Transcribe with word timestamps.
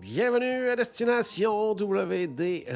Bienvenue 0.00 0.70
à 0.70 0.76
Destination 0.76 1.72
WDW 1.72 2.70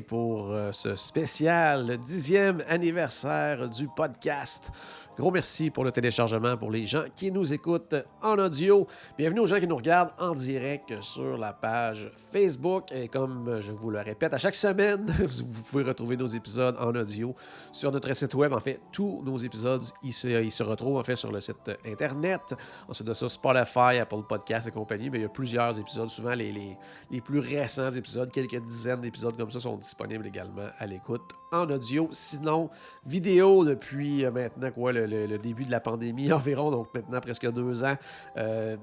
pour 0.00 0.50
euh, 0.50 0.72
ce 0.72 0.96
spécial 0.96 1.98
dixième 1.98 2.64
anniversaire 2.66 3.68
du 3.68 3.86
podcast. 3.86 4.72
Gros 5.18 5.30
merci 5.30 5.68
pour 5.68 5.84
le 5.84 5.92
téléchargement 5.92 6.56
pour 6.56 6.70
les 6.70 6.86
gens 6.86 7.04
qui 7.14 7.30
nous 7.30 7.52
écoutent 7.52 7.94
en 8.22 8.38
audio. 8.38 8.86
Bienvenue 9.18 9.40
aux 9.40 9.46
gens 9.46 9.60
qui 9.60 9.66
nous 9.66 9.76
regardent 9.76 10.12
en 10.18 10.32
direct 10.32 11.02
sur 11.02 11.36
la 11.36 11.52
page 11.52 12.10
Facebook. 12.32 12.90
Et 12.92 13.08
comme 13.08 13.60
je 13.60 13.72
vous 13.72 13.90
le 13.90 14.00
répète 14.00 14.32
à 14.32 14.38
chaque 14.38 14.54
semaine, 14.54 15.04
vous 15.18 15.62
pouvez 15.70 15.84
retrouver 15.84 16.16
nos 16.16 16.26
épisodes 16.26 16.76
en 16.80 16.94
audio 16.94 17.36
sur 17.72 17.92
notre 17.92 18.10
site 18.14 18.32
web. 18.32 18.54
En 18.54 18.58
fait, 18.58 18.80
tous 18.90 19.22
nos 19.22 19.36
épisodes, 19.36 19.82
ils 20.02 20.14
se, 20.14 20.62
retrouvent 20.62 20.96
en 20.96 21.04
fait 21.04 21.16
sur 21.16 21.30
le 21.30 21.42
site 21.42 21.70
Internet. 21.84 22.54
Ensuite 22.88 23.08
de 23.08 23.12
ça, 23.12 23.28
Spotify, 23.28 23.98
Apple 24.00 24.22
Podcasts 24.26 24.68
et 24.68 24.70
compagnie. 24.70 25.10
Mais 25.10 25.18
il 25.18 25.22
y 25.22 25.26
a 25.26 25.28
plusieurs 25.28 25.78
épisodes. 25.78 26.08
Souvent, 26.08 26.32
les, 26.32 26.52
les, 26.52 26.78
les 27.10 27.20
plus 27.20 27.40
récents 27.40 27.90
épisodes, 27.90 28.32
quelques 28.32 28.64
dizaines 28.64 29.02
d'épisodes 29.02 29.36
comme 29.36 29.50
ça, 29.50 29.60
sont 29.60 29.76
disponibles 29.76 30.26
également 30.26 30.68
à 30.78 30.86
l'écoute 30.86 31.34
en 31.52 31.68
audio. 31.68 32.08
Sinon, 32.12 32.70
vidéo 33.04 33.64
depuis 33.64 34.24
euh, 34.24 34.30
maintenant 34.30 34.70
quoi, 34.70 34.92
le, 34.92 35.01
le- 35.06 35.38
début 35.38 35.64
de 35.64 35.70
la 35.70 35.80
pandémie 35.80 36.32
environ, 36.32 36.70
donc 36.70 36.88
maintenant 36.94 37.20
presque 37.20 37.50
deux 37.50 37.84
ans. 37.84 37.96
Euh, 38.36 38.76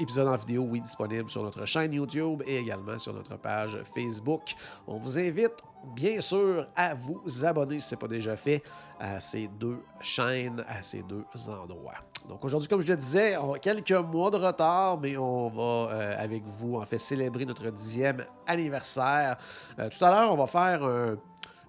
épisode 0.00 0.28
en 0.28 0.36
vidéo, 0.36 0.62
oui, 0.62 0.80
disponible 0.80 1.28
sur 1.28 1.42
notre 1.42 1.64
chaîne 1.64 1.92
YouTube 1.92 2.42
et 2.46 2.58
également 2.58 2.98
sur 2.98 3.12
notre 3.12 3.36
page 3.36 3.80
Facebook. 3.96 4.54
On 4.86 4.96
vous 4.96 5.18
invite, 5.18 5.54
bien 5.96 6.20
sûr, 6.20 6.64
à 6.76 6.94
vous 6.94 7.20
abonner 7.44 7.80
si 7.80 7.88
ce 7.88 7.94
n'est 7.94 7.98
pas 7.98 8.06
déjà 8.06 8.36
fait 8.36 8.62
à 9.00 9.18
ces 9.18 9.48
deux 9.48 9.80
chaînes, 10.00 10.64
à 10.68 10.82
ces 10.82 11.02
deux 11.02 11.24
endroits. 11.48 11.94
Donc 12.28 12.44
aujourd'hui, 12.44 12.68
comme 12.68 12.80
je 12.80 12.86
le 12.86 12.96
disais, 12.96 13.36
on 13.38 13.54
a 13.54 13.58
quelques 13.58 13.90
mois 13.90 14.30
de 14.30 14.36
retard, 14.36 15.00
mais 15.00 15.16
on 15.16 15.48
va 15.48 15.62
euh, 15.92 16.14
avec 16.16 16.44
vous 16.44 16.76
en 16.76 16.84
fait 16.84 16.98
célébrer 16.98 17.44
notre 17.44 17.68
dixième 17.70 18.24
anniversaire. 18.46 19.36
Euh, 19.80 19.88
tout 19.88 20.04
à 20.04 20.10
l'heure, 20.10 20.32
on 20.32 20.36
va 20.36 20.46
faire 20.46 20.84
un 20.84 21.16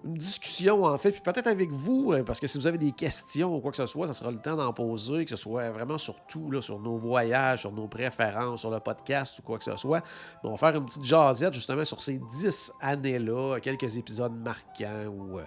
une 0.04 0.14
discussion 0.14 0.84
en 0.84 0.96
fait, 0.98 1.10
puis 1.12 1.20
peut-être 1.20 1.46
avec 1.46 1.70
vous, 1.70 2.12
euh, 2.12 2.22
parce 2.22 2.40
que 2.40 2.46
si 2.46 2.58
vous 2.58 2.66
avez 2.66 2.78
des 2.78 2.92
questions 2.92 3.54
ou 3.54 3.60
quoi 3.60 3.70
que 3.70 3.76
ce 3.76 3.86
soit, 3.86 4.06
ça 4.06 4.14
sera 4.14 4.30
le 4.30 4.38
temps 4.38 4.56
d'en 4.56 4.72
poser, 4.72 5.24
que 5.24 5.30
ce 5.30 5.36
soit 5.36 5.70
vraiment 5.70 5.98
sur 5.98 6.24
tout, 6.26 6.50
là, 6.50 6.60
sur 6.60 6.78
nos 6.78 6.96
voyages, 6.96 7.60
sur 7.60 7.72
nos 7.72 7.88
préférences, 7.88 8.60
sur 8.60 8.70
le 8.70 8.80
podcast 8.80 9.38
ou 9.38 9.42
quoi 9.42 9.58
que 9.58 9.64
ce 9.64 9.76
soit. 9.76 10.02
On 10.42 10.50
va 10.50 10.56
faire 10.56 10.76
une 10.76 10.84
petite 10.84 11.04
jasette 11.04 11.52
justement 11.52 11.84
sur 11.84 12.00
ces 12.00 12.18
dix 12.18 12.72
années-là, 12.80 13.58
quelques 13.60 13.96
épisodes 13.96 14.32
marquants 14.32 15.06
ou 15.06 15.38
euh, 15.38 15.44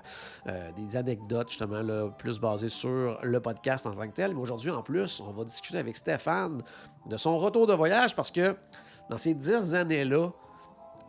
euh, 0.48 0.72
des 0.74 0.96
anecdotes 0.96 1.50
justement 1.50 1.82
là, 1.82 2.10
plus 2.10 2.40
basées 2.40 2.70
sur 2.70 3.20
le 3.22 3.40
podcast 3.40 3.86
en 3.88 3.92
tant 3.92 4.08
que 4.08 4.14
tel. 4.14 4.34
Mais 4.34 4.42
aujourd'hui, 4.42 4.72
en 4.72 4.82
plus, 4.82 5.22
on 5.22 5.32
va 5.32 5.44
discuter 5.44 5.78
avec 5.78 5.96
Stéphane 5.96 6.62
de 7.08 7.18
son 7.18 7.38
retour 7.38 7.68
de 7.68 7.74
voyage 7.74 8.16
parce 8.16 8.32
que 8.32 8.56
dans 9.10 9.18
ces 9.18 9.34
dix 9.34 9.74
années-là, 9.76 10.32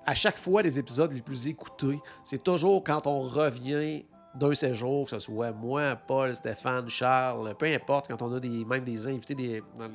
à 0.07 0.15
chaque 0.15 0.39
fois 0.39 0.63
les 0.63 0.79
épisodes 0.79 1.13
les 1.13 1.23
plus 1.23 1.49
écoutés, 1.49 1.99
c'est 2.23 2.43
toujours 2.43 2.83
quand 2.85 3.07
on 3.07 3.21
revient 3.21 4.05
d'un 4.35 4.55
séjour, 4.55 5.05
que 5.05 5.11
ce 5.11 5.19
soit 5.19 5.53
moi, 5.53 5.97
Paul, 5.97 6.35
Stéphane, 6.35 6.89
Charles, 6.89 7.55
peu 7.57 7.67
importe, 7.67 8.09
quand 8.09 8.21
on 8.23 8.35
a 8.35 8.41
même 8.41 8.85
des 8.85 9.07
invités, 9.07 9.35
des, 9.35 9.63
dans 9.79 9.91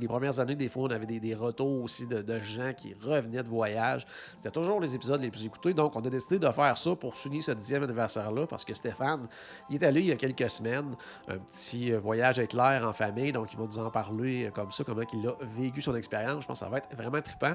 les 0.00 0.08
premières 0.08 0.38
années, 0.40 0.54
des 0.54 0.68
fois, 0.68 0.84
on 0.84 0.90
avait 0.90 1.06
des, 1.06 1.34
retours 1.34 1.82
aussi 1.82 2.06
de, 2.06 2.38
gens 2.40 2.72
qui 2.76 2.94
revenaient 3.00 3.42
de 3.42 3.48
voyage. 3.48 4.06
C'était 4.36 4.50
toujours 4.50 4.80
les 4.80 4.94
épisodes 4.94 5.20
les 5.20 5.30
plus 5.30 5.46
écoutés. 5.46 5.74
Donc, 5.74 5.96
on 5.96 6.00
a 6.00 6.10
décidé 6.10 6.38
de 6.38 6.50
faire 6.50 6.76
ça 6.76 6.96
pour 6.96 7.16
souligner 7.16 7.42
ce 7.42 7.52
dixième 7.52 7.82
anniversaire-là 7.82 8.46
parce 8.46 8.64
que 8.64 8.74
Stéphane, 8.74 9.28
il 9.68 9.76
est 9.76 9.86
allé 9.86 10.00
il 10.00 10.06
y 10.06 10.12
a 10.12 10.16
quelques 10.16 10.50
semaines, 10.50 10.96
un 11.28 11.38
petit 11.38 11.92
euh, 11.92 11.98
voyage 11.98 12.38
éclair 12.38 12.86
en 12.86 12.92
famille. 12.92 13.32
Donc, 13.32 13.52
il 13.52 13.58
va 13.58 13.64
nous 13.64 13.78
en 13.78 13.90
parler 13.90 14.46
euh, 14.46 14.50
comme 14.50 14.70
ça, 14.70 14.84
comment 14.84 15.02
il 15.12 15.28
a 15.28 15.34
vécu 15.58 15.80
son 15.80 15.94
expérience. 15.94 16.42
Je 16.42 16.46
pense 16.46 16.60
que 16.60 16.64
ça 16.64 16.70
va 16.70 16.78
être 16.78 16.94
vraiment 16.96 17.20
trippant. 17.20 17.54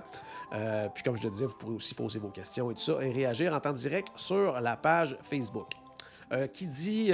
Euh, 0.53 0.87
puis, 0.93 1.03
comme 1.03 1.17
je 1.17 1.23
le 1.23 1.29
disais, 1.29 1.45
vous 1.45 1.55
pourrez 1.55 1.75
aussi 1.75 1.93
poser 1.93 2.19
vos 2.19 2.29
questions 2.29 2.71
et 2.71 2.73
tout 2.73 2.81
ça 2.81 2.97
et 3.01 3.11
réagir 3.11 3.53
en 3.53 3.59
temps 3.59 3.73
direct 3.73 4.09
sur 4.15 4.59
la 4.59 4.77
page 4.77 5.17
Facebook. 5.23 5.71
Qui 6.53 6.65
dit 6.65 7.11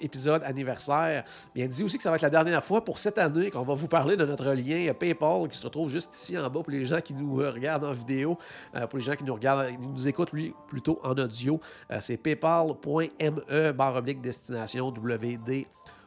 épisode 0.00 0.42
anniversaire, 0.42 1.24
bien 1.54 1.66
dit 1.66 1.82
aussi 1.82 1.96
que 1.96 2.02
ça 2.02 2.10
va 2.10 2.16
être 2.16 2.22
la 2.22 2.30
dernière 2.30 2.64
fois 2.64 2.84
pour 2.84 2.98
cette 2.98 3.18
année 3.18 3.50
qu'on 3.50 3.62
va 3.62 3.74
vous 3.74 3.88
parler 3.88 4.16
de 4.16 4.24
notre 4.24 4.52
lien 4.52 4.92
PayPal 4.92 5.48
qui 5.48 5.56
se 5.56 5.64
retrouve 5.64 5.88
juste 5.88 6.14
ici 6.14 6.36
en 6.38 6.42
bas 6.42 6.62
pour 6.62 6.70
les 6.70 6.84
gens 6.84 7.00
qui 7.00 7.14
nous 7.14 7.40
euh, 7.40 7.50
regardent 7.50 7.84
en 7.84 7.92
vidéo, 7.92 8.38
euh, 8.74 8.86
pour 8.86 8.98
les 8.98 9.04
gens 9.04 9.14
qui 9.14 9.24
nous 9.24 9.34
regardent, 9.34 9.68
qui 9.68 9.86
nous 9.86 10.08
écoutent 10.08 10.32
lui 10.32 10.54
plutôt 10.68 11.00
en 11.02 11.12
audio. 11.12 11.60
Euh, 11.90 11.98
c'est 12.00 12.16
paypal.me 12.16 13.72
barre 13.72 13.96
oblique 13.96 14.20
destination 14.20 14.88
WDW. 14.88 15.50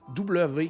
Euh, 0.09 0.67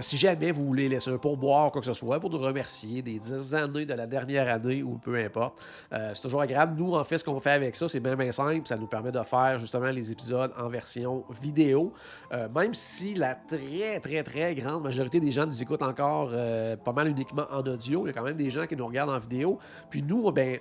si 0.00 0.16
jamais 0.16 0.52
vous 0.52 0.64
voulez 0.64 0.88
laisser 0.88 1.10
un 1.10 1.18
pourboire 1.18 1.66
ou 1.66 1.70
quoi 1.70 1.80
que 1.80 1.86
ce 1.86 1.92
soit 1.92 2.18
pour 2.18 2.30
nous 2.30 2.38
remercier 2.38 3.02
des 3.02 3.18
10 3.18 3.54
années 3.54 3.84
de 3.84 3.94
la 3.94 4.06
dernière 4.06 4.52
année 4.52 4.82
ou 4.82 4.98
peu 4.98 5.16
importe, 5.16 5.60
euh, 5.92 6.12
c'est 6.14 6.22
toujours 6.22 6.40
agréable. 6.40 6.74
Nous, 6.78 6.94
en 6.94 7.04
fait, 7.04 7.18
ce 7.18 7.24
qu'on 7.24 7.38
fait 7.40 7.50
avec 7.50 7.76
ça, 7.76 7.88
c'est 7.88 8.00
bien, 8.00 8.16
bien 8.16 8.32
simple. 8.32 8.66
Ça 8.66 8.76
nous 8.76 8.86
permet 8.86 9.12
de 9.12 9.22
faire 9.22 9.58
justement 9.58 9.90
les 9.90 10.10
épisodes 10.10 10.52
en 10.58 10.68
version 10.68 11.24
vidéo. 11.42 11.92
Euh, 12.32 12.48
même 12.48 12.74
si 12.74 13.14
la 13.14 13.34
très, 13.34 14.00
très, 14.00 14.22
très 14.22 14.54
grande 14.54 14.82
majorité 14.82 15.20
des 15.20 15.30
gens 15.30 15.46
nous 15.46 15.62
écoutent 15.62 15.82
encore 15.82 16.30
euh, 16.32 16.76
pas 16.76 16.92
mal 16.92 17.08
uniquement 17.08 17.46
en 17.50 17.60
audio, 17.60 18.04
il 18.04 18.08
y 18.08 18.10
a 18.10 18.12
quand 18.12 18.24
même 18.24 18.36
des 18.36 18.50
gens 18.50 18.66
qui 18.66 18.76
nous 18.76 18.86
regardent 18.86 19.10
en 19.10 19.18
vidéo. 19.18 19.58
Puis 19.90 20.02
nous, 20.02 20.30
ben, 20.32 20.58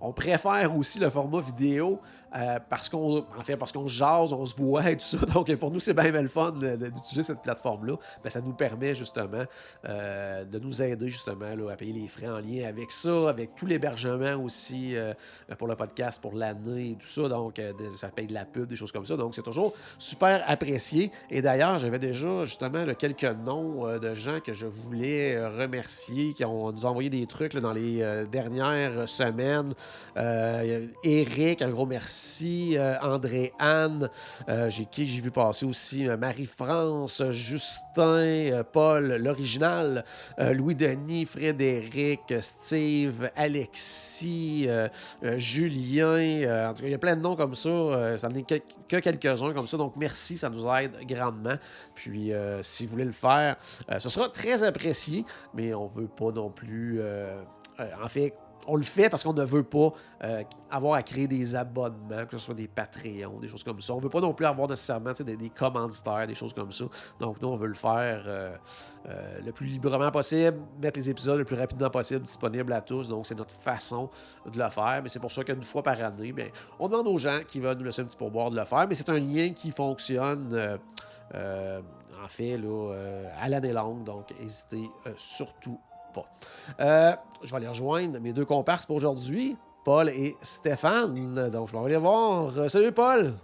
on 0.00 0.12
préfère 0.12 0.76
aussi 0.76 0.98
le 0.98 1.08
format 1.08 1.40
vidéo 1.40 2.00
euh, 2.34 2.58
parce 2.70 2.88
qu'on 2.88 3.18
en 3.18 3.42
fait 3.42 3.56
parce 3.56 3.72
qu'on 3.72 3.86
se 3.86 3.94
jase, 3.94 4.32
on 4.32 4.46
se 4.46 4.56
voit 4.56 4.90
et 4.90 4.96
tout 4.96 5.04
ça. 5.04 5.18
Donc 5.34 5.54
pour 5.56 5.70
nous, 5.70 5.80
c'est 5.80 5.92
bien, 5.92 6.10
bien 6.10 6.22
le 6.22 6.28
fun 6.28 6.52
d'utiliser 6.52 7.22
cette 7.22 7.42
plateforme-là. 7.42 7.96
Ben, 8.24 8.30
ça 8.30 8.40
nous 8.40 8.54
permet 8.54 8.94
justement 8.94 9.44
euh, 9.84 10.44
de 10.44 10.58
nous 10.58 10.82
aider 10.82 11.08
justement 11.08 11.46
à 11.70 11.76
payer 11.76 11.92
les 11.92 12.08
frais 12.08 12.28
en 12.28 12.38
lien 12.38 12.66
avec 12.66 12.90
ça, 12.90 13.28
avec 13.28 13.54
tout 13.54 13.66
l'hébergement 13.66 14.34
aussi 14.42 14.96
euh, 14.96 15.12
pour 15.58 15.68
le 15.68 15.76
podcast 15.76 16.22
pour 16.22 16.34
l'année 16.34 16.92
et 16.92 16.96
tout 16.96 17.06
ça. 17.06 17.28
Donc 17.28 17.60
ça 17.96 18.08
paye 18.08 18.26
de 18.26 18.34
la 18.34 18.44
pub, 18.44 18.66
des 18.66 18.76
choses 18.76 18.92
comme 18.92 19.06
ça. 19.06 19.16
Donc 19.16 19.34
c'est 19.34 19.42
toujours 19.42 19.74
super 19.98 20.42
apprécié. 20.46 21.10
Et 21.30 21.42
d'ailleurs, 21.42 21.78
j'avais 21.78 21.98
déjà 21.98 22.44
justement 22.44 22.84
quelques 22.94 23.24
noms 23.24 23.98
de 23.98 24.14
gens 24.14 24.40
que 24.40 24.52
je 24.52 24.66
voulais 24.66 25.44
remercier, 25.46 26.32
qui 26.32 26.44
ont 26.44 26.72
nous 26.72 26.86
envoyé 26.86 27.10
des 27.10 27.26
trucs 27.26 27.56
dans 27.56 27.72
les 27.72 28.24
dernières 28.30 29.08
semaines. 29.08 29.74
Eric, 30.16 31.62
un 31.62 31.70
gros 31.70 31.86
merci. 31.86 32.21
Euh, 32.42 32.96
André-Anne, 33.02 34.08
euh, 34.48 34.70
j'ai 34.70 34.86
qui 34.86 35.06
j'ai 35.06 35.20
vu 35.20 35.30
passer 35.30 35.66
aussi 35.66 36.08
euh, 36.08 36.16
Marie-France, 36.16 37.22
Justin, 37.30 38.62
Paul, 38.72 39.16
l'original, 39.16 40.04
euh, 40.38 40.52
Louis-Denis, 40.52 41.24
Frédéric, 41.24 42.34
Steve, 42.40 43.30
Alexis, 43.36 44.68
Julien. 45.36 46.68
en 46.68 46.74
tout 46.74 46.82
cas, 46.82 46.88
il 46.88 46.92
y 46.92 46.94
a 46.94 46.98
plein 46.98 47.16
de 47.16 47.22
noms 47.22 47.36
comme 47.36 47.54
ça. 47.54 48.18
ça 48.18 48.28
n'en 48.28 48.36
est 48.36 48.48
que, 48.48 48.60
que 48.88 48.96
quelques-uns 48.96 49.52
comme 49.52 49.66
ça. 49.66 49.76
Donc, 49.76 49.96
merci, 49.96 50.36
ça 50.36 50.48
nous 50.48 50.66
aide 50.68 50.92
grandement. 51.06 51.56
Puis, 51.94 52.32
si 52.62 52.86
vous 52.86 52.92
voulez 52.92 53.04
le 53.04 53.12
faire, 53.12 53.56
ce 53.98 54.08
sera 54.08 54.28
très 54.28 54.62
apprécié, 54.62 55.24
mais 55.54 55.74
on 55.74 55.86
veut 55.86 56.08
pas 56.08 56.30
non 56.30 56.50
plus. 56.50 57.00
en 57.80 58.08
fait, 58.08 58.34
on 58.66 58.76
le 58.76 58.82
fait 58.82 59.08
parce 59.08 59.24
qu'on 59.24 59.32
ne 59.32 59.44
veut 59.44 59.62
pas 59.62 59.92
euh, 60.22 60.42
avoir 60.70 60.94
à 60.94 61.02
créer 61.02 61.26
des 61.26 61.54
abonnements, 61.54 62.26
que 62.26 62.36
ce 62.36 62.44
soit 62.46 62.54
des 62.54 62.68
Patreons, 62.68 63.38
des 63.40 63.48
choses 63.48 63.64
comme 63.64 63.80
ça. 63.80 63.92
On 63.94 63.98
ne 63.98 64.02
veut 64.02 64.08
pas 64.08 64.20
non 64.20 64.32
plus 64.34 64.46
avoir 64.46 64.68
nécessairement 64.68 65.12
des, 65.12 65.50
commanditaires, 65.50 66.26
des 66.26 66.34
choses 66.34 66.54
comme 66.54 66.70
ça. 66.70 66.84
Donc, 67.18 67.40
nous, 67.40 67.48
on 67.48 67.56
veut 67.56 67.68
le 67.68 67.74
faire 67.74 68.22
euh, 68.26 68.56
euh, 69.08 69.38
le 69.44 69.52
plus 69.52 69.66
librement 69.66 70.10
possible, 70.10 70.58
mettre 70.80 70.98
les 70.98 71.10
épisodes 71.10 71.38
le 71.38 71.44
plus 71.44 71.56
rapidement 71.56 71.90
possible 71.90 72.22
disponibles 72.22 72.72
à 72.72 72.80
tous. 72.80 73.08
Donc, 73.08 73.26
c'est 73.26 73.34
notre 73.34 73.54
façon 73.54 74.10
de 74.50 74.58
le 74.58 74.68
faire. 74.68 75.00
Mais 75.02 75.08
c'est 75.08 75.20
pour 75.20 75.30
ça 75.30 75.44
qu'une 75.44 75.62
fois 75.62 75.82
par 75.82 76.00
année, 76.02 76.34
on 76.78 76.88
demande 76.88 77.08
aux 77.08 77.18
gens 77.18 77.40
qui 77.46 77.60
veulent 77.60 77.78
nous 77.78 77.84
laisser 77.84 78.02
un 78.02 78.06
petit 78.06 78.16
pourboire 78.16 78.50
de 78.50 78.56
le 78.56 78.64
faire. 78.64 78.86
Mais 78.88 78.94
c'est 78.94 79.10
un 79.10 79.18
lien 79.18 79.52
qui 79.52 79.70
fonctionne. 79.70 80.78
en 81.34 82.28
fait, 82.28 82.60
à 83.40 83.48
l'année 83.48 83.72
longue, 83.72 84.04
donc 84.04 84.32
n'hésitez 84.40 84.88
surtout 85.16 85.78
pas. 86.12 86.26
Euh, 86.80 87.12
je 87.42 87.50
vais 87.50 87.56
aller 87.56 87.68
rejoindre 87.68 88.20
mes 88.20 88.32
deux 88.32 88.44
comparses 88.44 88.86
pour 88.86 88.96
aujourd'hui, 88.96 89.56
Paul 89.84 90.08
et 90.08 90.36
Stéphane. 90.42 91.14
Donc, 91.50 91.68
je 91.68 91.76
vais 91.76 91.84
aller 91.84 91.96
voir. 91.96 92.68
Salut, 92.68 92.92
Paul. 92.92 93.34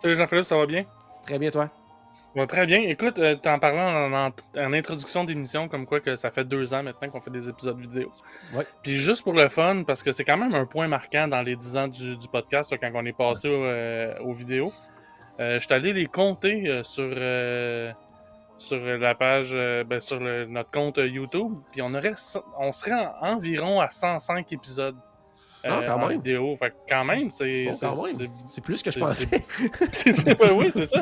Salut 0.00 0.14
Jean-Philippe, 0.14 0.44
ça 0.44 0.56
va 0.56 0.66
bien? 0.66 0.84
Très 1.24 1.38
bien, 1.38 1.50
toi? 1.50 1.70
très 2.46 2.66
bien. 2.66 2.80
Écoute, 2.82 3.18
euh, 3.18 3.36
en 3.46 3.58
parlant 3.58 4.30
en, 4.56 4.72
introduction 4.72 5.24
d'émission, 5.24 5.68
comme 5.68 5.86
quoi 5.86 6.00
que 6.00 6.14
ça 6.16 6.30
fait 6.30 6.44
deux 6.44 6.72
ans 6.74 6.82
maintenant 6.82 7.08
qu'on 7.08 7.20
fait 7.20 7.30
des 7.30 7.48
épisodes 7.48 7.78
vidéo. 7.80 8.12
Ouais. 8.54 8.66
Puis 8.82 8.96
juste 8.96 9.22
pour 9.22 9.32
le 9.32 9.48
fun, 9.48 9.82
parce 9.84 10.02
que 10.02 10.12
c'est 10.12 10.24
quand 10.24 10.36
même 10.36 10.54
un 10.54 10.66
point 10.66 10.88
marquant 10.88 11.26
dans 11.26 11.42
les 11.42 11.56
dix 11.56 11.76
ans 11.76 11.88
du, 11.88 12.16
podcast 12.30 12.72
quand 12.80 12.90
on 12.94 13.04
est 13.04 13.16
passé 13.16 13.48
euh, 13.50 14.14
aux 14.20 14.34
vidéos. 14.34 14.72
Euh, 15.40 15.58
je 15.58 15.64
suis 15.64 15.74
allé 15.74 15.92
les 15.92 16.06
compter 16.06 16.82
sur, 16.84 17.08
sur 18.58 18.78
la 18.78 19.14
page, 19.14 19.52
ben, 19.52 20.00
sur 20.00 20.20
notre 20.20 20.70
compte 20.70 20.98
YouTube. 20.98 21.54
Puis 21.70 21.80
on, 21.82 21.94
aurait, 21.94 22.14
on 22.58 22.72
serait 22.72 23.06
environ 23.20 23.80
à 23.80 23.88
105 23.88 24.52
épisodes. 24.52 24.96
Ah, 25.64 25.82
quand 25.86 25.98
même. 25.98 26.12
vidéo. 26.12 26.56
Fait 26.58 26.72
quand 26.88 27.04
même, 27.04 27.30
c'est. 27.30 27.70
c'est 28.48 28.60
plus 28.62 28.82
que 28.82 28.90
je 28.90 28.98
pensais. 28.98 29.26
oui, 30.56 30.70
c'est 30.70 30.86
ça. 30.86 31.00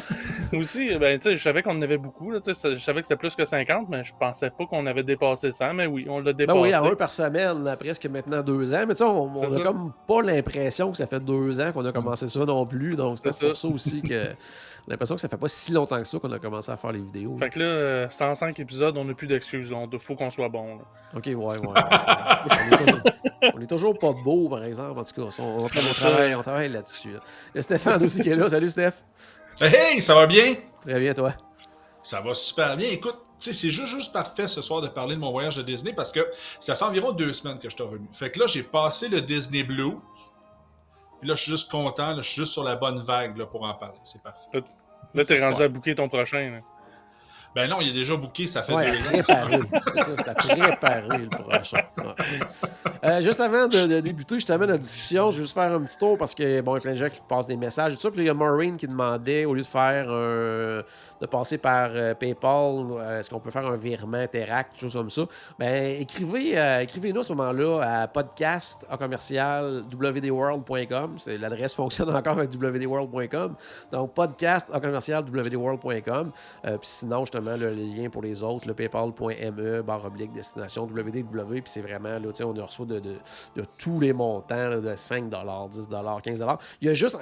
Aussi, 0.53 0.97
ben, 0.97 1.21
je 1.23 1.37
savais 1.37 1.63
qu'on 1.63 1.77
en 1.77 1.83
avait 1.83 1.99
beaucoup. 1.99 2.31
Là, 2.31 2.41
je 2.45 2.53
savais 2.53 3.01
que 3.01 3.07
c'était 3.07 3.17
plus 3.17 3.35
que 3.35 3.45
50, 3.45 3.89
mais 3.89 4.03
je 4.05 4.13
pensais 4.19 4.51
pas 4.51 4.67
qu'on 4.67 4.87
avait 4.87 5.03
dépassé 5.03 5.51
ça. 5.51 5.73
Mais 5.73 5.87
oui, 5.87 6.07
on 6.09 6.21
l'a 6.21 6.33
dépassé. 6.33 6.59
Ben 6.59 6.63
oui, 6.63 6.73
à 6.73 6.83
un 6.83 6.95
par 6.95 7.11
semaine, 7.11 7.77
presque 7.79 8.07
maintenant 8.07 8.43
deux 8.43 8.73
ans. 8.73 8.85
Mais 8.87 8.95
tu 8.95 8.99
sais, 8.99 9.05
on, 9.05 9.31
on 9.31 9.57
a 9.57 9.61
comme 9.63 9.93
pas 10.07 10.23
l'impression 10.23 10.91
que 10.91 10.97
ça 10.97 11.07
fait 11.07 11.21
deux 11.21 11.61
ans 11.61 11.73
qu'on 11.73 11.85
a 11.85 11.93
commencé 11.93 12.29
ça 12.29 12.45
non 12.45 12.67
plus. 12.67 12.97
Donc, 12.97 13.19
c'était 13.19 13.49
pour 13.49 13.57
ça 13.57 13.69
aussi 13.69 14.03
que. 14.03 14.31
L'impression 14.89 15.17
que 15.17 15.21
ça 15.21 15.29
fait 15.29 15.37
pas 15.37 15.49
si 15.49 15.73
longtemps 15.73 15.99
que 15.99 16.07
ça 16.07 16.19
qu'on 16.21 16.31
a 16.31 16.39
commencé 16.39 16.71
à 16.71 16.77
faire 16.77 16.93
les 16.93 17.01
vidéos. 17.01 17.37
Fait 17.39 17.51
que 17.51 17.59
là, 17.59 18.09
105 18.09 18.61
épisodes, 18.61 18.97
on 18.97 19.05
n'a 19.05 19.15
plus 19.15 19.27
d'excuses. 19.27 19.73
Il 19.93 19.99
faut 19.99 20.15
qu'on 20.15 20.31
soit 20.31 20.49
bon. 20.49 20.79
Ok, 21.15 21.27
ouais, 21.27 21.35
ouais. 21.35 21.57
on, 23.55 23.61
est 23.61 23.67
toujours, 23.67 23.97
pas 23.97 24.13
beau, 24.25 24.49
par 24.49 24.65
exemple. 24.65 24.99
En 24.99 25.05
tout 25.05 25.15
cas, 25.15 25.43
on, 25.43 25.65
on, 25.65 25.69
travaille, 25.69 26.35
on 26.35 26.43
travaille 26.43 26.69
là-dessus. 26.69 27.11
Il 27.55 27.57
y 27.57 27.59
a 27.59 27.63
Stéphane 27.63 28.03
aussi 28.03 28.21
qui 28.21 28.29
est 28.29 28.37
là. 28.37 28.49
Salut, 28.49 28.69
Steph. 28.69 28.95
Hey, 29.61 30.01
ça 30.01 30.15
va 30.15 30.27
bien? 30.27 30.55
Très 30.83 30.97
bien, 30.97 31.15
toi. 31.15 31.35
Ça 32.03 32.21
va 32.21 32.35
super 32.35 32.77
bien. 32.77 32.89
Écoute, 32.91 33.17
c'est 33.37 33.53
juste, 33.53 33.87
juste 33.87 34.13
parfait 34.13 34.49
ce 34.49 34.63
soir 34.63 34.81
de 34.81 34.89
parler 34.89 35.15
de 35.15 35.21
mon 35.21 35.33
voyage 35.33 35.57
de 35.57 35.63
Disney 35.63 35.93
parce 35.93 36.13
que 36.13 36.21
ça 36.61 36.75
fait 36.75 36.85
environ 36.85 37.13
deux 37.13 37.33
semaines 37.33 37.59
que 37.59 37.69
je 37.69 37.75
suis 37.75 37.85
revenu. 37.85 38.07
Fait 38.13 38.31
que 38.31 38.41
là, 38.41 38.47
j'ai 38.47 38.63
passé 38.63 39.09
le 39.09 39.21
Disney 39.21 39.65
Blue. 39.65 39.97
Puis 41.21 41.29
là, 41.29 41.35
je 41.35 41.43
suis 41.43 41.53
juste 41.53 41.71
content. 41.71 42.15
je 42.17 42.23
suis 42.23 42.43
juste 42.43 42.53
sur 42.53 42.65
la 42.65 42.77
bonne 42.77 43.01
vague 43.01 43.37
là, 43.37 43.47
pour 43.47 43.65
en 43.65 43.75
parler. 43.75 43.99
C'est 44.03 44.23
parfait. 44.23 44.63
Là, 45.15 45.25
t'es 45.25 45.41
rendu 45.41 45.63
à 45.63 45.69
bouquer 45.69 45.95
ton 45.95 46.09
prochain. 46.09 46.61
Ben 47.57 47.71
non, 47.71 47.79
il 47.81 47.89
est 47.89 47.95
déjà 47.95 48.15
booké, 48.17 48.47
ça 48.47 48.63
fait 48.63 48.75
deux 48.75 48.79
ans. 48.79 49.47
C'est 50.43 50.59
préparé 50.59 51.17
le 51.17 51.29
prochain. 51.31 51.81
Euh, 53.03 53.23
juste 53.23 53.41
avant 53.41 53.67
de, 53.67 54.01
débuter, 54.01 54.39
je 54.39 54.45
t'amène 54.45 54.69
la 54.69 54.77
discussion. 54.77 55.31
Je 55.31 55.39
vais 55.39 55.45
juste 55.45 55.55
faire 55.55 55.73
un 55.73 55.81
petit 55.81 55.97
tour 55.97 56.19
parce 56.19 56.35
que 56.35 56.61
bon, 56.61 56.73
il 56.73 56.75
y 56.75 56.79
a 56.79 56.81
plein 56.83 56.91
de 56.91 56.97
gens 56.97 57.09
qui 57.09 57.21
passent 57.27 57.47
des 57.47 57.57
messages. 57.57 57.95
Tout 57.95 58.01
ça, 58.01 58.11
puis 58.11 58.21
il 58.21 58.27
y 58.27 58.29
a 58.29 58.35
Maureen 58.35 58.77
qui 58.77 58.87
demandait, 58.87 59.47
au 59.47 59.55
lieu 59.55 59.63
de 59.63 59.67
faire 59.67 60.11
un 60.11 60.83
de 61.21 61.27
passer 61.27 61.59
par 61.59 61.91
euh, 61.93 62.15
PayPal, 62.15 62.87
euh, 62.91 63.21
est-ce 63.21 63.31
qu'on 63.31 63.41
peut 63.41 63.51
faire 63.51 63.67
un 63.67 63.77
virement 63.77 64.17
Interact, 64.17 64.73
quelque 64.73 64.81
chose 64.81 64.95
comme 64.95 65.11
ça, 65.11 65.23
ben, 65.59 66.01
écrivez, 66.01 66.59
euh, 66.59 66.81
écrivez-nous 66.81 67.21
à 67.21 67.25
ce 67.25 67.33
moment-là 67.33 68.03
à 68.03 68.09
podcast 68.09 68.87
à 68.91 68.97
commercial 68.97 69.85
wdworld.com. 69.93 71.17
L'adresse 71.39 71.75
fonctionne 71.75 72.15
encore 72.15 72.39
avec 72.39 72.51
wdworld.com. 72.53 73.55
Donc, 73.93 74.15
podcast 74.15 74.69
à 74.73 74.81
commercial 74.81 75.25
wdworld.com. 75.25 76.33
puis 76.63 76.79
sinon, 76.83 77.25
justement, 77.55 77.57
le 77.57 77.75
lien 77.75 78.11
pour 78.11 78.23
les 78.23 78.43
autres, 78.43 78.67
le 78.67 78.75
paypal.me, 78.75 79.83
barre 79.83 80.05
oblique, 80.05 80.33
destination 80.33 80.85
www. 80.85 81.61
Puis 81.61 81.63
c'est 81.67 81.81
vraiment, 81.81 82.19
là, 82.19 82.29
on 82.41 82.67
reçoit 82.67 82.87
de, 82.87 83.01
de, 83.01 83.17
de, 83.57 83.65
tous 83.79 84.01
les 84.01 84.13
montants, 84.13 84.81
de 84.81 84.95
5 84.95 85.29
10 85.29 85.89
15 86.23 86.45
Il 86.81 86.89
y 86.89 86.91
a 86.91 86.95
juste 86.95 87.19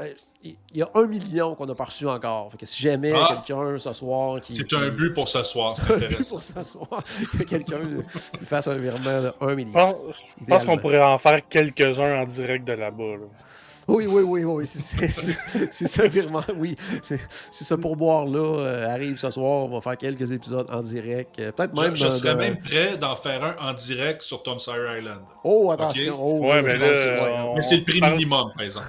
il 0.47 0.57
y 0.75 0.83
a 0.83 0.91
un 0.95 1.07
million 1.07 1.55
qu'on 1.55 1.65
n'a 1.65 1.75
pas 1.75 1.85
reçu 1.85 2.07
encore. 2.07 2.51
Fait 2.53 2.59
que 2.59 2.67
si 2.67 2.83
jamais 2.83 3.13
ah! 3.17 3.43
quelqu'un 3.47 3.79
ce 3.79 3.95
soir 3.95 4.41
qui. 4.43 4.55
C'est 4.55 4.75
un 4.75 4.91
but 4.91 5.15
pour 5.15 5.27
ce 5.27 5.43
soir, 5.43 5.75
c'est 5.75 5.91
intéressant. 5.95 6.37
pour 6.37 6.43
ce 6.43 6.63
soir, 6.63 7.03
que 7.39 7.45
quelqu'un 7.45 7.79
lui 7.79 8.03
fasse 8.45 8.69
un 8.69 8.77
virement 8.77 9.23
de 9.23 9.33
1 9.41 9.55
million. 9.55 9.97
Je 10.41 10.45
pense 10.45 10.67
qu'on 10.67 10.77
pourrait 10.77 11.03
en 11.03 11.17
faire 11.17 11.49
quelques-uns 11.49 12.21
en 12.21 12.25
direct 12.27 12.67
de 12.67 12.75
là-bas. 12.75 13.13
là 13.13 13.19
bas 13.19 13.45
oui, 13.87 14.07
oui, 14.09 14.23
oui, 14.23 14.45
oui. 14.45 14.67
C'est 14.67 15.87
ce 15.87 16.03
virement, 16.09 16.43
oui. 16.57 16.77
C'est 17.03 17.19
ce 17.51 17.75
pourboire-là 17.75 18.39
euh, 18.39 18.89
arrive 18.89 19.17
ce 19.17 19.31
soir. 19.31 19.65
On 19.65 19.69
va 19.69 19.81
faire 19.81 19.97
quelques 19.97 20.33
épisodes 20.33 20.67
en 20.71 20.81
direct. 20.81 21.39
Euh, 21.39 21.53
peut-être 21.53 21.79
même. 21.81 21.95
Je, 21.95 22.09
serais 22.09 22.35
même 22.35 22.61
prêt 22.61 22.97
d'en 22.97 23.15
faire 23.15 23.43
un 23.45 23.71
en 23.71 23.75
direct 23.75 24.23
sur 24.23 24.43
Tom 24.43 24.59
Sawyer 24.59 25.01
Island. 25.01 25.21
Oh, 25.43 25.71
attention. 25.71 26.17
Oh, 26.19 26.47
ouais, 26.47 26.63
mais, 26.63 26.75
mais 26.75 27.61
c'est 27.61 27.77
le 27.77 27.85
prix 27.85 28.01
minimum, 28.01 28.53
par 28.55 28.65
exemple. 28.65 28.87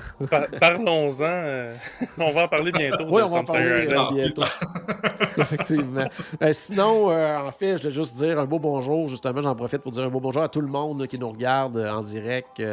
Parlons-en. 0.59 1.23
Euh, 1.23 1.73
on 2.17 2.31
va 2.31 2.43
en 2.43 2.47
parler 2.47 2.71
bientôt. 2.71 3.05
oui, 3.09 3.21
on 3.23 3.29
va 3.29 3.39
en 3.39 3.45
parler 3.45 3.87
bientôt. 4.13 4.43
Effectivement. 5.37 6.07
sinon, 6.51 7.11
en 7.11 7.51
fait, 7.51 7.77
je 7.77 7.83
voulais 7.83 7.93
juste 7.93 8.15
dire 8.15 8.39
un 8.39 8.45
beau 8.45 8.59
bonjour. 8.59 9.07
Justement, 9.07 9.41
j'en 9.41 9.55
profite 9.55 9.81
pour 9.81 9.91
dire 9.91 10.03
un 10.03 10.09
beau 10.09 10.21
bonjour 10.21 10.43
à 10.43 10.49
tout 10.49 10.61
le 10.61 10.67
monde 10.67 11.05
qui 11.07 11.19
nous 11.19 11.29
regarde 11.29 11.77
en 11.77 12.01
direct 12.01 12.63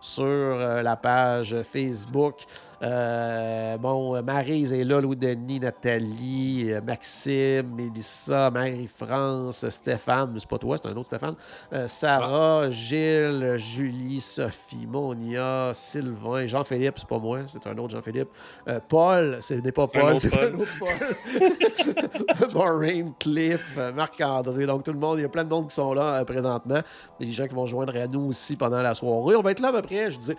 sur 0.00 0.24
la 0.24 0.96
page 0.96 1.56
Facebook. 1.72 2.44
Euh, 2.82 3.78
bon, 3.78 4.20
Marise 4.22 4.72
est 4.72 4.82
là, 4.82 5.00
Louis-Denis, 5.00 5.60
Nathalie, 5.60 6.72
euh, 6.72 6.80
Maxime, 6.80 7.74
Mélissa, 7.76 8.50
Marie-France, 8.50 9.68
Stéphane, 9.68 10.30
mais 10.32 10.40
c'est 10.40 10.48
pas 10.48 10.58
toi, 10.58 10.76
c'est 10.76 10.88
un 10.88 10.96
autre 10.96 11.06
Stéphane. 11.06 11.36
Euh, 11.72 11.86
Sarah, 11.86 12.70
Gilles, 12.70 13.54
Julie, 13.56 14.20
Sophie, 14.20 14.86
Monia, 14.88 15.70
Sylvain, 15.72 16.46
Jean-Philippe, 16.48 16.94
c'est 16.96 17.08
pas 17.08 17.18
moi, 17.18 17.42
c'est 17.46 17.64
un 17.68 17.78
autre 17.78 17.90
Jean-Philippe. 17.90 18.30
Paul, 18.88 19.38
ce 19.40 19.54
n'est 19.54 19.72
pas 19.72 19.86
Paul, 19.86 20.18
c'est 20.18 20.36
un 20.36 20.54
autre 20.54 20.72
Paul. 20.80 22.48
Maureen, 22.54 23.12
Cliff, 23.18 23.78
Marc-André, 23.94 24.66
donc 24.66 24.82
tout 24.82 24.92
le 24.92 24.98
monde, 24.98 25.18
il 25.20 25.22
y 25.22 25.24
a 25.24 25.28
plein 25.28 25.44
de 25.44 25.50
monde 25.50 25.68
qui 25.68 25.74
sont 25.76 25.94
là 25.94 26.24
présentement. 26.24 26.80
Il 27.20 27.26
y 27.26 27.28
a 27.28 27.30
des 27.30 27.36
gens 27.36 27.46
qui 27.46 27.54
vont 27.54 27.66
joindre 27.66 27.94
à 27.96 28.08
nous 28.08 28.28
aussi 28.28 28.56
pendant 28.56 28.82
la 28.82 28.94
soirée. 28.94 29.36
On 29.36 29.42
va 29.42 29.52
être 29.52 29.60
là 29.60 29.68
à 29.68 29.72
peu 29.72 29.82
près, 29.82 30.10
je 30.10 30.18
dis 30.18 30.34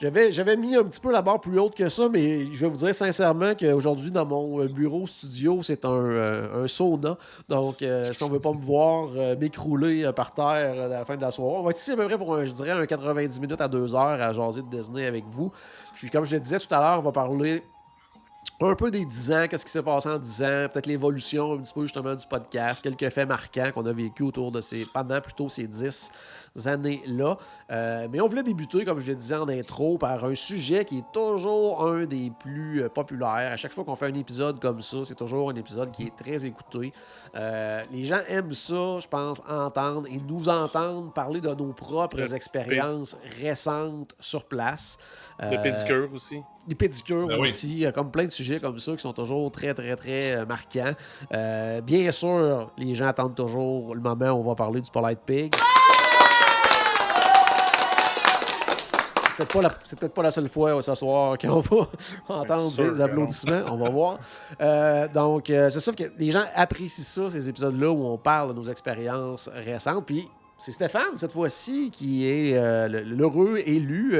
j'avais, 0.00 0.56
mis 0.56 0.74
un 0.76 0.84
petit 0.84 1.00
peu 1.00 1.12
la 1.12 1.20
barre 1.20 1.40
plus 1.40 1.58
haute 1.58 1.74
que 1.74 1.90
ça, 1.90 2.08
mais 2.08 2.46
je 2.46 2.60
vais 2.60 2.68
vous 2.68 2.78
dire 2.78 2.94
sincèrement 2.94 3.54
qu'aujourd'hui, 3.54 4.10
dans 4.10 4.24
mon 4.24 4.60
euh, 4.60 4.66
bureau 4.66 5.06
studio, 5.06 5.62
c'est 5.62 5.84
un, 5.84 5.90
euh, 5.90 6.66
sauna. 6.66 7.18
Donc, 7.50 7.82
euh, 7.82 8.02
si 8.04 8.22
on 8.22 8.28
ne 8.28 8.32
veut 8.32 8.40
pas 8.40 8.52
me 8.52 8.62
voir 8.62 9.10
m'écrouler 9.38 10.10
par 10.16 10.30
terre 10.30 10.84
à 10.84 10.88
la 10.88 11.04
fin 11.04 11.16
de 11.16 11.20
la 11.20 11.30
soirée, 11.30 11.58
on 11.58 11.62
va 11.62 11.70
être 11.70 11.78
ici 11.78 11.90
à 11.90 11.96
peu 11.96 12.06
près 12.06 12.16
pour, 12.16 12.34
un, 12.34 12.46
je 12.46 12.52
dirais, 12.52 12.70
un 12.70 12.86
90 12.86 13.40
minutes 13.40 13.60
à 13.60 13.68
2 13.68 13.94
heures 13.94 14.00
à 14.00 14.32
jaser 14.32 14.62
de 14.62 14.68
Disney 14.74 15.04
avec 15.04 15.24
vous. 15.28 15.52
Puis, 15.96 16.08
comme 16.08 16.24
je 16.24 16.34
le 16.34 16.40
disais 16.40 16.58
tout 16.58 16.74
à 16.74 16.80
l'heure, 16.80 17.00
on 17.00 17.02
va 17.02 17.12
parler 17.12 17.62
un 18.62 18.74
peu 18.74 18.90
des 18.90 19.04
10 19.04 19.32
ans, 19.32 19.46
qu'est-ce 19.48 19.64
qui 19.64 19.70
s'est 19.72 19.82
passé 19.82 20.08
en 20.08 20.18
10 20.18 20.42
ans, 20.42 20.68
peut-être 20.72 20.86
l'évolution 20.86 21.54
un 21.54 21.58
petit 21.58 21.72
peu 21.72 21.82
justement 21.82 22.14
du 22.14 22.26
podcast, 22.26 22.82
quelques 22.82 23.08
faits 23.08 23.28
marquants 23.28 23.70
qu'on 23.72 23.86
a 23.86 23.92
vécu 23.92 24.22
autour 24.22 24.52
de 24.52 24.60
ces, 24.60 24.84
pendant 24.84 25.20
plutôt 25.20 25.48
ces 25.48 25.66
10 25.66 26.10
années-là. 26.66 27.38
Euh, 27.70 28.08
mais 28.10 28.20
on 28.20 28.26
voulait 28.26 28.42
débuter, 28.42 28.84
comme 28.84 29.00
je 29.00 29.06
le 29.06 29.14
disais 29.14 29.36
en 29.36 29.48
intro, 29.48 29.98
par 29.98 30.24
un 30.24 30.34
sujet 30.34 30.84
qui 30.84 30.98
est 30.98 31.12
toujours 31.12 31.86
un 31.86 32.04
des 32.04 32.32
plus 32.40 32.82
euh, 32.82 32.88
populaires. 32.88 33.52
À 33.52 33.56
chaque 33.56 33.72
fois 33.72 33.84
qu'on 33.84 33.96
fait 33.96 34.06
un 34.06 34.14
épisode 34.14 34.60
comme 34.60 34.80
ça, 34.80 34.98
c'est 35.04 35.14
toujours 35.14 35.50
un 35.50 35.54
épisode 35.54 35.90
qui 35.92 36.04
est 36.04 36.16
très 36.16 36.44
écouté. 36.44 36.92
Euh, 37.34 37.82
les 37.92 38.04
gens 38.04 38.20
aiment 38.28 38.52
ça, 38.52 38.98
je 38.98 39.08
pense, 39.08 39.40
entendre 39.48 40.06
et 40.08 40.20
nous 40.26 40.48
entendre 40.48 41.12
parler 41.12 41.40
de 41.40 41.54
nos 41.54 41.72
propres 41.72 42.34
expériences 42.34 43.16
récentes 43.40 44.14
sur 44.18 44.44
place. 44.44 44.98
Le 45.40 45.62
pédicure 45.62 46.10
aussi. 46.14 46.40
Les 46.68 46.74
pédicures 46.74 47.26
ben 47.26 47.38
aussi. 47.40 47.70
Il 47.70 47.78
y 47.78 47.86
a 47.86 47.92
comme 47.92 48.10
plein 48.10 48.24
de 48.24 48.30
sujets 48.30 48.60
comme 48.60 48.78
ça 48.78 48.92
qui 48.92 49.00
sont 49.00 49.14
toujours 49.14 49.50
très, 49.50 49.72
très, 49.72 49.96
très 49.96 50.44
marquants. 50.44 50.92
bien 51.82 52.12
sûr, 52.12 52.70
les 52.76 52.94
gens 52.94 53.06
attendent 53.06 53.34
toujours 53.34 53.94
le 53.94 54.00
moment 54.00 54.32
où 54.32 54.40
on 54.40 54.48
va 54.48 54.54
parler 54.54 54.80
du 54.80 54.90
Polite 54.90 55.20
Pig. 55.24 55.54
Peut-être 59.46 60.14
pas 60.14 60.22
la 60.22 60.30
seule 60.30 60.48
fois 60.48 60.80
ce 60.82 60.94
soir 60.94 61.38
qu'on 61.40 61.60
va 61.60 61.88
entendre 62.28 62.72
des 62.72 63.00
applaudissements. 63.00 63.62
On 63.70 63.76
va 63.76 63.90
voir. 63.90 64.18
Euh, 64.60 65.08
donc, 65.08 65.50
euh, 65.50 65.68
c'est 65.70 65.80
sûr 65.80 65.94
que 65.94 66.04
les 66.18 66.30
gens 66.30 66.44
apprécient 66.54 67.04
ça, 67.04 67.30
ces 67.30 67.48
épisodes-là 67.48 67.90
où 67.90 68.04
on 68.04 68.18
parle 68.18 68.50
de 68.50 68.54
nos 68.54 68.68
expériences 68.68 69.48
récentes. 69.54 70.06
Puis, 70.06 70.28
c'est 70.58 70.72
Stéphane, 70.72 71.16
cette 71.16 71.32
fois-ci, 71.32 71.90
qui 71.90 72.26
est 72.26 72.54
euh, 72.54 72.86
l'heureux 72.88 73.58
élu, 73.64 74.14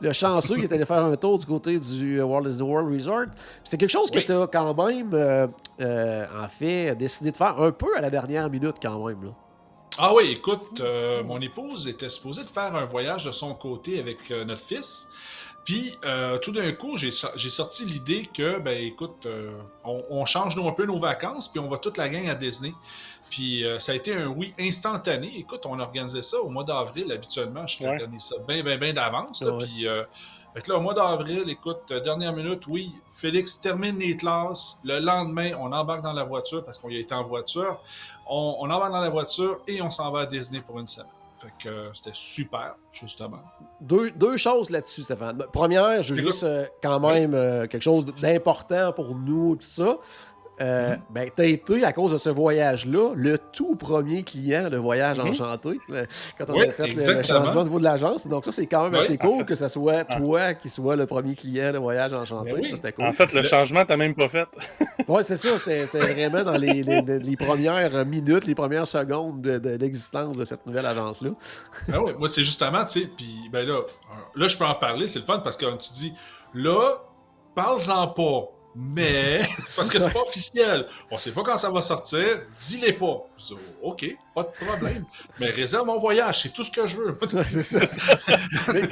le 0.00 0.12
chanceux 0.12 0.56
qui 0.56 0.62
est 0.62 0.72
allé 0.72 0.84
faire 0.84 1.04
un 1.04 1.14
tour 1.14 1.38
du 1.38 1.46
côté 1.46 1.78
du 1.78 2.20
World 2.20 2.52
is 2.52 2.58
the 2.58 2.62
World 2.62 2.92
Resort. 2.92 3.26
C'est 3.62 3.78
quelque 3.78 3.90
chose 3.90 4.10
que 4.10 4.18
tu 4.18 4.32
as 4.32 4.48
quand 4.48 4.74
même, 4.74 5.48
en 5.80 6.48
fait, 6.48 6.96
décidé 6.96 7.30
de 7.30 7.36
faire 7.36 7.60
un 7.60 7.70
peu 7.70 7.96
à 7.96 8.00
la 8.00 8.10
dernière 8.10 8.50
minute, 8.50 8.76
quand 8.82 9.06
même. 9.06 9.22
Là. 9.22 9.30
Ah 9.96 10.12
oui, 10.12 10.32
écoute, 10.32 10.80
euh, 10.80 11.22
mon 11.22 11.40
épouse 11.40 11.86
était 11.86 12.10
supposée 12.10 12.42
de 12.42 12.48
faire 12.48 12.74
un 12.74 12.84
voyage 12.84 13.26
de 13.26 13.32
son 13.32 13.54
côté 13.54 14.00
avec 14.00 14.30
euh, 14.32 14.44
notre 14.44 14.62
fils. 14.62 15.12
Puis, 15.64 15.96
euh, 16.04 16.36
tout 16.38 16.50
d'un 16.50 16.72
coup, 16.72 16.96
j'ai 16.96 17.10
sorti 17.12 17.84
l'idée 17.86 18.26
que, 18.26 18.58
ben 18.58 18.76
écoute, 18.76 19.26
on, 19.84 20.26
change 20.26 20.58
un 20.58 20.72
peu 20.72 20.84
nos 20.84 20.98
vacances, 20.98 21.48
puis 21.48 21.58
on 21.58 21.68
va 21.68 21.78
toute 21.78 21.96
la 21.96 22.10
gang 22.10 22.28
à 22.28 22.34
Disney. 22.34 22.74
Puis, 23.30 23.64
ça 23.78 23.92
a 23.92 23.94
été 23.94 24.14
un 24.14 24.26
oui 24.26 24.52
instantané. 24.60 25.32
Écoute, 25.38 25.62
on 25.64 25.80
organisait 25.80 26.20
ça 26.20 26.38
au 26.40 26.50
mois 26.50 26.64
d'avril, 26.64 27.10
habituellement. 27.10 27.66
Je 27.66 27.82
organise 27.82 28.24
ça 28.24 28.36
bien, 28.46 28.62
bien, 28.62 28.76
bien 28.76 28.92
d'avance. 28.92 29.42
Puis, 29.60 29.86
Fait 30.54 30.62
que 30.62 30.70
là, 30.70 30.78
au 30.78 30.80
mois 30.80 30.94
d'avril, 30.94 31.42
écoute, 31.48 31.82
euh, 31.90 32.00
dernière 32.00 32.32
minute, 32.32 32.66
oui, 32.68 32.94
Félix 33.12 33.60
termine 33.60 33.98
les 33.98 34.16
classes. 34.16 34.80
Le 34.84 35.00
lendemain, 35.00 35.50
on 35.58 35.72
embarque 35.72 36.02
dans 36.02 36.12
la 36.12 36.24
voiture 36.24 36.64
parce 36.64 36.78
qu'on 36.78 36.90
y 36.90 36.96
a 36.96 37.00
été 37.00 37.12
en 37.14 37.24
voiture. 37.24 37.80
On, 38.28 38.56
on 38.60 38.70
embarque 38.70 38.92
dans 38.92 39.00
la 39.00 39.10
voiture 39.10 39.60
et 39.66 39.82
on 39.82 39.90
s'en 39.90 40.10
va 40.12 40.20
à 40.20 40.26
Disney 40.26 40.62
pour 40.64 40.78
une 40.78 40.86
semaine. 40.86 41.10
Fait 41.38 41.52
que 41.58 41.68
euh, 41.68 41.90
c'était 41.92 42.10
super, 42.14 42.76
justement. 42.92 43.40
Deux, 43.80 44.10
deux 44.12 44.36
choses 44.36 44.70
là-dessus, 44.70 45.02
Stéphane. 45.02 45.44
Première, 45.52 46.02
je 46.02 46.14
veux 46.14 46.20
Écoute. 46.20 46.32
juste 46.32 46.44
euh, 46.44 46.66
quand 46.82 47.00
même 47.00 47.34
euh, 47.34 47.66
quelque 47.66 47.82
chose 47.82 48.06
d'important 48.06 48.92
pour 48.92 49.14
nous, 49.14 49.56
tout 49.56 49.66
ça. 49.66 49.98
Euh, 50.60 50.94
Ben, 51.10 51.28
t'as 51.34 51.46
été, 51.46 51.84
à 51.84 51.92
cause 51.92 52.12
de 52.12 52.16
ce 52.18 52.30
voyage-là, 52.30 53.12
le 53.16 53.38
tout 53.52 53.74
premier 53.74 54.22
client 54.22 54.70
de 54.70 54.76
Voyage 54.76 55.18
Mhm. 55.18 55.28
Enchanté, 55.30 55.80
le- 55.88 56.06
quand 56.38 56.44
on 56.48 56.54
Oui, 56.54 56.66
a 56.68 56.72
fait 56.72 56.86
le- 56.94 57.22
changement 57.24 57.60
au 57.60 57.64
niveau 57.64 57.78
de 57.80 57.84
l'agence. 57.84 58.26
Donc 58.28 58.44
ça, 58.44 58.52
c'est 58.52 58.66
quand 58.66 58.84
même 58.84 58.92
Oui, 58.92 58.98
assez 59.00 59.18
cool 59.18 59.38
fait. 59.38 59.44
que 59.46 59.54
ce 59.56 59.66
soit 59.66 60.04
Ah. 60.08 60.14
toi 60.16 60.54
qui 60.54 60.68
sois 60.68 60.94
le 60.94 61.06
premier 61.06 61.34
client 61.34 61.72
de 61.72 61.78
Voyage 61.78 62.14
Enchanté. 62.14 62.52
Ben 62.52 62.60
oui. 62.62 62.68
Ça, 62.70 62.76
c'était 62.76 62.92
cool. 62.92 63.06
En 63.06 63.12
fait, 63.12 63.32
le 63.32 63.42
changement, 63.42 63.84
t'as 63.84 63.96
même 63.96 64.14
pas 64.14 64.28
fait. 64.28 64.46
Ouais, 65.08 65.22
c'est 65.22 65.36
ça. 65.36 65.48
C'était 65.58 65.86
c'était 65.86 65.98
vraiment 66.12 66.42
dans 66.44 66.56
les, 66.56 66.82
les- 66.82 67.02
les 67.02 67.36
premières 67.36 68.06
minutes, 68.06 68.46
les 68.46 68.54
premières 68.54 68.86
secondes 68.86 69.40
de, 69.42 69.58
de 69.58 69.70
l'existence 69.70 70.36
de 70.36 70.44
cette 70.44 70.64
nouvelle 70.66 70.86
agence-là. 70.86 71.30
Ben 71.88 71.98
ouais, 71.98 72.14
moi, 72.18 72.28
c'est 72.28 72.42
justement, 72.44 72.84
tu 72.84 73.00
sais, 73.00 73.08
puis 73.16 73.48
ben 73.52 73.66
là, 73.66 73.74
euh, 73.74 73.82
là, 74.36 74.48
je 74.48 74.56
peux 74.56 74.64
en 74.64 74.74
parler, 74.74 75.06
c'est 75.08 75.18
le 75.18 75.24
fun 75.24 75.40
parce 75.40 75.56
que 75.56 75.64
comme 75.66 75.78
tu 75.78 75.92
dis, 75.92 76.12
là, 76.54 76.90
parle-en 77.54 78.08
pas. 78.08 78.48
Mais, 78.76 79.42
c'est 79.64 79.76
parce 79.76 79.90
que 79.90 79.98
c'est 79.98 80.12
pas 80.12 80.20
officiel. 80.22 80.86
On 81.10 81.18
sait 81.18 81.32
pas 81.32 81.42
quand 81.42 81.56
ça 81.56 81.70
va 81.70 81.80
sortir. 81.80 82.40
Dis-les 82.58 82.92
pas. 82.92 83.26
Je 83.38 83.44
dis, 83.44 83.54
oh, 83.82 83.90
OK, 83.90 84.04
pas 84.34 84.42
de 84.42 84.66
problème. 84.66 85.04
Mais 85.38 85.50
réserve 85.50 85.86
mon 85.86 85.98
voyage, 85.98 86.42
c'est 86.42 86.52
tout 86.52 86.64
ce 86.64 86.70
que 86.70 86.86
je 86.86 86.96
veux. 86.96 87.10
Ouais, 87.10 87.44
c'est 87.48 87.62
ça. 87.62 87.80
mais 88.72 88.82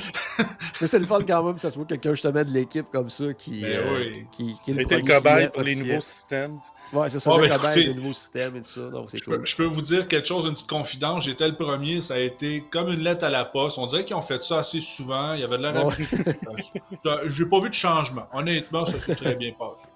mais 0.81 0.87
c'est 0.87 0.99
le 0.99 1.07
fun 1.07 1.21
quand 1.27 1.43
même 1.43 1.55
que 1.55 1.61
ça 1.61 1.71
soit 1.71 1.85
quelqu'un 1.85 2.11
justement 2.13 2.45
de 2.45 2.51
l'équipe 2.51 2.87
comme 2.93 3.11
ça 3.11 3.33
qui, 3.35 3.63
Ben 3.63 3.81
euh, 3.81 3.99
oui. 3.99 4.27
qui, 4.33 4.57
qui 4.59 4.71
est 4.71 4.75
le 4.75 4.83
le 4.85 5.03
cobaye 5.03 5.49
pour 5.51 5.63
les 5.63 5.75
nouveaux 5.77 6.01
systèmes. 6.01 6.61
Ouais, 6.93 7.09
c'est 7.09 7.21
ça, 7.21 7.31
Ah, 7.33 7.39
le 7.39 7.49
ben, 7.49 7.55
écoutez, 7.55 7.85
des 7.87 7.95
nouveaux 7.95 8.13
systèmes 8.13 8.57
et 8.57 8.61
tout 8.61 8.69
ça. 8.69 8.81
Donc 8.91 9.09
Je 9.15 9.25
peux, 9.25 9.37
cool. 9.39 9.47
je 9.47 9.57
peux 9.57 9.65
vous 9.65 9.81
dire 9.81 10.07
quelque 10.09 10.27
chose, 10.29 10.45
une 10.45 10.53
petite 10.53 10.69
confidence. 10.69 11.25
J'étais 11.25 11.49
le 11.49 11.55
premier, 11.55 12.01
ça 12.01 12.15
a 12.15 12.19
été 12.19 12.65
comme 12.71 12.89
une 12.89 13.01
lettre 13.01 13.25
à 13.25 13.31
la 13.31 13.45
poste. 13.45 13.79
On 13.79 13.87
dirait 13.87 14.05
qu'ils 14.05 14.17
ont 14.17 14.23
fait 14.23 14.43
ça 14.43 14.59
assez 14.59 14.81
souvent. 14.81 15.33
Il 15.35 15.41
y 15.41 15.45
avait 15.45 15.57
de 15.59 15.63
l'air 15.63 15.87
Ouais. 15.87 15.95
J'ai 17.29 17.47
pas 17.47 17.61
vu 17.61 17.69
de 17.69 17.75
changement. 17.75 18.27
Honnêtement, 18.33 18.85
ça 18.85 19.01
s'est 19.01 19.15
très 19.15 19.35
bien 19.35 19.53
passé. 19.59 19.89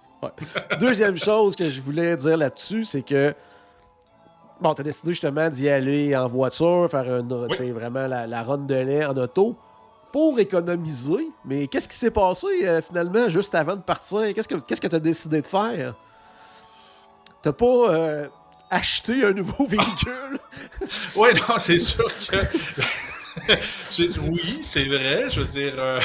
Deuxième 0.81 1.19
chose 1.19 1.55
que 1.55 1.69
je 1.69 1.81
voulais 1.81 2.17
dire 2.17 2.37
là-dessus, 2.37 2.85
c'est 2.85 3.03
que 3.03 3.35
bon, 4.61 4.75
t'as 4.75 4.83
décidé 4.83 5.12
justement 5.12 5.49
d'y 5.50 5.69
aller 5.69 6.17
en 6.17 6.26
voiture, 6.26 6.88
faire 6.91 7.23
tu 7.57 7.71
vraiment 7.73 8.07
la, 8.07 8.26
la 8.26 8.43
run 8.43 8.59
de 8.59 8.75
lait 8.75 9.05
en 9.05 9.17
auto 9.17 9.57
pour 10.12 10.38
économiser. 10.38 11.29
Mais 11.45 11.67
qu'est-ce 11.67 11.88
qui 11.88 11.97
s'est 11.97 12.11
passé 12.11 12.47
euh, 12.62 12.81
finalement 12.81 13.29
juste 13.29 13.55
avant 13.55 13.76
de 13.76 13.83
partir? 13.83 14.33
Qu'est-ce 14.35 14.49
que 14.49 14.57
que 14.57 14.87
t'as 14.87 14.99
décidé 14.99 15.43
de 15.43 15.47
faire? 15.47 15.95
T'as 17.47 17.53
pas 17.53 17.95
euh, 17.95 18.29
acheté 18.71 19.25
un 19.25 19.33
nouveau 19.33 19.67
véhicule? 19.69 20.41
Oui, 21.15 21.29
non, 21.49 21.59
c'est 21.59 21.79
sûr 21.79 22.05
que. 22.05 22.37
Oui, 24.29 24.59
c'est 24.62 24.87
vrai. 24.87 25.31
Je 25.31 25.43
veux 25.43 25.47
dire, 25.47 25.75
euh, 25.79 26.00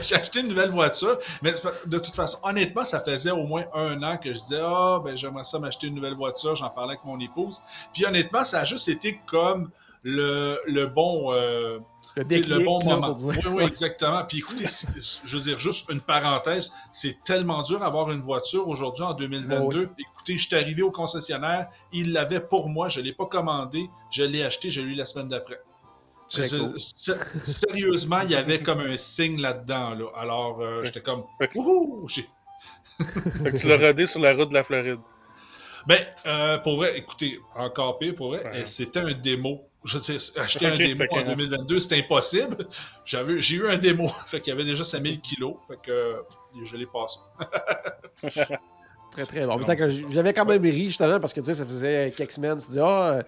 j'ai 0.00 0.14
acheté 0.14 0.40
une 0.40 0.48
nouvelle 0.48 0.70
voiture, 0.70 1.18
mais 1.42 1.52
de 1.84 1.98
toute 1.98 2.14
façon, 2.14 2.38
honnêtement, 2.44 2.86
ça 2.86 3.00
faisait 3.00 3.32
au 3.32 3.42
moins 3.42 3.64
un 3.74 4.02
an 4.02 4.16
que 4.16 4.30
je 4.30 4.38
disais, 4.38 4.62
ah, 4.62 4.98
ben 5.04 5.14
j'aimerais 5.14 5.44
ça 5.44 5.58
m'acheter 5.58 5.88
une 5.88 5.96
nouvelle 5.96 6.14
voiture. 6.14 6.56
J'en 6.56 6.70
parlais 6.70 6.92
avec 6.92 7.04
mon 7.04 7.20
épouse. 7.20 7.60
Puis 7.92 8.06
honnêtement, 8.06 8.42
ça 8.42 8.60
a 8.60 8.64
juste 8.64 8.88
été 8.88 9.20
comme 9.26 9.70
le, 10.02 10.58
le 10.66 10.86
bon. 10.86 11.32
euh, 11.32 11.78
Le 12.16 12.64
bon 12.64 12.82
moment. 12.84 13.14
Oui, 13.22 13.36
oui, 13.50 13.64
exactement. 13.64 14.24
Puis 14.24 14.38
écoutez, 14.38 14.64
je 15.24 15.36
veux 15.36 15.42
dire, 15.42 15.58
juste 15.58 15.88
une 15.90 16.00
parenthèse, 16.00 16.72
c'est 16.90 17.22
tellement 17.24 17.62
dur 17.62 17.78
d'avoir 17.80 18.10
une 18.10 18.20
voiture 18.20 18.66
aujourd'hui 18.68 19.04
en 19.04 19.14
2022. 19.14 19.90
Écoutez, 19.98 20.36
je 20.36 20.46
suis 20.48 20.56
arrivé 20.56 20.82
au 20.82 20.90
concessionnaire, 20.90 21.68
il 21.92 22.12
l'avait 22.12 22.40
pour 22.40 22.68
moi, 22.68 22.88
je 22.88 23.00
ne 23.00 23.04
l'ai 23.04 23.12
pas 23.12 23.26
commandé, 23.26 23.88
je 24.10 24.22
l'ai 24.24 24.42
acheté, 24.42 24.70
je 24.70 24.80
l'ai 24.80 24.92
eu 24.92 24.94
la 24.94 25.04
semaine 25.04 25.28
d'après. 25.28 25.60
Cool. 26.30 26.74
Sérieusement, 27.42 28.20
il 28.22 28.30
y 28.32 28.34
avait 28.34 28.62
comme 28.62 28.80
un 28.80 28.96
signe 28.96 29.40
là-dedans. 29.40 29.94
Là. 29.94 30.04
Alors, 30.16 30.60
euh, 30.60 30.84
j'étais 30.84 31.00
comme, 31.00 31.24
wouhou! 31.54 32.06
J'ai- 32.08 32.28
Fait 32.98 33.52
que 33.52 33.56
tu 33.56 33.68
l'as 33.68 33.76
rodé 33.78 34.06
sur 34.06 34.20
la 34.20 34.32
route 34.32 34.48
de 34.48 34.54
la 34.54 34.64
Floride. 34.64 34.98
Ben, 35.86 35.98
euh, 36.26 36.58
pour 36.58 36.76
vrai, 36.76 36.98
écoutez, 36.98 37.38
encore 37.54 37.98
pire, 37.98 38.14
pour 38.14 38.28
vrai, 38.30 38.44
Ouais. 38.44 38.66
c'était 38.66 39.00
un 39.00 39.12
démo. 39.12 39.62
Je 39.84 39.96
veux 39.96 40.02
dire, 40.02 40.20
acheter 40.36 40.66
un 40.66 40.76
démo 40.76 41.04
en 41.10 41.22
2022, 41.22 41.80
c'était 41.80 41.98
impossible. 41.98 42.68
J'avais, 43.04 43.40
j'ai 43.40 43.56
eu 43.56 43.68
un 43.68 43.76
démo, 43.76 44.08
fait 44.26 44.40
qu'il 44.40 44.52
y 44.52 44.54
avait 44.54 44.64
déjà 44.64 44.84
5000 44.84 45.20
kilos, 45.20 45.54
fait 45.68 45.78
que 45.82 46.16
je 46.64 46.76
l'ai 46.76 46.86
passé. 46.86 47.20
Très, 49.10 49.24
très 49.24 49.46
bon. 49.46 49.58
J'avais 50.10 50.32
quand 50.34 50.44
même 50.44 50.62
ri, 50.62 50.84
justement, 50.84 51.18
parce 51.18 51.32
que 51.32 51.40
tu 51.40 51.46
sais, 51.46 51.54
ça 51.54 51.64
faisait 51.64 52.12
quelques 52.16 52.32
semaines. 52.32 52.58
Tu 52.58 52.70
dis, 52.70 52.78
ah, 52.78 53.14
euh, 53.14 53.22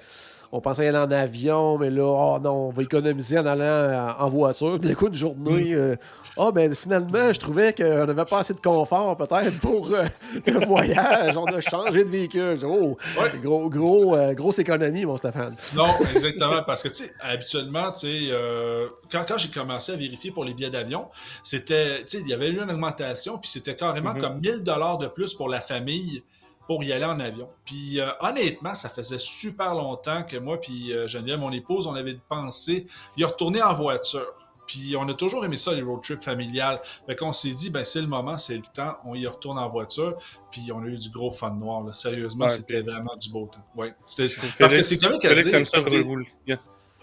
on 0.52 0.60
pensait 0.60 0.88
aller 0.88 0.98
en 0.98 1.10
avion, 1.10 1.78
mais 1.78 1.90
là, 1.90 2.02
oh 2.04 2.38
non, 2.42 2.66
on 2.66 2.70
va 2.70 2.82
économiser 2.82 3.38
en 3.38 3.46
allant 3.46 3.62
euh, 3.62 4.12
en 4.18 4.28
voiture. 4.28 4.78
Puis, 4.80 4.88
d'un 4.88 4.94
coup, 4.94 5.06
une 5.06 5.14
journée, 5.14 5.74
euh, 5.74 5.94
ah, 6.36 6.50
ben 6.52 6.74
finalement, 6.74 7.32
je 7.32 7.38
trouvais 7.38 7.72
qu'on 7.72 8.06
n'avait 8.06 8.24
pas 8.24 8.38
assez 8.40 8.54
de 8.54 8.60
confort, 8.60 9.16
peut-être, 9.16 9.60
pour 9.60 9.90
euh, 9.92 10.04
le 10.46 10.64
voyage. 10.66 11.36
On 11.36 11.44
a 11.44 11.60
changé 11.60 12.04
de 12.04 12.10
véhicule. 12.10 12.58
Oh, 12.64 12.96
Ouais. 13.20 13.30
gros, 13.42 13.68
gros, 13.68 14.14
euh, 14.16 14.34
grosse 14.34 14.58
économie, 14.58 15.04
mon 15.04 15.16
Stéphane. 15.16 15.54
Non, 15.76 15.86
exactement, 16.14 16.62
parce 16.66 16.82
que, 16.82 16.88
tu 16.88 16.94
sais, 17.04 17.12
habituellement, 17.20 17.92
tu 17.92 18.06
sais, 18.08 18.18
euh, 18.32 18.86
quand, 19.12 19.24
quand 19.28 19.38
j'ai 19.38 19.48
commencé 19.50 19.92
à 19.92 19.96
vérifier 19.96 20.30
pour 20.32 20.44
les 20.44 20.54
billets 20.54 20.70
d'avion, 20.70 21.06
c'était, 21.42 21.98
tu 22.04 22.18
sais, 22.18 22.22
il 22.22 22.28
y 22.28 22.34
avait 22.34 22.48
eu 22.50 22.60
une 22.62 22.70
augmentation, 22.70 23.38
puis 23.38 23.48
c'était 23.48 23.76
carrément 23.76 24.14
Mhm. 24.14 24.20
comme 24.20 24.40
1000 24.40 24.62
dollars 24.64 24.98
de 24.98 25.06
plus 25.06 25.34
pour 25.34 25.48
la 25.48 25.60
famille 25.60 26.22
pour 26.70 26.84
y 26.84 26.92
aller 26.92 27.04
en 27.04 27.18
avion. 27.18 27.48
Puis 27.64 27.98
euh, 27.98 28.06
honnêtement, 28.20 28.74
ça 28.76 28.88
faisait 28.88 29.18
super 29.18 29.74
longtemps 29.74 30.22
que 30.22 30.36
moi 30.36 30.60
puis 30.60 30.92
euh, 30.92 31.08
Geneviève, 31.08 31.40
mon 31.40 31.50
épouse, 31.50 31.88
on 31.88 31.96
avait 31.96 32.16
pensé 32.28 32.86
y 33.16 33.24
retourner 33.24 33.60
en 33.60 33.72
voiture. 33.72 34.24
Puis 34.68 34.94
on 34.96 35.08
a 35.08 35.14
toujours 35.14 35.44
aimé 35.44 35.56
ça, 35.56 35.74
les 35.74 35.82
road 35.82 36.00
trips 36.00 36.22
familiales. 36.22 36.80
Fait 37.08 37.16
qu'on 37.16 37.32
s'est 37.32 37.50
dit, 37.50 37.70
ben 37.70 37.84
c'est 37.84 38.00
le 38.00 38.06
moment, 38.06 38.38
c'est 38.38 38.54
le 38.54 38.62
temps, 38.72 38.94
on 39.04 39.16
y 39.16 39.26
retourne 39.26 39.58
en 39.58 39.68
voiture. 39.68 40.16
Puis 40.52 40.70
on 40.72 40.80
a 40.84 40.86
eu 40.86 40.94
du 40.96 41.10
gros 41.10 41.32
fun 41.32 41.50
noir. 41.50 41.82
Là. 41.82 41.92
Sérieusement, 41.92 42.48
c'était 42.48 42.82
vraiment 42.82 43.16
du 43.16 43.30
beau 43.30 43.50
temps. 43.52 43.66
Félix- 44.06 44.38
Parce 44.56 44.72
que 44.72 44.82
c'est 44.82 44.98
comique 44.98 45.24
à 45.24 45.30
Félix 45.30 45.48
dire. 45.48 45.56
aime 45.56 45.66
ça 45.66 45.80
des-. 45.80 46.56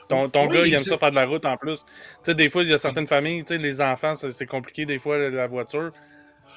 Ton, 0.08 0.30
ton 0.30 0.48
Oui, 0.48 0.54
gars, 0.56 0.66
il 0.66 0.72
aime 0.76 0.80
ça 0.80 0.98
faire 0.98 1.12
de 1.12 1.16
la 1.18 1.26
route 1.26 1.44
en 1.46 1.58
plus. 1.58 1.80
Tu 1.80 1.84
sais, 2.24 2.36
des 2.36 2.50
fois, 2.50 2.64
il 2.64 2.70
y 2.70 2.74
a 2.74 2.78
certaines 2.78 3.08
familles, 3.08 3.44
tu 3.44 3.50
sais, 3.50 3.58
les 3.58 3.82
enfants, 3.82 4.14
c'est 4.16 4.46
compliqué 4.46 4.86
des 4.86 5.00
fois, 5.00 5.18
la 5.18 5.48
voiture. 5.48 5.92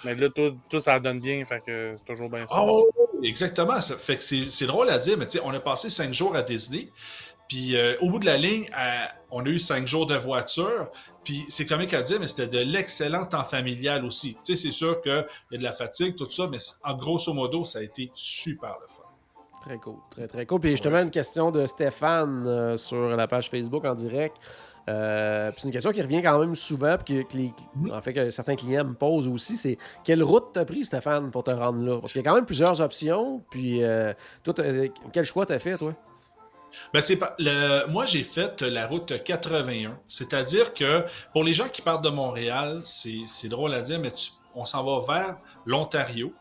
Mais 0.04 0.14
là, 0.14 0.28
tout, 0.35 0.56
tout 0.68 0.80
ça 0.80 0.99
donne 0.99 1.20
bien, 1.20 1.44
fait 1.44 1.61
que 1.61 1.97
c'est 1.99 2.12
toujours 2.12 2.30
bien 2.30 2.47
ça. 2.47 2.54
Oh, 2.59 2.88
exactement. 3.23 3.80
Ça 3.80 3.97
fait 3.97 4.16
que 4.16 4.23
c'est 4.23 4.50
c'est 4.50 4.66
drôle 4.66 4.88
à 4.90 4.99
dire, 4.99 5.16
mais 5.18 5.26
tu 5.26 5.38
sais, 5.38 5.44
on 5.44 5.50
a 5.50 5.61
passé 5.61 5.90
cinq 5.90 6.12
jours 6.12 6.35
à 6.37 6.42
Disney. 6.42 6.88
Puis 7.49 7.76
euh, 7.76 7.97
au 8.00 8.11
bout 8.11 8.20
de 8.20 8.26
la 8.26 8.37
ligne, 8.37 8.70
euh, 8.78 9.04
on 9.32 9.44
a 9.44 9.49
eu 9.49 9.59
cinq 9.59 9.87
jours 9.87 10.06
de 10.06 10.14
voiture. 10.14 10.88
Puis 11.25 11.44
c'est 11.49 11.66
comique 11.66 11.92
à 11.94 12.02
dire, 12.02 12.18
mais 12.20 12.28
c'était 12.28 12.47
de 12.47 12.61
l'excellent 12.61 13.26
temps 13.26 13.42
familial 13.42 14.04
aussi. 14.04 14.35
Tu 14.35 14.54
sais, 14.54 14.56
c'est 14.56 14.73
sûr 14.73 15.00
qu'il 15.02 15.26
y 15.50 15.54
a 15.56 15.59
de 15.59 15.62
la 15.62 15.73
fatigue, 15.73 16.14
tout 16.14 16.30
ça, 16.30 16.47
mais 16.47 16.59
en 16.85 16.94
grosso 16.94 17.35
modo, 17.35 17.64
ça 17.64 17.80
a 17.80 17.82
été 17.82 18.11
super 18.14 18.76
le 18.80 18.87
fun. 18.87 19.02
Très 19.62 19.76
cool, 19.78 19.97
très 20.11 20.26
très 20.26 20.47
cool. 20.47 20.61
Puis 20.61 20.70
justement, 20.70 21.00
une 21.00 21.11
question 21.11 21.50
de 21.50 21.66
Stéphane 21.66 22.47
euh, 22.47 22.76
sur 22.76 23.09
la 23.09 23.28
page 23.28 23.50
Facebook 23.50 23.85
en 23.85 23.94
direct. 23.94 24.37
Euh, 24.88 25.50
c'est 25.56 25.64
une 25.66 25.72
question 25.72 25.92
qui 25.92 26.02
revient 26.02 26.22
quand 26.22 26.38
même 26.38 26.54
souvent, 26.54 26.96
puis 26.96 27.22
que, 27.25 27.30
que 27.32 27.37
les- 27.37 27.54
Mhm. 27.76 27.92
en 27.92 28.00
fait 28.02 28.12
que 28.12 28.30
certains 28.30 28.56
clients 28.56 28.84
me 28.84 28.94
posent 28.94 29.28
aussi, 29.28 29.56
c'est 29.56 29.78
quelle 30.04 30.22
route 30.22 30.46
t'as 30.52 30.64
pris, 30.64 30.84
Stéphane, 30.84 31.30
pour 31.30 31.44
te 31.44 31.50
rendre 31.50 31.84
là? 31.84 32.00
Parce 32.00 32.12
qu'il 32.12 32.22
y 32.22 32.25
a 32.26 32.28
quand 32.28 32.34
même 32.34 32.46
plusieurs 32.46 32.80
options, 32.80 33.42
puis 33.50 33.82
euh, 33.84 34.12
toi, 34.42 34.54
t'as- 34.54 34.88
quel 35.12 35.25
choix 35.25 35.46
t'as 35.46 35.58
fait, 35.58 35.76
toi? 35.76 35.94
Ben 36.94 37.00
c'est 37.00 37.18
pas 37.18 37.34
le 37.38 37.87
moi 37.90 38.04
j'ai 38.04 38.22
fait 38.22 38.62
la 38.62 38.87
route 38.87 39.25
81, 39.25 39.99
c'est-à-dire 40.06 40.72
que 40.75 41.04
pour 41.32 41.42
les 41.42 41.52
gens 41.54 41.68
qui 41.68 41.82
partent 41.82 42.04
de 42.04 42.10
Montréal, 42.10 42.80
c'est 42.84 43.22
c'est 43.26 43.49
drôle 43.49 43.75
à 43.75 43.80
dire 43.80 43.99
mais 43.99 44.10
tu- 44.12 44.30
on 44.54 44.64
s'en 44.64 44.84
va 44.84 45.12
vers 45.14 45.37
l'Ontario. 45.66 46.32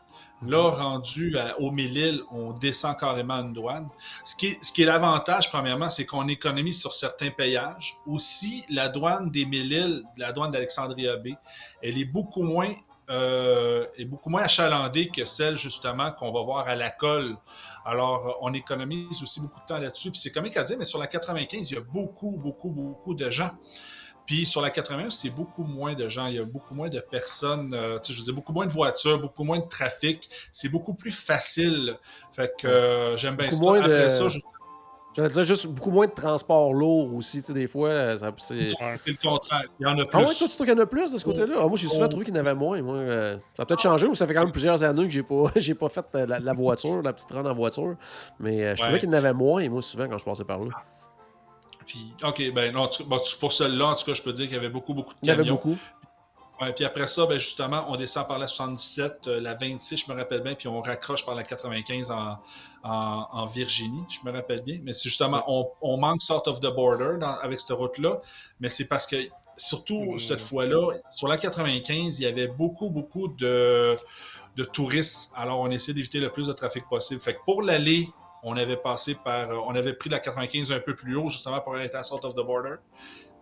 Là, 0.42 0.70
rendu 0.70 1.36
à, 1.36 1.58
au 1.60 1.70
Mille-Îles, 1.70 2.22
on 2.32 2.52
descend 2.52 2.96
carrément 2.98 3.34
une 3.34 3.52
douane. 3.52 3.88
Ce 4.24 4.34
qui 4.34 4.46
est, 4.46 4.64
ce 4.64 4.72
qui 4.72 4.82
est 4.82 4.86
l'avantage, 4.86 5.50
premièrement, 5.50 5.90
c'est 5.90 6.06
qu'on 6.06 6.26
économise 6.28 6.80
sur 6.80 6.94
certains 6.94 7.30
payages. 7.30 7.96
Aussi, 8.06 8.64
la 8.70 8.88
douane 8.88 9.30
des 9.30 9.44
Mille-Îles, 9.44 10.02
la 10.16 10.32
douane 10.32 10.50
d'Alexandria 10.50 11.16
Bay, 11.18 11.36
elle 11.82 11.98
est 11.98 12.06
beaucoup 12.06 12.42
moins, 12.42 12.72
euh, 13.10 13.86
est 13.98 14.06
beaucoup 14.06 14.30
moins 14.30 14.42
achalandée 14.42 15.08
que 15.08 15.26
celle, 15.26 15.58
justement, 15.58 16.10
qu'on 16.12 16.32
va 16.32 16.42
voir 16.42 16.68
à 16.68 16.74
la 16.74 16.88
colle. 16.88 17.36
Alors, 17.84 18.38
on 18.40 18.54
économise 18.54 19.22
aussi 19.22 19.42
beaucoup 19.42 19.60
de 19.60 19.66
temps 19.66 19.78
là-dessus. 19.78 20.10
Puis 20.10 20.20
c'est 20.20 20.32
comique 20.32 20.56
à 20.56 20.62
dire, 20.62 20.78
mais 20.78 20.86
sur 20.86 20.98
la 20.98 21.06
95, 21.06 21.70
il 21.70 21.74
y 21.74 21.76
a 21.76 21.82
beaucoup, 21.82 22.38
beaucoup, 22.38 22.70
beaucoup 22.70 23.14
de 23.14 23.28
gens. 23.28 23.50
Puis 24.30 24.46
sur 24.46 24.62
la 24.62 24.70
81, 24.70 25.10
c'est 25.10 25.30
beaucoup 25.34 25.64
moins 25.64 25.94
de 25.94 26.08
gens. 26.08 26.28
Il 26.28 26.34
y 26.34 26.38
a 26.38 26.44
beaucoup 26.44 26.72
moins 26.72 26.88
de 26.88 27.00
personnes. 27.00 27.74
euh, 27.74 27.98
tu 27.98 28.08
sais, 28.08 28.12
je 28.14 28.18
veux 28.20 28.24
dire, 28.26 28.34
beaucoup 28.34 28.52
moins 28.52 28.64
de 28.64 28.70
voitures, 28.70 29.18
beaucoup 29.20 29.42
moins 29.42 29.58
de 29.58 29.66
trafic. 29.66 30.30
C'est 30.52 30.68
beaucoup 30.68 30.94
plus 30.94 31.10
facile. 31.10 31.96
Fait 32.32 32.52
que 32.56 32.68
euh, 32.68 33.16
j'aime 33.16 33.34
bien 33.34 33.46
Beaucoup 33.46 33.56
ça. 33.56 33.62
moins 33.64 33.80
Après 33.80 34.04
de- 34.04 34.08
ça, 34.08 34.28
juste- 34.28 34.46
J'allais 35.16 35.30
dire 35.30 35.42
juste 35.42 35.66
beaucoup 35.66 35.90
moins 35.90 36.06
de 36.06 36.12
transport 36.12 36.72
lourd 36.72 37.12
aussi, 37.16 37.38
tu 37.40 37.46
sais, 37.46 37.52
des 37.52 37.66
fois. 37.66 37.88
euh, 37.88 38.16
ça- 38.18 38.30
c'est... 38.38 38.72
C'est 39.04 39.10
le 39.10 39.28
contraire. 39.28 39.64
Il 39.80 39.82
y 39.82 39.86
en 39.90 39.98
a 39.98 40.04
plus. 40.06 40.10
Ah 40.12 40.18
ouais, 40.20 40.24
toi, 40.26 40.34
tu 40.34 40.44
trouves 40.44 40.56
qu'il 40.58 40.68
y 40.68 40.78
en 40.80 40.82
a 40.82 40.86
plus 40.86 41.10
de 41.12 41.18
ce 41.18 41.24
côté-là? 41.24 41.56
Ah, 41.58 41.66
moi, 41.66 41.76
j'ai 41.76 41.88
souvent 41.88 42.08
trouvé 42.08 42.24
qu'il 42.24 42.32
y 42.32 42.36
en 42.38 42.40
avait 42.40 42.54
moins. 42.54 42.80
Moi, 42.80 42.94
euh, 42.94 43.36
ça 43.56 43.64
a 43.64 43.66
peut-être 43.66 43.82
changé, 43.82 44.06
ou 44.06 44.14
ça 44.14 44.28
fait 44.28 44.34
quand 44.34 44.44
même 44.44 44.52
plusieurs 44.52 44.84
années 44.84 45.02
que 45.02 45.10
j'ai 45.10 45.24
pas, 45.24 45.42
j'ai 45.56 45.74
pas 45.74 45.88
fait 45.88 46.06
la, 46.14 46.38
la 46.38 46.52
voiture, 46.52 47.02
la 47.02 47.12
petite 47.12 47.32
run 47.32 47.44
en 47.44 47.52
voiture. 47.54 47.96
Mais 48.38 48.76
je 48.76 48.80
trouvais 48.80 48.92
Ouais. 48.94 49.00
qu'il 49.00 49.08
y 49.08 49.12
en 49.12 49.16
avait 49.16 49.32
moins, 49.32 49.68
moi, 49.68 49.82
souvent, 49.82 50.06
quand 50.08 50.18
je 50.18 50.24
passais 50.24 50.44
par 50.44 50.58
là. 50.58 50.66
Puis, 51.90 52.14
ok, 52.22 52.52
ben 52.52 52.72
non, 52.72 52.88
bon, 53.06 53.18
pour 53.40 53.52
celle-là, 53.52 53.86
en 53.88 53.94
tout 53.96 54.04
cas, 54.04 54.14
je 54.14 54.22
peux 54.22 54.32
dire 54.32 54.46
qu'il 54.46 54.54
y 54.54 54.58
avait 54.58 54.68
beaucoup, 54.68 54.94
beaucoup 54.94 55.12
de 55.14 55.18
Il 55.24 55.26
y 55.26 55.30
avait 55.32 55.42
camions. 55.42 55.56
beaucoup. 55.56 55.76
Ouais, 56.60 56.72
puis 56.74 56.84
après 56.84 57.06
ça, 57.06 57.26
ben 57.26 57.36
justement, 57.38 57.86
on 57.88 57.96
descend 57.96 58.28
par 58.28 58.38
la 58.38 58.46
77, 58.46 59.26
euh, 59.28 59.40
la 59.40 59.54
26, 59.54 60.04
je 60.06 60.12
me 60.12 60.16
rappelle 60.16 60.42
bien, 60.42 60.54
puis 60.54 60.68
on 60.68 60.80
raccroche 60.82 61.24
par 61.24 61.34
la 61.34 61.42
95 61.42 62.10
en, 62.12 62.38
en, 62.84 63.26
en 63.32 63.46
Virginie, 63.46 64.02
je 64.10 64.18
me 64.28 64.32
rappelle 64.32 64.62
bien. 64.62 64.78
Mais 64.84 64.92
c'est 64.92 65.08
justement, 65.08 65.42
on, 65.48 65.68
on 65.80 65.96
manque 65.96 66.22
sort 66.22 66.46
of 66.46 66.60
the 66.60 66.72
border 66.72 67.18
dans- 67.18 67.38
avec 67.42 67.58
cette 67.60 67.70
route-là, 67.72 68.20
mais 68.60 68.68
c'est 68.68 68.86
parce 68.88 69.06
que, 69.06 69.16
surtout 69.56 70.16
cette 70.18 70.40
fois-là, 70.40 70.92
sur 71.10 71.28
la 71.28 71.38
95, 71.38 72.18
il 72.20 72.22
y 72.22 72.26
avait 72.26 72.48
beaucoup, 72.48 72.90
beaucoup 72.90 73.28
de, 73.28 73.98
de 74.56 74.64
touristes. 74.64 75.32
Alors, 75.36 75.60
on 75.60 75.70
essaie 75.70 75.92
d'éviter 75.94 76.20
le 76.20 76.30
plus 76.30 76.46
de 76.48 76.52
trafic 76.52 76.86
possible. 76.88 77.20
Fait 77.22 77.34
que 77.34 77.40
pour 77.46 77.62
l'aller, 77.62 78.06
on 78.42 78.56
avait 78.56 78.76
passé 78.76 79.16
par, 79.24 79.50
euh, 79.50 79.56
on 79.66 79.74
avait 79.74 79.94
pris 79.94 80.10
la 80.10 80.18
95 80.18 80.72
un 80.72 80.80
peu 80.80 80.94
plus 80.94 81.16
haut, 81.16 81.28
justement, 81.28 81.60
pour 81.60 81.76
être 81.78 81.94
à 81.94 82.02
sort 82.02 82.24
of 82.24 82.34
the 82.34 82.44
border. 82.44 82.76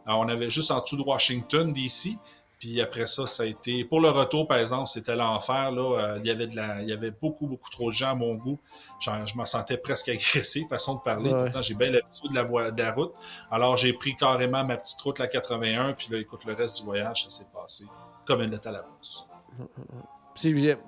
Alors, 0.06 0.20
on 0.20 0.28
avait 0.28 0.50
juste 0.50 0.70
en 0.70 0.80
dessous 0.80 0.96
de 0.96 1.02
Washington, 1.02 1.72
D.C. 1.72 2.16
Puis 2.58 2.80
après 2.80 3.06
ça, 3.06 3.26
ça 3.26 3.44
a 3.44 3.46
été. 3.46 3.84
Pour 3.84 4.00
le 4.00 4.08
retour, 4.08 4.48
par 4.48 4.58
exemple, 4.58 4.88
c'était 4.88 5.14
l'enfer. 5.14 5.70
Là. 5.70 5.92
Euh, 5.94 6.16
il, 6.18 6.26
y 6.26 6.30
avait 6.30 6.48
de 6.48 6.56
la... 6.56 6.82
il 6.82 6.88
y 6.88 6.92
avait 6.92 7.12
beaucoup, 7.12 7.46
beaucoup 7.46 7.70
trop 7.70 7.90
de 7.90 7.94
gens 7.94 8.10
à 8.10 8.14
mon 8.14 8.34
goût. 8.34 8.58
Genre, 9.00 9.24
je 9.26 9.38
me 9.38 9.44
sentais 9.44 9.76
presque 9.76 10.08
agressé, 10.08 10.64
façon 10.68 10.96
de 10.96 11.00
parler. 11.02 11.30
Ouais. 11.30 11.44
Pourtant, 11.44 11.62
j'ai 11.62 11.74
bien 11.74 11.90
l'habitude 11.90 12.30
de 12.30 12.34
la, 12.34 12.42
voie... 12.42 12.70
de 12.72 12.82
la 12.82 12.92
route. 12.92 13.12
Alors, 13.50 13.76
j'ai 13.76 13.92
pris 13.92 14.16
carrément 14.16 14.64
ma 14.64 14.76
petite 14.76 15.00
route, 15.02 15.18
la 15.20 15.28
81. 15.28 15.92
Puis 15.92 16.08
là, 16.10 16.18
écoute, 16.18 16.44
le 16.46 16.54
reste 16.54 16.78
du 16.78 16.84
voyage, 16.84 17.24
ça 17.24 17.30
s'est 17.30 17.50
passé 17.54 17.84
comme 18.26 18.42
une 18.42 18.50
lettre 18.50 18.68
à 18.68 18.72
l'avance. 18.72 19.26
C'est- 19.56 20.17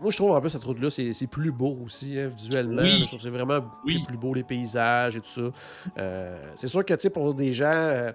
moi, 0.00 0.10
je 0.10 0.16
trouve 0.16 0.30
en 0.32 0.40
plus 0.40 0.50
cette 0.50 0.64
route-là, 0.64 0.90
c'est 0.90 1.12
c'est 1.12 1.26
plus 1.26 1.50
beau 1.52 1.78
aussi, 1.84 2.18
hein, 2.18 2.28
visuellement. 2.28 2.82
Oui. 2.82 2.88
Je 2.88 3.06
trouve 3.06 3.18
que 3.18 3.22
c'est 3.22 3.30
vraiment 3.30 3.60
Oui. 3.84 3.98
c'est 4.00 4.06
plus 4.06 4.18
beau, 4.18 4.34
les 4.34 4.44
paysages 4.44 5.16
et 5.16 5.20
tout 5.20 5.28
ça. 5.28 5.50
Euh, 5.98 6.38
c'est 6.54 6.66
sûr 6.68 6.84
que, 6.84 6.94
tu 6.94 7.00
sais, 7.00 7.10
pour 7.10 7.34
des 7.34 7.52
gens, 7.52 7.66
euh, 7.66 8.12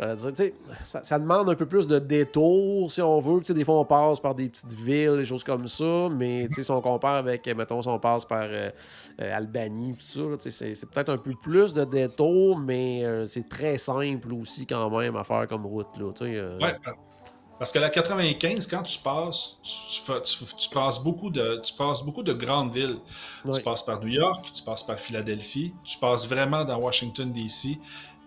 dire, 0.00 0.28
tu 0.28 0.34
sais, 0.36 0.54
ça, 0.84 1.02
ça 1.02 1.18
demande 1.18 1.50
un 1.50 1.54
peu 1.56 1.66
plus 1.66 1.86
de 1.88 1.98
détours, 1.98 2.90
si 2.90 3.02
on 3.02 3.18
veut. 3.18 3.40
Des 3.40 3.64
fois, 3.64 3.80
on 3.80 3.84
passe 3.84 4.20
par 4.20 4.34
des 4.34 4.48
petites 4.48 4.72
villes, 4.74 5.16
des 5.16 5.24
choses 5.24 5.42
comme 5.42 5.66
ça, 5.66 6.08
mais, 6.14 6.46
si 6.50 6.70
on 6.70 6.80
compare 6.80 7.16
avec, 7.16 7.46
mettons, 7.48 7.82
si 7.82 7.88
on 7.88 7.98
passe 7.98 8.24
par 8.24 8.44
euh, 8.44 8.70
euh, 9.20 9.36
Albanie, 9.36 9.94
tout 9.94 10.00
ça, 10.38 10.50
c'est 10.50 10.74
c'est 10.74 10.88
peut-être 10.88 11.08
un 11.10 11.18
peu 11.18 11.32
plus 11.42 11.74
de 11.74 11.84
détours, 11.84 12.58
mais 12.58 13.04
euh, 13.04 13.26
c'est 13.26 13.48
très 13.48 13.76
simple 13.78 14.32
aussi, 14.34 14.66
quand 14.66 14.88
même, 14.96 15.16
à 15.16 15.24
faire 15.24 15.46
comme 15.48 15.66
route, 15.66 15.88
là, 15.98 16.12
euh. 16.22 16.58
Ouais, 16.60 16.76
parce 17.58 17.72
que 17.72 17.78
la 17.78 17.88
95, 17.90 18.66
quand 18.66 18.82
tu 18.82 18.98
passes, 18.98 19.58
tu, 19.62 19.94
tu 19.96 20.00
fais- 20.02 20.22
tu- 20.22 20.44
tu 20.56 20.68
passes 20.70 21.02
beaucoup 21.02 21.30
de, 21.30 21.60
tu 21.64 21.72
passes 21.74 22.02
beaucoup 22.02 22.22
de 22.22 22.32
grandes 22.32 22.72
villes. 22.72 22.96
Tu 23.52 23.60
passes 23.62 23.82
par 23.82 24.00
New 24.00 24.08
York, 24.08 24.50
tu 24.52 24.62
passes 24.62 24.82
par 24.82 24.98
Philadelphie, 24.98 25.74
tu 25.84 25.98
passes 25.98 26.28
vraiment 26.28 26.64
dans 26.64 26.76
Washington, 26.78 27.32
D.C. 27.32 27.78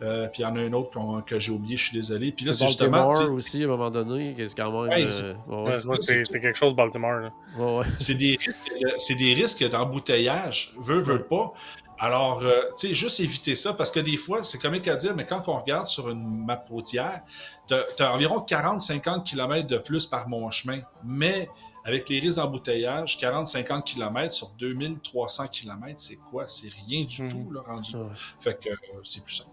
Euh, 0.03 0.27
puis 0.29 0.41
il 0.41 0.45
y 0.45 0.45
en 0.47 0.55
a 0.55 0.59
un 0.59 0.73
autre 0.73 1.21
que 1.27 1.37
j'ai 1.37 1.51
oublié, 1.51 1.77
je 1.77 1.83
suis 1.89 1.95
désolé. 1.95 2.31
Puis 2.31 2.43
là, 2.43 2.53
c'est 2.53 2.65
justement. 2.65 3.05
Baltimore 3.09 3.33
aussi, 3.35 3.61
à 3.61 3.65
un 3.65 3.67
moment 3.69 3.91
donné, 3.91 4.33
qui 4.33 4.41
est 4.41 4.55
quand 4.55 4.71
même... 4.71 4.89
Ouais, 4.91 5.03
euh, 5.05 5.09
c'est- 5.11 5.53
ouais, 5.53 5.85
Ouais, 5.85 5.97
c'est 6.01 6.23
c'est 6.25 6.39
quelque 6.41 6.57
chose, 6.57 6.75
Baltimore. 6.75 7.19
Là. 7.19 7.31
ouais, 7.59 7.77
ouais. 7.77 7.85
C'est 7.99 8.15
des 8.15 8.35
risques, 8.43 8.61
c'est 8.97 9.13
des 9.15 9.33
risques 9.35 9.69
d'embouteillage, 9.69 10.73
veut 10.81 11.03
Ouais. 11.03 11.19
pas. 11.19 11.53
Alors, 12.03 12.41
euh, 12.41 12.61
tu 12.79 12.87
sais, 12.87 12.93
juste 12.95 13.19
éviter 13.19 13.53
ça, 13.55 13.73
parce 13.73 13.91
que 13.91 13.99
des 13.99 14.17
fois, 14.17 14.43
c'est 14.43 14.57
comique 14.57 14.87
à 14.87 14.95
dire, 14.95 15.13
mais 15.15 15.23
quand 15.23 15.43
on 15.47 15.55
regarde 15.59 15.85
sur 15.85 16.09
une 16.09 16.45
map 16.45 16.63
routière, 16.67 17.21
t'as 17.67 17.83
as 17.99 18.11
environ 18.11 18.39
40-50 18.39 19.23
km 19.23 19.67
de 19.67 19.77
plus 19.77 20.07
par 20.07 20.27
mon 20.27 20.49
chemin. 20.49 20.79
Mais 21.03 21.47
avec 21.85 22.09
les 22.09 22.19
risques 22.19 22.37
d'embouteillage, 22.37 23.17
40-50 23.19 23.83
km 23.83 24.31
sur 24.33 24.47
2300 24.59 25.47
km, 25.51 25.93
c'est 25.97 26.15
quoi? 26.31 26.45
C'est 26.47 26.69
rien 26.87 27.05
du 27.05 27.21
Mhm. 27.21 27.29
tout, 27.29 27.51
là, 27.51 27.61
rendu. 27.63 27.95
Ouais. 27.95 28.03
Fait 28.39 28.59
que 28.59 28.69
euh, 28.69 28.75
c'est 29.03 29.23
plus 29.23 29.35
simple. 29.35 29.49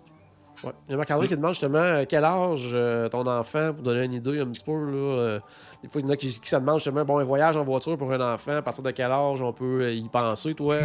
Ouais. 0.65 0.73
Il 0.89 0.93
y 0.93 0.95
a 0.95 0.97
Marc-André 0.97 1.29
qui 1.29 1.37
demande 1.37 1.53
justement 1.53 1.79
euh, 1.79 2.05
quel 2.09 2.25
âge 2.25 2.71
euh, 2.73 3.11
ton 3.11 3.27
enfant, 3.27 3.75
pour 3.75 3.83
donner 3.83 4.05
une 4.07 4.15
idée 4.15 4.41
un 4.41 4.47
petit 4.47 4.65
peu. 4.65 4.73
Là, 4.73 4.97
euh, 4.97 5.41
des 5.83 5.89
fois, 5.89 6.01
il 6.01 6.05
y 6.05 6.07
en 6.09 6.13
a 6.13 6.17
qui, 6.17 6.29
qui 6.41 6.49
se 6.49 6.57
demandent 6.57 6.79
justement, 6.79 7.05
bon, 7.05 7.19
un 7.19 7.25
voyage 7.25 7.59
en 7.59 7.63
voiture 7.65 7.99
pour 7.99 8.11
un 8.11 8.35
enfant, 8.35 8.57
à 8.57 8.63
partir 8.63 8.83
de 8.83 8.91
quel 8.91 9.13
âge 9.13 9.43
on 9.43 9.53
peut 9.53 9.93
y 9.93 10.09
penser, 10.09 10.55
toi, 10.55 10.77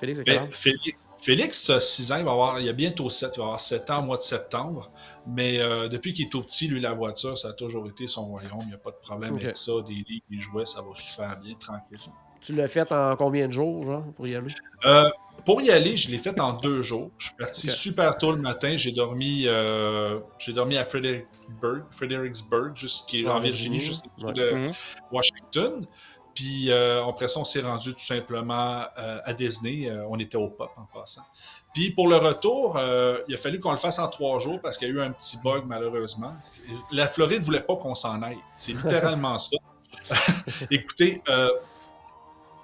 Félix? 0.00 0.20
Félix, 0.50 0.98
Félix, 1.22 1.70
a 1.70 1.80
6 1.80 2.12
ans, 2.12 2.18
il 2.18 2.24
va 2.24 2.32
avoir, 2.32 2.60
il 2.60 2.68
a 2.68 2.72
bientôt 2.72 3.10
7, 3.10 3.32
il 3.36 3.38
va 3.40 3.44
avoir 3.44 3.60
7 3.60 3.90
ans 3.90 4.00
au 4.02 4.06
mois 4.06 4.16
de 4.16 4.22
septembre. 4.22 4.90
Mais 5.26 5.58
euh, 5.60 5.86
depuis 5.88 6.14
qu'il 6.14 6.26
est 6.26 6.30
tout 6.30 6.40
petit, 6.42 6.66
lui, 6.68 6.80
la 6.80 6.92
voiture, 6.92 7.36
ça 7.36 7.48
a 7.48 7.52
toujours 7.52 7.86
été 7.88 8.06
son 8.06 8.26
royaume. 8.26 8.60
Il 8.62 8.68
n'y 8.68 8.74
a 8.74 8.78
pas 8.78 8.90
de 8.90 8.96
problème 9.02 9.34
avec 9.36 9.56
ça. 9.56 9.72
Des 9.86 9.92
livres, 9.92 10.24
des 10.30 10.38
jouets, 10.38 10.64
ça 10.66 10.80
va 10.80 10.88
super 10.94 11.38
bien, 11.38 11.54
tranquille. 11.60 11.98
Tu 12.40 12.52
l'as 12.52 12.68
fait 12.68 12.90
en 12.90 13.16
combien 13.16 13.48
de 13.48 13.52
jours, 13.52 13.84
genre, 13.84 14.04
pour 14.14 14.26
y 14.26 14.34
aller? 14.34 14.46
Euh, 14.86 15.10
pour 15.44 15.60
y 15.60 15.70
aller, 15.70 15.96
je 15.98 16.10
l'ai 16.10 16.16
fait 16.16 16.40
en 16.40 16.54
deux 16.54 16.80
jours. 16.80 17.10
Je 17.18 17.26
suis 17.26 17.36
parti 17.36 17.68
super 17.68 18.16
tôt 18.16 18.32
le 18.32 18.40
matin. 18.40 18.76
J'ai 18.78 18.92
dormi, 18.92 19.42
euh, 19.46 20.20
j'ai 20.38 20.54
dormi 20.54 20.78
à 20.78 20.84
Fredericksburg, 20.84 21.82
Fredericksburg 21.90 22.74
juste, 22.74 23.06
qui 23.08 23.22
est 23.24 23.28
En 23.28 23.40
Virginie, 23.40 23.78
juste 23.78 24.06
au-dessus 24.06 24.26
ouais. 24.26 24.32
de 24.52 24.56
Mhm. 24.56 24.70
Washington. 25.12 25.86
Puis 26.40 26.70
euh, 26.70 27.06
après 27.06 27.28
ça, 27.28 27.38
on 27.38 27.44
s'est 27.44 27.60
rendu 27.60 27.92
tout 27.92 28.00
simplement 28.00 28.82
euh, 28.98 29.20
à 29.26 29.34
Disney. 29.34 29.90
Euh, 29.90 30.06
on 30.08 30.18
était 30.18 30.38
au 30.38 30.48
pop 30.48 30.70
en 30.78 30.86
passant. 30.98 31.20
Puis 31.74 31.90
pour 31.90 32.08
le 32.08 32.16
retour, 32.16 32.78
euh, 32.78 33.18
il 33.28 33.34
a 33.34 33.36
fallu 33.36 33.60
qu'on 33.60 33.72
le 33.72 33.76
fasse 33.76 33.98
en 33.98 34.08
trois 34.08 34.38
jours 34.38 34.58
parce 34.62 34.78
qu'il 34.78 34.88
y 34.88 34.90
a 34.90 34.94
eu 34.94 35.02
un 35.02 35.10
petit 35.10 35.36
bug 35.44 35.64
malheureusement. 35.66 36.32
La 36.92 37.06
Floride 37.08 37.42
voulait 37.42 37.60
pas 37.60 37.76
qu'on 37.76 37.94
s'en 37.94 38.22
aille. 38.22 38.38
C'est 38.56 38.72
littéralement 38.72 39.36
ça. 39.36 39.58
Écoutez, 40.70 41.22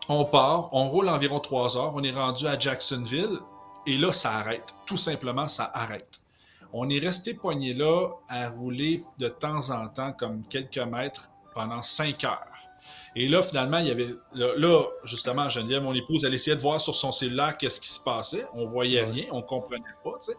on 0.08 0.24
part, 0.24 0.70
on 0.72 0.88
roule 0.88 1.10
environ 1.10 1.38
trois 1.38 1.76
heures, 1.76 1.92
on 1.94 2.02
est 2.02 2.12
rendu 2.12 2.46
à 2.46 2.58
Jacksonville 2.58 3.40
et 3.86 3.98
là, 3.98 4.10
ça 4.10 4.32
arrête. 4.32 4.74
Tout 4.86 4.96
simplement, 4.96 5.48
ça 5.48 5.70
arrête. 5.74 6.20
On 6.72 6.88
est 6.88 6.98
resté 6.98 7.34
poigné 7.34 7.74
là 7.74 8.08
à 8.30 8.48
rouler 8.48 9.04
de 9.18 9.28
temps 9.28 9.68
en 9.70 9.86
temps 9.88 10.12
comme 10.12 10.44
quelques 10.48 10.78
mètres 10.78 11.28
pendant 11.54 11.82
cinq 11.82 12.24
heures. 12.24 12.66
Et 13.18 13.28
là, 13.28 13.40
finalement, 13.42 13.78
il 13.78 13.86
y 13.86 13.90
avait. 13.90 14.08
Là, 14.34 14.82
justement, 15.04 15.48
Geneviève, 15.48 15.82
mon 15.82 15.94
épouse, 15.94 16.24
elle 16.26 16.34
essayait 16.34 16.54
de 16.56 16.60
voir 16.60 16.78
sur 16.80 16.94
son 16.94 17.10
cellulaire 17.10 17.56
qu'est-ce 17.56 17.80
qui 17.80 17.88
se 17.88 18.00
passait. 18.04 18.46
On 18.52 18.66
voyait 18.66 19.02
Ouais. 19.04 19.10
rien, 19.10 19.24
on 19.32 19.40
comprenait 19.40 19.82
pas, 20.04 20.12
tu 20.20 20.32
sais. 20.32 20.36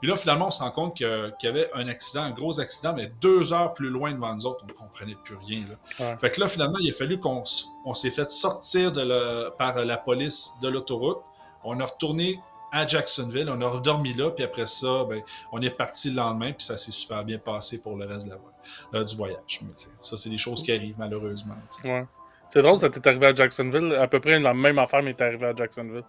Puis 0.00 0.10
là, 0.10 0.16
finalement, 0.16 0.48
on 0.48 0.50
se 0.50 0.60
rend 0.60 0.72
compte 0.72 0.96
qu'il 0.96 1.06
y 1.06 1.46
avait 1.46 1.70
un 1.72 1.86
accident, 1.88 2.22
un 2.22 2.32
gros 2.32 2.58
accident, 2.58 2.94
mais 2.96 3.12
deux 3.20 3.52
heures 3.52 3.72
plus 3.74 3.90
loin 3.90 4.10
devant 4.12 4.34
nous 4.34 4.44
autres, 4.44 4.64
on 4.64 4.66
ne 4.66 4.72
comprenait 4.72 5.16
plus 5.24 5.36
rien. 5.36 5.66
Là. 5.68 6.04
Ouais. 6.04 6.16
Fait 6.20 6.30
que 6.32 6.40
là, 6.40 6.48
finalement, 6.48 6.78
il 6.80 6.90
a 6.90 6.92
fallu 6.92 7.20
qu'on 7.20 7.44
on 7.84 7.94
s'est 7.94 8.10
fait 8.10 8.28
sortir 8.30 8.90
de 8.90 9.02
le- 9.02 9.50
par 9.56 9.84
la 9.84 9.96
police 9.96 10.50
de 10.60 10.68
l'autoroute. 10.68 11.20
On 11.62 11.78
a 11.78 11.84
retourné 11.84 12.40
à 12.72 12.84
Jacksonville, 12.86 13.48
on 13.48 13.60
a 13.62 13.68
redormi 13.68 14.12
là, 14.14 14.30
puis 14.32 14.42
après 14.44 14.66
ça, 14.66 15.04
ben, 15.08 15.22
on 15.52 15.62
est 15.62 15.70
parti 15.70 16.10
le 16.10 16.16
lendemain, 16.16 16.52
puis 16.52 16.66
ça 16.66 16.76
s'est 16.76 16.90
super 16.92 17.24
bien 17.24 17.38
passé 17.38 17.80
pour 17.80 17.96
le 17.96 18.04
reste 18.04 18.26
de 18.26 18.32
la, 18.32 18.36
vo- 18.36 18.50
euh, 18.94 19.04
du 19.04 19.14
voyage. 19.16 19.60
Mais, 19.62 19.70
ça, 20.00 20.16
c'est 20.16 20.28
des 20.28 20.36
choses 20.38 20.62
qui 20.64 20.72
arrivent, 20.72 20.96
malheureusement. 20.98 21.54
Ouais. 21.84 22.04
C'est 22.50 22.62
drôle, 22.62 22.78
ça 22.78 22.90
t'est 22.90 23.06
arrivé 23.06 23.26
à 23.26 23.34
Jacksonville. 23.34 23.94
À 23.94 24.08
peu 24.08 24.20
près 24.20 24.38
la 24.40 24.54
même 24.54 24.78
affaire 24.78 25.02
m'est 25.02 25.20
arrivée 25.20 25.46
à 25.46 25.54
Jacksonville. 25.54 26.04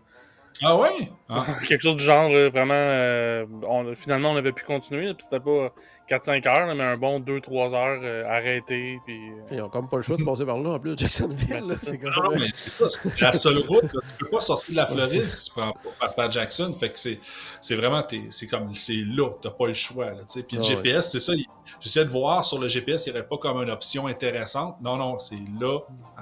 Ah 0.64 0.76
ouais? 0.78 0.90
Ah. 1.30 1.46
Quelque 1.68 1.82
chose 1.82 1.96
du 1.96 2.04
genre, 2.04 2.30
vraiment. 2.52 2.74
euh, 2.74 3.46
on- 3.68 3.94
finalement, 3.96 4.32
on 4.32 4.36
avait 4.38 4.52
pu 4.54 4.64
continuer. 4.64 5.14
c'était 5.20 5.40
pas 5.40 5.72
4-5 6.10 6.48
heures, 6.48 6.66
là, 6.68 6.74
mais 6.74 6.84
un 6.84 6.98
bon 6.98 7.20
2-3 7.20 7.76
heures 7.76 8.00
euh, 8.04 8.24
arrêté. 8.30 8.98
Puis, 9.06 9.30
euh, 9.30 9.56
Ils 9.56 9.62
ont 9.62 9.70
comme 9.70 9.90
pas 9.90 9.98
le 9.98 10.04
choix 10.04 10.16
de 10.18 10.24
passer 10.24 10.46
par 10.46 10.58
là, 10.58 10.70
en 10.72 10.80
plus, 10.80 10.98
Jacksonville. 10.98 11.48
Ben, 11.50 11.64
c'est 11.76 12.02
Non, 12.02 12.10
non, 12.24 12.40
mais 12.40 12.48
c'est 12.54 12.70
ça, 12.70 12.88
c'est 12.90 13.20
la 13.22 13.34
seule 13.34 13.58
route. 13.68 13.92
Là. 13.94 14.00
Tu 14.08 14.14
peux 14.16 14.30
pas 14.30 14.40
sortir 14.40 14.72
de 14.72 14.78
la 14.78 14.86
Floride 14.86 15.24
si 15.24 15.50
tu 15.54 15.60
prends 15.60 15.74
pas 16.00 16.08
par, 16.10 16.32
Jackson. 16.32 16.74
Fait 16.80 16.90
que 16.90 16.98
c'est, 17.00 17.20
c'est 17.62 17.76
vraiment, 17.76 18.02
t'es- 18.04 18.22
c'est 18.30 18.48
comme, 18.48 18.74
c'est 18.74 19.04
là, 19.06 19.30
t'as 19.42 19.52
pas 19.52 19.68
le 19.68 19.74
choix. 19.74 20.06
Là, 20.06 20.20
tu 20.20 20.40
sais. 20.40 20.44
Puis 20.44 20.56
le 20.58 20.64
Ah 20.64 20.68
ouais. 20.70 20.76
GPS, 20.76 21.12
c'est 21.12 21.20
ça. 21.20 21.34
il- 21.34 21.46
J'essaie 21.82 22.06
de 22.06 22.10
voir 22.10 22.46
sur 22.46 22.60
le 22.62 22.70
GPS, 22.70 23.06
il 23.08 23.12
n'y 23.14 23.20
aurait 23.20 23.28
pas 23.28 23.38
comme 23.38 23.62
une 23.62 23.70
option 23.70 24.08
intéressante. 24.08 24.78
Non, 24.82 24.96
non, 24.96 25.20
c'est 25.20 25.36
là. 25.60 25.80
Ah, 26.18 26.22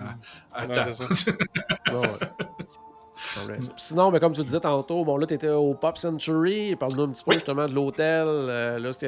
attends. 0.53 0.89
Ouais, 1.93 2.09
Sinon, 3.77 4.11
ben, 4.11 4.19
comme 4.19 4.33
tu 4.33 4.39
le 4.39 4.45
disais 4.45 4.59
tantôt, 4.59 5.03
bon, 5.05 5.17
là, 5.17 5.25
tu 5.27 5.33
étais 5.33 5.49
au 5.49 5.73
Pop 5.73 5.97
Century. 5.97 6.75
Parle-nous 6.75 7.03
un 7.03 7.09
petit 7.09 7.23
peu 7.23 7.31
Oui. 7.31 7.35
justement 7.35 7.67
de 7.67 7.73
l'hôtel. 7.73 8.25
Euh, 8.27 8.79
là, 8.79 8.93
c'était, 8.93 9.07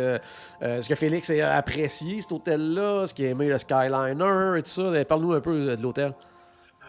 euh, 0.62 0.80
est-ce 0.80 0.88
que 0.90 0.96
Félix 0.96 1.30
a 1.30 1.56
apprécié 1.56 2.22
cet 2.22 2.32
hôtel-là? 2.32 3.04
Est-ce 3.04 3.14
qu'il 3.14 3.26
a 3.26 3.30
aimé 3.30 3.48
le 3.48 3.58
Skyliner 3.58 4.58
et 4.58 4.64
tout 4.64 4.70
ça? 4.72 4.82
Euh, 4.82 5.04
Parle-nous 5.06 5.34
un 5.34 5.42
peu 5.42 5.76
de 5.76 5.82
l'hôtel. 5.82 6.14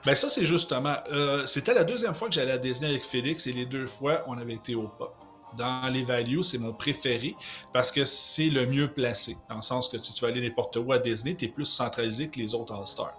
Ben 0.06 0.14
ça, 0.14 0.28
c'est 0.28 0.44
justement. 0.44 0.94
euh, 1.12 1.44
c'était 1.44 1.74
la 1.74 1.82
deuxième 1.84 2.14
fois 2.14 2.28
que 2.28 2.34
j'allais 2.34 2.52
à 2.52 2.58
Disney 2.58 2.90
avec 2.90 3.04
Félix 3.04 3.46
et 3.48 3.52
les 3.52 3.66
deux 3.66 3.86
fois, 3.88 4.22
on 4.28 4.38
avait 4.38 4.54
été 4.54 4.74
au 4.76 4.88
pop. 4.88 5.12
Dans 5.56 5.90
les 5.92 6.04
values, 6.04 6.42
c'est 6.42 6.58
mon 6.58 6.72
préféré 6.74 7.34
parce 7.72 7.90
que 7.90 8.04
c'est 8.04 8.48
le 8.50 8.66
mieux 8.66 8.92
placé. 8.92 9.36
Dans 9.48 9.56
le 9.56 9.62
sens 9.62 9.88
que 9.88 9.96
tu, 9.96 10.12
tu 10.12 10.20
vas 10.20 10.28
aller 10.28 10.42
n'importe 10.46 10.76
où 10.76 10.92
à 10.92 10.98
Disney, 10.98 11.34
tu 11.34 11.46
es 11.46 11.48
plus 11.48 11.64
centralisé 11.64 12.28
que 12.28 12.38
les 12.38 12.54
autres 12.54 12.74
All-Stars. 12.74 13.14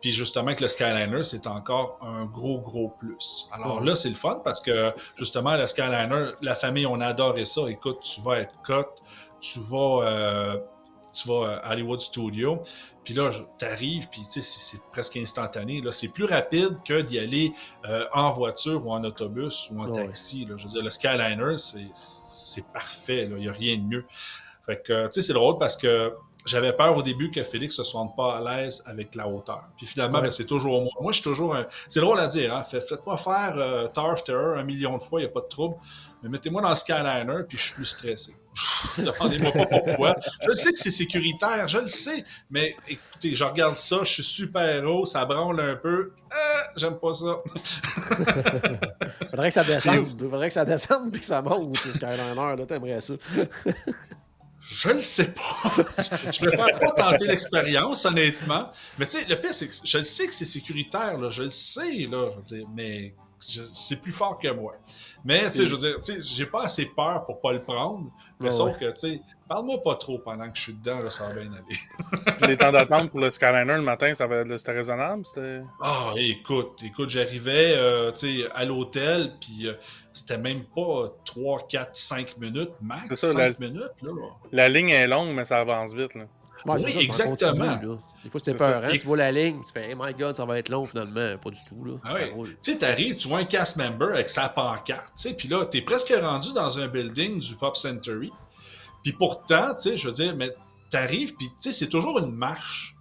Puis 0.00 0.10
justement, 0.10 0.54
que 0.54 0.62
le 0.62 0.68
Skyliner, 0.68 1.22
c'est 1.22 1.46
encore 1.46 1.98
un 2.02 2.24
gros, 2.26 2.60
gros 2.60 2.90
plus. 2.98 3.48
Alors 3.52 3.82
là, 3.82 3.96
c'est 3.96 4.10
le 4.10 4.14
fun 4.14 4.40
parce 4.44 4.60
que 4.60 4.92
justement, 5.16 5.56
le 5.56 5.66
Skyliner, 5.66 6.32
la 6.40 6.54
famille, 6.54 6.86
on 6.86 7.00
a 7.00 7.06
adoré 7.06 7.44
ça. 7.44 7.62
Écoute, 7.68 8.00
tu 8.00 8.20
vas 8.20 8.38
être 8.38 8.54
cut, 8.62 9.02
tu 9.40 9.58
vas, 9.60 10.04
euh, 10.04 10.58
tu 11.12 11.28
vas 11.28 11.60
à 11.64 11.72
Hollywood 11.72 12.00
Studio. 12.00 12.62
Puis 13.02 13.14
là, 13.14 13.30
t'arrives, 13.56 14.08
puis 14.10 14.20
tu 14.22 14.42
sais, 14.42 14.42
c'est 14.42 14.82
presque 14.90 15.16
instantané. 15.16 15.80
Là, 15.80 15.90
c'est 15.90 16.12
plus 16.12 16.26
rapide 16.26 16.76
que 16.84 17.00
d'y 17.00 17.18
aller 17.18 17.52
euh, 17.88 18.04
en 18.12 18.30
voiture 18.30 18.86
ou 18.86 18.92
en 18.92 19.02
autobus 19.02 19.70
ou 19.70 19.80
en 19.80 19.90
taxi. 19.90 20.44
Là. 20.44 20.56
Je 20.58 20.64
veux 20.64 20.68
dire, 20.68 20.82
le 20.82 20.90
Skyliner, 20.90 21.54
c'est 21.56 22.72
parfait. 22.72 23.26
Il 23.30 23.36
n'y 23.36 23.48
a 23.48 23.52
rien 23.52 23.78
de 23.78 23.82
mieux. 23.82 24.04
Fait 24.66 24.82
que, 24.82 25.06
tu 25.06 25.12
sais, 25.14 25.22
c'est 25.22 25.32
drôle 25.32 25.56
parce 25.56 25.78
que 25.78 26.12
j'avais 26.48 26.72
peur 26.72 26.96
au 26.96 27.02
début 27.02 27.30
que 27.30 27.42
Félix 27.42 27.76
se 27.76 27.84
sente 27.84 28.16
pas 28.16 28.38
à 28.38 28.40
l'aise 28.40 28.82
avec 28.86 29.14
la 29.14 29.28
hauteur. 29.28 29.64
Puis 29.76 29.86
finalement, 29.86 30.20
ben, 30.20 30.30
c'est 30.30 30.46
toujours 30.46 30.80
moi. 30.80 30.92
Moi, 31.00 31.12
je 31.12 31.20
suis 31.20 31.24
toujours 31.24 31.54
un... 31.54 31.66
C'est 31.86 32.00
drôle 32.00 32.18
à 32.18 32.26
dire, 32.26 32.54
hein? 32.54 32.62
Faites-moi 32.62 33.16
faire 33.16 33.54
euh, 33.56 33.86
Tarf 33.86 34.24
Terror 34.24 34.58
un 34.58 34.64
million 34.64 34.96
de 34.96 35.02
fois, 35.02 35.20
il 35.20 35.24
n'y 35.24 35.28
a 35.28 35.32
pas 35.32 35.40
de 35.40 35.48
trouble. 35.48 35.76
Mais 36.22 36.28
mettez-moi 36.28 36.60
dans 36.62 36.70
le 36.70 36.74
Skyliner, 36.74 37.44
puis 37.48 37.56
je 37.56 37.64
suis 37.64 37.74
plus 37.74 37.84
stressé. 37.84 38.32
Demandez-moi 38.98 39.52
pas 39.52 39.66
pourquoi. 39.66 40.16
Je 40.48 40.52
sais 40.52 40.72
que 40.72 40.78
c'est 40.78 40.90
sécuritaire, 40.90 41.68
je 41.68 41.78
le 41.78 41.86
sais. 41.86 42.24
Mais 42.50 42.74
écoutez, 42.88 43.34
je 43.34 43.44
regarde 43.44 43.76
ça, 43.76 43.98
je 44.00 44.14
suis 44.14 44.24
super 44.24 44.84
haut, 44.86 45.04
ça 45.04 45.24
branle 45.24 45.60
un 45.60 45.76
peu. 45.76 46.12
Euh, 46.32 46.60
j'aime 46.76 46.98
pas 46.98 47.14
ça. 47.14 47.40
Faudrait 49.30 49.48
que 49.48 49.54
ça 49.54 49.64
descende. 49.64 50.20
Faudrait 50.20 50.48
que 50.48 50.54
ça 50.54 50.64
descende 50.64 51.10
puis 51.12 51.20
que 51.20 51.26
ça 51.26 51.40
monte, 51.40 51.84
le 51.84 51.92
Skyliner. 51.92 52.56
Là, 52.56 52.66
t'aimerais 52.66 53.00
ça. 53.00 53.14
Je 54.60 54.90
ne 54.90 55.00
sais 55.00 55.34
pas. 55.34 55.42
je 56.32 56.44
ne 56.44 56.48
préfère 56.48 56.78
pas 56.78 56.90
tenter 56.90 57.26
l'expérience, 57.26 58.04
honnêtement. 58.04 58.70
Mais 58.98 59.06
tu 59.06 59.18
sais, 59.18 59.26
le 59.28 59.40
pire, 59.40 59.54
c'est 59.54 59.68
que 59.68 59.74
je 59.84 59.98
le 59.98 60.04
sais 60.04 60.26
que 60.26 60.34
c'est 60.34 60.44
sécuritaire, 60.44 61.18
là. 61.18 61.30
Je 61.30 61.44
le 61.44 61.48
sais, 61.48 62.06
là. 62.10 62.30
Mais 62.74 63.14
c'est 63.40 64.00
plus 64.02 64.12
fort 64.12 64.38
que 64.38 64.48
moi. 64.48 64.74
Mais, 65.24 65.44
tu 65.44 65.50
sais, 65.50 65.66
je 65.66 65.74
veux 65.74 65.80
dire, 65.80 65.96
tu 65.96 66.20
sais, 66.20 66.34
j'ai 66.36 66.46
pas 66.46 66.64
assez 66.64 66.86
peur 66.86 67.24
pour 67.26 67.40
pas 67.40 67.52
le 67.52 67.62
prendre. 67.62 68.10
Mais 68.40 68.50
sauf 68.50 68.78
que, 68.78 68.84
tu 68.92 68.92
sais, 68.96 69.20
parle-moi 69.48 69.82
pas 69.82 69.96
trop 69.96 70.18
pendant 70.18 70.48
que 70.48 70.56
je 70.56 70.62
suis 70.62 70.74
dedans, 70.74 71.00
là, 71.00 71.10
ça 71.10 71.28
va 71.28 71.34
bien 71.40 71.50
aller. 71.52 72.46
Les 72.48 72.56
temps 72.56 72.70
d'attente 72.70 73.10
pour 73.10 73.20
le 73.20 73.30
Skyliner 73.30 73.64
le 73.74 73.82
matin, 73.82 74.14
ça 74.14 74.26
va 74.26 74.44
c'était 74.56 74.72
raisonnable? 74.72 75.24
Ah, 75.82 76.12
écoute, 76.16 76.80
écoute, 76.84 77.10
j'arrivais, 77.10 77.74
euh, 77.76 78.12
tu 78.12 78.42
sais, 78.42 78.50
à 78.54 78.64
l'hôtel, 78.64 79.32
puis 79.40 79.66
euh, 79.66 79.74
c'était 80.12 80.38
même 80.38 80.64
pas 80.64 81.10
3, 81.24 81.66
4, 81.68 81.90
5 81.96 82.38
minutes 82.38 82.70
max. 82.80 83.12
5 83.12 83.58
minutes, 83.58 84.02
là. 84.02 84.12
La 84.52 84.68
ligne 84.68 84.90
est 84.90 85.08
longue, 85.08 85.34
mais 85.34 85.44
ça 85.44 85.58
avance 85.58 85.92
vite, 85.92 86.14
là. 86.14 86.24
Oui, 86.66 86.98
exactement. 87.00 87.76
Des 87.76 88.30
fois, 88.30 88.40
c'était 88.40 88.54
peur. 88.54 88.82
Hein? 88.84 88.88
Tu 88.90 89.06
vois 89.06 89.16
la 89.16 89.32
ligne, 89.32 89.62
tu 89.66 89.72
fais, 89.72 89.90
hey 89.90 89.94
my 89.98 90.12
god, 90.14 90.36
ça 90.36 90.44
va 90.44 90.58
être 90.58 90.68
long 90.68 90.84
finalement. 90.84 91.36
Pas 91.38 91.50
du 91.50 91.58
tout. 91.68 91.84
Là. 91.84 91.94
Ah 92.04 92.14
oui. 92.36 92.50
Tu 92.62 92.72
sais, 92.72 92.78
t'arrives, 92.78 93.16
tu 93.16 93.28
vois 93.28 93.38
un 93.40 93.44
cast 93.44 93.76
member 93.76 94.14
avec 94.14 94.30
sa 94.30 94.48
pancarte, 94.48 95.12
tu 95.16 95.22
sais, 95.22 95.34
puis 95.34 95.48
là, 95.48 95.64
t'es 95.64 95.82
presque 95.82 96.12
rendu 96.20 96.52
dans 96.52 96.78
un 96.78 96.88
building 96.88 97.40
du 97.40 97.54
Pop 97.56 97.76
Century. 97.76 98.32
Puis 99.02 99.12
pourtant, 99.12 99.74
tu 99.74 99.90
sais, 99.90 99.96
je 99.96 100.08
veux 100.08 100.14
dire, 100.14 100.34
mais 100.36 100.50
t'arrives, 100.90 101.34
puis 101.36 101.48
tu 101.48 101.54
sais, 101.58 101.72
c'est 101.72 101.88
toujours 101.88 102.18
une 102.18 102.32
marche. 102.32 102.96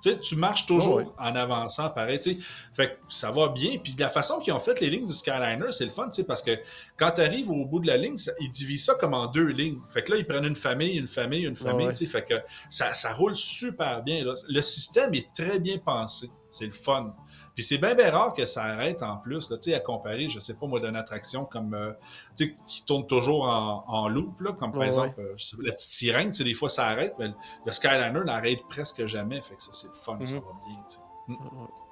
Tu, 0.00 0.36
marches 0.36 0.66
toujours 0.66 1.14
en 1.18 1.36
avançant, 1.36 1.90
pareil. 1.90 2.18
Tu 2.18 2.34
sais. 2.34 2.38
Fait 2.72 2.88
que 2.88 2.96
ça 3.08 3.30
va 3.30 3.48
bien. 3.48 3.78
Puis 3.78 3.94
de 3.94 4.00
la 4.00 4.08
façon 4.08 4.40
qu'ils 4.40 4.52
ont 4.52 4.60
fait 4.60 4.80
les 4.80 4.88
lignes 4.88 5.06
du 5.06 5.12
Skyliner, 5.12 5.72
c'est 5.72 5.84
le 5.84 5.90
fun, 5.90 6.08
tu 6.08 6.16
sais, 6.16 6.26
parce 6.26 6.42
que 6.42 6.52
quand 6.96 7.10
tu 7.12 7.20
arrives 7.20 7.50
au 7.50 7.66
bout 7.66 7.80
de 7.80 7.86
la 7.86 7.96
ligne, 7.96 8.16
ils 8.40 8.50
divisent 8.50 8.84
ça 8.84 8.94
comme 8.94 9.14
en 9.14 9.26
deux 9.26 9.48
lignes. 9.48 9.78
Fait 9.90 10.02
que 10.02 10.12
là, 10.12 10.18
ils 10.18 10.26
prennent 10.26 10.44
une 10.44 10.56
famille, 10.56 10.96
une 10.96 11.08
famille, 11.08 11.44
une 11.44 11.56
famille. 11.56 11.88
tu 11.88 11.94
sais, 11.94 12.06
fait 12.06 12.24
que 12.24 12.34
ça, 12.68 12.94
ça 12.94 13.12
roule 13.14 13.36
super 13.36 14.02
bien. 14.02 14.24
Là. 14.24 14.34
Le 14.48 14.62
système 14.62 15.14
est 15.14 15.32
très 15.34 15.58
bien 15.58 15.78
pensé. 15.78 16.30
C'est 16.50 16.66
le 16.66 16.72
fun. 16.72 17.14
Puis 17.54 17.64
c'est 17.64 17.78
bien, 17.78 17.94
bien 17.94 18.10
rare 18.10 18.32
que 18.32 18.46
ça 18.46 18.64
arrête 18.64 19.02
en 19.02 19.16
plus, 19.16 19.50
là, 19.50 19.56
à 19.76 19.80
comparer, 19.80 20.28
je 20.28 20.38
sais 20.40 20.58
pas 20.58 20.66
moi, 20.66 20.80
d'une 20.80 20.96
attraction 20.96 21.44
comme 21.44 21.74
euh, 21.74 21.92
qui 22.36 22.84
tourne 22.84 23.06
toujours 23.06 23.44
en, 23.44 23.84
en 23.86 24.08
loop, 24.08 24.40
là, 24.40 24.52
comme 24.52 24.72
par 24.72 24.84
exemple 24.84 25.20
euh, 25.20 25.36
la 25.62 25.72
petite 25.72 25.90
sirène, 25.90 26.30
des 26.30 26.54
fois 26.54 26.68
ça 26.68 26.86
arrête, 26.86 27.14
mais 27.18 27.30
le 27.64 27.72
Skyliner 27.72 28.24
n'arrête 28.24 28.62
presque 28.68 29.06
jamais. 29.06 29.40
Fait 29.42 29.56
que 29.56 29.62
ça, 29.62 29.72
c'est 29.72 29.88
le 29.88 29.94
fun, 29.94 30.18
ça 30.24 30.34
mhm. 30.34 30.40
va 30.40 30.52
bien. 30.66 30.84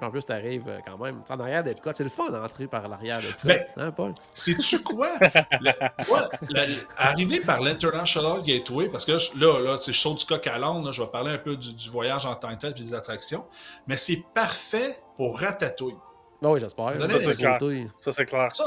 En 0.00 0.10
plus, 0.10 0.24
tu 0.24 0.32
arrives 0.32 0.64
euh, 0.68 0.78
quand 0.86 0.98
même 0.98 1.22
en 1.28 1.40
arrière 1.40 1.64
d'être 1.64 1.82
C'est 1.94 2.04
le 2.04 2.10
fun 2.10 2.30
d'entrer 2.30 2.66
par 2.66 2.88
l'arrière 2.88 3.18
de 3.18 3.26
ben, 3.44 3.64
hein, 3.76 3.90
Paul? 3.90 4.14
Sais-tu 4.32 4.82
quoi? 4.82 5.10
arriver 6.96 7.40
par 7.40 7.60
l'International 7.60 8.42
Gateway, 8.42 8.88
parce 8.88 9.04
que 9.04 9.12
là, 9.38 9.60
là 9.60 9.76
je 9.84 9.92
saute 9.92 10.20
du 10.20 10.24
coq 10.24 10.46
à 10.46 10.58
l'âne, 10.58 10.90
je 10.92 11.02
vais 11.02 11.08
parler 11.08 11.32
un 11.32 11.38
peu 11.38 11.56
du, 11.56 11.90
voyage 11.90 12.26
en 12.26 12.34
tant 12.34 12.54
que 12.54 12.60
tel 12.60 12.70
et 12.70 12.82
des 12.82 12.94
attractions, 12.94 13.44
mais 13.86 13.96
c'est 13.96 14.22
parfait 14.34 15.00
pour 15.18 15.38
Ratatouille. 15.38 15.96
Ah 16.42 16.50
oui, 16.50 16.60
j'espère. 16.60 16.92
Ça, 18.00 18.12
c'est 18.12 18.24
clair. 18.24 18.48
Ça, 18.52 18.64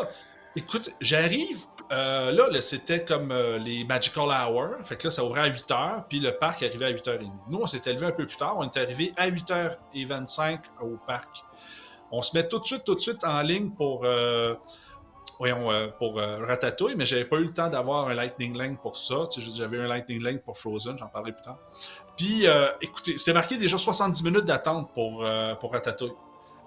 écoute, 0.56 0.92
j'arrive, 1.00 1.64
euh, 1.94 2.32
là, 2.34 2.62
c'était 2.62 3.06
comme 3.06 3.32
euh, 3.32 3.58
les 3.58 3.86
Magical 3.86 4.28
Hour. 4.30 4.76
Fait 4.84 4.98
que 4.98 5.06
là, 5.06 5.12
ça 5.12 5.24
ouvrait 5.24 5.42
à 5.42 5.48
8 5.48 5.70
h, 5.70 6.04
puis 6.10 6.20
le 6.20 6.38
parc 6.38 6.62
arrivait 6.62 6.88
à 6.88 6.92
8h30. 6.92 7.32
Nous, 7.50 7.58
on 7.58 7.66
s'était 7.66 7.94
levé 7.94 8.06
un 8.06 8.12
peu 8.12 8.26
plus 8.26 8.36
tard. 8.36 8.56
On 8.58 8.64
est 8.64 8.78
arrivé 8.78 9.14
à 9.16 9.30
8h25 9.30 10.60
au 10.82 10.98
parc. 11.08 11.44
On 12.12 12.22
se 12.22 12.36
met 12.36 12.46
tout 12.46 12.60
de 12.60 12.66
suite, 12.66 12.84
tout 12.84 12.96
de 12.96 13.00
suite 13.00 13.24
en 13.24 13.42
ligne 13.42 13.70
pour, 13.70 14.02
euh, 14.04 14.54
voyons, 15.40 15.70
pour 15.98 16.18
Ratatouille, 16.18 16.96
mais 16.98 17.06
j'avais 17.06 17.24
pas 17.24 17.38
eu 17.38 17.46
le 17.46 17.54
temps 17.54 17.70
d'avoir 17.70 18.10
un 18.10 18.14
Lightning 18.14 18.58
Lane 18.58 18.76
pour 18.76 18.98
ça. 18.98 19.24
Tu 19.32 19.42
sais, 19.42 19.50
j'avais 19.50 19.80
un 19.80 19.88
Lightning 19.88 20.22
Lane 20.22 20.40
pour 20.40 20.58
Frozen, 20.58 20.98
j'en 20.98 21.08
parlerai 21.08 21.32
plus 21.32 21.44
tard. 21.44 21.58
Puis, 22.18 22.44
écoutez, 22.82 23.18
c'était 23.18 23.32
marqué 23.32 23.56
déjà 23.56 23.78
70 23.78 24.26
minutes 24.26 24.44
d'attente 24.44 24.92
pour, 24.94 25.26
pour 25.62 25.72
Ratatouille. 25.72 26.12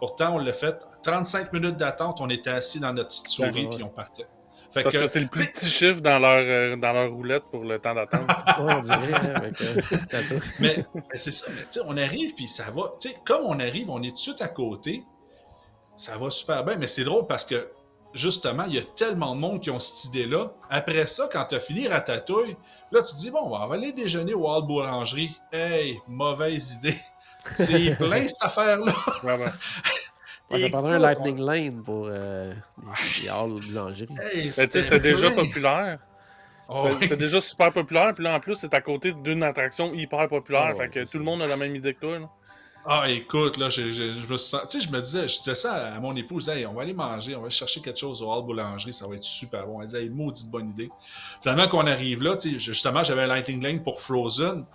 Pourtant, 0.06 0.34
on 0.34 0.38
l'a 0.38 0.52
fait. 0.52 0.86
35 1.02 1.50
minutes 1.54 1.78
d'attente, 1.78 2.20
on 2.20 2.28
était 2.28 2.50
assis 2.50 2.78
dans 2.78 2.92
notre 2.92 3.08
petite 3.08 3.28
souris, 3.28 3.68
puis 3.68 3.82
on 3.82 3.88
partait. 3.88 4.26
Parce 4.74 4.94
que, 4.94 5.06
c'est 5.06 5.20
le 5.20 5.28
plus 5.28 5.46
petit 5.46 5.70
chiffre 5.70 6.02
dans 6.02 6.18
leur, 6.18 6.42
euh, 6.42 6.76
dans 6.76 6.92
leur 6.92 7.10
roulette 7.10 7.44
pour 7.50 7.64
le 7.64 7.78
temps 7.78 7.94
d'attente. 7.94 8.28
on 8.58 8.80
dirait, 8.82 9.14
hein, 9.14 9.32
avec, 9.34 9.58
euh, 9.62 9.80
mais, 10.60 10.84
c'est 11.14 11.30
ça, 11.32 11.50
mais, 11.56 11.82
on 11.86 11.96
arrive, 11.96 12.34
puis 12.34 12.48
ça 12.48 12.64
va. 12.70 12.92
Comme 13.24 13.46
on 13.46 13.58
arrive, 13.60 13.88
on 13.88 14.02
est 14.02 14.08
tout 14.08 14.12
de 14.12 14.18
suite 14.18 14.42
à 14.42 14.48
côté. 14.48 15.02
Ça 15.96 16.18
va 16.18 16.28
super 16.28 16.62
bien, 16.66 16.76
mais 16.76 16.86
c'est 16.86 17.04
drôle 17.04 17.26
parce 17.26 17.46
que 17.46 17.70
justement, 18.12 18.64
il 18.66 18.74
y 18.74 18.78
a 18.78 18.84
tellement 18.84 19.34
de 19.34 19.40
monde 19.40 19.62
qui 19.62 19.70
ont 19.70 19.80
cette 19.80 20.04
idée-là. 20.12 20.52
Après 20.68 21.06
ça, 21.06 21.30
quand 21.32 21.46
tu 21.46 21.54
as 21.54 21.60
fini 21.60 21.88
Ratatouille, 21.88 22.58
là, 22.92 23.00
tu 23.00 23.14
te 23.14 23.20
dis, 23.20 23.30
bon, 23.30 23.40
on 23.44 23.66
va 23.66 23.74
aller 23.74 23.92
déjeuner 23.94 24.34
au 24.34 24.46
Hall 24.50 24.66
Boulangerie. 24.66 25.34
Hey, 25.50 25.98
mauvaise 26.08 26.74
idée. 26.74 26.98
C'est 27.54 27.96
plein 27.96 28.26
cette 28.26 28.42
affaire-là. 28.42 28.92
Ouais, 29.22 29.36
ouais. 29.36 30.58
ça 30.60 30.68
prendrait 30.70 30.96
un 30.96 30.98
Lightning 30.98 31.38
Lane 31.38 31.82
pour 31.82 32.08
euh, 32.08 32.54
les, 33.22 33.28
halls 33.28 33.60
boulangerie. 33.66 34.08
c'était 34.52 35.00
déjà 35.00 35.30
populaire. 35.30 35.98
Oh, 36.68 36.88
c'est 37.00 37.18
déjà 37.18 37.42
super 37.42 37.70
populaire, 37.72 38.14
puis 38.14 38.24
là 38.24 38.36
en 38.36 38.40
plus 38.40 38.54
c'est 38.54 38.72
à 38.72 38.80
côté 38.80 39.12
d'une 39.12 39.42
attraction 39.42 39.92
hyper 39.92 40.28
populaire, 40.28 40.72
oh, 40.74 40.78
fait 40.78 40.88
que 40.88 41.10
tout 41.10 41.18
le 41.18 41.24
monde 41.24 41.42
a 41.42 41.46
la 41.46 41.56
même 41.56 41.76
idée 41.76 41.92
que 41.92 42.00
toi. 42.00 42.18
Là. 42.18 42.30
Ah 42.86 43.08
écoute, 43.08 43.56
là, 43.56 43.70
je, 43.70 44.30
me 44.30 44.36
sens. 44.36 44.60
Tu 44.68 44.78
sais, 44.78 44.86
je 44.86 44.92
me 44.92 45.00
disais, 45.00 45.26
je 45.26 45.38
disais 45.38 45.54
ça 45.54 45.94
à 45.94 46.00
mon 46.00 46.14
épouse, 46.16 46.50
hey, 46.50 46.66
on 46.66 46.74
va 46.74 46.82
aller 46.82 46.92
manger, 46.92 47.34
on 47.34 47.40
va 47.40 47.48
chercher 47.48 47.80
quelque 47.80 47.98
chose 47.98 48.22
au 48.22 48.30
hall 48.30 48.44
boulangerie, 48.44 48.92
ça 48.92 49.08
va 49.08 49.14
être 49.14 49.24
super 49.24 49.66
bon. 49.66 49.80
Elle 49.80 49.86
disait, 49.86 50.02
hey, 50.02 50.10
maudite 50.10 50.50
bonne 50.50 50.68
idée. 50.68 50.90
Finalement, 51.40 51.66
qu'on 51.66 51.86
arrive 51.86 52.22
là, 52.22 52.36
tu 52.36 52.50
sais, 52.50 52.58
justement, 52.58 53.02
j'avais 53.02 53.22
un 53.22 53.26
Lightning 53.26 53.62
Lane 53.62 53.82
pour 53.82 54.02
Frozen 54.02 54.66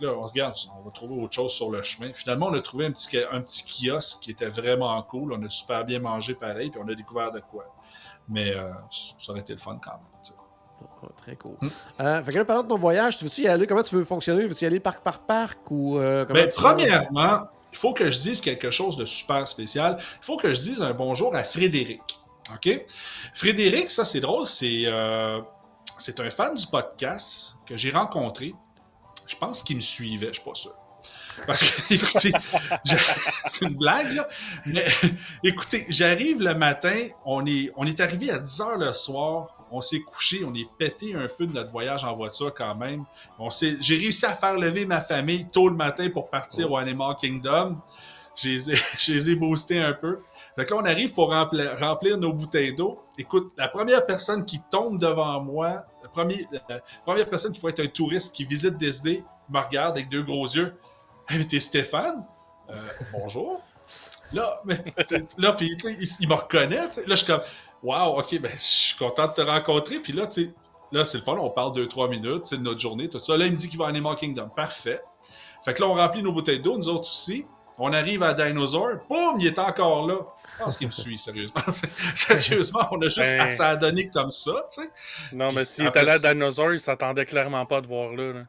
là, 0.00 0.12
on 0.12 0.22
regarde, 0.22 0.54
on 0.78 0.82
va 0.82 0.90
trouver 0.90 1.22
autre 1.22 1.34
chose 1.34 1.52
sur 1.52 1.70
le 1.70 1.82
chemin. 1.82 2.12
Finalement, 2.12 2.46
on 2.46 2.54
a 2.54 2.60
trouvé 2.60 2.86
un 2.86 2.92
petit, 2.92 3.18
un 3.30 3.40
petit 3.40 3.64
kiosque 3.86 4.20
qui 4.20 4.30
était 4.30 4.48
vraiment 4.48 5.00
cool. 5.02 5.32
On 5.32 5.42
a 5.42 5.48
super 5.48 5.84
bien 5.84 5.98
mangé 5.98 6.34
pareil, 6.34 6.70
puis 6.70 6.80
on 6.82 6.88
a 6.88 6.94
découvert 6.94 7.32
de 7.32 7.40
quoi. 7.40 7.64
Mais 8.28 8.54
euh, 8.54 8.70
ça 8.90 9.32
aurait 9.32 9.40
été 9.40 9.52
le 9.52 9.58
fun 9.58 9.78
quand 9.82 9.92
même. 9.92 10.38
Oh, 11.02 11.08
très 11.16 11.36
cool. 11.36 11.56
Hmm. 11.60 11.68
Euh, 12.00 12.22
fait 12.22 12.32
que 12.32 12.38
là, 12.38 12.44
parlant 12.44 12.62
de 12.62 12.68
ton 12.68 12.78
voyage, 12.78 13.16
tu 13.16 13.24
veux-tu 13.24 13.42
y 13.42 13.48
aller? 13.48 13.66
Comment 13.66 13.82
tu 13.82 13.94
veux 13.94 14.04
fonctionner? 14.04 14.46
Veux-tu 14.46 14.64
y 14.64 14.66
aller 14.66 14.80
parc 14.80 15.02
par 15.02 15.20
parc? 15.20 15.70
Ou, 15.70 15.98
euh, 15.98 16.24
ben, 16.24 16.50
premièrement, 16.54 17.42
il 17.72 17.78
faut 17.78 17.92
que 17.92 18.08
je 18.08 18.20
dise 18.20 18.40
quelque 18.40 18.70
chose 18.70 18.96
de 18.96 19.04
super 19.04 19.46
spécial. 19.46 19.98
Il 20.00 20.24
faut 20.24 20.36
que 20.36 20.52
je 20.52 20.62
dise 20.62 20.82
un 20.82 20.92
bonjour 20.92 21.34
à 21.34 21.44
Frédéric. 21.44 22.02
OK? 22.54 22.86
Frédéric, 23.34 23.90
ça 23.90 24.04
c'est 24.04 24.20
drôle, 24.20 24.46
c'est 24.46 24.84
c'est 25.98 26.20
un 26.20 26.30
fan 26.30 26.54
du 26.54 26.66
podcast 26.66 27.56
que 27.66 27.76
j'ai 27.76 27.90
rencontré. 27.90 28.54
Je 29.26 29.36
pense 29.36 29.62
qu'il 29.62 29.76
me 29.76 29.82
suivait, 29.82 30.28
je 30.28 30.34
suis 30.34 30.42
pas 30.42 30.54
sûr. 30.54 30.74
Parce 31.46 31.62
que, 31.62 31.94
écoutez, 31.94 32.32
c'est 33.46 33.66
une 33.66 33.74
blague, 33.74 34.12
là. 34.12 34.28
Mais 34.66 34.86
écoutez, 35.44 35.86
j'arrive 35.88 36.42
le 36.42 36.54
matin, 36.54 37.08
on 37.24 37.44
est, 37.46 37.72
on 37.76 37.86
est 37.86 38.00
arrivé 38.00 38.30
à 38.30 38.38
10 38.38 38.60
h 38.60 38.78
le 38.78 38.92
soir, 38.92 39.66
on 39.70 39.80
s'est 39.80 40.00
couché, 40.00 40.44
on 40.44 40.54
est 40.54 40.68
pété 40.78 41.14
un 41.14 41.26
peu 41.26 41.46
de 41.46 41.52
notre 41.52 41.70
voyage 41.70 42.04
en 42.04 42.14
voiture 42.16 42.54
quand 42.54 42.74
même. 42.74 43.04
On 43.38 43.48
j'ai 43.50 43.96
réussi 43.96 44.26
à 44.26 44.32
faire 44.32 44.58
lever 44.58 44.86
ma 44.86 45.00
famille 45.00 45.48
tôt 45.48 45.68
le 45.68 45.76
matin 45.76 46.08
pour 46.10 46.30
partir 46.30 46.70
au 46.70 46.76
Animal 46.76 47.16
Kingdom. 47.16 47.78
Je 48.36 48.48
les 48.48 49.30
ai, 49.30 49.34
boostés 49.36 49.78
un 49.78 49.92
peu. 49.92 50.20
Donc 50.58 50.70
là, 50.70 50.76
on 50.76 50.84
arrive 50.84 51.12
pour 51.12 51.30
remplir, 51.30 51.78
remplir 51.78 52.18
nos 52.18 52.32
bouteilles 52.32 52.74
d'eau. 52.74 53.00
Écoute, 53.18 53.52
la 53.56 53.68
première 53.68 54.06
personne 54.06 54.44
qui 54.44 54.60
tombe 54.70 54.98
devant 54.98 55.40
moi, 55.40 55.84
la 56.16 56.80
première 57.04 57.28
personne 57.28 57.52
qui 57.52 57.60
pourrait 57.60 57.72
être 57.72 57.84
un 57.84 57.88
touriste 57.88 58.34
qui 58.34 58.44
visite 58.44 58.76
Disney 58.76 59.22
me 59.48 59.60
regarde 59.60 59.96
avec 59.96 60.08
deux 60.08 60.22
gros 60.22 60.46
yeux. 60.46 60.74
Hey, 61.28 61.46
t'es 61.46 61.60
Stéphane? 61.60 62.24
Euh, 62.70 62.74
bonjour. 63.12 63.60
Là, 64.32 64.60
mais, 64.64 64.76
là 65.38 65.52
puis 65.52 65.70
il, 66.20 66.28
me 66.28 66.34
reconnaît. 66.34 66.76
Là, 66.76 66.88
je 67.06 67.14
suis 67.14 67.26
comme, 67.26 67.42
waouh, 67.82 68.18
ok, 68.18 68.40
ben, 68.40 68.50
je 68.52 68.58
suis 68.58 68.98
content 68.98 69.26
de 69.28 69.32
te 69.32 69.40
rencontrer. 69.42 69.98
Puis 69.98 70.12
là, 70.12 70.26
tu 70.26 70.44
sais, 70.44 70.54
là, 70.92 71.04
c'est 71.04 71.18
le 71.18 71.24
fun, 71.24 71.36
on 71.36 71.50
parle 71.50 71.72
2-3 71.72 72.10
minutes, 72.10 72.46
c'est 72.46 72.58
notre 72.58 72.80
journée, 72.80 73.08
tout 73.08 73.18
ça. 73.18 73.36
Là, 73.36 73.46
il 73.46 73.52
me 73.52 73.56
dit 73.56 73.68
qu'il 73.68 73.78
va 73.78 73.86
à 73.86 73.88
Animal 73.88 74.16
Kingdom. 74.16 74.48
Parfait. 74.48 75.02
Fait 75.64 75.74
que 75.74 75.80
là, 75.80 75.88
on 75.88 75.94
remplit 75.94 76.22
nos 76.22 76.32
bouteilles 76.32 76.60
d'eau, 76.60 76.76
nous 76.76 76.88
autres 76.88 77.08
aussi. 77.08 77.46
On 77.78 77.92
arrive 77.92 78.22
à 78.22 78.34
Dinosaur. 78.34 78.98
Boum, 79.08 79.40
il 79.40 79.46
est 79.46 79.58
encore 79.58 80.06
là. 80.06 80.16
Je 80.58 80.64
pense 80.64 80.76
qu'il 80.76 80.86
me 80.86 80.92
suit, 80.92 81.18
sérieusement. 81.18 81.60
sérieusement, 82.14 82.88
on 82.90 83.00
a 83.02 83.08
juste 83.08 83.36
ben... 83.36 83.60
à 83.60 83.76
donner 83.76 84.08
comme 84.08 84.30
ça, 84.30 84.52
tu 84.72 84.82
sais. 84.82 84.88
Non, 85.32 85.48
mais 85.54 85.64
s'il 85.64 85.86
était 85.86 86.04
là 86.04 86.14
à 86.14 86.18
Dinosaur, 86.18 86.72
il 86.72 86.80
s'attendait 86.80 87.26
clairement 87.26 87.66
pas 87.66 87.80
de 87.80 87.86
voir 87.86 88.12
là. 88.12 88.32
là. 88.32 88.46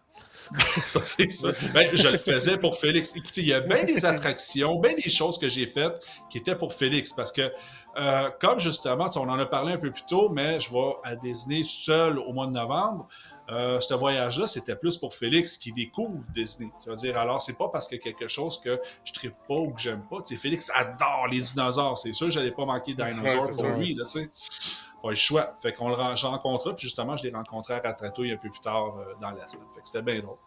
ça, 0.86 1.04
c'est 1.04 1.30
ça. 1.30 1.50
Ben, 1.74 1.88
je 1.94 2.08
le 2.08 2.18
faisais 2.18 2.58
pour 2.58 2.78
Félix. 2.78 3.16
Écoutez, 3.16 3.42
il 3.42 3.48
y 3.48 3.54
a 3.54 3.62
bien 3.62 3.84
des 3.84 4.06
attractions, 4.06 4.80
bien 4.80 4.94
des 4.94 5.10
choses 5.10 5.38
que 5.38 5.50
j'ai 5.50 5.66
faites 5.66 6.00
qui 6.30 6.38
étaient 6.38 6.56
pour 6.56 6.74
Félix 6.74 7.14
parce 7.14 7.32
que, 7.32 7.52
euh, 7.98 8.30
comme 8.40 8.60
justement, 8.60 9.08
on 9.16 9.30
en 9.30 9.40
a 9.40 9.46
parlé 9.46 9.74
un 9.74 9.78
peu 9.78 9.92
plus 9.92 10.06
tôt, 10.06 10.30
mais 10.30 10.60
je 10.60 10.72
vais 10.72 10.94
à 11.04 11.16
Disney 11.16 11.64
seul 11.64 12.20
au 12.20 12.34
mois 12.34 12.48
de 12.48 12.52
novembre. 12.52 13.08
Euh, 13.50 13.80
ce 13.80 13.94
voyage-là, 13.94 14.48
c'était 14.48 14.76
plus 14.76 14.98
pour 14.98 15.14
Félix 15.14 15.58
qui 15.58 15.72
découvre 15.72 16.24
Disney. 16.34 16.72
Ça 16.80 16.90
veut 16.90 16.96
dire, 16.96 17.18
alors, 17.18 17.42
c'est 17.42 17.58
pas 17.58 17.70
parce 17.70 17.88
que 17.88 17.96
quelque 17.96 18.28
chose 18.28 18.60
que 18.60 18.80
je 19.04 19.14
tripe 19.14 19.36
pas 19.48 19.56
ou 19.56 19.72
que 19.72 19.80
j'aime 19.80 20.02
pas. 20.10 20.18
sais, 20.24 20.36
Félix 20.36 20.72
adore 20.74 21.28
les 21.32 21.42
dinosaures. 21.42 21.98
C'est 21.98 22.14
sûr, 22.14 22.30
j'allais 22.32 22.52
pas 22.52 22.66
manquer 22.66 22.96
dinosaures 22.96 23.52
pour 23.52 23.68
lui. 23.68 23.94
Là, 23.94 24.06
sais. 24.08 24.30
Pas 25.06 25.12
le 25.12 25.16
choix. 25.16 25.46
Fait 25.62 25.72
qu'on 25.72 25.90
le 25.90 25.96
rencontra, 25.96 26.74
puis 26.74 26.88
justement, 26.88 27.16
je 27.16 27.28
l'ai 27.28 27.32
rencontré 27.32 27.76
à 27.76 27.80
Ratatouille 27.80 28.32
un 28.32 28.38
peu 28.38 28.50
plus 28.50 28.60
tard 28.60 28.98
euh, 28.98 29.14
dans 29.22 29.30
la 29.30 29.46
semaine. 29.48 29.68
Fait 29.76 29.82
que 29.82 29.88
c'était 29.88 30.02
bien 30.02 30.20
drôle. 30.20 30.38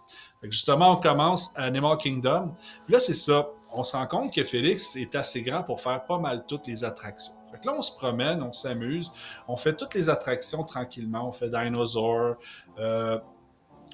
Fait 0.40 0.48
que 0.48 0.52
justement, 0.52 0.90
on 0.90 0.96
commence 0.96 1.56
à 1.56 1.62
Animal 1.62 1.96
Kingdom. 1.96 2.52
Puis 2.84 2.92
là, 2.92 2.98
c'est 2.98 3.14
ça. 3.14 3.50
On 3.70 3.84
se 3.84 3.96
rend 3.96 4.06
compte 4.06 4.34
que 4.34 4.42
Félix 4.42 4.96
est 4.96 5.14
assez 5.14 5.42
grand 5.42 5.62
pour 5.62 5.80
faire 5.80 6.04
pas 6.06 6.18
mal 6.18 6.44
toutes 6.48 6.66
les 6.66 6.82
attractions. 6.82 7.34
Fait 7.52 7.60
que 7.60 7.66
là, 7.66 7.74
on 7.78 7.82
se 7.82 7.96
promène, 7.96 8.42
on 8.42 8.52
s'amuse, 8.52 9.12
on 9.46 9.56
fait 9.56 9.76
toutes 9.76 9.94
les 9.94 10.10
attractions 10.10 10.64
tranquillement, 10.64 11.28
on 11.28 11.32
fait 11.32 11.50
Dinosaur. 11.50 12.36
Euh, 12.80 13.18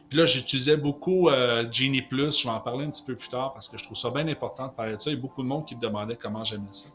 puis 0.08 0.18
là, 0.18 0.24
j'utilisais 0.24 0.78
beaucoup 0.78 1.28
euh, 1.28 1.70
Genie 1.70 2.02
Plus, 2.02 2.40
je 2.40 2.44
vais 2.44 2.54
en 2.54 2.60
parler 2.60 2.86
un 2.86 2.90
petit 2.90 3.04
peu 3.04 3.16
plus 3.16 3.28
tard 3.28 3.52
parce 3.52 3.68
que 3.68 3.76
je 3.76 3.84
trouve 3.84 3.98
ça 3.98 4.10
bien 4.10 4.26
important 4.28 4.68
de 4.68 4.72
parler 4.72 4.96
de 4.96 5.00
ça. 5.00 5.10
Il 5.10 5.16
y 5.16 5.18
a 5.18 5.20
beaucoup 5.20 5.42
de 5.42 5.48
monde 5.48 5.66
qui 5.66 5.76
me 5.76 5.80
demandait 5.80 6.16
comment 6.16 6.42
j'aimais 6.42 6.72
ça. 6.72 6.88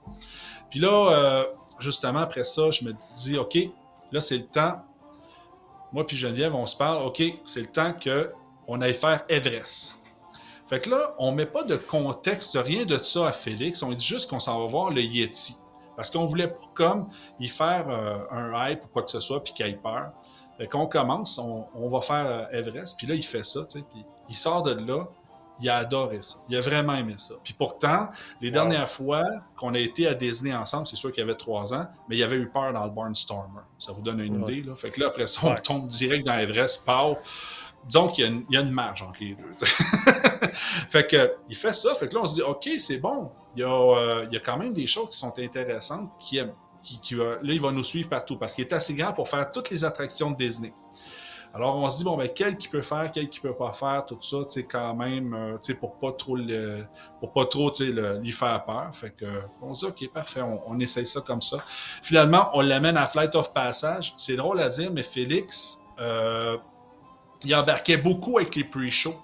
Puis 0.71 0.79
là, 0.79 1.45
justement, 1.79 2.19
après 2.19 2.43
ça, 2.43 2.69
je 2.71 2.85
me 2.85 2.93
dis, 3.23 3.37
OK, 3.37 3.57
là, 4.11 4.21
c'est 4.21 4.37
le 4.37 4.45
temps. 4.45 4.81
Moi 5.91 6.05
puis 6.05 6.15
Geneviève, 6.15 6.53
on 6.53 6.65
se 6.65 6.77
parle, 6.77 7.03
OK, 7.05 7.21
c'est 7.45 7.61
le 7.61 7.67
temps 7.67 7.93
qu'on 7.93 8.81
aille 8.81 8.93
faire 8.93 9.23
Everest. 9.27 9.99
Fait 10.69 10.79
que 10.79 10.91
là, 10.91 11.15
on 11.17 11.31
met 11.31 11.47
pas 11.47 11.63
de 11.63 11.75
contexte, 11.75 12.57
rien 12.63 12.85
de 12.85 12.97
ça 12.97 13.27
à 13.27 13.31
Félix. 13.31 13.81
On 13.81 13.91
dit 13.91 14.05
juste 14.05 14.29
qu'on 14.29 14.39
s'en 14.39 14.61
va 14.61 14.67
voir 14.67 14.91
le 14.91 15.01
Yeti. 15.01 15.55
Parce 15.95 16.11
qu'on 16.11 16.25
voulait 16.27 16.47
pas 16.47 16.69
comme 16.75 17.09
y 17.39 17.47
faire 17.47 17.89
euh, 17.89 18.19
un 18.31 18.69
hype 18.69 18.85
ou 18.85 18.87
quoi 18.87 19.01
que 19.01 19.09
ce 19.09 19.19
soit, 19.19 19.43
puis 19.43 19.53
qu'il 19.53 19.65
ait 19.65 19.73
peur. 19.73 20.11
Fait 20.57 20.67
qu'on 20.67 20.87
commence, 20.87 21.39
on, 21.39 21.87
va 21.87 22.01
faire 22.01 22.25
euh, 22.27 22.45
Everest, 22.51 22.97
puis 22.97 23.07
là, 23.07 23.15
il 23.15 23.23
fait 23.23 23.43
ça, 23.43 23.65
tu 23.65 23.79
il 24.29 24.35
sort 24.35 24.61
de 24.61 24.71
là, 24.71 25.07
il 25.61 25.69
a 25.69 25.77
adoré 25.77 26.21
ça. 26.21 26.37
Il 26.49 26.57
a 26.57 26.61
vraiment 26.61 26.95
aimé 26.95 27.15
ça. 27.17 27.35
Puis 27.43 27.53
pourtant, 27.53 28.09
les 28.41 28.51
dernières 28.51 28.89
fois 28.89 29.23
qu'on 29.55 29.73
a 29.73 29.79
été 29.79 30.07
à 30.07 30.13
Disney 30.13 30.53
ensemble, 30.53 30.87
c'est 30.87 30.95
sûr 30.95 31.11
qu'il 31.11 31.21
y 31.21 31.23
avait 31.23 31.37
trois 31.37 31.73
ans, 31.73 31.87
mais 32.07 32.17
il 32.17 32.23
avait 32.23 32.37
eu 32.37 32.47
peur 32.47 32.73
dans 32.73 32.85
le 32.85 32.91
Barnstormer. 32.91 33.61
Ça 33.77 33.91
vous 33.91 34.01
donne 34.01 34.19
une 34.19 34.41
idée, 34.41 34.63
là. 34.63 34.75
Fait 34.75 34.89
que 34.89 34.99
là, 34.99 35.07
après 35.07 35.27
ça, 35.27 35.41
on 35.43 35.55
tombe 35.55 35.87
direct 35.87 36.25
dans 36.25 36.37
Everest, 36.37 36.85
pau 36.85 37.17
disons 37.85 38.09
qu'il 38.09 38.45
y, 38.49 38.57
a 38.57 38.61
une 38.61 38.71
marge 38.71 39.01
entre 39.01 39.19
les 39.21 39.35
deux. 39.35 39.65
fait 40.53 41.07
que, 41.07 41.33
il 41.47 41.55
fait 41.55 41.73
ça, 41.73 41.95
fait 41.95 42.07
que 42.07 42.15
là, 42.15 42.21
on 42.21 42.25
se 42.25 42.35
dit, 42.35 42.41
OK, 42.41 42.69
c'est 42.77 42.99
bon. 42.99 43.31
Il 43.55 43.61
y, 43.61 43.63
a, 43.63 43.69
euh, 43.69 44.25
il 44.29 44.33
y 44.33 44.37
a 44.37 44.39
quand 44.39 44.57
même 44.57 44.73
des 44.73 44.85
choses 44.85 45.09
qui 45.09 45.17
sont 45.17 45.33
intéressantes, 45.39 46.11
qui, 46.19 46.39
qui, 46.83 47.15
là, 47.15 47.37
il 47.41 47.59
va 47.59 47.71
nous 47.71 47.83
suivre 47.83 48.09
partout 48.09 48.37
parce 48.37 48.53
qu'il 48.53 48.65
est 48.65 48.73
assez 48.73 48.93
grand 48.93 49.13
pour 49.13 49.27
faire 49.27 49.51
toutes 49.51 49.69
les 49.69 49.83
attractions 49.83 50.31
de 50.31 50.37
Disney. 50.37 50.73
Alors, 51.59 51.75
on 51.75 51.89
se 51.89 51.97
dit, 51.97 52.03
bon, 52.05 52.15
ben, 52.15 52.29
quel 52.33 52.55
qui 52.55 52.69
peut 52.69 52.81
faire, 52.81 53.11
quel 53.11 53.27
qui 53.27 53.41
peut 53.41 53.53
pas 53.53 53.73
faire, 53.73 54.05
tout 54.05 54.17
ça, 54.21 54.37
tu 54.43 54.45
sais, 54.47 54.63
quand 54.63 54.95
même, 54.95 55.33
euh, 55.33 55.57
tu 55.57 55.73
sais, 55.73 55.77
pour 55.77 55.99
pas 55.99 56.13
trop 56.13 56.37
le, 56.37 56.85
pour 57.19 57.33
pas 57.33 57.45
trop, 57.47 57.69
tu 57.69 57.93
sais, 57.93 58.19
lui 58.21 58.31
faire 58.31 58.63
peur. 58.63 58.89
Fait 58.93 59.13
que, 59.13 59.25
on 59.61 59.73
se 59.73 59.85
dit, 59.85 59.91
OK, 59.91 60.13
parfait, 60.13 60.39
on, 60.41 60.79
essaye 60.79 61.05
ça 61.05 61.19
comme 61.19 61.41
ça. 61.41 61.57
Finalement, 62.01 62.49
on 62.53 62.61
l'amène 62.61 62.95
à 62.95 63.05
Flight 63.07 63.35
of 63.35 63.51
Passage. 63.51 64.13
C'est 64.15 64.37
drôle 64.37 64.61
à 64.61 64.69
dire, 64.69 64.89
mais 64.93 65.03
Félix, 65.03 65.85
euh, 65.99 66.55
il 67.43 67.53
embarquait 67.53 67.97
beaucoup 67.97 68.37
avec 68.37 68.55
les 68.55 68.63
pre-shows. 68.63 69.21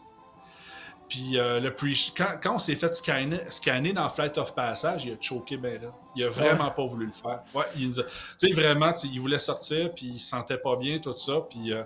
Puis 1.08 1.40
euh, 1.40 1.62
le 1.62 1.74
pre 1.74 1.86
quand, 2.18 2.38
quand 2.44 2.56
on 2.56 2.60
s'est 2.60 2.76
fait 2.76 2.94
scanner, 2.94 3.40
scanner, 3.48 3.94
dans 3.94 4.10
Flight 4.10 4.38
of 4.38 4.54
Passage, 4.54 5.06
il 5.06 5.14
a 5.14 5.16
choqué 5.22 5.56
ben 5.56 5.82
là. 5.82 5.96
Il 6.16 6.24
a 6.24 6.30
vraiment 6.30 6.72
pas 6.72 6.86
voulu 6.86 7.08
le 7.08 7.12
faire. 7.12 7.44
Ouais, 7.54 7.66
il 7.78 7.94
Tu 7.94 8.04
sais, 8.38 8.52
vraiment, 8.52 8.94
il 9.04 9.20
voulait 9.20 9.40
sortir, 9.40 9.94
puis 9.94 10.08
il 10.08 10.20
se 10.20 10.30
sentait 10.30 10.58
pas 10.58 10.76
bien, 10.76 11.00
tout 11.00 11.14
ça. 11.14 11.42
Puis 11.50 11.74
euh, 11.74 11.84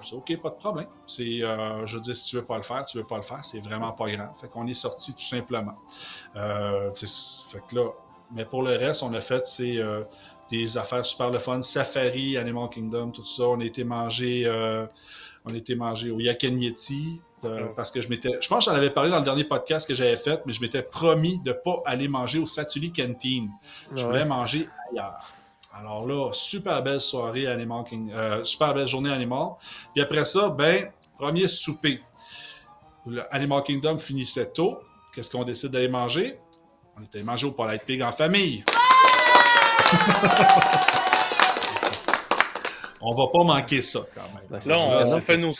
je 0.00 0.08
dis, 0.08 0.14
OK, 0.14 0.42
pas 0.42 0.50
de 0.50 0.56
problème. 0.56 0.88
C'est, 1.06 1.42
euh, 1.42 1.86
je 1.86 1.96
veux 1.96 2.00
dire, 2.00 2.16
si 2.16 2.30
tu 2.30 2.36
veux 2.36 2.44
pas 2.44 2.56
le 2.56 2.62
faire, 2.62 2.84
tu 2.84 2.98
veux 2.98 3.06
pas 3.06 3.16
le 3.16 3.22
faire, 3.22 3.44
c'est 3.44 3.60
vraiment 3.60 3.92
pas 3.92 4.10
grave. 4.10 4.30
Fait 4.40 4.48
qu'on 4.48 4.66
est 4.66 4.74
sorti 4.74 5.12
tout 5.12 5.20
simplement. 5.20 5.76
fait 6.34 7.62
que 7.68 7.74
là, 7.74 7.90
mais 8.32 8.44
pour 8.44 8.62
le 8.62 8.76
reste, 8.76 9.02
on 9.02 9.14
a 9.14 9.20
fait, 9.20 9.46
c'est 9.46 9.78
des 10.50 10.76
affaires 10.76 11.04
super 11.04 11.30
le 11.30 11.38
fun. 11.38 11.62
Safari, 11.62 12.36
Animal 12.36 12.68
Kingdom, 12.68 13.10
tout 13.10 13.24
ça. 13.24 13.44
On 13.44 13.60
a 13.60 13.64
été 13.64 13.84
manger 13.84 14.46
on 15.48 15.54
était 15.54 15.74
mangé 15.74 16.10
au 16.10 16.20
Yakanyeti. 16.20 17.22
Euh, 17.44 17.66
parce 17.76 17.90
que 17.90 18.00
je 18.00 18.08
m'étais. 18.08 18.30
Je 18.40 18.48
pense 18.48 18.64
que 18.64 18.70
j'en 18.70 18.76
avais 18.76 18.90
parlé 18.90 19.10
dans 19.10 19.18
le 19.18 19.24
dernier 19.24 19.44
podcast 19.44 19.86
que 19.86 19.94
j'avais 19.94 20.16
fait, 20.16 20.42
mais 20.44 20.52
je 20.52 20.60
m'étais 20.60 20.82
promis 20.82 21.38
de 21.40 21.50
ne 21.50 21.54
pas 21.54 21.82
aller 21.86 22.08
manger 22.08 22.40
au 22.40 22.46
Satuli 22.46 22.92
Canteen. 22.92 23.50
Je 23.94 24.04
voulais 24.04 24.24
manger 24.24 24.68
ailleurs. 24.90 25.30
Alors 25.74 26.06
là, 26.06 26.30
super 26.32 26.82
belle 26.82 27.00
soirée 27.00 27.46
Animal 27.46 27.84
King, 27.84 28.10
euh, 28.12 28.42
super 28.42 28.74
belle 28.74 28.86
journée 28.86 29.12
Animal. 29.12 29.50
Puis 29.94 30.02
après 30.02 30.24
ça, 30.24 30.48
ben, 30.48 30.90
premier 31.16 31.46
souper. 31.46 32.02
Le 33.06 33.22
Animal 33.32 33.62
Kingdom 33.62 33.98
finissait 33.98 34.50
tôt. 34.50 34.78
Qu'est-ce 35.14 35.30
qu'on 35.30 35.44
décide 35.44 35.70
d'aller 35.70 35.88
manger? 35.88 36.38
On 36.98 37.02
était 37.02 37.22
manger 37.22 37.46
au 37.46 37.52
Polite 37.52 37.84
Pig 37.86 38.02
en 38.02 38.10
famille. 38.10 38.64
on 43.00 43.14
va 43.14 43.26
pas 43.32 43.44
manquer 43.44 43.80
ça 43.80 44.00
quand 44.14 44.26
même. 44.34 44.60
Là, 44.66 44.78
on, 44.78 45.20
fait 45.20 45.36
nos, 45.36 45.54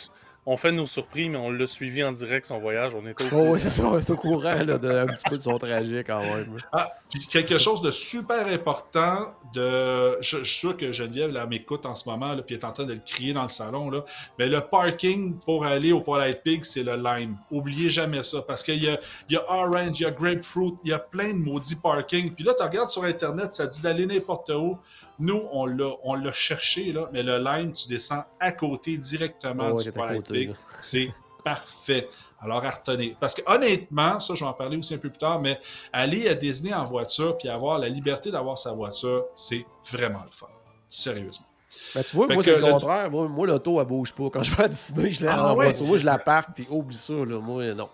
on 0.45 0.57
fait 0.57 0.71
nos 0.71 0.87
surprises, 0.87 1.29
mais 1.29 1.37
on 1.37 1.51
l'a 1.51 1.67
suivi 1.67 2.03
en 2.03 2.11
direct 2.11 2.45
son 2.45 2.59
voyage. 2.59 2.93
On 2.95 3.05
est 3.05 3.21
au 3.21 3.25
oh, 3.33 3.53
oui, 3.53 3.59
c'est 3.59 3.69
ça, 3.69 3.83
on 3.85 3.99
est 3.99 4.09
au 4.09 4.15
courant 4.15 4.63
là, 4.63 4.77
de, 4.77 4.89
un 4.89 5.07
petit 5.07 5.23
peu 5.29 5.37
de 5.37 5.41
son 5.41 5.57
trajet 5.57 6.03
quand 6.03 6.19
même. 6.19 6.55
Ah, 6.71 6.89
puis 7.09 7.27
quelque 7.27 7.57
chose 7.57 7.81
de 7.81 7.91
super 7.91 8.47
important, 8.47 9.33
de, 9.53 10.17
je, 10.21 10.37
suis 10.37 10.45
sûr 10.45 10.77
que 10.77 10.91
Geneviève 10.91 11.31
là, 11.31 11.45
m'écoute 11.45 11.85
en 11.85 11.95
ce 11.95 12.09
moment, 12.09 12.33
là, 12.33 12.41
puis 12.41 12.55
est 12.55 12.63
en 12.63 12.71
train 12.71 12.85
de 12.85 12.93
le 12.93 13.01
crier 13.05 13.33
dans 13.33 13.43
le 13.43 13.47
salon, 13.47 13.89
là, 13.89 14.03
mais 14.37 14.47
le 14.47 14.61
parking 14.61 15.37
pour 15.39 15.65
aller 15.65 15.91
au 15.91 16.01
Polite 16.01 16.41
Pig, 16.43 16.63
c'est 16.63 16.83
le 16.83 16.95
lime. 16.95 17.35
Oubliez 17.51 17.89
jamais 17.89 18.23
ça, 18.23 18.41
parce 18.47 18.63
qu'il 18.63 18.83
y 18.83 18.89
a, 18.89 18.99
il 19.29 19.33
y 19.33 19.37
a 19.37 19.43
orange, 19.51 19.99
il 19.99 20.03
y 20.03 20.05
a 20.05 20.11
grapefruit, 20.11 20.73
il 20.83 20.91
y 20.91 20.93
a 20.93 20.99
plein 20.99 21.33
de 21.33 21.39
maudits 21.39 21.77
parkings. 21.81 22.33
Puis 22.33 22.43
là, 22.43 22.53
tu 22.55 22.63
regardes 22.63 22.89
sur 22.89 23.03
Internet, 23.03 23.53
ça 23.53 23.67
dit 23.67 23.81
d'aller 23.81 24.05
n'importe 24.05 24.49
où. 24.49 24.77
Nous, 25.19 25.41
on 25.51 25.65
l'a, 25.65 25.91
on 26.03 26.15
l'a 26.15 26.31
cherché, 26.31 26.91
là, 26.91 27.09
mais 27.11 27.23
le 27.23 27.39
line, 27.39 27.73
tu 27.73 27.87
descends 27.87 28.23
à 28.39 28.51
côté 28.51 28.97
directement 28.97 29.73
du 29.73 29.91
Twilight 29.91 30.27
Peak. 30.31 30.49
C'est 30.79 31.13
parfait. 31.43 32.07
Alors, 32.41 32.63
à 32.63 32.69
retenir. 32.69 33.15
Parce 33.19 33.35
que 33.35 33.41
honnêtement, 33.47 34.19
ça, 34.19 34.33
je 34.33 34.43
vais 34.43 34.49
en 34.49 34.53
parler 34.53 34.77
aussi 34.77 34.93
un 34.93 34.97
peu 34.97 35.09
plus 35.09 35.17
tard, 35.17 35.39
mais 35.39 35.59
aller 35.91 36.29
à 36.29 36.35
Disney 36.35 36.73
en 36.73 36.85
voiture 36.85 37.37
puis 37.37 37.49
avoir 37.49 37.79
la 37.79 37.89
liberté 37.89 38.31
d'avoir 38.31 38.57
sa 38.57 38.73
voiture, 38.73 39.25
c'est 39.35 39.65
vraiment 39.91 40.23
le 40.23 40.31
fun. 40.31 40.47
Sérieusement. 40.87 41.45
Ben, 41.93 42.03
tu 42.03 42.15
vois, 42.15 42.27
moi, 42.27 42.41
c'est 42.41 42.55
le 42.55 42.61
contraire. 42.61 43.11
Moi, 43.11 43.47
l'auto, 43.47 43.79
elle 43.79 43.87
bouge 43.87 44.13
pas. 44.13 44.29
Quand 44.31 44.41
je 44.41 44.55
vais 44.55 44.63
à 44.63 44.67
Disney, 44.67 45.11
je 45.11 45.21
l'ai 45.21 45.27
ah, 45.29 45.51
en 45.51 45.53
voiture. 45.53 45.85
Moi, 45.85 45.97
je 45.97 46.05
la 46.05 46.17
parque, 46.17 46.49
puis 46.55 46.67
oublie 46.69 46.95
ça. 46.95 47.13
Là. 47.13 47.39
Moi, 47.39 47.73
non. 47.73 47.89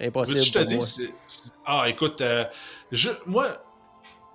Impossible. 0.00 0.40
je 0.40 0.52
te 0.52 0.58
dis, 0.64 1.12
ah, 1.64 1.84
écoute, 1.88 2.20
euh, 2.20 2.44
je, 2.92 3.10
moi, 3.26 3.46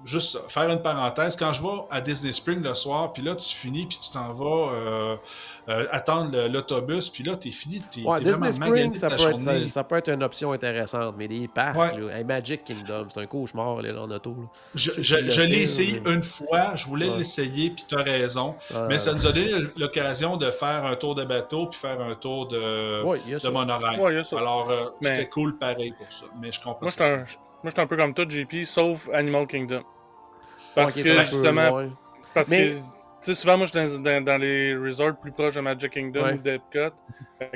juste 0.06 0.40
faire 0.50 0.70
une 0.70 0.82
parenthèse, 0.82 1.36
quand 1.36 1.54
je 1.54 1.62
vais 1.62 1.80
à 1.90 2.02
Disney 2.02 2.32
Spring 2.32 2.62
le 2.62 2.74
soir, 2.76 3.14
puis 3.14 3.24
là, 3.24 3.36
tu 3.36 3.56
finis, 3.56 3.86
puis 3.86 3.98
tu 4.00 4.12
t'en 4.12 4.34
vas 4.34 4.74
euh, 4.74 5.16
euh, 5.70 5.86
attendre 5.92 6.48
l'autobus, 6.48 7.10
puis 7.10 7.24
là, 7.24 7.36
t'es 7.36 7.50
fini, 7.50 7.82
t'es 7.90 8.02
ouais, 8.02 8.22
Disney 8.22 8.52
Spring, 8.52 8.94
ça 8.94 9.10
peut, 9.10 9.16
être, 9.16 9.68
ça, 9.70 9.84
peut, 9.84 9.98
être, 9.98 10.10
une 10.10 10.24
option 10.24 10.52
intéressante, 10.52 11.16
mais 11.18 11.28
les 11.28 11.48
parcs, 11.48 11.98
Magic 12.26 12.64
Kingdom, 12.64 13.08
c'est 13.14 13.22
un 13.22 13.26
cauchemar, 13.26 13.82
là, 13.82 14.02
en 14.02 14.10
auto. 14.10 14.36
Je, 14.76 14.92
je, 15.02 15.42
l'ai 15.42 15.62
essayé 15.62 16.02
une 16.06 16.24
fois, 16.24 16.76
je 16.76 16.86
voulais 16.88 17.10
l'essayer, 17.18 17.70
puis 17.70 17.86
t'as 17.88 18.04
raison, 18.04 18.56
mais 18.90 18.98
ça 18.98 19.14
nous 19.14 19.26
a 19.26 19.32
donné 19.32 19.52
l'occasion 19.78 20.38
de 20.38 20.50
faire 20.52 20.86
un 20.86 20.96
tour 20.96 21.16
de 21.16 21.24
bateau, 21.24 21.68
puis 21.68 21.80
faire 21.80 22.02
un 22.02 22.16
tour 22.16 22.48
de, 22.48 23.04
de 23.38 23.50
monorail. 23.50 24.00
Alors, 24.32 24.70
euh, 24.70 24.86
c'était 25.02 25.30
cool 25.30 25.58
pareil 25.58 25.94
pour 25.98 26.12
ça, 26.12 26.26
mais 26.40 26.52
je 26.52 26.60
comprends 26.60 26.88
Moi, 26.98 27.26
moi, 27.64 27.70
je 27.70 27.72
suis 27.72 27.82
un 27.82 27.88
peu 27.88 27.98
comme 27.98 28.14
toi, 28.14 28.26
JP, 28.28 28.66
sauf 28.66 29.10
Animal 29.14 29.48
Kingdom. 29.48 29.84
Parce 30.76 30.96
que, 30.96 31.18
justement, 31.20 31.90
parce 32.34 32.50
que, 32.50 32.76
tu 32.76 32.82
sais, 33.22 33.36
souvent, 33.36 33.58
moi, 33.58 33.68
je 33.68 33.78
suis 33.78 33.98
dans, 34.00 34.24
dans, 34.24 34.38
les 34.38 34.76
resorts 34.76 35.16
plus 35.16 35.32
proches 35.32 35.56
de 35.56 35.62
Magic 35.62 35.92
Kingdom 35.92 36.34
ou 36.34 36.38
d'Epcot. 36.38 36.96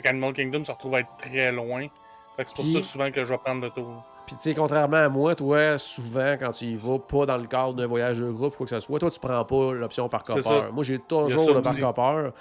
Animal 0.05 0.33
Kingdom, 0.33 0.63
ça 0.63 0.73
retrouve 0.73 0.95
à 0.95 0.99
être 0.99 1.17
très 1.17 1.51
loin. 1.51 1.87
Fait 2.35 2.43
que 2.43 2.49
c'est 2.49 2.55
pour 2.55 2.65
ça 2.65 2.81
souvent 2.83 3.11
que 3.11 3.23
je 3.23 3.29
vais 3.29 3.37
prendre 3.37 3.61
le 3.61 3.69
tour. 3.69 4.03
Puis, 4.25 4.35
tu 4.35 4.41
sais, 4.41 4.55
contrairement 4.55 4.97
à 4.97 5.09
moi, 5.09 5.35
toi, 5.35 5.77
souvent, 5.77 6.35
quand 6.39 6.51
tu 6.51 6.65
y 6.65 6.75
vas, 6.75 6.99
pas 6.99 7.25
dans 7.25 7.37
le 7.37 7.47
cadre 7.47 7.73
d'un 7.73 7.85
voyage 7.85 8.19
de 8.19 8.29
groupe, 8.29 8.57
quoi 8.57 8.65
que 8.65 8.71
ce 8.71 8.79
soit, 8.79 8.99
toi, 8.99 9.09
tu 9.09 9.19
prends 9.19 9.45
pas 9.45 9.73
l'option 9.73 10.09
par 10.09 10.23
copeur. 10.23 10.73
Moi, 10.73 10.83
j'ai 10.83 10.99
toujours 10.99 11.53
le 11.53 11.61
par 11.61 11.77
copeur. 11.77 12.33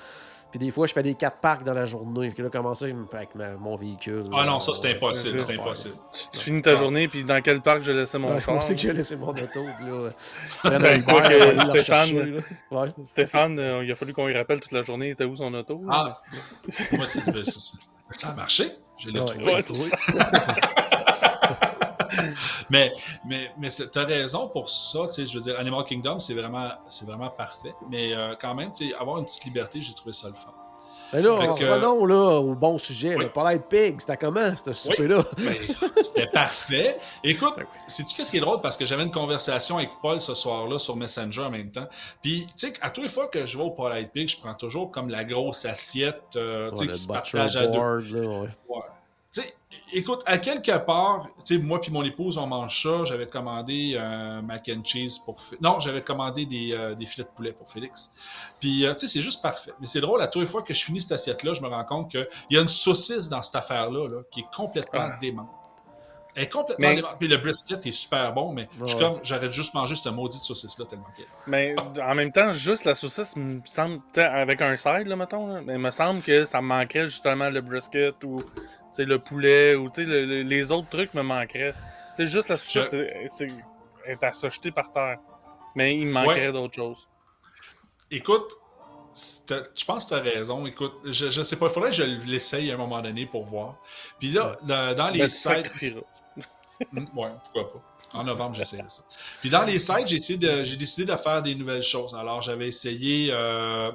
Puis 0.55 0.61
des 0.61 0.71
fois, 0.71 0.87
je 0.87 0.93
fais 0.93 1.03
des 1.03 1.14
4 1.17 1.40
parcs 1.40 1.64
dans 1.64 1.75
la 1.75 1.85
journée. 1.85 2.31
Puis 2.31 2.40
là, 2.45 2.49
comment 2.49 2.75
ça, 2.75 2.85
avec 2.85 3.35
ma- 3.35 3.55
mon 3.57 3.75
véhicule? 3.75 4.23
Ah 4.33 4.45
non, 4.47 4.61
ça 4.61 4.73
c'est 4.73 4.93
on- 4.93 4.97
impossible, 4.97 5.40
c'est 5.40 5.57
ça. 5.57 5.61
impossible. 5.61 5.95
Tu 6.33 6.38
finis 6.38 6.62
ta 6.62 6.77
journée, 6.77 7.09
puis 7.09 7.25
dans 7.25 7.43
quel 7.43 7.61
parc 7.61 7.83
j'ai 7.83 7.93
laissé 7.93 8.19
mon 8.19 8.29
Ouais, 8.33 8.38
je 8.38 8.45
char? 8.45 8.62
sais 8.62 8.77
que 8.77 8.81
j'ai 8.81 8.93
laissé 8.93 9.17
mon 9.17 9.31
auto. 9.31 9.43
Puis 9.77 9.85
là, 9.85 10.09
Ben, 10.79 11.03
quoi 11.05 11.23
que 11.23 11.33
le 11.35 11.61
Stéphane- 11.61 11.71
rechercher, 11.73 12.23
là. 12.25 12.40
Ouais. 12.71 12.88
Stéphane, 13.05 13.59
euh, 13.59 13.85
il 13.85 13.90
a 13.90 13.97
fallu 13.97 14.14
qu'on 14.14 14.29
lui 14.29 14.37
rappelle 14.38 14.61
toute 14.61 14.71
la 14.71 14.83
journée, 14.83 15.09
il 15.09 15.11
était 15.11 15.25
où 15.25 15.35
son 15.35 15.53
auto? 15.53 15.83
Ah, 15.90 16.21
moi, 16.93 17.05
c'est- 17.05 17.43
c'est- 17.43 17.77
ça 18.12 18.29
a 18.29 18.35
marché. 18.35 18.67
Je 18.97 19.11
l'ai 19.11 19.19
Ouais, 19.19 19.27
trouvé. 19.27 19.55
Ouais, 19.55 19.62
trouvé. 19.64 19.90
Mais, 22.71 22.93
mais, 23.27 23.51
mais 23.59 23.71
c'est- 23.71 23.91
t'as 23.91 24.05
raison 24.05 24.49
pour 24.49 24.69
ça. 24.69 25.01
Tu 25.07 25.13
sais, 25.13 25.27
je 25.27 25.35
veux 25.39 25.43
dire, 25.45 25.59
Animal 25.59 25.85
Kingdom, 25.85 26.19
c'est 26.21 26.35
vraiment, 26.35 26.69
vraiment 27.07 27.31
parfait. 27.31 27.75
Mais 27.91 28.15
euh, 28.15 28.35
quand 28.41 28.55
même, 28.55 28.71
tu 28.73 28.93
avoir 28.95 29.19
une 29.19 29.25
petite 29.25 29.45
liberté, 29.45 29.81
j'ai 29.81 29.95
trouvé 29.95 30.13
ça 30.13 30.29
le 30.29 30.35
fun. 30.35 30.53
Mais 31.13 31.23
là, 31.23 31.39
Fait 31.55 31.63
que- 31.65 31.71
revenons 31.71 32.07
là, 32.07 32.41
au 32.41 32.55
bon 32.57 32.77
sujet. 32.77 33.15
Oui. 33.15 33.25
Là. 33.25 33.29
Pas 33.31 33.55
être 33.55 33.69
pig, 33.69 34.01
c'était 34.01 34.17
comment, 34.17 34.53
ce 34.57 34.73
souper-là? 34.73 35.23
Ben, 35.39 35.57
C'était 36.03 36.27
parfait. 36.27 36.99
Écoute, 37.23 37.55
Ben 37.57 37.67
sais-tu 37.87 38.17
qu'est-ce 38.17 38.33
qui 38.33 38.39
est 38.39 38.41
drôle? 38.41 38.61
Parce 38.61 38.77
que 38.77 38.85
j'avais 38.85 39.05
une 39.05 39.13
conversation 39.13 39.77
avec 39.77 39.91
Paul 40.03 40.21
ce 40.21 40.35
soir-là 40.35 40.79
sur 40.79 40.97
Messenger 40.97 41.43
en 41.43 41.51
même 41.51 41.71
temps. 41.71 41.87
Puis, 42.21 42.47
tu 42.59 42.67
sais, 42.69 42.73
à 42.81 42.91
toutes 42.91 43.05
les 43.05 43.11
fois 43.11 43.29
que 43.29 43.47
je 43.47 43.57
vais 43.57 43.63
au 43.63 43.71
Polite 43.71 44.11
Pig, 44.13 44.29
je 44.29 44.39
prends 44.41 44.55
toujours 44.55 44.91
comme 44.91 45.09
la 45.09 45.23
grosse 45.23 45.65
assiette, 45.67 46.21
euh, 46.37 46.71
tu 46.73 46.83
Ouais, 46.85 46.93
qui 46.93 46.99
se 46.99 47.07
le 47.07 47.13
partage 47.15 47.57
à 47.57 47.67
deux. 47.69 47.79
là, 47.79 48.01
ouais. 48.41 48.49
Ouais. 48.69 48.81
Écoute, 49.93 50.23
à 50.27 50.39
quelque 50.39 50.77
part, 50.79 51.27
tu 51.45 51.57
sais, 51.57 51.63
moi 51.63 51.81
puis 51.81 51.91
mon 51.93 52.03
épouse, 52.03 52.39
on 52.39 52.47
mange 52.47 52.83
ça. 52.83 53.05
J'avais 53.05 53.27
commandé 53.29 53.97
un 53.97 54.43
mac 54.43 54.69
and 54.75 54.83
cheese 54.85 55.19
pour... 55.25 55.37
Non, 55.61 55.79
j'avais 55.81 56.03
commandé 56.03 56.47
des, 56.47 56.73
euh, 56.73 56.95
des 56.95 57.07
filets 57.07 57.25
de 57.25 57.31
poulet 57.35 57.53
pour 57.53 57.69
Félix. 57.71 58.13
Puis, 58.61 58.85
euh, 58.87 58.93
tu 58.95 59.01
sais, 59.01 59.07
c'est 59.07 59.21
juste 59.21 59.43
parfait. 59.43 59.73
Mais 59.81 59.87
c'est 59.87 60.01
drôle, 60.01 60.21
à 60.23 60.27
toutes 60.29 60.43
les 60.43 60.49
fois 60.49 60.63
que 60.63 60.75
je 60.75 60.85
finis 60.85 61.01
cette 61.01 61.13
assiette-là, 61.13 61.53
je 61.55 61.61
me 61.63 61.69
rends 61.69 61.85
compte 61.85 62.11
qu'il 62.11 62.27
y 62.51 62.57
a 62.57 62.61
une 62.61 62.69
saucisse 62.69 63.29
dans 63.29 63.43
cette 63.43 63.57
affaire-là 63.57 64.09
là, 64.09 64.23
qui 64.31 64.41
est 64.41 64.55
complètement 64.55 65.09
Ah. 65.13 65.19
démente. 65.21 65.49
Elle 66.37 66.45
est 66.45 66.49
complètement 66.53 66.89
Mais- 66.89 66.95
démente. 66.97 67.17
Puis 67.21 67.29
le 67.29 67.37
brisket 67.37 67.87
est 67.87 67.93
super 67.93 68.33
bon, 68.33 68.53
mais 68.53 68.69
je 68.81 68.87
suis 68.87 68.99
comme, 68.99 69.21
j'aurais 69.23 69.53
juste 69.53 69.73
mangé 69.75 69.95
cette 69.95 70.13
maudite 70.13 70.41
saucisse-là 70.41 70.85
tellement 70.87 71.07
qu'elle. 71.17 71.27
Mais 71.47 71.77
en 72.03 72.15
même 72.17 72.33
temps, 72.33 72.53
juste 72.53 72.85
la 72.85 72.95
saucisse 72.97 73.37
me 73.37 73.61
semble, 73.67 74.01
avec 74.17 74.61
un 74.61 74.77
side, 74.77 75.07
là, 75.07 75.15
mettons, 75.15 75.47
là, 75.47 75.61
mais 75.65 75.75
il 75.75 75.79
me 75.79 75.93
semble 75.93 76.23
que 76.23 76.45
ça 76.45 76.61
me 76.61 76.67
manquerait 76.67 77.07
justement 77.07 77.49
le 77.51 77.61
brisket 77.61 78.17
ou 78.25 78.43
t'sais, 78.94 79.04
le 79.04 79.18
poulet 79.18 79.74
ou 79.74 79.90
t'sais, 79.90 80.04
le- 80.04 80.24
le- 80.24 80.42
les 80.42 80.72
autres 80.72 80.88
trucs 80.88 81.12
me 81.14 81.22
manqueraient. 81.22 81.74
T'sais, 82.14 82.26
juste 82.26 82.48
la 82.48 82.57
saucisse 82.57 82.85
Je- 82.85 82.88
c'est- 82.88 83.28
c'est- 83.30 83.48
est 84.07 84.22
à 84.24 84.33
se 84.33 84.48
jeter 84.48 84.70
par 84.70 84.90
terre. 84.92 85.18
Mais 85.76 85.96
il 85.98 86.07
me 86.07 86.12
manquerait 86.12 86.46
Ouais. 86.46 86.52
d'autres 86.52 86.74
choses. 86.76 86.98
Écoute, 88.11 88.50
c'est- 89.12 89.70
je 89.76 89.85
pense 89.85 90.04
que 90.04 90.11
tu 90.11 90.14
as 90.14 90.22
raison. 90.22 90.64
Écoute, 90.66 90.94
je, 91.04 91.30
je 91.30 91.42
sais 91.42 91.59
pas, 91.59 91.66
il 91.66 91.72
faudrait 91.72 91.90
que 91.90 91.96
je 91.96 92.04
l'essaye 92.04 92.70
à 92.70 92.74
un 92.74 92.78
moment 92.78 93.02
donné 93.02 93.26
pour 93.26 93.44
voir. 93.44 93.76
Puis 94.20 94.30
là, 94.30 94.57
dans 94.62 95.11
les 95.12 95.20
Ben, 95.20 95.26
tu 95.28 95.30
sites. 95.30 95.70
Hmm, 96.92 97.04
ouais, 97.16 97.28
pourquoi 97.44 97.72
pas. 97.72 98.18
En 98.18 98.24
novembre, 98.24 98.57
j'essaierai 98.57 98.88
ça. 98.88 99.04
Puis 99.40 99.48
dans 99.48 99.64
les 99.64 99.78
sites, 99.78 100.09
j'ai 100.09 100.16
essayé 100.16 100.38
de, 100.40 100.64
j'ai 100.64 100.76
décidé 100.76 101.11
de 101.11 101.16
faire 101.16 101.40
des 101.40 101.54
nouvelles 101.54 101.85
choses. 101.85 102.16
Alors, 102.16 102.42
j'avais 102.42 102.66
essayé, 102.66 103.28
euh, 103.30 103.92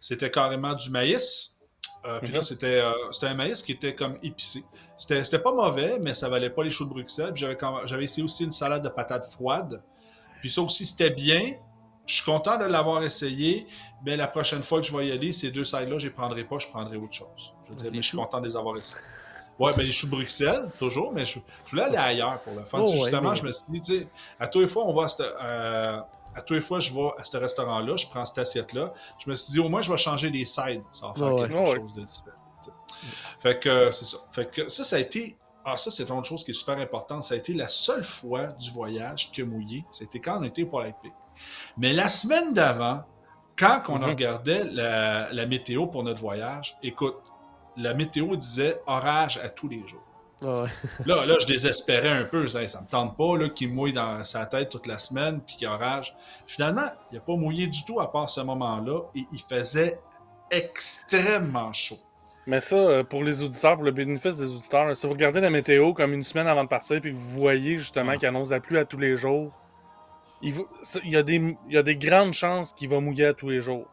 c'était 0.00 0.30
carrément 0.30 0.72
du 0.72 0.88
maïs. 0.88 1.53
Euh, 2.06 2.18
puis 2.20 2.32
là, 2.32 2.38
Mhm. 2.38 2.42
c'était, 2.42 2.80
euh, 2.80 2.92
c'était 3.12 3.28
un 3.28 3.34
maïs 3.34 3.62
qui 3.62 3.72
était 3.72 3.94
comme 3.94 4.18
épicé. 4.22 4.62
C'était, 4.98 5.38
pas 5.38 5.52
mauvais, 5.52 5.98
mais 6.00 6.12
ça 6.14 6.28
valait 6.28 6.50
pas 6.50 6.62
les 6.62 6.70
choux 6.70 6.84
de 6.84 6.90
Bruxelles. 6.90 7.32
Puis 7.32 7.40
j'avais, 7.40 7.56
j'avais 7.86 8.04
essayé 8.04 8.22
aussi 8.22 8.44
une 8.44 8.52
salade 8.52 8.82
de 8.82 8.88
patates 8.90 9.24
froides. 9.30 9.82
Puis 10.40 10.50
ça 10.50 10.60
aussi, 10.60 10.84
c'était 10.84 11.10
bien. 11.10 11.40
Je 12.06 12.16
suis 12.16 12.24
content 12.24 12.58
de 12.58 12.66
l'avoir 12.66 13.02
essayé, 13.02 13.66
mais 14.04 14.16
la 14.16 14.28
prochaine 14.28 14.62
fois 14.62 14.80
que 14.80 14.86
je 14.86 14.94
vais 14.94 15.06
y 15.06 15.12
aller, 15.12 15.32
ces 15.32 15.50
deux 15.50 15.64
sides-là, 15.64 15.96
je 15.98 16.08
les 16.08 16.12
prendrai 16.12 16.44
pas, 16.44 16.58
je 16.58 16.66
prendrai 16.68 16.98
autre 16.98 17.14
chose. 17.14 17.54
Je 17.64 17.70
veux 17.70 17.76
dire, 17.76 17.90
mais 17.90 18.02
je 18.02 18.08
suis 18.08 18.18
content 18.18 18.40
de 18.40 18.46
les 18.46 18.56
avoir 18.56 18.76
essayés. 18.76 19.00
Ouais, 19.58 19.72
ben 19.72 19.82
les 19.82 19.92
choux 19.92 20.06
de 20.06 20.10
Bruxelles, 20.10 20.66
toujours, 20.78 21.12
mais 21.12 21.24
je, 21.24 21.38
je 21.64 21.70
voulais 21.70 21.84
aller 21.84 21.96
ailleurs 21.96 22.40
pour 22.40 22.54
le 22.54 22.64
fun. 22.64 22.80
Oh, 22.80 22.90
ouais, 22.90 22.96
justement, 22.96 23.34
je 23.34 23.44
me 23.44 23.52
suis 23.52 23.64
dit, 23.72 23.80
tu 23.80 23.98
sais, 24.00 24.08
à 24.38 24.48
tous 24.48 24.60
les 24.60 24.66
fois, 24.66 24.84
on 24.84 24.92
va 24.92 25.04
à 25.04 25.08
cette, 25.08 25.20
euh, 25.42 26.00
à 26.34 26.42
tous 26.42 26.54
les 26.54 26.60
fois, 26.60 26.80
je 26.80 26.92
vais 26.92 27.10
à 27.18 27.24
ce 27.24 27.36
restaurant-là, 27.36 27.96
je 27.96 28.06
prends 28.06 28.24
cette 28.24 28.38
assiette-là. 28.38 28.92
Je 29.18 29.30
me 29.30 29.34
suis 29.34 29.52
dit, 29.52 29.60
au 29.60 29.68
moins, 29.68 29.80
je 29.80 29.90
vais 29.90 29.96
changer 29.98 30.30
les 30.30 30.44
sides. 30.44 30.82
Ça 30.92 31.08
va 31.08 31.14
faire 31.14 31.32
Ouais, 31.34 31.40
quelque 31.48 31.54
ouais. 31.58 31.76
chose 31.76 31.92
de 31.94 32.02
différent. 32.02 32.36
Fait 33.40 33.58
que 33.60 33.68
euh, 33.68 33.90
c'est 33.90 34.04
ça. 34.06 34.18
Fait 34.32 34.50
que 34.50 34.68
ça, 34.68 34.84
ça 34.84 34.96
a 34.96 34.98
été. 34.98 35.36
Ah, 35.64 35.76
ça, 35.76 35.90
c'est 35.90 36.08
une 36.08 36.16
autre 36.16 36.26
chose 36.28 36.44
qui 36.44 36.50
est 36.50 36.54
super 36.54 36.78
importante. 36.78 37.24
Ça 37.24 37.34
a 37.34 37.36
été 37.38 37.52
la 37.54 37.68
seule 37.68 38.04
fois 38.04 38.46
du 38.48 38.70
voyage 38.70 39.32
que 39.32 39.42
mouillé. 39.42 39.84
C'était 39.90 40.20
quand 40.20 40.38
on 40.40 40.44
était 40.44 40.64
pour 40.64 40.82
l'IP. 40.82 40.94
Mais 41.78 41.92
la 41.92 42.08
semaine 42.08 42.52
d'avant, 42.52 43.02
quand 43.56 43.82
on 43.88 43.98
Mhm. 43.98 44.04
regardait 44.04 44.64
la, 44.64 45.32
la 45.32 45.46
météo 45.46 45.86
pour 45.86 46.02
notre 46.02 46.20
voyage, 46.20 46.76
écoute, 46.82 47.32
la 47.76 47.94
météo 47.94 48.36
disait 48.36 48.80
orage 48.86 49.38
à 49.38 49.48
tous 49.48 49.68
les 49.68 49.86
jours. 49.86 50.03
Là, 51.06 51.26
là, 51.26 51.34
je 51.40 51.46
désespérais 51.46 52.08
un 52.10 52.24
peu. 52.24 52.46
Ça, 52.48 52.66
ça 52.68 52.82
me 52.82 52.86
tente 52.88 53.16
pas 53.16 53.36
là, 53.38 53.48
qu'il 53.48 53.72
mouille 53.72 53.92
dans 53.92 54.22
sa 54.24 54.46
tête 54.46 54.68
toute 54.68 54.86
la 54.86 54.98
semaine 54.98 55.40
puis 55.46 55.56
qu'il 55.56 55.68
orage. 55.68 56.14
Finalement, 56.46 56.86
il 57.10 57.14
n'a 57.16 57.20
pas 57.20 57.36
mouillé 57.36 57.66
du 57.66 57.84
tout 57.84 58.00
à 58.00 58.10
part 58.12 58.28
ce 58.28 58.40
moment-là 58.42 59.00
et 59.16 59.20
il 59.32 59.40
faisait 59.40 59.98
extrêmement 60.50 61.72
chaud. 61.72 61.96
Mais 62.46 62.60
ça, 62.60 62.76
euh, 62.76 63.04
pour 63.04 63.22
les 63.22 63.42
auditeurs, 63.42 63.74
pour 63.76 63.84
le 63.84 63.90
bénéfice 63.92 64.36
des 64.36 64.50
auditeurs, 64.50 64.94
si 64.96 65.06
vous 65.06 65.12
regardez 65.12 65.40
la 65.40 65.48
météo 65.50 65.94
comme 65.94 66.12
une 66.12 66.24
semaine 66.24 66.46
avant 66.46 66.64
de 66.64 66.68
partir 66.68 67.00
puis 67.00 67.12
que 67.12 67.16
vous 67.16 67.30
voyez 67.30 67.78
justement 67.78 68.12
Ah. 68.14 68.16
qu'il 68.18 68.28
annonce 68.28 68.50
la 68.50 68.60
pluie 68.60 68.78
à 68.78 68.84
tous 68.84 68.98
les 68.98 69.16
jours, 69.16 69.50
il, 70.42 70.52
va- 70.52 70.62
ça- 70.82 71.00
il 71.04 71.10
y, 71.10 71.16
a 71.16 71.22
des, 71.22 71.36
il 71.68 71.74
y 71.74 71.78
a 71.78 71.82
des 71.82 71.96
grandes 71.96 72.34
chances 72.34 72.72
qu'il 72.74 72.90
va 72.90 73.00
mouiller 73.00 73.26
à 73.26 73.34
tous 73.34 73.48
les 73.48 73.60
jours. 73.62 73.86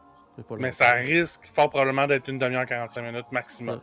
Mais, 0.58 0.72
ça 0.72 0.92
risque 0.92 1.48
fort 1.54 1.70
probablement 1.70 2.06
d'être 2.06 2.28
une 2.28 2.38
demi-heure, 2.38 2.66
45 2.66 3.02
minutes 3.02 3.26
maximum. 3.32 3.80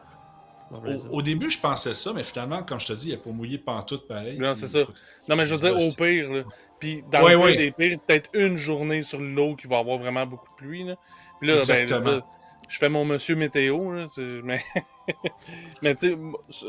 Au, 0.71 1.17
au 1.17 1.21
début, 1.21 1.49
je 1.49 1.59
pensais 1.59 1.93
ça, 1.95 2.11
mais 2.13 2.23
finalement, 2.23 2.63
comme 2.63 2.79
je 2.79 2.87
te 2.87 2.93
dis, 2.93 3.09
il 3.09 3.11
n'a 3.11 3.17
pas 3.17 3.31
mouillé 3.31 3.57
pantoute 3.57 4.07
pareil. 4.07 4.37
Non, 4.37 4.53
c'est 4.55 4.67
ça. 4.67 4.81
écoute, 4.81 4.95
Non, 5.27 5.35
mais 5.35 5.45
je 5.45 5.55
veux 5.55 5.59
dire, 5.59 5.75
au 5.75 5.93
pire, 5.95 6.31
là. 6.31 6.43
Puis 6.79 7.03
dans 7.11 7.23
Ouais, 7.23 7.31
le 7.33 7.37
pire 7.37 7.45
ouais. 7.45 7.55
des 7.57 7.71
pires, 7.71 7.99
peut-être 8.05 8.29
une 8.33 8.57
journée 8.57 9.03
sur 9.03 9.19
l'eau 9.19 9.55
qui 9.55 9.67
va 9.67 9.79
avoir 9.79 9.97
vraiment 9.97 10.25
beaucoup 10.25 10.49
de 10.51 10.55
pluie. 10.55 10.83
Là. 10.83 10.95
Puis 11.39 11.49
là, 11.49 11.55
ben, 11.55 11.59
Exactement. 11.59 12.11
là, 12.11 12.21
je 12.67 12.77
fais 12.77 12.89
mon 12.89 13.03
monsieur 13.03 13.35
météo, 13.35 13.91
là, 13.91 14.07
mais, 14.43 14.61
mais 15.81 15.95
tu 15.95 16.09
sais, 16.09 16.17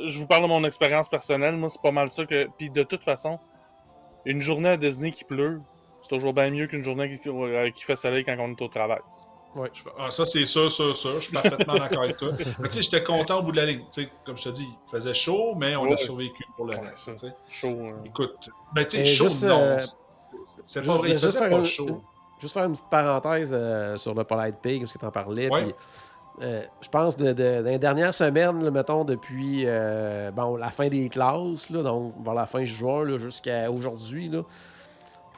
je 0.07 0.19
vous 0.19 0.27
parle 0.27 0.43
de 0.45 0.49
mon 0.49 0.65
expérience 0.65 1.09
personnelle. 1.09 1.57
Moi, 1.57 1.69
c'est 1.69 1.83
pas 1.83 1.93
mal 1.93 2.09
ça 2.11 2.25
que. 2.25 2.49
Puis 2.59 2.71
de 2.71 2.83
toute 2.83 3.05
façon, 3.05 3.39
une 4.25 4.41
journée 4.41 4.71
à 4.71 4.77
Disney 4.77 5.13
qui 5.13 5.25
pleut, 5.25 5.61
c'est 6.03 6.09
toujours 6.09 6.33
bien 6.33 6.51
mieux 6.51 6.67
qu'une 6.67 6.83
journée 6.85 7.19
qui, 7.23 7.29
euh, 7.29 7.71
qui 7.71 7.85
fait 7.85 7.97
soleil 7.97 8.25
quand 8.25 8.35
on 8.39 8.51
est 8.51 8.63
au 8.63 8.69
travail. 8.69 9.01
Je 9.75 9.83
fais, 9.83 9.91
Ah, 9.99 10.11
ça, 10.11 10.25
c'est 10.25 10.47
sûr, 10.47 10.71
sûr, 10.71 10.97
sûr. 10.97 11.15
Je 11.17 11.21
suis 11.21 11.33
parfaitement 11.33 11.75
d'accord 11.79 12.03
avec 12.05 12.17
toi. 12.17 12.31
Mais 12.59 12.69
tu 12.69 12.75
sais, 12.75 12.83
j'étais 12.83 13.03
content 13.03 13.41
au 13.41 13.43
bout 13.43 13.53
de 13.53 13.57
la 13.57 13.67
ligne. 13.67 13.81
Tu 13.93 14.03
sais, 14.03 14.09
comme 14.25 14.37
je 14.37 14.45
te 14.45 14.49
dis, 14.51 14.67
il 14.87 14.91
faisait 14.91 15.15
chaud, 15.15 15.55
mais 15.57 15.75
on 15.77 15.83
Ouais. 15.85 15.95
a 15.95 15.97
survécu 15.97 16.45
pour 16.57 16.67
le 16.67 16.75
Ouais, 16.77 16.81
reste. 16.89 16.99
ça. 17.07 17.13
tu 17.13 17.19
sais. 17.29 17.35
Chaud. 17.51 17.69
euh. 17.69 17.93
Écoute, 18.05 18.51
ben 18.75 18.85
tu 18.85 18.97
sais, 18.99 19.07
chaud, 19.07 19.25
juste, 19.29 19.45
non. 19.45 19.61
euh, 19.61 19.79
c'est- 20.65 20.87
pas 20.87 20.97
vrai, 20.97 21.09
il 21.09 21.13
juste 21.13 21.25
faisait 21.27 21.39
faire 21.39 21.49
pas 21.51 21.57
un- 21.57 21.63
chaud. 21.63 22.01
Juste 22.41 22.55
faire 22.55 22.65
une 22.65 22.73
petite 22.73 22.89
parenthèse 22.91 23.51
euh, 23.53 23.99
sur 23.99 24.15
le 24.15 24.25
Polite 24.25 24.57
Pig, 24.63 24.81
parce 24.81 24.93
que 24.93 24.99
tu 24.99 25.05
en 25.05 25.11
parlais. 25.11 25.49
Puis, 25.51 25.75
euh, 26.43 26.63
je 26.81 26.89
pense 26.89 27.17
de, 27.19 27.33
de- 27.33 27.61
dans 27.63 27.71
les 27.71 27.79
dernières 27.79 28.15
semaines, 28.15 28.65
là, 28.65 28.71
mettons, 28.71 29.05
depuis 29.05 29.65
euh, 29.67 30.31
bon, 30.31 30.57
la 30.57 30.71
fin 30.71 30.89
des 30.89 31.09
classes, 31.11 31.69
là, 31.69 31.83
donc 31.83 32.15
vers 32.25 32.33
la 32.35 32.47
fin 32.47 32.65
juin 32.65 33.05
là, 33.05 33.19
jusqu'à 33.19 33.71
aujourd'hui, 33.71 34.31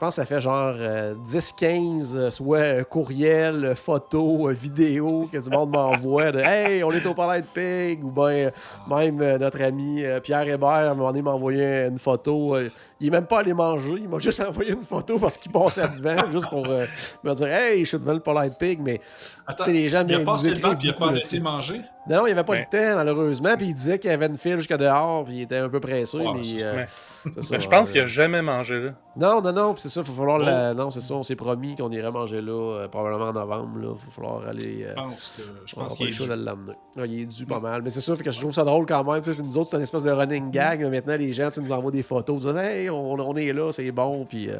pense 0.03 0.17
que 0.17 0.23
ça 0.23 0.27
fait 0.27 0.41
genre 0.41 0.75
euh, 0.79 1.15
10-15, 1.25 2.17
euh, 2.17 2.31
soit 2.33 2.59
euh, 2.59 2.83
courriels, 2.83 3.67
euh, 3.67 3.75
photos, 3.77 4.49
euh, 4.49 4.53
vidéos 4.53 5.29
que 5.33 5.38
du 5.38 5.49
monde 5.49 5.71
m'envoie 5.71 6.33
de 6.33 6.41
Hey, 6.41 6.83
on 6.83 6.91
est 6.91 7.07
au 7.07 7.15
Polite 7.15 7.47
Pig, 7.55 8.05
ou 8.05 8.11
bien 8.11 8.51
même 8.91 9.37
notre 9.37 9.62
ami 9.62 10.03
Pierre 10.25 10.49
Hébert, 10.49 10.69
à 10.69 10.91
un 10.91 10.95
moment 10.95 11.12
donné, 11.12 11.23
m'a 11.23 11.87
une 11.87 12.01
photo. 12.01 12.57
Il 13.03 13.09
est 13.09 13.11
même 13.11 13.27
pas 13.27 13.41
allé 13.41 13.53
manger, 13.53 13.95
il 13.99 14.09
m'a 14.09 14.19
juste 14.19 14.41
envoyé 14.49 14.71
une 14.73 14.85
photo 14.85 15.19
parce 15.19 15.37
qu'il 15.37 15.53
passait 15.53 15.83
devant, 15.99 16.27
juste 16.33 16.49
pour 16.49 16.67
euh, 16.67 16.87
me 17.23 17.35
dire 17.35 17.47
Hey, 17.49 17.81
je 17.81 17.88
suis 17.88 17.99
devant 17.99 18.15
le 18.15 18.21
Polite 18.21 18.57
Pig, 18.59 18.81
mais 18.81 19.01
Attends, 19.47 19.65
tu 19.65 19.71
sais, 19.71 19.77
les 19.77 19.88
gens 19.88 20.05
il 20.09 20.15
a 20.15 20.21
passé 20.21 20.55
vent 20.55 20.75
puis 20.77 20.87
il 20.87 20.91
a 20.91 20.93
beaucoup 20.93 21.05
pas 21.05 21.11
arrêté 21.11 21.38
de 21.38 21.43
manger? 21.43 21.81
Non, 22.09 22.17
non, 22.17 22.23
il 22.27 22.27
n'y 22.27 22.33
avait 22.33 22.43
pas 22.45 22.53
Ouais. 22.55 22.67
le 22.73 22.79
temps, 22.79 22.97
malheureusement, 22.97 23.57
puis 23.57 23.67
il 23.67 23.75
disait 23.75 23.99
qu'il 23.99 24.11
y 24.11 24.12
avait 24.15 24.27
une 24.27 24.37
file 24.37 24.57
jusqu'à 24.57 24.77
dehors, 24.77 25.25
puis 25.25 25.35
il 25.37 25.43
était 25.43 25.59
un 25.59 25.69
peu 25.69 25.79
pressé, 25.79 26.17
Ouais, 26.19 26.33
mais. 26.35 26.43
c'est- 26.43 26.65
euh, 26.65 26.77
ouais. 26.79 26.87
c'est 27.33 27.45
ça, 27.45 27.49
Mais 27.57 27.61
je 27.61 27.69
pense 27.69 27.88
euh, 27.88 27.93
qu'il 27.93 28.03
a 28.03 28.07
jamais 28.09 28.43
mangé 28.43 28.81
là. 28.81 28.91
Non, 29.17 29.41
non, 29.43 29.53
non, 29.53 29.73
puis 29.75 29.83
c'est 29.83 29.88
ça, 29.88 30.01
il 30.05 30.11
va 30.11 30.12
falloir. 30.17 30.38
Oh. 30.41 30.45
la- 30.45 30.75
Non, 30.75 30.91
c'est 30.91 31.01
ça, 31.01 31.15
on 31.15 31.23
s'est 31.23 31.37
promis 31.37 31.77
qu'on 31.77 31.90
irait 31.92 32.11
manger 32.11 32.40
là, 32.40 32.53
euh, 32.53 32.88
probablement 32.88 33.29
en 33.29 33.33
novembre, 33.33 33.79
là. 33.79 33.88
Il 33.92 34.05
va 34.07 34.11
falloir 34.11 34.48
aller. 34.48 34.85
euh, 34.85 34.94
Je 34.96 34.96
pense 34.96 35.37
que 35.37 35.42
je 35.67 35.75
pense 35.77 35.96
qu'il 35.96 36.07
le 36.07 36.13
est 36.13 36.17
dû. 36.17 36.29
de 36.29 37.07
il 37.07 37.21
est 37.23 37.27
dû 37.27 37.46
pas 37.46 37.61
mal. 37.61 37.83
Mais 37.83 37.90
c'est 37.90 38.00
ça, 38.00 38.17
fait 38.17 38.25
que 38.25 38.31
je 38.33 38.40
trouve 38.40 38.53
ça 38.53 38.65
drôle 38.65 38.87
quand 38.87 39.05
même. 39.05 39.23
Tu 39.23 39.31
sais, 39.33 39.37
c'est 39.37 39.42
nous 39.44 39.57
autres, 39.59 39.71
c'est 39.71 39.77
une 39.77 39.83
espèce 39.83 40.03
de 40.03 40.11
running 40.11 40.50
gag. 40.50 40.81
mais 40.81 40.90
Maintenant, 40.90 41.17
les 41.17 41.33
gens 41.33 41.50
nous 41.57 41.73
envoient 41.73 41.90
des 41.92 42.03
photos. 42.03 42.42
Ils 42.42 42.46
disent 42.53 42.57
Hey, 42.57 42.90
on, 42.93 43.19
on 43.19 43.37
est 43.37 43.53
là, 43.53 43.73
c'est 43.73 43.90
bon. 43.90 44.25
Puis 44.25 44.49
euh, 44.51 44.59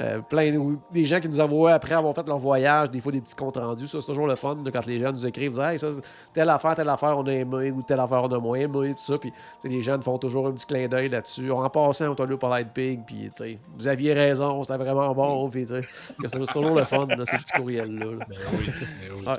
euh, 0.00 0.20
plein 0.20 0.52
de- 0.52 0.76
des 0.92 1.04
gens 1.06 1.20
qui 1.20 1.28
nous 1.28 1.40
envoient 1.40 1.72
après 1.72 1.94
avoir 1.94 2.14
fait 2.14 2.26
leur 2.26 2.38
voyage, 2.38 2.90
des 2.90 3.00
fois 3.00 3.12
des 3.12 3.20
petits 3.20 3.34
comptes 3.34 3.56
rendus. 3.56 3.86
Ça, 3.86 4.00
c'est 4.00 4.06
toujours 4.06 4.26
le 4.26 4.36
fun 4.36 4.56
de 4.56 4.70
quand 4.70 4.84
les 4.86 4.98
gens 4.98 5.12
nous 5.12 5.26
écrivent, 5.26 5.50
disent, 5.50 5.58
hey, 5.60 5.78
ça, 5.78 5.88
telle 6.32 6.48
affaire, 6.50 6.74
telle 6.74 6.88
affaire, 6.88 7.16
on 7.18 7.26
a 7.26 7.32
aimé, 7.32 7.70
ou 7.70 7.82
telle 7.82 8.00
affaire, 8.00 8.22
on 8.24 8.28
a 8.28 8.38
moins 8.38 8.58
aimé, 8.58 8.90
tout 8.94 9.12
ça. 9.12 9.18
Puis 9.18 9.32
les 9.64 9.82
gens 9.82 9.96
nous 9.96 10.02
font 10.02 10.18
toujours 10.18 10.46
un 10.48 10.52
petit 10.52 10.66
clin 10.66 10.88
d'œil 10.88 11.08
là-dessus. 11.08 11.50
En 11.50 11.68
passant, 11.70 12.08
on 12.08 12.14
t'a 12.14 12.24
lu 12.24 12.36
par 12.36 12.50
Light 12.50 12.68
Pig, 12.74 13.00
puis 13.06 13.30
tu 13.34 13.44
sais, 13.44 13.58
vous 13.78 13.88
aviez 13.88 14.12
raison, 14.14 14.62
c'était 14.62 14.78
vraiment 14.78 15.14
bon. 15.14 15.48
Puis 15.50 15.66
c'est 15.68 16.52
toujours 16.52 16.74
le 16.76 16.84
fun, 16.84 17.06
là, 17.06 17.24
ces 17.24 17.36
petits 17.38 17.52
courriels-là. 17.56 18.04
là. 18.06 18.26
Ben 18.28 18.36
oui, 18.52 18.66
ben 18.66 19.14
oui. 19.16 19.26
Ouais. 19.26 19.36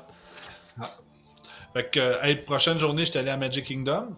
Ah. 0.82 0.86
Fait 1.74 1.90
que, 1.92 2.26
hey, 2.26 2.36
prochaine 2.38 2.80
journée, 2.80 3.06
j'étais 3.06 3.20
allé 3.20 3.30
à 3.30 3.38
Magic 3.38 3.66
Kingdom. 3.66 4.16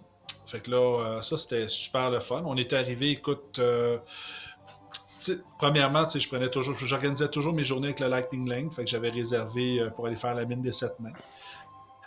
Fait 0.51 0.59
que 0.59 0.69
là, 0.71 0.77
euh, 1.17 1.21
ça, 1.21 1.37
c'était 1.37 1.69
super 1.69 2.09
le 2.11 2.19
fun. 2.19 2.43
On 2.45 2.57
était 2.57 2.75
arrivé, 2.75 3.11
écoute, 3.11 3.57
euh, 3.59 3.97
premièrement, 5.57 6.07
je 6.13 6.27
prenais 6.27 6.49
toujours, 6.49 6.75
j'organisais 6.77 7.29
toujours 7.29 7.53
mes 7.53 7.63
journées 7.63 7.87
avec 7.87 7.99
le 8.01 8.07
Lightning 8.07 8.49
Lane. 8.49 8.71
Fait 8.71 8.83
que 8.83 8.89
j'avais 8.89 9.09
réservé 9.09 9.79
euh, 9.79 9.89
pour 9.91 10.07
aller 10.07 10.15
faire 10.15 10.35
la 10.35 10.45
mine 10.45 10.61
des 10.61 10.71
sept 10.71 10.99
mains. 10.99 11.11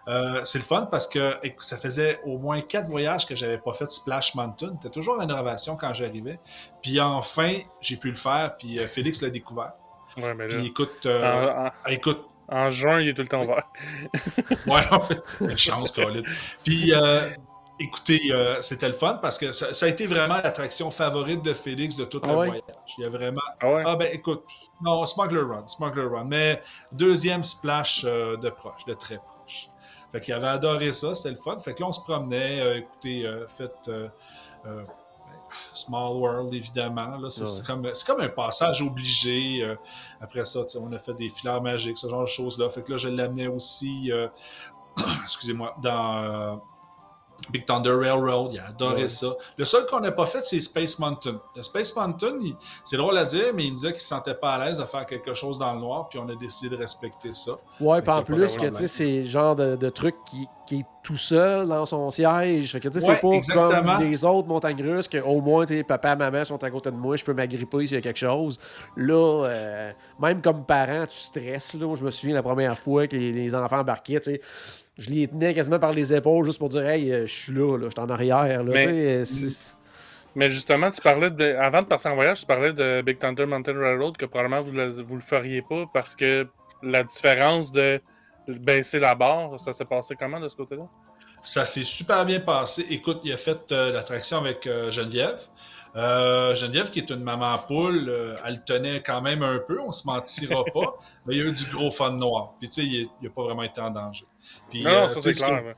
Euh, 0.07 0.41
c'est 0.45 0.59
le 0.59 0.65
fun 0.65 0.87
parce 0.91 1.09
que 1.09 1.35
écoute, 1.43 1.65
ça 1.65 1.79
faisait 1.79 2.21
au 2.27 2.37
moins 2.37 2.61
quatre 2.61 2.91
voyages 2.91 3.27
que 3.27 3.35
j'avais 3.35 3.57
pas 3.57 3.73
fait 3.73 3.91
Splash 3.91 4.35
Mountain. 4.35 4.77
C'était 4.83 4.93
toujours 4.93 5.15
une 5.15 5.31
rénovation 5.31 5.77
quand 5.79 5.95
j'arrivais. 5.95 6.39
Puis 6.83 7.01
enfin, 7.01 7.55
j'ai 7.81 7.97
pu 7.97 8.11
le 8.11 8.17
faire. 8.17 8.55
Puis 8.59 8.79
euh, 8.79 8.87
Félix 8.87 9.23
l'a 9.23 9.31
découvert. 9.31 9.73
Ouais, 10.19 10.35
mais 10.35 10.47
là, 10.49 10.57
Puis 10.59 10.67
écoute, 10.67 11.07
en, 11.07 11.67
en- 11.69 11.71
écoute, 11.89 12.21
en 12.49 12.69
juin, 12.69 13.01
il 13.01 13.09
est 13.09 13.15
tout 13.15 13.23
le 13.23 13.29
temps 13.29 13.43
ouvert. 13.45 13.65
Ouais, 14.67 14.83
en 14.91 15.01
fait, 15.01 15.23
une 15.41 15.57
chance, 15.57 15.91
Colin. 15.91 16.21
Puis, 16.63 16.93
euh, 16.93 17.31
écoutez, 17.79 18.21
euh, 18.31 18.61
c'était 18.63 18.89
le 18.89 18.95
fun 18.95 19.15
parce 19.21 19.39
que 19.39 19.53
ça, 19.53 19.75
ça 19.75 19.87
a 19.87 19.89
été 19.89 20.07
vraiment 20.07 20.37
l'attraction 20.37 20.91
favorite 20.91 21.43
de 21.43 21.53
Félix 21.55 21.97
de 21.97 22.05
tout 22.05 22.21
Ah 22.23 22.29
le 22.29 22.37
ouais? 22.37 22.47
voyage. 22.47 22.65
Il 22.99 23.03
y 23.03 23.05
a 23.05 23.09
vraiment. 23.09 23.41
Ah 23.61 23.69
ouais? 23.69 23.83
Ah, 23.87 23.97
ben 23.97 24.11
écoute, 24.13 24.45
non, 24.83 25.05
Smuggler 25.05 25.41
Run, 25.43 25.67
Smuggler 25.67 26.07
Run. 26.07 26.25
Mais 26.25 26.63
deuxième 26.93 27.43
splash 27.43 28.05
euh, 28.05 28.37
de 28.37 28.51
proche, 28.51 28.85
de 28.87 28.95
très 28.95 29.19
proche. 29.19 29.69
Fait 30.13 30.21
qu'il 30.21 30.35
avait 30.35 30.47
adoré 30.47 30.93
ça, 30.93 31.15
c'était 31.15 31.31
le 31.33 31.37
fun. 31.43 31.59
Fait 31.59 31.75
que 31.75 31.81
là, 31.83 31.89
on 31.89 31.93
se 31.93 32.01
promenait, 32.01 32.61
euh, 32.61 32.79
écoutez, 32.79 33.27
euh, 33.27 33.47
faites. 33.49 33.89
euh, 33.89 34.09
euh, 34.67 34.85
Small 35.73 36.17
World, 36.17 36.53
évidemment. 36.55 37.17
Là, 37.17 37.31
c'est, 37.31 37.43
Ouais. 37.43 37.47
c'est 37.47 37.67
comme, 37.67 37.89
c'est 37.93 38.07
comme 38.07 38.21
un 38.21 38.29
passage 38.29 38.83
obligé. 38.83 39.63
euh, 39.63 39.77
après 40.21 40.45
ça, 40.45 40.63
tu 40.65 40.71
sais, 40.71 40.79
on 40.79 40.93
a 40.93 40.99
fait 40.99 41.15
des 41.15 41.29
filaires 41.29 41.63
magiques, 41.63 41.99
ce 41.99 42.09
genre 42.09 42.23
de 42.23 42.27
choses-là. 42.27 42.69
Fait 42.71 42.83
que 42.83 42.93
là, 42.93 42.99
je 42.99 43.09
l'amenais 43.09 43.47
aussi, 43.47 44.11
euh, 44.13 44.29
excusez-moi, 45.25 45.75
dans 45.83 46.19
euh, 46.23 46.57
Big 47.51 47.65
Thunder 47.67 47.91
Railroad. 47.93 48.53
Il 48.55 48.59
a 48.61 48.69
adoré 48.69 49.03
Ouais. 49.03 49.09
ça. 49.09 49.29
Le 49.59 49.65
seul 49.65 49.85
qu'on 49.87 50.01
n'a 50.01 50.13
pas 50.13 50.25
fait, 50.27 50.43
c'est 50.43 50.61
Space 50.61 50.99
Mountain. 50.99 51.41
Le 51.57 51.63
Space 51.63 51.95
Mountain, 51.97 52.37
il- 52.41 52.55
c'est 52.85 52.97
drôle 52.97 53.19
à 53.19 53.25
dire, 53.25 53.53
mais 53.55 53.65
il 53.67 53.73
me 53.73 53.77
disait 53.77 53.89
qu'il 53.89 53.97
ne 53.97 54.01
se 54.01 54.07
sentait 54.09 54.35
pas 54.35 54.55
à 54.55 54.65
l'aise 54.65 54.79
de 54.79 54.85
faire 54.85 55.05
quelque 55.05 55.35
chose 55.35 55.59
dans 55.59 55.73
le 55.75 55.81
noir, 55.81 56.09
puis 56.09 56.19
on 56.19 56.29
a 56.29 56.35
décidé 56.37 56.75
de 56.75 56.81
respecter 56.81 57.33
ça. 57.33 57.53
Ouais, 57.81 58.01
puis 58.01 58.13
en 58.13 58.23
plus, 58.23 58.37
que 58.37 58.43
tu 58.43 58.49
sais, 58.49 58.57
problème. 58.71 58.87
c'est 58.87 59.23
le 59.23 59.29
genre 59.29 59.57
de, 59.57 59.77
de 59.77 59.89
truc 59.91 60.15
qui, 60.25 60.47
qui 60.67 60.77
est 60.81 60.85
tout 61.03 61.17
seul 61.17 61.69
dans 61.69 61.85
son 61.85 62.11
siège. 62.11 62.73
Fait 62.73 62.81
que 62.81 62.89
tu 62.89 62.99
sais, 62.99 63.07
Ouais, 63.07 63.15
c'est 63.17 63.21
pas 63.29 63.35
exactement. 63.35 63.97
comme 63.99 64.05
les 64.11 64.25
autres 64.25 64.49
montagnes 64.49 64.83
russes 64.83 65.09
que 65.09 65.19
au 65.19 65.43
moins, 65.43 65.67
tu 65.67 65.77
sais, 65.77 65.83
papa, 65.85 66.17
maman 66.17 66.45
sont 66.45 66.63
à 66.65 66.71
côté 66.71 66.91
de 66.91 66.97
moi, 66.97 67.17
je 67.17 67.25
peux 67.25 67.35
m'agripper 67.35 67.87
s'il 67.87 67.97
y 67.97 67.99
a 67.99 68.03
quelque 68.03 68.17
chose. 68.19 68.59
Là, 68.97 69.45
euh, 69.51 69.93
même 70.19 70.41
comme 70.41 70.65
parent, 70.65 71.05
tu 71.07 71.19
stresses. 71.19 71.75
Là. 71.75 71.87
Moi, 71.87 71.97
je 71.97 72.05
me 72.05 72.11
souviens 72.11 72.35
la 72.35 72.43
première 72.43 72.79
fois 72.79 73.07
que 73.07 73.17
les, 73.17 73.33
les 73.33 73.55
enfants 73.55 73.81
embarquaient, 73.81 74.21
tu 74.21 74.33
sais. 74.33 74.41
Je 74.97 75.11
les 75.11 75.27
tenais 75.27 75.55
quasiment 75.55 75.79
par 75.79 75.93
les 75.93 76.13
épaules 76.15 76.45
juste 76.45 76.59
pour 76.59 76.69
dire 76.69 76.87
Hey, 76.87 77.13
euh, 77.13 77.27
je 77.27 77.33
suis 77.33 77.53
là, 77.53 77.77
là 77.77 77.87
je 77.87 77.91
suis 77.91 78.01
en 78.01 78.11
arrière. 78.11 78.63
Là, 78.63 78.73
Mais- 80.37 80.51
justement, 80.51 80.91
tu 80.91 81.01
parlais 81.01 81.31
de. 81.31 81.55
Avant 81.57 81.83
de 81.83 81.87
partir 81.87 82.13
en 82.13 82.15
voyage, 82.15 82.41
tu 82.41 82.47
parlais 82.47 82.73
de 82.73 83.03
Big 83.03 83.19
Thunder 83.19 83.47
Mountain 83.47 83.79
Railroad 83.79 84.17
que 84.17 84.27
probablement 84.27 84.63
vous 84.63 84.73
le, 84.73 84.91
vous 85.03 85.15
le 85.17 85.21
feriez 85.21 85.63
pas 85.63 85.85
parce 85.93 86.15
que 86.17 86.47
la 86.83 87.03
différence 87.03 87.71
de 87.73 88.01
baisser 88.49 88.99
la 88.99 89.15
barre, 89.15 89.59
ça 89.61 89.73
s'est 89.73 89.85
passé 89.85 90.15
comment 90.19 90.41
de 90.41 90.49
ce 90.49 90.57
côté-là? 90.57 90.87
Ça 91.43 91.65
s'est 91.65 91.85
super 91.85 92.25
bien 92.25 92.41
passé. 92.41 92.87
Écoute, 92.91 93.21
il 93.25 93.33
a 93.33 93.37
fait 93.37 93.71
euh, 93.73 93.93
l'attraction 93.93 94.39
avec 94.39 94.67
euh, 94.67 94.91
Geneviève. 94.91 95.39
Euh, 95.97 96.55
Geneviève, 96.57 96.91
qui 96.91 96.99
est 96.99 97.11
une 97.11 97.23
maman 97.23 97.57
poule, 97.69 98.09
euh, 98.09 98.35
elle 98.45 98.55
le 98.55 98.65
tenait 98.65 99.01
quand 99.03 99.21
même 99.23 99.43
un 99.45 99.59
peu, 99.61 99.81
on 99.81 99.93
se 99.93 100.07
mentira 100.07 100.65
pas, 100.75 100.97
mais 101.25 101.37
il 101.37 101.39
y 101.39 101.43
a 101.43 101.45
eu 101.47 101.53
du 101.53 101.67
gros 101.67 101.91
fun 101.93 102.11
noir. 102.13 102.55
Puis 102.59 102.69
tu 102.69 102.83
sais, 102.83 102.87
il 102.87 103.09
n'a 103.23 103.31
pas 103.31 103.43
vraiment 103.45 103.63
été 103.63 103.81
en 103.81 103.91
danger. 103.91 104.27
Puis, 104.71 104.83
Non, 104.83 104.91
euh, 104.91 105.09
ça 105.09 105.21
c'est 105.21 105.35
ce 105.35 105.45
clair. 105.45 105.63
que-. 105.65 105.75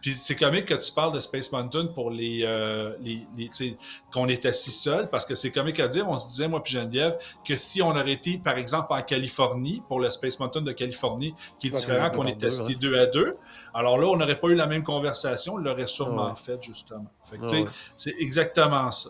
Puis 0.00 0.12
c'est 0.12 0.36
comique 0.36 0.66
que 0.66 0.74
tu 0.74 0.92
parles 0.92 1.12
de 1.14 1.20
Space 1.20 1.50
Mountain 1.52 1.86
pour 1.94 2.10
les, 2.10 2.40
euh, 2.44 2.94
les, 3.00 3.26
les- 3.38 3.48
tu 3.48 3.70
sais, 3.70 3.76
qu'on 4.12 4.28
est 4.28 4.44
assis 4.44 4.70
seul, 4.70 5.08
parce 5.08 5.24
que 5.24 5.34
c'est 5.34 5.50
comique 5.50 5.80
à 5.80 5.88
dire. 5.88 6.06
On 6.08 6.18
se 6.18 6.28
disait, 6.28 6.46
moi 6.46 6.62
puis 6.62 6.74
Geneviève, 6.74 7.16
que 7.46 7.56
si 7.56 7.80
on 7.80 7.88
aurait 7.90 8.12
été, 8.12 8.36
par 8.36 8.58
exemple, 8.58 8.88
en 8.90 9.00
Californie, 9.00 9.82
pour 9.88 10.00
le 10.00 10.10
Space 10.10 10.38
Mountain 10.40 10.60
de 10.60 10.72
Californie, 10.72 11.34
qui 11.58 11.68
est 11.68 11.70
différent, 11.70 12.10
qu'on 12.10 12.26
était 12.26 12.46
ouais. 12.46 12.60
assis 12.60 12.76
deux 12.76 12.98
à 12.98 13.06
deux, 13.06 13.36
alors 13.72 13.96
là, 13.98 14.06
on 14.08 14.16
n'aurait 14.16 14.38
pas 14.38 14.48
eu 14.48 14.54
la 14.54 14.66
même 14.66 14.82
conversation, 14.82 15.54
on 15.54 15.56
l'aurait 15.58 15.86
sûrement 15.86 16.28
Ouais. 16.30 16.36
fait, 16.36 16.62
justement. 16.62 17.06
Fait 17.30 17.36
que, 17.38 17.42
Ah 17.44 17.46
tu 17.48 17.56
sais, 17.56 17.62
ouais. 17.62 17.68
c'est 17.96 18.14
exactement 18.18 18.90
ça. 18.92 19.08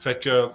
Fait 0.00 0.22
que, 0.22 0.48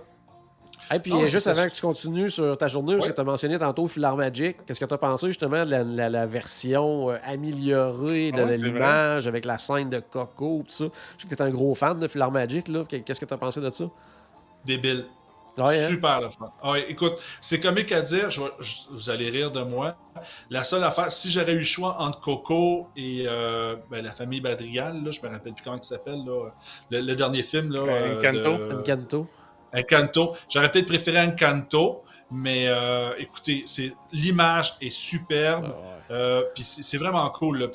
Et 0.92 0.98
puis, 1.00 1.12
Non, 1.12 1.22
euh, 1.22 1.26
juste 1.28 1.46
avant 1.46 1.64
que 1.66 1.72
tu 1.72 1.82
continues 1.82 2.32
sur 2.32 2.58
ta 2.58 2.68
journée, 2.68 2.94
parce 2.96 3.06
Ouais. 3.06 3.12
que 3.12 3.16
tu 3.16 3.22
as 3.22 3.24
mentionné 3.24 3.60
tantôt 3.60 3.88
Filar 3.88 4.18
Magic, 4.18 4.58
qu'est-ce 4.66 4.80
que 4.80 4.86
tu 4.86 4.94
as 4.94 4.98
pensé 4.98 5.28
justement 5.28 5.64
de 5.64 5.70
la, 5.70 5.84
la- 5.84 6.10
la 6.10 6.26
version 6.26 7.12
euh, 7.12 7.18
améliorée 7.24 8.32
de 8.32 8.42
Ah 8.42 8.46
ouais, 8.46 8.56
c'est 8.56 8.64
l'image 8.64 9.28
avec 9.28 9.46
la 9.46 9.60
scène 9.60 9.90
de 9.92 10.00
Coco, 10.00 10.64
tout 10.68 10.72
ça? 10.74 10.86
Je 11.18 11.22
sais 11.24 11.28
que 11.28 11.36
tu 11.36 11.44
es 11.44 11.46
un 11.46 11.52
gros 11.52 11.76
fan 11.76 12.00
de 12.00 12.08
Filar 12.08 12.32
Magic, 12.32 12.68
là. 12.70 12.84
Qu'est-ce 12.90 13.20
que 13.20 13.26
tu 13.26 13.34
as 13.34 13.38
pensé 13.38 13.62
de 13.62 13.70
ça? 13.70 13.86
débile. 14.66 15.06
Ouais, 15.68 15.84
hein? 15.84 15.88
Super 15.90 16.22
le 16.22 16.30
fun. 16.30 16.52
Ah 16.62 16.72
ouais, 16.72 16.86
écoute, 16.90 17.14
c'est 17.42 17.60
comique 17.60 17.92
à 17.92 18.02
dire, 18.02 18.30
je 18.32 18.42
vais- 18.42 18.52
je- 18.60 18.76
vous 18.92 19.10
allez 19.10 19.30
rire 19.30 19.52
de 19.52 19.62
moi. 19.62 19.96
La 20.50 20.64
seule 20.64 20.84
affaire, 20.84 21.12
si 21.12 21.30
j'aurais 21.32 21.54
eu 21.54 21.58
le 21.60 21.64
choix 21.64 21.98
entre 22.02 22.20
Coco 22.20 22.88
et 22.96 23.24
euh, 23.28 23.76
ben, 23.90 24.04
la 24.04 24.12
famille 24.12 24.42
Badrigal, 24.42 25.04
là, 25.04 25.12
je 25.12 25.22
me 25.22 25.28
rappelle 25.32 25.54
plus 25.54 25.64
comment 25.64 25.78
il 25.78 25.84
s'appelle, 25.84 26.24
là, 26.26 26.50
le, 26.92 27.02
le 27.02 27.16
dernier 27.16 27.44
film. 27.44 27.72
Là, 27.72 27.80
Euh, 27.82 28.20
Encanto. 28.20 28.58
de- 28.58 28.74
Encanto. 28.80 29.28
Encanto. 29.74 30.36
J'aurais 30.50 30.72
peut-être 30.72 30.88
préféré 30.88 31.20
Encanto, 31.22 32.02
mais 32.32 32.66
euh, 32.68 33.12
écoutez, 33.20 33.64
c'est 33.68 33.94
l'image 34.12 34.74
est 34.82 34.90
superbe. 34.90 35.68
Ah 35.72 35.76
ouais. 35.78 36.16
Euh, 36.16 36.44
puis 36.56 36.64
c'est 36.64 36.98
vraiment 36.98 37.30
cool. 37.30 37.60
Là. 37.60 37.68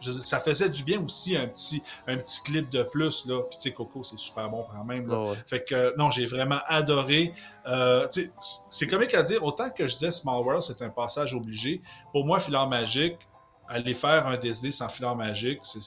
Je 0.00 0.12
ça 0.12 0.38
faisait 0.38 0.68
du 0.68 0.82
bien 0.84 1.02
aussi 1.04 1.36
un 1.36 1.46
petit, 1.46 1.82
un 2.06 2.16
petit 2.16 2.42
clip 2.42 2.68
de 2.70 2.82
plus. 2.82 3.26
Là. 3.26 3.42
Puis 3.48 3.56
tu 3.58 3.62
sais, 3.68 3.72
Coco, 3.72 4.02
c'est 4.02 4.18
super 4.18 4.48
bon 4.48 4.64
quand 4.72 4.84
même. 4.84 5.06
là. 5.08 5.20
Ouais. 5.22 5.36
Fait 5.46 5.64
que 5.64 5.94
non, 5.96 6.10
j'ai 6.10 6.26
vraiment 6.26 6.58
adoré. 6.66 7.32
Euh, 7.66 8.06
tu 8.08 8.22
sais, 8.22 8.26
c- 8.40 8.58
c'est 8.70 8.86
comique 8.86 9.14
à 9.14 9.22
dire, 9.22 9.42
autant 9.44 9.70
que 9.70 9.86
je 9.88 9.94
disais 9.94 10.10
Small 10.10 10.40
World, 10.44 10.62
c'est 10.62 10.82
un 10.82 10.90
passage 10.90 11.34
obligé. 11.34 11.80
Pour 12.12 12.24
moi, 12.24 12.38
Filard 12.40 12.68
Magique, 12.68 13.16
aller 13.68 13.94
faire 13.94 14.26
un 14.26 14.36
DSD 14.36 14.70
sans 14.72 14.88
Filard 14.88 15.16
Magique, 15.16 15.60
ça, 15.62 15.78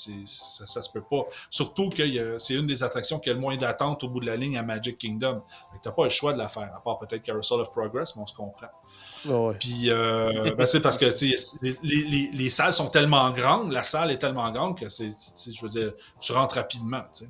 ça 0.66 0.82
se 0.82 0.90
peut 0.92 1.04
pas. 1.10 1.24
Surtout 1.50 1.90
que 1.90 2.02
a- 2.36 2.40
c'est 2.40 2.56
une 2.56 2.68
des 2.68 2.84
attractions 2.84 3.20
qui 3.20 3.30
a 3.30 3.34
le 3.34 3.40
moins 3.40 3.56
d'attente 3.58 4.04
au 4.04 4.10
bout 4.10 4.20
de 4.20 4.26
la 4.26 4.36
ligne 4.36 4.58
à 4.58 4.64
Magic 4.64 4.98
Kingdom. 4.98 5.42
Fait 5.72 5.78
t'as 5.82 5.92
pas 5.92 6.04
le 6.04 6.10
choix 6.10 6.34
de 6.34 6.38
la 6.38 6.50
faire, 6.50 6.72
à 6.76 6.82
part 6.84 7.00
peut-être 7.00 7.22
Carousel 7.22 7.60
of 7.62 7.72
Progress, 7.72 8.16
mais 8.16 8.22
on 8.24 8.28
se 8.28 8.34
comprend. 8.36 8.68
Puis, 9.60 9.90
euh, 9.90 10.54
ben, 10.58 10.66
c'est 10.66 10.82
parce 10.82 10.98
que 10.98 11.06
les, 11.06 11.76
les- 11.84 12.04
les- 12.06 12.30
les 12.34 12.50
salles 12.50 12.74
sont 12.74 12.90
tellement 12.90 13.30
grandes, 13.32 13.72
la 13.72 13.84
salle 13.84 14.12
est 14.12 14.18
tellement 14.18 14.50
grande 14.52 14.78
que 14.78 14.90
c'est, 14.90 15.10
je 15.12 15.62
veux 15.62 15.70
dire, 15.70 15.92
tu 16.20 16.32
rentres 16.32 16.56
rapidement. 16.56 17.02
tu 17.14 17.26
sais. 17.26 17.30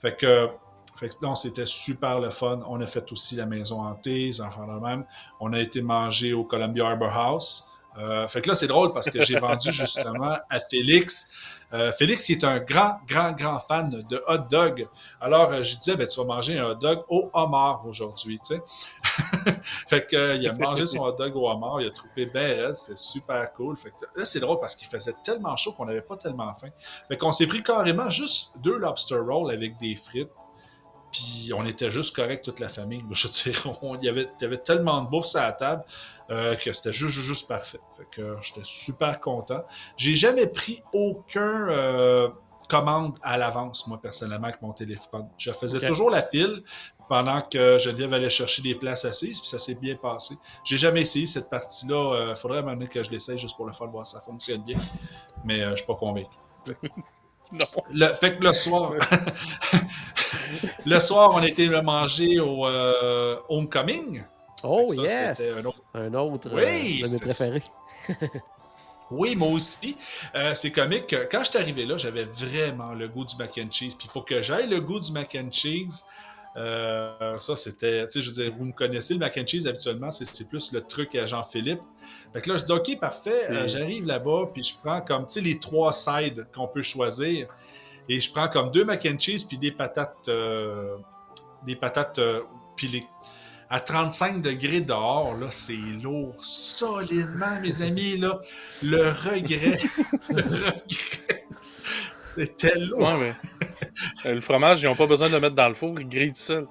Fait 0.00 0.14
que, 0.16 0.48
fait 0.96 1.08
que 1.08 1.14
non, 1.22 1.34
c'était 1.34 1.66
super 1.66 2.20
le 2.20 2.30
fun. 2.30 2.60
On 2.68 2.80
a 2.80 2.86
fait 2.86 3.10
aussi 3.10 3.34
la 3.36 3.46
maison 3.46 3.80
hantée, 3.82 4.26
les 4.26 4.40
enfants 4.40 4.66
de 4.66 4.78
même. 4.80 5.04
On 5.40 5.52
a 5.52 5.58
été 5.58 5.82
manger 5.82 6.32
au 6.34 6.44
Columbia 6.44 6.86
Harbor 6.88 7.10
House. 7.10 7.68
Euh, 7.98 8.26
fait 8.28 8.40
que 8.40 8.48
là, 8.48 8.54
c'est 8.54 8.66
drôle 8.66 8.92
parce 8.92 9.08
que 9.10 9.22
j'ai 9.22 9.38
vendu 9.38 9.72
justement 9.72 10.36
à 10.50 10.60
Félix. 10.60 11.32
Euh, 11.74 11.90
Félix, 11.90 12.26
qui 12.26 12.32
est 12.32 12.44
un 12.44 12.60
grand, 12.60 13.00
grand, 13.08 13.32
grand 13.32 13.58
fan 13.58 13.88
de 13.88 14.22
hot 14.28 14.46
dog. 14.50 14.86
Alors, 15.20 15.50
euh, 15.50 15.62
je 15.62 15.76
disais, 15.76 15.96
ben, 15.96 16.06
tu 16.06 16.20
vas 16.20 16.26
manger 16.26 16.58
un 16.58 16.66
hot 16.66 16.74
dog 16.76 17.02
au 17.08 17.30
homard 17.32 17.84
aujourd'hui, 17.86 18.38
tu 18.38 18.54
sais. 18.54 18.62
fait 19.88 20.06
que, 20.06 20.14
euh, 20.14 20.34
il 20.36 20.46
a 20.46 20.52
mangé 20.52 20.86
son 20.86 21.00
hot 21.00 21.12
dog 21.12 21.34
au 21.34 21.48
homard, 21.48 21.80
il 21.80 21.88
a 21.88 21.90
trouvé 21.90 22.30
raide, 22.32 22.76
c'était 22.76 22.96
super 22.96 23.52
cool. 23.54 23.76
Fait 23.76 23.90
que 23.90 24.06
là, 24.14 24.24
c'est 24.24 24.38
drôle 24.38 24.58
parce 24.60 24.76
qu'il 24.76 24.86
faisait 24.86 25.14
tellement 25.24 25.56
chaud 25.56 25.72
qu'on 25.72 25.86
n'avait 25.86 26.02
pas 26.02 26.16
tellement 26.16 26.54
faim. 26.54 26.68
Fait 27.08 27.16
qu'on 27.16 27.32
s'est 27.32 27.48
pris 27.48 27.62
carrément 27.62 28.08
juste 28.08 28.52
deux 28.58 28.78
lobster 28.78 29.18
rolls 29.18 29.50
avec 29.52 29.76
des 29.78 29.96
frites. 29.96 30.30
Puis 31.14 31.52
on 31.56 31.64
était 31.64 31.92
juste 31.92 32.14
correct 32.16 32.44
toute 32.44 32.58
la 32.58 32.68
famille. 32.68 33.04
Je 33.12 33.28
veux 33.28 33.52
dire, 33.52 33.78
on- 33.82 33.94
il 33.96 34.04
y 34.04 34.08
avait, 34.08 34.28
il 34.40 34.42
y 34.42 34.46
avait 34.46 34.58
tellement 34.58 35.00
de 35.02 35.08
bouffe 35.08 35.26
sur 35.26 35.40
la 35.40 35.52
table 35.52 35.84
euh, 36.30 36.56
que 36.56 36.72
c'était 36.72 36.92
juste, 36.92 37.14
juste, 37.14 37.26
juste 37.28 37.48
parfait. 37.48 37.78
Fait 37.96 38.06
que 38.10 38.20
euh, 38.22 38.40
j'étais 38.40 38.64
super 38.64 39.20
content. 39.20 39.62
J'ai 39.96 40.16
jamais 40.16 40.48
pris 40.48 40.82
aucun 40.92 41.68
euh, 41.70 42.28
commande 42.68 43.16
à 43.22 43.38
l'avance, 43.38 43.86
moi, 43.86 44.00
personnellement, 44.02 44.48
avec 44.48 44.60
mon 44.60 44.72
téléphone. 44.72 45.28
Je 45.38 45.52
faisais 45.52 45.80
toujours 45.86 46.10
la 46.10 46.22
file 46.22 46.64
pendant 47.08 47.42
que 47.42 47.76
Geneviève 47.78 48.14
allait 48.14 48.30
chercher 48.30 48.62
des 48.62 48.74
places 48.74 49.04
assises, 49.04 49.38
puis 49.38 49.48
ça 49.50 49.58
s'est 49.58 49.74
bien 49.74 49.94
passé. 49.94 50.34
J'ai 50.64 50.78
jamais 50.78 51.02
essayé 51.02 51.26
cette 51.26 51.50
partie-là. 51.50 52.30
Il 52.30 52.36
faudrait 52.36 52.62
m'amener 52.62 52.88
que 52.88 53.02
je 53.02 53.10
l'essaye 53.10 53.36
juste 53.38 53.56
pour 53.56 53.66
le 53.66 53.74
fun, 53.74 53.86
voir 53.88 54.06
si 54.06 54.14
ça 54.14 54.22
fonctionne 54.22 54.62
bien. 54.62 54.78
Mais 55.44 55.60
euh, 55.62 55.70
je 55.72 55.76
suis 55.76 55.86
pas 55.86 55.94
convaincu. 55.96 56.30
Non. 57.52 57.82
Le, 57.92 58.06
fait 58.14 58.36
que 58.36 58.42
le 58.42 58.52
soir. 58.52 58.94
Le 60.86 60.98
soir, 60.98 61.30
on 61.34 61.42
était 61.42 61.68
manger 61.82 62.40
au 62.40 62.66
euh, 62.66 63.36
Homecoming. 63.48 64.22
Oh, 64.62 64.86
Ça, 64.88 65.02
yes! 65.02 65.42
un 65.58 65.64
autre- 65.66 65.82
Un 65.94 66.14
autre 66.14 66.50
Oui, 66.52 67.02
euh, 67.04 67.06
de 67.06 67.12
mes 67.12 67.18
préférés. 67.20 67.62
Oui, 69.10 69.36
moi 69.36 69.48
aussi. 69.48 69.96
Euh, 70.34 70.54
c'est 70.54 70.72
comique. 70.72 71.08
que 71.08 71.28
Quand 71.30 71.44
je 71.44 71.50
suis 71.50 71.58
arrivé 71.58 71.84
là, 71.84 71.96
j'avais 71.98 72.24
vraiment 72.24 72.94
le 72.94 73.06
goût 73.06 73.24
du 73.24 73.36
mac 73.36 73.58
and 73.62 73.70
cheese. 73.70 73.94
Puis 73.98 74.08
pour 74.12 74.24
que 74.24 74.40
j'aille 74.42 74.66
le 74.66 74.80
goût 74.80 74.98
du 74.98 75.12
mac 75.12 75.36
and 75.38 75.52
cheese, 75.52 76.04
euh, 76.56 77.38
ça 77.38 77.54
c'était. 77.54 78.08
Tu 78.08 78.12
sais, 78.12 78.22
je 78.22 78.30
veux 78.30 78.34
dire, 78.44 78.52
vous 78.58 78.64
me 78.64 78.72
connaissez, 78.72 79.12
le 79.14 79.20
mac 79.20 79.36
and 79.36 79.46
cheese 79.46 79.66
habituellement, 79.66 80.10
c'est 80.10 80.48
plus 80.48 80.72
le 80.72 80.80
truc 80.80 81.14
à 81.16 81.26
Jean-Philippe. 81.26 81.82
Fait 82.32 82.40
que 82.40 82.50
là, 82.50 82.56
je 82.56 82.64
dis, 82.64 82.72
OK, 82.72 82.98
parfait. 82.98 83.50
euh. 83.50 83.68
J'arrive 83.68 84.06
là-bas, 84.06 84.48
puis 84.52 84.62
je 84.64 84.74
prends 84.82 85.00
comme, 85.02 85.26
tu 85.26 85.34
sais, 85.34 85.40
les 85.42 85.58
trois 85.58 85.92
sides 85.92 86.46
qu'on 86.54 86.66
peut 86.66 86.82
choisir. 86.82 87.46
Et 88.08 88.20
je 88.20 88.30
prends 88.30 88.48
comme 88.48 88.70
deux 88.70 88.84
mac 88.84 89.06
and 89.10 89.18
cheese, 89.18 89.46
puis 89.48 89.58
des 89.58 89.72
patates. 89.72 90.28
euh, 90.28 90.96
des 91.66 91.76
patates 91.76 92.18
euh, 92.18 92.42
pilées. 92.76 93.06
À 93.70 93.80
35 93.80 94.42
degrés 94.42 94.82
dehors, 94.82 95.34
là, 95.38 95.46
c'est 95.50 95.72
lourd 96.02 96.34
solidement, 96.38 97.58
mes 97.62 97.80
amis, 97.82 98.18
là. 98.18 98.38
Le 98.82 98.98
regret, 99.08 99.78
le 100.28 100.42
regret, 100.42 101.46
c'était 102.22 102.78
lourd. 102.78 103.00
Ouais, 103.00 103.16
mais. 103.18 103.34
euh, 104.30 104.34
le 104.34 104.40
fromage, 104.42 104.82
ils 104.82 104.86
n'ont 104.88 104.94
pas 104.94 105.06
besoin 105.06 105.28
de 105.28 105.34
le 105.34 105.40
mettre 105.40 105.54
dans 105.56 105.68
le 105.68 105.74
four, 105.74 105.98
il 105.98 106.08
grille 106.08 106.32
tout 106.32 106.40
seul. 106.42 106.66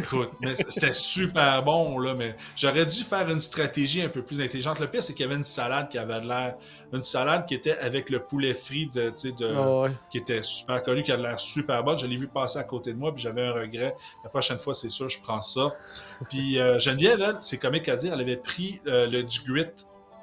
Écoute, 0.00 0.32
mais 0.40 0.54
c'était 0.54 0.92
super 0.92 1.62
bon, 1.62 1.98
là, 1.98 2.14
mais 2.14 2.36
j'aurais 2.56 2.86
dû 2.86 3.02
faire 3.02 3.28
une 3.28 3.40
stratégie 3.40 4.02
un 4.02 4.08
peu 4.08 4.22
plus 4.22 4.40
intelligente. 4.40 4.80
Le 4.80 4.88
pire, 4.88 5.02
c'est 5.02 5.12
qu'il 5.14 5.24
y 5.24 5.28
avait 5.28 5.36
une 5.36 5.44
salade 5.44 5.88
qui 5.88 5.98
avait 5.98 6.20
l'air, 6.20 6.56
une 6.92 7.02
salade 7.02 7.46
qui 7.46 7.54
était 7.54 7.76
avec 7.78 8.10
le 8.10 8.20
poulet 8.20 8.54
frit 8.54 8.88
de, 8.88 9.12
Ah 9.54 9.80
ouais. 9.80 9.90
qui 10.10 10.18
était 10.18 10.42
super 10.42 10.82
connu, 10.82 11.02
qui 11.02 11.12
a 11.12 11.16
l'air 11.16 11.38
super 11.38 11.82
bonne. 11.84 11.98
Je 11.98 12.06
l'ai 12.06 12.16
vu 12.16 12.28
passer 12.28 12.58
à 12.58 12.64
côté 12.64 12.92
de 12.92 12.98
moi, 12.98 13.14
puis 13.14 13.22
j'avais 13.22 13.42
un 13.42 13.52
regret. 13.52 13.94
La 14.24 14.30
prochaine 14.30 14.58
fois, 14.58 14.74
c'est 14.74 14.90
sûr, 14.90 15.08
je 15.08 15.20
prends 15.20 15.40
ça. 15.40 15.74
Puis 16.30 16.58
euh, 16.58 16.78
Geneviève, 16.78 17.20
elle, 17.20 17.36
c'est 17.40 17.58
comique 17.58 17.88
à 17.88 17.96
dire, 17.96 18.12
elle 18.14 18.20
avait 18.20 18.36
pris 18.36 18.80
euh, 18.86 19.06
le 19.08 19.22
du 19.24 19.40
grit 19.50 19.66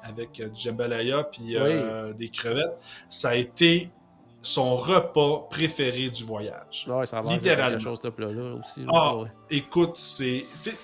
avec 0.02 0.40
euh, 0.40 0.48
du 0.48 0.60
jambalaya 0.60 1.24
puis 1.24 1.56
euh, 1.56 2.12
des 2.12 2.28
crevettes. 2.28 2.78
Ça 3.08 3.30
a 3.30 3.34
été 3.34 3.90
son 4.42 4.76
repas 4.76 5.46
préféré 5.50 6.10
du 6.10 6.24
voyage. 6.24 6.86
Ouais, 6.88 7.06
ça 7.06 7.18
a 7.18 7.22
l'air 7.22 7.32
Littéralement. 7.32 7.78
chose, 7.78 7.98
ce 8.02 8.08
plat-là 8.08 8.54
aussi. 8.54 8.80
là. 8.80 8.86
Ah. 8.92 9.16
Ouais. 9.16 9.28
Écoute, 9.50 9.96
c'est. 9.96 10.44
c'est- 10.54 10.76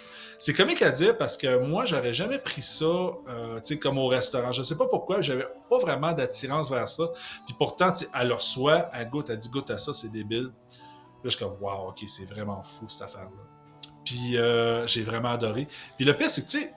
comique 0.56 0.82
à 0.82 0.90
dire 0.90 1.16
parce 1.16 1.36
que 1.36 1.58
moi, 1.64 1.84
j'aurais 1.84 2.12
jamais 2.12 2.38
pris 2.38 2.62
ça, 2.62 2.84
euh, 2.84 3.56
tu 3.60 3.74
sais, 3.74 3.78
comme 3.78 3.96
au 3.98 4.08
restaurant. 4.08 4.50
Je 4.50 4.62
sais 4.64 4.76
pas 4.76 4.86
pourquoi, 4.88 5.20
j'avais 5.20 5.46
pas 5.70 5.78
vraiment 5.78 6.12
d'attirance 6.12 6.68
vers 6.70 6.88
ça. 6.88 7.04
Puis 7.46 7.54
pourtant, 7.56 7.92
elle 8.20 8.26
le 8.28 8.34
reçoit, 8.34 8.90
elle 8.92 9.08
goûte, 9.08 9.30
elle 9.30 9.38
dit 9.38 9.48
goûte 9.50 9.70
à 9.70 9.78
ça, 9.78 9.92
c'est 9.92 10.10
débile. 10.10 10.42
Là, 10.44 10.50
je 11.24 11.30
suis 11.30 11.38
comme, 11.38 11.56
waouh, 11.60 11.90
ok, 11.90 12.02
c'est 12.08 12.28
vraiment 12.28 12.60
fou 12.64 12.86
cette 12.88 13.02
affaire-là. 13.02 13.90
Puis 14.04 14.36
euh, 14.36 14.84
j'ai 14.88 15.04
vraiment 15.04 15.30
adoré. 15.30 15.68
Puis 15.96 16.04
le 16.04 16.16
pire, 16.16 16.28
c'est 16.28 16.44
que, 16.44 16.50
tu 16.50 16.58
sais, 16.58 16.72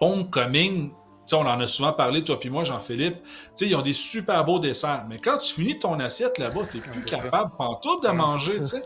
Homecoming, 0.00 0.92
tu 1.26 1.34
on 1.34 1.40
en 1.40 1.60
a 1.60 1.66
souvent 1.66 1.92
parlé, 1.92 2.24
toi 2.24 2.38
puis 2.40 2.50
moi, 2.50 2.64
Jean-Philippe, 2.64 3.16
tu 3.56 3.66
ils 3.66 3.74
ont 3.76 3.82
des 3.82 3.92
super 3.92 4.44
beaux 4.44 4.58
desserts. 4.58 5.04
Mais 5.08 5.18
quand 5.18 5.38
tu 5.38 5.54
finis 5.54 5.78
ton 5.78 5.98
assiette 6.00 6.38
là-bas, 6.38 6.62
t'es 6.70 6.78
plus 6.80 7.02
capable, 7.04 7.52
pantoute, 7.56 8.02
de 8.04 8.08
manger, 8.10 8.60
tu. 8.60 8.76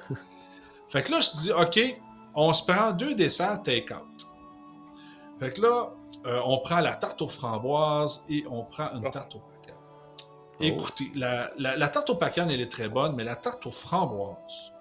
Fait 0.88 1.02
que 1.02 1.10
là, 1.12 1.20
je 1.20 1.30
te 1.30 1.36
dis, 1.38 1.52
OK, 1.52 2.00
on 2.34 2.52
se 2.52 2.64
prend 2.70 2.92
deux 2.92 3.14
desserts 3.14 3.62
take-out. 3.62 4.04
Fait 5.40 5.50
que 5.52 5.60
là, 5.62 5.90
euh, 6.26 6.40
on 6.46 6.58
prend 6.58 6.80
la 6.80 6.94
tarte 6.94 7.20
aux 7.22 7.28
framboises 7.28 8.26
et 8.30 8.44
on 8.50 8.64
prend 8.64 8.88
une 8.94 9.06
Oh. 9.06 9.10
tarte 9.10 9.34
aux 9.34 9.40
pacanes. 9.40 9.74
Écoutez, 10.60 11.10
la, 11.14 11.50
la- 11.58 11.76
la 11.76 11.88
tarte 11.88 12.08
aux 12.10 12.14
pacanes, 12.16 12.50
elle 12.50 12.60
est 12.60 12.70
très 12.72 12.88
bonne, 12.88 13.14
mais 13.16 13.24
la 13.24 13.36
tarte 13.36 13.66
aux 13.66 13.70
framboises, 13.72 14.72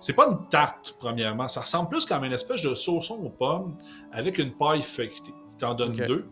c'est 0.00 0.14
pas 0.14 0.26
une 0.28 0.48
tarte, 0.48 0.96
premièrement. 0.98 1.46
Ça 1.46 1.60
ressemble 1.60 1.88
plus 1.90 2.06
comme 2.06 2.24
une 2.24 2.32
espèce 2.32 2.62
de 2.62 2.74
sauçon 2.74 3.14
aux 3.24 3.30
pommes 3.30 3.76
avec 4.12 4.38
une 4.38 4.56
paille 4.56 4.82
feuilletée. 4.82 5.34
Il 5.50 5.56
t'en 5.56 5.74
donne 5.74 5.92
Ok. 6.00 6.06
deux. 6.06 6.28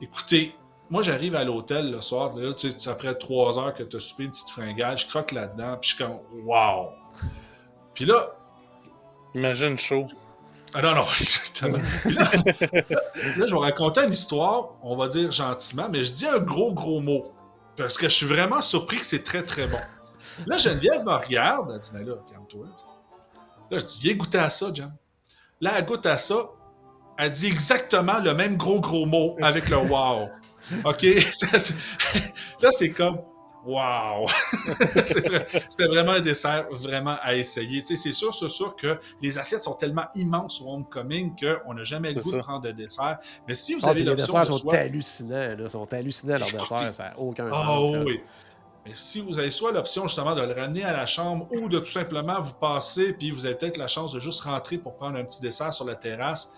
Écoutez, 0.00 0.54
moi, 0.88 1.02
j'arrive 1.02 1.36
à 1.36 1.44
l'hôtel 1.44 1.90
le 1.90 2.00
soir, 2.00 2.34
là, 2.36 2.52
tu 2.52 2.70
sais, 2.70 2.90
après 2.90 3.14
trois 3.14 3.58
heures 3.58 3.74
que 3.74 3.82
tu 3.84 3.96
as 3.96 4.00
soupé 4.00 4.24
une 4.24 4.30
petite 4.30 4.50
fringale, 4.50 4.98
je 4.98 5.06
croque 5.06 5.32
là-dedans, 5.32 5.76
puis 5.80 5.90
je 5.90 5.94
suis 5.96 6.04
comme, 6.04 6.18
wow! 6.44 6.88
Puis 7.94 8.04
là, 8.06 8.36
Imagine 9.34 9.78
chaud. 9.78 10.08
ah 10.74 10.82
non, 10.82 10.94
non, 10.96 11.04
exactement. 11.20 11.78
Puis 12.02 12.14
là, 12.14 12.30
là, 13.36 13.46
je 13.46 13.54
vais 13.54 13.60
raconter 13.60 14.02
une 14.02 14.10
histoire, 14.12 14.70
on 14.82 14.96
va 14.96 15.06
dire 15.06 15.30
gentiment, 15.30 15.88
mais 15.88 16.02
je 16.02 16.12
dis 16.12 16.26
un 16.26 16.38
gros, 16.40 16.72
gros 16.74 17.00
mot. 17.00 17.32
Parce 17.76 17.96
que 17.96 18.08
je 18.08 18.14
suis 18.14 18.26
vraiment 18.26 18.60
surpris 18.60 18.98
que 18.98 19.06
c'est 19.06 19.22
très, 19.22 19.42
très 19.42 19.68
bon. 19.68 19.78
Là, 20.46 20.56
Geneviève 20.56 21.04
me 21.04 21.12
regarde, 21.14 21.70
elle 21.72 21.80
dit, 21.80 21.90
mais 21.94 22.04
là, 22.04 22.14
calme-toi. 22.28 22.66
Là, 23.70 23.78
je 23.78 23.86
dis, 23.86 23.98
viens 24.02 24.14
goûter 24.14 24.38
à 24.38 24.50
ça, 24.50 24.72
Jen. 24.74 24.92
Là, 25.60 25.72
elle 25.76 25.84
goûte 25.84 26.06
à 26.06 26.16
ça, 26.16 26.50
elle 27.20 27.30
dit 27.32 27.46
exactement 27.46 28.18
le 28.20 28.34
même 28.34 28.56
gros, 28.56 28.80
gros 28.80 29.06
mot 29.06 29.36
avec 29.42 29.68
le 29.68 29.76
wow. 29.90 30.28
OK? 30.84 31.02
Là, 32.62 32.70
c'est 32.70 32.90
comme, 32.92 33.18
wow! 33.64 34.26
C'était 35.04 35.86
vraiment 35.86 36.12
un 36.12 36.20
dessert 36.20 36.66
vraiment 36.70 37.16
à 37.22 37.34
essayer. 37.34 37.80
Tu 37.82 37.88
sais, 37.88 37.96
c'est 37.96 38.12
sûr, 38.12 38.34
c'est 38.34 38.48
sûr 38.48 38.76
que 38.76 38.98
les 39.20 39.38
assiettes 39.38 39.64
sont 39.64 39.74
tellement 39.74 40.06
immenses 40.14 40.60
au 40.62 40.72
Homecoming 40.72 41.34
qu'on 41.36 41.74
n'a 41.74 41.84
jamais 41.84 42.12
le 42.12 42.20
goût 42.20 42.32
de 42.32 42.38
prendre 42.38 42.62
de 42.62 42.70
dessert. 42.72 43.18
Mais 43.48 43.54
si 43.54 43.74
vous 43.74 43.80
Ah, 43.84 43.90
avez 43.90 44.00
puis 44.00 44.04
les 44.04 44.10
l'option 44.10 44.34
desserts 44.34 44.46
de 44.46 44.52
sont 44.52 44.58
soit... 44.64 44.74
hallucinants. 44.76 45.34
Là. 45.34 45.56
Ils 45.58 45.70
sont 45.70 45.92
hallucinants, 45.92 46.38
leurs 46.38 46.52
desserts. 46.52 46.94
Ça 46.94 47.02
n'a 47.04 47.18
aucun 47.18 47.50
Ah 47.52 47.64
sens. 47.64 47.92
là. 47.92 48.02
oui. 48.04 48.20
Mais 48.86 48.92
si 48.94 49.20
vous 49.20 49.38
avez 49.38 49.50
soit 49.50 49.72
l'option 49.72 50.06
justement 50.06 50.34
de 50.34 50.40
le 50.40 50.54
ramener 50.54 50.84
à 50.84 50.92
la 50.94 51.06
chambre 51.06 51.46
ou 51.52 51.68
de 51.68 51.78
tout 51.80 51.84
simplement 51.84 52.40
vous 52.40 52.54
passer, 52.54 53.12
puis 53.12 53.30
vous 53.30 53.44
avez 53.44 53.54
peut-être 53.54 53.76
la 53.76 53.88
chance 53.88 54.12
de 54.12 54.18
juste 54.20 54.40
rentrer 54.42 54.78
pour 54.78 54.94
prendre 54.94 55.18
un 55.18 55.24
petit 55.24 55.42
dessert 55.42 55.74
sur 55.74 55.84
la 55.84 55.96
terrasse, 55.96 56.56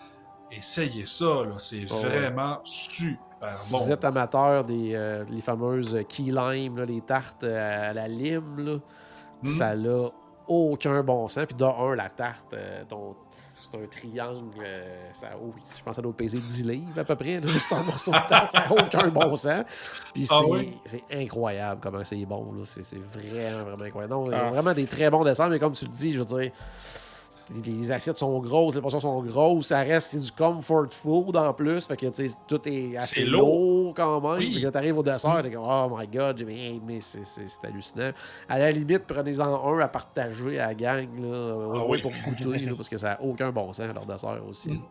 essayez 0.57 1.05
ça, 1.05 1.25
là. 1.45 1.53
C'est 1.57 1.85
Oh, 1.91 1.95
ouais. 1.95 2.09
vraiment 2.09 2.59
super 2.63 3.57
Si 3.61 3.71
bon. 3.73 3.79
vous 3.79 3.91
êtes 3.91 4.05
amateur 4.05 4.63
des 4.63 4.91
euh, 4.95 5.25
les 5.29 5.41
fameuses 5.41 5.97
key 6.07 6.23
lime, 6.31 6.77
là, 6.77 6.85
les 6.85 7.01
tartes 7.01 7.43
euh, 7.43 7.89
à 7.89 7.93
la 7.93 8.07
lime, 8.07 8.59
là, 8.59 8.77
Mhm. 9.43 9.49
ça 9.49 9.75
n'a 9.75 10.09
aucun 10.47 11.03
bon 11.03 11.27
sens. 11.27 11.45
Puis 11.45 11.55
de 11.55 11.63
un, 11.65 11.95
la 11.95 12.09
tarte, 12.09 12.53
euh, 12.53 12.83
c'est 13.61 13.75
un 13.77 13.87
triangle. 13.87 14.51
euh, 14.63 15.09
ça, 15.13 15.27
oh, 15.41 15.53
je 15.57 15.61
pense 15.61 15.83
que 15.83 15.93
ça 15.95 16.01
doit 16.01 16.13
peser 16.15 16.37
10 16.39 16.63
livres 16.65 16.99
à 16.99 17.03
peu 17.03 17.15
près. 17.15 17.39
là, 17.39 17.47
juste 17.47 17.71
un 17.73 17.83
morceau 17.83 18.11
de 18.11 18.27
tarte, 18.29 18.51
ça 18.51 18.59
n'a 18.67 18.71
aucun 18.71 19.07
bon 19.09 19.35
sens. 19.35 19.63
Puis 20.13 20.27
Ah 20.29 20.39
c'est 20.85 20.97
oui? 21.01 21.03
incroyable 21.11 21.81
comment 21.81 22.03
c'est 22.03 22.25
bon. 22.25 22.53
là. 22.53 22.63
C'est 22.65 22.97
vraiment, 22.97 23.63
vraiment 23.63 23.83
incroyable. 23.85 24.13
Non, 24.13 24.29
Ah. 24.33 24.49
vraiment 24.51 24.73
des 24.73 24.85
très 24.85 25.09
bons 25.09 25.23
desserts, 25.25 25.49
mais 25.49 25.59
comme 25.59 25.73
tu 25.73 25.85
le 25.85 25.91
dis, 25.91 26.13
je 26.13 26.19
veux 26.19 26.25
dire. 26.25 26.51
Les 27.65 27.91
assiettes 27.91 28.17
sont 28.17 28.39
grosses, 28.39 28.75
les 28.75 28.81
portions 28.81 28.99
sont 28.99 29.21
grosses, 29.21 29.67
ça 29.67 29.79
reste 29.79 30.07
c'est 30.07 30.19
du 30.19 30.31
comfort 30.31 30.87
food 30.91 31.35
en 31.35 31.53
plus, 31.53 31.85
fait 31.85 31.97
que 31.97 32.05
tu 32.07 32.27
sais, 32.29 32.35
tout 32.47 32.61
est 32.67 32.95
assez 32.95 33.25
lourd 33.25 33.93
quand 33.95 34.21
même. 34.21 34.39
Oui. 34.39 34.51
Puis 34.53 34.63
Quand 34.63 34.71
t'arrives 34.71 34.97
au 34.97 35.03
dessert, 35.03 35.41
t'es 35.43 35.51
comme 35.51 35.65
oh 35.67 35.89
my 35.97 36.07
god, 36.07 36.37
j'ai- 36.37 36.45
mais, 36.45 36.73
mais 36.85 37.01
c'est- 37.01 37.21
hallucinant. 37.63 38.11
À 38.47 38.59
la 38.59 38.71
limite, 38.71 39.03
prenez-en 39.07 39.73
un 39.75 39.79
à 39.79 39.87
partager 39.87 40.59
à 40.59 40.67
la 40.67 40.73
gang 40.75 41.07
là, 41.19 41.69
Ah 41.75 41.83
oui. 41.87 42.01
pour 42.01 42.11
goûter, 42.25 42.65
là, 42.65 42.73
parce 42.75 42.89
que 42.89 42.97
ça 42.97 43.09
n'a 43.09 43.21
aucun 43.21 43.51
bon 43.51 43.71
sens 43.73 43.87
leur 43.93 44.05
dessert 44.05 44.39
aussi. 44.49 44.71
Mm. 44.71 44.81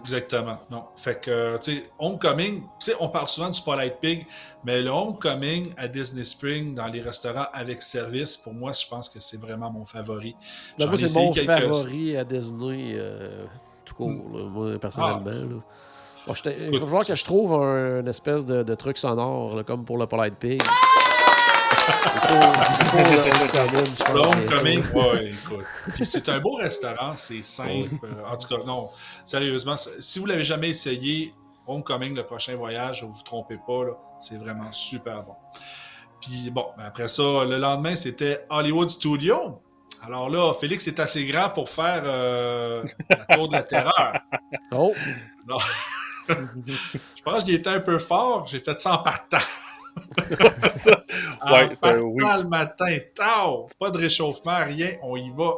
Exactement. 0.00 0.58
Non. 0.70 0.84
Fait 0.96 1.18
que, 1.20 1.56
tu 1.62 1.76
sais, 1.76 1.90
Homecoming, 1.98 2.60
tu 2.60 2.68
sais, 2.80 2.94
on 3.00 3.08
parle 3.08 3.26
souvent 3.26 3.48
du 3.48 3.54
Spotlight 3.54 3.98
Pig, 4.00 4.26
mais 4.64 4.82
le 4.82 4.90
Homecoming 4.90 5.72
à 5.76 5.88
Disney 5.88 6.24
Spring 6.24 6.74
dans 6.74 6.86
les 6.88 7.00
restaurants 7.00 7.46
avec 7.52 7.80
service, 7.82 8.36
pour 8.36 8.52
moi, 8.54 8.72
je 8.72 8.86
pense 8.88 9.08
que 9.08 9.18
c'est 9.20 9.40
vraiment 9.40 9.70
mon 9.70 9.84
favori. 9.84 10.36
Ben, 10.78 10.86
moi, 10.88 10.98
c'est 10.98 11.14
mon 11.18 11.32
quelques- 11.32 11.46
favori 11.50 12.16
à 12.16 12.24
Disney, 12.24 12.92
euh, 12.96 13.46
tout 13.84 13.94
court, 13.94 14.10
là, 14.34 14.44
moi, 14.44 14.78
personnellement. 14.78 15.22
Ah. 15.26 15.30
là. 15.30 15.60
Bon, 16.26 16.34
je 16.34 16.42
t'ai- 16.42 16.56
il 16.60 16.78
va 16.78 16.84
falloir 16.86 17.06
que 17.06 17.14
je 17.14 17.24
trouve 17.24 17.54
un, 17.54 18.00
une 18.00 18.08
espèce 18.08 18.44
de, 18.44 18.62
de 18.62 18.74
truc 18.74 18.98
sonore, 18.98 19.56
là, 19.56 19.64
comme 19.64 19.84
pour 19.86 19.96
le 19.96 20.06
Polite 20.06 20.34
Pig. 20.34 20.60
c'est 26.02 26.28
un 26.28 26.40
beau 26.40 26.56
restaurant, 26.56 27.16
c'est 27.16 27.42
simple. 27.42 27.94
Euh, 28.04 28.30
En 28.30 28.36
tout 28.36 28.48
cas, 28.48 28.62
non, 28.64 28.88
sérieusement, 29.24 29.76
si 29.76 30.18
vous 30.18 30.26
l'avez 30.26 30.44
jamais 30.44 30.70
essayé, 30.70 31.34
Homecoming, 31.66 32.14
le 32.14 32.24
prochain 32.24 32.56
voyage, 32.56 33.02
vous 33.02 33.12
vous 33.12 33.22
trompez 33.22 33.58
pas, 33.66 33.82
c'est 34.20 34.38
vraiment 34.38 34.72
super 34.72 35.22
bon. 35.22 35.34
Puis 36.20 36.50
bon, 36.50 36.66
ben 36.76 36.84
après 36.86 37.08
ça, 37.08 37.44
le 37.44 37.58
lendemain, 37.58 37.94
c'était 37.94 38.44
Hollywood 38.50 38.90
Studio. 38.90 39.60
Alors 40.04 40.30
là, 40.30 40.52
Félix 40.54 40.86
est 40.88 41.00
assez 41.00 41.26
grand 41.26 41.50
pour 41.50 41.68
faire 41.68 42.02
euh, 42.04 42.82
la 43.10 43.36
tour 43.36 43.48
de 43.48 43.54
la 43.54 43.62
terreur. 43.62 44.14
Oh! 44.72 44.92
Je 46.28 47.22
pense 47.22 47.44
que 47.44 47.50
j'y 47.50 47.56
étais 47.56 47.70
un 47.70 47.80
peu 47.80 47.98
fort, 47.98 48.46
j'ai 48.46 48.60
fait 48.60 48.78
ça 48.78 48.94
en 48.94 48.98
partant. 48.98 49.38
Ça. 50.82 51.02
Ouais, 51.50 51.70
euh, 51.84 52.00
oui. 52.00 52.24
le 52.24 52.48
matin, 52.48 52.96
pas 53.78 53.90
de 53.90 53.98
réchauffement, 53.98 54.64
rien, 54.64 54.90
on 55.02 55.16
y 55.16 55.30
va. 55.30 55.54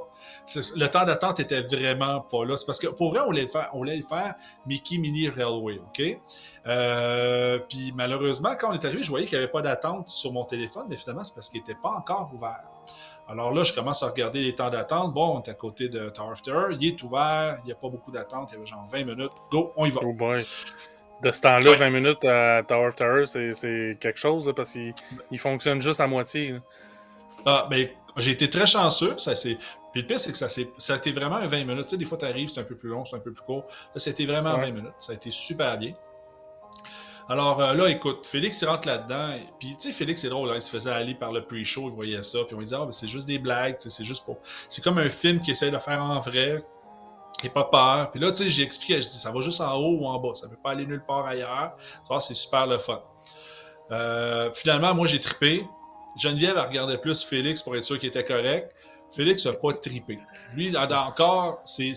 Le 0.76 0.86
temps 0.86 1.04
d'attente 1.04 1.40
était 1.40 1.62
vraiment 1.62 2.20
pas 2.20 2.44
là. 2.44 2.56
C'est 2.56 2.66
parce 2.66 2.78
que 2.78 2.88
pour 2.88 3.10
vrai, 3.10 3.20
on 3.20 3.26
voulait 3.26 3.42
le 3.42 3.48
faire, 3.48 3.70
on 3.72 3.78
voulait 3.78 3.96
le 3.96 4.02
faire 4.02 4.34
Mickey 4.66 4.98
Mini 4.98 5.28
Railway, 5.28 5.78
OK? 5.78 6.20
Euh, 6.66 7.58
puis 7.68 7.92
malheureusement, 7.94 8.54
quand 8.58 8.70
on 8.70 8.74
est 8.74 8.84
arrivé, 8.84 9.02
je 9.02 9.10
voyais 9.10 9.26
qu'il 9.26 9.38
n'y 9.38 9.44
avait 9.44 9.52
pas 9.52 9.62
d'attente 9.62 10.10
sur 10.10 10.32
mon 10.32 10.44
téléphone, 10.44 10.86
mais 10.88 10.96
finalement, 10.96 11.24
c'est 11.24 11.34
parce 11.34 11.48
qu'il 11.48 11.60
n'était 11.60 11.78
pas 11.80 11.90
encore 11.90 12.30
ouvert. 12.34 12.62
Alors 13.28 13.52
là, 13.52 13.62
je 13.62 13.72
commence 13.72 14.02
à 14.02 14.08
regarder 14.08 14.40
les 14.42 14.56
temps 14.56 14.70
d'attente. 14.70 15.14
Bon, 15.14 15.36
on 15.36 15.42
est 15.42 15.48
à 15.48 15.54
côté 15.54 15.88
de 15.88 16.08
Tower. 16.08 16.34
Il 16.80 16.88
est 16.88 17.02
ouvert. 17.04 17.58
Il 17.62 17.66
n'y 17.66 17.72
a 17.72 17.76
pas 17.76 17.88
beaucoup 17.88 18.10
d'attente. 18.10 18.50
Il 18.50 18.54
y 18.54 18.56
avait 18.56 18.66
genre 18.66 18.84
20 18.90 19.04
minutes. 19.04 19.30
Go, 19.52 19.72
on 19.76 19.86
y 19.86 19.90
va. 19.90 20.00
Oh. 20.02 20.34
De 21.22 21.30
ce 21.32 21.40
temps-là, 21.42 21.70
Ouais. 21.70 21.76
20 21.76 21.90
minutes 21.90 22.24
à 22.24 22.62
Tower 22.62 22.88
of 22.88 22.96
Terror, 22.96 23.26
c'est 23.28 23.96
quelque 24.00 24.18
chose 24.18 24.50
parce 24.56 24.70
qu'il 24.72 24.92
il 25.30 25.38
fonctionne 25.38 25.82
juste 25.82 26.00
à 26.00 26.06
moitié. 26.06 26.52
là. 26.52 26.58
Ah, 27.46 27.66
ben, 27.70 27.88
j'ai 28.16 28.30
été 28.32 28.48
très 28.50 28.66
chanceux. 28.66 29.14
Ça, 29.18 29.34
c'est... 29.34 29.56
Puis 29.92 30.02
le 30.02 30.06
pire, 30.06 30.18
c'est 30.20 30.32
que 30.32 30.38
ça, 30.38 30.48
ça 30.48 30.94
a 30.94 30.96
été 30.96 31.12
vraiment 31.12 31.36
un 31.36 31.46
20 31.46 31.64
minutes. 31.64 31.84
Tu 31.86 31.90
sais, 31.90 31.96
des 31.96 32.04
fois, 32.04 32.16
tu 32.18 32.24
arrives, 32.24 32.48
c'est 32.48 32.60
un 32.60 32.64
peu 32.64 32.76
plus 32.76 32.88
long, 32.88 33.04
c'est 33.04 33.16
un 33.16 33.20
peu 33.20 33.32
plus 33.32 33.42
court. 33.44 33.64
Là, 33.66 33.98
c'était 33.98 34.24
vraiment 34.24 34.54
Ouais. 34.54 34.66
20 34.66 34.72
minutes. 34.72 34.92
Ça 34.98 35.12
a 35.12 35.16
été 35.16 35.30
super 35.30 35.76
bien. 35.78 35.92
Alors 37.28 37.60
euh, 37.60 37.74
là, 37.74 37.86
écoute, 37.88 38.26
Félix 38.26 38.60
il 38.62 38.66
rentre 38.68 38.88
là-dedans. 38.88 39.28
Puis, 39.60 39.76
tu 39.80 39.88
sais, 39.88 39.92
Félix, 39.94 40.22
c'est 40.22 40.28
drôle. 40.28 40.50
hein, 40.50 40.54
il 40.56 40.62
se 40.62 40.70
faisait 40.70 40.90
aller 40.90 41.14
par 41.14 41.30
le 41.32 41.42
pre-show, 41.44 41.88
il 41.88 41.94
voyait 41.94 42.22
ça. 42.22 42.38
Puis 42.46 42.54
on 42.54 42.58
lui 42.58 42.64
disait, 42.66 42.76
ah, 42.80 42.84
ben, 42.84 42.92
c'est 42.92 43.06
juste 43.06 43.28
des 43.28 43.38
blagues. 43.38 43.76
C'est 43.78 44.04
juste 44.04 44.24
pour. 44.24 44.38
C'est 44.68 44.82
comme 44.82 44.98
un 44.98 45.08
film 45.08 45.40
qui 45.40 45.52
essaie 45.52 45.70
de 45.70 45.78
faire 45.78 46.02
en 46.02 46.18
vrai. 46.18 46.62
Et 47.42 47.48
pas 47.48 47.64
peur. 47.64 48.10
Puis 48.10 48.20
là, 48.20 48.30
tu 48.32 48.44
sais, 48.44 48.50
j'ai 48.50 48.62
expliqué, 48.62 48.94
je 49.00 49.08
dis, 49.08 49.16
ça 49.18 49.30
va 49.30 49.40
juste 49.40 49.60
en 49.60 49.74
haut 49.76 49.96
ou 50.00 50.06
en 50.06 50.18
bas. 50.18 50.34
Ça 50.34 50.46
ne 50.46 50.52
peut 50.52 50.58
pas 50.62 50.70
aller 50.70 50.86
nulle 50.86 51.02
part 51.06 51.24
ailleurs. 51.26 51.74
Tu 51.76 52.08
vois, 52.08 52.20
c'est 52.20 52.34
super 52.34 52.66
le 52.66 52.78
fun. 52.78 53.00
Euh, 53.90 54.50
finalement, 54.52 54.94
moi, 54.94 55.06
j'ai 55.06 55.20
trippé. 55.20 55.66
Geneviève, 56.16 56.54
elle 56.56 56.68
regardait 56.68 56.98
plus 56.98 57.24
Félix 57.24 57.62
pour 57.62 57.76
être 57.76 57.84
sûr 57.84 57.98
qu'il 57.98 58.08
était 58.08 58.24
correct. 58.24 58.74
Félix 59.14 59.46
n'a 59.46 59.52
pas 59.54 59.72
trippé. 59.72 60.18
Lui, 60.54 60.76
en- 60.76 60.90
encore, 60.90 61.60
c'est 61.64 61.92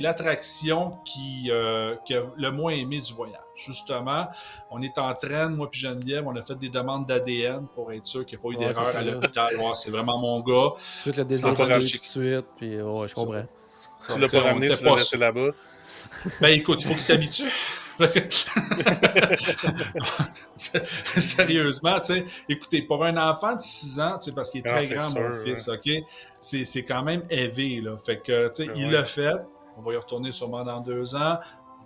l'attraction 0.00 0.98
qui, 1.04 1.48
euh, 1.50 1.94
qui 2.04 2.14
a 2.14 2.22
le 2.36 2.50
moins 2.50 2.72
aimé 2.72 3.00
du 3.00 3.12
voyage. 3.12 3.38
Justement, 3.54 4.26
on 4.70 4.80
est 4.82 4.96
en 4.98 5.14
train, 5.14 5.48
moi 5.50 5.70
puis 5.70 5.80
Geneviève, 5.80 6.26
on 6.26 6.34
a 6.36 6.42
fait 6.42 6.56
des 6.56 6.68
demandes 6.68 7.06
d'ADN 7.06 7.66
pour 7.74 7.92
être 7.92 8.06
sûr 8.06 8.24
qu'il 8.26 8.38
n'y 8.38 8.42
a 8.42 8.42
pas 8.42 8.48
eu 8.54 8.58
Ouais, 8.66 8.72
d'erreur 8.72 8.96
à 8.96 9.02
là. 9.02 9.12
l'hôpital. 9.12 9.56
Ouais, 9.56 9.70
c'est 9.74 9.90
vraiment 9.90 10.18
mon 10.18 10.40
gars. 10.40 10.70
Tout 11.04 11.12
le 11.16 11.24
grave. 11.24 11.80
tout 11.80 11.86
de 11.86 12.02
suite, 12.02 12.46
puis 12.56 12.80
ouais, 12.82 13.08
je 13.08 13.14
comprends. 13.14 13.44
Tu 14.06 14.18
l'as 14.18 14.28
pas 14.28 14.40
ramené, 14.40 14.76
tu 14.76 14.84
l'as 14.84 14.94
laissé 14.94 15.16
là-bas. 15.16 15.50
Ben 16.40 16.48
écoute, 16.48 16.80
il 16.82 16.86
faut 16.86 16.94
qu'il 16.94 17.02
s'habitue. 17.02 17.50
Sérieusement, 20.56 22.00
tu 22.00 22.14
sais, 22.14 22.24
écoutez, 22.48 22.82
pour 22.82 23.04
un 23.04 23.16
enfant 23.16 23.54
de 23.54 23.60
6 23.60 24.00
ans, 24.00 24.18
tu 24.18 24.30
sais, 24.30 24.34
parce 24.34 24.50
qu'il 24.50 24.60
est 24.60 24.68
Ah, 24.68 24.76
très 24.76 24.86
grand, 24.86 25.10
sûr, 25.10 25.20
mon 25.20 25.32
fils, 25.32 25.68
OK? 25.68 25.88
C'est 26.40 26.84
quand 26.84 27.02
même 27.02 27.22
élevé, 27.30 27.80
là. 27.80 27.96
Fait 28.04 28.18
que, 28.18 28.48
tu 28.48 28.64
sais, 28.64 28.68
Ben 28.68 28.76
il 28.76 28.90
l'a 28.90 29.04
fait. 29.04 29.34
On 29.76 29.82
va 29.82 29.92
y 29.94 29.96
retourner 29.96 30.32
sûrement 30.32 30.64
dans 30.64 30.80
deux 30.80 31.14
ans. 31.14 31.38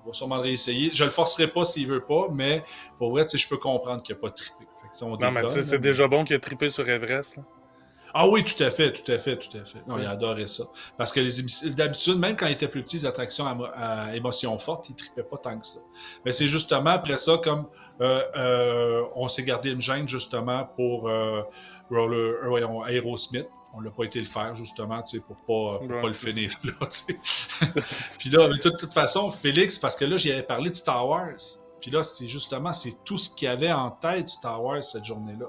On 0.05 0.09
va 0.09 0.13
sûrement 0.13 0.37
le 0.37 0.43
réessayer. 0.43 0.91
Je 0.93 1.05
le 1.05 1.11
forcerai 1.11 1.49
pas 1.49 1.65
s'il 1.65 1.89
veut 1.89 2.05
pas, 2.05 2.29
mais 2.33 2.65
pour 2.99 3.11
vrai, 3.11 3.25
tu 3.25 3.31
sais, 3.31 3.39
je 3.39 3.49
peux 3.49 3.59
comprendre 3.59 4.03
qu'il 4.03 4.15
n'a 4.15 4.21
pas 4.21 4.31
trippé. 4.31 4.65
Fait 4.81 4.89
que, 4.89 4.93
tu 4.93 4.99
sais, 4.99 5.05
on 5.05 5.17
Non, 5.17 5.31
mais 5.33 5.43
tu 5.43 5.51
sais, 5.51 5.63
c'est 5.63 5.79
déjà 5.79 6.07
bon 6.07 6.25
qu'il 6.25 6.37
a 6.37 6.39
trippé 6.41 6.71
sur 6.71 6.89
Everest. 6.89 7.37
Là. 7.37 7.43
Ah 8.19 8.29
oui, 8.29 8.43
tout 8.45 8.62
à 8.62 8.71
fait, 8.71 8.93
tout 8.93 9.11
à 9.12 9.19
fait, 9.19 9.37
tout 9.37 9.57
à 9.57 9.64
fait. 9.64 9.79
Non, 9.87 9.99
il 9.99 10.07
adorait 10.07 10.47
ça. 10.47 10.64
Parce 10.97 11.12
que 11.12 11.21
les 11.21 11.71
d'habitude, 11.73 12.19
même 12.19 12.37
quand 12.37 12.47
il 12.47 12.53
était 12.53 12.69
plus 12.69 12.83
petit, 12.83 12.97
les 12.97 13.07
attractions 13.07 13.47
à, 13.47 14.07
à 14.09 14.17
émotions 14.17 14.57
fortes, 14.59 14.89
il 14.89 14.97
tripait 14.97 15.23
pas 15.23 15.37
tant 15.37 15.59
que 15.59 15.67
ça. 15.67 15.81
Mais 16.25 16.33
c'est 16.33 16.47
justement 16.47 16.91
après 16.91 17.19
ça, 17.19 17.39
comme 17.45 17.67
euh, 18.01 18.23
euh, 18.37 19.03
on 19.14 19.29
s'est 19.29 19.43
gardé 19.45 19.71
une 19.71 19.81
gêne 19.81 20.09
justement 20.09 20.64
pour 20.77 21.09
euh, 21.09 21.43
Roller, 21.91 22.17
euh, 22.43 22.49
voyons, 22.49 22.87
Aerosmith. 22.87 23.47
On 23.75 23.81
l'a 23.81 23.91
pas 23.91 24.05
été 24.05 24.19
le 24.19 24.25
faire, 24.27 24.55
justement, 24.55 25.03
tu 25.03 25.19
sais, 25.19 25.25
pour 25.27 25.37
pas, 25.37 25.79
pour 25.79 25.91
Ouais. 25.97 26.01
pas 26.01 26.09
le 26.09 26.14
finir, 26.14 26.51
là, 26.64 26.73
tu 26.81 26.89
sais. 26.91 27.19
Puis 28.19 28.31
là, 28.31 28.49
de 28.49 28.57
toute, 28.57 28.79
toute 28.79 28.95
façon, 28.95 29.31
Félix, 29.31 29.79
parce 29.79 29.95
que 29.97 30.07
là, 30.07 30.17
j'y 30.17 30.33
avais 30.33 30.43
parlé 30.45 30.71
de 30.71 30.75
Star 30.75 31.07
Wars. 31.07 31.35
Puis 31.83 31.91
là, 31.91 32.03
c'est 32.03 32.27
justement, 32.27 32.73
c'est 32.73 33.05
tout 33.05 33.19
ce 33.19 33.29
qu'il 33.29 33.45
y 33.47 33.51
avait 33.51 33.73
en 33.73 33.91
tête 33.91 34.29
Star 34.29 34.64
Wars 34.64 34.83
cette 34.83 35.05
journée-là. 35.05 35.47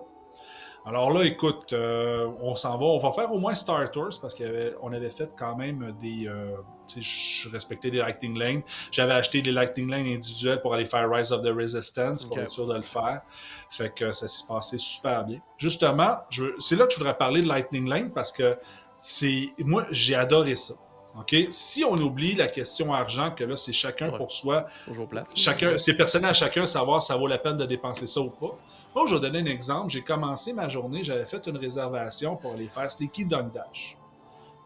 Alors 0.88 1.12
là, 1.12 1.24
écoute, 1.26 1.74
euh, 1.74 2.30
on 2.40 2.56
s'en 2.56 2.78
va. 2.78 2.86
On 2.86 2.98
va 2.98 3.12
faire 3.12 3.30
au 3.34 3.40
moins 3.40 3.54
Star 3.54 3.92
Tours 3.92 4.22
parce 4.22 4.34
qu'on 4.34 4.94
avait, 4.94 5.10
fait 5.10 5.30
quand 5.38 5.58
même 5.58 5.94
des. 6.00 6.30
euh, 6.30 6.56
tu 6.88 7.04
sais, 7.04 7.44
je 7.46 7.52
respectais 7.52 7.90
les 7.90 7.98
Lightning 7.98 8.38
Lane. 8.38 8.62
J'avais 8.90 9.12
acheté 9.12 9.42
des 9.42 9.52
Lightning 9.52 9.90
Lane 9.90 10.06
individuels 10.06 10.62
pour 10.62 10.74
aller 10.74 10.86
faire 10.86 11.10
Rise 11.12 11.34
of 11.34 11.42
the 11.42 11.54
Resistance 11.54 12.24
pour 12.24 12.40
être 12.40 12.50
sûr 12.50 12.68
de 12.68 12.76
le 12.76 12.84
faire. 12.84 13.22
Fait 13.70 13.94
que 13.94 14.14
ça 14.14 14.30
s'est 14.30 14.48
passé 14.48 14.78
super 14.78 15.26
bien. 15.26 15.40
Justement, 15.58 16.20
c'est 16.58 16.78
là 16.78 16.86
que 16.86 16.94
je 16.94 16.98
voudrais 16.98 17.18
parler 17.18 17.42
de 17.42 17.50
Lightning 17.50 17.90
Lane 17.90 18.14
parce 18.14 18.32
que 18.32 18.58
c'est. 19.02 19.50
Moi, 19.60 19.86
j'ai 19.92 20.16
adoré 20.16 20.56
ça. 20.56 20.76
OK? 21.20 21.36
Si 21.50 21.84
on 21.84 21.96
oublie 21.98 22.36
la 22.36 22.48
question 22.48 22.94
argent, 22.94 23.32
que 23.32 23.44
là, 23.44 23.56
c'est 23.56 23.74
chacun 23.74 24.10
Ouais. 24.10 24.18
pour 24.18 24.32
soi, 24.32 24.66
Toujours 24.86 25.08
plat. 25.08 25.26
chacun, 25.36 25.78
c'est 25.78 25.98
personnel 25.98 26.30
à 26.30 26.34
chacun 26.34 26.66
savoir 26.66 27.02
si 27.02 27.08
ça 27.08 27.16
vaut 27.18 27.28
la 27.28 27.38
peine 27.40 27.58
de 27.58 27.66
dépenser 27.66 28.06
ça 28.08 28.22
ou 28.22 28.30
pas. 28.30 28.56
Moi, 28.96 29.06
je 29.08 29.16
vais 29.16 29.22
donner 29.22 29.40
un 29.40 29.52
exemple. 29.52 29.90
J'ai 29.90 30.02
commencé 30.02 30.54
ma 30.54 30.70
journée, 30.70 31.04
j'avais 31.04 31.26
fait 31.26 31.46
une 31.48 31.58
réservation 31.58 32.36
pour 32.36 32.54
aller 32.54 32.68
faire 32.68 32.92
Sneaky 32.92 33.26
Dog 33.26 33.52
Dash. 33.54 33.98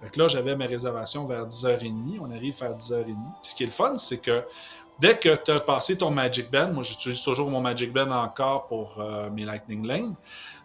Fait 0.01 0.09
que 0.09 0.19
là, 0.19 0.27
j'avais 0.27 0.55
ma 0.55 0.65
réservation 0.65 1.25
vers 1.27 1.45
10h30. 1.47 2.19
On 2.21 2.31
arrive 2.31 2.57
vers 2.59 2.75
10h30. 2.75 3.05
Puis 3.05 3.15
ce 3.43 3.55
qui 3.55 3.63
est 3.63 3.67
le 3.67 3.71
fun, 3.71 3.97
c'est 3.97 4.19
que 4.21 4.43
dès 4.99 5.17
que 5.17 5.35
tu 5.35 5.51
as 5.51 5.59
passé 5.59 5.97
ton 5.97 6.09
Magic 6.11 6.49
Band, 6.51 6.71
moi 6.73 6.83
j'utilise 6.83 7.21
toujours 7.21 7.49
mon 7.49 7.61
Magic 7.61 7.93
Band 7.93 8.09
encore 8.11 8.67
pour 8.67 8.99
euh, 8.99 9.29
mes 9.29 9.45
Lightning 9.45 9.85
Lane, 9.85 10.15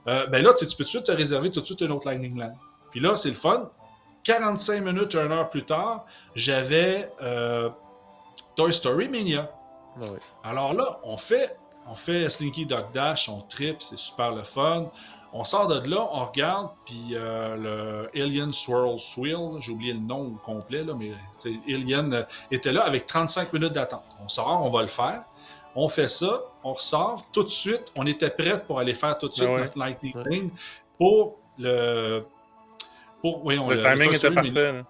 euh, 0.09 0.27
ben 0.29 0.43
là, 0.43 0.53
tu 0.55 0.65
peux 0.65 0.71
tout 0.73 0.83
de 0.85 0.89
suite 0.89 1.05
te 1.05 1.13
réserver 1.13 1.51
tout 1.51 1.61
de 1.61 1.67
suite 1.67 1.81
une 1.83 1.93
autre 1.93 2.07
Lightning 2.09 2.39
Lane. 2.39 2.57
Puis 2.93 3.01
là, 3.01 3.15
c'est 3.17 3.29
le 3.31 3.35
fun. 3.35 3.69
45 4.27 4.83
minutes, 4.83 5.15
1 5.15 5.31
heure 5.31 5.49
plus 5.49 5.65
tard, 5.65 6.05
j'avais 6.35 7.11
euh, 7.23 7.71
Toy 8.57 8.73
Story 8.73 9.09
Mania. 9.09 9.49
Ouais. 10.01 10.09
Alors 10.43 10.75
là, 10.75 10.99
on 11.05 11.17
fait, 11.17 11.57
on 11.89 11.95
fait 11.95 12.29
Slinky 12.29 12.67
Dog 12.67 12.87
Dash, 12.93 13.29
on 13.29 13.41
trip, 13.43 13.77
c'est 13.81 13.97
super 13.97 14.33
le 14.33 14.43
fun. 14.43 14.91
On 15.33 15.45
sort 15.45 15.69
de 15.69 15.89
là, 15.89 16.09
on 16.13 16.25
regarde, 16.25 16.71
puis 16.85 17.11
euh, 17.13 18.09
le 18.13 18.21
Alien 18.21 18.53
Swirl 18.53 18.99
Swirl, 18.99 19.61
j'ai 19.61 19.71
oublié 19.71 19.93
le 19.93 20.01
nom 20.01 20.23
au 20.35 20.39
complet, 20.45 20.83
là, 20.83 20.95
mais 20.99 21.13
Alien 21.69 22.13
euh, 22.13 22.23
était 22.51 22.73
là 22.73 22.83
avec 22.83 23.07
35 23.07 23.53
minutes 23.53 23.73
d'attente. 23.75 24.03
On 24.25 24.29
sort, 24.29 24.63
on 24.65 24.71
va 24.71 24.83
le 24.83 24.89
faire. 24.89 25.23
On 25.77 25.89
fait 25.89 26.09
ça, 26.09 26.41
on 26.65 26.73
ressort. 26.73 27.27
Tout 27.33 27.45
de 27.45 27.49
suite, 27.49 27.93
on 27.97 28.07
était 28.07 28.31
prêts 28.31 28.61
pour 28.65 28.81
aller 28.81 28.95
faire 28.95 29.17
tout 29.19 29.29
de 29.29 29.35
suite 29.35 29.47
Ah 29.49 29.55
ouais. 29.55 29.61
notre 29.63 29.79
Lightning 29.79 30.17
Ouais. 30.17 30.25
Lane 30.31 30.51
pour 30.99 31.37
le. 31.59 32.25
Pour, 33.35 33.51
Le 33.51 33.83
timing 33.83 34.15
était 34.15 34.31
parfait. 34.31 34.85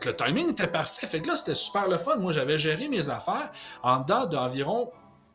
que 0.00 0.08
le 0.08 0.16
timing 0.16 0.50
était 0.50 0.66
parfait. 0.66 1.06
Fait 1.06 1.20
que 1.20 1.28
là, 1.28 1.36
c'était 1.36 1.54
super 1.54 1.88
le 1.88 1.98
fun. 1.98 2.16
Moi, 2.16 2.32
j'avais 2.32 2.58
géré 2.58 2.88
mes 2.88 3.08
affaires 3.08 3.50
en 3.82 4.00
dedans 4.00 4.26
d'environ 4.26 4.90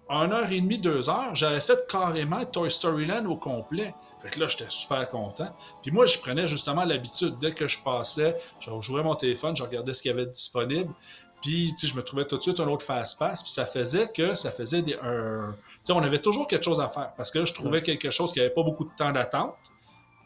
1 0.09 0.31
heure 0.31 0.51
et 0.51 0.59
demie, 0.59 0.77
2 0.77 1.09
heures. 1.09 1.33
J'avais 1.35 1.61
fait 1.61 1.87
carrément 1.87 2.43
Toy 2.45 2.69
Story 2.69 3.05
Land 3.05 3.25
au 3.25 3.37
complet. 3.37 3.95
Fait 4.21 4.29
que 4.29 4.39
là, 4.39 4.47
j'étais 4.47 4.69
super 4.69 5.09
content. 5.09 5.55
Puis 5.81 5.91
moi, 5.91 6.05
je 6.05 6.19
prenais 6.19 6.45
justement 6.47 6.83
l'habitude. 6.83 7.37
Dès 7.39 7.53
que 7.53 7.67
je 7.67 7.79
passais, 7.81 8.35
j'ouvrais 8.59 9.03
mon 9.03 9.15
téléphone, 9.15 9.55
je 9.55 9.63
regardais 9.63 9.93
ce 9.93 10.01
qu'il 10.01 10.11
y 10.11 10.13
avait 10.13 10.25
de 10.25 10.31
disponible. 10.31 10.93
Puis, 11.41 11.73
tu 11.73 11.87
sais, 11.87 11.87
je 11.87 11.97
me 11.97 12.03
trouvais 12.03 12.25
tout 12.25 12.37
de 12.37 12.41
suite 12.41 12.59
un 12.59 12.67
autre 12.67 12.85
fast-pass. 12.85 13.41
Puis 13.41 13.51
ça 13.51 13.65
faisait 13.65 14.09
que 14.09 14.35
ça 14.35 14.51
faisait 14.51 14.81
des. 14.81 14.97
sais, 15.83 15.93
on 15.93 16.03
avait 16.03 16.19
toujours 16.19 16.47
quelque 16.47 16.65
chose 16.65 16.79
à 16.79 16.87
faire. 16.89 17.13
Parce 17.15 17.31
que 17.31 17.39
là, 17.39 17.45
je 17.45 17.53
trouvais 17.53 17.81
quelque 17.81 18.11
chose 18.11 18.33
qui 18.33 18.39
n'avait 18.39 18.53
pas 18.53 18.63
beaucoup 18.63 18.85
de 18.85 18.93
temps 18.95 19.11
d'attente. 19.11 19.55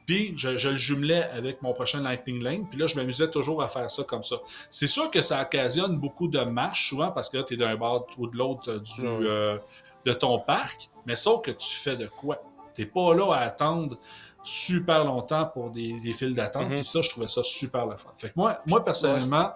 Puis 0.05 0.33
je, 0.37 0.57
je 0.57 0.69
le 0.69 0.77
jumelais 0.77 1.23
avec 1.31 1.61
mon 1.61 1.73
prochain 1.73 2.01
Lightning 2.01 2.41
Lane. 2.43 2.67
Puis 2.69 2.77
là, 2.79 2.85
je 2.87 2.95
m'amusais 2.95 3.29
toujours 3.29 3.63
à 3.63 3.67
faire 3.67 3.89
ça 3.89 4.03
comme 4.03 4.23
ça. 4.23 4.35
C'est 4.69 4.87
sûr 4.87 5.09
que 5.09 5.21
ça 5.21 5.41
occasionne 5.41 5.97
beaucoup 5.97 6.27
de 6.27 6.39
marches 6.39 6.89
souvent 6.89 7.11
parce 7.11 7.29
que 7.29 7.37
là, 7.37 7.43
tu 7.43 7.55
es 7.55 7.57
d'un 7.57 7.75
bord 7.75 8.05
ou 8.17 8.27
de 8.27 8.37
l'autre 8.37 8.69
euh, 8.71 8.79
du, 8.79 9.07
euh, 9.07 9.57
de 10.05 10.13
ton 10.13 10.39
parc. 10.39 10.89
Mais 11.05 11.15
sauf 11.15 11.41
que 11.41 11.51
tu 11.51 11.69
fais 11.75 11.95
de 11.95 12.07
quoi? 12.07 12.37
Tu 12.75 12.85
pas 12.85 13.13
là 13.15 13.33
à 13.33 13.39
attendre 13.39 13.97
super 14.43 15.05
longtemps 15.05 15.45
pour 15.45 15.71
des, 15.71 15.99
des 16.01 16.13
files 16.13 16.33
d'attente. 16.33 16.69
Mhm. 16.69 16.75
Puis 16.75 16.85
ça, 16.85 17.01
je 17.01 17.09
trouvais 17.09 17.27
ça 17.27 17.41
super 17.43 17.85
le 17.87 17.97
fun. 17.97 18.11
Fait 18.17 18.27
que 18.29 18.33
moi, 18.35 18.59
moi 18.67 18.83
personnellement, 18.85 19.51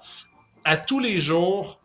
à 0.63 0.77
tous 0.77 0.99
les 0.99 1.19
jours, 1.19 1.79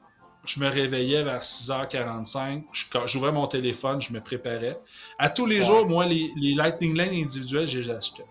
je 0.47 0.61
me 0.61 0.69
réveillais 0.69 1.23
vers 1.23 1.43
6h45, 1.43 2.65
je- 2.73 2.85
quand 2.93 3.07
j'ouvrais 3.07 3.33
mon 3.33 3.47
téléphone, 3.47 4.01
je 4.01 4.13
me 4.13 4.21
préparais. 4.21 4.79
À 5.19 5.29
tous 5.31 5.47
les 5.47 5.59
Ouais. 5.59 5.63
jours, 5.65 5.87
moi, 5.89 6.07
les, 6.07 6.31
les 6.41 6.55
Lightning 6.55 6.97
Lane 6.97 7.15
individuels, 7.15 7.67
je 7.67 7.79
les 7.81 7.91
achetais. 7.91 8.25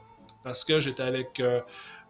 Parce 0.43 0.65
que 0.65 0.79
j'étais 0.79 1.03
avec 1.03 1.39
euh, 1.39 1.61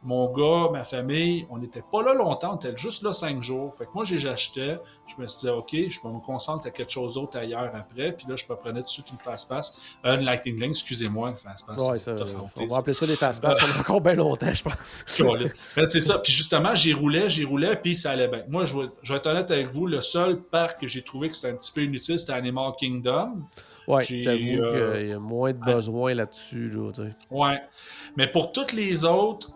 mon 0.04 0.32
gars, 0.32 0.70
ma 0.72 0.84
famille, 0.84 1.48
on 1.50 1.58
n'était 1.58 1.84
pas 1.90 2.04
là 2.04 2.14
longtemps, 2.14 2.54
on 2.54 2.56
était 2.56 2.76
juste 2.76 3.04
là 3.04 3.14
cinq 3.14 3.42
jours. 3.42 3.76
Fait 3.76 3.86
que 3.86 3.92
moi, 3.94 4.04
je 4.04 4.16
les 4.16 4.28
achetais, 4.28 4.78
je 5.06 5.22
me 5.22 5.28
suis 5.28 5.48
dit, 5.48 5.50
OK, 5.50 5.72
je 5.72 6.02
peux 6.02 6.10
me 6.10 6.20
concentrer 6.20 6.70
à 6.70 6.72
quelque 6.72 6.92
chose 6.92 7.14
d'autre 7.14 7.38
ailleurs 7.38 7.72
après, 7.74 8.12
puis 8.12 8.26
là, 8.28 8.36
je 8.36 8.46
me 8.50 8.56
prenais 8.58 8.80
tout 8.80 8.86
de 8.86 8.90
suite 8.90 9.12
une 9.12 9.18
fast-pass, 9.18 9.98
euh, 10.06 10.18
une 10.18 10.26
Lightning 10.26 10.60
Lane, 10.60 10.72
excusez-moi, 10.72 11.30
une 11.30 11.38
fast-pass. 11.38 11.90
Ouais, 11.90 12.00
c'est 12.00 12.18
ça, 12.18 12.24
à 12.24 12.62
on 12.62 12.66
va 12.68 12.78
appeler 12.78 12.94
ça 12.94 13.06
des 13.06 13.16
fast-pass 13.16 13.58
pendant 13.60 13.80
encore 13.80 14.02
bien 14.02 14.16
longtemps, 14.16 14.54
je 14.54 14.64
pense. 14.64 15.06
Ben, 15.76 15.86
c'est 15.86 16.02
ça. 16.02 16.20
Puis 16.20 16.32
justement, 16.32 16.76
j'y 16.76 16.94
roulais, 16.94 17.30
j'y 17.30 17.46
roulais, 17.46 17.76
puis 17.76 17.96
ça 17.96 18.12
allait 18.12 18.28
bien. 18.28 18.44
Moi, 18.48 18.66
je 18.66 18.78
vais, 18.78 18.88
je 19.02 19.14
vais 19.14 19.18
être 19.18 19.28
honnête 19.28 19.50
avec 19.52 19.74
vous, 19.74 19.88
le 19.88 20.02
seul 20.02 20.42
parc 20.42 20.82
que 20.82 20.88
j'ai 20.88 21.04
trouvé 21.04 21.30
que 21.30 21.36
c'était 21.36 21.50
un 21.50 21.56
petit 21.56 21.72
peu 21.72 21.82
inutile, 21.82 22.20
c'était 22.20 22.34
Animal 22.34 22.74
Kingdom. 22.78 23.44
Ouais, 23.88 24.02
J'ai, 24.04 24.22
j'avoue 24.24 24.64
euh, 24.64 24.98
qu'il 24.98 25.10
y 25.10 25.14
a 25.14 25.20
moins 25.20 25.52
de 25.52 25.60
besoin 25.60 26.14
là-dessus. 26.14 26.70
Là, 26.70 26.92
tu 26.94 27.04
sais. 27.04 27.10
Ouais. 27.32 27.60
Mais 28.16 28.28
pour 28.28 28.52
toutes 28.52 28.74
les 28.74 29.06
autres, 29.06 29.50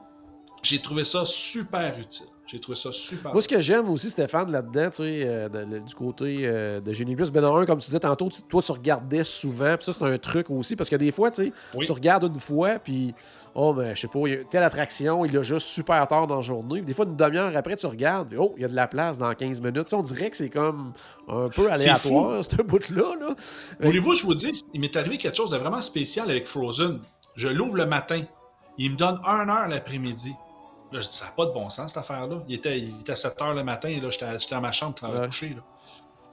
j'ai 0.68 0.80
trouvé 0.80 1.04
ça 1.04 1.24
super 1.26 1.98
utile. 2.00 2.28
J'ai 2.50 2.60
trouvé 2.62 2.78
ça 2.78 2.94
super 2.94 3.34
Moi, 3.34 3.42
ce 3.42 3.48
que 3.50 3.60
j'aime 3.60 3.90
aussi, 3.90 4.10
Stéphane, 4.10 4.50
là-dedans, 4.50 4.90
tu 4.90 4.96
sais, 4.98 5.24
euh, 5.26 5.50
de- 5.50 5.80
du 5.80 5.94
côté 5.94 6.38
euh, 6.44 6.80
de 6.80 6.94
Génie 6.94 7.14
Plus, 7.14 7.30
ben, 7.30 7.44
un, 7.44 7.66
comme 7.66 7.78
tu 7.80 7.88
disais 7.88 8.00
tantôt, 8.00 8.30
tu- 8.30 8.42
toi, 8.44 8.62
tu 8.62 8.72
regardais 8.72 9.26
souvent, 9.26 9.76
puis 9.76 9.84
ça, 9.84 9.92
c'est 9.92 10.04
un 10.06 10.18
truc 10.18 10.50
aussi, 10.50 10.78
parce 10.78 10.90
que 10.90 10.96
des 10.96 11.12
fois, 11.12 11.30
tu 11.30 11.48
sais, 11.48 11.54
Oui. 11.76 11.86
tu 11.86 11.92
regardes 11.92 12.24
une 12.24 12.40
fois, 12.40 12.80
puis, 12.80 13.14
oh, 13.54 13.74
ben, 13.74 13.94
je 13.94 14.00
sais 14.00 14.08
pas, 14.08 14.20
il 14.28 14.34
y 14.34 14.38
a 14.38 14.44
telle 14.46 14.64
attraction, 14.64 15.26
il 15.26 15.38
a 15.38 15.44
juste 15.44 15.68
super 15.68 16.08
tard 16.08 16.26
dans 16.28 16.38
la 16.38 16.42
journée, 16.42 16.76
puis 16.78 16.86
des 16.86 16.94
fois, 16.94 17.04
une 17.04 17.18
demi-heure 17.18 17.52
après, 17.58 17.76
tu 17.76 17.86
regardes, 17.86 18.30
puis, 18.30 18.38
oh, 18.40 18.54
il 18.56 18.62
y 18.62 18.66
a 18.66 18.70
de 18.70 18.76
la 18.76 18.88
place 18.88 19.18
dans 19.20 19.34
15 19.36 19.60
minutes. 19.60 19.84
Tu 19.84 19.90
sais, 19.90 19.96
on 19.98 20.02
dirait 20.04 20.30
que 20.32 20.38
c'est 20.38 20.50
comme 20.50 20.94
un 21.28 21.48
peu 21.50 21.70
aléatoire, 21.70 22.42
ce 22.46 22.62
bout-là, 22.62 23.16
là. 23.20 23.36
Voulez-vous, 23.82 24.16
je 24.16 24.24
vous 24.26 24.36
dis, 24.36 24.52
il 24.74 24.80
m'est 24.80 24.96
arrivé 24.96 25.18
quelque 25.18 25.36
chose 25.36 25.50
de 25.52 25.58
vraiment 25.58 25.82
spécial 25.82 26.30
avec 26.30 26.48
Frozen. 26.48 27.02
Je 27.36 27.50
l'ouvre 27.50 27.76
le 27.76 27.86
matin. 27.88 28.22
Il 28.78 28.92
me 28.92 28.96
donne 28.96 29.20
1 29.26 29.50
heure 29.50 29.68
l'après-midi. 29.68 30.34
Là, 30.92 31.00
je 31.02 31.08
dis, 31.08 31.14
ça 31.14 31.26
n'a 31.26 31.32
pas 31.32 31.46
de 31.46 31.52
bon 31.52 31.70
sens, 31.70 31.90
cette 31.90 31.98
affaire-là. 31.98 32.38
Il 32.48 32.56
était, 32.56 32.78
il 32.80 33.02
était 33.02 33.16
7 33.16 33.42
heures 33.42 33.54
le 33.54 33.64
matin, 33.64 33.90
et 33.90 34.00
là, 34.00 34.10
j'étais 34.10 34.26
à- 34.26 34.58
à 34.58 34.62
ma 34.62 34.72
chambre, 34.72 34.92
en 34.92 34.94
train 34.94 35.10
de 35.10 35.20
Ouais. 35.20 35.26
coucher. 35.26 35.50
Là. 35.50 35.62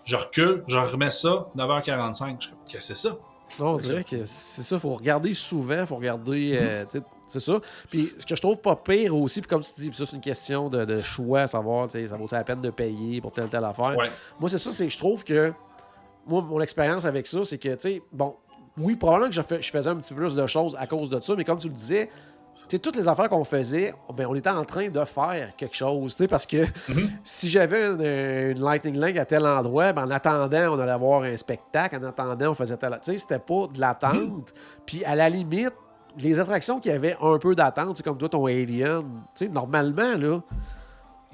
Je 0.04 0.16
recule, 0.16 0.62
je 0.68 0.78
remets 0.78 1.10
ça, 1.10 1.46
9h45. 1.56 2.36
Je 2.40 2.48
dis, 2.48 2.54
qu'est-ce 2.68 2.88
que 2.92 2.94
c'est 2.94 3.08
ça? 3.08 3.14
Non, 3.58 3.70
on 3.74 3.76
dirait 3.76 4.04
que 4.04 4.24
c'est 4.24 4.62
ça, 4.62 4.78
faut 4.78 4.94
regarder 4.94 5.32
souvent, 5.34 5.84
faut 5.86 5.96
regarder, 5.96 6.56
euh, 6.60 6.84
sais, 6.86 7.02
c'est 7.28 7.40
ça. 7.40 7.60
Puis 7.90 8.12
ce 8.18 8.26
que 8.26 8.34
je 8.36 8.40
trouve 8.40 8.58
pas 8.60 8.74
pire 8.76 9.14
aussi, 9.16 9.40
puis 9.40 9.48
comme 9.48 9.62
tu 9.62 9.72
dis, 9.76 9.88
puis 9.90 9.96
ça 9.98 10.06
c'est 10.06 10.16
une 10.16 10.22
question 10.22 10.68
de, 10.68 10.84
de 10.84 11.00
choix, 11.00 11.46
savoir, 11.46 11.86
tu 11.88 11.98
sais, 12.00 12.08
ça 12.08 12.16
vaut 12.16 12.26
la 12.30 12.42
peine 12.44 12.60
de 12.62 12.70
payer 12.70 13.20
pour 13.20 13.32
telle 13.32 13.48
telle 13.48 13.64
affaire? 13.64 13.96
Ouais. 13.96 14.10
Moi, 14.40 14.48
c'est 14.48 14.58
ça, 14.58 14.72
c'est 14.72 14.86
que 14.86 14.92
je 14.92 14.98
trouve 14.98 15.24
que, 15.24 15.52
moi, 16.26 16.42
mon 16.42 16.60
expérience 16.60 17.04
avec 17.04 17.26
ça, 17.26 17.44
c'est 17.44 17.58
que, 17.58 17.68
tu 17.74 17.80
sais, 17.80 18.02
bon, 18.12 18.34
oui, 18.78 18.96
probablement 18.96 19.28
que 19.28 19.34
je, 19.34 19.42
fais- 19.42 19.62
je 19.62 19.70
faisais 19.70 19.90
un 19.90 19.96
petit 19.96 20.12
peu 20.14 20.20
plus 20.20 20.34
de 20.34 20.46
choses 20.46 20.74
à 20.78 20.86
cause 20.86 21.08
de 21.10 21.20
ça, 21.20 21.34
mais 21.36 21.44
comme 21.44 21.58
tu 21.58 21.68
le 21.68 21.74
disais, 21.74 22.10
sais, 22.74 22.78
toutes 22.78 22.96
les 22.96 23.08
affaires 23.08 23.28
qu'on 23.28 23.44
faisait, 23.44 23.94
ben, 24.14 24.26
on 24.28 24.34
était 24.34 24.50
en 24.50 24.64
train 24.64 24.88
de 24.88 25.04
faire 25.04 25.54
quelque 25.56 25.74
chose, 25.74 26.12
tu 26.14 26.18
sais, 26.18 26.28
parce 26.28 26.46
que 26.46 26.64
si 27.24 27.48
j'avais 27.48 27.86
une, 27.86 28.52
une 28.56 28.62
Lightning 28.62 28.96
Link 28.96 29.16
à 29.16 29.24
tel 29.24 29.46
endroit, 29.46 29.92
ben, 29.92 30.04
en 30.04 30.10
attendant, 30.10 30.76
on 30.76 30.78
allait 30.78 30.98
voir 30.98 31.22
un 31.22 31.36
spectacle, 31.36 31.96
en 31.96 32.08
attendant, 32.08 32.50
on 32.50 32.54
faisait 32.54 32.76
tel... 32.76 32.92
Tu 33.02 33.12
sais, 33.12 33.18
c'était 33.18 33.38
pas 33.38 33.66
de 33.72 33.80
l'attente. 33.80 34.54
Puis, 34.86 35.04
à 35.04 35.14
la 35.14 35.28
limite, 35.28 35.74
les 36.16 36.38
attractions 36.38 36.80
qui 36.80 36.90
avaient 36.90 37.16
un 37.20 37.38
peu 37.38 37.54
d'attente, 37.54 38.00
comme 38.02 38.18
toi, 38.18 38.28
ton 38.28 38.46
Alien, 38.46 39.02
tu 39.34 39.46
sais, 39.46 39.48
normalement, 39.48 40.16
là, 40.16 40.40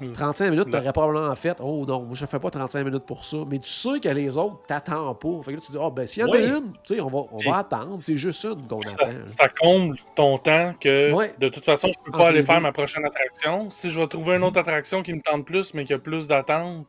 Mm. 0.01 0.13
35 0.13 0.49
minutes, 0.49 0.65
Le- 0.65 0.71
t'aurais 0.71 0.91
probablement 0.91 1.35
fait 1.35 1.57
«Oh 1.63 1.85
non, 1.87 2.01
moi, 2.01 2.15
je 2.15 2.25
fais 2.25 2.39
pas 2.39 2.49
35 2.49 2.83
minutes 2.83 3.05
pour 3.05 3.23
ça.» 3.23 3.37
Mais 3.47 3.59
tu 3.59 3.69
sais 3.69 3.99
que 4.01 4.09
les 4.09 4.35
autres 4.37 4.61
t'attendent 4.67 5.19
pas. 5.19 5.29
Fait 5.43 5.51
que 5.51 5.57
là, 5.57 5.63
tu 5.65 5.71
dis 5.71 5.77
«Ah, 5.81 5.89
ben, 5.89 6.07
s'il 6.07 6.23
y 6.23 6.25
en 6.25 6.31
Oui. 6.31 6.43
a 6.43 6.57
une, 6.57 6.73
tu 6.83 6.95
sais, 6.95 7.01
on 7.01 7.07
va, 7.07 7.19
on 7.31 7.37
va 7.51 7.57
attendre. 7.57 7.97
C'est 8.01 8.17
juste 8.17 8.43
une 8.43 8.67
qu'on 8.67 8.81
attend. 8.81 9.09
ça 9.29 9.47
comble 9.47 9.97
ton 10.15 10.37
temps 10.37 10.73
que 10.79 11.11
Ouais. 11.13 11.33
de 11.39 11.49
toute 11.49 11.63
façon, 11.65 11.89
je 11.89 12.11
peux 12.11 12.17
pas 12.17 12.29
aller 12.29 12.43
faire 12.43 12.55
deux. 12.57 12.61
ma 12.63 12.71
prochaine 12.71 13.05
attraction. 13.05 13.69
Si 13.71 13.89
je 13.91 13.99
vais 13.99 14.07
trouver 14.07 14.35
une 14.37 14.43
autre 14.43 14.59
attraction 14.59 15.03
qui 15.03 15.13
me 15.13 15.21
tente 15.21 15.45
plus, 15.45 15.73
mais 15.73 15.85
qui 15.85 15.93
a 15.93 15.99
plus 15.99 16.27
d'attente, 16.27 16.85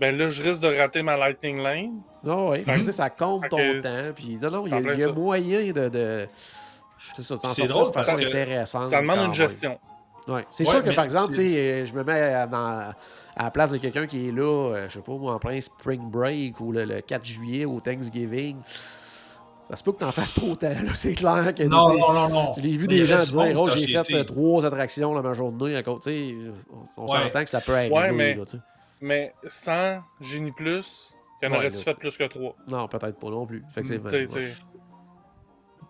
ben 0.00 0.16
là, 0.16 0.30
je 0.30 0.42
risque 0.42 0.62
de 0.62 0.74
rater 0.74 1.02
ma 1.02 1.16
Lightning 1.16 1.58
Lane. 1.62 2.00
Non, 2.24 2.48
ouais. 2.48 2.62
Fait 2.62 2.72
que, 2.74 2.78
tu 2.78 2.84
sais, 2.86 2.92
ça 2.92 3.10
compte 3.10 3.42
Fait 3.42 3.48
ton 3.50 3.80
temps. 3.80 4.12
Puis, 4.16 4.38
non, 4.40 4.50
non, 4.50 4.66
il 4.66 4.70
y 4.70 4.98
y 4.98 5.02
a 5.04 5.12
moyen 5.12 5.72
de. 5.72 5.88
de... 5.88 6.28
C'est 7.14 7.22
ça, 7.22 7.36
C'est 7.48 7.66
drôle 7.66 7.88
de 7.88 7.92
façon 7.92 8.12
parce 8.12 8.20
que 8.24 8.28
intéressante. 8.28 8.90
Ça 8.90 9.00
demande 9.00 9.16
une 9.18 9.22
même. 9.24 9.32
Ouais. 10.28 10.46
C'est 10.50 10.66
Ouais, 10.66 10.74
sûr 10.74 10.84
que, 10.84 10.94
par 10.94 11.04
exemple, 11.04 11.34
euh, 11.38 11.84
je 11.84 11.94
me 11.94 12.04
mets 12.04 12.20
à, 12.20 12.46
dans- 12.46 12.92
à 13.36 13.44
la 13.44 13.50
place 13.50 13.70
de 13.72 13.78
quelqu'un 13.78 14.06
qui 14.06 14.28
est 14.28 14.32
là, 14.32 14.42
euh, 14.74 14.88
je 14.88 14.94
sais 14.94 15.00
pas, 15.00 15.12
moi, 15.12 15.34
en 15.34 15.38
plein 15.38 15.60
Spring 15.60 16.10
Break 16.10 16.60
ou 16.60 16.70
le, 16.72 16.84
le 16.84 17.00
4 17.00 17.24
juillet 17.24 17.64
au 17.64 17.80
Thanksgiving. 17.80 18.58
Ça 19.70 19.76
se 19.76 19.84
peut 19.84 19.92
que 19.92 20.00
t'en 20.00 20.12
fasses 20.12 20.32
pas 20.38 20.46
autant, 20.46 20.68
là. 20.68 20.94
C'est 20.94 21.12
clair 21.14 21.54
que. 21.54 21.62
Non, 21.62 21.96
non, 21.96 22.12
non, 22.12 22.28
non. 22.28 22.54
J'ai 22.62 22.76
vu 22.76 22.86
des 22.86 22.98
il 22.98 23.02
y 23.04 23.06
gens 23.06 23.20
dire 23.20 23.58
Oh, 23.60 23.68
j'ai 23.74 23.86
fait 24.04 24.14
euh, 24.14 24.24
trois 24.24 24.66
attractions 24.66 25.14
dans 25.14 25.22
ma 25.22 25.32
journée. 25.32 25.76
À 25.76 25.82
côté. 25.82 26.34
Tu 26.38 26.44
sais, 26.44 26.50
On 26.98 27.02
Ouais. 27.06 27.08
s'entend 27.22 27.44
que 27.44 27.50
ça 27.50 27.60
peut 27.60 27.74
arriver. 27.74 27.94
Ouais, 27.94 28.12
mais- 28.12 28.34
là. 28.34 28.42
Mais 29.00 29.32
sans 29.48 30.00
Génie 30.20 30.52
Plus, 30.52 30.84
qu'en 31.40 31.48
Ouais, 31.50 31.56
aurais-tu 31.56 31.76
là. 31.78 31.82
fait 31.82 31.94
plus 31.94 32.16
que 32.16 32.24
trois? 32.24 32.54
Non, 32.68 32.86
peut-être 32.86 33.18
pas 33.18 33.30
non 33.30 33.46
plus. 33.46 33.64
Effectivement. 33.70 34.08
T'sais, 34.08 34.18
ouais. 34.20 34.26
t'sais, 34.26 34.52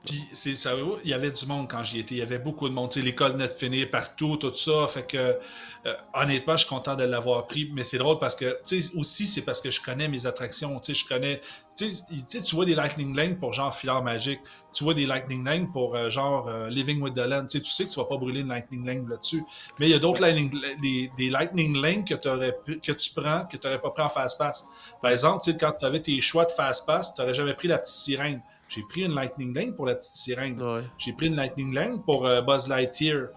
Puis, 0.05 0.21
c'est 0.33 0.57
ça, 0.57 0.73
il 1.05 1.11
y 1.11 1.15
avait 1.15 1.31
du 1.31 1.47
monde 1.47 1.69
quand 1.71 1.85
j'y 1.85 2.01
étais. 2.01 2.17
Il 2.17 2.19
y 2.19 2.23
avait 2.23 2.41
beaucoup 2.41 2.69
de 2.69 2.75
monde. 2.75 2.91
Tu 2.91 2.99
sais, 2.99 3.05
l'école 3.07 3.33
venait 3.33 3.47
de 3.47 3.55
finir 3.55 3.89
partout, 3.89 4.37
tout 4.37 4.53
ça. 4.53 4.89
Fait 4.89 5.07
que, 5.07 5.17
euh, 5.17 5.95
honnêtement, 6.15 6.57
je 6.57 6.65
suis 6.67 6.69
content 6.69 6.97
de 6.97 7.05
l'avoir 7.05 7.47
pris. 7.47 7.71
Mais 7.73 7.85
c'est 7.85 7.99
drôle 7.99 8.19
parce 8.19 8.35
que, 8.35 8.59
tu 8.67 8.83
sais, 8.83 8.97
aussi, 8.99 9.29
c'est 9.29 9.45
parce 9.45 9.61
que 9.61 9.71
je 9.71 9.81
connais 9.81 10.09
mes 10.09 10.27
attractions. 10.27 10.81
Tu 10.81 10.93
sais, 10.93 11.01
je 11.01 11.07
connais. 11.09 11.41
Tu 11.77 11.89
sais, 12.27 12.43
tu 12.43 12.57
vois 12.57 12.65
des 12.65 12.75
Lightning 12.75 13.15
Lane 13.15 13.39
pour 13.39 13.53
genre 13.53 13.73
Filard 13.73 14.03
Magique. 14.03 14.41
Tu 14.75 14.83
vois 14.83 14.95
des 14.95 15.07
Lightning 15.07 15.45
Lane 15.45 15.71
pour 15.71 15.95
euh, 15.95 16.11
genre 16.11 16.49
euh, 16.49 16.69
Living 16.69 17.01
with 17.01 17.15
the 17.15 17.19
Land. 17.19 17.47
Tu 17.47 17.59
sais, 17.59 17.63
tu 17.63 17.71
sais 17.71 17.85
que 17.85 17.91
tu 17.91 18.01
vas 18.01 18.07
pas 18.07 18.17
brûler 18.17 18.41
une 18.41 18.49
Lightning 18.49 18.85
Lane 18.85 19.09
là-dessus. 19.09 19.45
Mais 19.79 19.87
il 19.87 19.93
y 19.93 19.95
a 19.95 20.01
d'autres 20.01 20.21
lightning, 20.21 20.51
des, 20.83 21.13
des 21.17 21.31
Lightning 21.31 21.77
Lane 21.81 22.05
que, 22.05 22.15
t'aurais 22.15 22.59
pu- 22.65 22.81
que 22.81 22.91
tu 22.91 23.11
prends, 23.15 23.45
que 23.47 23.57
tu 23.57 23.65
n'aurais 23.69 23.81
pas 23.81 23.91
pris 23.91 24.03
en 24.03 24.09
Fast 24.09 24.37
Pass. 24.37 24.67
Par 25.01 25.13
exemple, 25.13 25.45
tu 25.45 25.53
sais, 25.53 25.59
quand 25.59 25.73
tu 25.79 25.85
avais 25.85 26.01
tes 26.01 26.21
choix 26.21 26.45
de 26.45 26.51
Fast 26.51 26.87
Pass, 26.87 27.15
tu 27.15 27.21
n'aurais 27.21 27.35
jamais 27.35 27.55
pris 27.55 27.69
la 27.69 27.79
petite 27.79 27.95
sirène. 27.95 28.43
J'ai 28.75 28.83
pris 28.89 29.03
une 29.03 29.14
Lightning 29.14 29.55
Lane 29.55 29.75
pour 29.75 29.87
la 29.87 29.95
petite 29.95 30.14
sirène. 30.14 30.61
Ouais. 30.62 30.83
J'ai 30.99 31.12
pris 31.12 31.27
une 31.27 31.37
Lightning 31.37 31.75
Lane 31.75 32.03
pour 32.03 32.27
euh, 32.27 32.41
Buzz 32.43 32.68
Lightyear. 32.68 33.29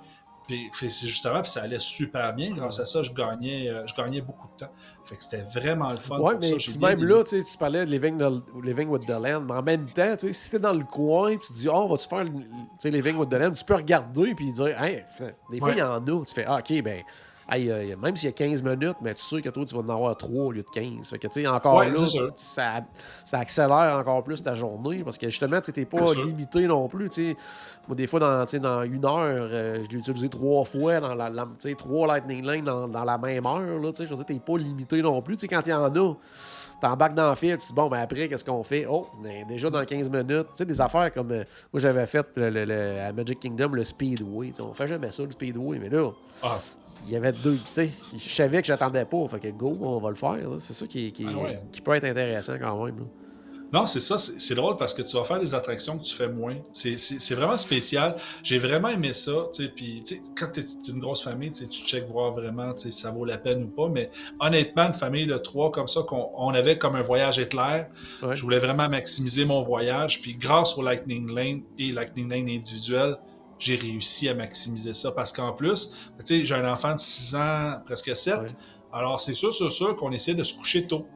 Puis 0.48 0.70
c'est 0.74 1.08
justement, 1.08 1.42
puis 1.42 1.50
ça 1.50 1.64
allait 1.64 1.80
super 1.80 2.32
bien. 2.36 2.52
Grâce 2.54 2.80
à 2.80 2.86
ça, 2.86 3.02
je 3.02 3.12
gagnais, 3.12 3.68
euh, 3.68 3.84
je 3.88 3.96
gagnais 3.96 4.22
beaucoup 4.22 4.48
de 4.48 4.54
temps. 4.64 4.72
Fait 5.04 5.16
que 5.16 5.24
c'était 5.24 5.42
vraiment 5.60 5.90
le 5.92 5.98
fun. 5.98 6.20
Ouais, 6.20 6.34
pour 6.34 6.40
mais 6.42 6.48
ça. 6.52 6.58
J'ai 6.60 6.72
puis 6.74 6.80
bien 6.80 6.90
même 6.96 7.04
là, 7.04 7.24
tu 7.24 7.42
parlais 7.60 7.84
de 7.84 7.90
Living, 7.90 8.18
the- 8.20 8.64
Living 8.64 8.88
with 8.88 9.08
the 9.08 9.20
Land, 9.20 9.42
mais 9.42 9.54
en 9.54 9.64
même 9.64 9.86
temps, 9.90 10.14
si 10.20 10.52
t'es 10.52 10.60
dans 10.60 10.74
le 10.74 10.84
coin, 10.84 11.36
tu 11.38 11.52
dis, 11.52 11.68
oh, 11.68 11.88
vas-tu 11.88 12.08
faire 12.08 12.24
Living 12.92 13.16
with 13.18 13.30
the 13.30 13.34
Land, 13.34 13.54
tu 13.54 13.66
peux 13.66 13.74
regarder 13.74 14.36
puis 14.36 14.52
dire, 14.52 14.80
hey, 14.84 15.04
des 15.50 15.60
fois, 15.60 15.70
il 15.72 15.74
Ouais. 15.74 15.78
y 15.80 15.82
en 15.82 15.96
a. 16.06 16.26
Tu 16.26 16.34
fais, 16.36 16.46
ah, 16.48 16.60
ok, 16.60 16.82
ben, 16.84 17.02
hey, 17.50 17.70
euh, 17.70 17.96
même 17.98 18.16
s'il 18.16 18.28
y 18.28 18.30
a 18.30 18.36
15 18.36 18.64
minutes, 18.64 18.98
mais 19.02 19.14
tu 19.14 19.24
sais 19.24 19.42
que 19.42 19.50
toi, 19.50 19.66
tu 19.66 19.76
vas 19.76 19.82
en 19.82 19.90
avoir 19.90 20.16
3 20.18 20.44
au 20.46 20.52
lieu 20.52 20.64
de 20.64 20.70
15. 20.70 21.10
Fait 21.10 21.20
que, 21.20 21.28
tu 21.28 21.42
sais, 21.42 21.48
encore 21.48 21.76
Ouais, 21.76 21.90
là, 21.92 22.06
ça, 22.36 22.82
ça 23.24 23.40
accélère 23.40 23.98
encore 24.00 24.24
plus 24.24 24.42
ta 24.42 24.56
journée 24.56 25.04
parce 25.04 25.18
que 25.18 25.30
justement, 25.30 25.62
tu 25.62 25.72
t'es 25.74 25.86
pas 25.86 25.98
limité 26.26 26.68
non 26.68 26.88
plus, 26.88 27.10
tu 27.10 27.32
sais. 27.32 27.38
Moi, 27.88 27.96
des 27.96 28.08
fois, 28.08 28.20
dans, 28.20 28.46
tu 28.46 28.60
dans 28.60 28.82
une 28.84 29.06
heure, 29.06 29.50
euh, 29.52 29.84
je 29.84 29.90
l'ai 29.90 30.00
utilisé 30.00 30.28
trois 30.30 30.66
fois 30.66 31.00
dans 31.00 31.14
la, 31.14 31.30
la- 31.30 31.48
tu 31.60 31.76
trois 31.76 32.08
Lightning 32.08 32.44
Lane 32.44 32.64
dans, 32.66 32.88
dans 32.88 33.04
la 33.04 33.18
même 33.18 33.46
heure, 33.46 33.80
là, 33.80 33.92
tu. 33.92 34.04
Je 34.06 34.10
veux 34.10 34.16
dire, 34.16 34.26
t'es 34.26 34.40
pas 34.40 34.58
limité 34.58 35.02
non 35.02 35.22
plus, 35.22 35.36
tu 35.38 35.42
sais, 35.42 35.48
quand 35.48 35.62
il 35.66 35.70
y 35.70 35.74
en 35.74 35.86
a. 35.94 36.14
T'embarques 36.82 37.14
dans 37.16 37.30
le 37.30 37.36
fil, 37.36 37.52
tu 37.52 37.58
te 37.64 37.68
dis, 37.68 37.74
bon, 37.74 37.88
ben 37.88 38.00
après, 38.00 38.28
qu'est-ce 38.28 38.44
qu'on 38.44 38.62
fait? 38.62 38.86
Oh, 38.90 39.08
déjà 39.48 39.70
dans 39.70 39.84
15 39.86 40.10
minutes. 40.10 40.48
Tu 40.50 40.56
sais, 40.56 40.66
des 40.66 40.82
affaires 40.82 41.12
comme. 41.14 41.32
euh, 41.32 41.44
moi, 41.72 41.80
j'avais 41.80 42.06
fait 42.06 42.26
le, 42.36 42.50
le- 42.50 42.66
le- 42.66 43.00
à 43.00 43.14
Magic 43.14 43.40
Kingdom 43.40 43.70
le 43.70 43.84
Speedway. 43.86 44.48
Tu 44.50 44.56
sais, 44.56 44.62
on 44.62 44.74
fait 44.74 44.88
jamais 44.88 45.10
ça, 45.12 45.24
le 45.24 45.32
Speedway, 45.32 45.80
mais 45.80 45.88
là, 45.90 46.12
Ah, 46.44 46.58
il 47.08 47.14
y 47.14 47.16
avait 47.16 47.32
deux. 47.32 47.56
Tu 47.58 47.62
sais, 47.74 47.92
je 48.18 48.30
savais 48.30 48.62
que 48.62 48.68
j'attendais 48.68 49.06
pas. 49.06 49.28
Fait 49.30 49.40
que 49.40 49.48
go, 49.50 49.74
on 49.82 50.00
va 50.00 50.10
le 50.10 50.16
faire. 50.16 50.38
C'est 50.60 50.74
ça 50.74 50.88
qui, 50.88 51.12
qui, 51.12 51.26
Ah 51.28 51.38
ouais. 51.38 51.60
qui 51.72 51.82
peut 51.82 51.94
être 51.96 52.06
intéressant 52.06 52.54
quand 52.60 52.86
même. 52.86 52.98
là. 53.00 53.06
Non, 53.74 53.88
c'est 53.88 54.00
ça, 54.00 54.18
c'est 54.18 54.56
drôle 54.56 54.78
parce 54.78 54.94
que 54.94 55.02
tu 55.02 55.18
vas 55.18 55.24
faire 55.26 55.40
des 55.40 55.54
attractions 55.54 55.98
que 55.98 56.04
tu 56.04 56.14
fais 56.16 56.30
moins. 56.30 56.56
C'est- 56.72 57.34
vraiment 57.34 57.58
spécial. 57.58 58.16
J'ai 58.44 58.60
vraiment 58.60 58.88
aimé 58.90 59.12
ça. 59.12 59.32
tu 59.54 59.64
sais, 59.64 59.70
Puis, 59.76 60.02
quand 60.38 60.48
tu 60.54 60.62
es 60.62 60.66
une 60.88 61.00
grosse 61.00 61.24
famille, 61.24 61.52
tu 61.52 61.66
checkes 61.66 62.08
voir 62.08 62.32
vraiment 62.32 62.72
tu 62.74 62.84
sais, 62.84 62.92
si 62.92 63.02
ça 63.02 63.12
vaut 63.12 63.26
la 63.26 63.38
peine 63.38 63.64
ou 63.64 63.68
pas. 63.68 63.90
Mais 63.90 64.12
honnêtement, 64.40 64.84
une 64.88 64.94
famille 64.94 65.26
de 65.26 65.36
trois 65.38 65.72
comme 65.72 65.88
ça, 65.88 66.02
qu'on 66.08 66.30
on 66.38 66.54
avait 66.54 66.78
comme 66.78 66.96
un 66.96 67.02
voyage 67.02 67.40
éclair, 67.40 67.90
Ouais. 68.22 68.36
je 68.36 68.44
voulais 68.44 68.60
vraiment 68.60 68.88
maximiser 68.88 69.44
mon 69.46 69.64
voyage. 69.64 70.22
Puis, 70.22 70.36
grâce 70.36 70.78
au 70.78 70.84
Lightning 70.84 71.34
Lane 71.34 71.64
et 71.80 71.92
Lightning 71.92 72.30
Lane 72.30 72.48
individuel, 72.48 73.18
j'ai 73.60 73.76
réussi 73.76 74.30
à 74.30 74.36
maximiser 74.36 74.94
ça. 74.94 75.12
Parce 75.12 75.32
qu'en 75.32 75.54
plus, 75.54 76.12
tu 76.26 76.40
sais, 76.40 76.46
j'ai 76.46 76.56
un 76.56 76.72
enfant 76.72 76.94
de 76.94 77.00
6 77.00 77.36
ans, 77.36 77.74
presque 77.86 78.16
7. 78.16 78.40
Ouais. 78.40 78.46
Alors, 78.92 79.20
c'est 79.20 79.34
sûr, 79.34 79.54
c'est 79.54 79.70
sûr 79.70 79.96
qu'on 79.96 80.12
essaie 80.12 80.34
de 80.34 80.44
se 80.44 80.56
coucher 80.56 80.88
tôt. 80.88 81.08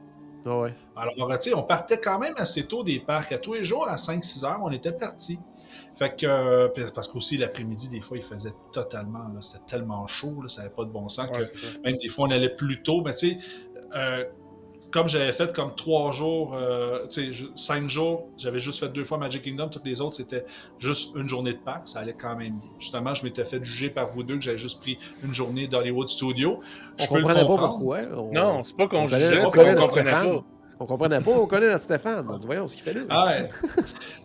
Ah 0.46 0.58
ouais. 0.58 0.74
Alors, 0.96 1.14
tu 1.38 1.50
sais, 1.50 1.54
on 1.54 1.62
partait 1.62 2.00
quand 2.00 2.18
même 2.18 2.34
assez 2.36 2.66
tôt 2.66 2.82
des 2.82 2.98
parcs. 2.98 3.32
À 3.32 3.38
tous 3.38 3.54
les 3.54 3.64
jours, 3.64 3.88
à 3.88 3.96
5-6 3.96 4.44
heures, 4.44 4.60
on 4.62 4.70
était 4.70 4.92
partis. 4.92 5.38
Fait 5.94 6.14
que, 6.16 6.26
euh, 6.26 6.68
parce 6.94 7.08
qu'aussi 7.08 7.36
l'après-midi, 7.36 7.88
des 7.90 8.00
fois, 8.00 8.16
il 8.16 8.22
faisait 8.22 8.52
totalement, 8.72 9.28
c'était 9.40 9.64
tellement 9.66 10.06
chaud, 10.06 10.40
là, 10.42 10.48
ça 10.48 10.62
n'avait 10.62 10.74
pas 10.74 10.84
de 10.84 10.90
bon 10.90 11.08
sens 11.08 11.28
ouais, 11.30 11.42
que 11.42 11.82
même 11.84 11.96
des 11.96 12.08
fois, 12.08 12.26
on 12.26 12.30
allait 12.30 12.54
plus 12.54 12.82
tôt. 12.82 13.02
Mais 13.04 13.14
tu 13.14 13.30
sais, 13.30 13.38
euh, 13.94 14.24
comme 14.90 15.08
j'avais 15.08 15.32
fait 15.32 15.52
comme 15.54 15.74
trois 15.74 16.10
jours, 16.12 16.54
euh, 16.54 17.06
tu 17.10 17.32
sais, 17.34 17.44
cinq 17.54 17.88
jours, 17.88 18.26
j'avais 18.36 18.58
juste 18.60 18.80
fait 18.80 18.88
deux 18.92 19.04
fois 19.04 19.18
Magic 19.18 19.42
Kingdom, 19.42 19.68
toutes 19.68 19.84
les 19.86 20.00
autres, 20.00 20.14
c'était 20.14 20.44
juste 20.78 21.14
une 21.16 21.28
journée 21.28 21.52
de 21.52 21.58
parc, 21.58 21.86
ça 21.88 22.00
allait 22.00 22.12
quand 22.14 22.36
même 22.36 22.58
bien. 22.58 22.70
Justement, 22.78 23.14
je 23.14 23.24
m'étais 23.24 23.44
fait 23.44 23.62
juger 23.64 23.90
par 23.90 24.08
vous 24.08 24.22
deux 24.22 24.36
que 24.36 24.42
j'avais 24.42 24.58
juste 24.58 24.80
pris 24.80 24.98
une 25.24 25.32
journée 25.34 25.66
d'Hollywood 25.66 26.08
Studio. 26.08 26.58
On 26.98 27.02
Je 27.02 27.08
peux 27.08 27.14
le 27.16 27.22
comprenait 27.22 27.40
pas 27.46 27.56
pourquoi. 27.68 27.98
On- 28.16 28.32
Non, 28.32 28.62
c'est 28.64 28.76
pas 28.76 28.88
qu'on 28.88 28.98
on 29.02 29.06
jugeait, 29.20 29.38
on 29.46 29.50
qu'on 29.50 29.56
notre 29.74 29.80
comprenait 29.86 30.10
pas. 30.10 30.44
On 30.82 30.86
comprenait 30.86 31.20
pas, 31.20 31.30
on 31.32 31.46
connaît 31.46 31.68
notre 31.68 31.82
Stéphane. 31.82 32.26
On 32.26 32.38
dit, 32.38 32.46
voyons 32.46 32.66
ce 32.66 32.74
qu'il 32.74 32.84
fait 32.84 32.94
là. 32.94 33.02
Ah 33.10 33.26
ouais. 33.26 33.48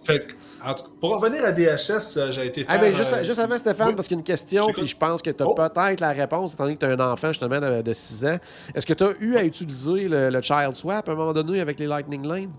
fait 0.05 0.25
que, 0.27 0.33
en 0.65 0.73
tout 0.73 0.83
cas, 0.85 0.89
pour 1.01 1.19
revenir 1.19 1.43
à 1.43 1.51
DHS, 1.51 2.17
euh, 2.17 2.31
j'ai 2.31 2.45
été 2.47 2.65
Ah, 2.69 2.77
ben, 2.77 2.93
juste, 2.95 3.11
euh, 3.13 3.23
juste 3.25 3.39
avant 3.39 3.57
Stéphane, 3.57 3.89
oui. 3.89 3.95
parce 3.95 4.07
qu'il 4.07 4.15
y 4.15 4.17
a 4.17 4.21
une 4.21 4.23
question, 4.23 4.65
puis 4.67 4.87
je 4.87 4.95
pense 4.95 5.21
que 5.21 5.29
tu 5.31 5.43
as 5.43 5.45
Oh. 5.47 5.53
peut-être 5.53 5.99
la 5.99 6.11
réponse, 6.13 6.53
étant 6.53 6.63
donné 6.63 6.75
que 6.77 6.85
tu 6.85 6.85
as 6.89 6.93
un 6.95 7.11
enfant 7.11 7.27
justement 7.27 7.59
de, 7.59 7.81
de 7.81 7.93
6 7.93 8.25
ans. 8.25 8.37
Est-ce 8.73 8.85
que 8.85 8.93
tu 8.93 9.03
as 9.03 9.11
eu 9.19 9.35
à 9.35 9.43
utiliser 9.43 10.07
le, 10.07 10.29
le 10.29 10.41
Child 10.41 10.75
Swap 10.75 11.09
à 11.09 11.11
un 11.11 11.15
moment 11.15 11.33
donné 11.33 11.59
avec 11.59 11.77
les 11.77 11.87
Lightning 11.87 12.25
Lane? 12.25 12.51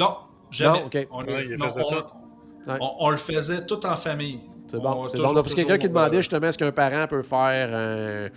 Non, 0.00 0.16
jamais. 0.50 0.80
Non, 0.80 0.86
Ouais, 1.16 1.56
non, 1.56 1.70
on- 2.80 2.94
on 3.06 3.10
le 3.10 3.16
faisait 3.18 3.64
tout 3.66 3.86
en 3.86 3.96
famille. 3.96 4.40
C'est 4.68 4.78
bon. 4.80 4.90
On- 5.04 5.08
C'est 5.08 5.18
bon. 5.18 5.34
Parce 5.34 5.52
que 5.54 5.56
quelqu'un 5.56 5.78
qui 5.78 5.88
demandait 5.88 6.16
euh, 6.16 6.20
justement 6.20 6.46
est-ce 6.48 6.58
qu'un 6.58 6.72
parent 6.72 7.06
peut 7.06 7.22
faire 7.22 7.74
un, 7.74 8.28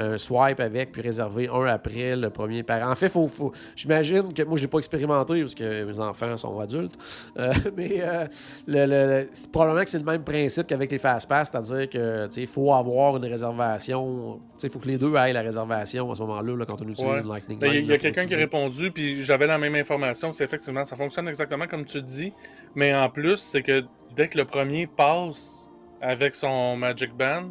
un 0.00 0.16
swipe 0.18 0.60
avec 0.60 0.92
puis 0.92 1.02
réserver 1.02 1.48
un 1.48 1.64
après 1.66 2.16
le 2.16 2.30
premier 2.30 2.62
parent? 2.62 2.90
En 2.90 2.94
fait, 2.94 3.08
faut, 3.08 3.28
faut, 3.28 3.52
j'imagine 3.76 4.32
que 4.32 4.42
moi, 4.44 4.56
je 4.56 4.62
l'ai 4.62 4.68
pas 4.68 4.78
expérimenté 4.78 5.40
parce 5.40 5.54
que 5.54 5.84
mes 5.84 5.98
enfants 6.00 6.36
sont 6.36 6.58
adultes. 6.60 6.96
Euh, 7.38 7.52
mais 7.76 7.96
euh, 8.00 8.26
le, 8.66 8.86
le- 8.86 9.28
c'est 9.32 9.50
probablement 9.50 9.84
que 9.84 9.90
c'est 9.90 9.98
le 9.98 10.04
même 10.04 10.22
principe 10.24 10.66
qu'avec 10.66 10.90
les 10.92 10.98
fast-pass, 10.98 11.50
c'est-à-dire 11.50 11.88
que 11.88 12.26
tu 12.26 12.32
sais, 12.32 12.40
il 12.42 12.46
faut 12.46 12.72
avoir 12.72 13.16
une 13.16 13.24
réservation. 13.24 14.40
Il 14.62 14.70
faut 14.70 14.78
que 14.78 14.88
les 14.88 14.98
deux 14.98 15.14
aient 15.16 15.32
la 15.32 15.42
réservation 15.42 16.10
à 16.10 16.14
ce 16.14 16.20
moment-là 16.22 16.56
là, 16.56 16.64
quand 16.66 16.80
on 16.80 16.88
utilise 16.88 17.10
Ouais. 17.10 17.20
une 17.20 17.28
Lightning 17.28 17.58
Ben, 17.58 17.68
Il 17.72 17.86
y 17.86 17.90
a- 17.90 17.92
y 17.92 17.94
a 17.94 17.98
quelqu'un 17.98 18.26
qui 18.26 18.34
a 18.34 18.38
répondu, 18.38 18.90
puis 18.90 19.22
j'avais 19.24 19.46
la 19.46 19.58
même 19.58 19.74
information. 19.74 20.32
C'est 20.32 20.44
effectivement, 20.44 20.84
ça 20.84 20.96
fonctionne 20.96 21.28
exactement 21.28 21.66
comme 21.66 21.84
tu 21.84 22.00
dis. 22.02 22.32
Mais 22.74 22.94
en 22.94 23.08
plus, 23.10 23.36
c'est 23.38 23.62
que 23.62 23.84
dès 24.16 24.28
que 24.28 24.38
le 24.38 24.44
premier 24.44 24.86
passe 24.86 25.61
avec 26.02 26.34
son 26.34 26.76
Magic 26.76 27.14
Band, 27.16 27.44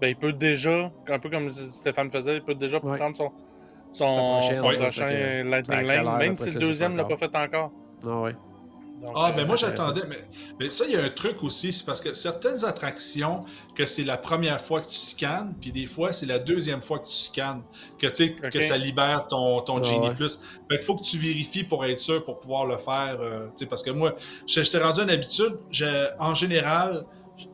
ben, 0.00 0.08
il 0.08 0.16
peut 0.16 0.32
déjà, 0.32 0.90
un 1.08 1.18
peu 1.18 1.30
comme 1.30 1.50
Stéphane 1.70 2.10
faisait, 2.10 2.36
il 2.36 2.42
peut 2.42 2.54
déjà 2.54 2.78
Ouais. 2.84 2.98
prendre 2.98 3.16
son, 3.16 3.30
son, 3.92 4.38
prochaine, 4.40 4.56
son 4.56 4.66
ouais, 4.66 4.76
prochain 4.78 5.08
que 5.08 5.42
Lightning 5.48 5.78
accélère 5.78 6.04
Lane, 6.04 6.18
même 6.18 6.36
si 6.36 6.50
le 6.54 6.60
deuxième 6.60 6.92
ne 6.92 6.98
l'a 6.98 7.04
pas 7.04 7.16
fait 7.16 7.34
encore. 7.34 7.70
Ah 8.06 8.20
ouais. 8.22 8.34
Donc, 9.02 9.12
Ah, 9.16 9.32
ben 9.36 9.46
moi 9.46 9.56
j'attendais, 9.56 10.02
mais, 10.08 10.16
mais 10.58 10.70
ça, 10.70 10.84
il 10.88 10.94
y 10.94 10.96
a 10.96 11.02
un 11.04 11.10
truc 11.10 11.42
aussi, 11.42 11.72
c'est 11.72 11.84
parce 11.84 12.00
que 12.00 12.14
certaines 12.14 12.64
attractions, 12.64 13.44
que 13.74 13.84
c'est 13.86 14.04
la 14.04 14.16
première 14.16 14.60
fois 14.60 14.80
que 14.80 14.86
tu 14.86 14.94
scannes, 14.96 15.54
puis 15.60 15.72
des 15.72 15.84
fois, 15.86 16.12
c'est 16.12 16.26
la 16.26 16.38
deuxième 16.38 16.80
fois 16.80 16.98
que 17.00 17.06
tu 17.06 17.12
scannes, 17.12 17.62
que 17.98 18.06
que 18.48 18.60
ça 18.60 18.76
libère 18.78 19.26
ton, 19.26 19.60
ton 19.60 19.78
Ah, 19.78 19.82
Genie 19.82 20.08
ouais. 20.08 20.14
Plus. 20.14 20.42
Fait 20.70 20.76
qu'il 20.78 20.84
faut 20.86 20.94
que 20.96 21.02
tu 21.02 21.18
vérifies 21.18 21.64
pour 21.64 21.84
être 21.84 21.98
sûr, 21.98 22.24
pour 22.24 22.38
pouvoir 22.40 22.66
le 22.66 22.78
faire, 22.78 23.18
euh, 23.20 23.46
tu 23.48 23.64
sais, 23.64 23.66
parce 23.66 23.82
que 23.82 23.90
moi, 23.90 24.14
je- 24.46 24.62
j'étais 24.62 24.78
rendu 24.82 25.00
une 25.02 25.10
habitude, 25.10 25.58
je- 25.70 26.08
en 26.18 26.32
général, 26.34 27.04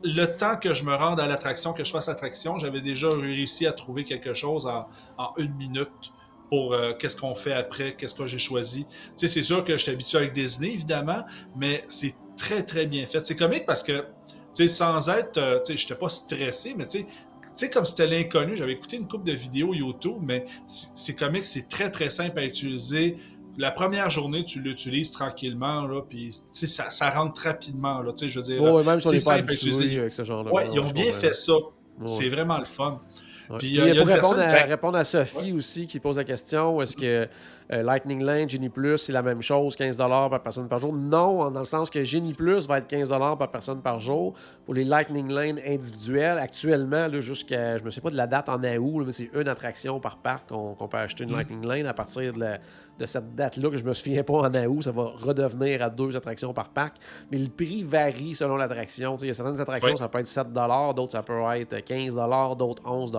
le 0.03 0.27
temps 0.27 0.57
que 0.57 0.75
je 0.75 0.85
me 0.85 0.95
rende 0.95 1.21
à 1.21 1.27
l'attraction, 1.27 1.73
que 1.73 1.85
je 1.85 1.91
fasse 1.91 2.09
l'attraction, 2.09 2.59
j'avais 2.59 2.81
déjà 2.81 3.09
réussi 3.09 3.67
à 3.67 3.73
trouver 3.73 4.05
quelque 4.05 4.35
chose 4.35 4.67
en, 4.67 5.33
une 5.39 5.55
minute 5.55 6.13
pour 6.51 6.75
euh, 6.75 6.93
qu'est-ce 6.95 7.17
qu'on 7.17 7.35
fait 7.35 7.53
après, 7.53 7.95
qu'est-ce 7.95 8.15
que 8.15 8.27
j'ai 8.27 8.39
choisi. 8.39 8.85
Tu 8.85 8.91
sais, 9.17 9.29
c'est 9.29 9.43
sûr 9.43 9.65
que 9.65 9.73
je 9.73 9.79
suis 9.79 9.93
habitué 9.93 10.19
avec 10.19 10.33
Disney, 10.33 10.73
évidemment, 10.73 11.25
mais 11.57 11.85
c'est 11.89 12.15
très, 12.37 12.63
très 12.65 12.87
bien 12.87 13.07
fait. 13.07 13.25
C'est 13.25 13.37
comique 13.37 13.67
parce 13.67 13.83
que, 13.83 14.01
tu 14.29 14.35
sais, 14.55 14.69
sans 14.69 15.09
être, 15.09 15.39
euh, 15.39 15.61
tu 15.65 15.73
sais, 15.73 15.79
j'étais 15.79 15.95
pas 15.95 16.09
stressé, 16.09 16.75
mais 16.77 16.87
tu 16.87 16.99
sais, 16.99 17.07
tu 17.43 17.67
sais, 17.67 17.71
comme 17.71 17.85
c'était 17.85 18.07
l'inconnu, 18.07 18.57
j'avais 18.57 18.73
écouté 18.73 18.97
une 18.97 19.07
couple 19.07 19.27
de 19.27 19.33
vidéos 19.33 19.75
YouTube, 19.75 20.19
mais 20.23 20.47
c'est 20.67 21.15
comique, 21.15 21.47
c'est 21.47 21.69
très, 21.69 21.91
très 21.91 22.11
simple 22.11 22.39
à 22.39 22.45
utiliser. 22.45 23.17
La 23.61 23.71
première 23.71 24.09
journée, 24.09 24.43
tu 24.43 24.61
l'utilises 24.61 25.11
tranquillement, 25.11 25.87
là, 25.87 26.01
puis, 26.09 26.31
ça, 26.51 26.91
ça 26.91 27.11
rentre 27.11 27.43
rapidement, 27.43 28.01
là, 28.01 28.13
je 28.19 28.39
veux 28.39 28.45
dire. 28.45 28.63
Oh, 28.63 28.79
ouais, 28.79 28.85
même 28.85 29.03
si 29.03 29.09
on 29.09 29.13
pas 29.13 29.19
simple 29.19 29.53
utiliser. 29.53 29.83
habitué 29.83 29.99
avec 30.01 30.13
ce 30.15 30.25
genre-là. 30.25 30.51
Ouais, 30.51 30.65
ils 30.73 30.81
ont 30.81 30.91
bien 30.91 31.13
fait 31.13 31.35
ça. 31.35 31.53
Ouais. 31.53 32.07
C'est 32.07 32.31
vraiment 32.31 32.59
le 32.59 32.65
fun. 32.65 33.03
Ouais. 33.51 33.59
Puis, 33.59 33.79
euh, 33.79 33.89
il 33.89 33.95
y 33.95 33.99
a 33.99 34.01
pour 34.01 34.09
une 34.09 34.15
répondre, 34.15 34.37
personne- 34.37 34.63
à, 34.63 34.67
répondre 34.67 34.97
à 34.97 35.05
Sophie 35.05 35.53
aussi 35.53 35.87
qui 35.87 36.01
pose 36.01 36.17
la 36.17 36.25
question, 36.25 36.81
est-ce 36.81 36.97
que 36.97 37.29
euh, 37.73 37.83
Lightning 37.83 38.23
Lane, 38.23 38.49
Genie 38.51 38.69
Plus, 38.69 38.99
c'est 38.99 39.13
la 39.13 39.23
même 39.23 39.43
chose, 39.43 39.77
15 39.77 39.97
par 39.97 40.43
personne 40.43 40.69
par 40.69 40.79
jour? 40.79 40.93
Non, 40.93 41.51
dans 41.51 41.61
le 41.61 41.65
sens 41.65 41.89
que 41.91 42.03
Genie 42.03 42.35
Plus 42.35 42.67
va 42.67 42.79
être 42.79 42.89
15 42.89 43.11
par 43.11 43.51
personne 43.51 43.81
par 43.81 44.01
jour. 44.01 44.35
Pour 44.65 44.75
les 44.75 44.85
Lightning 44.85 45.31
Lane 45.31 45.61
individuels, 45.67 46.39
actuellement, 46.39 47.09
jusqu'à, 47.21 47.79
je 47.79 47.85
ne 47.85 47.91
sais 47.91 48.01
pas 48.01 48.11
de 48.11 48.17
la 48.17 48.27
date 48.27 48.49
en 48.49 48.59
août, 48.63 48.99
là, 49.01 49.05
mais 49.07 49.13
c'est 49.13 49.31
une 49.35 49.49
attraction 49.49 50.01
par 50.01 50.19
parc 50.19 50.49
qu'on 50.49 50.89
peut 50.89 50.97
acheter 50.99 51.25
une 51.25 51.31
Mm. 51.31 51.37
Lightning 51.37 51.67
Lane 51.67 51.87
à 51.87 51.95
partir 51.95 52.33
de, 52.33 52.41
la- 52.41 52.59
de 52.99 53.07
cette 53.07 53.35
date-là, 53.35 53.71
que 53.71 53.77
je 53.77 53.85
me 53.85 53.95
souviens 53.95 54.23
pas 54.23 54.35
en 54.35 54.55
août, 54.55 54.83
ça 54.83 54.91
va 54.93 55.05
redevenir 55.17 55.83
à 55.83 55.91
deux 55.91 56.17
attractions 56.17 56.53
par 56.53 56.69
parc. 56.71 56.97
Mais 57.31 57.39
le 57.39 57.49
prix 57.49 57.83
varie 57.83 58.35
selon 58.35 58.57
l'attraction. 58.57 59.17
Il 59.21 59.29
y 59.29 59.31
a 59.31 59.35
certaines 59.35 59.61
attractions, 59.61 59.97
ça 59.97 60.09
peut 60.09 60.19
être 60.19 60.27
7 60.27 60.53
d'autres, 60.53 61.13
ça 61.13 61.23
peut 61.23 61.41
être 61.57 61.85
15 61.85 62.17
d'autres 62.57 62.83
11 62.87 63.13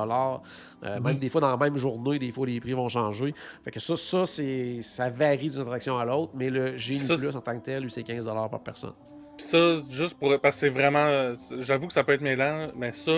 Euh. 0.83 0.99
Même 0.99 1.17
des 1.17 1.29
fois, 1.29 1.41
dans 1.41 1.49
la 1.49 1.57
même 1.57 1.77
journée, 1.77 2.19
des 2.19 2.31
fois, 2.31 2.45
les 2.45 2.59
prix 2.59 2.73
vont 2.73 2.89
changer. 2.89 3.33
Fait 3.63 3.71
que 3.71 3.79
ça, 3.79 3.95
ça, 3.95 4.25
c'est, 4.25 4.40
ça 4.81 5.09
varie 5.09 5.49
d'une 5.49 5.61
attraction 5.61 5.97
à 5.97 6.05
l'autre, 6.05 6.31
mais 6.35 6.49
le 6.49 6.75
Genie 6.77 6.99
Ça, 6.99 7.15
Plus 7.15 7.35
en 7.35 7.41
tant 7.41 7.57
que 7.59 7.63
tel, 7.65 7.83
lui, 7.83 7.91
c'est 7.91 8.03
15 8.03 8.25
par 8.25 8.59
personne. 8.61 8.93
Puis 9.37 9.45
ça, 9.47 9.81
juste 9.89 10.17
pour. 10.19 10.29
Parce 10.39 10.55
que 10.55 10.59
c'est 10.61 10.69
vraiment. 10.69 11.33
J'avoue 11.59 11.87
que 11.87 11.93
ça 11.93 12.03
peut 12.03 12.13
être 12.13 12.21
mêlant, 12.21 12.67
mais 12.75 12.91
ça, 12.91 13.11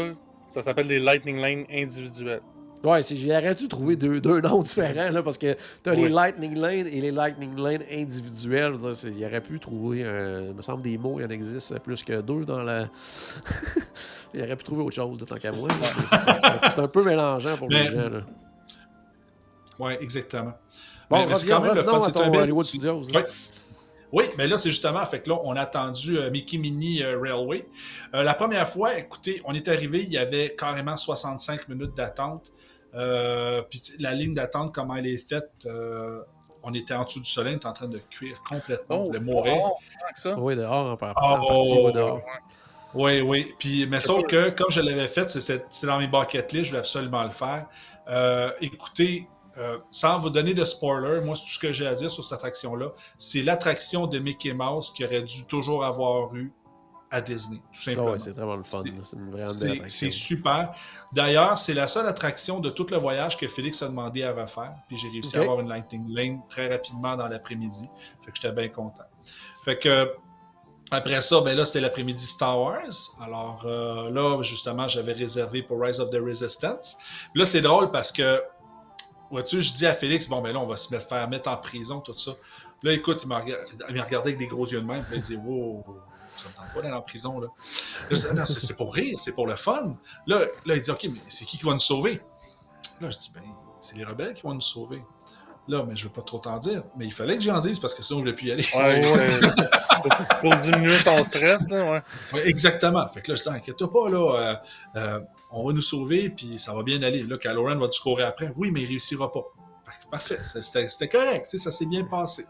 ça 0.47 0.61
s'appelle 0.61 0.88
des 0.88 0.99
Lightning 0.99 1.38
Lane 1.39 1.65
individuels. 1.71 2.41
Ouais, 2.84 2.99
j'aurais 3.01 3.55
dû 3.55 3.69
trouver 3.69 3.95
deux, 3.95 4.19
deux 4.19 4.41
noms 4.41 4.61
différents, 4.61 5.09
là, 5.09 5.24
parce 5.24 5.38
que 5.38 5.55
t'as 5.82 5.93
les. 5.93 6.09
Lightning 6.09 6.55
Lane 6.55 6.88
et 6.88 6.99
les 6.99 7.11
Lightning 7.11 7.55
Lane 7.57 7.82
individuels. 7.89 8.74
Je 8.74 8.78
veux 8.78 8.88
dire, 8.91 8.95
c'est- 8.95 9.09
Il 9.11 9.26
aurait 9.26 9.39
pu 9.39 9.57
trouver, 9.57 10.03
un- 10.03 10.47
il 10.49 10.53
me 10.53 10.61
semble, 10.61 10.82
des 10.82 10.97
mots, 10.97 11.17
il 11.17 11.24
y 11.24 11.26
en 11.26 11.30
existe 11.30 11.80
plus 11.80 12.03
que 12.03 12.19
deux 12.19 12.43
dans 12.43 12.61
la. 12.61 12.89
il 14.34 14.41
aurait 14.41 14.55
pu 14.57 14.65
trouver 14.65 14.82
autre 14.84 14.95
chose, 14.95 15.17
de 15.17 15.24
tant 15.24 15.38
qu'à 15.38 15.53
moi. 15.53 15.69
c'est 16.76 16.80
un 16.82 16.88
peu 16.89 17.03
mélangeant 17.05 17.55
pour 17.55 17.69
Mais- 17.69 17.84
les 17.89 17.95
gens. 17.95 18.09
Là. 18.09 18.21
Ouais, 19.80 19.97
exactement. 20.03 20.53
Bon, 21.10 21.18
Mais- 21.18 21.26
mais 21.28 21.36
c'est 21.36 21.47
quand 21.47 21.60
même 21.62 21.76
le 21.76 21.84
fun, 21.84 21.97
à 21.97 22.01
c'est 22.01 22.18
un 22.18 22.30
bel- 22.30 22.64
Studios. 22.64 23.01
Ouais. 23.14 23.26
Oui, 24.12 24.26
mais 24.38 24.47
là, 24.47 24.58
c'est 24.58 24.70
justement, 24.70 25.04
fait 25.08 25.22
que 25.22 25.30
là, 25.32 25.39
on 25.43 25.56
a 25.56 25.62
attendu 25.62 26.18
euh, 26.20 26.30
Mickey 26.30 26.58
Mini 26.60 27.01
euh, 27.01 27.20
Railway. 27.20 27.68
Euh, 28.14 28.22
la 28.24 28.36
première 28.36 28.70
fois, 28.70 28.95
écoutez, 28.97 29.41
on 29.45 29.54
est 29.56 29.68
arrivé, 29.68 30.04
il 30.04 30.14
y 30.14 30.20
avait 30.20 30.56
carrément 30.56 30.95
65 30.95 31.68
minutes 31.68 31.95
d'attente. 31.97 32.51
Euh, 32.93 33.64
Puis 33.70 33.82
la 33.99 34.14
ligne 34.14 34.36
d'attente, 34.36 34.72
comment 34.74 34.95
elle 34.95 35.08
est 35.08 35.18
faite, 35.18 35.49
euh, 35.66 36.22
on 36.62 36.74
était 36.76 36.93
en 36.93 37.04
dessous 37.06 37.22
du 37.22 37.30
soleil, 37.30 37.54
on 37.56 37.58
était 37.58 37.66
en 37.68 37.74
train 37.74 37.88
de 37.88 37.97
cuire 37.97 38.39
complètement, 38.47 38.99
on 38.99 39.01
voulait 39.04 39.20
mourir. 39.20 39.56
oh, 39.66 39.70
tant 39.99 40.14
que 40.14 40.20
ça. 40.22 40.36
Oui, 40.39 40.56
dehors, 40.56 40.91
en, 40.91 40.95
par- 40.97 41.14
Ah, 41.18 41.38
partie, 41.38 41.72
oh, 41.74 41.91
dehors. 41.91 42.22
Oui, 42.93 43.22
oui. 43.22 43.51
Puis, 43.58 43.88
mais 43.88 43.99
sauf 43.99 44.28
que, 44.28 44.51
comme 44.51 44.70
je 44.70 44.82
l'avais 44.82 45.08
fait, 45.08 45.28
c'est- 45.28 45.86
dans 45.88 45.97
mes 45.97 46.06
bucket 46.06 46.51
list, 46.51 46.66
je 46.66 46.70
voulais 46.70 46.80
absolument 46.82 47.24
le 47.24 47.32
faire. 47.32 47.66
Euh, 48.10 48.51
écoutez, 48.62 49.28
euh, 49.58 49.78
sans 49.91 50.18
vous 50.20 50.30
donner 50.30 50.54
de 50.54 50.66
spoiler, 50.66 51.22
moi, 51.22 51.36
tout 51.36 51.47
ce 51.47 51.60
que 51.60 51.72
j'ai 51.72 51.86
à 51.88 51.93
dire 51.95 52.10
sur 52.12 52.24
cette 52.24 52.34
attraction-là, 52.39 52.91
c'est 53.18 53.43
l'attraction 53.43 54.08
de 54.08 54.20
Mickey 54.20 54.54
Mouse 54.54 54.91
qui 54.93 55.06
aurait 55.06 55.22
dû 55.24 55.45
toujours 55.45 55.84
avoir 55.86 56.34
eu 56.36 56.51
à 57.12 57.22
Disney, 57.22 57.58
tout 57.58 57.64
Ah 57.72 57.78
simplement. 57.78 58.12
ouais, 58.14 58.18
c'est 58.20 58.32
vraiment 58.32 58.56
le 58.56 58.64
fun. 58.64 58.82
C'est- 59.88 60.10
super. 60.10 60.74
D'ailleurs, 61.14 61.60
c'est 61.60 61.76
la 61.76 61.88
seule 61.88 62.08
attraction 62.08 62.60
de 62.60 62.72
tout 62.72 62.88
le 62.89 62.97
voyage 62.97 63.38
que 63.38 63.47
Félix 63.47 63.84
a 63.84 63.88
demandé 63.88 64.24
à 64.24 64.34
refaire. 64.34 64.74
Puis 64.88 64.97
j'ai 64.97 65.10
réussi 65.10 65.38
à 65.38 65.41
avoir 65.41 65.60
une 65.60 65.70
Lightning 65.70 66.06
Lane 66.10 66.41
très 66.49 66.68
rapidement 66.70 67.16
dans 67.16 67.28
l'après-midi. 67.28 67.88
Fait 68.26 68.32
que 68.32 68.38
j'étais 68.41 68.51
bien 68.51 68.68
content. 68.70 69.04
Fait 69.64 69.78
que 69.78 70.12
après 70.89 71.22
ça, 71.22 71.39
ben 71.41 71.56
là, 71.56 71.66
c'était 71.66 71.82
l'après-midi 71.82 72.26
Star 72.26 72.60
Wars. 72.60 72.82
Alors 73.22 73.62
euh, 73.66 74.10
là, 74.10 74.41
justement, 74.41 74.88
j'avais 74.88 75.14
réservé 75.14 75.62
pour 75.62 75.80
Rise 75.82 75.99
of 75.99 76.10
the 76.10 76.18
Resistance. 76.20 76.97
Puis 77.32 77.39
là, 77.39 77.45
c'est 77.45 77.62
drôle 77.62 77.91
parce 77.91 78.12
que, 78.12 78.41
vois-tu, 79.34 79.61
je 79.61 79.73
dis 79.73 79.86
à 79.86 79.93
Félix, 79.93 80.27
bon, 80.29 80.41
ben 80.41 80.53
là, 80.53 80.59
on 80.59 80.65
va 80.65 80.75
se 80.75 80.93
mettre- 80.93 81.07
faire 81.07 81.27
mettre 81.29 81.49
en 81.49 81.57
prison, 81.57 81.99
tout 81.99 82.15
ça. 82.17 82.31
Là, 82.84 82.91
écoute, 82.93 83.21
il 83.23 83.27
m'a 83.27 83.39
regardé, 83.39 84.29
avec 84.29 84.38
des 84.38 84.47
gros 84.47 84.65
yeux 84.65 84.81
de 84.81 84.86
même. 84.86 85.03
Puis 85.03 85.11
là, 85.13 85.17
il 85.17 85.21
dit, 85.21 85.36
wow, 85.38 85.84
ça 86.36 86.49
me 86.49 86.53
tente 86.55 86.73
pas 86.73 86.81
d'aller 86.81 86.93
en 86.93 87.01
prison, 87.01 87.39
là. 87.39 87.47
Là, 88.09 88.45
c'est 88.45 88.77
pour 88.77 88.93
rire, 88.93 89.17
c'est 89.19 89.34
pour 89.36 89.47
le 89.47 89.55
fun. 89.55 89.95
Là, 90.27 90.39
là, 90.65 90.75
il 90.75 90.81
dit, 90.81 90.91
OK, 90.91 91.03
mais 91.05 91.19
c'est 91.27 91.45
qui 91.45 91.57
qui 91.57 91.65
va 91.65 91.73
nous 91.73 91.79
sauver? 91.79 92.21
Là, 93.01 93.09
je 93.09 93.17
dis, 93.17 93.31
ben, 93.34 93.43
c'est 93.81 93.97
les 93.97 94.03
rebelles 94.03 94.34
qui 94.34 94.41
vont 94.43 94.53
nous 94.53 94.61
sauver. 94.61 95.01
Là, 95.69 95.84
mais 95.88 95.95
je 95.95 96.03
veux 96.03 96.11
pas 96.11 96.21
trop 96.23 96.39
t'en 96.39 96.57
dire. 96.59 96.84
Mais 96.97 97.05
il 97.05 97.13
fallait 97.13 97.38
que 97.38 97.43
j'en 97.43 97.59
dise 97.59 97.79
parce 97.79 97.95
que 97.95 98.03
sinon, 98.03 98.19
je 98.19 98.23
voulais 98.23 98.36
plus 98.36 98.47
y 98.47 98.51
aller. 98.51 98.65
Ouais, 98.75 99.01
c'est- 99.01 99.49
pour, 100.01 100.39
pour 100.41 100.55
diminuer 100.57 100.97
ton 101.05 101.23
stress, 101.23 101.69
là, 101.69 101.86
ouais. 101.89 102.01
Ouais, 102.34 102.47
exactement. 102.49 103.07
Fait 103.07 103.21
que 103.21 103.31
là, 103.31 103.38
je 103.38 103.43
dis, 103.43 103.49
inquiète-toi 103.49 103.89
pas, 103.93 104.09
là, 104.09 104.36
euh, 104.39 104.55
euh, 104.97 105.19
on 105.54 105.68
va 105.68 105.74
nous 105.74 105.82
sauver, 105.82 106.30
puis 106.30 106.60
ça 106.60 106.74
va 106.74 106.84
bien 106.84 107.01
aller. 107.04 107.24
Là, 107.24 107.38
Caloran 107.38 107.78
va-tu 107.78 108.01
courir 108.01 108.28
après? 108.28 108.51
Oui, 108.56 108.72
mais 108.72 108.82
il 108.82 108.88
réussira 108.88 109.32
pas. 109.32 109.43
Parfait, 110.12 110.39
c'était 110.43 111.08
correct, 111.08 111.45
ça 111.49 111.72
s'est 111.72 111.86
bien 111.86 112.04
passé. 112.04 112.45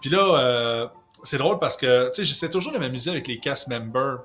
Puis 0.00 0.10
là, 0.10 0.38
euh, 0.38 0.86
c'est 1.22 1.38
drôle 1.38 1.58
parce 1.58 1.76
que, 1.76 2.10
j'essaie 2.16 2.50
toujours 2.50 2.72
de 2.72 2.78
m'amuser 2.78 3.10
avec 3.10 3.26
les 3.26 3.38
cast 3.38 3.68
members 3.68 4.20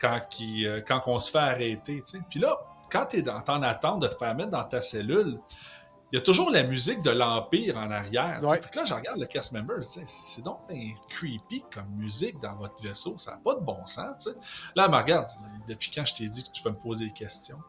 quand, 0.00 0.20
euh, 0.40 0.80
on 1.06 1.18
se 1.18 1.30
fait 1.30 1.38
arrêter. 1.38 2.02
Puis 2.30 2.38
là, 2.38 2.56
quand 2.90 3.06
tu 3.06 3.18
es 3.18 3.28
en 3.28 3.62
attente 3.62 4.00
de 4.00 4.06
te 4.06 4.16
faire 4.16 4.34
mettre 4.34 4.50
dans 4.50 4.64
ta 4.64 4.80
cellule, 4.80 5.38
il 6.10 6.16
y 6.16 6.18
a 6.18 6.22
toujours 6.22 6.50
la 6.50 6.62
musique 6.62 7.02
de 7.02 7.10
l'Empire 7.10 7.76
en 7.76 7.90
arrière. 7.90 8.40
Ouais. 8.42 8.58
Fait 8.60 8.70
que 8.70 8.78
là, 8.78 8.86
je 8.86 8.94
regarde 8.94 9.18
le 9.18 9.26
cast 9.26 9.52
member, 9.52 9.76
c'est 9.82 10.42
donc 10.42 10.60
bien 10.68 10.94
creepy 11.10 11.62
comme 11.72 11.88
musique 11.96 12.40
dans 12.40 12.56
votre 12.56 12.82
vaisseau, 12.82 13.16
ça 13.18 13.32
n'a 13.32 13.36
pas 13.38 13.54
de 13.54 13.60
bon 13.60 13.84
sens. 13.84 14.28
Là, 14.74 14.84
elle 14.86 14.90
me 14.90 14.96
regarde, 14.96 15.26
depuis 15.68 15.90
quand 15.94 16.06
je 16.06 16.14
t'ai 16.14 16.28
dit 16.28 16.44
que 16.44 16.50
tu 16.50 16.62
peux 16.62 16.70
me 16.70 16.76
poser 16.76 17.06
des 17.06 17.12
questions? 17.12 17.58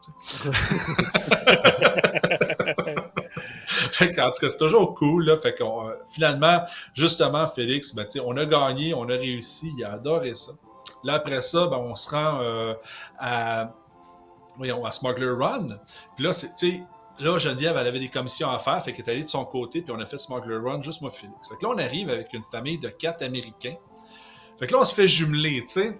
fait 3.66 4.10
que, 4.10 4.20
en 4.20 4.30
tout 4.30 4.40
cas, 4.40 4.48
c'est 4.48 4.56
toujours 4.56 4.94
cool. 4.94 5.26
Là, 5.26 5.36
fait 5.36 5.54
qu'on, 5.54 5.88
euh, 5.88 5.94
finalement, 6.08 6.62
justement, 6.94 7.46
Félix, 7.46 7.94
ben, 7.94 8.06
on 8.24 8.36
a 8.38 8.46
gagné, 8.46 8.94
on 8.94 9.04
a 9.04 9.16
réussi, 9.16 9.72
il 9.76 9.84
a 9.84 9.92
adoré 9.92 10.34
ça. 10.34 10.52
Là, 11.04 11.14
après 11.14 11.42
ça, 11.42 11.66
ben, 11.66 11.76
on 11.76 11.94
se 11.94 12.10
rend 12.10 12.38
euh, 12.40 12.74
à, 13.18 13.72
voyons, 14.56 14.84
à 14.84 14.90
Smuggler 14.90 15.30
Run. 15.30 15.66
Puis 16.14 16.24
là, 16.24 16.32
c'est, 16.32 16.54
tu 16.54 16.70
sais, 16.70 16.82
là, 17.20 17.38
Geneviève, 17.38 17.76
elle 17.78 17.86
avait 17.86 18.00
des 18.00 18.08
commissions 18.08 18.50
à 18.50 18.58
faire, 18.58 18.82
fait 18.82 18.92
qu'elle 18.92 19.08
est 19.08 19.10
allée 19.10 19.22
de 19.22 19.28
son 19.28 19.44
côté, 19.44 19.82
puis 19.82 19.92
on 19.96 20.00
a 20.00 20.06
fait 20.06 20.18
Smuggler 20.18 20.56
Run, 20.56 20.82
juste 20.82 21.00
moi, 21.00 21.10
Félix. 21.10 21.48
Fait 21.48 21.56
que 21.56 21.64
là, 21.64 21.72
on 21.74 21.78
arrive 21.78 22.10
avec 22.10 22.32
une 22.32 22.44
famille 22.44 22.78
de 22.78 22.88
quatre 22.88 23.22
Américains. 23.22 23.76
Fait 24.58 24.66
que 24.66 24.72
là, 24.72 24.80
on 24.80 24.84
se 24.84 24.94
fait 24.94 25.08
jumeler, 25.08 25.60
tu 25.62 25.68
sais. 25.68 25.98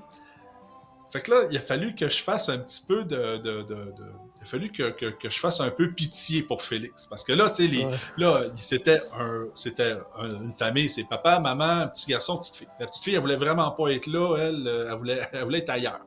Fait 1.12 1.20
que 1.20 1.30
là, 1.32 1.42
il 1.50 1.56
a 1.56 1.60
fallu 1.60 1.94
que 1.94 2.08
je 2.08 2.22
fasse 2.22 2.48
un 2.48 2.58
petit 2.58 2.86
peu 2.86 3.04
de. 3.04 3.36
de, 3.38 3.62
de, 3.62 3.74
de 3.74 4.04
il 4.36 4.44
a 4.44 4.46
fallu 4.46 4.72
que, 4.72 4.90
que, 4.92 5.06
que, 5.10 5.28
je 5.28 5.38
fasse 5.38 5.60
un 5.60 5.68
peu 5.68 5.92
pitié 5.92 6.42
pour 6.42 6.62
Félix. 6.62 7.04
Parce 7.04 7.24
que 7.24 7.32
là, 7.34 7.50
tu 7.50 7.56
sais, 7.56 7.66
les, 7.70 7.84
Ouais. 7.84 7.92
là, 8.16 8.44
c'était 8.56 9.02
un, 9.12 9.46
c'était 9.52 9.96
un- 10.18 10.30
une 10.30 10.52
famille, 10.52 10.88
c'est 10.88 11.04
papa, 11.04 11.38
maman, 11.40 11.88
petit 11.88 12.10
garçon, 12.10 12.38
petite 12.38 12.54
fille. 12.56 12.68
La 12.78 12.86
petite 12.86 13.04
fille, 13.04 13.14
elle 13.14 13.20
voulait 13.20 13.36
vraiment 13.36 13.70
pas 13.72 13.88
être 13.90 14.06
là, 14.06 14.36
elle, 14.38 14.66
elle 14.88 14.94
voulait, 14.96 15.28
elle 15.32 15.44
voulait 15.44 15.58
être 15.58 15.68
ailleurs. 15.68 16.00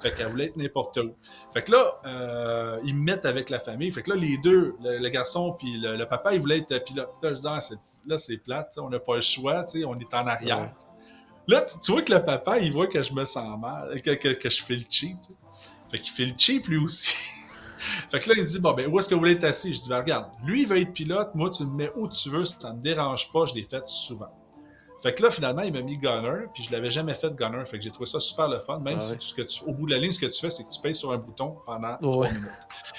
Fait 0.00 0.10
qu'elle 0.10 0.26
voulait 0.26 0.46
être 0.46 0.56
n'importe 0.56 0.96
où. 0.96 1.14
Fait 1.54 1.62
que 1.62 1.70
là, 1.70 2.00
euh, 2.06 2.78
ils 2.84 2.96
me 2.96 3.04
mettent 3.04 3.24
avec 3.24 3.50
la 3.50 3.60
famille. 3.60 3.92
Fait 3.92 4.02
que 4.02 4.10
là, 4.10 4.16
les 4.16 4.36
deux, 4.38 4.74
le, 4.82 4.98
le 4.98 5.08
garçon 5.08 5.52
puis 5.52 5.78
le, 5.78 5.94
le 5.96 6.06
papa, 6.08 6.34
ils 6.34 6.40
voulaient 6.40 6.58
être 6.58 6.82
pilote. 6.84 7.10
Là, 7.22 7.34
je 7.34 7.40
dis, 7.40 7.46
ah, 7.46 7.60
là, 8.08 8.18
c'est 8.18 8.38
plate, 8.38 8.74
on 8.82 8.88
n'a 8.90 8.98
pas 8.98 9.14
le 9.14 9.20
choix, 9.20 9.62
tu 9.62 9.78
sais, 9.80 9.84
on 9.84 9.96
est 9.96 10.12
en 10.12 10.26
arrière. 10.26 10.58
Ouais. 10.60 10.70
Là, 11.48 11.62
tu, 11.62 11.78
tu 11.80 11.92
vois 11.92 12.02
que 12.02 12.12
le 12.12 12.22
papa, 12.24 12.58
il 12.58 12.72
voit 12.72 12.86
que 12.88 13.02
je 13.02 13.12
me 13.12 13.24
sens 13.24 13.58
mal, 13.60 14.00
que, 14.02 14.10
que, 14.12 14.28
que 14.28 14.50
je 14.50 14.62
fais 14.64 14.76
le 14.76 14.84
cheap. 14.88 15.20
tu 15.20 15.28
sais. 15.28 15.34
Fait 15.90 15.98
qu'il 15.98 16.12
fait 16.12 16.24
le 16.26 16.34
cheap 16.36 16.66
lui 16.66 16.78
aussi. 16.78 17.14
fait 17.78 18.18
que 18.18 18.28
là, 18.28 18.34
il 18.36 18.42
me 18.42 18.46
dit, 18.46 18.58
bon, 18.58 18.72
ben, 18.72 18.88
où 18.88 18.98
est-ce 18.98 19.08
que 19.08 19.14
vous 19.14 19.20
voulez 19.20 19.32
être 19.34 19.44
assis? 19.44 19.72
Je 19.74 19.82
dis, 19.82 19.88
ben, 19.88 19.98
regarde, 19.98 20.26
lui, 20.44 20.62
il 20.62 20.68
veut 20.68 20.80
être 20.80 20.92
pilote, 20.92 21.30
moi, 21.34 21.50
tu 21.50 21.64
me 21.64 21.70
mets 21.74 21.92
où 21.96 22.08
tu 22.08 22.30
veux, 22.30 22.44
ça 22.44 22.72
me 22.72 22.80
dérange 22.82 23.30
pas, 23.32 23.44
je 23.46 23.54
l'ai 23.54 23.64
fait 23.64 23.86
souvent. 23.86 24.30
Fait 25.02 25.14
que 25.14 25.22
là, 25.22 25.30
finalement, 25.30 25.62
il 25.62 25.72
m'a 25.72 25.82
mis 25.82 25.98
gunner, 25.98 26.46
puis 26.52 26.64
je 26.64 26.72
l'avais 26.72 26.90
jamais 26.90 27.14
fait 27.14 27.32
gunner. 27.36 27.64
Fait 27.66 27.78
que 27.78 27.84
j'ai 27.84 27.90
trouvé 27.90 28.06
ça 28.06 28.18
super 28.18 28.48
le 28.48 28.58
fun, 28.58 28.80
même 28.80 28.96
Ah 28.98 29.00
si 29.00 29.16
tu- 29.18 29.26
ce 29.28 29.34
que 29.34 29.42
tu, 29.42 29.62
au 29.64 29.72
bout 29.72 29.86
de 29.86 29.92
la 29.92 29.98
ligne, 29.98 30.10
ce 30.10 30.18
que 30.18 30.26
tu 30.26 30.40
fais, 30.40 30.50
c'est 30.50 30.64
que 30.64 30.70
tu 30.70 30.80
payes 30.80 30.94
sur 30.94 31.12
un 31.12 31.18
bouton 31.18 31.58
pendant 31.64 31.90
Ouais. 31.92 31.98
trois 32.00 32.28
minutes. 32.30 32.50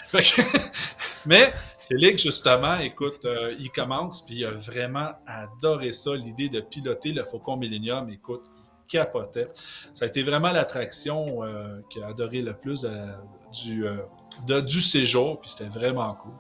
Fait 0.09 0.19
que- 0.19 0.41
mais 1.25 1.51
Félix, 1.87 2.21
justement, 2.23 2.75
écoute, 2.79 3.25
euh, 3.25 3.55
il 3.59 3.71
commence, 3.71 4.21
puis 4.23 4.35
il 4.35 4.45
a 4.45 4.51
vraiment 4.51 5.11
adoré 5.25 5.93
ça, 5.93 6.15
l'idée 6.15 6.49
de 6.49 6.59
piloter 6.61 7.11
le 7.13 7.23
Faucon 7.23 7.57
Millennium. 7.57 8.09
Écoute, 8.09 8.43
il 8.85 8.91
capotait. 8.91 9.49
Ça 9.93 10.05
a 10.05 10.07
été 10.07 10.23
vraiment 10.23 10.51
l'attraction 10.51 11.43
euh, 11.43 11.79
qu'il 11.89 12.03
a 12.03 12.07
adoré 12.07 12.41
le 12.41 12.53
plus 12.53 12.85
euh, 12.85 13.07
du, 13.63 13.87
euh, 13.87 13.95
de- 14.47 14.61
du 14.61 14.81
séjour, 14.81 15.39
puis 15.39 15.49
c'était 15.49 15.69
vraiment 15.69 16.13
cool. 16.15 16.33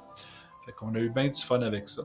Fait 0.65 0.73
qu'on 0.73 0.93
a 0.95 0.99
eu 0.99 1.09
bien 1.09 1.29
du 1.29 1.41
fun 1.41 1.61
avec 1.61 1.87
ça. 1.87 2.01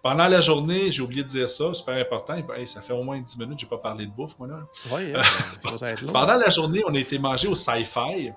Pendant 0.00 0.28
la 0.28 0.40
journée, 0.40 0.88
j'ai 0.92 1.02
oublié 1.02 1.24
de 1.24 1.28
dire 1.28 1.48
ça, 1.48 1.74
super 1.74 1.96
important. 2.00 2.36
Hey, 2.56 2.64
ça 2.64 2.80
fait 2.80 2.92
au 2.92 3.02
moins 3.02 3.20
10 3.20 3.38
minutes, 3.40 3.58
j'ai 3.58 3.66
pas 3.66 3.78
parlé 3.78 4.06
de 4.06 4.12
bouffe, 4.12 4.38
moi, 4.38 4.46
là. 4.46 4.54
Hein, 4.58 4.66
long. 6.06 6.12
Pendant 6.12 6.36
la 6.36 6.48
journée, 6.48 6.82
on 6.86 6.94
a 6.94 6.98
été 6.98 7.18
manger 7.18 7.48
au 7.48 7.56
sci-fi. 7.56 8.30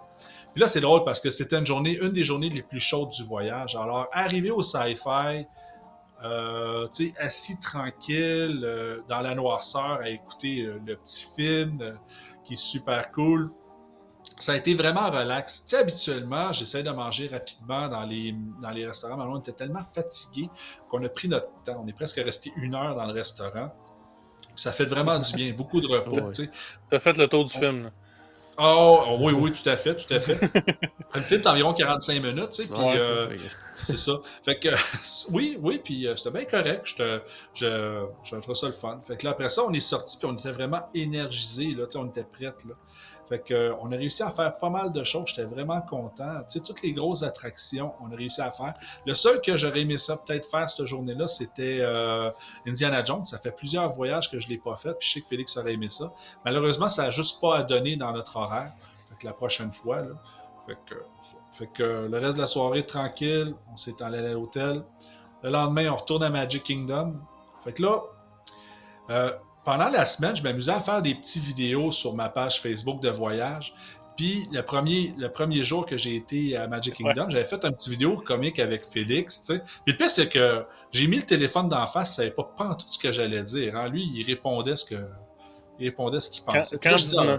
Puis 0.57 0.61
là, 0.63 0.67
c'est 0.67 0.81
drôle 0.81 1.03
parce 1.03 1.21
que 1.21 1.29
c'était 1.29 1.59
une 1.59 1.67
journée, 1.67 1.99
une 2.01 2.09
des 2.09 2.23
journées 2.23 2.49
les 2.49 2.63
plus 2.63 2.79
chaudes 2.79 3.11
du 3.11 3.23
voyage. 3.23 3.75
Alors, 3.75 4.07
arrivé 4.11 4.49
au 4.49 4.63
sci-fi, 4.63 5.45
euh, 6.23 6.87
tu 6.87 7.09
sais, 7.09 7.13
assis 7.19 7.59
tranquille, 7.59 8.61
euh, 8.63 9.01
dans 9.07 9.21
la 9.21 9.35
noirceur, 9.35 9.99
à 10.01 10.09
écouter 10.09 10.63
euh, 10.63 10.79
le 10.83 10.95
petit 10.95 11.27
film 11.35 11.77
euh, 11.79 11.93
qui 12.43 12.53
est 12.53 12.59
super 12.59 13.11
cool. 13.11 13.51
Ça 14.39 14.53
a 14.53 14.55
été 14.55 14.73
vraiment 14.73 15.11
relax. 15.11 15.61
Tu 15.61 15.69
sais, 15.69 15.77
habituellement, 15.77 16.51
j'essaie 16.51 16.81
de 16.81 16.89
manger 16.89 17.27
rapidement 17.27 17.87
dans 17.87 18.05
les, 18.05 18.33
dans 18.59 18.71
les 18.71 18.87
restaurants, 18.87 19.15
mais 19.15 19.25
on 19.25 19.37
était 19.37 19.51
tellement 19.51 19.83
fatigués 19.83 20.49
qu'on 20.89 21.03
a 21.03 21.09
pris 21.09 21.27
notre 21.27 21.51
temps. 21.63 21.79
On 21.85 21.87
est 21.87 21.93
presque 21.93 22.17
resté 22.17 22.51
une 22.55 22.73
heure 22.73 22.95
dans 22.95 23.05
le 23.05 23.13
restaurant. 23.13 23.71
Ça 24.55 24.71
fait 24.71 24.85
vraiment 24.85 25.19
du 25.19 25.33
bien, 25.33 25.53
beaucoup 25.53 25.81
de 25.81 25.87
repos. 25.87 26.15
Ouais. 26.15 26.31
tu 26.31 26.45
sais. 26.45 26.51
T'as 26.89 26.99
fait 26.99 27.15
le 27.15 27.27
tour 27.27 27.45
du 27.45 27.53
film. 27.53 27.83
là. 27.83 27.91
Oh, 28.59 29.03
oh, 29.07 29.17
oui, 29.21 29.33
oui, 29.33 29.51
tout 29.51 29.69
à 29.69 29.77
fait, 29.77 29.95
tout 29.95 30.11
à 30.11 30.19
fait. 30.19 30.39
le 31.15 31.21
film 31.21 31.41
est 31.41 31.47
environ 31.47 31.73
45 31.73 32.23
minutes, 32.23 32.49
tu 32.51 32.63
sais, 32.63 32.67
puis 32.67 32.83
Ouais, 32.83 32.97
euh, 32.99 33.35
c'est 33.75 33.97
ça. 33.97 34.13
Fait 34.43 34.57
que, 34.57 34.69
oui, 35.31 35.57
oui, 35.61 35.79
puis 35.83 36.07
euh, 36.07 36.15
c'était 36.15 36.31
bien 36.31 36.45
correct. 36.45 36.85
Je, 36.85 37.19
je, 37.53 38.05
je 38.23 38.35
trouve 38.37 38.55
ça 38.55 38.67
le 38.67 38.73
fun. 38.73 38.99
Fait 39.05 39.15
que 39.15 39.25
là, 39.25 39.31
après 39.31 39.49
ça, 39.49 39.63
on 39.63 39.73
est 39.73 39.79
sorti, 39.79 40.17
puis 40.17 40.27
on 40.27 40.35
était 40.35 40.51
vraiment 40.51 40.89
énergisés, 40.95 41.75
là, 41.75 41.85
tu 41.85 41.91
sais, 41.91 41.97
on 41.99 42.07
était 42.07 42.23
prêts, 42.23 42.45
là. 42.45 42.75
Fait 43.29 43.39
que, 43.39 43.53
euh, 43.53 43.75
on 43.81 43.91
a 43.91 43.95
réussi 43.95 44.23
à 44.23 44.29
faire 44.29 44.57
pas 44.57 44.69
mal 44.69 44.91
de 44.91 45.03
choses. 45.03 45.25
J'étais 45.27 45.43
vraiment 45.43 45.81
content. 45.81 46.37
Tu 46.49 46.59
sais, 46.59 46.59
toutes 46.61 46.81
les 46.81 46.93
grosses 46.93 47.23
attractions, 47.23 47.93
on 48.01 48.11
a 48.11 48.15
réussi 48.15 48.41
à 48.41 48.51
faire. 48.51 48.73
Le 49.05 49.13
seul 49.13 49.41
que 49.41 49.57
j'aurais 49.57 49.81
aimé 49.81 49.97
ça 49.97 50.17
peut-être 50.17 50.49
faire 50.49 50.69
cette 50.69 50.85
journée-là, 50.85 51.27
c'était 51.27 51.79
euh, 51.81 52.31
Indiana 52.65 53.03
Jones. 53.03 53.25
Ça 53.25 53.37
fait 53.37 53.51
plusieurs 53.51 53.91
voyages 53.91 54.31
que 54.31 54.39
je 54.39 54.47
l'ai 54.47 54.57
pas 54.57 54.77
fait, 54.77 54.93
puis 54.93 55.07
je 55.07 55.13
sais 55.13 55.21
que 55.21 55.27
Félix 55.27 55.57
aurait 55.57 55.73
aimé 55.73 55.89
ça. 55.89 56.13
Malheureusement, 56.45 56.87
ça 56.87 57.03
n'a 57.03 57.11
juste 57.11 57.41
pas 57.41 57.57
à 57.57 57.63
donner 57.63 57.97
dans 57.97 58.11
notre 58.11 58.37
horaire. 58.37 58.73
Fait 59.09 59.15
que 59.19 59.25
la 59.25 59.33
prochaine 59.33 59.71
fois, 59.71 60.01
là. 60.01 60.13
Que, 60.85 60.95
fait 61.49 61.67
que 61.67 62.09
le 62.11 62.17
reste 62.17 62.35
de 62.35 62.41
la 62.41 62.47
soirée, 62.47 62.85
tranquille, 62.85 63.55
on 63.71 63.77
s'est 63.77 64.01
allé 64.03 64.17
à 64.17 64.33
l'hôtel. 64.33 64.83
Le 65.41 65.49
lendemain, 65.49 65.89
on 65.89 65.95
retourne 65.95 66.23
à 66.23 66.29
Magic 66.29 66.61
Kingdom. 66.61 67.15
Fait 67.63 67.71
que 67.71 67.83
là, 67.83 68.01
euh, 69.09 69.31
pendant 69.67 69.89
la 69.89 70.05
semaine, 70.05 70.33
je 70.33 70.41
m'amusais 70.43 70.71
à 70.71 70.79
faire 70.79 71.01
des 71.01 71.13
petites 71.13 71.43
vidéos 71.43 71.91
sur 71.91 72.13
ma 72.13 72.29
page 72.29 72.61
Facebook 72.61 73.01
de 73.01 73.09
voyage. 73.09 73.73
Puis 74.15 74.47
le 74.53 74.61
premier, 74.61 75.13
le 75.17 75.29
premier 75.29 75.61
jour 75.61 75.85
que 75.85 75.97
j'ai 75.97 76.15
été 76.15 76.55
à 76.55 76.69
Magic 76.69 76.93
Kingdom, 76.95 77.25
j'avais 77.29 77.43
fait 77.43 77.61
une 77.65 77.73
petite 77.73 77.89
vidéo 77.89 78.15
comique 78.15 78.59
avec 78.59 78.85
Félix. 78.85 79.41
tu 79.41 79.45
sais. 79.55 79.59
Puis 79.83 79.91
le 79.91 79.97
pire, 79.97 80.09
c'est 80.09 80.29
que 80.29 80.65
j'ai 80.91 81.07
mis 81.07 81.17
le 81.17 81.23
téléphone 81.23 81.67
d'en 81.67 81.85
face, 81.85 82.11
il 82.11 82.15
savait 82.15 82.31
pas 82.31 82.45
pas 82.45 82.75
tout 82.75 82.87
ce 82.87 82.97
que 82.97 83.11
j'allais 83.11 83.43
dire. 83.43 83.75
hein. 83.75 83.89
Lui, 83.89 84.09
il 84.15 84.23
répondait 84.23 84.77
ce 84.77 84.85
que 84.85 84.95
il 85.79 85.87
répondait 85.89 86.21
ce 86.21 86.29
qu'il 86.29 86.43
Quand- 86.45 86.53
pensait. 86.53 86.79
Là, 86.81 86.95
je 86.95 87.05
dis, 87.05 87.15
ah, 87.19 87.37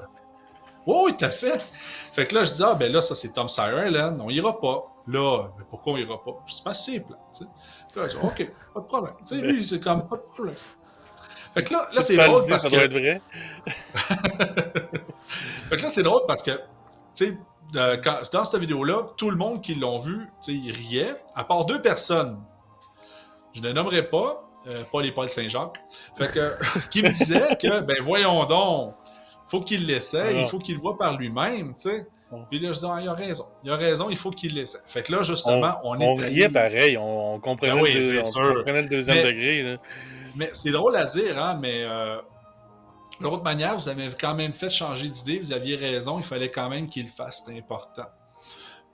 oui, 0.87 1.13
à 1.23 1.31
fait. 1.31 1.59
Fait 2.13 2.27
que 2.27 2.35
là, 2.35 2.45
je 2.45 2.53
dis, 2.53 2.63
ah, 2.63 2.75
ben 2.75 2.93
là, 2.93 3.01
ça, 3.01 3.15
c'est 3.15 3.33
Tom 3.33 3.47
Island. 3.49 4.21
On 4.23 4.29
ira 4.29 4.61
pas. 4.61 4.85
Là, 5.07 5.49
ben 5.57 5.65
pourquoi 5.71 5.95
on 5.95 5.97
ira 5.97 6.23
pas? 6.23 6.43
Je 6.47 6.57
dis, 6.57 6.63
pas 6.63 6.75
c'est 6.75 7.01
plat. 7.01 7.17
tu 7.33 7.39
sais. 7.39 7.51
Puis 7.91 8.01
là, 8.03 8.07
je 8.09 8.19
dis, 8.19 8.23
OK, 8.23 8.53
pas 8.75 8.81
de 8.81 8.85
problème. 8.87 9.15
Tu 9.27 9.35
sais, 9.35 9.41
lui, 9.41 9.65
c'est 9.71 9.81
comme, 9.81 10.07
pas 10.07 10.17
de 10.17 10.23
problème. 10.23 10.55
Fait 11.55 11.63
que 11.65 11.73
là, 11.73 11.89
là 11.95 12.01
c'est 12.01 12.17
drôle 12.17 12.47
parce 12.49 12.63
ça 12.63 12.69
que. 12.71 12.75
doit 12.75 12.85
être 12.85 12.93
vrai. 12.93 13.21
Fait 15.69 15.77
que 15.77 15.83
là, 15.83 15.89
c'est 15.91 16.03
drôle 16.03 16.23
parce 16.27 16.43
que, 16.43 16.53
tu 17.15 17.27
sais, 17.27 17.39
euh, 17.77 17.97
dans 18.33 18.45
cette 18.45 18.61
vidéo-là, 18.61 19.09
tout 19.17 19.31
le 19.31 19.37
monde 19.37 19.61
qui 19.63 19.75
l'ont 19.75 19.99
vu, 19.99 20.21
tu 20.43 20.53
sais, 20.53 20.59
ils 20.59 20.73
riaient, 20.73 21.13
à 21.35 21.45
part 21.45 21.67
deux 21.67 21.83
personnes. 21.83 22.39
Je 23.53 23.61
ne 23.61 23.73
nommerai 23.73 24.09
pas, 24.09 24.49
euh, 24.67 24.85
Paul 24.91 25.05
et 25.07 25.13
Paul 25.13 25.29
Saint-Jacques. 25.29 25.79
Fait 26.17 26.33
que, 26.33 26.55
qui 26.91 27.03
me 27.03 27.09
disaient 27.11 27.57
que, 27.61 27.81
ben 27.87 27.97
voyons 28.01 28.45
donc, 28.47 28.95
faut 29.49 29.61
qu'il 29.61 29.87
l'essaie, 29.87 30.29
Ah. 30.29 30.41
il 30.41 30.47
faut 30.47 30.59
qu'il 30.59 30.77
le 30.77 30.81
voit 30.81 30.97
par 30.97 31.17
lui-même, 31.19 31.75
tu 31.75 31.91
sais. 31.91 32.07
Ah. 32.33 32.37
Puis 32.51 32.59
là, 32.61 32.73
je 32.73 32.81
dis, 32.81 32.87
ah, 32.87 32.99
il 33.03 33.09
a 33.09 33.15
raison. 33.15 33.45
Il 33.65 33.71
a 33.71 33.77
raison, 33.77 34.09
il 34.11 34.17
faut 34.17 34.31
qu'il 34.31 34.55
l'essaie. 34.55 34.79
Fait 34.87 35.03
que 35.03 35.13
là, 35.13 35.23
justement, 35.23 35.79
on, 35.83 35.97
On, 35.97 36.01
est 36.01 36.07
on 36.07 36.15
riait 36.15 36.49
pareil, 36.49 36.97
on, 36.99 37.39
comprenait, 37.41 37.75
Ben 37.75 37.81
oui, 37.83 37.95
le, 37.95 38.21
on 38.21 38.55
comprenait 38.55 38.83
le 38.83 38.89
deuxième 38.89 39.17
Mais- 39.17 39.25
degré. 39.33 39.63
Là. 39.63 39.77
Mais 40.39 40.51
c'est 40.53 40.71
drôle 40.71 40.95
à 40.95 41.05
dire, 41.05 41.37
hein, 41.43 41.59
mais 41.61 41.83
euh, 41.83 42.17
de 43.19 43.25
l'autre 43.25 43.43
manière, 43.43 43.77
vous 43.77 43.89
avez 43.89 44.09
quand 44.19 44.37
même 44.37 44.55
fait 44.55 44.71
changer 44.71 45.09
d'idée, 45.09 45.41
vous 45.41 45.53
aviez 45.53 45.75
raison, 45.75 46.19
il 46.19 46.25
fallait 46.25 46.51
quand 46.51 46.69
même 46.69 46.89
qu'il 46.89 47.07
le 47.07 47.11
fasse, 47.11 47.43
c'était 47.45 47.59
important. 47.59 48.05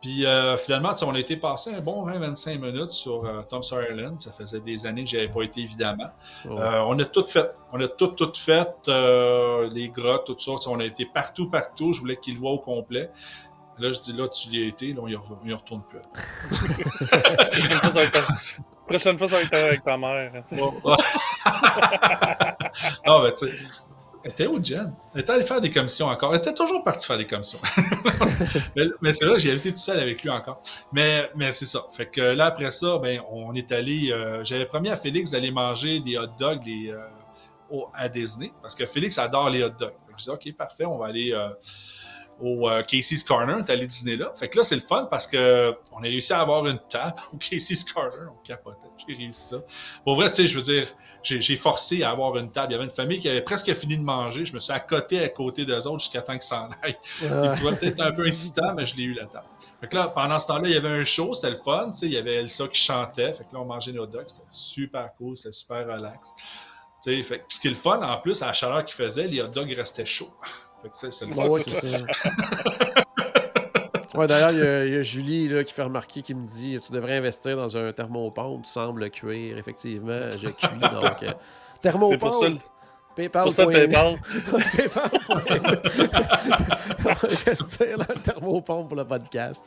Puis 0.00 0.24
euh, 0.24 0.56
finalement, 0.56 0.94
on 1.02 1.14
a 1.14 1.18
été 1.18 1.36
passé 1.36 1.74
un 1.74 1.82
bon 1.82 2.06
20-25 2.06 2.58
minutes 2.60 2.92
sur 2.92 3.26
euh, 3.26 3.42
Tom 3.42 3.62
Sawyer 3.62 3.88
Island. 3.90 4.20
Ça 4.20 4.32
faisait 4.32 4.60
des 4.60 4.86
années 4.86 5.04
que 5.04 5.10
j'avais 5.10 5.28
pas 5.28 5.42
été, 5.42 5.62
évidemment. 5.62 6.10
Ouais. 6.44 6.60
Euh, 6.60 6.82
on 6.82 6.98
a 6.98 7.04
tout 7.06 7.26
fait. 7.26 7.50
On 7.72 7.80
a 7.80 7.88
tout, 7.88 8.08
tout 8.08 8.32
fait. 8.34 8.68
les 9.72 9.88
grottes, 9.88 10.26
tout 10.26 10.36
ça. 10.38 10.52
On 10.70 10.80
a 10.80 10.84
été 10.84 11.06
partout, 11.06 11.48
partout. 11.48 11.94
Je 11.94 12.00
voulais 12.00 12.16
qu'il 12.16 12.34
le 12.34 12.40
voit 12.40 12.50
au 12.52 12.58
complet. 12.58 13.10
Là, 13.78 13.92
je 13.92 14.00
dis, 14.00 14.12
là, 14.12 14.28
tu 14.28 14.48
y 14.48 14.62
as 14.62 14.66
été. 14.68 14.92
Là, 14.92 15.00
on 15.02 15.08
y, 15.08 15.14
re- 15.14 15.38
on 15.42 15.48
y 15.48 15.54
retourne 15.54 15.82
plus. 15.88 16.00
Prochaine 18.86 19.16
fois, 19.18 19.28
ça 19.28 19.36
va 19.36 19.42
être 19.42 19.54
avec 19.54 19.84
ta 19.84 19.96
mère. 19.96 20.32
non, 23.06 23.22
mais 23.22 23.32
tu 23.32 23.48
sais. 23.48 23.52
Elle 24.26 24.30
était 24.30 24.46
où, 24.46 24.62
Jen? 24.64 24.90
Elle 25.14 25.20
était 25.20 25.32
allée 25.32 25.42
faire 25.42 25.60
des 25.60 25.70
commissions 25.70 26.06
encore. 26.06 26.32
Elle 26.34 26.40
était 26.40 26.54
toujours 26.54 26.82
partie 26.82 27.06
faire 27.06 27.18
des 27.18 27.26
commissions. 27.26 27.58
mais 29.02 29.12
c'est 29.12 29.26
que 29.26 29.38
j'ai 29.38 29.52
été 29.52 29.70
tout 29.70 29.76
seul 29.78 30.00
avec 30.00 30.22
lui 30.22 30.30
encore. 30.30 30.62
Mais, 30.92 31.30
mais 31.36 31.52
c'est 31.52 31.66
ça. 31.66 31.80
Fait 31.94 32.06
que 32.06 32.22
là, 32.22 32.46
après 32.46 32.70
ça, 32.70 32.96
ben, 32.98 33.20
on 33.30 33.52
est 33.54 33.70
allé. 33.70 34.10
euh, 34.12 34.42
J'avais 34.42 34.64
promis 34.64 34.88
à 34.88 34.96
Félix 34.96 35.30
d'aller 35.30 35.50
manger 35.50 36.00
des 36.00 36.16
hot 36.16 36.28
dogs 36.38 36.66
euh, 36.66 37.06
au- 37.70 37.88
à 37.92 38.08
Disney. 38.08 38.50
Parce 38.62 38.74
que 38.74 38.86
Félix 38.86 39.18
adore 39.18 39.50
les 39.50 39.62
hot 39.62 39.68
dogs. 39.78 39.92
Fait 40.06 40.12
que 40.14 40.18
je 40.18 40.24
dis, 40.24 40.30
OK, 40.30 40.56
parfait, 40.56 40.86
on 40.86 40.96
va 40.96 41.08
aller. 41.08 41.32
euh, 41.34 41.50
au 42.40 42.68
euh, 42.68 42.82
Casey's 42.82 43.22
Corner, 43.24 43.56
on 43.58 43.64
est 43.64 43.70
allé 43.70 43.86
dîner 43.86 44.16
là. 44.16 44.32
Fait 44.36 44.48
que 44.48 44.58
là, 44.58 44.64
c'est 44.64 44.74
le 44.74 44.80
fun 44.80 45.06
parce 45.10 45.26
que 45.26 45.74
on 45.92 45.98
a 45.98 46.02
réussi 46.02 46.32
à 46.32 46.40
avoir 46.40 46.66
une 46.66 46.78
table 46.88 47.14
au 47.32 47.36
Casey's 47.36 47.84
Corner. 47.84 48.30
On 48.30 48.42
capotait. 48.42 48.88
J'ai 49.06 49.14
réussi 49.16 49.48
ça. 49.48 49.56
Pour 50.04 50.16
vrai, 50.16 50.30
tu 50.30 50.36
sais, 50.36 50.46
je 50.46 50.56
veux 50.58 50.64
dire, 50.64 50.86
j'ai 51.22 51.56
forcé 51.56 52.02
à 52.02 52.10
avoir 52.10 52.36
une 52.36 52.50
table. 52.50 52.68
Il 52.70 52.72
y 52.72 52.74
avait 52.76 52.84
une 52.84 52.90
famille 52.90 53.18
qui 53.18 53.28
avait 53.28 53.40
presque 53.42 53.72
fini 53.74 53.96
de 53.96 54.02
manger. 54.02 54.44
Je 54.44 54.52
me 54.54 54.60
suis 54.60 54.72
accoté 54.72 55.20
à 55.22 55.28
côté 55.28 55.64
d'eux 55.64 55.86
autres 55.86 56.00
jusqu'à 56.00 56.22
temps 56.22 56.34
qu'ils 56.34 56.42
s'en 56.42 56.68
aillent. 56.82 56.96
Ils 57.22 57.32
Ouais. 57.32 57.54
trouvaient 57.56 57.76
peut-être 57.76 58.00
un 58.00 58.12
peu 58.12 58.26
insistant, 58.26 58.74
mais 58.74 58.84
je 58.84 58.94
l'ai 58.96 59.04
eu 59.04 59.14
la 59.14 59.26
table. 59.26 59.46
Fait 59.80 59.88
que 59.88 59.94
là, 59.96 60.08
pendant 60.08 60.38
ce 60.38 60.46
temps-là, 60.48 60.68
il 60.68 60.74
y 60.74 60.76
avait 60.76 60.88
un 60.88 61.04
show, 61.04 61.32
c'était 61.34 61.50
le 61.50 61.56
fun. 61.56 61.90
Tu 61.92 61.98
sais, 62.00 62.06
il 62.06 62.12
y 62.12 62.18
avait 62.18 62.34
Elsa 62.36 62.68
qui 62.68 62.80
chantait. 62.80 63.32
Fait 63.32 63.44
que 63.44 63.52
là, 63.54 63.60
on 63.60 63.64
mangeait 63.64 63.92
nos 63.92 64.06
dogs. 64.06 64.24
C'était 64.26 64.46
super 64.50 65.14
cool, 65.16 65.36
c'était 65.36 65.52
super 65.52 65.86
relax. 65.86 66.30
Tu 67.02 67.16
sais, 67.16 67.22
fait 67.22 67.44
ce 67.48 67.60
qui 67.60 67.66
est 67.68 67.70
le 67.70 67.76
fun, 67.76 68.02
en 68.02 68.18
plus, 68.18 68.42
à 68.42 68.46
la 68.48 68.52
chaleur 68.52 68.84
qu'il 68.84 68.94
faisait, 68.94 69.26
les 69.26 69.40
hot 69.42 69.48
dogs 69.48 69.72
restaient 69.72 70.06
chauds. 70.06 70.26
C'est 70.92 71.26
le 71.26 71.32
fun. 71.34 71.42
Ouais, 71.44 71.50
ouais, 71.50 71.60
c'est 71.62 71.86
ça. 71.88 71.98
Ouais, 74.14 74.28
d'ailleurs, 74.28 74.52
il 74.52 74.58
y 74.58 74.62
a- 74.62 74.84
il 74.86 74.92
y, 74.92 74.96
a 74.96 75.02
Julie 75.02 75.48
là, 75.48 75.64
qui 75.64 75.72
fait 75.72 75.82
remarquer, 75.82 76.22
qui 76.22 76.34
me 76.34 76.46
dit 76.46 76.78
Tu 76.80 76.92
devrais 76.92 77.16
investir 77.16 77.56
dans 77.56 77.76
un 77.76 77.92
thermopompe, 77.92 78.62
tu 78.62 78.70
sembles 78.70 79.10
cuire. 79.10 79.58
Effectivement, 79.58 80.30
je 80.38 80.46
cuis. 80.46 80.68
donc, 80.92 81.22
euh, 81.24 81.32
thermopompe, 81.80 82.60
PayPal. 83.16 83.44
Pour 83.44 83.52
ça, 83.52 83.66
PayPal. 83.66 84.18
PayPal. 84.76 85.10
On 86.98 87.02
va 87.02 87.10
investir 87.10 87.98
dans 87.98 88.06
le 88.08 88.20
thermopompe 88.22 88.88
pour 88.88 88.96
le 88.96 89.04
podcast. 89.04 89.64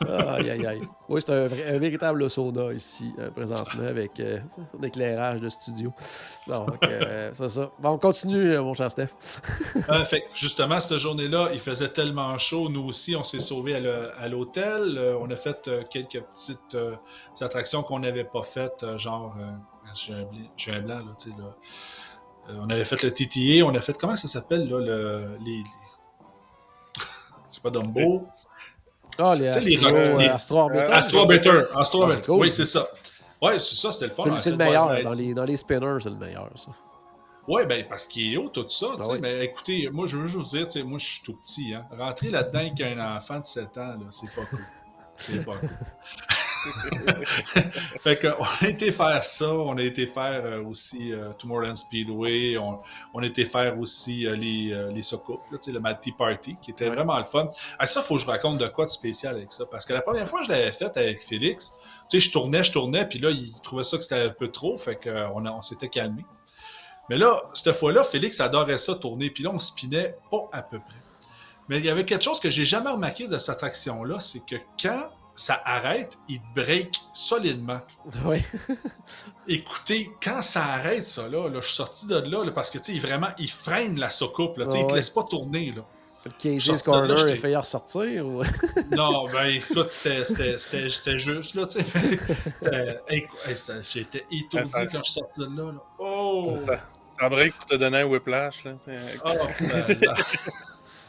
Aïe, 0.00 0.50
aïe, 0.50 0.66
aïe. 0.66 0.80
Oui, 1.08 1.20
c'est 1.24 1.32
un, 1.32 1.78
véritable 1.78 2.28
sauna 2.28 2.72
ici, 2.72 3.12
euh, 3.18 3.30
présentement, 3.30 3.86
avec 3.86 4.18
euh, 4.20 4.38
un 4.78 4.82
éclairage 4.82 5.40
de 5.40 5.48
studio. 5.48 5.92
Donc, 6.46 6.82
euh, 6.84 7.30
c'est 7.34 7.48
ça. 7.48 7.70
Bon, 7.78 7.90
on 7.90 7.98
continue, 7.98 8.52
euh, 8.52 8.62
mon 8.62 8.74
cher 8.74 8.90
Steph. 8.90 9.08
Euh, 9.76 10.04
fait 10.04 10.22
que, 10.22 10.26
justement, 10.34 10.80
cette 10.80 10.98
journée-là, 10.98 11.50
il 11.52 11.60
faisait 11.60 11.88
tellement 11.88 12.36
chaud. 12.38 12.68
Nous 12.68 12.84
aussi, 12.84 13.16
on 13.16 13.24
s'est 13.24 13.40
sauvés 13.40 13.76
à 13.76 14.28
l'hôtel. 14.28 14.98
Euh, 14.98 15.18
on 15.20 15.30
a 15.30 15.36
fait 15.36 15.68
euh, 15.68 15.82
quelques 15.88 16.20
petites 16.22 16.74
euh, 16.74 16.94
attractions 17.40 17.82
qu'on 17.82 18.00
n'avait 18.00 18.24
pas 18.24 18.42
faites, 18.42 18.82
euh, 18.82 18.98
genre, 18.98 19.34
euh, 19.38 19.52
j'ai 19.94 20.14
un, 20.14 20.76
un 20.76 20.80
blanc, 20.80 20.98
là, 20.98 21.14
tu 21.18 21.30
sais, 21.30 21.36
là. 21.38 21.56
Euh, 22.48 22.54
on 22.60 22.68
avait 22.70 22.84
fait 22.84 23.02
le 23.02 23.12
TTA, 23.12 23.64
on 23.64 23.74
a 23.74 23.80
fait, 23.80 23.96
comment 23.96 24.16
ça 24.16 24.28
s'appelle, 24.28 24.68
là, 24.68 24.80
le, 24.80 25.36
les... 25.44 25.58
les- 25.58 25.64
C'est 27.48 27.62
pas 27.62 27.70
Dumbo. 27.70 28.26
Ah, 29.18 29.32
sais, 29.32 29.60
les 29.60 29.74
Astro, 29.76 29.88
euh, 29.96 30.18
les- 30.18 30.26
Astro 30.28 30.58
Orbiter. 30.58 30.84
Ah, 30.90 30.96
Astro 30.96 31.18
Orbiter, 31.20 31.50
Astro 31.50 31.74
Ah, 31.74 31.84
c'est 31.84 31.96
Orbiter. 31.98 32.32
Oui, 32.32 32.50
c'est 32.50 32.66
ça. 32.66 32.84
Ouais, 33.40 33.58
c'est 33.58 33.74
ça, 33.74 33.92
c'était 33.92 34.06
le 34.06 34.12
fun. 34.12 34.40
C'est 34.40 34.50
le- 34.50 34.56
meilleur. 34.56 34.88
Dans 35.02 35.14
les, 35.14 35.34
dans 35.34 35.44
les 35.44 35.56
spinners, 35.56 35.98
c'est 36.00 36.10
le 36.10 36.16
meilleur, 36.16 36.48
ça. 36.56 36.70
Ouais, 37.48 37.66
ben 37.66 37.84
parce 37.88 38.06
qu'il 38.06 38.32
est 38.32 38.36
haut, 38.36 38.48
tout 38.48 38.68
ça. 38.68 38.86
sais, 39.00 39.10
oui. 39.12 39.18
Mais 39.20 39.44
écoutez, 39.44 39.90
moi, 39.92 40.06
je 40.06 40.16
veux 40.16 40.28
juste 40.28 40.36
vous 40.54 40.64
dire, 40.64 40.86
moi, 40.86 40.98
je 40.98 41.06
suis 41.06 41.22
tout 41.24 41.36
petit. 41.36 41.74
Hein. 41.74 41.84
Rentrer 41.96 42.30
là-dedans 42.30 42.60
avec 42.60 42.80
un 42.80 43.16
enfant 43.16 43.40
de 43.40 43.44
7 43.44 43.78
ans, 43.78 43.96
c'est 44.10 44.32
pas 44.32 44.44
cool. 44.46 44.64
C'est 45.16 45.44
pas 45.44 45.56
cool. 45.56 45.68
fait 48.00 48.18
que, 48.18 48.28
on 48.38 48.64
a 48.64 48.68
été 48.68 48.90
faire 48.90 49.22
ça. 49.22 49.52
On 49.52 49.76
a 49.76 49.82
été 49.82 50.06
faire 50.06 50.44
euh, 50.44 50.62
aussi 50.62 51.12
euh, 51.12 51.32
Tomorrowland 51.32 51.76
Speedway. 51.76 52.56
On, 52.58 52.80
on 53.14 53.22
a 53.22 53.26
été 53.26 53.44
faire 53.44 53.78
aussi 53.78 54.26
euh, 54.26 54.36
les, 54.36 54.72
euh, 54.72 54.90
les 54.90 55.00
là, 55.02 55.58
sais, 55.60 55.72
le 55.72 55.80
Mad 55.80 56.00
Tea 56.00 56.12
Party, 56.12 56.56
qui 56.60 56.70
était 56.70 56.88
vraiment 56.88 57.18
le 57.18 57.24
fun. 57.24 57.48
Ah, 57.78 57.86
ça, 57.86 58.02
faut 58.02 58.14
que 58.16 58.20
je 58.20 58.26
raconte 58.26 58.58
de 58.58 58.66
quoi 58.68 58.84
de 58.84 58.90
spécial 58.90 59.36
avec 59.36 59.52
ça. 59.52 59.64
Parce 59.70 59.84
que 59.86 59.92
la 59.92 60.02
première 60.02 60.28
fois 60.28 60.40
que 60.40 60.46
je 60.46 60.52
l'avais 60.52 60.72
fait 60.72 60.96
avec 60.96 61.20
Félix, 61.22 61.76
tu 62.10 62.20
sais, 62.20 62.26
je 62.28 62.32
tournais, 62.32 62.62
je 62.64 62.72
tournais, 62.72 63.06
puis 63.08 63.18
là, 63.18 63.30
il 63.30 63.52
trouvait 63.62 63.84
ça 63.84 63.96
que 63.96 64.02
c'était 64.02 64.22
un 64.22 64.30
peu 64.30 64.48
trop. 64.48 64.76
Fait 64.76 64.96
que, 64.96 65.10
on, 65.34 65.44
a- 65.46 65.52
on 65.52 65.62
s'était 65.62 65.88
calmé. 65.88 66.24
Mais 67.08 67.18
là, 67.18 67.42
cette 67.52 67.74
fois-là, 67.74 68.04
Félix 68.04 68.40
adorait 68.40 68.78
ça 68.78 68.94
tourner, 68.94 69.30
puis 69.30 69.42
là, 69.42 69.50
on 69.52 69.58
spinait 69.58 70.16
pas 70.30 70.48
à 70.52 70.62
peu 70.62 70.78
près. 70.78 71.00
Mais 71.68 71.78
il 71.78 71.84
y 71.84 71.88
avait 71.88 72.04
quelque 72.04 72.22
chose 72.24 72.40
que 72.40 72.50
j'ai 72.50 72.64
jamais 72.64 72.90
remarqué 72.90 73.26
de 73.28 73.38
cette 73.38 73.50
attraction-là, 73.56 74.20
c'est 74.20 74.44
que 74.46 74.56
quand 74.80 75.10
ça 75.34 75.60
arrête, 75.64 76.18
il 76.28 76.38
te 76.40 76.60
break 76.60 76.94
solidement. 77.12 77.80
Oui. 78.24 78.42
Écoutez, 79.48 80.08
quand 80.22 80.42
ça 80.42 80.62
arrête, 80.64 81.06
ça, 81.06 81.28
là, 81.28 81.48
là, 81.48 81.60
je 81.60 81.66
suis 81.66 81.76
sorti 81.76 82.06
de 82.06 82.16
là, 82.16 82.44
là, 82.44 82.52
parce 82.52 82.70
que, 82.70 82.78
tu 82.78 82.94
sais, 82.94 83.00
vraiment, 83.00 83.28
il 83.38 83.50
freine 83.50 83.98
la 83.98 84.10
soucoupe, 84.10 84.56
là, 84.58 84.66
tu 84.66 84.72
sais, 84.72 84.78
il 84.80 84.86
te 84.86 84.90
Ouais. 84.92 84.96
laisse 84.96 85.10
pas 85.10 85.24
tourner, 85.24 85.72
là. 85.76 85.82
C'est 86.22 86.28
le 86.28 86.84
Corner, 86.84 87.16
il 87.28 87.32
a 87.32 87.36
failli 87.36 87.56
ressortir 87.56 88.24
ou? 88.24 88.42
Non, 88.92 89.26
ben 89.28 89.46
écoute, 89.46 89.90
c'était- 89.90 90.24
c'était 90.24 90.56
c'était- 90.56 90.88
c'était 90.88 91.18
juste, 91.18 91.56
là, 91.56 91.66
tu 91.66 91.80
sais. 91.82 92.20
J'étais 93.92 94.24
étourdi 94.30 94.70
Ça- 94.70 94.86
quand 94.86 94.98
je 95.04 95.10
suis 95.10 95.18
sorti 95.20 95.40
de 95.40 95.46
là, 95.56 95.72
là. 95.72 95.78
Oh! 95.98 96.56
Ça, 96.64 96.76
ça 97.18 97.28
break 97.28 97.54
pour 97.56 97.66
te 97.66 97.74
donner 97.74 98.02
un 98.02 98.04
whiplash. 98.04 98.62
Là, 98.64 98.72
Oh, 99.24 99.28
là, 99.60 99.88
là. 100.00 100.14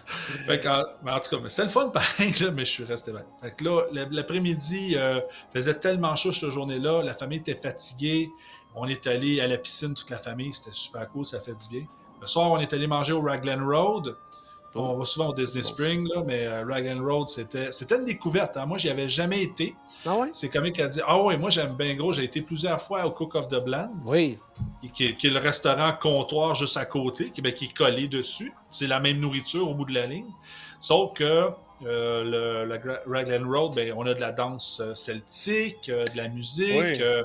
fait 0.45 0.59
que, 0.59 0.67
en, 0.67 1.19
tout 1.19 1.37
cas, 1.37 1.49
c'était 1.49 1.63
le 1.63 1.69
fun 1.69 1.89
pareil, 1.93 2.33
mais 2.53 2.65
je 2.65 2.71
suis 2.71 2.83
resté 2.83 3.11
bien. 3.11 3.23
Là, 3.61 4.05
l'après-midi, 4.11 4.95
euh, 4.97 5.21
faisait 5.53 5.79
tellement 5.79 6.15
chaud 6.15 6.31
cette 6.31 6.49
journée-là, 6.49 7.03
la 7.03 7.13
famille 7.13 7.39
était 7.39 7.53
fatiguée. 7.53 8.29
On 8.75 8.87
est 8.87 9.05
allé 9.07 9.39
à 9.39 9.47
la 9.47 9.57
piscine, 9.57 9.93
toute 9.93 10.09
la 10.09 10.17
famille, 10.17 10.53
c'était 10.53 10.73
super 10.73 11.07
cool, 11.09 11.25
ça 11.25 11.39
fait 11.39 11.53
du 11.55 11.67
bien. 11.69 11.87
Le 12.19 12.27
soir, 12.27 12.51
on 12.51 12.57
est 12.59 12.73
allé 12.73 12.87
manger 12.87 13.13
au 13.13 13.21
Raglan 13.21 13.65
Road. 13.65 14.15
On 14.75 14.97
va 14.97 15.05
souvent 15.05 15.29
au 15.29 15.33
Disney 15.33 15.61
Spring, 15.63 16.07
là, 16.13 16.23
mais 16.25 16.45
euh, 16.47 16.65
Raglan 16.67 17.03
Road, 17.03 17.27
c'était 17.27 17.71
c'était 17.71 17.95
une 17.97 18.05
découverte. 18.05 18.57
hein. 18.57 18.65
Moi, 18.65 18.77
j'y 18.79 18.89
avais 18.89 19.07
jamais 19.07 19.43
été. 19.43 19.75
Ah 20.05 20.17
ouais? 20.17 20.29
C'est 20.31 20.49
comme 20.49 20.71
qui 20.71 20.81
a 20.81 20.87
dit 20.87 20.99
Ah 21.05 21.21
ouais, 21.21 21.37
moi 21.37 21.49
j'aime 21.51 21.73
bien 21.73 21.93
gros. 21.95 22.11
J'ai 22.11 22.23
été 22.23 22.41
plusieurs 22.41 22.81
fois 22.81 23.05
au 23.05 23.11
Cook 23.11 23.35
of 23.35 23.47
the 23.49 23.63
Bland 23.63 23.91
Oui. 24.05 24.39
qui 24.93 25.05
est, 25.07 25.15
qui 25.17 25.27
est 25.27 25.29
le 25.29 25.39
restaurant 25.39 25.91
comptoir 26.01 26.55
juste 26.55 26.77
à 26.77 26.85
côté, 26.85 27.29
qui, 27.29 27.41
ben, 27.43 27.53
qui 27.53 27.65
est 27.65 27.77
collé 27.77 28.07
dessus. 28.07 28.51
C'est 28.67 28.87
la 28.87 28.99
même 28.99 29.19
nourriture 29.19 29.69
au 29.69 29.75
bout 29.75 29.85
de 29.85 29.93
la 29.93 30.07
ligne. 30.07 30.31
Sauf 30.79 31.13
que 31.13 31.49
euh, 31.85 32.65
le, 32.65 32.79
Raglan 33.05 33.47
Road, 33.47 33.75
ben, 33.75 33.93
on 33.95 34.05
a 34.07 34.13
de 34.15 34.19
la 34.21 34.31
danse 34.31 34.81
euh, 34.83 34.93
celtique, 34.95 35.89
euh, 35.89 36.05
de 36.05 36.17
la 36.17 36.29
musique. 36.29 36.71
Oui. 36.73 37.01
euh, 37.01 37.23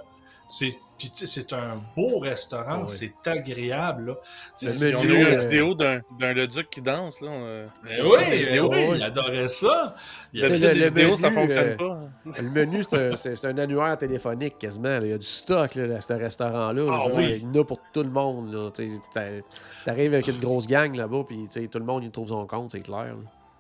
c'est, 0.49 0.75
puis, 0.99 1.11
tu 1.11 1.19
sais, 1.19 1.27
c'est 1.27 1.53
un 1.53 1.81
beau 1.97 2.19
restaurant, 2.19 2.81
oui. 2.81 2.89
c'est 2.89 3.15
agréable. 3.29 4.07
Là. 4.07 4.13
Ont 4.15 5.05
menu, 5.05 5.15
eu 5.15 5.25
euh, 5.27 5.33
une 5.35 5.41
vidéo 5.49 5.75
d'un 5.75 6.01
d'un 6.19 6.33
Leduc 6.33 6.69
qui 6.71 6.81
danse. 6.83 7.21
Là, 7.21 7.29
euh, 7.31 7.67
Ben 7.85 8.03
oui, 8.05 8.11
ben 8.19 8.33
vidéo. 8.47 8.69
oui, 8.73 8.79
oui. 8.91 8.97
il 8.97 9.03
adorait 9.05 9.47
ça. 9.49 9.95
Il 10.33 10.43
le- 10.43 10.85
vidéos, 10.87 11.17
ça 11.17 11.31
menu, 11.31 11.41
fonctionne 11.43 11.69
euh, 11.69 11.77
pas. 11.77 12.01
Le 12.43 12.51
menu, 12.51 12.83
c'est 12.83 12.97
un, 13.13 13.17
c'est- 13.17 13.37
c'est 13.37 13.47
un 13.47 13.59
annuaire 13.59 13.97
téléphonique 13.97 14.59
quasiment. 14.59 14.89
là. 14.99 15.01
Il 15.05 15.11
y 15.11 15.13
a 15.13 15.19
du 15.19 15.27
stock 15.27 15.75
là, 15.77 15.97
à 15.97 16.01
ce 16.01 16.13
restaurant-là. 16.15 16.73
là. 16.83 16.91
Ah 16.93 17.03
Je 17.05 17.09
veux 17.17 17.23
dire, 17.23 17.31
oui. 17.33 17.39
Il 17.43 17.55
y 17.55 17.59
en 17.59 17.63
a 17.63 17.65
pour 17.65 17.81
tout 17.93 18.03
le 18.03 18.11
monde. 18.11 18.53
là. 18.53 18.71
Tu 18.75 18.89
sais, 18.89 18.95
t'a- 19.13 19.45
T'arrives 19.85 20.15
avec 20.15 20.27
une 20.29 20.41
grosse 20.41 20.67
gang 20.67 20.95
là-bas, 20.97 21.23
puis 21.29 21.47
tu 21.47 21.61
sais, 21.63 21.69
tout 21.69 21.79
le 21.79 21.85
monde 21.85 22.03
il 22.05 22.11
trouve 22.11 22.29
son 22.29 22.47
compte, 22.47 22.71
c'est 22.73 22.81
clair. 22.81 23.05
là. 23.15 23.15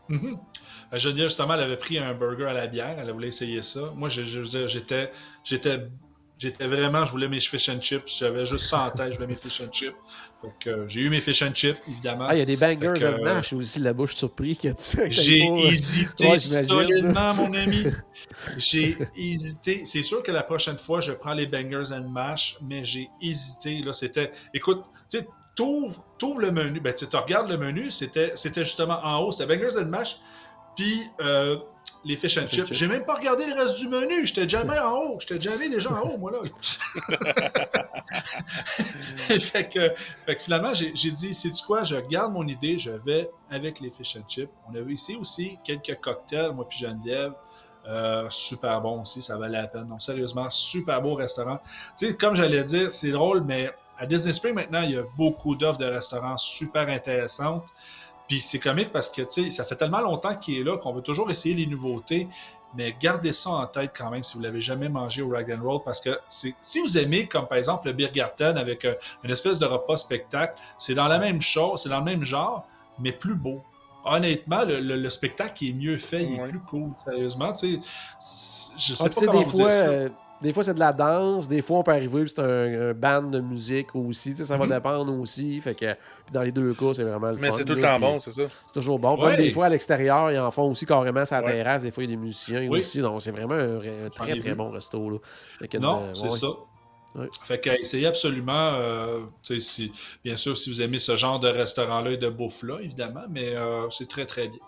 Mhm. 0.09 0.39
Euh, 0.93 0.99
Geneviève, 0.99 1.29
justement, 1.29 1.55
elle 1.55 1.61
avait 1.61 1.77
pris 1.77 1.99
un 1.99 2.15
burger 2.15 2.47
à 2.47 2.55
la 2.55 2.67
bière. 2.67 2.97
Elle 2.99 3.11
voulait 3.13 3.29
essayer 3.29 3.61
ça. 3.63 3.93
Moi, 3.95 4.09
je, 4.09 4.23
je 4.23 4.41
veux 4.41 4.47
dire, 4.47 4.67
j'étais, 4.69 5.11
j'étais, 6.39 6.67
vraiment, 6.67 7.05
je 7.05 7.11
voulais 7.11 7.29
mes 7.29 7.41
fish 7.41 7.69
and 7.69 7.81
chips. 7.81 8.19
J'avais 8.19 8.47
juste 8.47 8.67
ça 8.67 8.85
en 8.85 8.91
tête, 8.91 9.13
je 9.13 9.17
voulais 9.17 9.29
mes 9.29 9.37
fish 9.37 9.61
and 9.61 9.73
chips. 9.73 9.97
Donc, 10.43 10.67
euh, 10.67 10.85
j'ai 10.87 11.01
eu 11.01 11.11
mes 11.11 11.21
fish 11.21 11.43
and 11.43 11.55
chips, 11.55 11.79
évidemment. 11.89 12.27
Ah, 12.29 12.37
il 12.37 12.39
y 12.39 12.43
a 12.43 12.45
des 12.45 12.57
bangers 12.57 13.01
que, 13.01 13.07
and 13.07 13.25
mash 13.25 13.53
aussi. 13.53 13.83
Je 13.83 14.07
suis 14.07 14.17
surpris 14.17 14.57
que 14.57 14.69
tu 14.69 15.11
J'ai 15.11 15.43
euh, 15.43 15.57
hésité 15.57 16.29
Ouais, 16.29 16.39
solidement, 16.39 17.35
mon 17.35 17.53
ami. 17.55 17.85
J'ai 18.57 18.97
hésité. 19.17 19.85
C'est 19.85 20.03
sûr 20.03 20.23
que 20.23 20.31
la 20.31 20.45
prochaine 20.45 20.79
fois, 20.79 21.01
je 21.01 21.13
prends 21.13 21.35
les 21.35 21.47
bangers 21.47 21.93
and 21.93 22.09
mash, 22.09 22.57
mais 22.63 22.85
j'ai 22.85 23.09
hésité. 23.21 23.83
Là, 23.83 23.93
c'était. 23.93 24.31
Écoute, 24.55 24.83
tu 25.11 25.19
sais, 25.19 25.29
t'ouvres, 25.57 26.07
t'ouvres 26.19 26.41
le 26.41 26.53
menu. 26.53 26.79
Ben, 26.79 26.95
tu 26.95 27.05
regardes 27.17 27.49
le 27.49 27.59
menu, 27.59 27.91
c'était, 27.91 28.33
c'était 28.37 28.65
justement 28.65 29.01
en 29.03 29.19
haut. 29.23 29.33
C'était 29.33 29.57
bangers 29.57 29.77
and 29.77 29.87
mash, 29.87 30.19
puis 30.77 31.01
euh, 31.21 31.57
les 32.05 32.17
fish 32.17 32.39
and 32.39 32.49
chips. 32.49 32.69
J'ai 32.71 32.87
même 32.87 33.05
pas 33.05 33.15
regardé 33.15 33.47
le 33.47 33.55
reste 33.55 33.79
du 33.79 33.89
menu. 33.89 34.27
J'étais 34.27 34.49
jamais 34.49 34.79
en 34.79 34.97
haut. 34.97 35.19
J'étais 35.21 35.41
jamais 35.41 35.69
déjà 35.69 35.93
en 35.93 36.09
haut, 36.09 36.19
moi, 36.19 36.33
là. 36.33 36.39
fait, 39.41 39.69
que, 39.69 39.93
fait 40.27 40.37
que 40.37 40.43
finalement, 40.43 40.73
j'ai 40.75 40.93
dit, 40.93 41.35
c'est 41.35 41.51
du 41.51 41.63
quoi, 41.63 41.85
je 41.85 41.97
garde 41.97 42.33
mon 42.33 42.47
idée, 42.47 42.79
je 42.79 42.91
vais 42.91 43.31
avec 43.51 43.81
les 43.81 43.91
fish 43.91 44.17
and 44.17 44.29
chips. 44.29 44.51
On 44.71 44.75
a 44.75 44.91
ici 44.91 45.17
aussi 45.17 45.59
quelques 45.65 45.99
cocktails, 46.01 46.53
moi 46.53 46.67
puis 46.69 46.79
Geneviève. 46.79 47.33
Euh, 47.87 48.29
super 48.29 48.81
bon 48.81 49.03
aussi, 49.03 49.23
ça 49.23 49.39
valait 49.39 49.63
la 49.63 49.69
peine. 49.69 49.87
Donc, 49.87 50.03
sérieusement, 50.03 50.51
super 50.51 51.01
beau 51.01 51.15
restaurant. 51.15 51.59
Tu 51.99 52.09
sais, 52.09 52.17
comme 52.17 52.35
j'allais 52.35 52.65
dire, 52.65 52.93
c'est 52.93 53.11
drôle, 53.11 53.43
mais 53.43 53.71
à 53.99 54.07
Disney 54.07 54.33
Spring, 54.33 54.55
maintenant, 54.55 54.83
il 54.83 54.93
y 54.93 54.97
a 54.97 55.03
beaucoup 55.17 55.57
d'offres 55.57 55.79
de 55.79 55.87
restaurants 55.87 56.37
super 56.37 56.89
intéressantes. 56.89 57.67
Puis 58.29 58.41
c'est 58.41 58.59
comique 58.59 58.93
parce 58.93 59.09
que, 59.11 59.23
tu 59.23 59.45
sais, 59.45 59.51
ça 59.51 59.65
fait 59.65 59.77
tellement 59.77 60.01
longtemps 60.01 60.35
qu'il 60.37 60.59
est 60.59 60.63
là 60.65 60.77
qu'on 60.77 60.93
veut 60.93 61.01
toujours 61.03 61.31
essayer 61.31 61.55
les 61.55 61.67
nouveautés. 61.67 62.29
Mais 62.77 62.95
gardez 63.01 63.33
ça 63.33 63.49
en 63.51 63.67
tête 63.67 63.93
quand 63.97 64.11
même 64.11 64.23
si 64.23 64.37
vous 64.37 64.43
l'avez 64.43 64.61
jamais 64.61 64.91
mangé 64.91 65.23
au 65.23 65.31
Rag 65.31 65.51
and 65.51 65.63
Roll 65.67 65.81
parce 65.83 66.03
que 66.03 66.11
c'est- 66.29 66.55
si 66.61 66.81
vous 66.81 66.99
aimez, 66.99 67.27
comme 67.27 67.47
par 67.47 67.57
exemple 67.57 67.87
le 67.87 67.95
Biergarten 67.95 68.59
avec 68.59 68.85
euh, 68.85 68.95
une 69.25 69.31
espèce 69.31 69.59
de 69.59 69.65
repas 69.65 69.97
spectacle, 69.97 70.55
c'est 70.77 70.95
dans 70.95 71.09
la 71.09 71.19
même 71.19 71.41
chose, 71.41 71.83
c'est 71.83 71.89
dans 71.89 72.01
le 72.01 72.05
même 72.05 72.25
genre, 72.25 72.67
mais 72.99 73.13
plus 73.13 73.35
beau. 73.35 73.63
Honnêtement, 74.05 74.65
le, 74.65 74.81
le- 74.81 74.97
le 74.97 75.11
spectacle 75.11 75.65
est 75.65 75.73
mieux 75.73 75.97
fait, 75.97 76.23
il 76.25 76.35
est 76.37 76.41
Ouais. 76.43 76.49
plus 76.51 76.61
cool, 76.61 76.91
sérieusement. 76.99 77.55
Tu 77.55 77.81
sais, 77.81 77.81
je 78.79 78.93
Ah, 78.93 78.97
sais 78.97 79.11
puis 79.11 79.15
pas 79.15 79.27
comment 79.27 79.39
des 79.39 79.45
vous 79.45 79.51
fois, 79.51 79.69
dire 79.69 79.71
ça. 79.71 79.85
euh, 79.87 80.09
des 80.43 80.53
fois 80.53 80.63
c'est 80.63 80.75
de 80.75 80.79
la 80.79 80.93
danse, 80.93 81.49
des 81.49 81.63
fois 81.63 81.79
on 81.79 81.83
peut 81.83 81.91
arriver 81.93 82.25
c'est 82.27 82.39
un, 82.41 82.91
un 82.91 82.95
band 82.95 83.23
de 83.23 83.41
musique 83.41 83.95
aussi, 83.97 84.31
tu 84.31 84.37
sais, 84.37 84.45
ça 84.45 84.57
va 84.57 84.67
Mhm. 84.67 84.73
dépendre 84.75 85.19
aussi. 85.21 85.61
Fait 85.61 85.75
que 85.75 85.95
dans 86.33 86.43
les 86.43 86.53
deux 86.53 86.75
cas, 86.75 86.93
c'est 86.95 87.03
vraiment 87.05 87.31
le 87.31 87.37
Mais 87.37 87.51
fun. 87.51 87.57
c'est 87.57 87.65
tout 87.65 87.75
le 87.75 87.81
temps 87.83 87.99
bon, 88.01 88.21
c'est 88.21 88.31
ça? 88.33 88.43
C'est 88.67 88.73
toujours 88.75 88.99
bon. 88.99 89.17
Ouais. 89.23 89.33
Même 89.33 89.41
des 89.41 89.51
fois 89.53 89.67
à 89.67 89.69
l'extérieur, 89.69 90.31
ils 90.31 90.39
en 90.39 90.51
font 90.51 90.71
aussi 90.71 90.87
carrément 90.87 91.25
sur 91.25 91.37
la 91.37 91.43
Ouais. 91.45 91.53
terrasse. 91.53 91.83
Des 91.83 91.91
fois, 91.91 92.05
il 92.05 92.11
y 92.11 92.13
a 92.13 92.17
des 92.17 92.21
musiciens 92.23 92.61
Oui. 92.69 92.81
aussi. 92.81 93.01
Donc 93.01 93.23
c'est 93.23 93.31
vraiment 93.31 93.55
un, 93.55 93.79
très 94.15 94.33
très 94.39 94.51
vu. 94.51 94.55
bon 94.55 94.71
resto. 94.71 95.11
Là. 95.11 95.19
Fait 95.59 95.69
que, 95.69 95.79
Non, 95.79 96.03
euh, 96.03 96.11
c'est 96.15 96.25
ouais. 96.25 96.31
ça. 96.31 96.47
Ouais. 97.15 97.27
Fait 97.45 97.59
qu'à 97.59 97.75
essayer 97.77 98.07
absolument, 98.07 98.53
euh, 98.75 99.21
si, 99.43 99.91
bien 100.23 100.37
sûr, 100.37 100.57
si 100.59 100.69
vous 100.71 100.83
aimez 100.83 100.99
ce 100.99 101.17
genre 101.17 101.41
de 101.41 101.49
restaurant-là 101.49 102.11
et 102.13 102.17
de 102.19 102.29
bouffe-là, 102.29 102.79
évidemment, 102.83 103.23
mais 103.31 103.55
euh, 103.57 103.89
c'est 103.91 104.09
très, 104.09 104.27
très 104.27 104.49
bien. 104.49 104.59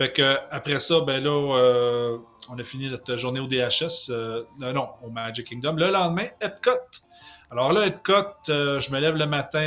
Fait 0.00 0.14
que 0.14 0.38
après 0.50 0.80
ça, 0.80 1.00
ben 1.00 1.22
là, 1.22 1.58
euh, 1.58 2.16
on 2.48 2.58
a 2.58 2.64
fini 2.64 2.88
notre 2.88 3.18
journée 3.18 3.38
au 3.38 3.46
DHS, 3.46 4.08
euh, 4.08 4.44
non, 4.58 4.88
au 5.04 5.10
Magic 5.10 5.46
Kingdom. 5.46 5.74
Le 5.74 5.90
lendemain, 5.90 6.24
Epcot. 6.40 6.70
Alors 7.50 7.74
là, 7.74 7.86
Epcot, 7.86 8.14
euh, 8.48 8.80
je 8.80 8.90
me 8.92 8.98
lève 8.98 9.16
le 9.16 9.26
matin, 9.26 9.60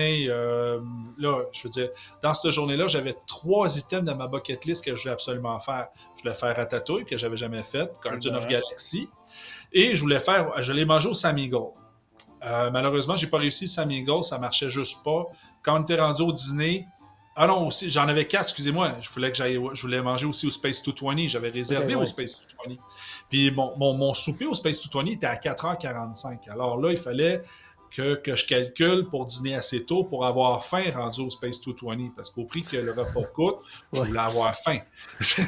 là, 1.20 1.40
je 1.54 1.64
veux 1.64 1.70
dire, 1.70 1.90
dans 2.24 2.34
cette 2.34 2.50
journée-là, 2.50 2.88
j'avais 2.88 3.14
trois 3.28 3.78
items 3.78 4.06
dans 4.06 4.16
ma 4.16 4.28
bucket 4.28 4.66
list 4.66 4.84
que 4.84 4.96
je 4.96 5.04
voulais 5.04 5.14
absolument 5.14 5.60
faire. 5.60 5.90
Je 6.18 6.24
voulais 6.24 6.34
faire 6.34 6.56
Ratatouille, 6.56 7.06
que 7.06 7.16
j'avais 7.16 7.38
jamais 7.38 7.62
fait, 7.62 7.94
Guardian 8.04 8.34
of. 8.34 8.48
Galaxy, 8.48 9.08
et 9.72 9.94
je 9.94 10.02
voulais 10.02 10.20
faire, 10.20 10.64
je 10.64 10.74
l'ai 10.74 10.86
mangé 10.86 11.10
au 11.10 11.14
Samigo. 11.14 11.76
Malheureusement, 12.42 13.16
j'ai 13.16 13.28
pas 13.28 13.38
réussi 13.38 13.68
Sam 13.68 13.92
Eagle, 13.92 14.24
ça 14.24 14.40
marchait 14.40 14.72
juste 14.72 15.04
pas. 15.04 15.28
Quand 15.62 15.80
on 15.80 15.84
était 15.84 16.02
rendu 16.02 16.24
au 16.24 16.34
dîner, 16.34 16.88
ah 17.36 17.48
non, 17.48 17.68
aussi, 17.68 17.90
j'en 17.90 18.08
avais 18.08 18.26
quatre, 18.26 18.44
excusez-moi. 18.44 18.92
Je 19.02 19.10
voulais 19.10 19.32
que 19.32 19.38
j'aille, 19.38 19.60
je 19.74 19.82
voulais 19.82 20.02
manger 20.02 20.26
aussi 20.28 20.46
au 20.46 20.52
Space 20.52 20.84
220. 20.84 21.28
J'avais 21.28 21.50
réservé 21.50 21.96
Ok, 21.96 22.00
ouais. 22.02 22.04
au 22.04 22.06
Space 22.06 22.42
220. 22.68 22.76
Puis 23.30 23.52
mon, 23.52 23.76
mon, 23.78 23.94
mon 23.94 24.14
souper 24.14 24.46
au 24.46 24.54
Space 24.54 24.82
220 24.84 25.12
était 25.14 25.26
à 25.26 25.36
4h45. 25.36 26.50
Alors 26.52 26.78
là, 26.80 26.92
il 26.92 26.98
fallait 26.98 27.44
que, 27.96 28.16
que 28.16 28.36
je 28.36 28.48
calcule 28.48 29.08
pour 29.10 29.26
dîner 29.26 29.56
assez 29.56 29.86
tôt 29.86 30.04
pour 30.04 30.26
avoir 30.26 30.66
faim 30.66 30.84
rendu 30.94 31.22
au 31.22 31.30
Space 31.30 31.62
220. 31.62 32.16
Parce 32.16 32.30
qu'au 32.30 32.44
prix 32.46 32.64
que 32.64 32.78
le 32.78 32.92
repas 32.92 33.24
coûte, 33.34 33.58
je 33.94 34.02
voulais 34.02 34.20
avoir 34.20 34.56
faim. 34.56 34.80
fait 35.20 35.44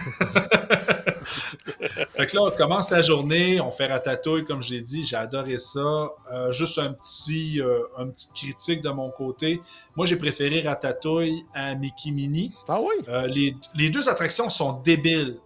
que 2.27 2.35
là, 2.35 2.43
on 2.43 2.51
commence 2.51 2.91
la 2.91 3.01
journée, 3.01 3.59
on 3.59 3.71
fait 3.71 3.87
ratatouille, 3.87 4.45
comme 4.45 4.61
je 4.61 4.75
l'ai 4.75 4.81
dit, 4.81 5.03
j'ai 5.03 5.15
adoré 5.15 5.57
ça. 5.57 6.09
Euh, 6.31 6.51
juste 6.51 6.77
un 6.77 6.93
petit, 6.93 7.59
euh, 7.61 7.79
un 7.97 8.05
petit 8.07 8.31
critique 8.33 8.81
de 8.81 8.89
mon 8.89 9.09
côté. 9.09 9.59
Moi, 9.95 10.05
j'ai 10.05 10.17
préféré 10.17 10.61
ratatouille 10.61 11.43
à 11.53 11.73
Mickey 11.75 12.11
Mini. 12.11 12.53
Ah 12.67 12.75
oui? 12.79 12.93
Euh, 13.07 13.25
les, 13.27 13.55
les 13.73 13.89
deux 13.89 14.07
attractions 14.07 14.51
sont 14.51 14.81
débiles, 14.83 15.39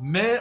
mais 0.00 0.40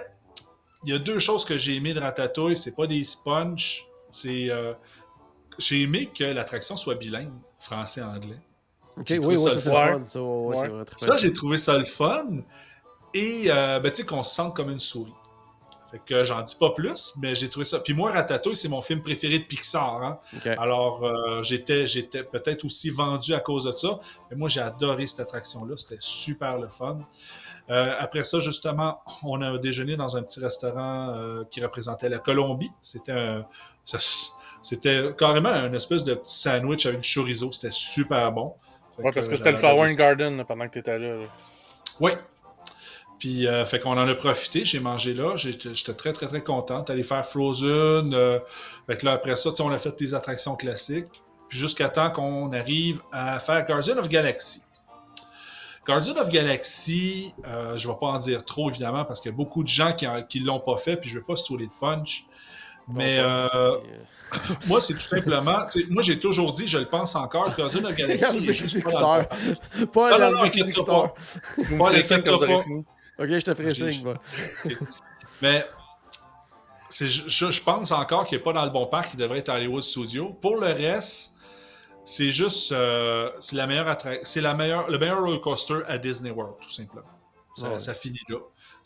il 0.85 0.93
y 0.93 0.95
a 0.95 0.99
deux 0.99 1.19
choses 1.19 1.43
que 1.43 1.57
j'ai 1.57 1.75
aimé 1.75 1.93
de 1.93 1.99
Ratatouille. 1.99 2.55
C'est 2.55 2.75
pas 2.75 2.87
des 2.87 3.03
sponges, 3.03 3.89
c'est 4.11 4.49
euh, 4.49 4.73
j'ai 5.57 5.81
aimé 5.81 6.07
que 6.07 6.23
l'attraction 6.23 6.77
soit 6.77 6.95
bilingue, 6.95 7.31
français-anglais. 7.59 8.39
Ok, 8.97 9.07
oui, 9.09 9.19
oui, 9.23 9.37
ça 9.37 9.49
ça 9.49 9.55
le 9.55 9.61
c'est 9.61 9.69
fun. 9.71 9.85
le 9.85 9.99
fun. 9.99 10.05
Ça, 10.05 10.21
ouais, 10.21 10.27
ouais, 10.57 10.69
Ouais. 10.69 10.85
trippant. 10.85 11.11
Ça, 11.13 11.17
j'ai 11.17 11.33
trouvé 11.33 11.57
ça 11.57 11.77
le 11.77 11.85
fun. 11.85 12.27
Et 13.13 13.45
euh, 13.47 13.79
ben, 13.79 13.89
tu 13.91 13.97
sais 14.01 14.05
qu'on 14.05 14.23
se 14.23 14.33
sente 14.35 14.55
comme 14.55 14.69
une 14.69 14.79
souris. 14.79 15.13
Fait 15.91 16.01
que 16.05 16.23
j'en 16.25 16.41
dis 16.41 16.55
pas 16.59 16.71
plus, 16.71 17.13
mais 17.21 17.35
j'ai 17.35 17.49
trouvé 17.49 17.63
ça. 17.65 17.79
Puis 17.79 17.93
moi, 17.93 18.11
Ratatouille, 18.11 18.55
c'est 18.55 18.67
mon 18.67 18.81
film 18.81 19.01
préféré 19.01 19.39
de 19.39 19.43
Pixar. 19.43 20.03
Hein? 20.03 20.19
Alors, 20.57 21.05
euh, 21.05 21.43
j'étais, 21.43 21.87
j'étais 21.87 22.23
peut-être 22.23 22.65
aussi 22.65 22.89
vendu 22.89 23.33
à 23.33 23.39
cause 23.39 23.65
de 23.65 23.71
ça, 23.71 23.99
mais 24.29 24.35
moi, 24.37 24.49
j'ai 24.49 24.61
adoré 24.61 25.07
cette 25.07 25.19
attraction-là. 25.21 25.75
C'était 25.77 25.95
super 25.99 26.57
le 26.57 26.69
fun. 26.69 26.99
Euh, 27.69 27.95
après 27.99 28.23
ça, 28.23 28.39
justement, 28.39 29.01
on 29.23 29.41
a 29.41 29.57
déjeuné 29.57 29.95
dans 29.95 30.17
un 30.17 30.23
petit 30.23 30.39
restaurant 30.39 31.09
euh, 31.11 31.43
qui 31.49 31.61
représentait 31.63 32.09
la 32.09 32.19
Colombie. 32.19 32.71
C'était 32.81 33.11
un- 33.13 33.45
ça- 33.85 33.97
c'était 34.65 35.11
carrément 35.15 35.49
un 35.49 35.71
espèce 35.73 36.03
de 36.03 36.15
petit 36.15 36.39
sandwich 36.39 36.87
avec 36.87 37.01
du 37.01 37.07
chorizo. 37.07 37.51
C'était 37.51 37.69
super 37.69 38.31
bon. 38.31 38.55
Fait 38.97 39.03
Ouais, 39.03 39.11
parce 39.13 39.27
que 39.27 39.33
euh, 39.33 39.35
c'était 39.35 39.51
le 39.51 39.57
j'avais 39.57 39.67
adoré 39.67 39.89
Flower 39.89 39.91
and 39.91 39.95
Garden 39.95 40.37
là, 40.37 40.45
pendant 40.45 40.67
que 40.67 40.73
tu 40.73 40.79
étais 40.79 40.97
là. 40.97 41.17
là. 41.17 41.27
oui. 41.99 42.11
Puis, 43.19 43.47
euh, 43.47 43.63
fait 43.65 43.79
qu'on 43.79 43.91
en 43.91 44.07
a 44.07 44.15
profité. 44.15 44.65
J'ai 44.65 44.79
mangé 44.79 45.13
là. 45.13 45.35
J'étais 45.35 45.93
très, 45.93 46.13
très, 46.13 46.27
très 46.27 46.41
content. 46.41 46.81
T'allais 46.81 47.03
faire 47.03 47.25
Frozen. 47.25 48.13
euh, 48.13 48.39
fait 48.87 48.97
que 48.97 49.05
là, 49.05 49.13
après 49.13 49.35
ça, 49.35 49.51
on 49.59 49.71
a 49.71 49.77
fait 49.77 49.97
des 49.99 50.15
attractions 50.15 50.55
classiques. 50.55 51.11
Puis 51.47 51.59
jusqu'à 51.59 51.89
temps 51.89 52.09
qu'on 52.09 52.51
arrive 52.51 53.01
à 53.11 53.39
faire 53.39 53.65
Guardian 53.67 53.97
of 53.97 54.09
Galaxy. 54.09 54.63
Guardian 55.85 56.15
of 56.17 56.29
Galaxy, 56.29 57.33
euh, 57.47 57.77
je 57.77 57.87
ne 57.87 57.93
vais 57.93 57.99
pas 57.99 58.07
en 58.07 58.17
dire 58.17 58.43
trop, 58.43 58.69
évidemment, 58.71 59.05
parce 59.05 59.21
qu'il 59.21 59.29
y 59.29 59.33
a 59.33 59.37
beaucoup 59.37 59.63
de 59.63 59.69
gens 59.69 59.93
qui 59.93 60.41
ne 60.41 60.45
l'ont 60.45 60.59
pas 60.59 60.77
fait, 60.77 60.97
puis 60.97 61.09
je 61.09 61.15
ne 61.15 61.19
vais 61.19 61.25
pas 61.25 61.35
stouler 61.35 61.67
de 61.67 61.71
punch. 61.79 62.25
Mais 62.87 63.19
euh, 63.19 63.47
euh, 63.53 63.77
moi, 64.67 64.81
c'est 64.81 64.93
tout 64.93 64.99
simplement... 64.99 65.65
tu 65.65 65.81
sais, 65.81 65.87
Moi, 65.89 66.01
j'ai 66.03 66.19
toujours 66.19 66.51
dit, 66.53 66.67
je 66.67 66.77
le 66.77 66.85
pense 66.85 67.15
encore, 67.15 67.55
Guardian 67.55 67.83
of 67.85 67.95
Galaxy 67.95 68.25
Regarde 68.25 68.49
est 68.49 68.53
juste 68.53 68.83
pas 68.83 68.91
dans. 68.91 69.23
Pas 69.87 70.17
Non, 70.19 70.31
non, 70.31 70.41
inquiète-toi 70.43 70.85
pas. 70.85 71.13
fini. 72.63 72.85
Ok, 73.17 73.27
je 73.29 73.39
te 73.39 73.53
ferai 73.53 73.73
signe. 73.73 74.13
Mais 75.41 75.65
c'est- 76.89 77.07
je, 77.07 77.51
je 77.51 77.63
pense 77.63 77.91
encore 77.91 78.25
qu'il 78.25 78.37
n'est 78.37 78.43
pas 78.43 78.53
dans 78.53 78.65
le 78.65 78.71
bon 78.71 78.87
parc, 78.87 79.13
il 79.13 79.17
devrait 79.17 79.39
être 79.39 79.49
à 79.49 79.55
Hollywood 79.55 79.83
Studio. 79.83 80.29
Pour 80.41 80.57
le 80.59 80.67
reste, 80.67 81.39
c'est 82.03 82.31
juste 82.31 82.71
euh, 82.71 83.31
c'est 83.39 83.55
la 83.55 83.67
meilleure 83.67 83.87
attra- 83.87 84.19
c'est 84.23 84.41
la 84.41 84.53
meilleure 84.53 84.89
le 84.89 84.97
meilleur 84.99 85.19
roller 85.19 85.41
coaster 85.41 85.79
à 85.87 85.97
Disney 85.97 86.29
World, 86.31 86.55
tout 86.61 86.69
simplement. 86.69 87.05
Ça, 87.55 87.69
Ouais. 87.69 87.79
ça 87.79 87.93
finit 87.93 88.19
là. 88.29 88.37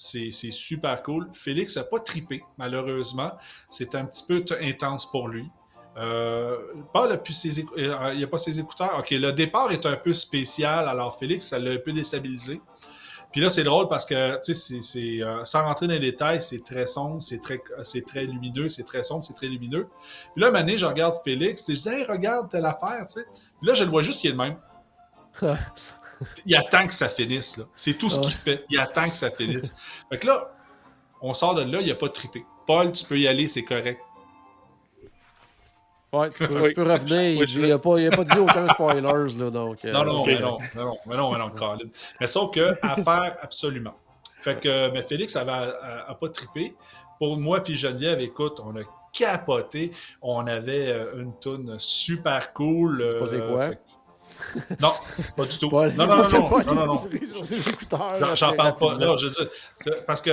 C'est 0.02 0.32
super 0.32 1.04
cool. 1.04 1.30
Félix 1.34 1.76
n'a 1.76 1.84
pas 1.84 2.00
tripé, 2.00 2.42
malheureusement. 2.58 3.32
C'est 3.68 3.96
un 3.96 4.06
petit 4.06 4.24
peu 4.26 4.44
intense 4.62 5.12
pour 5.12 5.28
lui. 5.28 5.46
Euh, 5.98 6.58
pas 6.94 7.10
depuis 7.10 7.34
ses 7.34 7.60
écou- 7.60 7.78
euh, 7.78 8.14
il 8.16 8.24
a 8.24 8.28
pas 8.28 8.38
ses 8.38 8.58
écouteurs. 8.60 8.96
Ok, 8.98 9.10
le 9.12 9.32
départ 9.32 9.72
est 9.74 9.86
un 9.86 9.98
peu 9.98 10.14
spécial, 10.14 10.88
alors 10.88 11.20
Félix, 11.20 11.48
ça 11.48 11.60
l'a 11.60 11.72
un 11.72 11.78
peu 11.78 11.92
déstabilisé. 11.92 12.62
Puis 13.34 13.42
là, 13.42 13.50
c'est 13.50 13.64
drôle 13.64 13.90
parce 13.90 14.06
que, 14.06 14.40
tu 14.44 14.56
sais, 14.56 15.22
euh, 15.22 15.44
sans 15.44 15.64
rentrer 15.66 15.88
dans 15.88 15.94
les 15.94 16.00
détails, 16.00 16.42
c'est 16.42 16.64
très 16.64 16.88
sombre, 16.88 17.22
c'est 17.22 17.42
très, 17.42 18.24
lumineux, 18.24 18.70
c'est 18.70 18.86
très 18.86 19.04
sombre, 19.04 19.26
c'est 19.26 19.34
très 19.36 19.48
lumineux. 19.48 19.88
Puis 20.34 20.42
là, 20.42 20.52
un 20.54 20.78
je 20.78 20.86
regarde 20.86 21.16
Félix, 21.24 21.68
et 21.68 21.76
je 21.76 21.82
dis, 21.82 21.90
hey, 21.90 22.06
regarde 22.06 22.50
telle 22.50 22.66
affaire, 22.66 23.06
tu. 23.08 23.20
Puis 23.22 23.68
là, 23.68 23.74
je 23.74 23.84
le 23.84 23.90
vois 23.90 24.02
juste 24.02 24.22
qu'il 24.22 24.30
est 24.30 24.34
le 24.34 24.38
même. 24.38 24.58
Il 26.46 26.56
attend 26.56 26.86
que 26.88 26.94
ça 26.94 27.10
finisse, 27.10 27.58
là. 27.58 27.66
C'est 27.76 27.98
tout 27.98 28.10
ce 28.10 28.20
qu'il 28.20 28.34
fait. 28.34 28.66
Il 28.70 28.80
attend 28.80 29.10
que 29.10 29.16
ça 29.16 29.32
finisse. 29.32 29.76
fait 30.10 30.18
que 30.20 30.28
là, 30.28 30.52
on 31.22 31.34
sort 31.34 31.56
de 31.56 31.62
là, 31.62 31.80
il 31.80 31.86
n'y 31.86 31.91
a 31.91 31.96
pas 31.96 32.08
de 32.08 32.14
trippé. 32.14 32.46
Paul, 32.66 32.91
tu 32.91 33.06
peux 33.06 33.18
y 33.18 33.28
aller, 33.28 33.48
c'est 33.48 33.64
correct. 33.64 34.02
Ouais, 36.12 36.30
tu 36.30 36.48
peux, 36.48 36.62
Oui. 36.62 36.70
tu 36.70 36.74
peux 36.76 36.91
revenir. 36.91 37.44
Il 37.44 37.68
n'a 37.70 37.78
pas, 37.78 38.10
pas 38.10 38.24
dit 38.24 38.40
aucun 38.40 38.68
spoilers, 38.68 39.38
là, 39.38 39.50
donc... 39.52 39.86
euh, 39.86 39.91
Non, 39.91 40.04
non, 40.06 40.26
mais 40.26 40.40
non, 40.40 40.58
mais 40.60 40.82
non, 40.82 40.98
mais 41.06 41.16
non, 41.18 41.32
mais 41.32 41.38
non, 41.38 41.50
Colin. 41.52 41.78
Mais 42.20 42.28
sauf 42.28 42.52
que, 42.52 42.78
à 42.82 42.96
faire, 42.96 43.38
absolument. 43.41 43.94
Fait 44.41 44.60
que, 44.60 44.90
mais 44.91 45.04
Félix, 45.04 45.34
ça 45.34 45.44
va, 45.44 45.70
a, 45.82 46.10
a 46.12 46.16
pas 46.16 46.30
trippé. 46.30 46.74
Pour 47.20 47.38
moi 47.38 47.62
puis 47.62 47.76
Geneviève, 47.76 48.22
écoute, 48.22 48.60
on 48.66 48.76
a 48.78 48.84
capoté. 49.14 49.91
On 50.22 50.48
avait 50.48 50.88
euh, 50.88 51.22
une 51.22 51.34
toune 51.40 51.76
super 51.78 52.54
cool. 52.54 53.06
C'est 53.28 53.36
euh, 53.36 53.52
quoi? 53.52 53.68
fait 53.70 53.80
Non, 54.82 54.91
pas 55.36 55.45
du 55.45 55.57
tout. 55.57 55.70
Non, 55.70 55.90
non, 55.90 56.07
non, 56.07 56.18
non, 56.18 56.49
non, 56.49 56.76
non, 56.76 56.86
non. 56.86 56.99
il 57.02 57.07
a 57.07 57.10
tiré 57.10 57.26
sur 57.26 57.45
ses 57.45 57.70
écouteurs. 57.70 58.20
Non, 58.20 58.36
J'en 58.36 58.53
parle 58.53 58.76
pas. 58.76 58.95
Non, 58.95 59.18
je 59.18 59.28
veux 59.28 59.32
dire, 59.32 60.06
parce 60.06 60.22
que 60.22 60.32